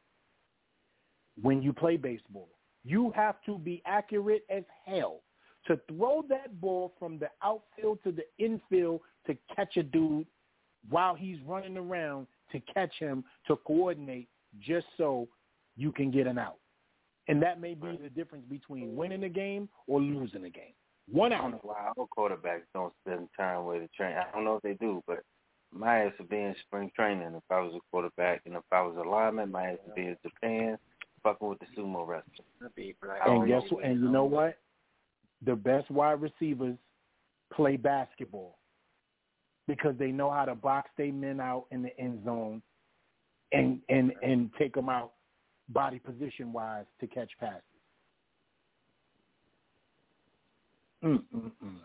when 1.42 1.62
you 1.62 1.74
play 1.74 1.98
baseball. 1.98 2.50
You 2.84 3.12
have 3.16 3.36
to 3.46 3.58
be 3.58 3.82
accurate 3.86 4.44
as 4.50 4.64
hell 4.86 5.22
to 5.68 5.80
throw 5.88 6.24
that 6.30 6.60
ball 6.60 6.94
from 7.00 7.18
the 7.18 7.30
outfield 7.42 8.00
to 8.04 8.12
the 8.12 8.26
infield 8.44 9.02
to 9.28 9.38
catch 9.56 9.78
a 9.78 9.84
dude 9.84 10.26
while 10.90 11.16
he's 11.16 11.38
running 11.46 11.78
around 11.78 12.28
to 12.52 12.60
catch 12.74 12.94
him 13.00 13.24
to 13.48 13.56
coordinate 13.66 14.28
just 14.60 14.86
so 14.98 15.28
you 15.78 15.92
can 15.92 16.12
get 16.12 16.28
an 16.28 16.38
out. 16.38 16.58
And 17.28 17.42
that 17.42 17.62
may 17.62 17.74
be 17.74 17.98
the 18.02 18.10
difference 18.10 18.46
between 18.50 18.96
winning 18.96 19.24
a 19.24 19.30
game 19.30 19.70
or 19.88 20.02
losing 20.02 20.44
a 20.44 20.50
game. 20.50 20.74
One 21.12 21.32
out. 21.32 21.40
I 21.40 21.42
don't 21.44 21.52
know 21.52 21.60
why 21.64 21.92
our 21.98 22.08
quarterbacks 22.18 22.64
don't 22.74 22.94
spend 23.06 23.30
time 23.38 23.66
with 23.66 23.82
the 23.82 23.90
train. 23.96 24.16
I 24.16 24.30
don't 24.34 24.44
know 24.44 24.58
if 24.58 24.64
they 24.64 24.74
do, 24.74 25.02
but 25.08 25.20
my 25.74 26.06
ass 26.06 26.14
would 26.20 26.30
be 26.30 26.38
in 26.38 26.56
spring 26.68 26.92
training 26.96 27.34
if 27.36 27.44
I 27.50 27.60
was 27.60 27.74
a 27.76 27.80
quarterback, 27.92 28.42
and 28.46 28.56
if 28.56 28.64
I 28.72 28.82
was 28.82 28.96
a 28.98 29.08
lineman, 29.08 29.52
my 29.52 29.72
ass 29.72 29.78
would 29.86 29.96
be 29.96 30.04
in 30.04 30.18
Japan, 30.24 30.78
fucking 31.24 31.48
with 31.48 31.60
the 31.60 31.66
sumo 31.76 32.08
wrestling. 32.08 32.48
And 33.26 33.48
guess 33.48 33.64
what? 33.70 33.84
And 33.84 34.00
you 34.02 34.10
know 34.10 34.26
what? 34.26 34.58
The 35.46 35.56
best 35.56 35.90
wide 35.92 36.22
receivers 36.22 36.78
play 37.52 37.76
basketball. 37.78 38.58
because 39.68 39.96
they 39.98 40.12
know 40.12 40.30
how 40.30 40.46
to 40.46 40.56
box 40.56 40.90
their 40.98 41.12
men 41.12 41.40
out 41.40 41.66
in 41.72 41.82
the 41.82 41.98
end 42.00 42.24
zone 42.26 42.62
and 43.52 43.80
and 43.90 44.12
and 44.22 44.50
take 44.58 44.74
them 44.74 44.90
out 44.90 45.14
body 45.70 46.00
position 46.00 46.52
wise 46.52 46.86
to 47.00 47.08
catch 47.08 47.30
passes. 47.40 47.62
Mm-mm-mm. 51.04 51.78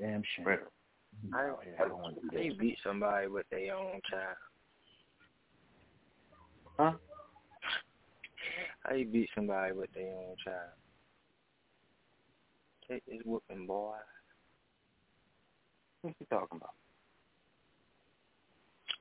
Damn 0.00 0.22
shame. 0.36 0.46
Mm-hmm. 0.46 1.34
Oh, 1.34 1.38
I 1.38 1.46
don't, 1.46 1.58
I 1.80 1.88
don't 1.88 2.02
want 2.02 2.16
to 2.16 2.36
they 2.36 2.50
beat 2.50 2.78
somebody 2.84 3.28
with 3.28 3.46
their 3.50 3.74
own 3.74 4.00
child. 4.10 4.36
Huh? 6.78 6.92
How 8.80 8.94
you 8.94 9.06
beat 9.06 9.30
somebody 9.34 9.72
with 9.72 9.92
their 9.94 10.12
own 10.12 10.36
child? 10.44 10.70
Take 12.88 13.04
this 13.06 13.20
whooping, 13.24 13.66
boy. 13.66 13.94
What 16.02 16.14
you 16.20 16.26
talking 16.30 16.58
about? 16.58 16.74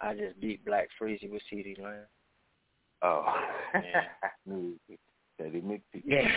I 0.02 0.14
just 0.14 0.40
beat 0.40 0.66
Black 0.66 0.88
Freezy 1.00 1.30
with 1.30 1.42
CeeDee 1.52 1.82
Lamb. 1.82 2.06
Oh. 3.02 3.26
Yeah. 3.74 4.08
Teddy 5.38 5.62
McPhee. 5.62 6.04
Yeah. 6.06 6.28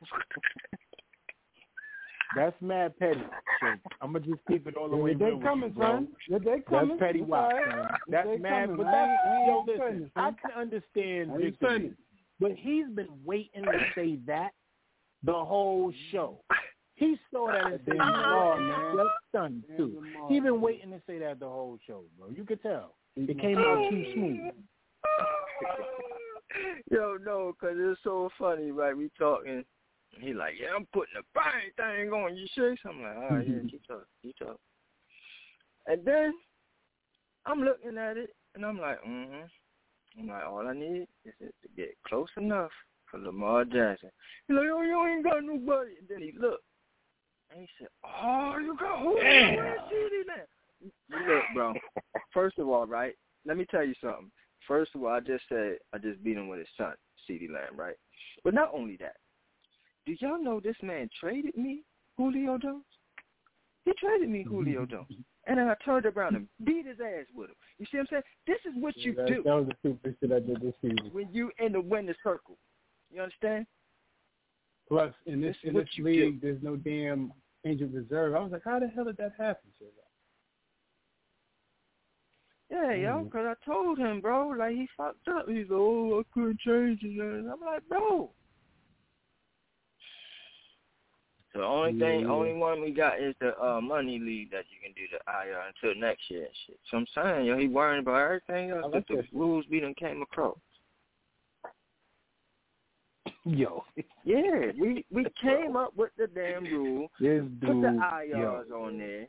That's 2.36 2.54
mad 2.60 2.96
petty. 2.98 3.20
I'm 4.00 4.12
gonna 4.12 4.24
just 4.24 4.40
keep 4.48 4.66
it 4.68 4.76
all 4.76 4.88
the 4.88 4.96
way 4.96 5.14
they 5.14 5.24
real 5.26 5.40
coming, 5.40 5.72
you, 5.76 5.82
son. 5.82 6.08
Yeah, 6.28 6.38
they 6.38 6.60
coming. 6.60 6.88
That's 6.90 7.00
petty 7.00 7.20
It's 7.20 7.28
watch, 7.28 7.52
all 7.52 7.58
right. 7.58 7.68
man. 7.76 7.88
They 8.08 8.12
That's 8.12 8.40
mad, 8.42 8.68
coming. 8.68 8.76
but 8.76 8.86
I 8.86 8.90
that, 8.92 9.08
ain't- 9.08 9.20
I 9.26 9.46
yo, 9.46 9.64
listen, 9.66 10.10
I 10.16 10.30
can 10.30 10.50
understand 10.56 11.30
I 11.32 11.34
ain't 11.34 11.42
victory, 11.42 11.78
finished. 11.78 12.00
but 12.38 12.52
he's 12.52 12.86
been 12.94 13.08
waiting 13.24 13.64
to 13.64 13.72
say 13.94 14.16
that 14.26 14.52
the 15.24 15.32
whole 15.34 15.92
show. 16.12 16.40
He 16.94 17.18
saw 17.32 17.48
that 17.48 17.66
and 17.66 17.80
said, 17.84 17.96
Damn 17.96 18.06
you 18.08 18.12
know 18.12 18.56
man. 18.60 18.96
That's 18.96 19.08
stunned 19.30 19.64
too. 19.76 20.04
He 20.28 20.38
been 20.38 20.60
waiting 20.60 20.90
to 20.90 21.00
say 21.06 21.18
that 21.18 21.40
the 21.40 21.48
whole 21.48 21.78
show, 21.86 22.04
bro. 22.18 22.28
You 22.28 22.44
could 22.44 22.62
tell. 22.62 22.94
It 23.16 23.38
came 23.40 23.58
out 23.58 23.90
too 23.90 24.04
smooth. 24.14 24.40
Yo, 26.90 27.16
no, 27.24 27.54
'cause 27.60 27.74
it's 27.76 28.00
so 28.02 28.28
funny, 28.38 28.70
right? 28.70 28.96
We 28.96 29.10
talking. 29.18 29.64
He 30.18 30.34
like, 30.34 30.54
yeah, 30.60 30.68
I'm 30.76 30.86
putting 30.92 31.14
a 31.18 31.24
bang 31.34 31.70
thing 31.76 32.12
on 32.12 32.36
you, 32.36 32.46
Shakes. 32.54 32.82
I'm 32.84 33.02
like, 33.02 33.16
all 33.16 33.36
right, 33.36 33.48
yeah, 33.48 33.58
keep 33.70 33.86
talking, 33.86 34.04
keep 34.22 34.36
talking. 34.38 34.54
And 35.86 36.04
then 36.04 36.32
I'm 37.46 37.62
looking 37.62 37.96
at 37.96 38.16
it, 38.16 38.34
and 38.54 38.64
I'm 38.64 38.78
like, 38.78 39.02
mm-hmm. 39.02 39.46
I'm 40.20 40.28
like, 40.28 40.44
all 40.44 40.66
I 40.66 40.74
need 40.74 41.06
is 41.24 41.34
it 41.40 41.54
to 41.62 41.68
get 41.76 41.96
close 42.06 42.28
enough 42.36 42.70
for 43.10 43.18
Lamar 43.18 43.64
Jackson. 43.64 44.10
He's 44.46 44.56
like, 44.56 44.66
oh, 44.70 44.82
you 44.82 45.06
ain't 45.06 45.24
got 45.24 45.42
nobody. 45.42 45.92
And 45.98 46.08
then 46.08 46.20
he 46.20 46.32
looked, 46.38 46.64
and 47.50 47.60
he 47.60 47.68
said, 47.78 47.88
oh, 48.04 48.56
you 48.60 48.76
got 48.78 49.00
who? 49.00 49.18
Damn. 49.20 49.56
Where's 49.56 49.80
CeeDee 49.80 50.26
now? 50.26 50.88
You 51.08 51.34
look, 51.34 51.44
bro. 51.54 51.74
First 52.34 52.58
of 52.58 52.68
all, 52.68 52.86
right? 52.86 53.14
Let 53.46 53.56
me 53.56 53.66
tell 53.70 53.84
you 53.84 53.94
something. 54.00 54.30
First 54.66 54.94
of 54.94 55.02
all, 55.02 55.10
I 55.10 55.20
just 55.20 55.44
said 55.48 55.78
I 55.92 55.98
just 55.98 56.22
beat 56.22 56.36
him 56.36 56.48
with 56.48 56.60
his 56.60 56.68
son, 56.76 56.94
CeeDee 57.28 57.52
Lamb, 57.52 57.76
right? 57.76 57.96
But 58.44 58.54
not 58.54 58.70
only 58.72 58.96
that, 58.98 59.16
do 60.06 60.14
y'all 60.20 60.42
know 60.42 60.60
this 60.60 60.76
man 60.82 61.08
traded 61.18 61.56
me 61.56 61.82
Julio 62.16 62.58
Jones? 62.58 62.84
He 63.84 63.92
traded 63.98 64.28
me 64.28 64.44
Julio 64.46 64.86
Jones. 64.90 65.12
And 65.46 65.58
then 65.58 65.68
I 65.68 65.74
turned 65.84 66.06
around 66.06 66.36
and 66.36 66.46
beat 66.64 66.86
his 66.86 66.98
ass 67.00 67.26
with 67.34 67.48
him. 67.48 67.56
You 67.78 67.86
see 67.90 67.96
what 67.96 68.02
I'm 68.02 68.06
saying? 68.10 68.22
This 68.46 68.58
is 68.66 68.82
what 68.82 68.96
you 68.96 69.14
do 69.26 69.42
That 69.44 69.54
was 69.54 69.68
the 69.68 69.74
stupid 69.80 70.16
shit 70.20 70.32
I 70.32 70.40
did 70.40 70.60
this 70.60 70.74
season. 70.82 71.10
when 71.12 71.32
you 71.32 71.50
in 71.58 71.72
the 71.72 71.80
winning 71.80 72.14
circle. 72.22 72.58
You 73.12 73.22
understand? 73.22 73.66
Plus, 74.86 75.12
in 75.26 75.40
this 75.40 75.56
This 75.62 75.70
in 75.70 75.76
this 75.78 75.88
league, 75.98 76.40
there's 76.40 76.62
no 76.62 76.76
damn 76.76 77.32
injured 77.64 77.94
reserve. 77.94 78.34
I 78.34 78.40
was 78.40 78.52
like, 78.52 78.62
how 78.64 78.78
the 78.78 78.88
hell 78.88 79.04
did 79.04 79.16
that 79.16 79.32
happen? 79.38 79.70
Shit? 79.78 79.92
Yeah, 82.70 82.94
yo, 82.94 83.24
because 83.24 83.46
mm. 83.46 83.50
I 83.50 83.64
told 83.64 83.98
him, 83.98 84.20
bro, 84.20 84.48
like 84.50 84.72
he 84.72 84.86
fucked 84.96 85.26
up. 85.28 85.48
He's 85.48 85.68
like, 85.68 85.72
oh, 85.72 86.20
I 86.20 86.22
couldn't 86.32 86.60
change 86.60 87.00
it. 87.02 87.20
And 87.20 87.50
I'm 87.50 87.60
like, 87.60 87.86
bro. 87.88 88.30
So 91.52 91.58
the 91.60 91.64
only 91.64 91.98
thing, 91.98 92.20
Yeah. 92.20 92.28
only 92.28 92.52
one 92.54 92.80
we 92.80 92.92
got 92.92 93.20
is 93.20 93.34
the 93.40 93.60
uh 93.62 93.80
money 93.80 94.18
league 94.18 94.50
that 94.52 94.64
you 94.70 94.78
can 94.82 94.92
do 94.94 95.02
the 95.10 95.18
IR 95.30 95.60
until 95.68 96.00
next 96.00 96.30
year 96.30 96.46
shit. 96.66 96.78
So 96.90 96.96
I'm 96.98 97.06
saying, 97.14 97.46
yo, 97.46 97.58
he 97.58 97.66
worrying 97.66 98.00
about 98.00 98.16
everything 98.20 98.70
else 98.70 98.92
like 98.94 99.06
the 99.08 99.26
rules 99.32 99.64
we 99.68 99.80
done 99.80 99.94
came 99.94 100.22
across. 100.22 100.58
Yo, 103.44 103.84
Yeah, 104.24 104.70
we 104.78 105.04
we 105.10 105.26
came 105.42 105.76
up 105.76 105.96
with 105.96 106.10
the 106.16 106.26
damn 106.28 106.64
rule, 106.64 107.08
this 107.18 107.42
put 107.42 107.60
dude, 107.60 107.82
the 107.82 108.26
yo, 108.28 108.64
IRs 108.66 108.70
on 108.70 108.98
there. 108.98 109.26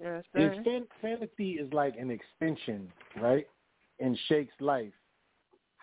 Yeah, 0.00 0.20
fan- 0.32 0.86
fantasy 1.00 1.52
is 1.52 1.72
like 1.72 1.96
an 1.98 2.10
extension, 2.10 2.92
right, 3.20 3.46
in 3.98 4.16
Shake's 4.28 4.54
life. 4.60 4.92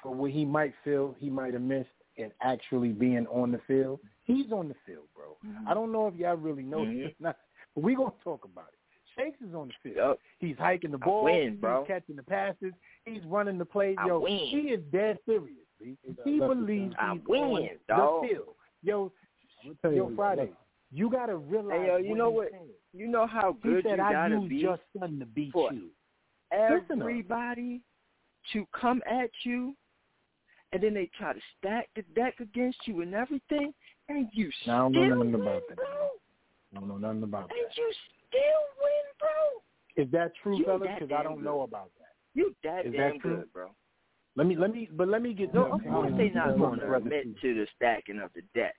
For 0.01 0.13
what 0.13 0.31
he 0.31 0.45
might 0.45 0.73
feel 0.83 1.15
he 1.19 1.29
might 1.29 1.53
have 1.53 1.61
missed 1.63 1.89
in 2.17 2.31
actually 2.41 2.89
being 2.89 3.25
on 3.27 3.51
the 3.51 3.59
field. 3.67 3.99
He's 4.23 4.51
on 4.51 4.67
the 4.69 4.75
field, 4.85 5.05
bro. 5.15 5.37
I 5.67 5.73
don't 5.73 5.91
know 5.91 6.07
if 6.07 6.15
y'all 6.15 6.35
really 6.37 6.63
know 6.63 6.79
Mhm. 6.79 7.03
this 7.03 7.11
or 7.19 7.23
not, 7.23 7.37
but 7.75 7.83
we 7.83 7.95
gonna 7.95 8.11
talk 8.23 8.45
about 8.45 8.67
it. 8.73 8.79
Shakes 9.15 9.39
is 9.41 9.53
on 9.53 9.67
the 9.67 9.73
field. 9.83 9.95
Yup. 9.97 10.19
He's 10.39 10.57
hiking 10.57 10.91
the 10.91 10.97
ball. 10.97 11.23
win, 11.25 11.57
bro. 11.57 11.81
He's 11.83 11.87
catching 11.87 12.15
the 12.15 12.23
passes. 12.23 12.73
He's 13.05 13.23
running 13.25 13.57
the 13.57 13.65
plays. 13.65 13.95
I 13.99 14.07
Yo, 14.07 14.19
win. 14.21 14.37
he 14.39 14.71
is 14.71 14.83
dead 14.91 15.19
serious. 15.25 15.67
B. 15.79 15.97
He 16.03 16.39
Left 16.39 16.53
it 16.53 16.55
believes 16.55 16.95
he's 17.11 17.21
win, 17.27 17.41
on 17.43 17.69
dog. 17.87 18.21
the 18.23 18.27
field. 18.29 18.55
Yo, 18.81 19.11
I'm 19.61 19.69
gonna 19.69 19.75
tell 19.81 19.91
you 19.91 19.97
yo, 19.97 20.03
what, 20.05 20.15
Friday, 20.15 20.53
you 20.91 21.09
gotta 21.09 21.35
realize. 21.35 21.79
Hey, 21.81 21.87
yo, 21.87 21.97
you 21.97 22.15
know 22.15 22.29
what? 22.29 22.51
saying. 22.51 22.69
You 22.93 23.07
know 23.07 23.27
how 23.27 23.53
He 23.53 23.69
good 23.69 23.83
said, 23.83 23.97
you 23.97 24.03
"I 24.03 24.11
gotta 24.13 24.35
used 24.35 24.49
be 24.49 24.55
your 24.57 24.79
son 24.97 25.19
to 25.19 25.25
beat 25.25 25.51
for 25.51 25.73
you." 25.73 25.91
Listen 26.51 27.01
up. 27.01 27.07
everybody 27.07 27.81
to 28.51 28.65
come 28.67 29.01
at 29.05 29.29
you, 29.43 29.75
and 30.73 30.81
then 30.83 30.93
they 30.93 31.09
try 31.17 31.31
to 31.33 31.39
stack 31.57 31.87
the 31.95 32.01
deck 32.15 32.39
against 32.39 32.79
you 32.85 33.01
and 33.01 33.13
everything, 33.13 33.73
and 34.09 34.27
you 34.33 34.49
I 34.65 34.71
don't 34.71 34.91
still 34.91 35.03
know 35.09 35.15
nothing 35.15 35.31
win, 35.33 35.41
about 35.41 35.61
that. 35.69 35.75
bro. 35.77 35.85
I 36.75 36.79
don't 36.79 36.87
know 36.89 36.97
nothing 36.97 37.23
about 37.23 37.41
And 37.43 37.51
that. 37.51 37.77
you 37.77 37.93
still 38.27 38.63
win, 38.81 39.05
bro. 39.19 40.03
Is 40.03 40.11
that 40.11 40.31
true, 40.41 40.57
You 40.57 40.65
fellas? 40.65 40.89
Because 40.99 41.15
I 41.17 41.23
don't 41.23 41.43
know 41.43 41.61
about 41.61 41.91
that. 41.99 42.09
You 42.33 42.55
that 42.63 42.85
Is 42.87 42.93
damn 42.93 43.13
that 43.13 43.21
true? 43.21 43.35
good, 43.37 43.53
bro. 43.53 43.69
Let 44.35 44.47
me, 44.47 44.55
let 44.55 44.73
me, 44.73 44.89
but 44.91 45.07
let 45.07 45.21
me 45.21 45.33
get. 45.33 45.53
No, 45.53 45.67
to 45.67 45.73
of 45.75 45.81
course 45.83 46.11
opinion 46.11 46.33
they're 46.33 46.45
not 46.47 46.57
my 46.57 46.65
going 46.65 46.79
to 46.79 46.93
admit 46.95 47.23
too. 47.39 47.53
to 47.53 47.59
the 47.61 47.67
stacking 47.75 48.19
of 48.19 48.31
the 48.33 48.41
deck. 48.55 48.73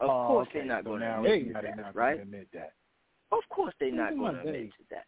Of 0.00 0.08
Oh, 0.08 0.26
course 0.28 0.48
okay. 0.48 0.60
they're 0.60 0.68
not 0.68 0.84
so 0.84 0.90
going 0.90 1.00
to 1.00 1.06
now 1.06 1.24
admit 1.24 1.46
to 1.48 1.52
that, 1.52 1.76
not 1.76 1.94
right? 1.94 2.20
Admit 2.20 2.48
that. 2.54 2.72
Of 3.32 3.40
course 3.50 3.74
they're 3.78 3.92
not 3.92 4.16
going 4.16 4.34
to 4.36 4.40
admit 4.40 4.70
to 4.78 4.84
that. 4.92 5.04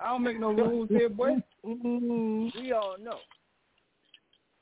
I 0.00 0.08
don't 0.08 0.24
make 0.24 0.40
no 0.40 0.50
rules 0.52 0.88
here, 0.88 1.08
boy. 1.08 1.36
We 1.62 2.72
all 2.72 2.96
know. 3.00 3.18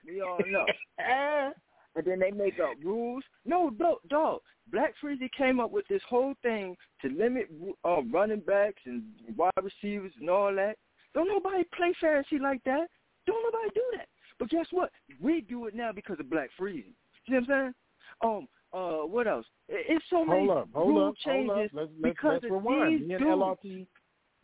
We 0.09 0.21
all 0.21 0.39
know. 0.49 0.65
and 0.99 2.07
then 2.07 2.19
they 2.21 2.31
make 2.31 2.59
up 2.61 2.77
rules. 2.83 3.25
No, 3.45 3.71
dog, 3.71 3.99
dog. 4.09 4.41
Black 4.71 4.95
Freezy 5.03 5.31
came 5.37 5.61
up 5.61 5.71
with 5.71 5.87
this 5.89 6.03
whole 6.09 6.35
thing 6.43 6.77
to 7.03 7.09
limit 7.09 7.49
uh, 7.85 8.03
running 8.13 8.41
backs 8.41 8.81
and 8.87 9.03
wide 9.37 9.53
receivers 9.63 10.13
and 10.21 10.31
all 10.31 10.55
that. 10.55 10.77
Don't 11.15 11.29
nobody 11.29 11.65
play 11.75 11.93
fantasy 12.01 12.39
like 12.39 12.63
that. 12.65 12.87
Don't 13.27 13.43
nobody 13.53 13.71
do 13.75 13.85
that. 13.97 14.09
But 14.39 14.51
guess 14.51 14.67
what? 14.71 14.91
We 15.21 15.41
do 15.41 15.67
it 15.67 15.75
now 15.75 15.91
because 15.93 16.21
of 16.21 16.31
Black 16.31 16.51
Freezy. 16.59 16.93
You 17.27 17.35
know 17.35 17.41
what 17.41 17.41
I'm 17.41 17.47
saying? 17.47 17.75
Um, 18.23 18.49
uh, 18.73 19.07
what 19.07 19.27
else? 19.27 19.47
It's 19.69 20.05
so 20.11 20.25
many 20.25 20.47
Hold 20.47 20.59
up, 20.59 20.69
hold 20.75 20.89
rule 20.89 21.09
up, 21.09 21.15
changes 21.25 21.49
hold 21.49 21.51
up. 21.51 21.71
Let's 21.73 21.91
let's, 22.01 22.15
because 22.15 22.41
let's 22.43 22.45
of 22.45 22.51
rewind. 22.51 23.01
these 23.01 23.09
Me 23.09 23.15
and 23.15 23.25
dudes. 23.25 23.39
LRP, 23.39 23.87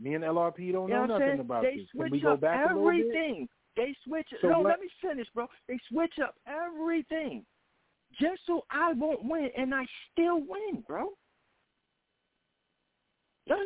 me 0.01 0.15
and 0.15 0.25
LRP 0.25 0.73
don't 0.73 0.89
You 0.89 0.95
know 0.95 1.07
know 1.07 1.19
nothing 1.19 1.41
about 1.41 1.63
they 1.63 1.77
this. 1.77 1.87
Can 1.93 2.11
we 2.11 2.21
go 2.21 2.37
back 2.37 2.71
a 2.71 2.75
little 2.75 2.91
bit? 2.91 3.49
They 3.77 3.95
switch. 4.05 4.29
So 4.41 4.49
no, 4.49 4.59
what- 4.61 4.69
let 4.71 4.81
me 4.81 4.89
finish, 5.01 5.27
bro. 5.35 5.49
They 5.69 5.79
switch 5.89 6.19
up 6.23 6.35
everything 6.47 7.45
just 8.21 8.43
so 8.47 8.65
I 8.71 8.93
won't 8.93 9.25
win, 9.25 9.51
and 9.57 9.75
I 9.75 9.85
still 10.13 10.41
win, 10.41 10.83
bro. 10.87 11.11
You 13.47 13.57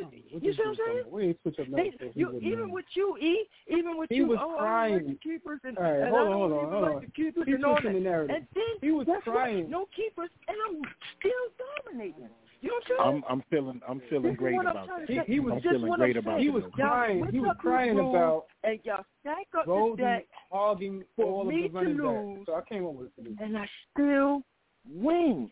see 0.43 0.49
what 0.59 0.69
I'm 0.71 0.75
saying? 0.75 1.03
We 1.11 1.25
ain't 1.29 1.41
switch 1.43 1.59
up 1.61 1.67
They, 1.69 1.71
nothing. 1.71 1.93
so 2.01 2.11
he 2.13 2.21
you, 2.21 2.37
even 2.43 2.69
know. 2.69 2.75
with 2.75 2.87
you, 2.95 3.17
E, 3.19 3.47
even 3.69 3.97
with 3.97 4.09
He 4.11 4.17
you, 4.17 4.27
was 4.27 4.39
oh, 4.41 4.57
I 4.59 4.89
don't 4.89 5.07
like 5.07 5.07
the 5.07 5.19
keepers 5.23 5.61
and, 5.63 5.79
All 5.79 5.85
right, 5.85 6.01
and 6.01 6.09
hold 6.11 6.27
I 6.27 6.31
don't 6.31 6.43
on, 6.43 6.51
even 6.59 6.71
hold 6.71 6.83
like 6.83 6.95
on. 6.97 7.01
the 7.03 7.11
keepers 7.13 7.45
He's 7.47 7.55
and 7.55 7.65
all 7.65 7.75
that. 7.81 7.93
the 7.93 8.01
narrative. 8.01 8.37
And 8.37 8.47
then 8.55 8.65
He 8.81 8.91
was 8.91 9.07
guess 9.07 9.17
what? 9.25 9.35
crying. 9.35 9.71
No 9.71 9.87
keepers, 9.95 10.31
and 10.49 10.57
I'm 10.69 10.83
still 11.19 11.47
dominating. 11.87 12.29
You 12.61 12.71
know 12.71 12.75
what 12.75 13.01
I'm 13.01 13.13
saying? 13.13 13.23
I'm 13.29 13.33
I'm 13.39 13.45
feeling 13.51 13.81
I'm 13.89 14.03
feeling 14.11 14.31
This 14.33 14.37
great 14.37 14.61
about 14.61 14.87
trying 14.87 15.07
that. 15.07 15.27
He, 15.27 15.35
he 15.35 15.41
was 15.41 15.53
I'm 15.55 15.63
Just 15.63 15.75
feeling 15.77 15.93
great 15.95 16.17
I'm 16.17 16.23
about 16.23 16.39
saying. 16.39 16.43
he 16.43 16.51
was 16.51 16.65
crying. 16.73 17.27
He 17.31 17.39
was 17.41 17.57
crying 17.61 17.99
about 17.99 18.47
and 18.65 18.81
y'all 18.85 19.05
stack 19.21 19.47
up 19.57 19.65
the 19.65 19.71
Goldie 19.71 20.03
deck, 20.03 20.27
hogging 20.51 21.05
for 21.15 21.25
all 21.27 21.43
of 21.43 21.49
the 21.49 21.69
to 21.69 21.75
running 21.75 21.97
lose. 21.97 22.37
backs. 22.39 22.47
So 22.47 22.55
I 22.57 22.63
came 22.69 22.85
up 22.87 22.95
with 22.95 23.09
a 23.19 23.43
and 23.45 23.57
I 23.57 23.69
still 23.93 24.43
win. 24.91 25.51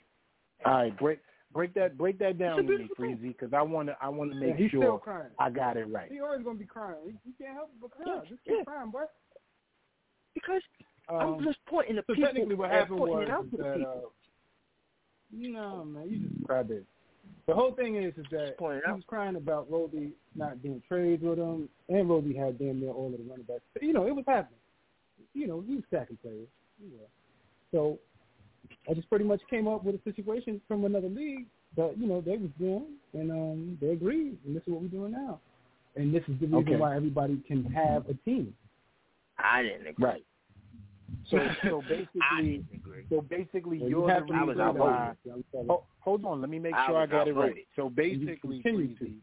All 0.64 0.72
right, 0.72 0.98
break 0.98 1.20
break 1.52 1.74
that 1.74 1.96
break 1.96 2.18
that 2.18 2.38
down 2.38 2.58
It's 2.58 2.68
a 2.68 2.72
to 2.72 2.78
me, 2.78 2.88
beautiful. 2.88 3.04
Freezy, 3.04 3.28
because 3.38 3.52
I 3.54 3.62
want 3.62 3.88
to 3.88 3.96
I 4.00 4.08
want 4.08 4.32
to 4.32 4.36
make 4.40 4.56
he's 4.56 4.70
still 4.70 5.00
sure. 5.04 5.30
I 5.38 5.48
got 5.50 5.76
it 5.76 5.84
right. 5.84 6.10
He 6.10 6.20
always 6.20 6.42
gonna 6.42 6.58
be 6.58 6.64
crying. 6.64 6.96
He, 7.04 7.12
he 7.30 7.44
can't 7.44 7.54
help 7.54 7.70
but 7.80 7.90
cry. 7.92 8.04
Yeah, 8.06 8.20
Just 8.28 8.42
keep 8.44 8.54
yeah. 8.58 8.64
crying, 8.64 8.90
boy. 8.90 9.04
Because 10.34 10.62
Um, 11.08 11.34
I'm 11.38 11.44
just 11.44 11.58
pointing 11.66 11.94
to 11.96 12.02
so 12.06 12.14
people 12.14 12.24
technically, 12.26 12.56
what 12.56 12.70
happened 12.70 12.98
was 12.98 13.22
it 13.22 13.30
out 13.30 13.48
to 13.52 13.56
the 13.56 13.62
that 13.62 13.86
uh, 13.86 14.00
No, 15.32 15.84
man, 15.84 16.08
you 16.10 16.18
just 16.18 16.42
crybaby. 16.42 16.84
The 17.46 17.54
whole 17.54 17.72
thing 17.72 17.96
is, 17.96 18.12
is 18.16 18.26
that 18.32 18.54
he 18.58 18.64
was 18.92 19.02
crying 19.06 19.36
about 19.36 19.70
Roby 19.70 20.12
not 20.34 20.62
doing 20.62 20.82
trades 20.88 21.22
with 21.22 21.38
him, 21.38 21.68
and 21.88 22.08
Roby 22.08 22.34
had 22.34 22.58
damn 22.58 22.80
near 22.80 22.90
all 22.90 23.06
of 23.06 23.18
the 23.18 23.24
running 23.24 23.44
backs. 23.44 23.62
You 23.80 23.92
know, 23.92 24.06
it 24.06 24.14
was 24.14 24.24
happening. 24.26 24.58
You 25.32 25.46
know, 25.46 25.62
he 25.66 25.76
was 25.76 25.84
stacking 25.86 26.18
players. 26.22 26.48
Yeah. 26.80 27.06
So 27.70 27.98
I 28.90 28.94
just 28.94 29.08
pretty 29.08 29.24
much 29.24 29.40
came 29.48 29.68
up 29.68 29.84
with 29.84 29.94
a 29.94 30.00
situation 30.02 30.60
from 30.66 30.84
another 30.84 31.08
league 31.08 31.46
that 31.76 31.96
you 31.98 32.06
know 32.06 32.20
they 32.20 32.36
was 32.36 32.50
doing, 32.58 32.86
and 33.12 33.30
um, 33.30 33.78
they 33.80 33.90
agreed, 33.90 34.36
and 34.44 34.56
this 34.56 34.62
is 34.66 34.72
what 34.72 34.82
we're 34.82 34.88
doing 34.88 35.12
now. 35.12 35.40
And 35.94 36.14
this 36.14 36.22
is 36.28 36.34
the 36.40 36.46
reason 36.46 36.56
Okay. 36.56 36.76
why 36.76 36.96
everybody 36.96 37.42
can 37.46 37.64
have 37.64 38.08
a 38.08 38.14
team. 38.24 38.54
I 39.38 39.62
didn't 39.62 39.86
agree. 39.86 40.04
Right. 40.04 40.24
So 41.30 41.38
so 41.62 41.82
basically, 41.88 42.64
so 43.08 43.20
basically, 43.22 43.78
you 43.78 43.88
you're 43.88 44.14
the 44.14 44.24
reason 44.24 44.74
why. 44.74 45.12
that. 45.24 45.32
I'm 45.32 45.44
sorry. 45.52 45.66
Oh, 45.68 45.84
hold 46.00 46.24
on, 46.24 46.40
let 46.40 46.50
me 46.50 46.58
make 46.58 46.74
sure 46.86 46.96
I 46.96 47.00
was 47.02 47.10
got 47.10 47.28
it 47.28 47.34
right. 47.34 47.66
So 47.74 47.90
basically. 47.90 48.60
Breezy, 48.62 49.14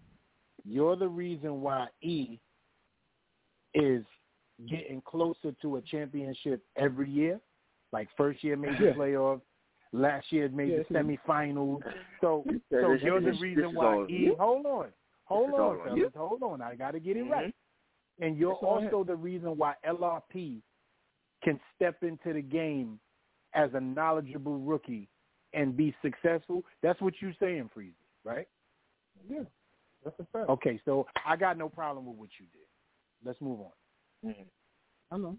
you're 0.66 0.96
the 0.96 1.08
reason 1.08 1.62
why 1.62 1.88
E 2.02 2.40
is 3.74 4.06
getting 4.68 5.02
closer 5.02 5.54
to 5.62 5.78
a 5.78 5.82
championship 5.82 6.64
every 6.78 7.10
year. 7.10 7.40
Like 7.92 8.08
first 8.18 8.44
year 8.44 8.58
made 8.58 8.78
the 8.78 8.86
Yeah. 8.86 8.94
playoffs, 8.94 9.42
last 9.92 10.32
year 10.32 10.50
made 10.50 10.72
Yeah, 10.72 10.84
the 10.90 10.96
semifinals. 10.96 11.84
So 12.22 12.46
so 12.70 12.94
you're 12.94 13.22
the 13.22 13.34
reason 13.34 13.74
why 13.74 14.06
E. 14.10 14.34
Hold 14.40 14.66
on, 14.66 14.94
hold 15.26 15.48
This 15.48 15.54
is 15.54 15.60
all 15.60 15.72
on, 15.72 15.84
fellas, 15.84 16.14
hold 16.16 16.44
on. 16.44 16.62
I 16.62 16.76
got 16.76 16.92
to 16.92 17.00
get 17.00 17.18
it 17.18 17.24
right. 17.24 17.54
And 18.20 18.38
you're 18.38 18.54
also 18.54 19.04
the 19.04 19.16
reason 19.16 19.58
why 19.58 19.76
LRP 19.86 20.62
can 21.44 21.60
step 21.76 22.04
into 22.04 22.34
the 22.34 22.42
game 22.42 23.00
as 23.54 23.70
a 23.74 23.80
knowledgeable 23.80 24.58
rookie 24.60 25.08
and 25.54 25.78
be 25.78 25.94
successful. 26.02 26.64
That's 26.82 27.00
what 27.02 27.14
you're 27.22 27.36
saying, 27.40 27.70
Freezy, 27.76 27.94
right? 28.24 28.48
Yeah, 29.30 29.44
that's 30.04 30.20
a 30.20 30.26
fact. 30.34 30.50
Okay, 30.50 30.80
so 30.86 31.06
I 31.26 31.36
got 31.36 31.58
no 31.58 31.70
problem 31.70 32.06
with 32.06 32.18
what 32.18 32.30
you 32.40 32.46
did. 32.52 32.68
Let's 33.26 33.40
move 33.42 33.60
on. 33.62 33.72
Mhm. 34.32 34.46
I 35.12 35.18
know. 35.18 35.38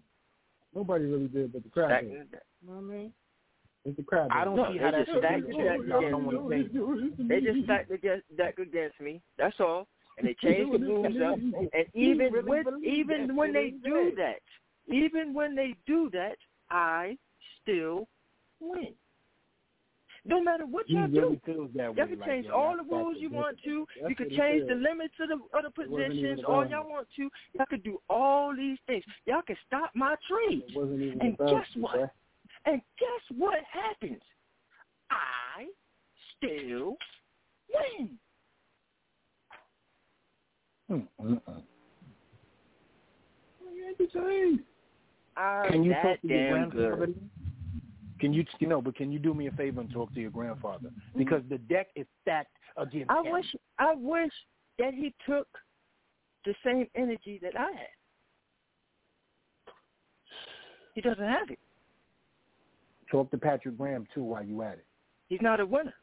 Nobody 0.73 1.05
really 1.05 1.27
did, 1.27 1.53
but 1.53 1.63
the 1.63 1.69
crowd 1.69 1.89
Stack- 1.89 2.03
did. 2.03 2.11
You 2.11 2.67
know 2.67 2.73
what 2.73 2.77
I 2.77 2.81
mean? 2.81 3.13
It's 3.85 3.97
the 3.97 4.03
crowd. 4.03 4.31
I 4.31 4.43
don't 4.45 4.55
No, 4.55 4.71
see 4.71 4.79
how 4.79 4.91
that's 4.91 5.09
stacked 5.09 5.45
the 5.47 5.53
deck 5.53 5.79
against 5.79 5.89
don't 5.89 6.25
want 6.25 6.37
to 6.37 6.49
say 6.49 7.23
it. 7.23 7.27
They 7.27 7.41
just 7.41 7.63
stacked 7.65 7.89
the 7.89 7.97
deck 7.97 8.21
deck 8.35 8.57
against 8.59 8.99
me. 8.99 9.21
That's 9.37 9.59
all. 9.59 9.87
And 10.17 10.27
they 10.27 10.33
changed 10.35 10.71
the 10.73 10.79
rules 10.79 11.21
up. 11.21 11.37
And 11.37 11.85
even 11.93 12.45
with 12.45 12.67
even 12.83 13.35
when 13.35 13.53
they 13.53 13.71
do 13.71 14.11
bad. 14.11 14.17
that, 14.17 14.41
even 14.87 15.33
when 15.33 15.55
they 15.55 15.75
do 15.85 16.09
that, 16.11 16.37
I 16.69 17.17
still 17.61 18.07
win. 18.59 18.93
No 20.27 20.41
matter 20.41 20.65
what 20.65 20.89
y'all 20.89 21.07
really 21.07 21.39
do. 21.45 21.69
Y'all 21.75 21.93
can 21.93 22.19
like, 22.19 22.27
change 22.27 22.47
all 22.47 22.75
the 22.75 22.83
rules 22.83 23.17
you 23.19 23.29
want 23.29 23.57
to. 23.63 23.85
That's 24.01 24.09
you 24.09 24.15
can 24.15 24.29
change 24.31 24.67
the 24.67 24.73
limits 24.73 25.13
of 25.19 25.29
the 25.29 25.57
other 25.57 25.69
positions 25.69 26.39
all 26.47 26.67
y'all 26.67 26.89
want 26.89 27.07
to. 27.15 27.29
Y'all 27.53 27.67
can 27.69 27.81
do 27.81 28.01
all 28.09 28.55
these 28.55 28.79
things. 28.87 29.03
Y'all 29.27 29.43
can 29.45 29.55
stop 29.67 29.91
my 29.93 30.15
trades. 30.27 30.63
It 30.67 30.75
wasn't 30.75 31.01
even 31.01 31.21
And 31.21 31.37
guess 31.37 31.67
you, 31.73 31.83
what? 31.83 32.11
And 32.65 32.81
guess 32.99 33.37
what 33.37 33.59
happens? 33.71 34.21
I 35.11 35.67
still 36.37 36.97
win. 37.71 38.17
Mm, 40.91 41.07
mm, 41.21 41.41
mm. 41.47 41.61
You 43.75 43.87
ain't 43.87 43.97
the 43.97 44.07
same. 44.11 44.63
I'm 45.37 45.71
Can 45.71 45.83
you 45.83 45.91
that 45.91 46.01
talk 46.01 46.21
to 46.21 46.27
your 46.27 46.43
damn 46.43 46.69
grandfather? 46.69 47.05
good. 47.07 47.29
Can 48.19 48.33
you, 48.33 48.45
you 48.59 48.67
know, 48.67 48.81
but 48.81 48.95
can 48.95 49.11
you 49.11 49.19
do 49.19 49.33
me 49.33 49.47
a 49.47 49.51
favor 49.51 49.81
and 49.81 49.91
talk 49.91 50.13
to 50.13 50.19
your 50.21 50.31
grandfather? 50.31 50.87
Mm-hmm. 50.89 51.19
Because 51.19 51.41
the 51.49 51.57
deck 51.57 51.87
is 51.95 52.07
stacked 52.21 52.55
against 52.77 53.11
I 53.11 53.21
him. 53.21 53.31
wish 53.31 53.45
I 53.77 53.93
wish 53.95 54.31
that 54.79 54.93
he 54.93 55.13
took 55.27 55.47
the 56.45 56.53
same 56.63 56.87
energy 56.95 57.39
that 57.41 57.59
I 57.59 57.71
had. 57.71 57.95
He 60.93 61.01
doesn't 61.01 61.23
have 61.23 61.49
it. 61.49 61.59
Talk 63.11 63.29
to 63.31 63.37
Patrick 63.37 63.77
Graham 63.77 64.07
too 64.13 64.23
while 64.23 64.43
you 64.43 64.61
at 64.61 64.73
it. 64.73 64.85
He's 65.27 65.41
not 65.41 65.59
a 65.59 65.65
winner. 65.65 65.93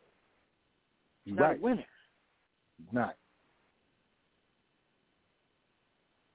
He's 1.25 1.35
You're 1.35 1.49
not 1.49 1.57
a 1.57 1.61
winner. 1.61 1.85
He's 2.79 2.93
not. 2.93 3.17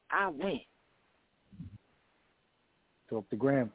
I 0.09 0.29
win. 0.29 0.59
Talk 3.09 3.29
the 3.29 3.35
gram. 3.35 3.71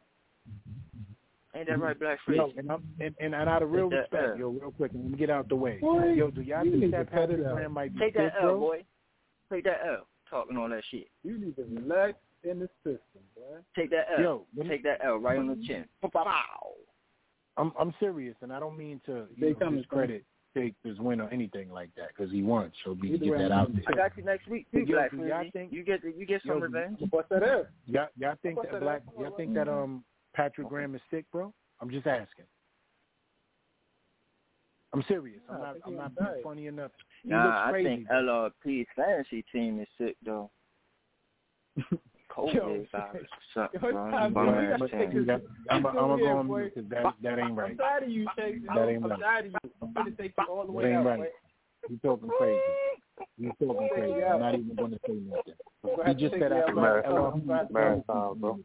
Ain't 1.55 1.69
that 1.69 1.79
right, 1.81 1.99
Black 1.99 2.19
Freeze? 2.25 2.39
Yo, 2.39 2.51
and, 2.57 2.71
I'm, 2.71 2.83
and, 2.99 3.15
and 3.21 3.35
out 3.35 3.63
of 3.63 3.71
real 3.71 3.91
Take 3.91 4.11
that 4.11 4.17
respect, 4.17 4.37
uh, 4.37 4.41
yo, 4.41 4.49
real 4.51 4.71
quick, 4.71 4.93
and 4.93 5.03
let 5.03 5.13
me 5.13 5.19
get 5.19 5.29
out 5.31 5.49
the 5.49 5.57
way. 5.57 5.79
Boy, 5.81 6.13
yo, 6.15 6.31
do 6.31 6.41
y'all 6.41 6.65
you 6.65 6.71
think 6.73 6.85
need 6.85 6.93
that 6.95 6.99
to 6.99 7.05
cut 7.05 7.29
Patrick 7.29 7.47
out. 7.47 7.55
Graham 7.55 7.73
might 7.73 7.93
be 7.95 8.01
Take 8.01 8.15
that 8.15 8.33
L, 8.41 8.49
bro? 8.49 8.61
boy. 8.61 8.85
Take 9.53 9.65
that 9.65 9.81
L. 9.87 10.07
Talking 10.31 10.57
all 10.57 10.69
that 10.71 10.83
shit. 10.91 11.09
You 11.23 11.39
need 11.39 11.57
to 11.57 11.65
relax 11.65 12.15
in 12.43 12.59
the 12.59 12.69
system, 12.83 13.23
boy. 13.37 13.59
Take 13.77 13.91
that 13.91 14.07
L. 14.17 14.23
Yo, 14.23 14.47
me- 14.55 14.69
Take 14.69 14.83
that 14.85 15.01
L 15.05 15.17
right 15.19 15.39
on 15.39 15.49
the 15.49 15.63
chin. 15.67 15.85
Pow. 16.01 16.73
I'm 17.59 17.71
I'm 17.79 17.93
serious, 18.01 18.35
and 18.41 18.51
I 18.51 18.59
don't 18.59 18.79
mean 18.79 18.99
to 19.05 19.27
They 19.39 19.49
you 19.49 19.53
know, 19.53 19.59
coming, 19.59 19.81
discredit 19.81 20.25
take 20.55 20.75
this 20.85 20.99
win 20.99 21.21
or 21.21 21.29
anything 21.31 21.71
like 21.71 21.91
that 21.97 22.09
because 22.09 22.31
he 22.33 22.43
won. 22.43 22.71
So 22.85 22.97
we 23.01 23.15
Either 23.15 23.25
get 23.25 23.39
that 23.39 23.53
out 23.53 23.69
gonna 23.69 23.81
there. 23.87 23.95
I 24.05 24.09
got 24.09 24.17
you 24.17 24.25
next 24.25 24.47
week 24.49 24.67
too, 24.71 24.81
Yo, 24.81 24.97
Black 24.97 25.11
do 25.11 25.19
y'all 25.27 25.45
think- 25.53 25.73
You 25.73 25.83
get 25.85 26.01
you 26.05 26.27
get 26.27 26.43
some 26.43 26.57
Yo, 26.59 26.61
revenge. 26.61 26.99
What's 27.11 27.29
that 27.31 27.43
is? 27.43 27.67
Y'all, 27.87 28.09
y'all 28.17 28.35
think 28.43 28.57
What's 28.59 28.69
that 28.71 28.75
that 28.81 28.83
black? 28.83 29.03
at? 29.15 29.21
Y'all 29.21 29.37
think 29.37 29.55
that 29.55 29.69
um 29.69 30.05
Patrick 30.35 30.69
Graham 30.69 30.95
is 30.95 31.01
sick, 31.11 31.25
bro? 31.33 31.53
I'm 31.81 31.91
just 31.91 32.07
asking. 32.07 32.47
I'm 34.95 35.03
serious. 35.09 35.41
I'm 35.49 35.59
not. 35.61 35.77
I'm 35.87 35.97
not 35.97 36.05
ain't 36.07 36.19
being 36.19 36.43
funny 36.45 36.67
enough. 36.67 36.91
He 37.23 37.31
Nah, 37.31 37.45
looks 37.47 37.59
I 37.59 37.71
crazy. 37.71 37.89
think 37.89 38.09
LRP's 38.09 38.87
fantasy 38.95 39.45
team 39.53 39.81
is 39.81 39.89
sick 39.99 40.17
though. 40.25 40.51
COVID 42.35 42.55
Yo, 42.55 42.87
virus. 42.93 43.27
Something, 43.55 43.81
yo, 43.83 43.93
bro. 43.93 44.11
Tom, 44.11 44.33
Bum 44.35 44.47
yo, 44.47 44.53
ass 44.53 44.81
we 44.81 44.89
gotta 44.89 44.89
team. 44.89 45.01
take 45.01 45.13
You 45.15 45.25
got- 45.27 45.41
I'm, 45.71 45.87
I'm 45.87 45.95
gonna 45.95 46.23
go 46.23 46.29
on 46.39 46.47
mute 46.49 46.73
because 46.75 46.91
that 46.91 47.05
that 47.23 47.39
ain't 47.39 47.49
I'm 47.51 47.57
right. 47.59 47.79
tired 47.79 48.03
of 48.05 48.11
you, 48.11 48.27
Chase. 48.37 48.59
That 48.75 48.89
ain't 48.89 49.05
I'm 49.05 49.21
tired 49.21 49.47
of 49.47 49.53
you. 49.53 49.59
I'm 49.83 49.93
gonna 49.93 50.11
take 50.13 50.33
you 50.39 50.45
all 50.49 50.63
the 50.63 50.67
That 50.69 50.73
way 50.73 50.85
ain't 50.87 50.97
out, 50.97 51.07
right. 51.07 51.31
You 51.91 51.99
talking 52.05 52.31
crazy. 52.39 52.61
You 53.39 53.53
talking 53.61 53.89
crazy. 53.95 54.25
I'm 54.25 54.41
not 54.41 54.55
even 54.55 54.75
going 54.77 54.91
to 54.93 55.01
say 55.07 55.13
nothing. 55.15 56.07
He 56.07 56.15
just 56.29 56.35
said 56.41 56.53
I 56.53 56.61
out 56.61 56.67
think 56.67 56.77
marathon. 56.81 57.43
Marathon, 57.73 58.39
bro. 58.39 58.59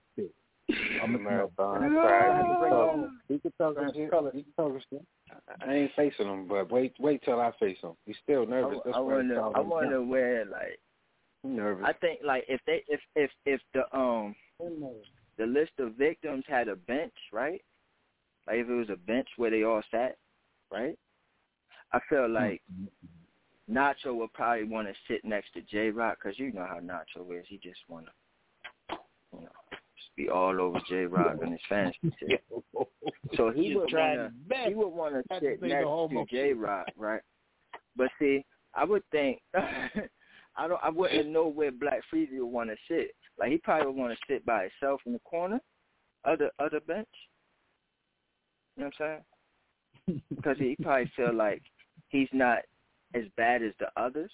I'm 1.01 1.15
a 1.15 1.19
Marathon. 1.19 1.93
Yeah. 1.93 2.03
Sorry. 2.03 3.09
He 3.29 3.39
can 3.39 3.51
talk 3.57 3.75
Right. 3.77 3.85
his 3.87 3.95
shit. 3.95 4.11
He 4.33 4.43
can 4.43 4.51
talk 4.57 4.73
his 4.75 4.83
shit. 4.91 5.05
I 5.67 5.73
ain't 5.73 5.91
facing 5.95 6.27
him, 6.27 6.47
but 6.47 6.71
wait, 6.71 6.93
wait 6.99 7.23
till 7.23 7.39
I 7.39 7.51
face 7.59 7.77
him. 7.81 7.93
He's 8.05 8.15
still 8.23 8.43
I, 8.43 8.45
nervous. 8.45 8.79
That's 8.85 8.97
I 8.97 8.99
why 8.99 9.13
he's 9.13 9.17
wonder. 9.17 9.35
talking. 9.35 9.55
I 9.55 9.59
wonder 9.61 10.03
where 10.03 10.45
like 10.45 10.61
He's 10.69 10.86
nervous. 11.43 11.85
I 11.87 11.93
think 11.93 12.19
like 12.23 12.45
if 12.47 12.61
they 12.65 12.83
if 12.87 12.99
if 13.15 13.31
if 13.45 13.61
the 13.73 13.83
um 13.97 14.35
the 15.37 15.45
list 15.45 15.71
of 15.79 15.93
victims 15.93 16.43
had 16.47 16.67
a 16.67 16.75
bench, 16.75 17.13
right? 17.31 17.61
Like 18.47 18.57
if 18.57 18.69
it 18.69 18.73
was 18.73 18.89
a 18.89 18.95
bench 18.95 19.27
where 19.37 19.51
they 19.51 19.63
all 19.63 19.83
sat, 19.91 20.17
right? 20.71 20.97
I 21.93 21.99
feel 22.09 22.29
like 22.29 22.61
Nacho 23.69 24.15
would 24.15 24.33
probably 24.33 24.65
want 24.65 24.87
to 24.87 24.93
sit 25.07 25.23
next 25.23 25.53
to 25.53 25.61
J 25.61 25.89
Rock 25.89 26.17
because 26.21 26.39
you 26.39 26.51
know 26.51 26.65
how 26.67 26.79
Nacho 26.79 27.39
is. 27.39 27.45
He 27.47 27.57
just 27.57 27.79
want 27.89 28.05
to, 28.05 28.97
you 29.33 29.41
know, 29.41 29.49
just 29.71 30.15
be 30.15 30.29
all 30.29 30.59
over 30.59 30.79
J 30.89 31.05
Rock 31.05 31.37
and 31.41 31.51
his 31.51 31.93
shit. 32.19 32.43
So 33.35 33.51
he 33.51 33.75
would 33.75 33.91
want 33.93 34.15
to 34.49 34.67
he 34.69 34.73
would 34.75 34.89
want 34.89 35.15
to 35.15 35.39
sit 35.39 35.61
next 35.61 35.85
to 35.85 36.25
J 36.29 36.53
Rock, 36.53 36.87
right? 36.95 37.21
But 37.95 38.09
see, 38.19 38.45
I 38.73 38.85
would 38.85 39.03
think 39.11 39.41
I 40.57 40.67
don't 40.67 40.79
I 40.83 40.89
wouldn't 40.89 41.29
know 41.29 41.47
where 41.47 41.71
Black 41.71 42.01
Freezy 42.11 42.39
would 42.39 42.45
want 42.45 42.69
to 42.69 42.75
sit. 42.87 43.11
Like 43.39 43.51
he 43.51 43.57
probably 43.57 43.87
would 43.87 43.95
want 43.95 44.13
to 44.13 44.33
sit 44.33 44.45
by 44.45 44.67
himself 44.81 45.01
in 45.05 45.13
the 45.13 45.19
corner, 45.19 45.59
other 46.25 46.49
other 46.59 46.79
bench. 46.79 47.07
You 48.75 48.83
know 48.83 48.91
what 48.97 49.07
I'm 49.07 49.21
saying? 50.07 50.21
Because 50.33 50.57
he 50.57 50.77
probably 50.81 51.11
feel 51.15 51.33
like 51.33 51.61
he's 52.09 52.29
not 52.31 52.59
as 53.13 53.23
bad 53.35 53.61
as 53.61 53.73
the 53.79 53.87
others. 54.01 54.31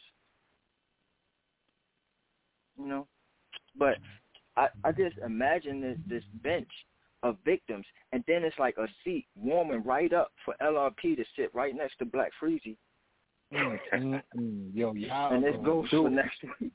You 2.77 2.85
know, 2.85 3.07
but 3.77 3.97
I 4.55 4.67
I 4.83 4.91
just 4.91 5.17
imagine 5.25 5.81
this 5.81 5.97
this 6.07 6.23
bench 6.41 6.69
of 7.23 7.37
victims, 7.45 7.85
and 8.11 8.23
then 8.27 8.43
it's 8.43 8.59
like 8.59 8.77
a 8.77 8.87
seat 9.03 9.25
warming 9.35 9.83
right 9.83 10.13
up 10.13 10.31
for 10.43 10.55
LRP 10.61 11.15
to 11.15 11.23
sit 11.35 11.53
right 11.55 11.75
next 11.75 11.97
to 11.99 12.05
Black 12.05 12.31
Freezy, 12.41 12.75
Mm, 13.53 13.79
mm, 13.93 14.23
mm. 14.37 14.69
Yo, 14.73 14.93
y'all 14.93 15.33
and 15.33 15.43
this 15.43 15.55
gonna 15.55 15.65
goes 15.65 15.89
for 15.89 16.09
next 16.09 16.37
week. 16.59 16.71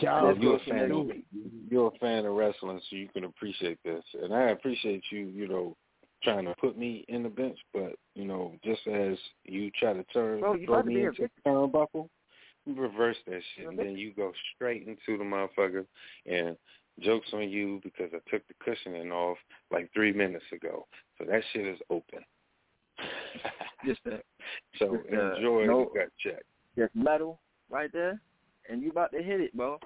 Y'all 0.00 0.28
Let's 0.28 0.40
you're 0.40 0.56
a 0.56 0.58
for 0.60 0.74
next 0.74 0.88
fan. 0.88 1.06
week. 1.06 1.24
You're 1.70 1.88
a 1.94 1.98
fan 1.98 2.26
of 2.26 2.34
wrestling, 2.34 2.80
so 2.88 2.96
you 2.96 3.08
can 3.08 3.24
appreciate 3.24 3.78
this, 3.84 4.04
and 4.22 4.34
I 4.34 4.50
appreciate 4.50 5.04
you. 5.10 5.26
You 5.26 5.48
know, 5.48 5.76
trying 6.22 6.44
to 6.44 6.54
put 6.60 6.76
me 6.76 7.04
in 7.08 7.22
the 7.22 7.28
bench, 7.28 7.58
but 7.72 7.94
you 8.14 8.24
know, 8.24 8.52
just 8.64 8.86
as 8.86 9.16
you 9.44 9.70
try 9.78 9.92
to 9.92 10.04
turn 10.04 10.40
Bro, 10.40 10.54
you 10.54 10.66
throw 10.66 10.74
about 10.76 10.84
to 10.84 10.88
me 10.88 10.94
be 10.96 11.04
a 11.04 11.08
into 11.08 11.22
the 11.22 11.50
turnbuckle, 11.50 12.08
you 12.66 12.74
reverse 12.74 13.16
that 13.26 13.40
shit, 13.56 13.68
and 13.68 13.78
then 13.78 13.96
you 13.96 14.12
go 14.14 14.32
straight 14.54 14.86
into 14.86 15.18
the 15.18 15.24
motherfucker. 15.24 15.86
And 16.26 16.56
jokes 17.00 17.28
on 17.32 17.48
you 17.48 17.80
because 17.82 18.10
I 18.12 18.18
took 18.30 18.46
the 18.48 18.54
cushioning 18.62 19.10
off 19.10 19.38
like 19.70 19.90
three 19.94 20.12
minutes 20.12 20.44
ago. 20.52 20.86
So 21.18 21.24
that 21.24 21.42
shit 21.52 21.66
is 21.66 21.78
open. 21.88 22.20
just 23.86 24.00
a, 24.06 24.20
so 24.78 24.96
just 24.96 25.14
a, 25.14 25.36
enjoy 25.36 25.66
no, 25.66 25.90
the 25.92 26.00
gut 26.00 26.08
check. 26.18 26.42
Just 26.76 26.94
metal 26.94 27.40
right 27.70 27.90
there, 27.92 28.20
and 28.68 28.82
you 28.82 28.90
about 28.90 29.12
to 29.12 29.22
hit 29.22 29.40
it, 29.40 29.56
bro. 29.56 29.78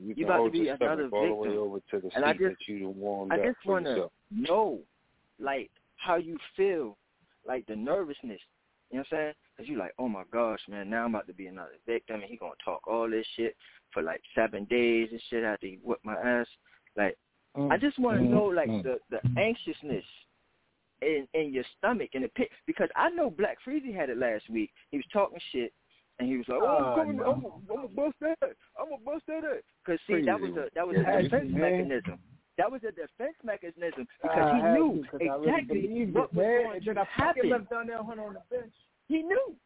You, 0.00 0.14
you 0.16 0.24
about 0.24 0.44
to 0.44 0.50
be 0.50 0.68
another 0.68 1.08
stomach 1.08 1.12
all 1.12 1.22
victim. 1.22 1.30
the 1.30 1.50
way 1.50 1.56
over 1.56 1.78
to 1.78 2.00
the 2.00 2.16
and 2.16 2.24
I 2.24 2.32
just, 2.32 2.42
that 2.42 2.56
you 2.66 2.88
warmed 2.90 3.32
I 3.32 3.36
just 3.36 3.58
wanna 3.64 4.08
know, 4.30 4.80
like, 5.38 5.70
how 5.96 6.16
you 6.16 6.38
feel, 6.56 6.96
like 7.46 7.66
the 7.66 7.76
nervousness. 7.76 8.40
You 8.90 8.98
know 8.98 9.04
what 9.10 9.18
I'm 9.18 9.24
saying? 9.24 9.32
Because 9.56 9.68
you're 9.68 9.78
like, 9.78 9.94
oh 9.98 10.08
my 10.08 10.24
gosh, 10.32 10.60
man, 10.68 10.90
now 10.90 11.04
I'm 11.04 11.14
about 11.14 11.26
to 11.28 11.32
be 11.32 11.46
another 11.46 11.78
victim, 11.86 12.16
and 12.16 12.24
he 12.24 12.36
gonna 12.36 12.52
talk 12.64 12.86
all 12.86 13.08
this 13.08 13.26
shit 13.36 13.56
for 13.92 14.02
like 14.02 14.20
seven 14.34 14.64
days 14.64 15.08
and 15.10 15.20
shit 15.30 15.44
after 15.44 15.66
he 15.66 15.78
whip 15.82 16.00
my 16.04 16.14
ass. 16.14 16.46
Like, 16.96 17.16
I 17.70 17.76
just 17.76 17.98
want 17.98 18.18
to 18.18 18.24
Mm, 18.24 18.30
know, 18.30 18.44
like, 18.44 18.68
mm. 18.68 18.82
the 18.82 18.98
the 19.10 19.20
anxiousness 19.40 20.04
in 21.02 21.26
in 21.34 21.52
your 21.52 21.64
stomach 21.78 22.10
in 22.12 22.22
the 22.22 22.28
pit 22.28 22.48
because 22.66 22.88
I 22.96 23.10
know 23.10 23.30
Black 23.30 23.58
Freezy 23.66 23.94
had 23.94 24.10
it 24.10 24.18
last 24.18 24.48
week. 24.50 24.70
He 24.90 24.96
was 24.98 25.06
talking 25.12 25.38
shit. 25.52 25.72
And 26.20 26.28
he 26.28 26.36
was 26.36 26.46
like, 26.46 26.60
"Oh, 26.62 26.66
I'm 26.78 26.84
ah, 26.84 26.94
coming, 26.94 27.16
no. 27.16 27.24
I'm, 27.26 27.42
gonna- 27.42 27.54
I'm 27.70 27.76
gonna 27.76 27.88
bust 27.88 28.14
that. 28.20 28.38
I'm 28.78 28.86
gonna 28.88 29.02
bust 29.04 29.26
that. 29.26 29.42
Because 29.84 29.98
see, 30.06 30.22
that 30.22 30.38
was 30.40 30.52
a 30.52 30.70
that 30.76 30.86
was 30.86 30.94
Yeah, 30.96 31.10
a 31.18 31.22
defense 31.24 31.50
man. 31.50 31.60
mechanism. 31.60 32.20
That 32.56 32.70
was 32.70 32.82
a 32.86 32.92
defense 32.92 33.34
mechanism 33.42 34.06
because 34.22 34.46
he 34.54 34.62
knew 34.62 35.02
to, 35.02 35.10
'cause 35.10 35.20
really 35.20 35.58
exactly 35.58 36.10
what 36.14 36.32
was 36.32 36.46
man. 36.46 36.62
going 36.84 36.96
to 36.96 37.04
happen. 37.10 37.50
left 37.50 37.68
down 37.68 37.88
there 37.88 37.98
on 37.98 38.16
the 38.16 38.40
bench. 38.48 38.72
He 39.08 39.22
knew. 39.22 39.56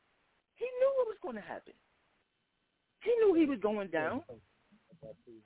He 0.56 0.64
knew 0.64 0.90
what 0.96 1.06
was 1.06 1.18
going 1.22 1.36
to 1.36 1.42
happen. 1.42 1.74
He 3.04 3.12
knew 3.20 3.34
he 3.34 3.44
was 3.44 3.60
going 3.60 3.88
down. 3.88 4.22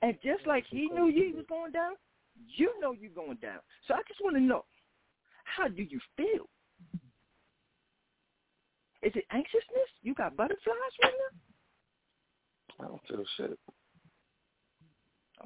And 0.01 0.17
just 0.23 0.47
like 0.47 0.63
he 0.69 0.87
knew 0.87 1.11
he 1.11 1.33
was 1.35 1.45
going 1.49 1.73
down, 1.73 1.95
you 2.55 2.79
know 2.79 2.93
you're 2.93 3.11
going 3.11 3.37
down. 3.41 3.59
So 3.87 3.93
I 3.93 4.01
just 4.07 4.21
want 4.23 4.35
to 4.37 4.41
know, 4.41 4.63
how 5.55 5.67
do 5.67 5.83
you 5.83 5.99
feel? 6.17 6.49
Is 9.01 9.11
it 9.15 9.25
anxiousness? 9.31 9.89
You 10.01 10.13
got 10.15 10.35
butterflies 10.37 10.93
right 11.03 11.13
now? 12.79 12.85
I 12.85 12.87
don't 12.87 13.01
feel 13.07 13.23
shit. 13.37 13.59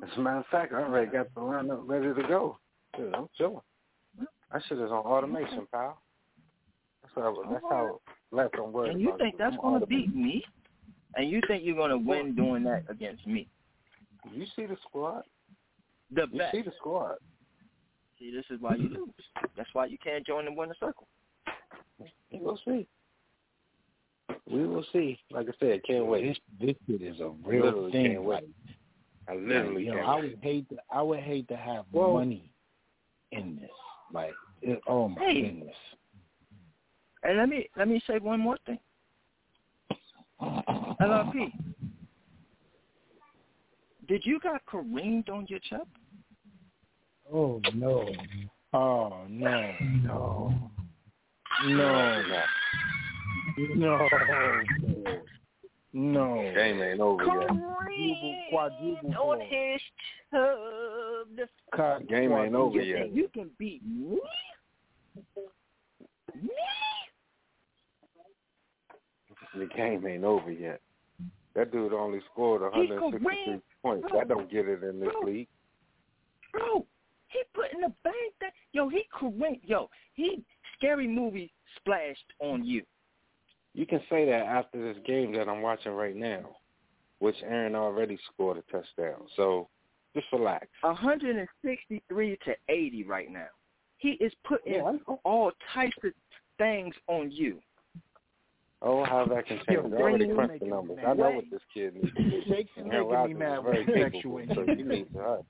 As 0.03 0.09
a 0.15 0.19
matter 0.21 0.37
of 0.39 0.45
fact, 0.51 0.73
I 0.73 0.83
already 0.83 1.11
got 1.11 1.33
the 1.33 1.41
lineup 1.41 1.81
ready 1.87 2.13
to 2.13 2.27
go. 2.27 2.57
Dude, 2.95 3.13
I'm 3.15 3.27
chilling. 3.37 3.61
That 4.51 4.61
shit 4.69 4.77
is 4.77 4.91
on 4.91 5.05
automation, 5.05 5.67
pal. 5.71 6.01
That's 7.01 7.15
how. 7.15 7.35
That's 7.51 7.63
how 7.69 7.99
left 8.31 8.55
I'm 8.61 8.71
worried 8.71 8.91
And 8.91 9.01
you 9.01 9.13
think 9.17 9.35
it. 9.35 9.37
that's 9.39 9.55
going 9.57 9.79
to 9.79 9.87
beat 9.87 10.13
me? 10.15 10.43
And 11.15 11.29
you 11.29 11.41
think 11.47 11.63
you're 11.65 11.75
going 11.75 11.89
to 11.91 11.97
win 11.97 12.35
doing 12.35 12.63
that 12.63 12.83
against 12.89 13.25
me? 13.25 13.47
You 14.31 14.45
see 14.55 14.65
the 14.65 14.77
squad? 14.87 15.23
The 16.11 16.27
You 16.31 16.37
best. 16.39 16.55
see 16.55 16.61
the 16.61 16.73
squad? 16.77 17.15
See, 18.19 18.31
this 18.31 18.45
is 18.49 18.59
why 18.61 18.75
you 18.75 18.89
lose. 18.89 19.09
That's 19.55 19.69
why 19.73 19.85
you 19.85 19.97
can't 20.03 20.25
join 20.25 20.45
the 20.45 20.51
winner 20.51 20.75
circle. 20.79 21.07
We 22.31 22.39
will 22.39 22.59
see. 22.65 22.87
We 24.49 24.65
will 24.67 24.85
see. 24.91 25.19
Like 25.31 25.47
I 25.49 25.53
said, 25.59 25.81
can't 25.85 26.05
wait. 26.05 26.25
This 26.27 26.37
this 26.59 26.75
shit 26.87 27.01
is 27.01 27.19
a 27.19 27.29
real 27.45 27.65
literally 27.65 27.91
thing. 27.91 28.11
can't 28.13 28.23
wait. 28.23 28.43
I 29.29 29.35
literally 29.35 29.85
you 29.85 29.91
know, 29.91 29.97
can't 29.97 30.07
I 30.09 30.15
would 30.19 30.39
hate 30.41 30.69
to 30.69 30.77
I 30.91 31.01
would 31.01 31.19
hate 31.19 31.47
to 31.49 31.57
have 31.57 31.85
Well- 31.91 32.13
money 32.13 32.49
in 33.31 33.57
this. 33.61 33.69
Like, 34.13 34.33
it, 34.61 34.79
oh 34.87 35.09
my 35.09 35.21
Hey. 35.21 35.41
goodness. 35.41 35.75
And 37.23 37.37
let 37.37 37.49
me 37.49 37.67
let 37.75 37.87
me 37.87 38.01
say 38.07 38.19
one 38.19 38.39
more 38.39 38.57
thing. 38.65 38.79
LRP, 40.41 41.51
did 44.07 44.25
you 44.25 44.39
got 44.39 44.65
careened 44.65 45.29
on 45.29 45.45
your 45.49 45.59
chest? 45.59 45.87
Oh 47.33 47.61
no. 47.73 48.07
Oh 48.73 49.17
no. 49.29 49.71
No. 50.03 50.53
No. 51.65 52.23
No. 53.75 54.07
No. 55.93 56.51
Game 56.55 56.81
ain't 56.81 56.99
over 56.99 57.23
yet. 57.23 57.47
Quadruple, 57.47 58.35
quadruple 58.51 59.15
on 59.17 59.41
his 59.41 59.81
tub. 60.31 61.47
Cut, 61.75 62.07
Game 62.07 62.31
ain't 62.33 62.53
over 62.53 62.79
You 62.79 62.97
yet. 62.97 63.13
you 63.13 63.29
can 63.33 63.49
beat 63.57 63.81
me? 63.85 64.19
Me? 66.35 66.49
The 69.57 69.65
game 69.75 70.05
ain't 70.05 70.23
over 70.23 70.51
yet. 70.51 70.81
That 71.55 71.71
dude 71.71 71.93
only 71.93 72.19
scored 72.31 72.61
163 72.61 73.59
points. 73.81 74.07
I 74.15 74.23
don't 74.23 74.51
get 74.51 74.67
it 74.67 74.83
in 74.83 74.99
this 74.99 75.09
league. 75.25 75.47
Bro, 76.53 76.85
he 77.27 77.39
put 77.53 77.71
in 77.73 77.81
the 77.81 77.93
bank 78.03 78.33
that 78.41 78.53
yo, 78.73 78.89
he 78.89 79.03
careened 79.17 79.59
yo, 79.63 79.89
he 80.13 80.43
scary 80.77 81.07
movie 81.07 81.51
splashed 81.77 82.33
on 82.39 82.63
you. 82.65 82.83
You 83.73 83.85
can 83.85 84.01
say 84.09 84.25
that 84.25 84.45
after 84.45 84.81
this 84.81 85.01
game 85.05 85.33
that 85.33 85.47
I'm 85.47 85.61
watching 85.61 85.91
right 85.91 86.15
now, 86.15 86.57
which 87.19 87.35
Aaron 87.43 87.75
already 87.75 88.17
scored 88.33 88.57
a 88.57 88.61
touchdown. 88.71 89.27
So 89.35 89.67
just 90.15 90.27
relax. 90.31 90.67
hundred 90.81 91.35
and 91.35 91.47
sixty 91.63 92.01
three 92.09 92.37
to 92.45 92.55
eighty 92.69 93.03
right 93.03 93.31
now. 93.31 93.47
He 93.97 94.11
is 94.13 94.31
putting 94.47 94.73
Yeah, 94.75 94.93
all 95.23 95.51
types 95.73 95.95
of 96.03 96.11
things 96.57 96.93
on 97.07 97.31
you. 97.31 97.59
Oh, 98.81 99.03
how 99.03 99.25
that 99.25 99.47
can 99.47 99.57
Yo, 99.69 99.81
change. 99.81 99.93
I 99.93 99.97
already 99.97 100.27
crunched 100.33 100.59
the 100.59 100.65
it 100.67 100.69
numbers. 100.69 100.97
mad. 100.97 101.05
I 101.07 101.13
know 101.13 101.23
Wait. 101.29 101.35
what 101.37 101.45
this 101.51 101.61
kid 101.73 101.95
needs 101.95 102.15
to 102.15 102.23
do. 102.29 102.41
Shakes 102.47 102.69
And 102.77 102.85
is 102.87 102.91
making 102.91 103.07
me 103.09 103.13
Rodgers 103.15 103.37
mad 103.39 103.63
with 103.63 103.73
capable, 103.87 104.11
sexual. 104.11 104.45
so 104.55 104.65
he 104.75 104.83
needs 104.83 105.11
to 105.13 105.17
hurry. 105.19 105.41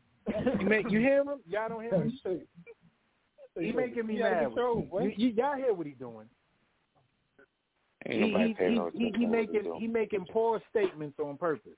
You 0.60 0.66
make 0.68 0.90
you 0.92 1.00
hear 1.00 1.22
him? 1.22 1.40
Y'all 1.48 1.70
don't 1.70 1.82
hear 1.84 1.96
him? 1.96 2.12
He 3.60 3.72
making 3.72 4.06
me 4.06 4.16
He 4.16 4.20
mad. 4.22 4.46
control, 4.46 4.88
you. 5.02 5.14
You, 5.18 5.30
y'all 5.30 5.56
hear 5.56 5.74
what 5.74 5.88
he's 5.88 5.98
doing? 5.98 6.28
Ain't 8.06 8.24
He, 8.24 8.30
he, 8.30 8.66
he, 8.70 8.76
no 8.76 8.92
he, 8.94 9.00
he 9.00 9.12
he's 9.18 9.28
making 9.30 9.64
doing. 9.64 9.80
he 9.82 9.88
making 9.88 10.26
poor 10.32 10.62
statements 10.70 11.18
on 11.20 11.38
purpose. 11.38 11.72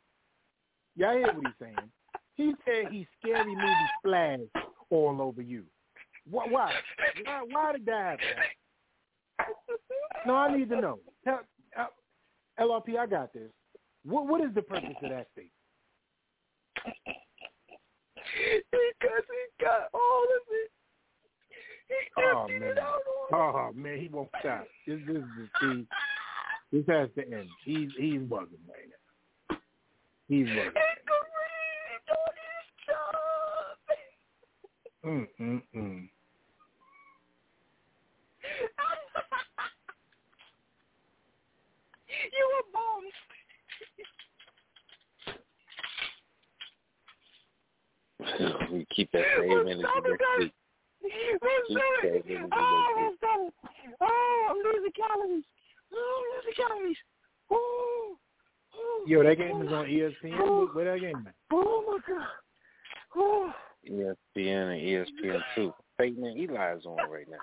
Y'all 0.95 1.13
hear 1.13 1.27
what 1.33 1.45
he's 1.45 1.53
saying? 1.61 1.91
He 2.35 2.53
said 2.65 2.91
he 2.91 3.07
scary 3.19 3.55
movie 3.55 3.89
splash 3.99 4.39
all 4.89 5.21
over 5.21 5.41
you. 5.41 5.63
Why? 6.29 6.45
Why? 6.49 6.73
Why, 7.25 7.41
why 7.49 7.71
did 7.73 7.85
that 7.85 8.19
happen? 8.19 8.25
No, 10.25 10.35
I 10.35 10.55
need 10.57 10.69
to 10.69 10.81
know. 10.81 10.99
Tell, 11.23 11.41
uh, 11.77 11.85
LRP, 12.59 12.97
I 12.97 13.05
got 13.07 13.33
this. 13.33 13.49
What 14.03 14.27
What 14.27 14.41
is 14.41 14.53
the 14.53 14.61
purpose 14.61 14.95
of 15.01 15.09
that 15.09 15.27
statement? 15.31 15.53
Because 18.71 19.25
he 19.27 19.63
got 19.63 19.89
all 19.93 20.23
of 20.23 20.43
it. 20.51 20.71
He 21.87 22.21
Oh 22.21 22.41
emptied 22.41 22.59
man, 22.59 22.69
it 22.69 22.77
out 22.77 23.01
on 23.33 23.33
oh 23.33 23.71
man, 23.73 23.97
he 23.97 24.07
won't 24.09 24.29
stop. 24.39 24.67
This 24.85 24.99
this 25.07 25.17
is 25.17 25.23
see, 25.59 25.87
this 26.71 26.85
has 26.87 27.09
to 27.15 27.23
end. 27.23 27.49
He's 27.65 27.89
he's 27.97 28.21
bugging 28.21 28.61
right 28.67 28.89
now. 29.49 29.57
He's 30.27 30.47
bugging. 30.47 30.55
He 30.55 30.93
careened 31.09 32.09
on 32.13 32.33
his 32.45 32.67
job. 32.85 33.79
Mm 35.05 35.27
mm 35.39 35.61
mm. 35.75 36.09
you 42.31 42.45
a 42.59 42.63
bomb. 42.73 43.05
We 48.71 48.85
keep 48.93 49.11
that 49.11 49.23
same 49.37 49.51
energy 49.51 49.81
next 49.81 50.23
week. 50.39 50.53
Keep 51.01 51.41
that 51.41 52.09
energy 52.09 52.33
next 52.33 52.53
Oh, 52.53 52.93
week. 52.97 53.05
I'm 53.05 53.17
sorry. 53.19 53.49
Oh, 54.01 54.47
I'm 54.49 54.57
losing 54.57 54.91
calories. 54.91 55.43
Oh, 55.93 56.23
I'm 56.23 56.37
losing 56.37 56.53
calories. 56.65 56.97
Oh, 57.51 58.15
oh, 58.75 59.05
Yo, 59.07 59.23
that 59.23 59.37
game 59.37 59.61
is 59.61 59.71
on 59.71 59.85
ESPN. 59.85 60.39
Where, 60.39 60.65
where 60.67 60.93
that 60.93 61.01
game 61.01 61.23
at? 61.27 61.33
oh 61.51 61.83
my 61.87 62.13
God. 62.13 62.27
Oh, 63.15 63.51
ESPN 63.89 64.73
and 64.73 64.81
ESPN 64.81 65.41
two. 65.55 65.73
Peyton 65.97 66.23
and 66.23 66.37
Eli 66.39 66.75
is 66.75 66.85
on 66.85 67.09
right 67.09 67.27
now. 67.29 67.37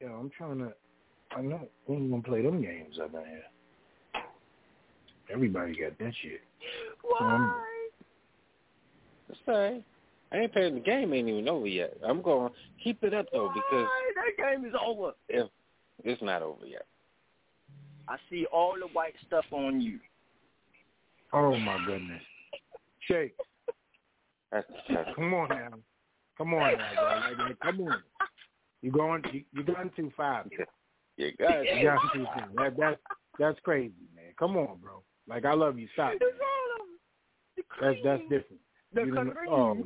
Yo, 0.00 0.14
I'm 0.14 0.30
trying 0.30 0.58
to. 0.58 0.72
I 1.36 1.42
know 1.42 1.60
we 1.86 1.96
ain't 1.96 2.10
gonna 2.10 2.22
play 2.22 2.42
them 2.42 2.62
games 2.62 2.98
up 3.02 3.12
in 3.14 3.20
here. 3.20 4.22
Everybody 5.30 5.78
got 5.78 5.98
that 5.98 6.12
shit. 6.22 6.40
Um, 7.20 7.54
why? 9.28 9.34
That's 9.34 9.40
all 9.48 9.72
right. 9.72 9.84
I 10.30 10.36
ain't 10.42 10.52
playing 10.52 10.74
the 10.74 10.80
game 10.80 11.14
ain't 11.14 11.28
even 11.28 11.48
over 11.48 11.66
yet. 11.66 11.96
I'm 12.06 12.20
going 12.20 12.50
to 12.50 12.54
keep 12.84 13.02
it 13.02 13.14
up 13.14 13.26
though 13.32 13.50
because 13.54 13.86
That 14.16 14.56
game 14.56 14.64
is 14.66 14.74
over. 14.84 15.12
if 15.28 15.48
it's 16.04 16.22
not 16.22 16.42
over 16.42 16.66
yet. 16.66 16.86
I 18.08 18.16
see 18.30 18.46
all 18.52 18.74
the 18.78 18.88
white 18.92 19.14
stuff 19.26 19.44
on 19.52 19.80
you. 19.80 19.98
oh 21.32 21.56
my 21.56 21.78
goodness. 21.86 22.22
Shake, 23.06 23.34
That's 24.52 24.66
that's 24.88 25.10
come 25.14 25.32
on 25.32 25.48
now. 25.48 25.68
Come 26.36 26.54
on 26.54 26.60
now, 26.78 26.88
bro. 26.94 27.04
Like, 27.04 27.38
like, 27.38 27.60
come 27.60 27.80
on. 27.80 28.02
You're 28.82 28.92
going? 28.92 29.22
You, 29.32 29.42
you're 29.52 29.64
going 29.64 29.90
too 29.96 30.12
far. 30.16 30.44
you 31.16 31.32
got 31.38 31.64
You 31.64 31.82
got 31.84 31.98
too 32.12 32.24
far. 32.24 32.48
That 32.56 32.76
that's 32.76 33.00
that's 33.38 33.58
crazy, 33.62 33.94
man. 34.14 34.32
Come 34.38 34.56
on, 34.56 34.78
bro. 34.82 35.02
Like 35.26 35.44
I 35.46 35.54
love 35.54 35.78
you. 35.78 35.88
Stop. 35.94 36.12
It's 36.14 36.22
all 36.22 36.82
of 36.82 36.86
the 37.56 37.62
That's 37.80 37.98
that's 38.04 38.22
different. 38.22 38.60
The 38.98 39.06
You 39.06 39.12
Kareem. 39.12 39.34
oh 39.48 39.76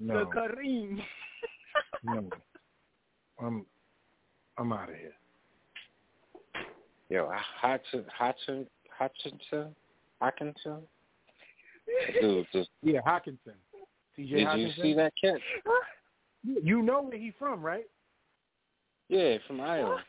The 0.00 0.24
Kareem. 0.34 0.98
no. 2.04 2.28
Um, 3.42 3.66
I'm 4.58 4.72
out 4.72 4.88
of 4.90 4.94
here. 4.96 5.12
Yo, 7.08 7.30
Hutchin, 7.62 8.04
Hutchin, 8.18 8.66
Hutchinson, 8.96 9.74
Hockenson. 10.22 10.82
Dude, 12.20 12.46
just 12.52 12.70
yeah, 12.82 13.00
Hockenson. 13.06 13.54
TJ 14.18 14.30
Did 14.30 14.46
Hockenson. 14.46 14.76
you 14.76 14.82
see 14.82 14.94
that 14.94 15.12
catch? 15.22 15.40
You 16.44 16.82
know 16.82 17.02
where 17.02 17.18
he 17.18 17.32
from, 17.38 17.62
right? 17.62 17.86
Yeah, 19.08 19.36
from 19.46 19.60
Iowa. 19.60 20.02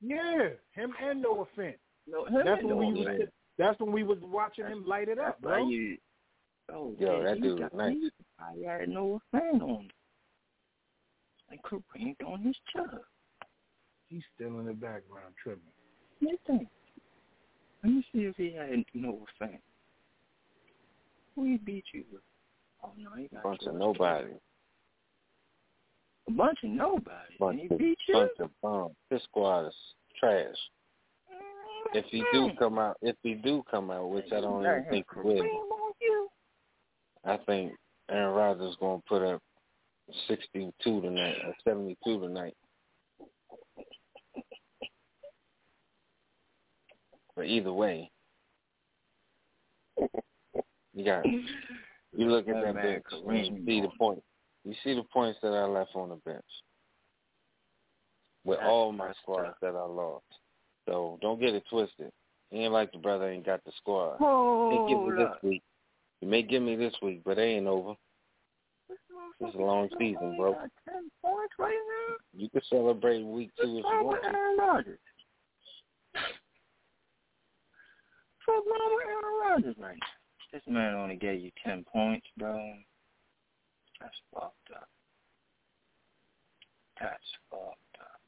Yeah, 0.00 0.48
him 0.72 0.92
and 1.02 1.22
Noah 1.22 1.46
Fant. 1.56 1.74
No, 2.06 2.26
that's 2.44 2.62
when 2.62 2.76
we 2.76 2.92
was. 2.92 3.28
That's 3.56 3.80
when 3.80 3.92
we 3.92 4.02
was 4.02 4.18
watching 4.20 4.66
him 4.66 4.84
light 4.86 5.08
it 5.08 5.18
up, 5.18 5.40
bro. 5.40 5.66
You, 5.66 5.96
oh, 6.72 6.94
Yo, 6.98 7.22
man, 7.22 7.24
that 7.24 7.40
dude 7.40 7.58
got, 7.58 7.74
nice. 7.74 7.96
I 8.38 8.78
had 8.80 8.88
no 8.88 9.20
fan 9.32 9.60
on. 9.62 9.82
Him. 9.82 9.90
And 11.50 11.62
Kareem 11.62 12.16
on 12.26 12.40
his 12.42 12.56
chub. 12.72 13.00
He's 14.08 14.22
still 14.34 14.60
in 14.60 14.66
the 14.66 14.72
background 14.72 15.34
tripping. 15.42 15.62
Listen. 16.20 16.68
Let 17.82 17.92
me 17.92 18.06
see 18.12 18.20
if 18.20 18.36
he 18.36 18.54
had 18.54 18.84
no 18.94 19.26
fan. 19.38 19.58
Who 21.34 21.44
he 21.44 21.56
beat 21.58 21.84
you 21.92 22.04
with? 22.12 22.22
Oh 22.82 22.92
no, 22.98 23.10
he 23.16 23.28
got 23.28 23.42
Bunch 23.42 23.62
of 23.66 23.74
nobody. 23.74 24.32
A 26.28 26.30
bunch 26.30 26.58
of 26.64 26.70
nobody. 26.70 27.34
Bunch 27.38 27.60
and 27.60 27.68
he 27.68 27.74
of 27.74 27.78
beat 27.78 27.98
you? 28.08 28.14
bunch 28.14 28.30
of 28.40 28.50
bums. 28.62 28.94
This 29.10 29.22
squad 29.24 29.66
is 29.66 29.74
trash. 30.18 30.54
Mm-hmm. 31.30 31.98
If 31.98 32.04
he 32.06 32.24
do 32.32 32.50
come 32.58 32.78
out, 32.78 32.96
if 33.02 33.16
he 33.22 33.34
do 33.34 33.62
come 33.70 33.90
out, 33.90 34.10
which 34.10 34.26
I 34.32 34.40
don't 34.40 34.62
even 34.62 34.86
think 34.88 35.06
he 35.12 35.20
will, 35.20 35.34
Kareem 35.34 35.40
on 35.40 35.44
you. 35.44 35.73
I 37.26 37.38
think 37.46 37.72
Aaron 38.10 38.34
Rodgers 38.34 38.70
is 38.70 38.76
going 38.80 39.00
to 39.00 39.08
put 39.08 39.22
up 39.22 39.40
62 40.28 40.72
tonight 41.00 41.36
or 41.46 41.54
72 41.64 42.20
tonight. 42.20 42.54
But 47.36 47.46
either 47.46 47.72
way, 47.72 48.10
you 50.94 51.04
got 51.04 51.24
you 51.24 52.30
look 52.30 52.46
at 52.48 52.54
That 52.54 52.74
that 52.74 52.82
bench 52.82 53.04
and 53.10 53.46
you 53.46 53.64
see 53.66 53.80
the 53.80 53.90
point. 53.98 54.22
You 54.64 54.74
see 54.84 54.94
the 54.94 55.02
points 55.12 55.40
that 55.42 55.48
I 55.48 55.64
left 55.64 55.90
on 55.94 56.10
the 56.10 56.16
bench 56.24 56.44
with 58.44 58.60
all 58.60 58.92
my 58.92 59.12
squads 59.22 59.56
that 59.62 59.74
I 59.74 59.84
lost. 59.84 60.24
So 60.86 61.18
don't 61.22 61.40
get 61.40 61.54
it 61.54 61.64
twisted. 61.68 62.12
He 62.50 62.58
ain't 62.58 62.72
like 62.72 62.92
the 62.92 62.98
brother 62.98 63.28
ain't 63.28 63.44
got 63.44 63.64
the 63.64 63.72
squad. 63.78 64.18
He 64.70 64.94
give 64.94 65.02
me 65.02 65.10
this 65.16 65.30
week. 65.42 65.62
He 66.24 66.30
may 66.30 66.42
give 66.42 66.62
me 66.62 66.74
this 66.74 66.94
week, 67.02 67.20
but 67.22 67.38
it 67.38 67.42
ain't 67.42 67.66
over. 67.66 67.92
It's 68.88 69.54
a 69.54 69.58
long 69.58 69.90
season, 69.98 70.38
bro. 70.38 70.54
Ten 70.88 71.10
points 71.20 71.52
right 71.58 71.76
now. 72.08 72.16
You 72.34 72.48
can 72.48 72.62
celebrate 72.70 73.22
week 73.22 73.50
two 73.60 73.76
if 73.76 73.84
What's 73.84 73.94
you 73.94 74.04
want. 74.06 74.24
Aaron 74.24 74.56
Rodgers? 74.58 74.98
What's 78.46 78.66
wrong 78.66 78.96
with 78.96 79.06
Aaron 79.06 79.36
Rodgers 79.50 79.76
right 79.78 79.98
now? 80.00 80.06
This 80.50 80.62
man 80.66 80.94
only 80.94 81.16
gave 81.16 81.42
you 81.42 81.50
ten 81.62 81.84
points, 81.92 82.26
bro. 82.38 82.72
That's 84.00 84.14
fucked 84.32 84.70
up. 84.74 84.88
That's 86.98 87.22
fucked 87.50 88.00
up. 88.00 88.20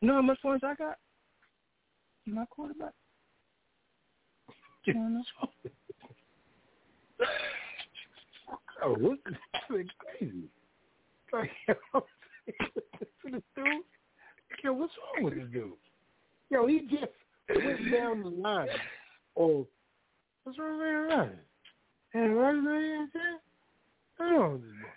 You 0.00 0.08
know 0.08 0.14
how 0.14 0.22
much 0.22 0.40
points 0.40 0.64
I 0.64 0.74
got? 0.76 0.96
My 2.24 2.46
quarterback. 2.46 2.94
Oh, 8.84 8.96
look, 9.00 9.18
this 9.24 9.86
crazy. 9.98 10.48
Like, 11.32 11.50
this 13.24 13.42
dude. 13.56 13.66
Yo, 14.62 14.72
what's 14.72 14.92
wrong 15.16 15.24
with 15.24 15.34
this 15.34 15.44
dude? 15.52 15.72
Yo, 16.50 16.66
he 16.66 16.80
just 16.80 17.12
went 17.48 17.92
down 17.92 18.22
the 18.22 18.28
line. 18.28 18.68
Oh, 19.36 19.66
what's 20.44 20.58
wrong 20.58 20.78
with 20.78 20.86
Aaron 20.86 21.08
Rodgers? 21.08 21.38
Aaron 22.14 22.64
Rodgers, 22.64 23.08
I 24.20 24.30
don't 24.30 24.32
know 24.32 24.56
this 24.58 24.66
boy. 24.70 24.88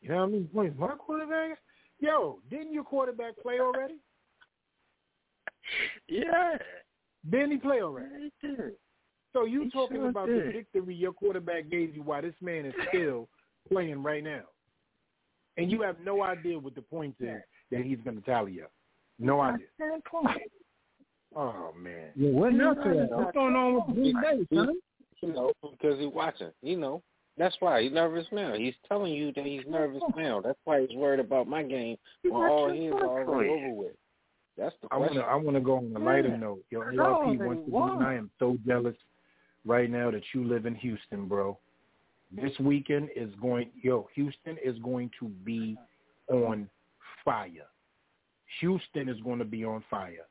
You 0.00 0.08
know 0.08 0.16
how 0.16 0.26
many 0.26 0.44
points 0.44 0.76
my 0.78 0.88
quarterback? 0.88 1.58
Yo, 2.00 2.38
didn't 2.50 2.72
your 2.72 2.84
quarterback 2.84 3.36
play 3.40 3.60
already? 3.60 3.96
Yeah. 6.08 6.56
Didn't 7.30 7.52
he 7.52 7.56
play 7.58 7.82
already? 7.82 8.32
He 8.40 8.48
did. 8.48 8.72
So 9.32 9.44
you 9.44 9.62
He 9.64 9.70
talking 9.70 9.96
sure 9.98 10.08
about 10.10 10.28
did. 10.28 10.48
the 10.48 10.52
victory 10.52 10.94
your 10.94 11.12
quarterback 11.12 11.70
gave 11.70 11.94
you 11.94 12.02
while 12.02 12.22
this 12.22 12.34
man 12.40 12.66
is 12.66 12.74
still 12.88 13.28
playing 13.70 14.02
right 14.02 14.22
now. 14.22 14.42
And 15.56 15.70
you 15.70 15.82
have 15.82 15.96
no 16.04 16.22
idea 16.22 16.58
what 16.58 16.74
the 16.74 16.82
point 16.82 17.14
is 17.20 17.40
that 17.70 17.82
he's 17.84 17.98
going 18.04 18.16
to 18.16 18.22
tally 18.22 18.62
up. 18.62 18.70
No 19.18 19.40
idea. 19.40 19.66
Oh, 21.34 21.72
man. 21.78 22.10
Yeah, 22.14 22.30
what 22.30 22.52
else 22.60 22.78
is? 22.86 23.08
What's 23.10 23.32
going 23.32 23.56
on 23.56 23.74
with 23.74 23.84
Green 23.94 24.20
Bay, 24.20 24.46
son? 24.54 24.76
You 25.22 25.32
know, 25.32 25.52
because 25.62 25.98
he's 25.98 26.12
watching. 26.12 26.50
You 26.62 26.76
know, 26.76 27.02
that's 27.38 27.54
why 27.60 27.82
he's 27.82 27.92
nervous 27.92 28.26
now. 28.32 28.54
He's 28.54 28.74
telling 28.88 29.12
you 29.12 29.32
that 29.34 29.46
he's 29.46 29.62
nervous 29.68 30.02
now. 30.16 30.40
That's 30.40 30.58
why 30.64 30.84
he's 30.84 30.96
worried 30.96 31.20
about 31.20 31.46
my 31.46 31.62
game 31.62 31.96
when 32.22 32.34
all 32.34 32.68
his 32.72 32.92
already 32.92 33.48
over 33.50 33.70
with. 33.72 33.92
That's 34.58 34.74
the 34.82 34.88
I 34.90 34.98
want 34.98 35.14
to 35.14 35.20
I 35.20 35.34
want 35.36 35.56
to 35.56 35.60
go 35.62 35.76
on 35.76 35.92
a 35.96 35.98
lighter 35.98 36.28
Yeah. 36.28 36.36
note. 36.36 36.64
Yo, 36.70 36.82
No, 36.90 37.04
ARP 37.04 37.38
they 37.38 37.46
once 37.46 37.60
again, 37.66 38.02
I 38.02 38.14
am 38.14 38.30
so 38.38 38.58
jealous 38.66 38.96
right 39.64 39.90
now 39.90 40.10
that 40.10 40.22
you 40.34 40.44
live 40.44 40.66
in 40.66 40.74
Houston, 40.76 41.26
bro. 41.26 41.58
This 42.30 42.52
weekend 42.60 43.10
is 43.14 43.30
going. 43.40 43.70
Yo, 43.82 44.08
Houston 44.14 44.56
is 44.64 44.78
going 44.78 45.10
to 45.20 45.28
be 45.28 45.76
on 46.28 46.68
fire. 47.24 47.66
Houston 48.60 49.08
is 49.08 49.20
going 49.20 49.38
to 49.38 49.44
be 49.44 49.64
on 49.64 49.84
fire. 49.90 50.26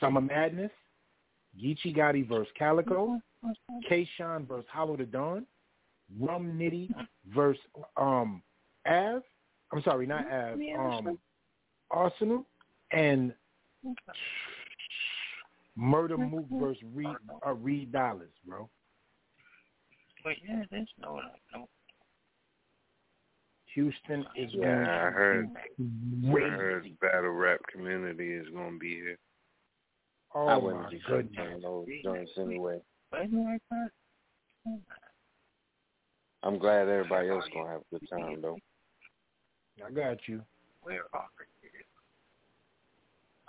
Summer 0.00 0.20
Madness, 0.20 0.70
Geechi 1.60 1.96
Gotti 1.96 2.26
versus 2.28 2.52
Calicoe, 2.56 3.20
Kayshawn 3.90 4.46
versus 4.46 4.66
Hollow 4.72 4.96
Da 4.96 5.04
Don, 5.04 5.46
Rum 6.18 6.52
Nitty 6.56 6.90
versus 7.34 7.60
um 7.96 8.42
Av. 8.86 9.22
I'm 9.72 9.82
sorry, 9.82 10.06
not 10.06 10.30
Av. 10.30 10.58
Um, 10.78 11.18
Arsenal 11.90 12.46
and 12.92 13.32
Murder 15.76 16.18
Mook 16.18 16.46
versus 16.50 16.82
Reed 16.94 17.08
uh, 17.46 17.52
Reed 17.52 17.92
Dollaz, 17.92 18.28
bro. 18.46 18.68
But 20.24 20.34
yeah, 20.46 20.64
there's 20.70 20.88
no 21.00 21.20
no 21.54 21.68
Houston 23.74 24.26
is 24.36 24.50
Yeah, 24.52 24.64
going 24.64 24.88
I 24.88 25.10
heard. 25.10 25.48
be 25.78 26.28
I 26.28 26.48
heard 26.50 26.84
the 26.84 26.96
battle 27.00 27.30
rap 27.30 27.60
community 27.72 28.32
is 28.32 28.48
going 28.48 28.72
to 28.74 28.78
be 28.78 28.96
here. 28.96 29.16
Oh 30.34 30.46
I 30.48 30.54
my 30.54 30.56
wouldn't 30.58 30.90
be 30.90 31.00
goodness. 31.06 31.34
playing 31.36 31.60
those 31.62 31.86
joints 32.04 32.32
anyway. 32.38 32.78
anything 33.16 33.44
like 33.44 33.62
that. 33.70 33.90
I'm 36.42 36.58
glad 36.58 36.88
everybody 36.88 37.28
else 37.28 37.44
gonna 37.52 37.68
have 37.70 37.80
a 37.80 37.98
good 37.98 38.08
time 38.08 38.40
though. 38.40 38.58
I 39.86 39.90
got 39.90 40.18
you. 40.26 40.42
Where 40.82 41.04
are 41.12 41.28
you? 41.59 41.59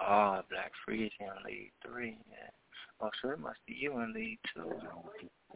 Ah, 0.01 0.41
Black 0.49 0.71
Freeze 0.83 1.11
in 1.19 1.27
League 1.45 1.71
Three. 1.85 2.17
Yeah. 2.29 2.49
Oh, 3.01 3.09
so 3.21 3.29
it 3.29 3.39
must 3.39 3.59
be 3.67 3.75
you 3.79 3.99
in 3.99 4.13
League 4.13 4.39
Two. 4.53 4.71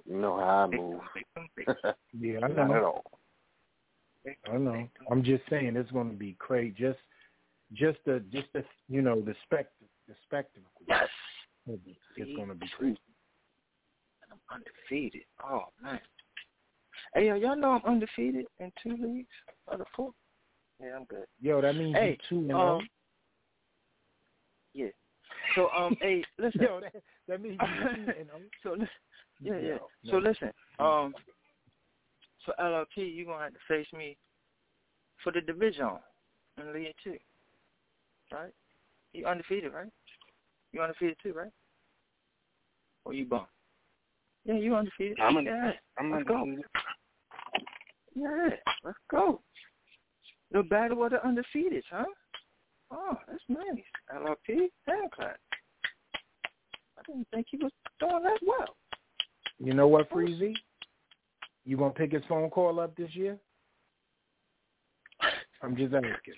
You 0.06 0.18
know 0.18 0.38
how 0.38 0.70
I 0.72 0.76
move. 0.76 1.02
Yeah, 2.18 2.38
I 2.44 2.48
Not 2.48 2.60
at 2.60 2.68
know. 2.68 2.86
all. 2.86 3.20
I 4.52 4.58
know. 4.58 4.88
I'm 5.12 5.24
just 5.24 5.44
saying 5.50 5.76
it's 5.76 5.92
going 5.92 6.10
to 6.12 6.18
be 6.18 6.36
crazy. 6.40 6.76
Just, 6.78 7.00
just 7.74 8.00
the, 8.06 8.24
just 8.32 8.48
the, 8.54 8.64
you 8.90 9.02
know, 9.02 9.22
the 9.22 9.36
spect, 9.44 9.74
the 10.08 10.16
spectacle. 10.24 10.72
Yes. 10.88 11.08
It's 11.68 12.36
going 12.36 12.50
to 12.50 12.56
be 12.56 12.68
crazy. 12.78 12.98
And 14.24 14.32
I'm 14.32 14.40
undefeated. 14.56 15.26
Oh 15.44 15.66
man. 15.82 16.00
Hey, 17.14 17.28
yo, 17.28 17.36
y'all 17.36 17.56
know 17.56 17.72
I'm 17.72 17.92
undefeated 17.94 18.46
in 18.60 18.72
two 18.82 18.98
leagues 19.02 19.28
out 19.72 19.82
of 19.82 19.88
four. 19.96 20.12
Yeah, 20.82 20.96
I'm 20.98 21.06
good. 21.06 21.26
Yo, 21.42 21.62
that 21.62 21.76
means 21.76 21.96
Hey, 21.96 22.12
you 22.12 22.18
two 22.30 22.40
and 22.44 22.52
oh. 22.54 22.78
um, 22.78 22.90
yeah. 24.76 24.88
So 25.56 25.70
um, 25.76 25.98
hey, 26.02 26.24
listen. 26.38 26.62
Yo, 26.62 26.82
that, 26.82 26.94
that 27.28 27.42
means 27.42 27.60
you 27.60 27.90
two 27.96 28.26
so 28.62 28.72
listen. 28.72 28.88
Yeah, 29.42 29.58
yeah. 29.58 29.78
No, 30.04 30.12
So 30.12 30.18
listen. 30.18 30.52
Um, 30.80 31.16
so 32.46 32.54
LLP, 32.62 32.98
you 32.98 33.24
are 33.24 33.34
gonna 33.34 33.44
have 33.46 33.54
to 33.54 33.60
face 33.68 33.88
me 33.94 34.18
for 35.24 35.32
the 35.32 35.42
division 35.42 35.90
in 36.60 36.74
League 36.74 36.94
Two, 37.04 37.18
right? 38.32 38.52
You 39.14 39.26
undefeated, 39.26 39.74
right? 39.74 39.90
You 40.74 40.82
undefeated 40.82 41.18
too, 41.24 41.34
right? 41.34 41.52
Or 43.06 43.14
you 43.14 43.26
bum? 43.26 43.46
Yeah, 44.46 44.56
you 44.56 44.76
undefeated. 44.76 45.18
I'm 45.20 45.38
un- 45.38 45.46
yeah, 45.46 45.72
I'm 45.98 46.12
let's 46.12 46.28
go. 46.28 46.42
undefeated. 46.42 46.66
Yeah, 48.16 48.50
let's 48.84 48.98
go. 49.10 49.42
The 50.52 50.64
battle 50.64 51.04
of 51.04 51.12
the 51.12 51.26
undefeated, 51.26 51.84
huh? 51.90 52.06
Oh, 52.96 53.18
that's 53.28 53.44
nice. 53.50 53.84
LRP, 54.16 54.70
hand 54.88 55.12
clap. 55.14 55.38
I 56.98 57.02
didn't 57.06 57.28
think 57.34 57.48
he 57.50 57.58
was 57.58 57.72
doing 58.00 58.24
that 58.24 58.40
well. 58.46 58.76
You 59.60 59.74
know 59.74 59.88
what, 59.88 60.10
Freezy? 60.10 60.54
You 61.66 61.78
gonna 61.78 61.92
pick 61.92 62.12
his 62.12 62.24
phone 62.30 62.50
call 62.50 62.80
up 62.80 62.96
this 62.96 63.14
year? 63.16 63.38
I'm 65.62 65.76
just 65.76 65.94
asking. 65.94 66.36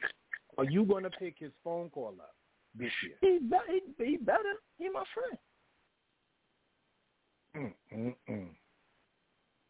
Are 0.57 0.63
you 0.63 0.85
gonna 0.85 1.09
pick 1.09 1.35
his 1.37 1.51
phone 1.63 1.89
call 1.89 2.15
up 2.19 2.33
this 2.77 2.91
year. 3.03 3.15
He, 3.21 3.39
be, 3.39 3.57
he, 3.97 4.05
he 4.11 4.17
better. 4.17 4.53
He 4.77 4.89
my 4.89 5.03
friend. 5.13 5.37
Mm, 7.57 7.97
mm, 7.97 8.15
mm. 8.29 8.47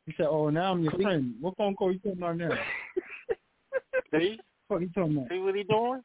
He 0.05 0.13
said, 0.17 0.27
"Oh, 0.29 0.49
now 0.49 0.71
I'm 0.73 0.83
your 0.83 0.91
friend." 0.93 1.35
What 1.39 1.57
phone 1.57 1.75
call 1.75 1.91
you 1.91 1.99
talking 1.99 2.17
about 2.17 2.37
now? 2.37 2.49
See? 4.11 4.39
What 4.67 4.77
are 4.77 4.81
you 4.81 4.89
talking 4.89 5.17
about? 5.17 5.29
See 5.29 5.39
what 5.39 5.55
he 5.55 5.63
doing? 5.63 6.01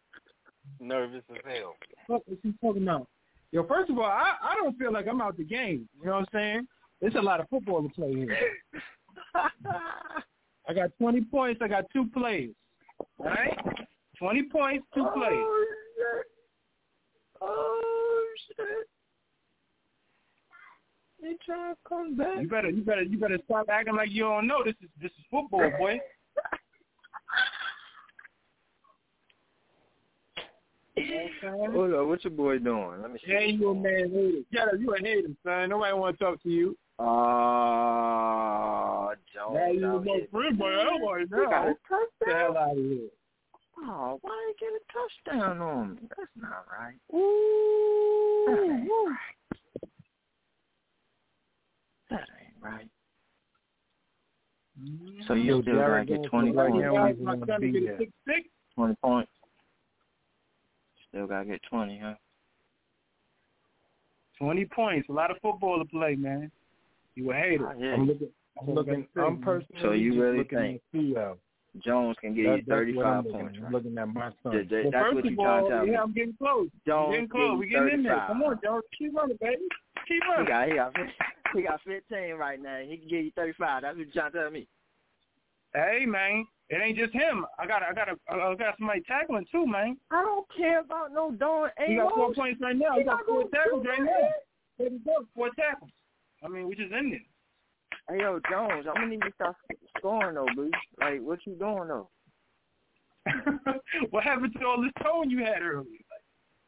Nervous 0.82 1.22
as 1.30 1.36
hell. 1.46 1.76
What 2.08 2.22
is 2.26 2.38
he 2.42 2.52
talking 2.60 2.82
about? 2.82 3.06
Yo, 3.52 3.64
first 3.66 3.88
of 3.88 3.98
all, 3.98 4.04
I 4.04 4.32
I 4.42 4.54
don't 4.56 4.76
feel 4.76 4.92
like 4.92 5.06
I'm 5.06 5.20
out 5.20 5.36
the 5.36 5.44
game. 5.44 5.88
You 6.00 6.06
know 6.06 6.12
what 6.12 6.18
I'm 6.18 6.26
saying? 6.32 6.66
There's 7.00 7.14
a 7.14 7.20
lot 7.20 7.38
of 7.38 7.48
football 7.48 7.82
to 7.82 7.88
play 7.88 8.12
here. 8.12 8.36
I 10.68 10.74
got 10.74 10.90
20 10.98 11.20
points. 11.22 11.60
I 11.62 11.68
got 11.68 11.84
two 11.92 12.06
plays. 12.12 12.50
All 13.18 13.26
right? 13.26 13.56
20 14.18 14.42
points, 14.44 14.86
two 14.94 15.06
oh, 15.06 15.12
plays. 15.14 15.44
Shit. 15.96 16.26
Oh 17.40 18.24
shit! 18.46 18.88
They 21.20 21.36
trying 21.46 21.74
to 21.74 21.78
come 21.88 22.16
back. 22.16 22.42
You 22.42 22.48
better, 22.48 22.70
you 22.70 22.82
better, 22.82 23.02
you 23.02 23.18
better 23.18 23.38
stop 23.44 23.68
acting 23.68 23.94
like 23.94 24.10
you 24.10 24.22
don't 24.22 24.48
know. 24.48 24.64
This 24.64 24.74
is 24.82 24.88
this 25.00 25.12
is 25.12 25.24
football, 25.30 25.70
boy. 25.78 26.00
Hold 31.72 31.94
on, 31.94 32.08
what 32.08 32.24
your 32.24 32.32
boy 32.32 32.58
doing? 32.58 33.02
Let 33.02 33.12
me 33.12 33.18
see. 33.24 33.32
Yeah, 33.32 33.40
you 33.40 33.70
a 33.70 33.74
man 33.74 34.10
hater. 34.10 34.42
Shut 34.52 34.68
up, 34.74 34.80
you 34.80 34.94
a 34.94 34.98
hater, 34.98 35.28
son. 35.44 35.68
Nobody 35.70 35.92
want 35.94 36.18
to 36.18 36.24
talk 36.24 36.42
to 36.42 36.48
you. 36.48 36.76
Uh, 36.98 37.04
Jones. 39.34 39.54
Now 39.54 39.70
you 39.70 40.02
my 40.04 40.26
friend, 40.30 40.58
boy. 40.58 40.70
I'm 40.70 41.02
like, 41.02 41.30
no. 41.30 41.44
Got 41.50 41.68
a 41.68 41.74
touchdown. 41.88 42.06
Get 42.20 42.26
the 42.26 42.34
hell 42.34 42.56
out 42.56 42.70
of 42.72 42.76
here. 42.76 43.10
Oh, 43.84 44.18
why 44.22 44.30
did 44.46 44.56
he 44.58 44.66
get 44.66 44.72
a 44.74 44.80
touchdown 44.92 45.60
on 45.60 45.94
me? 45.94 46.00
That's 46.16 46.30
not 46.36 46.64
right. 46.70 46.98
Ooh. 47.14 48.44
That 48.48 48.60
ain't 48.62 48.90
right. 48.90 49.34
That 52.10 52.28
ain't 52.40 52.60
right. 52.62 52.88
So 55.26 55.34
you 55.34 55.44
Yo, 55.44 55.62
still 55.62 55.76
gotta 55.76 56.04
get 56.04 56.22
twenty 56.24 56.50
right 56.50 56.70
points. 56.70 56.84
now, 56.84 57.06
he's 57.06 57.16
gonna 57.46 57.58
be 57.58 57.72
there. 57.86 57.98
Six, 57.98 58.12
six. 58.26 58.48
Twenty 58.74 58.94
points. 59.02 59.30
Still 61.12 61.26
gotta 61.26 61.44
get 61.44 61.60
twenty, 61.68 61.98
huh? 62.02 62.14
20 64.38 64.64
points. 64.74 65.08
A 65.08 65.12
lot 65.12 65.30
of 65.30 65.36
football 65.40 65.78
to 65.78 65.84
play, 65.84 66.16
man. 66.16 66.50
You 67.14 67.30
a 67.30 67.34
hater. 67.34 67.68
Oh, 67.68 67.78
yeah. 67.78 67.92
I'm 67.94 68.06
looking. 68.08 68.28
I'm 68.60 68.74
looking. 68.74 69.06
I'm 69.16 69.38
personally 69.40 69.80
So 69.82 69.92
you 69.92 70.20
really 70.20 70.38
looking 70.38 70.58
think 70.58 70.82
at 70.94 71.00
CL. 71.00 71.38
Jones 71.84 72.16
can 72.20 72.34
give 72.34 72.46
That- 72.46 72.50
you 72.50 72.56
that's 72.66 72.96
what 72.96 73.06
I'm 73.06 73.24
thirty-five 73.24 73.32
points, 73.32 73.58
right? 73.58 73.66
I'm 73.66 73.72
looking 73.72 73.98
at 73.98 74.08
my 74.08 74.30
son. 74.42 74.56
That- 74.56 74.68
that- 74.68 74.82
Well, 74.84 74.90
that's 74.90 75.04
first 75.04 75.14
what 75.14 75.24
of 75.24 75.30
you 75.30 75.36
trying 75.36 75.62
all, 75.62 75.68
to 75.68 75.74
tell 75.76 75.86
me. 75.86 75.92
yeah, 75.92 76.02
I'm 76.02 76.12
getting 76.12 76.34
close. 76.34 76.68
Jones 76.86 77.06
I'm 77.06 77.12
getting 77.12 77.28
close. 77.28 77.58
We 77.58 77.66
give 77.66 77.72
getting 77.72 77.88
you 77.88 77.94
in 77.94 78.02
there. 78.02 78.24
Come 78.26 78.42
on, 78.42 78.60
Jones. 78.64 78.84
Keep 78.98 79.14
running, 79.14 79.36
baby. 79.40 79.62
Keep 80.08 80.22
He 80.24 80.28
running. 80.30 80.46
got, 80.46 80.68
he 80.68 80.74
got, 80.74 80.96
he 81.54 81.62
got 81.62 81.80
fifteen 81.82 82.34
right 82.34 82.60
now. 82.60 82.78
He 82.80 82.96
can 82.98 83.08
give 83.08 83.24
you 83.24 83.30
thirty-five. 83.36 83.82
That's 83.82 83.96
what 83.96 84.06
you 84.06 84.12
trying 84.12 84.32
to 84.32 84.38
tell 84.38 84.50
me. 84.50 84.66
Hey, 85.72 86.04
man. 86.04 86.46
It 86.72 86.80
ain't 86.82 86.96
just 86.96 87.12
him. 87.12 87.44
I 87.58 87.66
got, 87.66 87.82
I 87.82 87.92
got, 87.92 88.08
a, 88.08 88.16
I 88.30 88.54
got 88.54 88.78
somebody 88.78 89.02
tackling 89.02 89.44
too, 89.52 89.66
man. 89.66 89.98
I 90.10 90.22
don't 90.22 90.46
care 90.56 90.80
about 90.80 91.12
no 91.12 91.30
darn 91.30 91.70
He 91.86 91.96
got 91.96 92.14
four 92.14 92.32
points 92.32 92.62
right 92.62 92.74
now. 92.74 92.94
He 92.94 93.00
He 93.00 93.04
got 93.04 93.26
four 93.28 93.44
tackles 93.50 93.84
right 93.86 93.98
now. 93.98 94.06
There. 94.78 94.88
Four 95.34 95.50
tackles. 95.50 95.90
I 96.42 96.48
mean, 96.48 96.66
we 96.66 96.74
just 96.74 96.90
in 96.90 97.10
there. 97.10 97.20
Hey 98.08 98.22
yo, 98.22 98.40
Jones, 98.50 98.86
I'm 98.88 98.94
gonna 98.94 99.08
need 99.08 99.20
you 99.22 99.30
to 99.30 99.34
start 99.34 99.56
scoring 99.98 100.34
though, 100.34 100.46
boo. 100.56 100.70
Like, 100.98 101.20
what 101.20 101.40
you 101.46 101.54
doing 101.56 101.88
though? 101.88 102.08
what 104.10 104.24
happened 104.24 104.54
to 104.58 104.66
all 104.66 104.82
this 104.82 104.92
tone 105.02 105.28
you 105.28 105.38
had 105.38 105.60
earlier? 105.60 105.84
Like, 105.84 106.24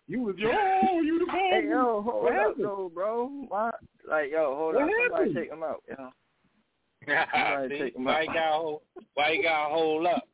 you 0.07 0.20
was 0.20 0.36
yo, 0.36 0.50
oh, 0.52 1.00
you 1.00 1.18
the 1.18 1.26
ball. 1.26 1.50
Hey 1.50 1.66
yo, 1.66 2.02
hold 2.02 2.24
what 2.24 2.33
up 2.33 2.39
happened? 2.39 2.65
though, 2.65 2.92
bro. 2.94 3.31
Why? 3.49 3.70
Like 4.07 4.31
yo, 4.31 4.55
hold 4.55 4.74
What 4.74 4.84
up. 4.84 4.91
Somebody 5.08 5.34
take 5.34 5.50
him 5.50 5.62
out, 5.62 5.83
yo. 5.89 5.97
See, 5.97 6.10
Why 7.97 8.23
you 8.23 8.26
got 8.33 8.52
hold? 8.52 8.83
Why 9.15 9.31
you 9.31 9.42
got 9.42 9.70
hold 9.70 10.07
up? 10.07 10.28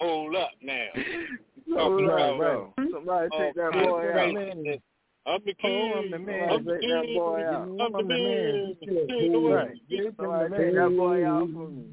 Hold 0.00 0.36
up 0.36 0.50
now. 0.62 0.86
Hold 1.74 1.92
Talking 1.92 2.10
up, 2.10 2.14
about 2.14 2.38
bro. 2.38 2.74
Somebody 2.92 3.28
all 3.30 3.46
take 3.46 3.54
that 3.56 3.72
boy 3.72 4.10
out. 4.10 4.80
I'm 5.26 5.40
the 5.44 5.54
Oh, 5.64 5.68
king. 5.68 5.92
I'm 5.98 6.10
the 6.10 6.18
man. 6.18 6.50
I'm 6.50 6.64
the 6.64 6.72
Take 6.72 6.80
that 6.88 7.02
king. 7.04 7.14
boy 7.14 7.44
out. 7.44 7.68
I'm 7.80 7.92
the 7.92 7.98
I'm 7.98 8.08
the 8.08 8.14
man. 8.14 8.22
man. 8.22 8.76
Shit, 8.84 9.08
Hey, 9.08 9.28
boo. 9.28 9.32
come 9.32 9.44
on. 9.44 9.52
Right. 9.52 9.78
The 9.90 10.12
Somebody 10.16 10.50
man. 10.50 10.60
take 10.60 10.74
that 10.74 10.96
boy 10.96 11.26
out 11.26 11.48
for 11.52 11.68
me. 11.68 11.84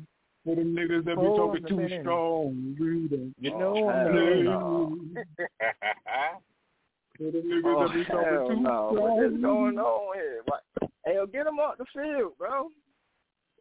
For 0.46 0.56
them 0.56 0.76
niggas 0.76 1.06
that 1.06 1.16
be 1.16 1.22
Oh, 1.22 1.36
talking 1.36 1.68
too 1.68 1.78
man. 1.78 2.00
strong. 2.02 2.76
You 3.40 3.52
Oh, 3.52 3.60
know 3.60 3.90
I'm 3.90 4.04
the 4.06 4.12
man. 4.12 5.26
For 7.18 7.32
them 7.32 7.44
niggas 7.44 7.64
Oh, 7.66 7.80
that 7.82 7.94
be 7.94 8.04
talking 8.06 8.48
too 8.48 8.62
no. 8.62 8.92
strong. 8.92 9.18
What 9.18 9.26
is 9.26 9.42
going 9.42 9.80
on 9.80 10.16
here? 10.16 10.42
Hey, 11.06 11.16
yo, 11.16 11.26
get 11.26 11.48
him 11.48 11.60
off 11.60 11.78
the 11.78 11.86
field, 11.94 12.38
bro. 12.38 12.70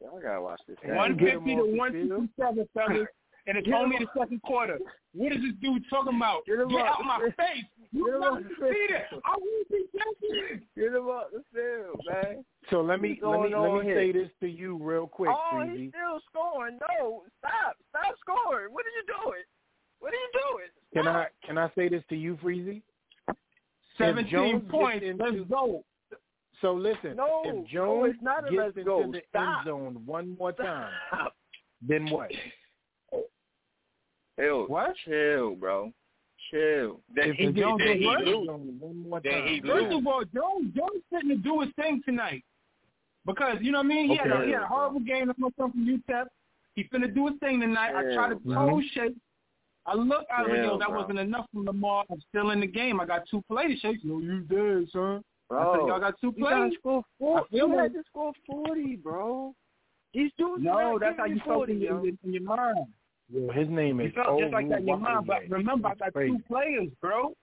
Y'all 0.04 0.20
gotta 0.20 0.40
watch 0.42 0.60
this. 0.68 0.76
game. 0.84 0.94
One 0.96 1.16
Get 1.16 1.28
him 1.34 1.38
fifty 1.40 1.54
off 1.54 1.64
to 1.66 1.70
the 1.72 1.76
one 1.78 1.92
field. 1.92 2.10
sixty 2.20 2.42
seven, 2.42 2.68
fellas. 2.74 3.08
And 3.46 3.58
it's 3.58 3.68
only 3.76 3.98
the 3.98 4.06
second 4.18 4.40
quarter. 4.40 4.78
What 5.12 5.30
is 5.32 5.36
this 5.42 5.52
dude 5.60 5.84
talking 5.90 6.16
about? 6.16 6.46
Get 6.46 6.60
him 6.60 6.68
Get 6.70 6.80
out 6.80 7.04
my 7.04 7.18
field. 7.20 7.34
face. 7.36 7.64
You 7.92 8.06
Get 8.06 8.14
him 8.14 8.20
not 8.22 8.32
off 8.32 8.38
the 8.38 8.48
to 8.48 8.54
see 8.54 8.86
field. 8.88 8.90
that. 8.90 9.20
I 9.22 9.34
will 9.36 9.64
be 9.70 9.84
catching. 9.92 10.62
Get 10.74 10.92
him 10.96 11.04
off 11.12 11.26
the 11.30 11.42
field, 11.52 12.00
man. 12.08 12.44
So 12.70 12.80
let 12.80 13.02
me 13.02 13.20
let 13.22 13.40
me 13.42 13.54
let 13.54 13.72
me 13.74 13.84
here? 13.84 13.96
say 14.00 14.12
this 14.12 14.30
to 14.40 14.46
you 14.48 14.78
real 14.82 15.06
quick, 15.06 15.28
oh, 15.30 15.50
Freezy. 15.52 15.76
he's 15.78 15.90
still 15.90 16.20
scoring. 16.30 16.78
No, 16.98 17.24
stop. 17.40 17.76
Stop 17.90 18.14
scoring. 18.20 18.72
What 18.72 18.86
are 18.86 18.96
you 18.96 19.04
doing? 19.12 19.42
What 20.00 20.14
are 20.14 20.16
you 20.16 20.30
doing? 20.32 20.68
Can 20.94 21.06
I 21.06 21.26
can 21.46 21.58
I 21.58 21.70
say 21.76 21.90
this 21.90 22.02
to 22.08 22.16
you, 22.16 22.38
Freezy? 22.42 22.80
Seventeen 23.98 24.60
points. 24.62 25.04
gets 25.04 25.18
Let's 25.20 25.36
go. 25.50 25.84
So 26.64 26.72
listen, 26.72 27.14
No, 27.16 27.42
if 27.44 27.54
no, 27.54 27.66
Jones 27.70 28.14
it's 28.14 28.22
not 28.22 28.48
a 28.48 28.50
gets 28.50 28.56
let's 28.62 28.76
into 28.78 28.84
go. 28.84 29.12
the 29.12 29.20
Stop. 29.28 29.58
end 29.58 29.66
zone 29.66 30.02
one 30.06 30.34
more 30.38 30.50
time, 30.52 30.90
Stop. 31.08 31.34
then 31.86 32.08
what? 32.10 32.30
Chill. 34.38 34.64
What? 34.66 34.94
Chill, 35.04 35.54
bro. 35.56 35.92
Chill. 36.50 37.00
Then 37.14 37.30
If 37.30 37.36
he, 37.36 37.46
the 37.48 37.52
Jones 37.52 37.82
then 37.84 37.98
he 37.98 38.06
lose. 38.06 38.48
one 38.80 39.08
more 39.08 39.20
Then 39.22 39.32
time. 39.42 39.46
he 39.48 39.60
First 39.60 39.90
lose. 39.90 39.98
of 39.98 40.06
all, 40.06 40.24
Jones 40.34 40.72
Jones 40.74 41.02
fitting 41.12 41.28
to 41.28 41.36
do 41.36 41.60
his 41.60 41.70
thing 41.76 42.00
tonight. 42.04 42.42
Because 43.26 43.58
you 43.60 43.70
know 43.70 43.78
what 43.80 43.84
I 43.84 43.88
mean? 43.88 44.08
He 44.08 44.16
had 44.16 44.30
a 44.30 44.44
he 44.46 44.52
had 44.52 44.62
a 44.62 44.66
horrible 44.66 45.00
game 45.00 45.24
against 45.30 45.38
myself 45.40 45.72
from 45.72 45.86
UTEP. 46.08 46.26
He 46.76 46.84
finna 46.84 47.14
do 47.14 47.26
his 47.28 47.38
thing 47.40 47.60
tonight. 47.60 47.94
I 47.94 48.14
tried 48.14 48.30
to 48.30 48.40
Yeah, 48.44 48.54
toe 48.54 48.66
bro. 48.68 48.80
shake. 48.94 49.14
I 49.86 49.94
look 49.94 50.24
I 50.34 50.42
was 50.42 50.50
like, 50.50 50.58
Yeah, 50.62 50.76
that 50.78 50.88
bro. 50.88 51.00
wasn't 51.02 51.18
enough 51.18 51.46
from 51.52 51.66
Lamar. 51.66 52.04
I'm 52.10 52.22
still 52.30 52.50
in 52.50 52.60
the 52.60 52.66
game. 52.66 53.00
I 53.00 53.04
got 53.06 53.22
two 53.30 53.42
plays 53.50 53.78
shakes. 53.80 54.00
No, 54.02 54.18
you 54.18 54.40
did, 54.40 54.90
son. 54.90 55.22
I 55.58 55.64
said, 55.64 55.78
Bro, 55.78 55.88
y'all 55.88 56.00
got 56.00 56.20
two 56.20 56.32
you 56.36 56.44
gotta 56.44 56.68
plays. 56.68 56.72
score 56.78 57.02
four. 57.18 57.40
I 57.40 57.42
feel 57.48 57.68
You 57.68 57.78
it. 57.78 57.82
had 57.82 57.92
to 57.94 58.02
score 58.10 58.32
forty, 58.46 58.96
bro. 58.96 59.54
These 60.12 60.30
dudes 60.38 60.62
No, 60.62 60.98
that's 61.00 61.18
how 61.18 61.24
you 61.26 61.36
felt 61.44 61.66
40, 61.66 61.72
in 61.72 61.80
your, 61.80 62.04
yo. 62.06 62.12
in 62.24 62.32
your 62.32 62.42
mind. 62.42 62.86
Yo, 63.32 63.50
his 63.52 63.68
name 63.68 64.00
You 64.00 64.06
is 64.06 64.12
felt 64.14 64.38
just 64.40 64.52
like 64.52 64.68
that 64.68 64.80
in 64.80 64.86
your 64.86 64.96
mind. 64.98 65.26
But 65.26 65.48
remember, 65.48 65.88
I 65.88 65.94
got 65.96 66.12
crazy. 66.12 66.32
two 66.32 66.42
players, 66.46 66.88
bro. 67.00 67.34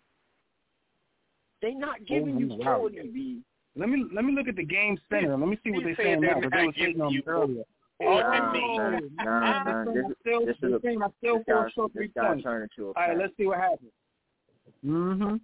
They 1.61 1.73
not 1.73 2.05
giving 2.05 2.39
you 2.39 2.47
Olu 2.47 2.63
forty, 2.63 3.07
B. 3.09 3.41
Let 3.75 3.89
me 3.89 4.05
let 4.13 4.25
me 4.25 4.33
look 4.33 4.47
at 4.47 4.55
the 4.55 4.63
game 4.65 4.97
center. 5.09 5.37
Let 5.37 5.47
me 5.47 5.57
see 5.63 5.71
what 5.71 5.83
they're 5.83 5.95
saying 5.95 6.19
saying 6.19 6.21
now. 6.21 6.39
they're 6.39 6.49
But 6.49 6.51
they 6.51 6.57
not 6.57 6.65
was 6.67 6.75
hating 6.75 7.01
on 7.01 7.21
earlier. 7.27 7.63
All 7.99 8.19
Nah, 8.19 8.31
that 8.31 8.51
means. 8.53 9.11
nah, 9.17 9.23
nah, 9.23 9.63
nah. 9.63 9.91
I 9.91 9.93
This, 9.93 10.05
still, 10.21 10.45
this 10.45 10.55
is 10.63 10.73
a 10.73 10.75
I 11.03 11.07
still 11.19 11.37
this 11.37 11.45
fall 11.45 11.63
guy, 11.63 11.69
short 11.75 11.93
this 11.93 11.99
three 11.99 12.11
guy 12.15 12.27
points. 12.29 12.43
turned 12.43 12.63
into 12.75 12.89
a 12.89 12.93
All 12.93 12.93
right, 13.07 13.17
let's 13.17 13.33
see 13.37 13.45
what 13.45 13.59
happens. 13.59 13.91
Mm-hmm. 14.85 15.35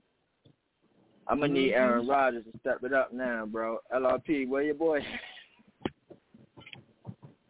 I'm 1.29 1.39
gonna 1.39 1.47
mm-hmm, 1.53 1.53
need 1.61 1.73
Aaron 1.73 2.01
mm-hmm. 2.01 2.09
Rodgers 2.09 2.43
to 2.51 2.59
step 2.59 2.83
it 2.83 2.93
up 2.93 3.11
now, 3.13 3.45
bro. 3.45 3.79
LRP, 3.93 4.47
where 4.47 4.63
your 4.63 4.75
boy? 4.75 5.01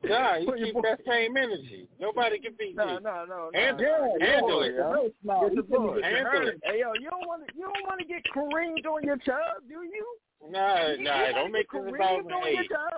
Nah, 0.03 0.35
you 0.37 0.53
keep 0.63 0.73
boy? 0.73 0.81
that 0.83 0.99
same 1.07 1.35
energy. 1.35 1.87
Nobody 1.99 2.39
can 2.39 2.53
beat 2.57 2.75
No, 2.75 2.85
you. 2.85 2.99
no, 3.01 3.25
no, 3.25 3.25
no. 3.25 3.51
Handle 3.53 3.83
no. 3.85 4.15
it. 4.15 4.19
Get 4.19 4.29
Handle 4.29 4.59
the 4.59 4.65
it. 4.65 4.77
boy, 4.77 4.77
yo. 4.77 4.93
No, 4.93 5.09
no, 5.23 5.41
Get 5.41 5.49
he 5.49 5.55
the 5.57 5.61
finna 5.63 5.87
boy. 5.87 6.01
get 6.01 6.03
Handle 6.13 6.47
it. 6.47 6.61
Hey 6.63 6.79
yo, 6.79 6.93
you 6.99 7.09
don't 7.09 7.27
want 7.27 7.47
to 7.47 7.53
you 7.55 7.63
don't 7.63 7.83
want 7.87 7.99
to 7.99 8.05
get 8.05 8.23
Kareem 8.33 8.83
doing 8.83 9.03
your 9.03 9.17
job, 9.17 9.61
do 9.67 9.83
you? 9.83 10.05
Nah, 10.49 10.87
You 10.91 11.03
nah, 11.03 11.31
don't 11.33 11.51
make 11.51 11.69
get 11.71 11.83
this 11.83 11.91
Kareem 11.91 11.95
about 11.95 12.29
doing 12.29 12.43
hey, 12.45 12.53
your 12.53 12.63
job. 12.63 12.93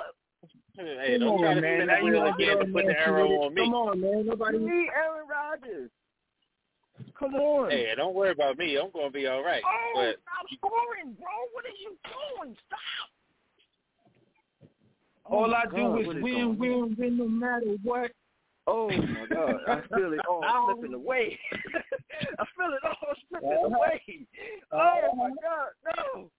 Come 0.78 1.20
don't 1.20 1.40
try 1.40 1.50
on, 1.50 1.56
to 1.56 1.62
man. 1.62 1.78
spin 1.78 1.88
Now 1.88 2.00
the 2.00 2.06
you 2.06 2.12
wheel 2.12 2.22
want 2.24 2.40
to 2.40 2.46
get 2.46 2.62
and 2.62 2.74
put 2.74 2.86
the 2.86 3.00
arrow 3.00 3.28
on 3.44 3.54
me. 3.54 3.62
Come 3.64 3.74
on, 3.74 4.02
man. 4.02 4.26
Nobody. 4.28 4.58
You 4.58 4.64
need 4.66 4.88
Aaron 4.96 5.28
Rodgers. 5.28 5.92
Come 7.20 7.36
on. 7.36 7.70
Hey, 7.70 7.92
don't 7.98 8.16
worry 8.16 8.32
about 8.32 8.58
me. 8.58 8.78
I'm 8.78 8.92
gonna 8.92 9.12
be 9.12 9.28
all 9.28 9.44
right. 9.44 9.62
Oh, 9.66 9.92
But 9.94 10.16
stop 10.24 10.48
scoring, 10.58 11.16
bro. 11.20 11.28
What 11.52 11.66
are 11.66 11.78
you 11.78 11.98
doing? 12.40 12.56
Stop. 12.66 12.80
Oh 15.30 15.44
all 15.44 15.52
Oh, 15.52 15.54
I 15.54 15.66
God, 15.66 15.76
do 15.76 15.84
what 15.84 16.02
is 16.02 16.08
is 16.18 16.24
win, 16.24 16.34
going 16.34 16.60
win, 16.60 16.96
win, 16.98 17.18
no 17.18 17.28
matter 17.28 17.76
what. 17.84 18.12
Oh 18.68 18.88
my 18.90 19.26
God, 19.30 19.56
I 19.68 19.82
feel 19.96 20.14
it 20.14 20.20
all 20.30 20.44
um, 20.46 20.76
slipping 20.78 20.94
away. 20.94 21.38
I 21.54 22.46
feel 22.56 22.72
it 22.72 22.84
all 22.86 23.14
slipping 23.30 23.50
uh-huh. 23.50 23.76
away. 23.76 24.02
Uh-huh. 24.72 25.02
Oh 25.12 25.16
my 25.16 25.30
God, 25.30 25.70
no, 25.86 26.30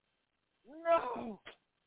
no. 0.82 1.40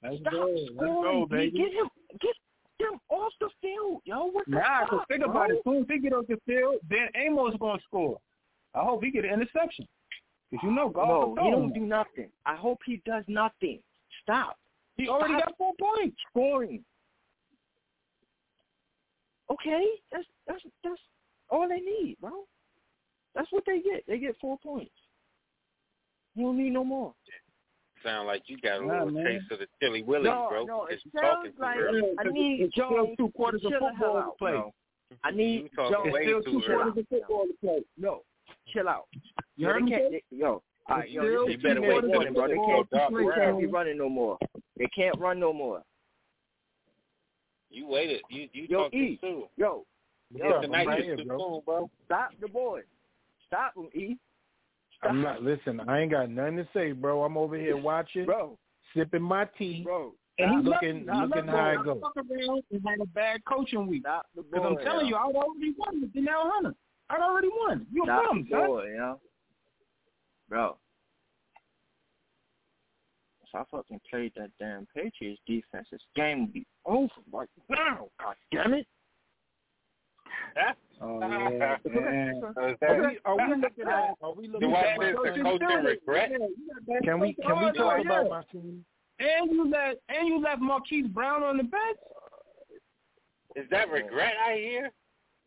Let's 0.03 0.19
Stop 0.21 0.33
go. 0.33 0.45
Let's 0.49 0.71
scoring, 0.75 1.19
go, 1.19 1.25
baby. 1.29 1.51
Get 1.57 1.73
him, 1.73 1.89
get 2.19 2.35
him 2.79 2.99
off 3.09 3.31
the 3.39 3.49
field, 3.61 4.01
yo. 4.05 4.25
What 4.25 4.45
the 4.45 4.51
Nah, 4.57 4.81
fuck, 4.81 4.89
cause 4.89 5.05
think 5.07 5.21
bro? 5.23 5.31
about 5.31 5.51
it. 5.51 5.61
Soon 5.63 5.77
as 5.77 5.85
he 5.89 5.99
get 5.99 6.13
off 6.13 6.25
the 6.27 6.37
field, 6.45 6.75
then 6.89 7.07
Amos 7.15 7.55
gonna 7.59 7.79
score. 7.87 8.19
I 8.75 8.83
hope 8.83 9.03
he 9.03 9.11
get 9.11 9.25
an 9.25 9.31
interception. 9.33 9.87
Cause 10.51 10.59
you 10.63 10.71
know 10.71 10.89
golf. 10.89 11.35
No, 11.35 11.43
he 11.43 11.51
don't 11.51 11.73
do 11.73 11.81
nothing. 11.81 12.29
I 12.45 12.55
hope 12.55 12.79
he 12.85 13.01
does 13.05 13.23
nothing. 13.27 13.79
Stop. 14.21 14.57
He 14.97 15.07
already 15.09 15.33
Stop 15.35 15.45
got 15.49 15.57
four 15.57 15.73
points. 15.79 16.15
scoring. 16.29 16.83
Okay, 19.51 19.85
that's 20.11 20.25
that's 20.47 20.61
that's 20.83 20.99
all 21.49 21.67
they 21.67 21.79
need, 21.79 22.17
bro. 22.21 22.31
That's 23.35 23.51
what 23.51 23.63
they 23.65 23.81
get. 23.81 24.03
They 24.07 24.19
get 24.19 24.35
four 24.39 24.57
points. 24.59 24.91
You 26.35 26.45
don't 26.45 26.57
need 26.57 26.71
no 26.71 26.83
more. 26.83 27.13
Sound 28.03 28.27
like 28.27 28.43
you 28.47 28.57
got 28.61 28.81
a 28.81 28.85
Nah, 28.85 28.93
little 29.05 29.11
man. 29.11 29.25
taste 29.25 29.51
of 29.51 29.59
the 29.59 29.67
Chili 29.81 30.01
Willy, 30.03 30.25
no, 30.25 30.47
bro. 30.49 30.65
no, 30.65 30.85
it 30.85 30.99
Because 31.03 31.05
you 31.05 31.21
talking 31.21 31.51
sounds 31.51 31.59
like 31.59 31.77
early. 31.77 32.01
I 32.19 32.23
need 32.31 32.61
It's 32.61 32.73
still 32.73 32.89
Jones 32.89 33.17
two 33.17 33.29
quarters 33.31 33.61
of 33.65 33.71
football 33.71 34.21
to 34.23 34.31
play. 34.37 34.51
bro. 34.51 34.73
I 35.23 35.31
need 35.31 35.69
Jones 35.75 36.11
way 36.13 36.23
Still 36.25 36.41
two 36.43 36.61
quarters 36.65 36.97
of 36.97 37.07
football 37.07 37.45
to 37.47 37.53
play. 37.61 37.83
No, 37.97 38.21
chill 38.67 38.87
out. 38.89 39.05
You 39.55 39.67
Yo, 39.67 39.73
heard 39.73 39.81
they 39.81 39.85
me? 39.85 39.91
can't, 39.91 40.11
Jay? 40.11 40.23
they, 40.31 40.37
yo, 40.37 40.61
all 40.87 40.97
right, 40.97 41.09
yo, 41.09 41.21
Still 41.23 41.49
You 41.49 41.57
better 41.59 41.81
wait 41.81 41.95
too 41.95 42.01
till 42.01 42.09
warning, 42.09 42.33
the 42.33 42.39
bro. 42.39 42.47
They 42.47 42.55
can't, 42.55 42.87
they 42.91 43.41
can't 43.41 43.59
be 43.59 43.65
running 43.67 43.97
no 43.97 44.09
more. 44.09 44.37
They 44.77 44.87
can't 44.95 45.17
run 45.19 45.39
no 45.39 45.53
more. 45.53 45.81
You 47.69 47.87
waited. 47.87 48.21
You 48.29 48.47
you 48.53 48.67
Yo, 48.69 48.83
talking 48.83 48.99
E, 48.99 49.17
soon. 49.21 49.43
yo, 49.57 49.85
Yeah, 50.33 50.49
yo, 50.49 50.61
tonight 50.61 50.87
right 50.87 50.99
is 50.99 51.05
here, 51.05 51.17
too 51.17 51.25
bro. 51.25 51.37
soon, 51.39 51.61
bro. 51.65 51.89
stop 52.05 52.29
the 52.39 52.47
boy. 52.47 52.81
Stop 53.47 53.75
him, 53.75 53.89
E. 53.95 54.17
Stop, 54.97 55.09
I'm 55.11 55.21
not 55.21 55.41
listen. 55.41 55.79
I 55.87 56.01
ain't 56.01 56.11
got 56.11 56.29
nothing 56.29 56.57
to 56.57 56.67
say, 56.73 56.91
bro. 56.91 57.23
I'm 57.23 57.37
over 57.37 57.55
here 57.57 57.77
watching, 57.77 58.25
bro, 58.25 58.57
sipping 58.95 59.21
my 59.23 59.45
tea, 59.57 59.81
bro. 59.83 60.13
And 60.39 60.51
he's 60.57 60.65
looking 60.69 61.03
Stop 61.03 61.29
looking 61.29 61.45
the 61.45 61.51
how 61.51 61.73
boy. 61.75 61.81
it 61.81 61.85
goes. 61.85 62.01
fuck 62.01 62.17
around 62.17 62.63
and 62.71 62.81
had 62.87 62.99
a 63.01 63.05
bad 63.07 63.41
coaching 63.45 63.87
week. 63.87 64.01
Stop 64.03 64.25
the 64.35 64.41
boy. 64.43 64.47
Because 64.51 64.67
I'm 64.79 64.85
telling 64.85 65.07
you. 65.07 65.15
I'd 65.15 65.35
already 65.35 65.73
won 65.77 66.01
with 66.01 66.13
Danielle 66.13 66.51
Hunter. 66.53 66.73
I'd 67.13 67.21
already 67.21 67.49
won. 67.49 67.85
You 67.91 68.03
a 68.03 68.05
Stop 68.05 68.25
bum, 68.27 68.47
the 68.49 68.55
son. 68.55 68.69
you 68.91 68.97
know? 68.97 69.19
Bro. 70.49 70.77
If 73.43 73.49
I 73.55 73.63
fucking 73.69 74.01
played 74.09 74.31
that 74.35 74.49
damn 74.59 74.87
Patriots 74.95 75.39
defense, 75.45 75.87
this 75.91 76.01
game 76.15 76.41
would 76.41 76.53
be 76.53 76.65
over 76.85 77.07
right 77.31 77.47
now. 77.69 78.07
God 78.19 78.35
damn 78.51 78.73
it. 78.73 78.87
Oh, 81.01 81.19
yeah, 81.19 81.77
man. 81.85 82.41
So 82.41 82.75
Are 83.25 83.37
we, 83.37 83.55
looking 83.55 83.87
at? 83.87 84.15
Are 84.21 84.33
we 84.33 84.47
looking 84.47 84.71
what 84.71 84.85
at? 84.85 84.93
is 84.93 85.15
my 85.15 85.29
the 85.29 85.35
team? 85.35 85.43
coaching 85.43 85.83
regret? 85.83 86.31
Can 87.03 87.19
we 87.19 87.33
can 87.33 87.59
we 87.59 87.65
Oh, 87.65 87.71
talk 87.73 87.97
yeah. 88.03 88.21
about 88.21 88.29
my 88.29 88.43
team? 88.51 88.85
And 89.19 89.51
you 89.51 89.69
let 89.69 89.97
and 90.09 90.27
you 90.27 90.39
left 90.41 90.61
Marquise 90.61 91.07
Brown 91.07 91.43
on 91.43 91.57
the 91.57 91.63
bench. 91.63 91.97
Is 93.55 93.65
that 93.69 93.89
regret 93.89 94.33
I 94.47 94.53
hear? 94.55 94.91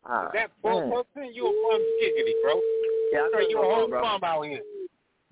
Ah, 0.05 0.27
Is 0.27 0.31
that 0.33 0.51
poor 0.61 0.87
man. 0.87 0.91
person? 1.03 1.31
You 1.33 1.45
a 1.47 1.51
bum 1.51 1.81
skiggity, 1.97 2.33
bro. 2.43 2.61
Yeah, 3.11 3.19
I 3.19 3.29
couldn't 3.33 3.49
you 3.49 3.55
go 3.57 3.61
a 3.63 3.67
wrong, 3.67 3.79
whole 3.79 3.87
bro. 3.89 4.01
bum 4.01 4.23
out 4.23 4.41
here. 4.43 4.61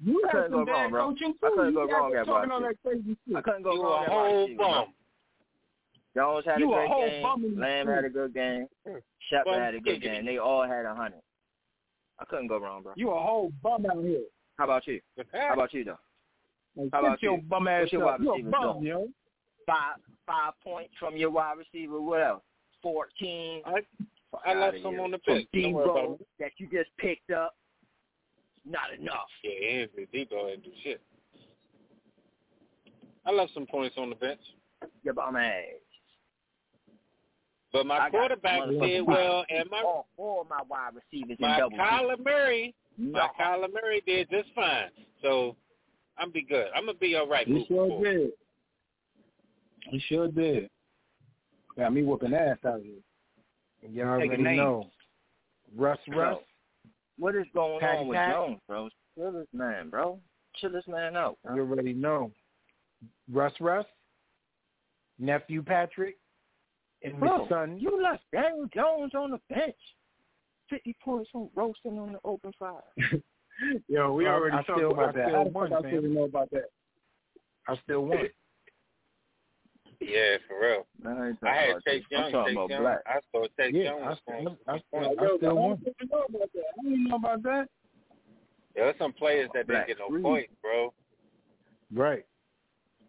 You 0.03 0.21
I 0.27 0.31
couldn't 0.31 0.51
go 0.51 0.63
wrong, 0.65 0.91
bro. 0.91 1.07
coaching 1.09 1.33
I 1.43 1.49
couldn't 1.49 1.73
go 1.73 1.87
wrong 1.87 2.15
at 2.15 2.25
talking 2.25 2.51
all 2.51 2.65
I 2.65 3.41
couldn't 3.41 3.63
go 3.63 3.73
You 3.73 3.83
wrong 3.83 4.05
a 4.05 4.09
whole 4.09 4.23
wide 4.23 4.41
receiver, 4.41 4.57
bro. 4.57 4.67
bum. 4.71 4.93
Jones 6.15 6.45
had 6.45 6.59
You 6.59 6.71
a 6.71 6.75
a 6.75 6.77
great 6.79 6.89
whole 6.89 7.07
game. 7.09 7.23
bum 7.23 7.45
in 7.45 7.55
the 7.55 7.61
Lamb 7.61 7.87
had 7.87 8.05
a 8.05 8.09
good 8.09 8.33
game. 8.33 8.67
Mm. 8.87 9.01
Shepard 9.29 9.59
had 9.61 9.75
a 9.75 9.79
good 9.79 10.01
skiggity. 10.01 10.01
game. 10.15 10.25
They 10.25 10.37
all 10.37 10.63
had 10.63 10.85
a 10.85 10.93
hundred. 10.95 11.21
I 12.19 12.25
couldn't 12.25 12.47
go 12.47 12.57
wrong, 12.59 12.83
bro. 12.83 12.93
You 12.95 13.11
a 13.11 13.19
whole 13.19 13.51
bum 13.63 13.85
out 13.85 14.03
here. 14.03 14.21
How 14.57 14.65
about 14.65 14.87
you? 14.87 15.01
How 15.33 15.53
about 15.53 15.73
you 15.73 15.83
though? 15.83 15.97
Like, 16.77 16.89
How 16.93 16.99
about 16.99 17.21
your 17.21 17.37
you? 17.37 17.41
bum 17.43 17.67
ass 17.67 17.81
What's 17.83 17.93
your 17.93 18.07
up. 18.09 18.19
wide 18.19 18.27
receiver 18.29 18.49
bum, 18.51 18.73
doing? 18.79 18.85
yo. 18.85 19.07
Five 19.65 19.95
five 20.25 20.53
points 20.63 20.93
from 20.99 21.17
your 21.17 21.29
wide 21.31 21.57
receiver. 21.57 21.99
What 22.01 22.21
else? 22.21 22.43
Fourteen. 22.81 23.61
I, 23.65 23.81
I 24.45 24.51
Outta 24.51 24.59
left 24.59 24.77
some 24.83 24.99
on 24.99 25.11
the 25.11 25.19
From 25.25 25.35
bench. 25.35 25.47
Don't 25.53 25.73
worry 25.73 25.89
about 25.89 25.95
Deebo 25.95 26.19
that 26.39 26.51
you 26.57 26.67
just 26.71 26.89
picked 26.97 27.31
up. 27.31 27.55
Not 28.67 28.93
enough. 28.99 29.27
Yeah, 29.43 29.81
Andrew 29.81 30.05
Deebo 30.13 30.49
didn't 30.49 30.63
do 30.63 30.71
shit. 30.83 31.01
I 33.25 33.31
left 33.31 33.53
some 33.53 33.65
points 33.65 33.95
on 33.97 34.09
the 34.09 34.15
bench. 34.15 34.39
Your 35.03 35.13
bum 35.13 35.35
ass. 35.35 35.53
But 37.75 37.87
my 37.87 37.97
I 37.99 38.09
quarterback 38.09 38.69
did 38.69 39.05
well, 39.05 39.43
and 39.49 39.69
my 39.69 39.81
all 39.81 40.07
four 40.15 40.41
of 40.41 40.49
my 40.49 40.61
wide 40.69 40.91
receivers 40.95 41.37
in 41.39 41.47
my 41.47 41.59
double 41.59 41.77
Kyler 41.77 42.23
Murray, 42.23 42.73
digits. 42.97 43.13
my 43.13 43.27
Kyler 43.39 43.67
Murray 43.73 44.01
did 44.05 44.29
just 44.29 44.47
fine. 44.55 44.89
So 45.21 45.57
I'm 46.17 46.31
be 46.31 46.43
good. 46.43 46.67
I'm 46.73 46.85
gonna 46.85 46.97
be 46.97 47.15
all 47.15 47.27
right. 47.27 47.45
He 47.45 47.65
sure 47.67 47.89
forward. 47.89 48.03
did. 48.03 48.29
He 49.89 49.99
sure 50.07 50.27
did. 50.29 50.69
Got 51.77 51.93
me 51.93 52.03
whooping 52.03 52.33
ass 52.33 52.57
out 52.65 52.81
here. 52.81 52.93
You 53.91 54.03
already 54.03 54.41
know. 54.41 54.89
Russ 55.75 55.99
Bro, 56.07 56.17
Russ. 56.17 56.37
What 57.17 57.35
is 57.35 57.45
going 57.53 57.79
Patty 57.79 57.99
on 57.99 58.07
with 58.07 58.17
Pat. 58.17 58.33
Jones, 58.33 58.59
bro? 58.67 58.89
Chill 59.17 59.31
this 59.31 59.47
man, 59.53 59.89
bro. 59.89 60.19
Chill 60.57 60.71
this 60.71 60.83
man 60.87 61.15
out. 61.15 61.37
You 61.45 61.61
already 61.61 61.93
know. 61.93 62.31
Russ 63.31 63.53
Russ. 63.59 63.85
Nephew 65.19 65.63
Patrick. 65.63 66.17
And 67.03 67.19
Bro, 67.19 67.41
his 67.41 67.49
son. 67.49 67.77
you 67.79 68.01
left 68.01 68.23
Daniel 68.31 68.67
Jones 68.73 69.11
on 69.15 69.31
the 69.31 69.39
bench. 69.53 69.75
Fifty 70.69 70.95
points 71.03 71.29
from 71.31 71.49
roasting 71.55 71.99
on 71.99 72.13
the 72.13 72.19
open 72.25 72.51
fire. 72.57 72.81
Yo, 73.87 74.13
we 74.13 74.25
I- 74.27 74.31
already 74.31 74.57
I 74.57 74.63
talked 74.63 74.79
still- 74.79 74.91
about 74.91 75.09
I 75.09 75.11
that. 75.19 75.27
still 75.27 75.37
How 75.37 75.43
the 75.43 75.49
won, 75.51 75.69
fuck 75.69 75.85
I 75.85 75.91
fam. 75.91 76.13
know 76.13 76.23
about 76.23 76.49
that? 76.51 76.65
I 77.67 77.75
still 77.83 78.05
won. 78.05 78.17
Yeah, 80.01 80.37
for 80.47 80.59
real. 80.61 80.85
Man, 81.01 81.17
I, 81.21 81.27
ain't 81.29 81.37
I 81.43 81.55
had 81.55 81.65
talking 81.67 81.81
Chase 81.87 82.03
about 82.11 82.11
Young. 82.11 82.23
this. 82.23 82.25
I'm 82.25 82.31
talking 82.31 82.45
Chase 82.45 82.55
about 82.55 82.69
Young. 82.69 82.81
black. 82.81 82.99
I 83.05 83.19
saw 83.31 83.47
Chase 83.57 83.73
Yeah, 83.73 83.83
Young. 83.83 84.01
I 84.01 84.09
was 84.09 84.17
still, 84.21 84.35
going- 84.35 84.57
I 84.67 84.73
was 84.73 84.81
still, 84.87 84.99
going- 84.99 85.19
I 85.19 85.37
still 85.37 85.49
I 85.49 85.53
won. 85.53 85.69
don't 85.69 85.81
even 85.81 86.07
know 86.09 86.25
about 86.29 86.51
that. 86.53 86.63
I 86.79 86.83
didn't 86.83 87.03
know 87.05 87.15
about 87.15 87.43
that. 87.43 87.69
There 88.75 88.87
are 88.87 88.93
some 88.99 89.13
players 89.13 89.49
that 89.53 89.67
Black 89.67 89.87
didn't 89.87 89.99
get 89.99 90.09
no 90.09 90.13
Reed. 90.15 90.23
points, 90.23 90.53
bro. 90.61 90.93
Right. 91.93 92.25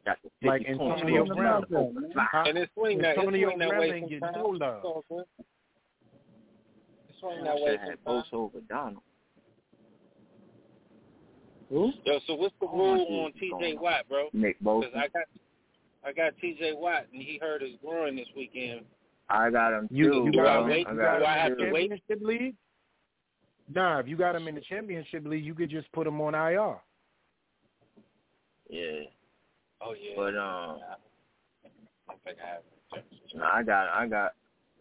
Got 0.04 0.18
the 0.22 0.30
50 0.40 0.46
Like 0.46 0.66
points 0.78 1.02
Antonio 1.02 1.18
roasting 1.20 1.36
Brown. 1.36 1.54
on 1.64 1.66
the 1.70 1.78
open 1.78 2.12
fire. 2.12 2.44
And 2.46 2.58
it 2.58 2.70
swing 2.74 2.98
that, 2.98 3.16
it 3.16 3.18
Antonio 3.18 3.48
swing 3.48 3.58
that 3.58 3.68
Brown 3.70 3.80
way 3.80 3.90
ain't 3.90 4.08
getting 4.08 4.20
sometimes. 4.20 4.44
no 4.60 4.66
love. 4.66 4.80
So, 4.82 5.02
so, 5.08 5.18
It 5.20 5.26
swing 7.18 7.38
I 7.40 7.44
that 7.44 7.54
way 7.56 7.60
should 7.62 7.80
have 7.80 7.88
had 7.88 7.98
sometimes. 8.04 8.26
Bosa 8.30 8.34
over 8.34 8.60
Donald. 8.68 9.02
Who? 11.70 11.92
Yo, 12.04 12.20
so 12.28 12.34
what's 12.36 12.54
the 12.60 12.66
rule 12.68 12.94
my 12.94 13.02
on 13.02 13.32
goodness, 13.32 13.40
T.J. 13.40 13.50
going 13.50 13.76
on. 13.78 13.82
Watt, 13.82 14.08
bro? 14.08 14.28
Nick 14.32 14.58
Because 14.60 14.84
Bosa. 14.84 14.96
I 14.96 15.08
got, 15.08 15.26
I 16.06 16.12
got 16.12 16.32
T.J. 16.40 16.74
Watt, 16.74 17.06
and 17.12 17.20
he 17.20 17.38
hurt 17.40 17.62
his 17.62 17.72
groin 17.84 18.14
this 18.16 18.28
weekend. 18.36 18.82
I 19.28 19.50
got 19.50 19.72
him 19.72 19.88
You, 19.90 20.04
too, 20.12 20.24
you 20.26 20.32
Do 20.32 20.38
got 20.38 20.46
I 20.46 20.54
bro. 20.54 20.62
him, 20.64 20.70
wait? 20.70 20.86
I 20.86 20.90
you 20.90 20.96
Do 20.96 21.02
got 21.02 21.20
got 21.20 21.28
I 21.28 21.38
have 21.38 21.52
in 21.52 21.58
to 21.58 21.64
the 21.66 21.72
wait? 21.72 21.90
championship 21.90 22.26
league? 22.26 22.54
Nah, 23.74 23.98
if 23.98 24.06
you 24.06 24.16
got 24.16 24.36
him 24.36 24.46
in 24.46 24.54
the 24.54 24.60
championship 24.60 25.26
league, 25.26 25.44
you 25.44 25.54
could 25.54 25.68
just 25.70 25.90
put 25.90 26.06
him 26.06 26.20
on 26.20 26.34
IR. 26.36 26.76
Yeah, 28.70 29.02
Oh 29.80 29.94
yeah. 30.00 30.12
but 30.16 30.36
um, 30.36 30.78
I 32.08 32.14
think 32.24 32.38
I 32.44 32.48
have. 32.48 33.04
no, 33.34 33.44
I 33.44 33.62
got, 33.62 33.88
I 33.88 34.06
got. 34.06 34.32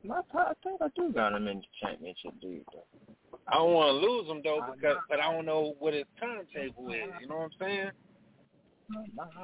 My, 0.03 0.21
I 0.35 0.53
think 0.63 0.81
I 0.81 0.87
do 0.95 1.11
got 1.11 1.33
him 1.33 1.47
in 1.47 1.57
the 1.57 1.63
championship 1.81 2.33
league. 2.43 2.63
Though. 2.71 2.83
I 3.47 3.55
don't 3.55 3.73
want 3.73 3.89
to 4.01 4.07
lose 4.07 4.27
him 4.29 4.41
though, 4.43 4.61
because 4.75 4.97
but 5.09 5.19
I 5.19 5.31
don't 5.31 5.45
know 5.45 5.75
what 5.79 5.93
his 5.95 6.05
timetable 6.19 6.89
is. 6.93 7.01
You 7.21 7.27
know 7.27 7.37
what 7.37 7.43
I'm 7.43 7.49
saying? 7.59 7.89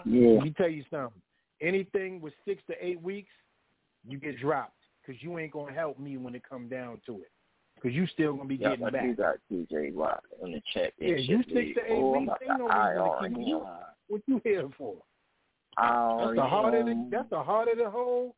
Yeah. 0.06 0.30
Let 0.35 0.43
me 0.43 0.53
tell 0.58 0.69
you 0.69 0.84
something. 0.92 1.22
Anything 1.61 2.22
with 2.22 2.33
six 2.45 2.61
to 2.67 2.73
eight 2.85 3.01
weeks, 3.01 3.31
you 4.07 4.17
get 4.17 4.40
dropped 4.40 4.77
because 5.01 5.22
you 5.22 5.38
ain't 5.38 5.53
gonna 5.53 5.73
help 5.73 5.99
me 5.99 6.17
when 6.17 6.35
it 6.35 6.41
come 6.48 6.67
down 6.67 6.99
to 7.06 7.22
it. 7.22 7.31
Because 7.75 7.95
you 7.95 8.07
still 8.07 8.33
gonna 8.33 8.48
be 8.48 8.57
Yeah, 8.57 8.69
getting 8.69 8.90
back. 8.90 9.06
you 9.06 9.15
got 9.15 9.35
TJ 9.51 9.93
Watt 9.93 10.23
in 10.43 10.51
the 10.51 10.61
Yeah, 10.99 11.15
you 11.15 11.43
six 11.43 11.56
league. 11.56 11.75
to 11.75 11.81
eight 11.85 11.99
oh, 11.99 12.19
weeks, 12.19 12.31
I'm 12.41 12.49
ain't 12.49 12.59
no 12.59 12.65
about 12.65 13.22
reason 13.22 13.30
to 13.30 13.35
to 13.35 13.40
keep 13.40 13.48
you. 13.48 13.65
What 14.07 14.22
you 14.27 14.41
here 14.43 14.69
for? 14.77 14.95
That's 15.77 16.35
the 16.35 16.48
heart 16.48 16.73
of 16.73 16.85
the 16.85 17.07
that's 17.09 17.30
the 17.30 17.41
heart 17.41 17.67
of 17.69 17.77
the 17.77 17.90
whole 17.90 18.35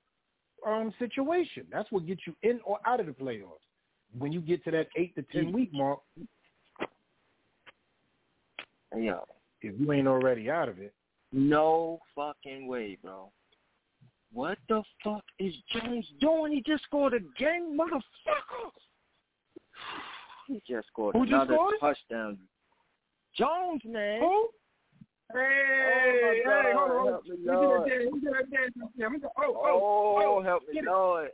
um 0.65 0.93
situation. 0.99 1.65
That's 1.71 1.91
what 1.91 2.05
gets 2.05 2.21
you 2.27 2.35
in 2.43 2.59
or 2.63 2.79
out 2.85 2.99
of 2.99 3.07
the 3.07 3.11
playoffs. 3.11 3.63
When 4.17 4.31
you 4.31 4.41
get 4.41 4.63
to 4.65 4.71
that 4.71 4.87
eight 4.95 5.15
to 5.15 5.23
ten 5.23 5.51
week 5.51 5.73
mark, 5.73 5.99
Yo, 8.95 9.25
if 9.61 9.79
you 9.79 9.91
ain't 9.91 10.07
already 10.07 10.51
out 10.51 10.69
of 10.69 10.77
it, 10.79 10.93
no 11.33 11.99
fucking 12.15 12.67
way, 12.67 12.97
bro. 13.03 13.31
What 14.31 14.57
the 14.69 14.81
fuck 15.03 15.23
is 15.39 15.53
Jones 15.73 16.07
doing? 16.19 16.53
He 16.53 16.61
just 16.65 16.83
scored 16.85 17.13
again, 17.13 17.77
motherfucker. 17.77 18.71
He 20.47 20.61
just 20.67 20.87
scored 20.87 21.15
Who 21.15 21.21
just 21.25 21.31
another 21.33 21.53
scored? 21.53 21.75
touchdown. 21.79 22.37
Jones, 23.37 23.81
man. 23.85 24.19
Who? 24.19 24.49
Hey, 25.33 25.39
Oh, 25.39 26.21
my 26.21 26.33
hey, 26.33 26.41
God, 26.45 26.65
hold 26.75 26.91
on. 26.91 27.07
help 27.07 27.23
me, 27.25 27.29
Let 27.31 27.39
me 27.39 27.45
get 27.45 27.53
Lord. 27.53 27.81
that 27.83 27.89
dance. 27.89 28.03
Let 28.05 28.13
me 28.13 28.19
get 28.19 28.31
that 28.33 28.51
dance. 28.51 28.73
Yeah, 28.97 29.05
let 29.05 29.11
me 29.13 29.19
go. 29.19 29.29
Oh, 29.37 29.43
Oh, 29.55 30.17
oh, 30.21 30.37
oh. 30.39 30.43
help 30.43 30.63
me, 30.71 30.81
Lord. 30.85 31.29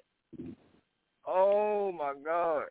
Oh 1.28 1.92
my 1.92 2.14
God. 2.24 2.66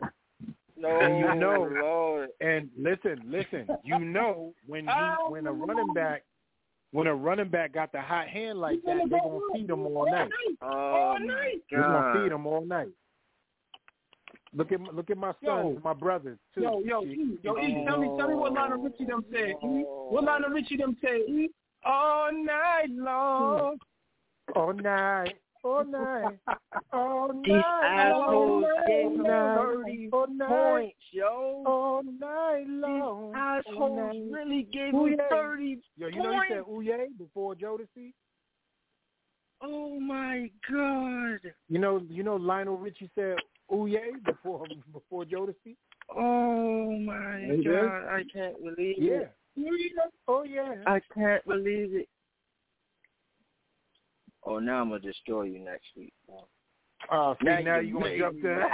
No, 0.76 0.88
And 1.00 1.18
you 1.18 1.34
know- 1.34 1.68
Lord. 1.82 2.28
and 2.40 2.70
listen, 2.78 3.20
listen, 3.26 3.68
you 3.82 3.98
know 3.98 4.54
when 4.66 4.84
he 4.84 4.90
Oh, 4.94 5.30
when 5.30 5.46
a 5.48 5.52
running 5.52 5.88
oh. 5.90 5.94
back 5.94 6.22
when 6.92 7.06
a 7.06 7.14
running 7.14 7.48
back 7.48 7.72
got 7.74 7.92
the 7.92 8.00
hot 8.00 8.28
hand 8.28 8.58
like 8.60 8.82
that, 8.84 8.96
they're 9.10 9.20
gonna 9.20 9.40
feed 9.52 9.68
him 9.70 9.86
all 9.86 10.10
night. 10.10 10.30
Oh 10.62 11.16
my 11.24 11.54
They 11.70 11.76
gonna 11.76 12.12
feed 12.14 12.30
God. 12.30 12.34
him 12.36 12.46
all 12.46 12.64
night. 12.64 12.88
Look 14.54 14.72
at 14.72 14.80
look 14.80 15.10
at 15.10 15.18
my 15.18 15.32
sons, 15.44 15.74
Yo. 15.74 15.80
my 15.84 15.92
brothers 15.92 16.38
too. 16.54 16.62
Yo, 16.62 16.80
yo, 16.80 17.04
E, 17.04 17.38
yo, 17.42 17.58
E, 17.58 17.84
tell 17.86 17.98
me, 17.98 18.08
tell 18.16 18.28
me 18.28 18.34
what 18.34 18.54
Lionel 18.54 18.78
Richie 18.78 19.04
them 19.04 19.24
said. 19.30 19.50
E, 19.62 19.84
what 19.84 20.24
Lionel 20.24 20.50
Richie 20.50 20.76
them 20.78 20.96
said. 21.02 21.20
E, 21.28 21.50
all 21.84 22.30
night 22.32 22.88
long. 22.90 23.76
All 24.56 24.72
night, 24.72 25.34
all 25.64 25.84
night, 25.84 26.38
all 26.92 27.28
night. 27.32 27.42
These 27.44 27.54
assholes 27.84 28.64
all 28.64 28.86
gave 28.86 29.04
him 29.06 29.22
night, 29.22 29.56
30 29.56 30.08
all 30.12 30.26
night, 30.28 30.48
points, 30.48 30.96
yo. 31.12 31.64
all 31.66 32.02
night 32.02 32.64
long. 32.68 33.32
These 33.32 33.38
assholes 33.38 33.76
all 33.80 33.96
night. 33.96 34.22
really 34.30 34.62
gave 34.72 34.94
him 34.94 35.16
yeah. 35.18 35.28
30 35.30 35.78
Yo, 35.96 36.06
you 36.08 36.16
know 36.22 36.32
points. 36.32 36.46
he 36.48 36.54
said 36.54 36.64
"Ooh 36.70 36.80
yeah" 36.80 37.04
before 37.18 37.54
Jodeci. 37.54 38.12
Oh 39.60 39.98
my 39.98 40.50
god. 40.70 41.40
You 41.68 41.78
know, 41.78 42.02
you 42.08 42.22
know 42.22 42.36
Lionel 42.36 42.76
Richie 42.78 43.10
said 43.14 43.36
"Ooh 43.74 43.86
yeah" 43.86 44.00
before 44.24 44.64
before 44.92 45.24
Jodeci. 45.24 45.76
Oh 46.16 46.90
my 47.00 47.60
god. 47.64 48.08
I 48.08 48.22
can't 48.32 48.56
believe 48.62 48.96
Yeah. 48.98 49.24
it. 49.56 50.12
Oh 50.28 50.44
yeah. 50.44 50.76
I 50.86 51.00
can't 51.12 51.44
believe 51.46 51.94
it. 51.94 52.08
Oh, 54.44 54.58
now 54.58 54.80
I'm 54.80 54.88
gonna 54.88 55.00
destroy 55.00 55.42
you 55.44 55.58
next 55.58 55.86
week. 55.96 56.12
Oh, 57.12 57.36
see, 57.40 57.46
Now 57.46 57.60
now 57.60 57.78
you 57.78 57.88
you 57.88 57.92
gonna 57.94 58.04
made 58.06 58.18
jump 58.18 58.34
me 58.36 58.42
to 58.42 58.48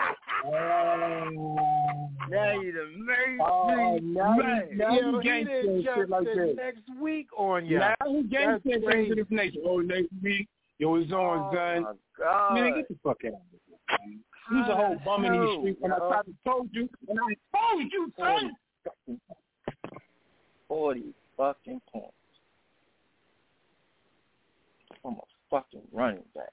Now 2.30 2.60
you 2.60 2.72
done 2.72 3.06
made 3.06 3.38
Oh, 3.40 3.98
now 4.02 4.36
mad. 4.36 4.68
you- 4.70 4.76
now 4.76 4.92
you 4.94 5.22
gangster 5.22 5.62
didn't 5.62 5.74
and 5.76 5.84
jump 5.84 5.96
shit 5.98 6.08
like 6.10 6.24
that. 6.24 6.54
next 6.56 6.82
week 7.00 7.26
on 7.36 7.66
ya. 7.66 7.78
Now 7.78 7.94
he 8.08 8.22
That's 8.22 8.28
gangster 8.32 8.70
and 8.72 8.84
crazy. 8.84 9.08
to 9.10 9.14
this 9.16 9.26
nation. 9.30 9.62
Oh, 9.66 9.80
next 9.80 10.08
week, 10.22 10.48
yo, 10.78 10.94
it's 10.96 11.12
on, 11.12 11.18
Oh 11.18 11.50
son. 11.54 11.98
god. 12.18 12.54
Man, 12.54 12.74
get 12.74 12.88
the 12.88 12.96
fuck 13.02 13.18
out 13.26 13.32
of 13.32 13.38
here. 13.50 13.98
man. 13.98 14.20
You 14.50 14.56
was 14.58 14.68
a 14.70 14.76
whole 14.76 14.96
bum 15.04 15.24
in 15.24 15.32
the 15.32 15.38
hell, 15.38 15.58
street 15.60 15.76
when 15.80 15.92
I 15.92 15.98
tried 15.98 16.22
to 16.26 16.34
told 16.44 16.68
you, 16.72 16.88
and 17.08 17.18
I 17.18 17.34
told 17.58 17.92
you, 17.92 18.12
son. 18.18 18.56
Forty 20.68 21.14
fucking 21.36 21.80
points. 21.92 22.12
I'm 25.04 25.12
a 25.14 25.16
fucking 25.54 25.82
running 25.92 26.24
back. 26.34 26.50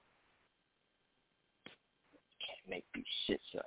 You 1.66 1.72
can't 2.46 2.70
make 2.70 2.86
these 2.94 3.04
shits 3.28 3.58
up. 3.58 3.66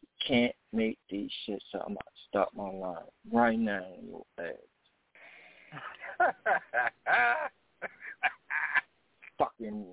You 0.00 0.08
can't 0.26 0.54
make 0.72 0.98
these 1.08 1.30
shits 1.48 1.74
up. 1.74 1.84
I'm 1.86 1.92
about 1.92 2.06
to 2.06 2.20
stop 2.28 2.50
my 2.56 2.68
line 2.68 2.96
right 3.32 3.58
now 3.58 3.84
in 4.00 4.08
your 4.08 4.24
ass. 4.40 4.54
Fucking 9.38 9.86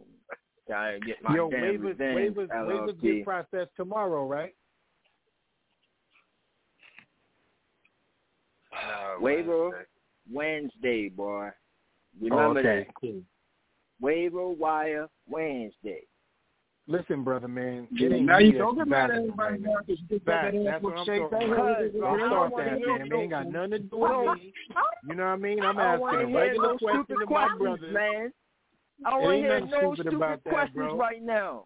gotta 0.67 0.99
get 1.01 1.21
my 1.21 1.35
Yo, 1.35 1.51
damn 1.51 1.61
waivers, 1.61 1.83
revenge, 1.83 2.35
waivers, 2.35 2.47
waivers 2.49 2.95
LLC. 2.95 3.01
get 3.01 3.25
processed 3.25 3.75
tomorrow, 3.75 4.25
right? 4.25 4.55
Uh, 8.71 9.21
Waiver 9.21 9.85
Wednesday, 10.31 11.09
boy. 11.09 11.49
Oh, 12.21 12.25
remember 12.25 12.59
okay, 12.59 12.87
that. 13.01 13.23
Waiver 14.01 14.49
wire 14.49 15.07
Wednesday. 15.29 16.01
Listen, 16.85 17.23
brother, 17.23 17.47
man. 17.47 17.87
Yeah, 17.91 18.09
now 18.09 18.39
you 18.39 18.57
don't 18.57 18.75
get 18.77 18.87
mad 18.89 19.09
at 19.09 19.17
everybody 19.17 19.59
now 19.59 19.75
because 19.85 20.01
you 20.01 20.07
get 20.19 20.25
Fact, 20.25 20.53
that 20.53 20.59
ass 20.59 20.65
that's 20.65 20.83
what 20.83 20.97
I'm 20.97 21.05
talking 21.05 21.53
about. 21.53 21.77
Don't 21.93 22.19
start 22.19 22.53
that, 22.57 22.71
man. 22.85 23.07
It 23.07 23.13
ain't 23.13 23.29
got 23.29 23.47
nothing 23.47 23.71
to 23.71 23.79
do 23.79 23.97
with 23.97 24.37
me. 24.37 24.53
You 25.07 25.15
know 25.15 25.23
what 25.23 25.29
I 25.29 25.35
mean? 25.37 25.63
I'm 25.63 25.79
asking 25.79 26.19
a 26.19 26.37
regular 26.37 26.77
question 26.77 27.05
to 27.07 27.25
my 27.25 27.25
questions, 27.25 27.59
brothers. 27.59 27.93
man. 27.93 28.33
I 29.05 29.09
don't 29.11 29.21
want 29.21 29.33
to 29.33 29.37
hear 29.37 29.59
no 29.61 29.95
stupid 29.95 30.13
about 30.13 30.43
that, 30.43 30.49
questions 30.53 30.75
bro. 30.75 30.97
right 30.97 31.23
now. 31.23 31.65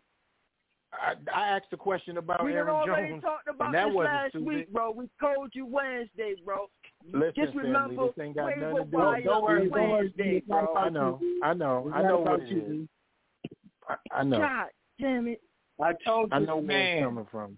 I, 0.93 1.13
I 1.35 1.47
asked 1.49 1.73
a 1.73 1.77
question 1.77 2.17
about 2.17 2.45
We 2.45 2.53
Aaron 2.53 2.69
already 2.69 3.09
Jones, 3.09 3.23
talked 3.23 3.47
about 3.49 3.65
and 3.67 3.75
that 3.75 3.87
this 3.87 3.95
last 3.95 4.29
stupid. 4.29 4.47
week, 4.47 4.73
bro. 4.73 4.91
We 4.91 5.09
told 5.19 5.49
you 5.53 5.65
Wednesday, 5.65 6.35
bro. 6.45 6.67
Listen, 7.13 7.33
Just 7.35 7.53
family, 7.53 7.67
remember 7.69 8.05
this 8.07 8.23
ain't 8.25 8.35
got 8.35 8.45
waiver 8.47 8.59
nothing 8.71 8.85
to 8.85 8.91
do 8.91 8.97
wire 8.97 9.15
with 9.15 9.23
Don't 9.25 9.43
worry, 9.43 9.69
don't 9.69 9.73
worry. 9.73 9.97
Wednesday, 10.01 10.37
It's 10.37 10.47
not 10.47 10.65
bro. 10.65 10.75
I 10.75 10.89
know. 10.89 11.19
I 11.43 11.53
know, 11.53 11.91
I 11.93 12.01
know 12.03 12.19
what 12.19 12.41
it 12.41 12.49
you. 12.49 12.81
is. 12.83 13.51
I, 13.87 13.95
I 14.19 14.23
know, 14.23 14.37
God 14.39 14.67
damn 14.99 15.27
it. 15.27 15.41
I 15.81 15.93
told 16.05 16.31
you, 16.31 16.35
I 16.35 16.39
know 16.39 16.57
where 16.57 16.63
it's 16.63 16.67
man. 16.67 17.03
coming 17.03 17.27
from. 17.31 17.57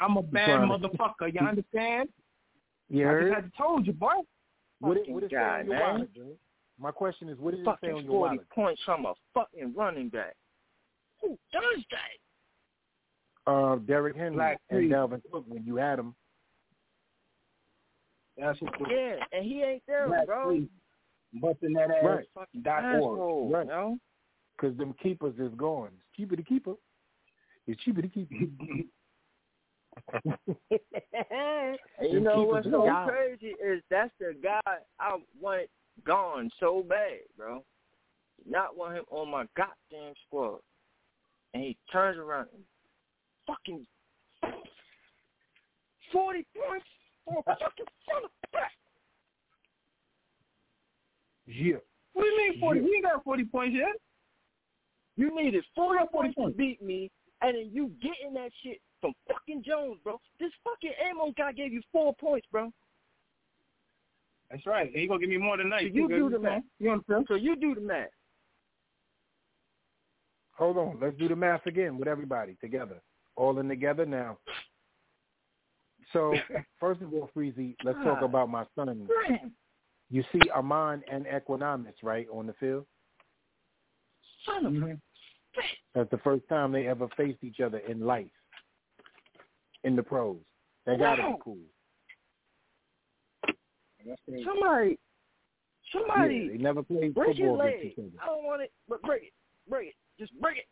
I'm 0.00 0.16
a 0.16 0.22
bad 0.22 0.60
motherfucker. 0.62 1.32
You 1.34 1.40
understand? 1.46 2.08
Yeah. 2.88 3.10
I 3.12 3.20
just 3.22 3.34
had 3.34 3.44
to 3.44 3.50
told 3.58 3.86
you, 3.86 3.92
boy. 3.92 4.08
What 4.80 4.96
it, 4.96 5.00
Fucking 5.00 5.14
what 5.14 5.22
it 5.24 5.30
say 5.30 5.36
guy, 5.36 5.60
on 5.60 5.66
your 5.66 5.74
man. 5.78 5.92
wallet, 5.92 6.38
My 6.80 6.90
question 6.90 7.28
is, 7.28 7.38
what 7.38 7.52
did 7.52 7.60
it 7.66 7.76
say 7.82 7.88
on 7.92 8.04
your 8.04 8.12
40 8.12 8.12
wallet? 8.12 8.50
points 8.50 8.82
from 8.84 9.06
a 9.06 9.14
fucking 9.34 9.74
running 9.76 10.08
back. 10.08 10.34
Who 11.20 11.38
does 11.52 11.84
that? 11.90 13.52
Uh, 13.52 13.76
Derrick 13.76 14.16
Henry 14.16 14.34
Black 14.34 14.60
and 14.70 14.78
Creed. 14.80 14.90
Dalvin 14.92 15.20
Cook 15.30 15.44
when 15.48 15.64
you 15.64 15.76
had 15.76 15.98
them. 15.98 16.14
That's 18.42 18.60
what 18.60 18.72
Yeah, 18.90 19.16
and 19.32 19.44
he 19.44 19.62
ain't 19.62 19.82
there, 19.86 20.08
Black 20.08 20.26
bro. 20.26 20.60
Busting 21.34 21.72
that 21.74 21.90
ass. 21.90 22.04
Right. 22.04 22.26
Dot 22.62 22.84
org. 22.84 22.96
asshole, 22.96 23.48
Right. 23.50 23.66
yo. 23.66 23.96
Because 24.56 24.76
them 24.76 24.94
keepers 25.02 25.34
is 25.38 25.54
gone. 25.54 25.90
It's 25.96 26.16
cheaper 26.16 26.36
to 26.36 26.42
keep 26.42 26.66
'em. 26.66 26.76
It's 27.66 27.80
cheaper 27.82 28.02
to 28.02 28.08
keep 28.08 28.28
And 30.70 31.78
you 32.10 32.20
know 32.20 32.42
what's 32.42 32.66
so 32.66 32.84
gone. 32.86 33.08
crazy 33.08 33.54
is 33.62 33.82
that's 33.90 34.12
the 34.18 34.34
guy 34.42 34.60
I 34.98 35.18
want 35.40 35.70
gone 36.04 36.50
so 36.58 36.82
bad, 36.82 37.20
bro. 37.36 37.64
Not 38.48 38.76
want 38.76 38.96
him 38.96 39.04
on 39.10 39.30
my 39.30 39.46
goddamn 39.56 40.14
squad. 40.26 40.60
And 41.54 41.62
he 41.62 41.76
turns 41.92 42.18
around 42.18 42.48
and 42.54 42.64
fucking 43.46 43.86
forty 46.12 46.46
points 46.56 46.86
for 47.24 47.40
a 47.40 47.42
fucking 47.42 47.86
son 48.08 48.24
of 48.24 48.30
a 48.30 48.56
bitch. 48.56 48.62
Yeah. 51.46 51.76
What 52.12 52.22
do 52.22 52.28
you 52.28 52.36
mean 52.38 52.60
40? 52.60 52.80
Yeah. 52.80 52.86
He 52.86 52.94
ain't 52.96 53.04
got 53.04 53.24
40 53.24 53.44
points 53.44 53.76
yet. 53.76 53.96
You 55.16 55.34
needed 55.36 55.64
forty 55.74 55.98
got 55.98 56.10
40 56.10 56.32
points 56.32 56.56
to 56.56 56.56
beat 56.56 56.82
me, 56.82 57.10
and 57.42 57.56
then 57.56 57.70
you 57.72 57.92
getting 58.00 58.32
that 58.34 58.50
shit 58.62 58.80
from 59.00 59.12
fucking 59.28 59.62
Jones, 59.62 59.98
bro. 60.02 60.18
This 60.40 60.50
fucking 60.64 60.92
Amos 61.10 61.34
guy 61.36 61.52
gave 61.52 61.72
you 61.72 61.82
four 61.92 62.14
points, 62.14 62.46
bro. 62.50 62.72
That's 64.50 64.66
right. 64.66 64.86
And 64.86 64.96
he 64.96 65.06
gonna 65.06 65.20
give 65.20 65.28
me 65.28 65.38
more 65.38 65.56
than 65.56 65.70
that. 65.70 65.80
So 65.80 65.86
you 65.86 66.08
do 66.08 66.30
the 66.30 66.38
math. 66.38 66.62
You 66.78 66.92
understand? 66.92 67.26
So 67.28 67.34
you 67.34 67.56
do 67.56 67.74
the 67.74 67.80
math. 67.80 68.08
Hold 70.52 70.78
on. 70.78 70.98
Let's 71.00 71.16
do 71.18 71.28
the 71.28 71.36
math 71.36 71.66
again 71.66 71.98
with 71.98 72.08
everybody 72.08 72.56
together. 72.60 73.02
All 73.36 73.58
in 73.58 73.68
together 73.68 74.06
now. 74.06 74.38
So, 76.12 76.34
first 76.80 77.00
of 77.02 77.12
all, 77.12 77.30
Freezy, 77.34 77.74
let's 77.84 77.98
talk 78.04 78.18
Ah. 78.20 78.24
about 78.24 78.48
my 78.50 78.64
son. 78.74 79.08
You 80.10 80.22
see 80.32 80.40
Amon 80.54 81.02
and 81.10 81.24
Equanimeous, 81.26 81.94
right, 82.02 82.26
on 82.30 82.46
the 82.46 82.52
field? 82.54 82.86
Son 84.44 84.66
of 84.66 84.74
a 84.74 84.98
That's 85.94 86.10
the 86.10 86.18
first 86.18 86.46
time 86.48 86.72
they 86.72 86.86
ever 86.86 87.08
faced 87.16 87.42
each 87.42 87.60
other 87.60 87.78
in 87.78 88.00
life, 88.00 88.30
in 89.84 89.96
the 89.96 90.02
pros. 90.02 90.38
That 90.84 90.98
got 90.98 91.16
to 91.16 91.22
be 91.22 91.34
cool. 91.42 91.58
Somebody, 94.44 94.98
somebody, 95.92 96.34
Yeah, 96.34 96.52
they 96.56 96.58
never 96.58 96.82
played 96.82 97.14
break 97.14 97.38
your 97.38 97.56
leg. 97.56 97.74
against 97.78 97.98
each 97.98 98.04
other. 98.04 98.10
I 98.22 98.26
don't 98.26 98.44
want 98.44 98.62
it, 98.62 98.72
but 98.88 99.00
break 99.02 99.22
it, 99.24 99.32
break 99.68 99.88
it, 99.88 99.94
just 100.18 100.32
break 100.40 100.58
it. 100.58 100.66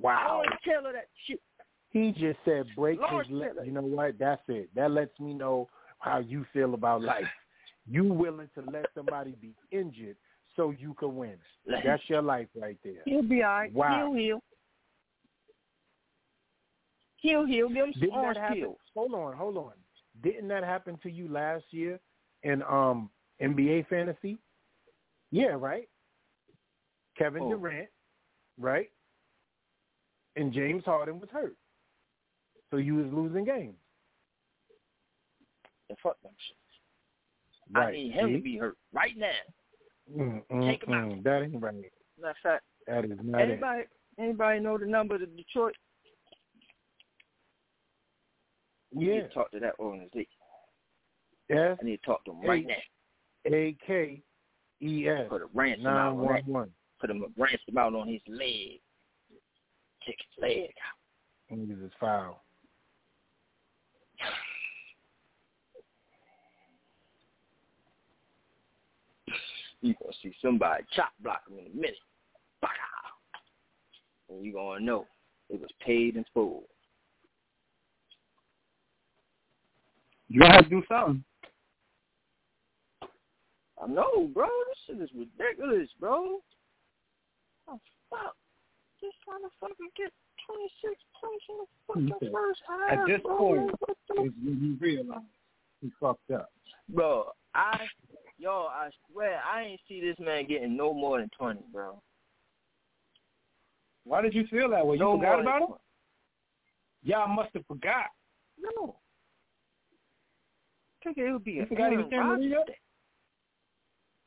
Wow. 0.00 0.16
I 0.16 0.28
don't 0.28 0.36
want 0.38 0.50
to 0.62 0.70
tell 0.70 0.84
her 0.84 0.92
that 0.92 1.08
shit. 1.26 1.40
He 1.92 2.10
just 2.12 2.38
said 2.44 2.66
break 2.74 2.98
Lord 3.00 3.26
his 3.26 3.34
leg. 3.36 3.50
You 3.64 3.72
know 3.72 3.82
what? 3.82 4.18
That's 4.18 4.40
it. 4.48 4.70
That 4.74 4.90
lets 4.90 5.18
me 5.20 5.34
know 5.34 5.68
how 5.98 6.18
you 6.18 6.46
feel 6.52 6.74
about 6.74 7.02
life. 7.02 7.26
You 7.88 8.04
willing 8.04 8.48
to 8.54 8.62
let 8.70 8.86
somebody 8.94 9.34
be 9.40 9.54
injured 9.70 10.16
so 10.56 10.70
you 10.70 10.94
can 10.94 11.16
win. 11.16 11.36
That's 11.84 12.02
your 12.08 12.22
life 12.22 12.48
right 12.54 12.78
there. 12.84 13.02
He'll 13.04 13.22
be 13.22 13.42
all 13.42 13.50
right. 13.50 13.72
Wow. 13.72 14.12
He'll 14.12 14.14
heal. 14.14 14.42
He'll 17.16 17.46
heal. 17.46 17.68
Give 17.68 17.76
him 17.86 17.92
some 17.92 18.00
Didn't 18.00 18.14
that 18.14 18.20
orange 18.20 18.38
happen? 18.38 18.58
pills. 18.60 18.78
Hold 18.94 19.14
on, 19.14 19.36
hold 19.36 19.56
on. 19.56 19.72
Didn't 20.22 20.48
that 20.48 20.64
happen 20.64 20.98
to 21.02 21.10
you 21.10 21.28
last 21.28 21.64
year 21.70 21.98
in 22.42 22.62
um 22.62 23.10
NBA 23.40 23.86
fantasy? 23.88 24.38
Yeah, 25.30 25.56
right. 25.58 25.88
Kevin 27.16 27.42
Oh. 27.44 27.50
Durant, 27.50 27.88
right? 28.58 28.90
And 30.36 30.52
James 30.52 30.84
Harden 30.84 31.20
was 31.20 31.28
hurt, 31.30 31.56
so 32.72 32.78
you 32.78 32.94
was 32.96 33.06
losing 33.12 33.44
games. 33.44 33.76
And 35.90 35.98
fuck 36.02 36.20
them 36.22 36.32
shit. 36.48 36.56
Right. 37.76 37.88
I 37.88 37.92
need 37.92 38.12
him 38.12 38.28
See? 38.28 38.36
to 38.36 38.42
be 38.42 38.56
hurt 38.56 38.76
right 38.92 39.12
now. 39.16 39.30
Mm, 40.18 40.42
mm, 40.50 40.70
Take 40.70 40.82
him 40.84 40.94
out. 40.94 41.08
mm. 41.10 41.22
That 41.22 41.42
ain't 41.42 41.62
right. 41.62 41.92
That's 42.20 42.38
fact. 42.42 42.64
That 42.86 43.04
is 43.04 43.12
not 43.22 43.42
it. 43.42 43.50
Anybody, 43.50 43.82
anybody 44.18 44.60
know 44.60 44.78
the 44.78 44.86
number 44.86 45.18
to 45.18 45.26
Detroit? 45.26 45.74
I 48.94 48.98
need 48.98 49.06
Yeah. 49.14 49.22
to 49.22 49.28
talk 49.28 49.50
to 49.52 49.60
that 49.60 49.74
organization. 49.78 50.26
S 51.50 51.78
I 51.80 51.84
need 51.84 51.98
to 51.98 52.06
talk 52.06 52.24
to 52.24 52.32
them 52.32 52.40
right 52.42 52.66
now. 52.66 52.74
A 53.52 53.76
K 53.86 54.22
E 54.80 55.08
S 55.08 55.28
Put 55.28 55.42
a 55.42 55.46
ransom 55.52 55.86
out 55.86 56.12
on 56.12 56.18
one 56.18 56.34
that. 56.46 56.68
Put 57.00 57.10
him 57.10 57.22
a 57.22 57.40
ransom 57.40 57.76
out 57.78 57.94
on 57.94 58.08
his 58.08 58.22
leg. 58.26 58.80
Take 60.06 60.16
his 60.18 60.42
leg 60.42 60.70
out. 61.50 61.56
Niggas 61.58 61.84
is 61.84 61.92
foul. 62.00 62.42
You 69.82 69.94
gonna 70.00 70.12
see 70.22 70.32
somebody 70.40 70.84
chop 70.94 71.10
block 71.22 71.42
him 71.48 71.58
in 71.58 71.66
a 71.66 71.74
minute. 71.74 71.96
Bah! 72.60 72.68
And 74.30 74.44
you 74.44 74.52
gonna 74.52 74.80
know 74.80 75.06
it 75.50 75.60
was 75.60 75.70
paid 75.84 76.16
in 76.16 76.24
full. 76.32 76.64
You 80.28 80.40
gonna 80.40 80.54
have 80.54 80.64
to 80.64 80.70
do 80.70 80.82
something. 80.88 81.24
I 83.82 83.86
know, 83.88 84.30
bro. 84.32 84.46
This 84.68 84.78
shit 84.86 85.02
is 85.02 85.10
ridiculous, 85.14 85.88
bro. 85.98 86.38
Oh, 87.68 87.80
fuck. 88.08 88.36
Just 89.00 89.16
trying 89.24 89.42
to 89.42 89.50
fucking 89.60 89.90
get 89.96 90.12
26 90.46 90.94
points 91.20 91.44
in 91.48 91.56
the 91.58 92.14
fucking 92.16 92.32
first 92.32 92.60
half, 92.66 93.00
At 93.00 93.06
this 93.08 93.20
bro. 93.22 93.36
point, 93.36 93.70
is 93.70 94.32
when 94.42 94.58
you 94.62 94.76
realize 94.80 95.20
he 95.80 95.90
fucked 95.98 96.30
up. 96.30 96.50
Bro, 96.88 97.32
I, 97.54 97.80
yo, 98.42 98.66
I 98.70 98.90
swear, 99.10 99.40
I 99.40 99.62
ain't 99.62 99.80
see 99.88 100.00
this 100.00 100.16
man 100.18 100.46
getting 100.48 100.76
no 100.76 100.92
more 100.92 101.20
than 101.20 101.30
20, 101.38 101.60
bro. 101.72 102.02
Why 104.04 104.20
did 104.20 104.34
you 104.34 104.46
feel 104.50 104.68
that 104.70 104.84
way? 104.84 104.96
You 104.96 105.00
No 105.00 105.16
forgot 105.16 105.40
about 105.40 105.60
than 105.60 105.68
him? 105.68 105.68
Y'all 107.04 107.28
must 107.28 107.50
have 107.54 107.66
forgot. 107.66 108.06
No. 108.58 108.96
I 111.00 111.04
think 111.04 111.18
it 111.18 111.32
would 111.32 111.44
be 111.44 111.52
You 111.52 111.62
an 111.62 111.68
forgot 111.68 111.92
Aaron 111.92 112.10
Rodgers. 112.10 112.52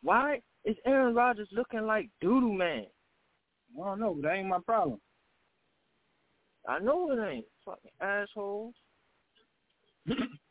Why 0.01 0.41
is 0.63 0.77
Aaron 0.85 1.13
Rodgers 1.13 1.49
looking 1.51 1.85
like 1.85 2.09
doodoo 2.23 2.55
man? 2.55 2.85
I 3.81 3.85
don't 3.85 3.99
know, 3.99 4.13
but 4.13 4.23
that 4.23 4.35
ain't 4.35 4.47
my 4.47 4.59
problem. 4.65 4.99
I 6.67 6.79
know 6.79 7.11
it 7.11 7.19
ain't. 7.19 7.45
Fucking 7.65 7.91
assholes. 7.99 8.75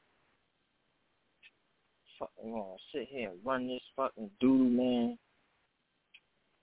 fucking 2.19 2.51
gonna 2.51 2.77
sit 2.93 3.09
here 3.09 3.31
and 3.31 3.39
run 3.45 3.69
this 3.69 3.81
fucking 3.97 4.31
doodoo 4.43 4.71
man. 4.71 5.19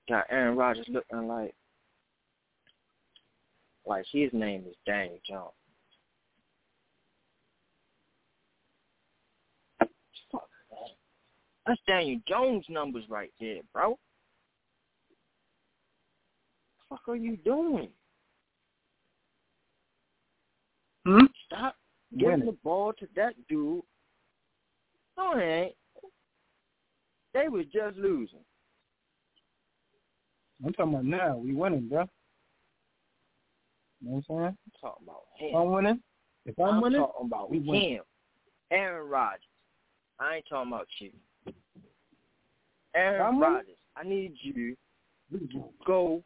Got 0.10 0.26
Aaron 0.30 0.58
Rodgers 0.58 0.88
looking 0.90 1.28
like 1.28 1.54
like 3.86 4.06
his 4.12 4.30
name 4.34 4.66
is 4.68 4.76
Daniel 4.86 5.20
Jones. 5.28 5.52
Fuck, 10.32 10.48
man. 10.70 10.90
That's 11.66 11.82
Daniel 11.88 12.20
Jones 12.28 12.66
numbers 12.70 13.06
right 13.10 13.32
there, 13.40 13.62
bro. 13.74 13.90
What 13.90 14.00
the 16.90 16.96
fuck 16.96 17.02
are 17.08 17.16
you 17.16 17.38
doing? 17.38 17.90
Hmm? 21.06 21.26
Stop 21.48 21.76
giving 22.18 22.46
the 22.46 22.58
ball 22.64 22.94
to 23.00 23.08
that 23.16 23.34
dude. 23.50 23.82
No, 25.18 25.34
it 25.38 25.44
ain't. 25.44 25.76
They 27.34 27.48
was 27.48 27.66
just 27.74 27.98
losing. 27.98 28.40
I'm 30.64 30.74
talking 30.74 30.94
about 30.94 31.06
now. 31.06 31.38
We 31.38 31.54
winning, 31.54 31.88
bro. 31.88 32.08
You 34.02 34.10
know 34.10 34.16
what 34.16 34.18
I'm 34.18 34.24
saying? 34.28 34.46
I'm 34.46 34.72
talking 34.82 35.08
about 35.08 35.24
him. 35.38 35.50
If 35.50 35.56
I'm 35.56 35.72
winning, 35.72 36.00
if 36.46 36.60
I'm, 36.60 36.82
winning, 36.82 37.00
talking 37.00 37.28
about 37.28 37.52
we 37.52 37.60
win. 37.60 37.82
him. 37.82 38.04
Aaron 38.72 39.10
Rodgers. 39.10 39.42
I 40.20 40.36
ain't 40.38 40.46
talking 40.50 40.72
about 40.72 40.88
you. 41.00 41.12
Aaron 42.96 43.22
I'm? 43.22 43.40
Rodgers. 43.40 43.76
I 43.96 44.04
need 44.04 44.34
you 44.42 44.76
to 45.32 45.74
go 45.86 46.24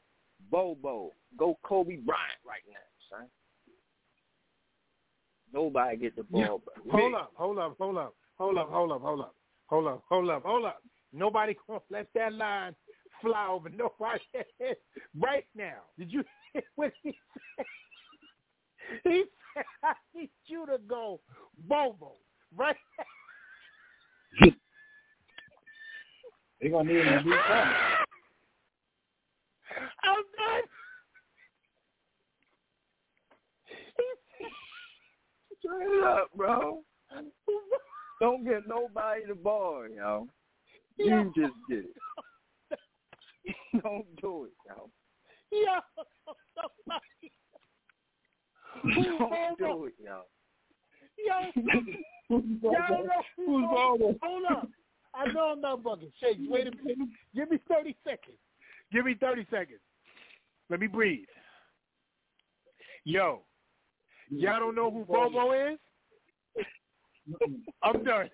Bobo. 0.52 1.12
Go 1.38 1.58
Kobe 1.64 1.98
Bryant 1.98 2.40
right 2.46 2.62
now, 2.70 3.18
son. 3.18 3.28
Nobody 5.54 5.98
get 5.98 6.16
the 6.16 6.24
ball 6.24 6.62
but 6.64 6.76
Hold 6.92 7.16
up, 7.16 7.32
hold 7.36 7.60
up, 7.60 7.76
hold 7.78 7.98
up, 7.98 8.16
hold 8.38 8.58
up, 8.58 8.70
hold 8.70 8.92
up, 8.92 9.02
hold 9.02 9.22
up, 9.22 9.36
hold 9.68 9.88
up, 9.88 10.04
hold 10.10 10.30
up, 10.30 10.44
hold 10.44 10.66
up. 10.66 10.82
Nobody 11.14 11.56
gonna 11.68 11.80
let 11.90 12.08
that 12.16 12.34
line 12.34 12.76
fly 13.22 13.48
over 13.50 13.70
nobody's 13.70 14.22
head 14.60 14.76
right 15.20 15.46
now. 15.56 15.82
Did 15.98 16.12
you 16.12 16.24
hear 16.54 16.64
what 16.76 16.92
he 17.04 17.18
said? 17.58 17.66
He 19.04 19.24
said, 19.56 19.66
I 19.84 19.94
need 20.14 20.30
you 20.46 20.66
to 20.68 20.78
go 20.88 21.20
Bobo. 21.68 22.14
Right 22.56 22.76
They're 26.62 26.72
gonna 26.72 26.92
need 26.92 27.06
him 27.06 27.18
to 27.18 27.24
do 27.24 27.32
something. 27.32 27.76
I'm 30.04 30.24
done. 30.38 30.64
Straight 35.60 36.04
up, 36.04 36.30
bro. 36.36 36.84
Don't 38.22 38.46
get 38.46 38.68
nobody 38.68 39.22
the 39.28 39.36
ball, 39.36 39.86
yo. 39.94 40.28
You 40.98 41.32
just 41.36 41.54
get 41.70 41.80
it. 41.80 42.80
Don't 43.84 44.06
do 44.22 44.46
it, 44.46 44.54
yo. 44.66 44.90
Yo, 45.52 45.80
Don't 49.20 49.58
do 49.58 49.86
it, 49.86 49.94
yo. 50.04 50.22
Yo, 51.18 51.52
y'all 52.30 52.42
know 52.62 53.22
who's 53.38 53.64
Bobo? 53.64 54.16
Hold 54.22 54.46
up. 54.52 54.70
I 55.14 55.32
know 55.32 55.54
I'm 55.54 55.62
not 55.62 55.82
bugging. 55.82 56.12
Shakes, 56.20 56.40
wait 56.48 56.68
a 56.68 56.72
minute. 56.72 57.10
Give 57.34 57.50
me 57.50 57.60
30 57.70 57.96
seconds. 58.04 58.38
Give 58.92 59.06
me 59.06 59.16
30 59.20 59.46
seconds. 59.50 59.80
Let 60.70 60.80
me 60.80 60.88
breathe. 60.88 61.26
Yo, 63.06 63.44
y'all 64.30 64.60
don't 64.60 64.76
know 64.76 64.92
who 64.92 65.06
Bobo 65.06 65.54
is? 65.54 65.80
I'm 67.84 68.04
done. 68.04 68.30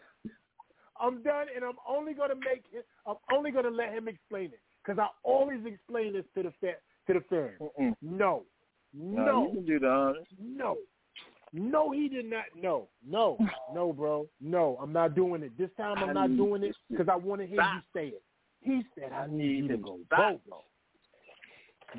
I'm 0.99 1.23
done, 1.23 1.47
and 1.55 1.65
I'm 1.65 1.77
only 1.87 2.13
gonna 2.13 2.35
make 2.35 2.63
it. 2.71 2.85
I'm 3.07 3.15
only 3.33 3.51
gonna 3.51 3.69
let 3.69 3.91
him 3.93 4.07
explain 4.07 4.45
it 4.45 4.59
because 4.85 4.99
I 4.99 5.07
always 5.23 5.59
explain 5.65 6.13
this 6.13 6.25
to 6.35 6.43
the 6.43 6.51
fa- 6.59 6.79
to 7.07 7.13
the 7.13 7.21
fans. 7.29 7.59
Mm-mm. 7.79 7.95
No, 8.01 8.43
No, 8.93 9.25
no, 9.25 9.47
you 9.47 9.53
can 9.55 9.65
do 9.65 9.79
the 9.79 9.87
honors. 9.89 10.27
no, 10.39 10.77
no. 11.53 11.91
He 11.91 12.07
did 12.07 12.25
not. 12.29 12.45
No, 12.55 12.87
no, 13.07 13.37
no, 13.73 13.93
bro. 13.93 14.27
No, 14.39 14.77
I'm 14.81 14.93
not 14.93 15.15
doing 15.15 15.41
it. 15.43 15.57
This 15.57 15.69
time 15.77 15.97
I'm 15.97 16.09
I 16.09 16.13
not 16.13 16.37
doing 16.37 16.63
it 16.63 16.75
because 16.89 17.07
I 17.09 17.15
want 17.15 17.41
to 17.41 17.47
hear 17.47 17.57
stop. 17.57 17.75
you 17.75 17.81
say 17.99 18.07
it. 18.09 18.23
He 18.61 18.83
said, 18.93 19.11
"I 19.11 19.23
I 19.23 19.27
need 19.27 19.37
need 19.37 19.55
you 19.63 19.67
to 19.69 19.77
go 19.77 19.97
to 19.97 20.05
stop. 20.05 20.33
Bobo." 20.45 20.63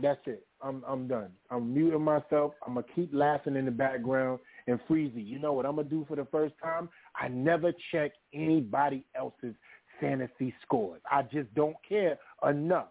That's 0.00 0.20
it. 0.26 0.46
I'm 0.62 0.84
I'm 0.86 1.08
done. 1.08 1.32
I'm 1.50 1.74
muting 1.74 2.02
myself. 2.02 2.54
I'm 2.66 2.74
gonna 2.74 2.86
keep 2.94 3.10
laughing 3.12 3.56
in 3.56 3.64
the 3.64 3.70
background. 3.70 4.38
And 4.66 4.78
Freezy, 4.88 5.26
you 5.26 5.38
know 5.38 5.52
what 5.52 5.66
I'm 5.66 5.76
gonna 5.76 5.88
do 5.88 6.04
for 6.08 6.16
the 6.16 6.26
first 6.26 6.54
time? 6.62 6.88
I 7.16 7.28
never 7.28 7.72
check 7.90 8.12
anybody 8.32 9.04
else's 9.14 9.54
fantasy 10.00 10.54
scores. 10.62 11.00
I 11.10 11.22
just 11.22 11.52
don't 11.54 11.76
care 11.88 12.18
enough. 12.48 12.88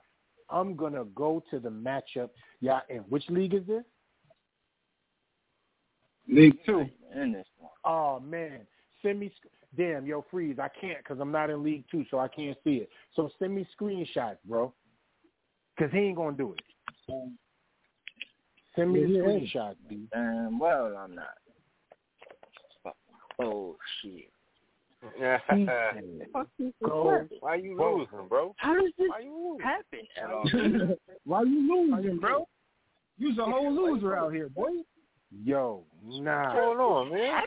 I'm 0.49 0.75
gonna 0.75 1.05
go 1.15 1.43
to 1.49 1.59
the 1.59 1.69
matchup. 1.69 2.29
Yeah, 2.59 2.81
in 2.89 2.99
which 3.09 3.23
league 3.29 3.53
is 3.53 3.65
this? 3.67 3.83
League 6.27 6.57
two. 6.65 6.85
In 7.15 7.31
this 7.33 7.47
one. 7.57 7.71
Oh 7.85 8.19
man, 8.19 8.61
send 9.01 9.19
me. 9.19 9.31
Damn, 9.77 10.05
yo, 10.05 10.25
freeze! 10.29 10.57
I 10.59 10.67
can't 10.67 10.97
because 10.97 11.19
I'm 11.21 11.31
not 11.31 11.49
in 11.49 11.63
League 11.63 11.85
Two, 11.89 12.03
so 12.11 12.19
I 12.19 12.27
can't 12.27 12.57
see 12.63 12.75
it. 12.75 12.89
So 13.15 13.29
send 13.39 13.55
me 13.55 13.65
screenshots, 13.79 14.37
bro, 14.45 14.73
because 15.75 15.93
he 15.93 15.99
ain't 15.99 16.17
gonna 16.17 16.35
do 16.35 16.53
it. 16.53 16.61
Send 18.75 18.93
me 18.93 19.03
the 19.03 19.09
Yeah. 19.09 19.21
screenshots, 19.23 19.75
B. 19.87 20.07
Damn 20.11 20.47
um, 20.47 20.59
well 20.59 20.97
I'm 20.97 21.15
not. 21.15 21.37
Oh 23.41 23.75
shit. 24.01 24.31
He 25.15 25.19
said, 25.19 26.27
Fuck 26.31 26.47
this 26.59 26.67
is 26.67 26.73
Go. 26.85 27.27
Why 27.39 27.55
you 27.55 27.75
Bro. 27.75 27.97
losing, 27.97 28.27
bro? 28.27 28.53
How 28.57 28.75
does 28.75 28.91
this 28.99 29.09
Why 29.09 29.19
you 29.19 29.57
losing? 29.57 30.59
happen? 30.59 30.97
Why 31.25 31.41
you 31.41 31.91
losing, 31.91 32.19
bro? 32.19 32.47
You's 33.17 33.37
a 33.39 33.45
whole 33.45 33.73
loser 33.73 34.15
out 34.15 34.33
here, 34.33 34.49
boy. 34.49 34.69
Yo, 35.43 35.83
What's 36.03 36.23
nah. 36.23 36.53
going 36.53 36.79
on, 36.79 37.11
man? 37.11 37.43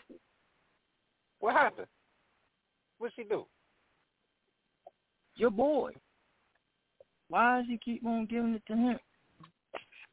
What 1.40 1.54
happened? 1.54 1.86
What 2.98 3.12
she 3.14 3.24
do? 3.24 3.46
Your 5.36 5.50
boy. 5.50 5.92
Why 7.28 7.58
does 7.58 7.66
he 7.68 7.78
keep 7.78 8.04
on 8.06 8.26
giving 8.26 8.54
it 8.54 8.62
to 8.68 8.76
him? 8.76 8.98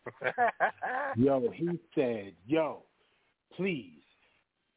Yo, 1.16 1.52
he 1.54 1.70
said, 1.94 2.34
yo, 2.48 2.84
please 3.56 4.02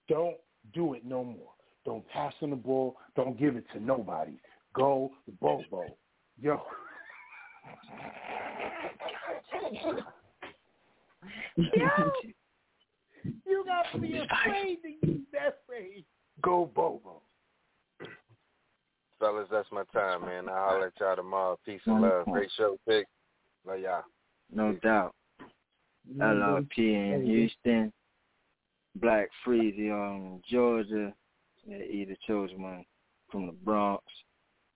don't 0.09 0.37
do 0.73 0.95
it 0.95 1.05
no 1.05 1.25
more. 1.25 1.51
Don't 1.85 2.07
pass 2.09 2.33
on 2.41 2.51
the 2.51 2.57
ball. 2.57 2.97
Don't 3.17 3.39
give 3.39 3.57
it 3.57 3.65
to 3.75 3.81
nobody. 3.81 4.33
Go 4.75 5.11
Bobo. 5.41 5.85
Yo. 6.41 6.63
Yo, 11.57 11.63
you 13.47 13.65
got 13.65 13.93
to 13.93 13.99
be 13.99 14.19
afraid 14.19 14.79
to 14.83 15.07
use 15.07 15.21
that 15.33 15.59
phrase. 15.67 16.05
Go 16.43 16.71
Bobo. 16.75 17.21
Fellas, 19.21 19.49
that's 19.51 19.69
my 19.73 19.85
time, 19.93 20.23
man. 20.23 20.49
I'll 20.49 20.55
holler 20.55 20.87
at 20.87 20.93
y'all 21.01 21.17
tomorrow. 21.17 21.59
Peace 21.65 21.81
and 21.87 22.03
love. 22.03 22.27
Great 22.27 22.51
show, 22.57 22.77
Pick. 22.87 23.07
Love 23.67 23.81
y'all. 23.81 24.03
No 24.53 24.73
doubt. 24.83 25.15
Mm-hmm. 26.11 26.21
LRP 26.21 26.79
in 26.79 27.25
Houston, 27.25 27.93
Black 28.97 29.29
Freezy 29.47 29.91
on 29.91 30.43
Georgia. 30.49 31.13
Yeah, 31.67 31.79
either 31.79 32.17
chosen 32.27 32.63
one 32.63 32.85
from 33.31 33.47
the 33.47 33.53
Bronx. 33.53 34.05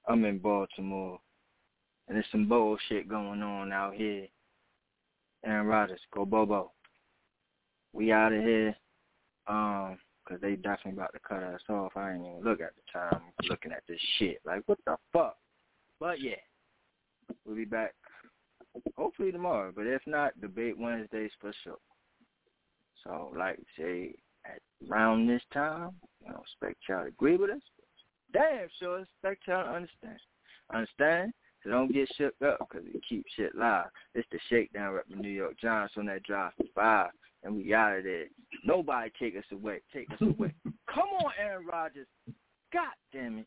I'm 0.08 0.24
in 0.24 0.38
Baltimore. 0.38 1.20
And 2.08 2.16
there's 2.16 2.26
some 2.32 2.48
bullshit 2.48 3.08
going 3.08 3.42
on 3.42 3.72
out 3.72 3.94
here. 3.94 4.26
Aaron 5.44 5.66
Rodgers, 5.66 6.00
go 6.12 6.24
Bobo. 6.24 6.72
We 7.92 8.12
out 8.12 8.32
of 8.32 8.42
here. 8.42 8.74
Um, 9.46 9.98
cause 10.26 10.38
they 10.40 10.56
definitely 10.56 10.92
about 10.92 11.12
to 11.12 11.20
cut 11.26 11.42
us 11.42 11.60
off. 11.68 11.92
I 11.96 12.12
ain't 12.12 12.20
even 12.20 12.42
look 12.42 12.60
at 12.60 12.72
the 12.74 12.98
time 12.98 13.22
looking 13.48 13.72
at 13.72 13.82
this 13.88 14.00
shit. 14.18 14.40
Like, 14.44 14.62
what 14.66 14.78
the 14.84 14.96
fuck? 15.12 15.36
But 16.00 16.20
yeah, 16.20 16.36
we'll 17.44 17.56
be 17.56 17.64
back 17.64 17.94
hopefully 18.96 19.32
tomorrow. 19.32 19.72
But 19.74 19.86
if 19.86 20.02
not, 20.06 20.38
debate 20.40 20.78
Wednesdays 20.78 21.30
for 21.40 21.52
sure. 21.64 21.78
So, 23.04 23.32
like 23.36 23.58
say, 23.78 24.14
at 24.44 24.60
around 24.90 25.26
this 25.26 25.42
time, 25.52 25.92
I 26.26 26.32
don't 26.32 26.42
expect 26.42 26.76
y'all 26.88 27.02
to 27.02 27.08
agree 27.08 27.36
with 27.36 27.50
us. 27.50 27.62
Damn 28.32 28.68
sure 28.78 29.00
expect 29.00 29.46
y'all 29.46 29.64
to 29.64 29.70
understand. 29.70 30.18
Understand? 30.72 31.32
So 31.62 31.70
don't 31.70 31.92
get 31.92 32.08
shook 32.16 32.34
up 32.46 32.58
because 32.60 32.86
we 32.92 33.00
keep 33.08 33.24
shit 33.36 33.54
live. 33.54 33.86
It's 34.14 34.28
the 34.30 34.38
shakedown 34.48 34.94
rep 34.94 35.06
in 35.10 35.20
New 35.20 35.30
York 35.30 35.54
Giants 35.60 35.94
on 35.96 36.06
that 36.06 36.22
drive 36.22 36.52
for 36.56 36.66
five, 36.74 37.10
and 37.42 37.56
we 37.56 37.74
out 37.74 37.98
of 37.98 38.04
there. 38.04 38.26
Nobody 38.64 39.10
take 39.18 39.36
us 39.36 39.44
away. 39.50 39.80
Take 39.92 40.10
us 40.12 40.20
away. 40.20 40.54
Come 40.92 41.08
on, 41.24 41.32
Aaron 41.40 41.66
Rodgers. 41.66 42.06
God 42.72 42.94
damn 43.12 43.38
it. 43.38 43.46